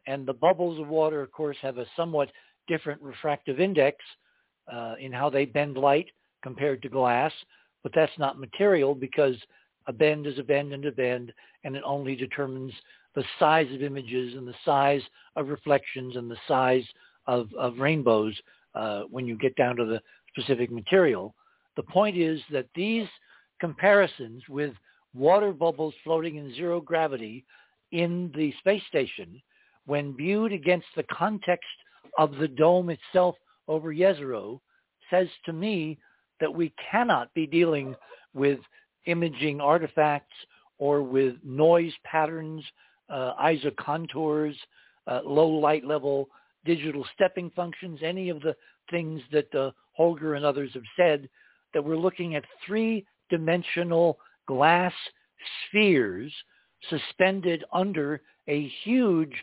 And 0.05 0.25
the 0.25 0.33
bubbles 0.33 0.79
of 0.79 0.87
water, 0.87 1.21
of 1.21 1.31
course, 1.31 1.57
have 1.61 1.77
a 1.77 1.85
somewhat 1.95 2.31
different 2.67 3.01
refractive 3.01 3.59
index 3.59 3.97
uh, 4.71 4.95
in 4.99 5.11
how 5.11 5.29
they 5.29 5.45
bend 5.45 5.77
light 5.77 6.07
compared 6.43 6.81
to 6.81 6.89
glass, 6.89 7.31
but 7.83 7.91
that's 7.95 8.17
not 8.17 8.39
material 8.39 8.93
because 8.93 9.35
a 9.87 9.93
bend 9.93 10.27
is 10.27 10.37
a 10.39 10.43
bend 10.43 10.73
and 10.73 10.85
a 10.85 10.91
bend, 10.91 11.33
and 11.63 11.75
it 11.75 11.83
only 11.85 12.15
determines 12.15 12.73
the 13.15 13.23
size 13.39 13.71
of 13.73 13.81
images 13.81 14.35
and 14.35 14.47
the 14.47 14.55
size 14.65 15.01
of 15.35 15.47
reflections 15.47 16.15
and 16.15 16.29
the 16.29 16.37
size 16.47 16.83
of, 17.25 17.49
of 17.57 17.79
rainbows 17.79 18.35
uh, 18.77 19.01
when 19.09 19.25
you 19.25 19.37
get 19.37 19.55
down 19.55 19.75
to 19.75 19.85
the 19.85 20.01
specific 20.29 20.71
material. 20.71 21.33
The 21.75 21.83
point 21.83 22.17
is 22.17 22.39
that 22.51 22.67
these 22.75 23.07
comparisons 23.59 24.43
with 24.49 24.73
water 25.15 25.51
bubbles 25.51 25.93
floating 26.03 26.35
in 26.35 26.53
zero 26.53 26.79
gravity 26.79 27.45
in 27.91 28.31
the 28.35 28.53
space 28.59 28.83
station, 28.87 29.41
when 29.85 30.15
viewed 30.15 30.51
against 30.51 30.87
the 30.95 31.05
context 31.11 31.67
of 32.17 32.35
the 32.35 32.47
dome 32.47 32.89
itself 32.89 33.35
over 33.67 33.93
Jezero 33.93 34.59
says 35.09 35.27
to 35.45 35.53
me 35.53 35.97
that 36.39 36.53
we 36.53 36.73
cannot 36.91 37.33
be 37.33 37.47
dealing 37.47 37.95
with 38.33 38.59
imaging 39.05 39.61
artifacts 39.61 40.35
or 40.77 41.01
with 41.01 41.35
noise 41.43 41.93
patterns, 42.03 42.63
uh, 43.09 43.33
isocontours, 43.41 44.55
uh, 45.07 45.21
low 45.25 45.47
light 45.47 45.85
level 45.85 46.27
digital 46.67 47.05
stepping 47.15 47.49
functions, 47.55 47.99
any 48.03 48.29
of 48.29 48.41
the 48.41 48.55
things 48.91 49.21
that 49.31 49.53
uh, 49.55 49.71
Holger 49.93 50.35
and 50.35 50.45
others 50.45 50.71
have 50.73 50.83
said, 50.95 51.27
that 51.73 51.83
we're 51.83 51.97
looking 51.97 52.35
at 52.35 52.43
three-dimensional 52.65 54.19
glass 54.47 54.93
spheres 55.67 56.31
suspended 56.89 57.63
under 57.73 58.21
a 58.47 58.71
huge 58.83 59.33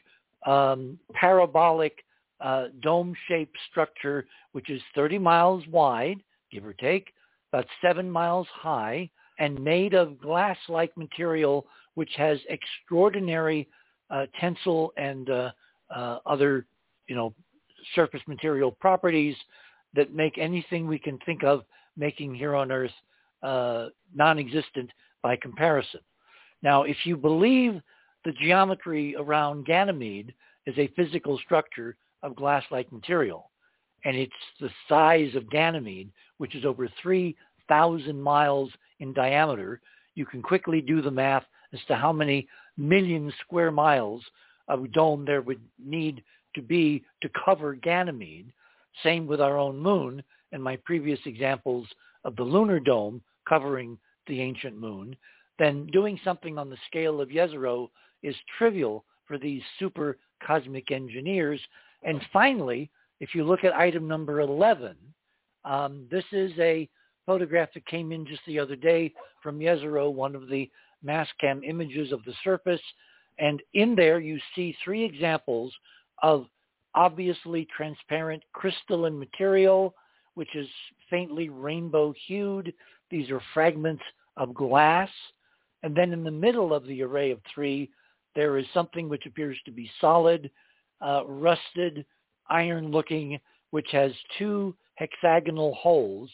um, 0.46 0.98
parabolic 1.14 2.04
uh, 2.40 2.66
dome-shaped 2.82 3.56
structure, 3.70 4.26
which 4.52 4.70
is 4.70 4.80
30 4.94 5.18
miles 5.18 5.64
wide, 5.68 6.18
give 6.52 6.64
or 6.64 6.74
take, 6.74 7.12
about 7.52 7.66
seven 7.82 8.10
miles 8.10 8.46
high, 8.52 9.08
and 9.38 9.62
made 9.62 9.94
of 9.94 10.20
glass-like 10.20 10.96
material, 10.96 11.66
which 11.94 12.10
has 12.16 12.38
extraordinary 12.48 13.68
uh, 14.10 14.26
tensile 14.40 14.92
and 14.96 15.30
uh, 15.30 15.50
uh, 15.94 16.18
other, 16.26 16.66
you 17.08 17.15
know, 17.15 17.34
surface 17.94 18.23
material 18.26 18.70
properties 18.70 19.36
that 19.94 20.15
make 20.15 20.39
anything 20.39 20.86
we 20.86 20.99
can 20.99 21.18
think 21.24 21.44
of 21.44 21.62
making 21.97 22.34
here 22.34 22.55
on 22.55 22.73
Earth 22.73 22.91
uh, 23.42 23.89
non-existent 24.15 24.91
by 25.23 25.36
comparison. 25.36 26.00
Now, 26.62 26.84
if 26.84 26.97
you 27.05 27.16
believe 27.16 27.81
the 28.24 28.33
geometry 28.33 29.15
around 29.16 29.66
Ganymede 29.66 30.33
is 30.66 30.76
a 30.78 30.92
physical 30.97 31.39
structure 31.39 31.97
of 32.23 32.36
glass-like 32.36 32.91
material, 32.91 33.50
and 34.05 34.16
it's 34.16 34.33
the 34.60 34.70
size 34.89 35.34
of 35.34 35.50
Ganymede, 35.50 36.10
which 36.39 36.55
is 36.55 36.65
over 36.65 36.89
3,000 37.02 38.20
miles 38.20 38.70
in 39.00 39.12
diameter, 39.12 39.81
you 40.15 40.24
can 40.24 40.42
quickly 40.42 40.81
do 40.81 41.02
the 41.02 41.10
math 41.10 41.44
as 41.73 41.81
to 41.89 41.97
how 41.97 42.12
many 42.12 42.49
million 42.76 43.33
square 43.42 43.70
miles 43.70 44.23
of 44.68 44.91
dome 44.92 45.24
there 45.24 45.42
would 45.42 45.60
need 45.78 46.23
to 46.55 46.62
be 46.62 47.05
to 47.23 47.28
cover 47.44 47.74
Ganymede. 47.74 48.52
Same 49.02 49.26
with 49.26 49.41
our 49.41 49.58
own 49.58 49.78
moon 49.78 50.23
and 50.52 50.62
my 50.62 50.76
previous 50.84 51.18
examples 51.26 51.86
of 52.24 52.36
the 52.36 52.42
lunar 52.42 52.81
dome 52.81 53.20
covering 53.49 53.99
the 54.26 54.41
ancient 54.41 54.78
moon. 54.78 55.16
Then 55.58 55.86
doing 55.92 56.18
something 56.24 56.58
on 56.58 56.70
the 56.70 56.78
scale 56.86 57.20
of 57.20 57.28
Jezero 57.28 57.89
is 58.23 58.34
trivial 58.58 59.05
for 59.26 59.39
these 59.39 59.62
super 59.78 60.18
cosmic 60.44 60.91
engineers. 60.91 61.60
And 62.02 62.20
finally, 62.33 62.91
if 63.20 63.34
you 63.34 63.44
look 63.44 63.65
at 63.65 63.74
item 63.74 64.08
number 64.08 64.41
11, 64.41 64.97
um, 65.65 66.07
this 66.10 66.24
is 66.33 66.52
a 66.58 66.89
photograph 67.26 67.70
that 67.74 67.86
came 67.86 68.12
in 68.12 68.26
just 68.26 68.42
the 68.47 68.58
other 68.58 68.76
day 68.76 69.12
from 69.42 69.58
Jezero, 69.58 70.12
one 70.12 70.34
of 70.34 70.49
the 70.49 70.70
Mastcam 71.05 71.66
images 71.66 72.12
of 72.12 72.24
the 72.24 72.34
surface. 72.42 72.81
And 73.39 73.62
in 73.74 73.94
there 73.94 74.20
you 74.20 74.39
see 74.55 74.76
three 74.84 75.05
examples 75.05 75.73
of 76.23 76.47
obviously 76.94 77.67
transparent 77.76 78.43
crystalline 78.52 79.18
material, 79.18 79.94
which 80.34 80.55
is 80.55 80.68
faintly 81.10 81.49
rainbow 81.49 82.15
hued. 82.26 82.73
These 83.10 83.31
are 83.31 83.41
fragments 83.52 84.02
of 84.36 84.55
glass. 84.55 85.10
And 85.83 85.94
then 85.94 86.12
in 86.12 86.25
the 86.25 86.31
middle 86.31 86.73
of 86.73 86.86
the 86.86 87.02
array 87.02 87.31
of 87.31 87.41
three, 87.52 87.91
there 88.34 88.59
is 88.59 88.67
something 88.73 89.09
which 89.09 89.26
appears 89.26 89.59
to 89.65 89.70
be 89.70 89.91
solid, 90.01 90.51
uh, 91.01 91.23
rusted, 91.26 92.05
iron-looking, 92.49 93.39
which 93.70 93.89
has 93.93 94.12
two 94.39 94.75
hexagonal 94.94 95.75
holes. 95.75 96.31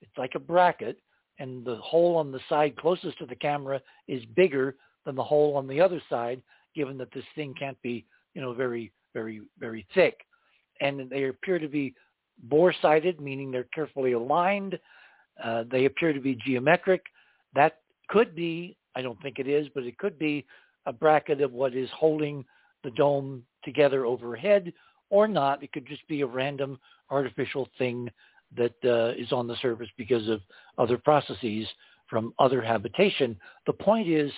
It's 0.00 0.18
like 0.18 0.34
a 0.34 0.40
bracket, 0.40 0.98
and 1.38 1.64
the 1.64 1.76
hole 1.76 2.16
on 2.16 2.32
the 2.32 2.40
side 2.48 2.76
closest 2.76 3.18
to 3.18 3.26
the 3.26 3.36
camera 3.36 3.80
is 4.08 4.24
bigger 4.36 4.76
than 5.04 5.14
the 5.14 5.24
hole 5.24 5.56
on 5.56 5.66
the 5.66 5.80
other 5.80 6.02
side, 6.10 6.42
given 6.74 6.98
that 6.98 7.12
this 7.12 7.24
thing 7.34 7.54
can't 7.58 7.80
be, 7.82 8.04
you 8.34 8.42
know, 8.42 8.52
very, 8.52 8.92
very, 9.14 9.40
very 9.58 9.86
thick. 9.94 10.18
And 10.80 11.10
they 11.10 11.24
appear 11.24 11.58
to 11.58 11.68
be 11.68 11.94
bore-sided, 12.44 13.20
meaning 13.20 13.50
they're 13.50 13.68
carefully 13.74 14.12
aligned. 14.12 14.78
Uh, 15.42 15.64
they 15.70 15.84
appear 15.86 16.12
to 16.12 16.20
be 16.20 16.38
geometric. 16.46 17.02
That 17.54 17.78
could 18.08 18.34
be, 18.34 18.76
I 18.94 19.02
don't 19.02 19.20
think 19.22 19.38
it 19.38 19.48
is, 19.48 19.66
but 19.74 19.84
it 19.84 19.98
could 19.98 20.18
be 20.18 20.44
a 20.86 20.92
bracket 20.92 21.40
of 21.40 21.52
what 21.52 21.74
is 21.74 21.88
holding 21.96 22.44
the 22.84 22.90
dome 22.92 23.42
together 23.64 24.06
overhead 24.06 24.72
or 25.10 25.28
not. 25.28 25.62
It 25.62 25.72
could 25.72 25.86
just 25.86 26.06
be 26.08 26.20
a 26.20 26.26
random 26.26 26.78
artificial 27.10 27.68
thing 27.76 28.10
that 28.56 28.74
uh, 28.84 29.20
is 29.20 29.32
on 29.32 29.46
the 29.46 29.56
surface 29.60 29.88
because 29.96 30.28
of 30.28 30.40
other 30.78 30.96
processes 30.96 31.66
from 32.08 32.32
other 32.38 32.62
habitation. 32.62 33.36
The 33.66 33.72
point 33.72 34.08
is 34.08 34.32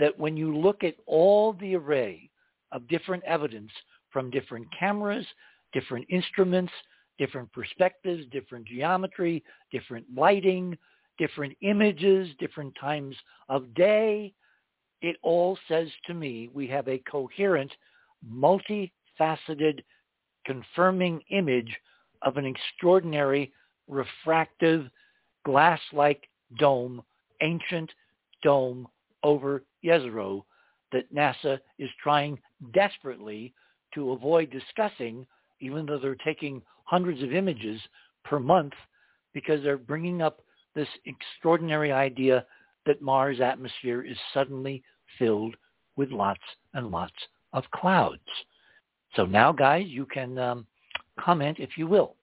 that 0.00 0.18
when 0.18 0.36
you 0.36 0.56
look 0.56 0.82
at 0.82 0.96
all 1.06 1.52
the 1.54 1.76
array 1.76 2.28
of 2.72 2.88
different 2.88 3.22
evidence 3.24 3.70
from 4.12 4.30
different 4.30 4.66
cameras, 4.78 5.26
different 5.72 6.06
instruments, 6.10 6.72
different 7.18 7.50
perspectives, 7.52 8.24
different 8.30 8.66
geometry, 8.66 9.42
different 9.70 10.06
lighting, 10.14 10.76
different 11.18 11.56
images, 11.60 12.28
different 12.38 12.74
times 12.80 13.14
of 13.48 13.72
day, 13.74 14.32
it 15.02 15.16
all 15.22 15.58
says 15.68 15.88
to 16.06 16.14
me 16.14 16.48
we 16.54 16.66
have 16.68 16.88
a 16.88 16.98
coherent, 17.10 17.72
multifaceted, 18.30 19.80
confirming 20.46 21.20
image 21.30 21.76
of 22.22 22.36
an 22.36 22.46
extraordinary 22.46 23.52
refractive 23.88 24.88
glass-like 25.44 26.28
dome, 26.58 27.02
ancient 27.42 27.90
dome 28.42 28.86
over 29.24 29.64
Jezero 29.84 30.44
that 30.92 31.12
NASA 31.12 31.58
is 31.78 31.90
trying 32.02 32.38
desperately 32.72 33.52
to 33.94 34.12
avoid 34.12 34.50
discussing, 34.50 35.26
even 35.60 35.86
though 35.86 35.98
they're 35.98 36.16
taking 36.16 36.62
hundreds 36.84 37.22
of 37.22 37.32
images 37.32 37.80
per 38.24 38.38
month, 38.38 38.72
because 39.32 39.62
they're 39.62 39.78
bringing 39.78 40.22
up 40.22 40.40
this 40.74 40.88
extraordinary 41.06 41.92
idea 41.92 42.44
that 42.86 43.02
Mars' 43.02 43.40
atmosphere 43.40 44.02
is 44.02 44.16
suddenly 44.34 44.82
filled 45.18 45.54
with 45.96 46.10
lots 46.10 46.40
and 46.74 46.90
lots 46.90 47.14
of 47.52 47.64
clouds. 47.74 48.20
So 49.14 49.26
now, 49.26 49.52
guys, 49.52 49.86
you 49.86 50.06
can 50.06 50.38
um, 50.38 50.66
comment 51.20 51.58
if 51.60 51.76
you 51.76 51.86
will. 51.86 52.16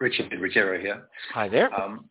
Richard 0.00 0.32
Ruggiero 0.38 0.80
here. 0.80 1.08
Hi 1.32 1.48
there. 1.48 1.72
Um, 1.74 2.08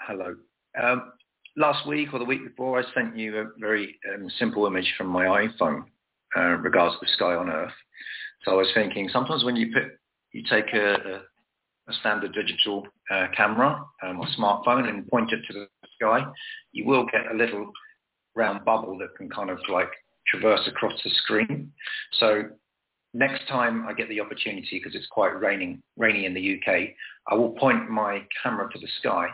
hello. 0.00 0.34
Um, 0.82 1.12
last 1.56 1.86
week 1.86 2.12
or 2.12 2.18
the 2.18 2.24
week 2.24 2.44
before, 2.44 2.80
I 2.80 2.94
sent 2.94 3.16
you 3.16 3.38
a 3.38 3.44
very 3.58 3.96
um, 4.14 4.28
simple 4.38 4.66
image 4.66 4.92
from 4.96 5.08
my 5.08 5.26
iPhone 5.26 5.84
uh, 6.38 6.56
regards 6.58 6.94
to 6.94 7.00
the 7.06 7.12
sky 7.12 7.34
on 7.34 7.50
Earth. 7.50 7.72
So 8.44 8.52
I 8.52 8.54
was 8.54 8.70
thinking 8.74 9.08
sometimes 9.12 9.44
when 9.44 9.56
you 9.56 9.72
put 9.72 9.98
you 10.32 10.42
take 10.48 10.72
a, 10.74 11.22
a, 11.88 11.92
standard 12.00 12.34
digital 12.34 12.86
uh, 13.10 13.26
camera 13.34 13.82
um, 14.02 14.20
or 14.20 14.26
smartphone 14.38 14.88
and 14.88 15.08
point 15.08 15.32
it 15.32 15.40
to 15.48 15.52
the 15.54 15.66
sky, 15.96 16.20
you 16.72 16.86
will 16.86 17.06
get 17.06 17.32
a 17.32 17.36
little 17.36 17.72
round 18.36 18.64
bubble 18.64 18.98
that 18.98 19.16
can 19.16 19.28
kind 19.30 19.50
of 19.50 19.58
like 19.72 19.88
traverse 20.26 20.68
across 20.68 20.92
the 21.02 21.10
screen. 21.22 21.72
So 22.20 22.42
next 23.14 23.48
time 23.48 23.86
I 23.88 23.94
get 23.94 24.08
the 24.10 24.20
opportunity, 24.20 24.68
because 24.72 24.94
it's 24.94 25.08
quite 25.10 25.40
raining, 25.40 25.82
rainy 25.96 26.26
in 26.26 26.34
the 26.34 26.58
UK, 26.58 26.90
I 27.26 27.34
will 27.34 27.50
point 27.50 27.90
my 27.90 28.22
camera 28.42 28.68
to 28.70 28.78
the 28.78 28.88
sky 29.00 29.28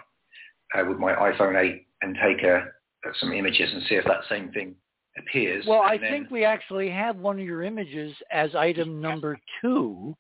uh, 0.75 0.85
with 0.89 0.99
my 0.99 1.13
iPhone 1.13 1.61
8 1.61 1.87
and 2.03 2.17
take 2.23 2.45
a, 2.45 2.67
some 3.21 3.33
images 3.33 3.71
and 3.73 3.83
see 3.89 3.97
if 3.97 4.05
that 4.05 4.23
same 4.29 4.53
thing 4.53 4.77
appears. 5.19 5.65
Well, 5.67 5.83
I 5.83 5.97
then... 5.99 6.11
think 6.11 6.31
we 6.31 6.45
actually 6.45 6.91
have 6.91 7.17
one 7.17 7.39
of 7.39 7.45
your 7.45 7.63
images 7.63 8.15
as 8.33 8.55
item 8.55 9.01
number 9.01 9.39
two 9.61 10.15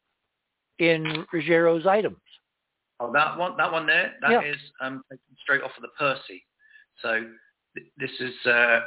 in 0.79 1.25
Ruggiero's 1.33 1.87
items. 1.87 2.17
Oh, 3.01 3.13
that 3.13 3.37
one, 3.37 3.57
that 3.57 3.71
one 3.71 3.87
there, 3.87 4.13
that 4.21 4.31
yeah. 4.31 4.43
is 4.43 4.57
um, 4.81 5.03
straight 5.43 5.63
off 5.63 5.73
of 5.77 5.83
the 5.83 5.89
Percy. 5.99 6.45
So 7.03 7.25
th- 7.77 7.87
this 7.99 8.11
is 8.21 8.47
uh, 8.47 8.81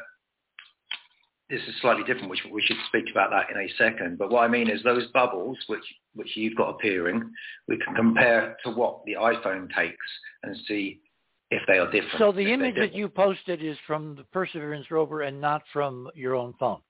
this 1.49 1.61
is 1.67 1.75
slightly 1.81 2.03
different, 2.03 2.29
which 2.29 2.41
we 2.51 2.61
should 2.61 2.77
speak 2.87 3.05
about 3.11 3.31
that 3.31 3.49
in 3.53 3.61
a 3.61 3.69
second. 3.77 4.17
But 4.17 4.31
what 4.31 4.43
I 4.43 4.47
mean 4.47 4.69
is 4.69 4.81
those 4.83 5.07
bubbles, 5.13 5.57
which 5.67 5.83
which 6.13 6.35
you've 6.35 6.55
got 6.55 6.69
appearing, 6.69 7.29
we 7.67 7.77
can 7.77 7.95
compare 7.95 8.57
to 8.63 8.71
what 8.71 9.01
the 9.05 9.13
iPhone 9.13 9.73
takes 9.75 9.97
and 10.43 10.55
see 10.67 11.01
if 11.51 11.61
they 11.67 11.77
are 11.77 11.89
different. 11.89 12.17
So 12.17 12.31
the 12.31 12.51
image 12.51 12.75
that 12.75 12.93
you 12.93 13.07
posted 13.07 13.63
is 13.63 13.77
from 13.85 14.15
the 14.15 14.23
Perseverance 14.23 14.91
rover 14.91 15.21
and 15.21 15.39
not 15.39 15.63
from 15.71 16.09
your 16.13 16.35
own 16.35 16.53
phone. 16.59 16.81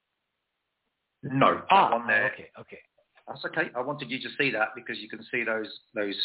No, 1.24 1.62
ah, 1.70 1.92
one 1.92 2.08
there. 2.08 2.32
Okay, 2.34 2.50
okay. 2.60 2.80
That's 3.28 3.44
okay. 3.46 3.70
I 3.76 3.82
wanted 3.82 4.10
you 4.10 4.20
to 4.20 4.30
see 4.38 4.52
that 4.52 4.70
because 4.76 4.98
you 5.00 5.10
can 5.10 5.24
see 5.32 5.44
those 5.44 5.68
those 5.94 6.16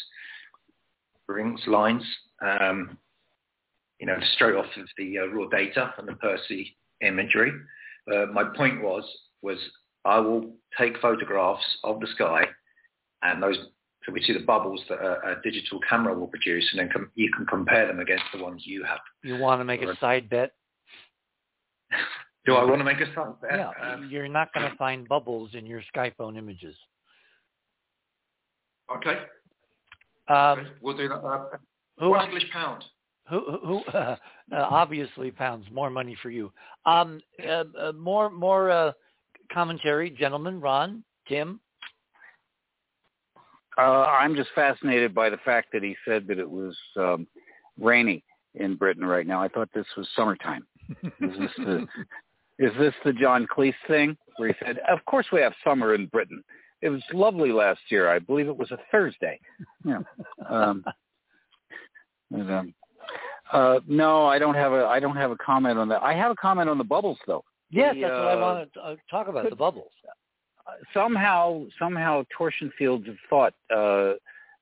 rings 1.28 1.60
lines, 1.66 2.04
um, 2.40 2.96
you 3.98 4.06
know, 4.06 4.18
straight 4.34 4.54
off 4.54 4.66
of 4.76 4.86
the 4.96 5.18
uh, 5.18 5.26
raw 5.26 5.48
data 5.48 5.92
and 5.98 6.06
the 6.06 6.14
Percy 6.14 6.76
imagery. 7.00 7.52
Uh, 8.12 8.26
my 8.32 8.44
point 8.56 8.82
was 8.82 9.04
was 9.42 9.58
I 10.04 10.18
will 10.20 10.52
take 10.78 10.98
photographs 10.98 11.64
of 11.84 12.00
the 12.00 12.06
sky 12.14 12.46
and 13.22 13.42
those 13.42 13.58
so 14.04 14.12
we 14.12 14.22
see 14.22 14.32
the 14.32 14.40
bubbles 14.40 14.80
that 14.88 14.98
a, 14.98 15.32
a 15.32 15.42
digital 15.42 15.78
camera 15.88 16.14
will 16.18 16.26
produce, 16.26 16.68
and 16.72 16.80
then 16.80 16.88
com- 16.92 17.10
you 17.14 17.30
can 17.36 17.46
compare 17.46 17.86
them 17.86 18.00
against 18.00 18.24
the 18.34 18.42
ones 18.42 18.62
you 18.64 18.84
have. 18.84 18.98
You 19.22 19.38
want 19.38 19.60
to 19.60 19.64
make 19.72 19.82
a 19.82 19.96
side 20.00 20.28
bet? 20.28 20.52
Do 22.44 22.54
I 22.54 22.64
want 22.64 22.78
to 22.78 22.84
make 22.84 23.00
a 23.00 23.14
side 23.14 23.40
bet? 23.40 23.58
Yeah, 23.58 23.70
um, 23.80 24.08
you're 24.10 24.28
not 24.28 24.52
going 24.52 24.68
to 24.68 24.76
find 24.76 25.08
bubbles 25.08 25.50
in 25.54 25.66
your 25.66 25.82
Skyphone 25.94 26.36
images. 26.36 26.74
Okay. 28.96 29.20
Um, 30.28 30.66
we'll 30.80 30.96
do 30.96 31.08
that. 31.08 31.14
Uh, 31.14 31.44
who, 31.98 32.16
English 32.18 32.50
pound. 32.52 32.84
Who, 33.28 33.58
who 33.64 33.78
uh, 33.94 34.16
obviously 34.52 35.30
pounds 35.30 35.66
more 35.72 35.90
money 35.90 36.16
for 36.20 36.30
you. 36.30 36.52
Um, 36.86 37.20
uh, 37.46 37.64
uh 37.78 37.92
more 37.92 38.30
more 38.30 38.70
uh, 38.70 38.92
commentary, 39.52 40.10
gentlemen. 40.10 40.60
Ron, 40.60 41.04
Tim. 41.28 41.60
Uh, 43.78 44.04
I'm 44.04 44.34
just 44.34 44.50
fascinated 44.54 45.14
by 45.14 45.30
the 45.30 45.38
fact 45.38 45.68
that 45.72 45.82
he 45.82 45.96
said 46.06 46.26
that 46.28 46.38
it 46.38 46.48
was 46.48 46.76
um, 46.96 47.26
rainy 47.80 48.22
in 48.54 48.76
Britain 48.76 49.04
right 49.04 49.26
now. 49.26 49.42
I 49.42 49.48
thought 49.48 49.70
this 49.74 49.86
was 49.96 50.08
summertime. 50.14 50.66
Is 51.02 51.38
this 51.38 51.50
the 51.58 51.86
is 52.58 52.72
this 52.78 52.94
the 53.04 53.12
John 53.12 53.46
Cleese 53.46 53.74
thing 53.86 54.16
where 54.36 54.48
he 54.48 54.54
said, 54.64 54.78
"Of 54.90 55.04
course 55.06 55.26
we 55.32 55.40
have 55.40 55.54
summer 55.64 55.94
in 55.94 56.06
Britain. 56.06 56.42
It 56.82 56.90
was 56.90 57.02
lovely 57.12 57.52
last 57.52 57.80
year. 57.88 58.10
I 58.10 58.18
believe 58.18 58.48
it 58.48 58.56
was 58.56 58.70
a 58.72 58.78
Thursday." 58.90 59.40
Yeah. 59.84 60.00
Um, 60.48 60.84
and, 62.30 62.50
um, 62.50 62.74
uh, 63.52 63.80
no, 63.86 64.26
I 64.26 64.38
don't 64.38 64.54
have 64.54 64.72
a 64.72 64.84
I 64.86 65.00
don't 65.00 65.16
have 65.16 65.30
a 65.30 65.36
comment 65.36 65.78
on 65.78 65.88
that. 65.88 66.02
I 66.02 66.14
have 66.14 66.30
a 66.30 66.36
comment 66.36 66.68
on 66.68 66.78
the 66.78 66.84
bubbles 66.84 67.18
though. 67.26 67.44
Yes, 67.70 67.94
The, 67.94 68.02
that's 68.02 68.12
what 68.12 68.28
I 68.28 68.32
uh, 68.34 68.40
want 68.40 68.72
to 68.74 68.80
uh, 68.80 68.96
talk 69.10 69.28
about, 69.28 69.48
the 69.48 69.56
bubbles. 69.56 69.92
Somehow 70.94 71.64
somehow 71.78 72.24
torsion 72.36 72.72
fields 72.78 73.08
of 73.08 73.16
thought 73.28 73.54
uh, 73.74 74.14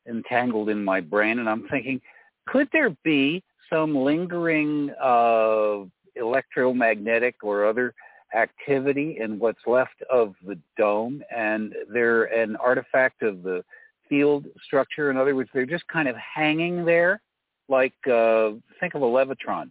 entangled 0.09 0.69
in 0.69 0.85
my 0.85 1.01
brain, 1.01 1.39
and 1.39 1.49
I'm 1.49 1.69
thinking, 1.69 2.01
could 2.47 2.69
there 2.73 2.97
be 3.05 3.43
some 3.73 3.97
lingering 3.97 4.91
uh, 5.03 5.85
electromagnetic 6.17 7.37
or 7.43 7.67
other 7.67 7.95
activity 8.35 9.19
in 9.20 9.39
what's 9.39 9.61
left 9.67 10.03
of 10.11 10.35
the 10.47 10.59
dome, 10.77 11.23
and 11.35 11.75
they're 11.93 12.25
an 12.25 12.57
artifact 12.57 13.23
of 13.23 13.43
the 13.43 13.62
field 14.09 14.47
structure? 14.65 15.11
In 15.11 15.17
other 15.17 15.35
words, 15.35 15.51
they're 15.53 15.67
just 15.67 15.87
kind 15.89 16.09
of 16.09 16.17
hanging 16.17 16.85
there, 16.85 17.20
like 17.69 17.95
uh, 18.07 18.51
think 18.81 18.95
of 18.95 19.03
a 19.03 19.07
levitron. 19.07 19.70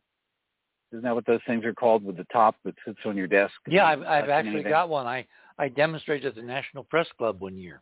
Isn't 0.91 1.03
that 1.03 1.13
what 1.13 1.25
those 1.27 1.41
things 1.45 1.65
are 1.65 1.73
called 1.73 2.03
with 2.03 2.17
the 2.17 2.25
top 2.31 2.55
that 2.65 2.73
sits 2.85 2.97
on 3.05 3.15
your 3.15 3.27
desk? 3.27 3.53
Yeah, 3.67 3.85
I've, 3.85 4.01
I've 4.01 4.29
actually 4.29 4.55
anything? 4.55 4.71
got 4.71 4.89
one. 4.89 5.05
I, 5.05 5.25
I 5.59 5.67
demonstrated 5.67 6.25
at 6.25 6.35
the 6.35 6.41
National 6.41 6.83
Press 6.85 7.07
Club 7.17 7.41
one 7.41 7.57
year. 7.57 7.81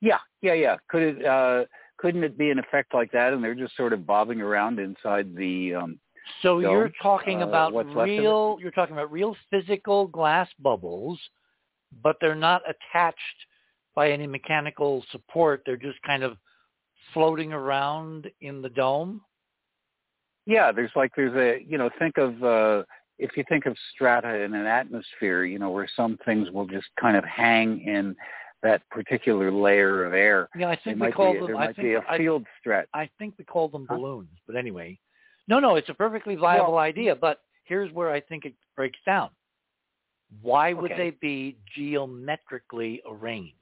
Yeah, 0.00 0.18
yeah, 0.42 0.52
yeah. 0.52 0.76
Could 0.88 1.02
it 1.02 1.24
uh 1.24 1.64
couldn't 1.96 2.24
it 2.24 2.36
be 2.36 2.50
an 2.50 2.58
effect 2.58 2.92
like 2.92 3.10
that 3.12 3.32
and 3.32 3.42
they're 3.42 3.54
just 3.54 3.76
sort 3.76 3.92
of 3.94 4.06
bobbing 4.06 4.40
around 4.42 4.78
inside 4.78 5.34
the 5.34 5.74
um 5.76 5.98
So 6.42 6.60
dome, 6.60 6.72
you're 6.72 6.92
talking 7.00 7.42
uh, 7.42 7.46
about 7.46 7.72
what's 7.72 7.88
left 7.88 8.10
of 8.10 8.18
real, 8.18 8.58
you're 8.60 8.72
talking 8.72 8.94
about 8.94 9.10
real 9.10 9.34
physical 9.50 10.06
glass 10.06 10.48
bubbles, 10.58 11.18
but 12.02 12.16
they're 12.20 12.34
not 12.34 12.62
attached 12.68 13.18
by 13.94 14.10
any 14.10 14.26
mechanical 14.26 15.02
support. 15.10 15.62
They're 15.64 15.78
just 15.78 16.02
kind 16.02 16.22
of 16.22 16.36
floating 17.14 17.52
around 17.52 18.28
in 18.42 18.60
the 18.60 18.68
dome. 18.68 19.22
Yeah, 20.44 20.70
there's 20.72 20.92
like 20.94 21.12
there's 21.16 21.34
a 21.34 21.64
you 21.64 21.78
know, 21.78 21.88
think 21.98 22.18
of 22.18 22.42
uh 22.44 22.82
if 23.18 23.36
you 23.36 23.44
think 23.48 23.66
of 23.66 23.76
strata 23.94 24.42
in 24.42 24.54
an 24.54 24.66
atmosphere, 24.66 25.44
you 25.44 25.58
know, 25.58 25.70
where 25.70 25.88
some 25.96 26.18
things 26.24 26.50
will 26.50 26.66
just 26.66 26.86
kind 27.00 27.16
of 27.16 27.24
hang 27.24 27.80
in 27.80 28.14
that 28.62 28.82
particular 28.90 29.50
layer 29.50 30.04
of 30.04 30.12
air. 30.12 30.48
Yeah, 30.56 30.68
I 30.68 30.76
think 30.82 31.00
we 31.00 31.12
call 31.12 31.32
be, 31.32 31.38
them. 31.38 31.46
there 31.48 31.56
I 31.56 31.66
might 31.66 31.76
think 31.76 31.88
be 31.88 31.94
a 31.94 32.02
field 32.16 32.44
strat. 32.64 32.84
I 32.94 33.08
think 33.18 33.34
we 33.38 33.44
call 33.44 33.68
them 33.68 33.86
Huh? 33.88 33.96
balloons. 33.96 34.28
But 34.46 34.56
anyway, 34.56 34.98
no, 35.48 35.60
no, 35.60 35.76
it's 35.76 35.88
a 35.88 35.94
perfectly 35.94 36.34
viable 36.36 36.72
Well- 36.72 36.78
idea. 36.82 37.14
But 37.14 37.40
here's 37.64 37.92
where 37.92 38.10
I 38.10 38.20
think 38.20 38.44
it 38.44 38.54
breaks 38.74 38.98
down. 39.06 39.30
Why 40.42 40.72
would 40.72 40.90
Okay. 40.92 41.10
they 41.10 41.16
be 41.20 41.56
geometrically 41.74 43.00
arranged? 43.06 43.52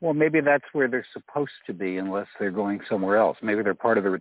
Well, 0.00 0.14
maybe 0.14 0.40
that's 0.40 0.64
where 0.72 0.86
they're 0.86 1.06
supposed 1.12 1.50
to 1.66 1.72
be 1.72 1.96
unless 1.98 2.28
they're 2.38 2.52
going 2.52 2.80
somewhere 2.88 3.16
else. 3.16 3.36
Maybe 3.42 3.62
they're 3.62 3.74
part 3.74 3.98
of 3.98 4.04
the 4.04 4.10
re- 4.10 4.20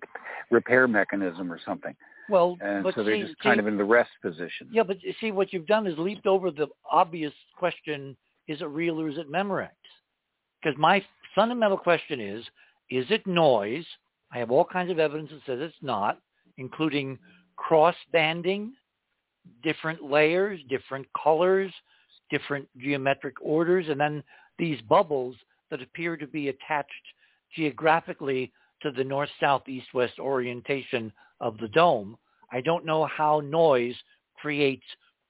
repair 0.50 0.88
mechanism 0.88 1.52
or 1.52 1.60
something. 1.60 1.96
Well, 2.30 2.58
And 2.62 2.84
but 2.84 2.96
so 2.96 3.04
they're 3.04 3.16
see, 3.16 3.28
just 3.28 3.40
kind 3.40 3.56
see- 3.58 3.60
of 3.60 3.68
in 3.68 3.78
the 3.78 3.84
rest 3.84 4.12
position. 4.22 4.68
Yeah, 4.72 4.84
but 4.84 4.98
see, 5.22 5.32
what 5.32 5.54
you've 5.54 5.68
done 5.68 5.88
is 5.88 5.98
leaped 5.98 6.28
over 6.28 6.52
the 6.52 6.68
obvious 6.92 7.34
question: 7.58 8.16
Is 8.48 8.62
it 8.62 8.66
real 8.66 9.00
or 9.00 9.10
is 9.10 9.18
it 9.18 9.32
Memorex? 9.32 9.70
Because 10.62 10.78
my 10.78 11.04
fundamental 11.36 11.78
question 11.78 12.20
is: 12.20 12.44
Is 12.90 13.06
it 13.10 13.26
noise? 13.28 13.86
I 14.32 14.40
have 14.40 14.52
all 14.52 14.66
kinds 14.66 14.92
of 14.92 15.00
evidence 15.00 15.30
that 15.32 15.40
says 15.46 15.60
it's 15.62 15.76
not, 15.82 16.20
including 16.58 17.18
cross 17.56 17.96
banding, 18.12 18.74
different 19.64 20.04
layers, 20.04 20.60
different 20.70 21.08
colors, 21.22 21.72
different 22.30 22.68
geometric 22.78 23.36
orders, 23.42 23.88
and 23.90 24.00
then 24.00 24.22
these 24.60 24.82
bubbles 24.82 25.36
that 25.70 25.82
appear 25.82 26.18
to 26.18 26.28
be 26.28 26.50
attached 26.50 26.92
geographically 27.56 28.52
to 28.82 28.92
the 28.92 29.04
north, 29.04 29.30
south, 29.40 29.68
east, 29.68 29.88
west 29.94 30.20
orientation 30.20 31.12
of 31.40 31.58
the 31.58 31.68
dome. 31.70 32.18
I 32.52 32.62
don't 32.62 32.86
know 32.86 33.06
how 33.06 33.42
noise 33.42 33.96
creates 34.36 34.84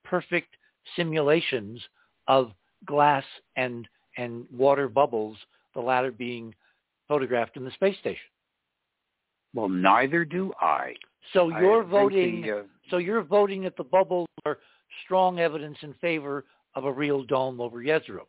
perfect 0.03 0.55
simulations 0.95 1.81
of 2.27 2.51
glass 2.85 3.23
and 3.55 3.87
and 4.17 4.45
water 4.51 4.89
bubbles, 4.89 5.37
the 5.75 5.81
latter 5.81 6.11
being 6.11 6.53
photographed 7.07 7.55
in 7.55 7.63
the 7.63 7.71
space 7.71 7.97
station. 7.99 8.25
Well, 9.53 9.69
neither 9.69 10.25
do 10.25 10.51
I. 10.59 10.95
So 11.33 11.49
you're 11.49 11.83
think 11.83 11.91
voting 11.91 12.41
the, 12.41 12.51
uh, 12.51 12.63
so 12.89 12.97
you're 12.97 13.21
voting 13.21 13.63
that 13.63 13.77
the 13.77 13.83
bubbles 13.83 14.27
are 14.45 14.57
strong 15.05 15.39
evidence 15.39 15.77
in 15.81 15.93
favor 15.95 16.45
of 16.75 16.85
a 16.85 16.91
real 16.91 17.23
dome 17.23 17.61
over 17.61 17.83
Jezero. 17.83 18.25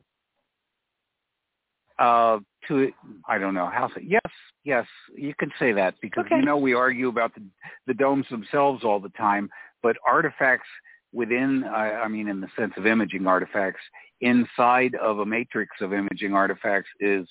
Uh, 1.98 2.38
to 2.68 2.92
I 3.28 3.38
don't 3.38 3.54
know 3.54 3.66
how. 3.66 3.88
to- 3.88 4.04
Yes, 4.04 4.22
yes, 4.64 4.86
you 5.14 5.34
can 5.38 5.50
say 5.58 5.72
that 5.72 5.94
because 6.00 6.26
Okay. 6.26 6.36
you 6.36 6.42
know 6.44 6.56
we 6.56 6.74
argue 6.74 7.08
about 7.08 7.34
the 7.34 7.42
the 7.86 7.94
domes 7.94 8.26
themselves 8.28 8.84
all 8.84 9.00
the 9.00 9.08
time, 9.10 9.48
but 9.82 9.96
artifacts 10.06 10.68
within, 11.12 11.64
I, 11.64 12.02
I 12.02 12.08
mean, 12.08 12.28
in 12.28 12.40
the 12.40 12.48
sense 12.56 12.74
of 12.76 12.86
imaging 12.86 13.26
artifacts, 13.26 13.80
inside 14.20 14.94
of 14.96 15.20
a 15.20 15.26
matrix 15.26 15.80
of 15.80 15.92
imaging 15.94 16.34
artifacts 16.34 16.90
is 17.00 17.26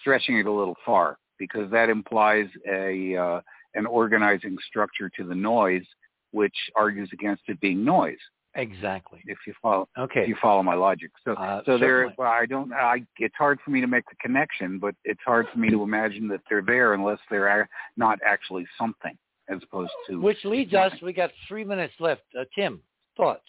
stretching 0.00 0.38
it 0.38 0.46
a 0.46 0.50
little 0.52 0.76
far 0.84 1.18
because 1.38 1.70
that 1.70 1.88
implies 1.88 2.48
a 2.68 3.16
uh, 3.16 3.40
an 3.74 3.86
organizing 3.86 4.56
structure 4.68 5.08
to 5.16 5.24
the 5.24 5.34
noise, 5.34 5.84
which 6.32 6.56
argues 6.76 7.10
against 7.12 7.42
it 7.48 7.60
being 7.60 7.84
noise. 7.84 8.18
Exactly. 8.54 9.20
If 9.26 9.38
you 9.46 9.54
follow, 9.62 9.88
Okay. 9.96 10.22
if 10.22 10.28
you 10.28 10.36
follow 10.36 10.62
my 10.62 10.74
logic. 10.74 11.10
So, 11.24 11.32
Uh, 11.32 11.62
so 11.64 11.78
there. 11.78 12.12
Well, 12.18 12.30
I 12.30 12.44
don't. 12.46 12.72
I. 12.72 13.04
It's 13.18 13.34
hard 13.36 13.58
for 13.62 13.70
me 13.70 13.80
to 13.80 13.86
make 13.86 14.04
the 14.10 14.16
connection, 14.16 14.78
but 14.78 14.94
it's 15.04 15.22
hard 15.24 15.48
for 15.48 15.58
me 15.58 15.70
to 15.70 15.82
imagine 15.82 16.28
that 16.28 16.42
they're 16.48 16.62
there 16.62 16.92
unless 16.94 17.18
they're 17.30 17.68
not 17.96 18.18
actually 18.26 18.66
something, 18.76 19.16
as 19.48 19.62
opposed 19.62 19.92
to. 20.08 20.20
Which 20.20 20.44
leads 20.44 20.74
us, 20.74 20.92
we 21.00 21.12
got 21.14 21.30
three 21.48 21.64
minutes 21.64 21.94
left. 21.98 22.22
Uh, 22.38 22.44
Tim, 22.54 22.82
thoughts? 23.16 23.46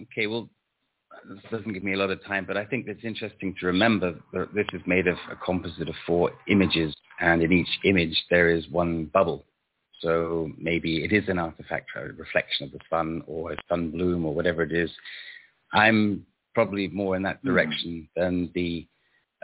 Okay, 0.00 0.26
well, 0.26 0.50
this 1.26 1.42
doesn't 1.50 1.72
give 1.72 1.84
me 1.84 1.94
a 1.94 1.96
lot 1.96 2.10
of 2.10 2.22
time, 2.24 2.44
but 2.44 2.56
I 2.58 2.64
think 2.66 2.88
it's 2.88 3.04
interesting 3.04 3.54
to 3.60 3.66
remember 3.66 4.18
that 4.32 4.52
this 4.52 4.66
is 4.74 4.82
made 4.86 5.06
of 5.06 5.16
a 5.30 5.36
composite 5.36 5.88
of 5.88 5.94
four 6.06 6.32
images, 6.48 6.94
and 7.20 7.42
in 7.42 7.52
each 7.52 7.78
image 7.84 8.16
there 8.28 8.50
is 8.50 8.68
one 8.68 9.06
bubble. 9.06 9.46
So 10.04 10.50
maybe 10.58 11.02
it 11.02 11.12
is 11.12 11.28
an 11.28 11.38
artifact, 11.38 11.88
a 11.96 12.12
reflection 12.12 12.66
of 12.66 12.72
the 12.72 12.78
sun 12.90 13.22
or 13.26 13.52
a 13.52 13.56
sun 13.68 13.90
bloom 13.90 14.24
or 14.24 14.34
whatever 14.34 14.62
it 14.62 14.72
is. 14.72 14.90
I'm 15.72 16.24
probably 16.54 16.86
more 16.88 17.16
in 17.16 17.22
that 17.22 17.42
direction 17.42 18.08
than 18.14 18.50
the 18.54 18.86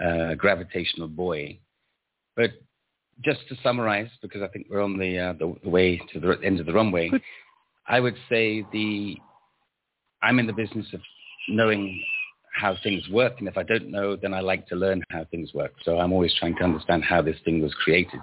uh, 0.00 0.34
gravitational 0.34 1.08
buoy. 1.08 1.60
But 2.36 2.52
just 3.24 3.40
to 3.48 3.56
summarize, 3.62 4.08
because 4.22 4.42
I 4.42 4.48
think 4.48 4.66
we're 4.70 4.82
on 4.82 4.98
the, 4.98 5.18
uh, 5.18 5.32
the, 5.32 5.54
the 5.64 5.68
way 5.70 6.00
to 6.12 6.20
the 6.20 6.38
end 6.44 6.60
of 6.60 6.66
the 6.66 6.72
runway, 6.72 7.10
I 7.88 7.98
would 7.98 8.16
say 8.28 8.64
the 8.72 9.16
I'm 10.22 10.38
in 10.38 10.46
the 10.46 10.52
business 10.52 10.86
of 10.92 11.00
knowing 11.48 12.02
how 12.52 12.76
things 12.82 13.08
work, 13.08 13.34
and 13.38 13.48
if 13.48 13.56
I 13.56 13.62
don't 13.62 13.90
know, 13.90 14.16
then 14.16 14.34
I 14.34 14.40
like 14.40 14.66
to 14.68 14.76
learn 14.76 15.02
how 15.10 15.24
things 15.30 15.54
work. 15.54 15.72
So 15.82 15.98
I'm 15.98 16.12
always 16.12 16.34
trying 16.38 16.56
to 16.56 16.64
understand 16.64 17.04
how 17.04 17.22
this 17.22 17.36
thing 17.44 17.62
was 17.62 17.72
created. 17.74 18.20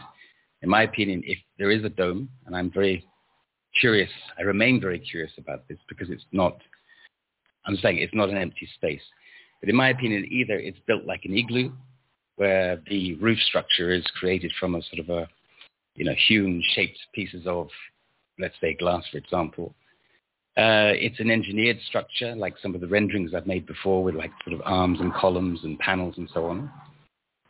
In 0.62 0.70
my 0.70 0.84
opinion, 0.84 1.24
if 1.26 1.38
there 1.58 1.72
is 1.72 1.84
a 1.84 1.90
dome, 1.90 2.30
and 2.46 2.56
I'm 2.56 2.72
very 2.72 3.06
curious, 3.80 4.10
I 4.40 4.44
remain 4.44 4.82
very 4.82 5.00
curious 5.00 5.32
about 5.38 5.68
this 5.68 5.78
because 5.88 6.10
it's 6.10 6.26
not, 6.32 6.58
I'm 7.66 7.78
saying 7.78 7.98
it's 7.98 8.14
not 8.16 8.30
an 8.30 8.38
empty 8.38 8.68
space. 8.76 9.02
But 9.62 9.70
in 9.70 9.76
my 9.76 9.90
opinion, 9.90 10.28
either 10.32 10.58
it's 10.58 10.80
built 10.88 11.06
like 11.06 11.26
an 11.26 11.38
igloo, 11.38 11.72
where 12.36 12.82
the 12.90 13.16
roof 13.16 13.40
structure 13.40 13.92
is 13.92 14.06
created 14.20 14.52
from 14.60 14.76
a 14.76 14.82
sort 14.84 15.00
of 15.00 15.10
a, 15.10 15.28
you 15.96 16.06
know, 16.06 16.16
hewn, 16.28 16.64
shaped 16.76 17.00
pieces 17.14 17.44
of, 17.48 17.68
let's 18.40 18.56
say, 18.62 18.76
glass, 18.76 19.04
for 19.12 19.18
example, 19.18 19.74
uh, 20.58 20.90
it's 20.96 21.20
an 21.20 21.30
engineered 21.30 21.78
structure, 21.88 22.36
like 22.36 22.56
some 22.62 22.74
of 22.74 22.82
the 22.82 22.88
renderings 22.88 23.36
I've 23.36 23.46
made 23.46 23.68
before, 23.68 24.04
with 24.04 24.16
like 24.16 24.32
sort 24.44 24.56
of 24.56 24.62
arms 24.66 25.00
and 25.00 25.14
columns 25.14 25.60
and 25.64 25.78
panels 25.78 26.16
and 26.18 26.28
so 26.34 26.46
on. 26.46 26.72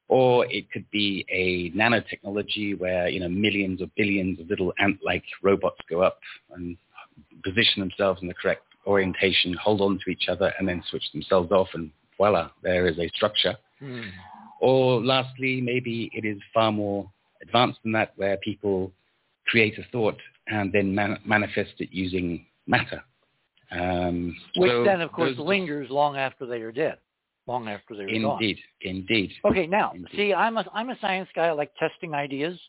Or 0.10 0.46
it 0.50 0.72
could 0.72 0.90
be 0.92 1.26
a 1.30 1.72
nanotechnology 1.78 2.78
where 2.80 3.10
you 3.10 3.20
know 3.20 3.28
millions 3.28 3.82
or 3.82 3.88
billions 3.98 4.40
of 4.40 4.50
little 4.50 4.74
ant-like 4.80 5.26
robots 5.44 5.80
go 5.90 6.02
up 6.02 6.20
and 6.54 6.78
position 7.44 7.82
themselves 7.82 8.22
in 8.22 8.28
the 8.28 8.34
correct 8.34 8.64
orientation, 8.86 9.54
hold 9.54 9.82
on 9.82 10.00
to 10.06 10.10
each 10.10 10.30
other, 10.30 10.54
and 10.58 10.68
then 10.68 10.84
switch 10.90 11.12
themselves 11.12 11.52
off, 11.52 11.68
and 11.74 11.92
voila, 12.18 12.50
there 12.64 12.88
is 12.88 12.98
a 13.00 13.10
structure. 13.10 13.56
Hmm. 13.80 14.02
Or 14.62 15.02
lastly, 15.02 15.62
maybe 15.62 16.10
it 16.14 16.26
is 16.26 16.40
far 16.54 16.72
more 16.72 17.10
advanced 17.42 17.80
than 17.84 17.92
that, 17.92 18.14
where 18.16 18.38
people 18.38 18.92
create 19.46 19.78
a 19.78 19.84
thought 19.92 20.18
and 20.48 20.72
then 20.72 20.96
man- 20.96 21.20
manifest 21.26 21.74
it 21.80 21.90
using 21.92 22.46
matter. 22.66 23.04
Um, 23.72 24.36
Which 24.56 24.72
so 24.72 24.84
then, 24.84 25.02
of 25.02 25.12
course, 25.12 25.30
those 25.30 25.34
are 25.34 25.38
just- 25.40 25.48
lingers 25.48 25.90
long 25.90 26.16
after 26.18 26.46
they 26.46 26.62
are 26.62 26.72
dead. 26.72 26.98
Long 27.48 27.68
after 27.68 27.96
they 27.96 28.06
were 28.06 28.20
gone. 28.20 28.44
Indeed, 28.44 28.60
indeed. 28.82 29.32
Okay, 29.46 29.68
now 29.68 29.92
Indeed. 29.94 30.16
see, 30.16 30.34
I'm 30.34 30.58
a 30.58 30.66
I'm 30.74 30.90
a 30.90 31.00
science 31.00 31.30
guy. 31.36 31.48
I 31.48 31.52
like 31.52 31.72
testing 31.76 32.14
ideas. 32.14 32.60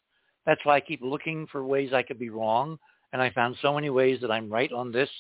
That's 0.47 0.65
why 0.65 0.77
I 0.77 0.81
keep 0.81 1.01
looking 1.03 1.47
for 1.51 1.65
ways 1.65 1.93
I 1.93 2.03
could 2.03 2.19
be 2.19 2.31
wrong, 2.31 2.79
and 3.13 3.21
I 3.21 3.31
found 3.31 3.57
so 3.61 3.75
many 3.75 3.91
ways 3.91 4.21
that 4.23 4.31
I'm 4.31 4.51
right 4.51 4.73
on 4.73 4.93
this. 4.93 5.11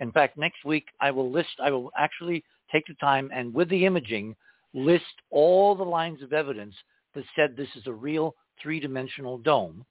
In 0.00 0.12
fact, 0.12 0.36
next 0.36 0.64
week 0.64 0.86
I 1.00 1.10
will 1.10 1.30
list. 1.30 1.56
I 1.62 1.70
will 1.70 1.90
actually 1.96 2.44
take 2.72 2.86
the 2.86 2.94
time 2.94 3.30
and 3.32 3.54
with 3.54 3.68
the 3.70 3.86
imaging 3.86 4.34
list 4.74 5.04
all 5.30 5.74
the 5.74 5.84
lines 5.84 6.20
of 6.22 6.32
evidence 6.32 6.74
that 7.14 7.24
said 7.36 7.56
this 7.56 7.68
is 7.76 7.86
a 7.86 7.92
real 7.92 8.34
three-dimensional 8.60 9.38
dome. 9.38 9.84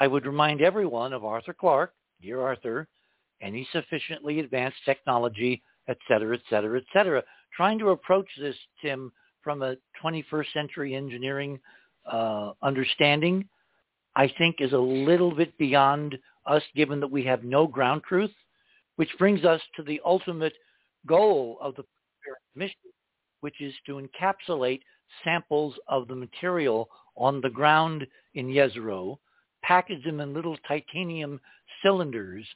I 0.00 0.08
would 0.08 0.26
remind 0.26 0.60
everyone 0.60 1.12
of 1.12 1.24
Arthur 1.24 1.54
Clarke, 1.54 1.94
dear 2.20 2.40
Arthur, 2.40 2.88
any 3.40 3.66
sufficiently 3.72 4.40
advanced 4.40 4.78
technology, 4.84 5.62
et 5.88 5.98
cetera, 6.08 6.34
et 6.34 6.42
cetera, 6.50 6.78
et 6.78 6.84
cetera. 6.92 7.22
Trying 7.56 7.78
to 7.80 7.90
approach 7.90 8.28
this, 8.38 8.56
Tim, 8.82 9.12
from 9.42 9.62
a 9.62 9.76
21st 10.02 10.52
century 10.52 10.94
engineering 10.94 11.60
uh, 12.10 12.52
understanding, 12.62 13.48
I 14.16 14.32
think 14.38 14.56
is 14.60 14.72
a 14.72 14.78
little 14.78 15.34
bit 15.34 15.56
beyond 15.58 16.18
us 16.46 16.62
given 16.74 17.00
that 17.00 17.10
we 17.10 17.24
have 17.24 17.44
no 17.44 17.66
ground 17.66 18.02
truth, 18.08 18.32
which 18.96 19.10
brings 19.18 19.44
us 19.44 19.60
to 19.76 19.82
the 19.82 20.00
ultimate 20.04 20.54
goal 21.06 21.58
of 21.60 21.74
the 21.76 21.84
mission, 22.54 22.76
which 23.40 23.60
is 23.60 23.74
to 23.86 24.00
encapsulate 24.00 24.80
samples 25.22 25.74
of 25.88 26.08
the 26.08 26.14
material 26.14 26.88
on 27.16 27.40
the 27.40 27.50
ground 27.50 28.06
in 28.34 28.48
Jezero, 28.48 29.18
package 29.62 30.04
them 30.04 30.20
in 30.20 30.34
little 30.34 30.56
titanium 30.66 31.40
cylinders, 31.82 32.46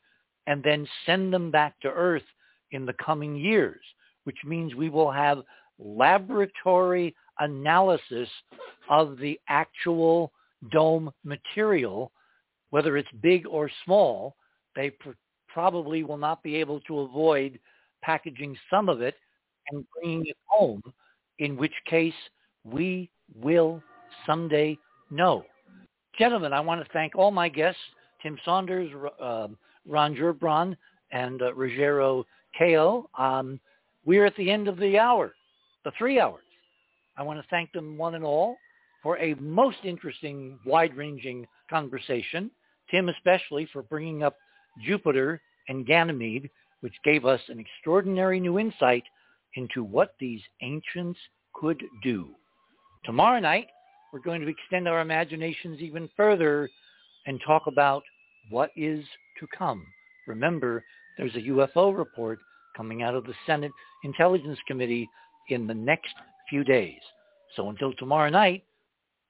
and 0.47 0.63
then 0.63 0.87
send 1.07 1.33
them 1.33 1.51
back 1.51 1.79
to 1.81 1.89
Earth 1.89 2.23
in 2.73 2.85
the 2.87 2.95
coming 3.05 3.37
years, 3.37 3.81
which 4.29 4.45
means 4.45 4.75
we 4.75 4.91
will 4.91 5.11
have 5.11 5.43
laboratory 5.79 7.15
analysis 7.39 8.29
of 8.91 9.17
the 9.17 9.41
actual 9.49 10.31
dome 10.71 11.11
material, 11.25 12.13
whether 12.69 12.99
it's 12.99 13.09
big 13.23 13.47
or 13.47 13.71
small. 13.87 14.37
They 14.77 14.91
pr- 14.91 15.13
probably 15.47 16.03
will 16.03 16.19
not 16.19 16.43
be 16.43 16.57
able 16.57 16.81
to 16.81 16.99
avoid 16.99 17.59
packaging 18.03 18.55
some 18.69 18.91
of 18.91 19.01
it 19.01 19.15
and 19.71 19.83
bringing 19.95 20.27
it 20.27 20.37
home, 20.45 20.83
in 21.39 21.57
which 21.57 21.73
case 21.87 22.13
we 22.65 23.09
will 23.35 23.83
someday 24.27 24.77
know. 25.11 25.43
Gentlemen, 26.19 26.53
I 26.53 26.61
want 26.61 26.85
to 26.85 26.93
thank 26.93 27.17
all 27.17 27.31
my 27.31 27.49
guests, 27.49 27.81
Tim 28.23 28.37
Saunders, 28.45 28.91
uh, 29.23 29.49
Ron 29.87 30.15
Gerbron, 30.15 30.77
and 31.13 31.41
uh, 31.41 31.55
Ruggiero 31.55 32.27
Ko. 32.59 33.09
Um, 33.17 33.59
we're 34.09 34.25
at 34.25 34.35
the 34.37 34.51
end 34.51 34.69
of 34.69 34.79
the 34.79 34.99
hour, 34.99 35.35
the 35.85 35.93
three 35.99 36.19
hours. 36.19 36.43
I 37.19 37.23
want 37.23 37.39
to 37.41 37.47
thank 37.51 37.71
them 37.73 37.99
one 37.99 38.15
and 38.15 38.25
all 38.25 38.57
for 39.03 39.19
a 39.19 39.35
most 39.35 39.77
interesting, 39.85 40.59
wide-ranging 40.65 41.47
conversation. 41.69 42.51
Tim 42.91 43.11
especially 43.11 43.69
for 43.71 43.83
bringing 43.83 44.23
up 44.23 44.35
Jupiter 44.83 45.43
and 45.69 45.87
Ganymede, 45.87 46.49
which 46.81 46.95
gave 47.05 47.27
us 47.27 47.41
an 47.49 47.59
extraordinary 47.59 48.41
new 48.41 48.59
insight 48.59 49.05
into 49.57 49.85
what 49.85 50.15
these 50.19 50.41
ancients 50.63 51.19
could 51.53 51.85
do. 52.03 52.31
Tomorrow 53.05 53.41
night, 53.41 53.67
we're 54.11 54.21
going 54.21 54.41
to 54.41 54.49
extend 54.49 54.89
our 54.89 55.03
imaginations 55.03 55.81
even 55.81 56.09
further 56.17 56.71
and 57.27 57.39
talk 57.47 57.65
about 57.67 58.03
what 58.49 58.71
is 58.75 59.05
to 59.39 59.47
come. 59.49 59.85
Remember, 60.27 60.83
there's 61.19 61.35
a 61.35 61.51
UFO 61.51 61.95
report 61.95 62.39
coming 62.79 63.03
out 63.03 63.17
of 63.17 63.25
the 63.25 63.35
Senate 63.45 63.73
Intelligence 64.05 64.59
Committee 64.69 65.11
in 65.49 65.67
the 65.67 65.75
next 65.75 66.15
few 66.49 66.63
days. 66.63 67.01
So 67.57 67.69
until 67.71 67.93
tomorrow 67.95 68.31
night, 68.31 68.63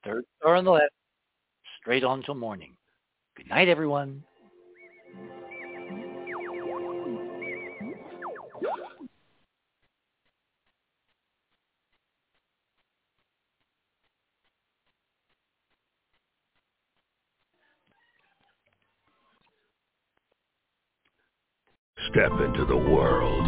third 0.05 0.25
star 0.39 0.57
on 0.57 0.65
the 0.65 0.71
left, 0.71 0.93
straight 1.81 2.05
on 2.05 2.23
till 2.23 2.35
morning. 2.35 2.75
Good 3.37 3.49
night, 3.49 3.69
everyone. 3.69 4.23
Step 22.11 22.33
into 22.45 22.65
the 22.65 22.77
world 22.77 23.18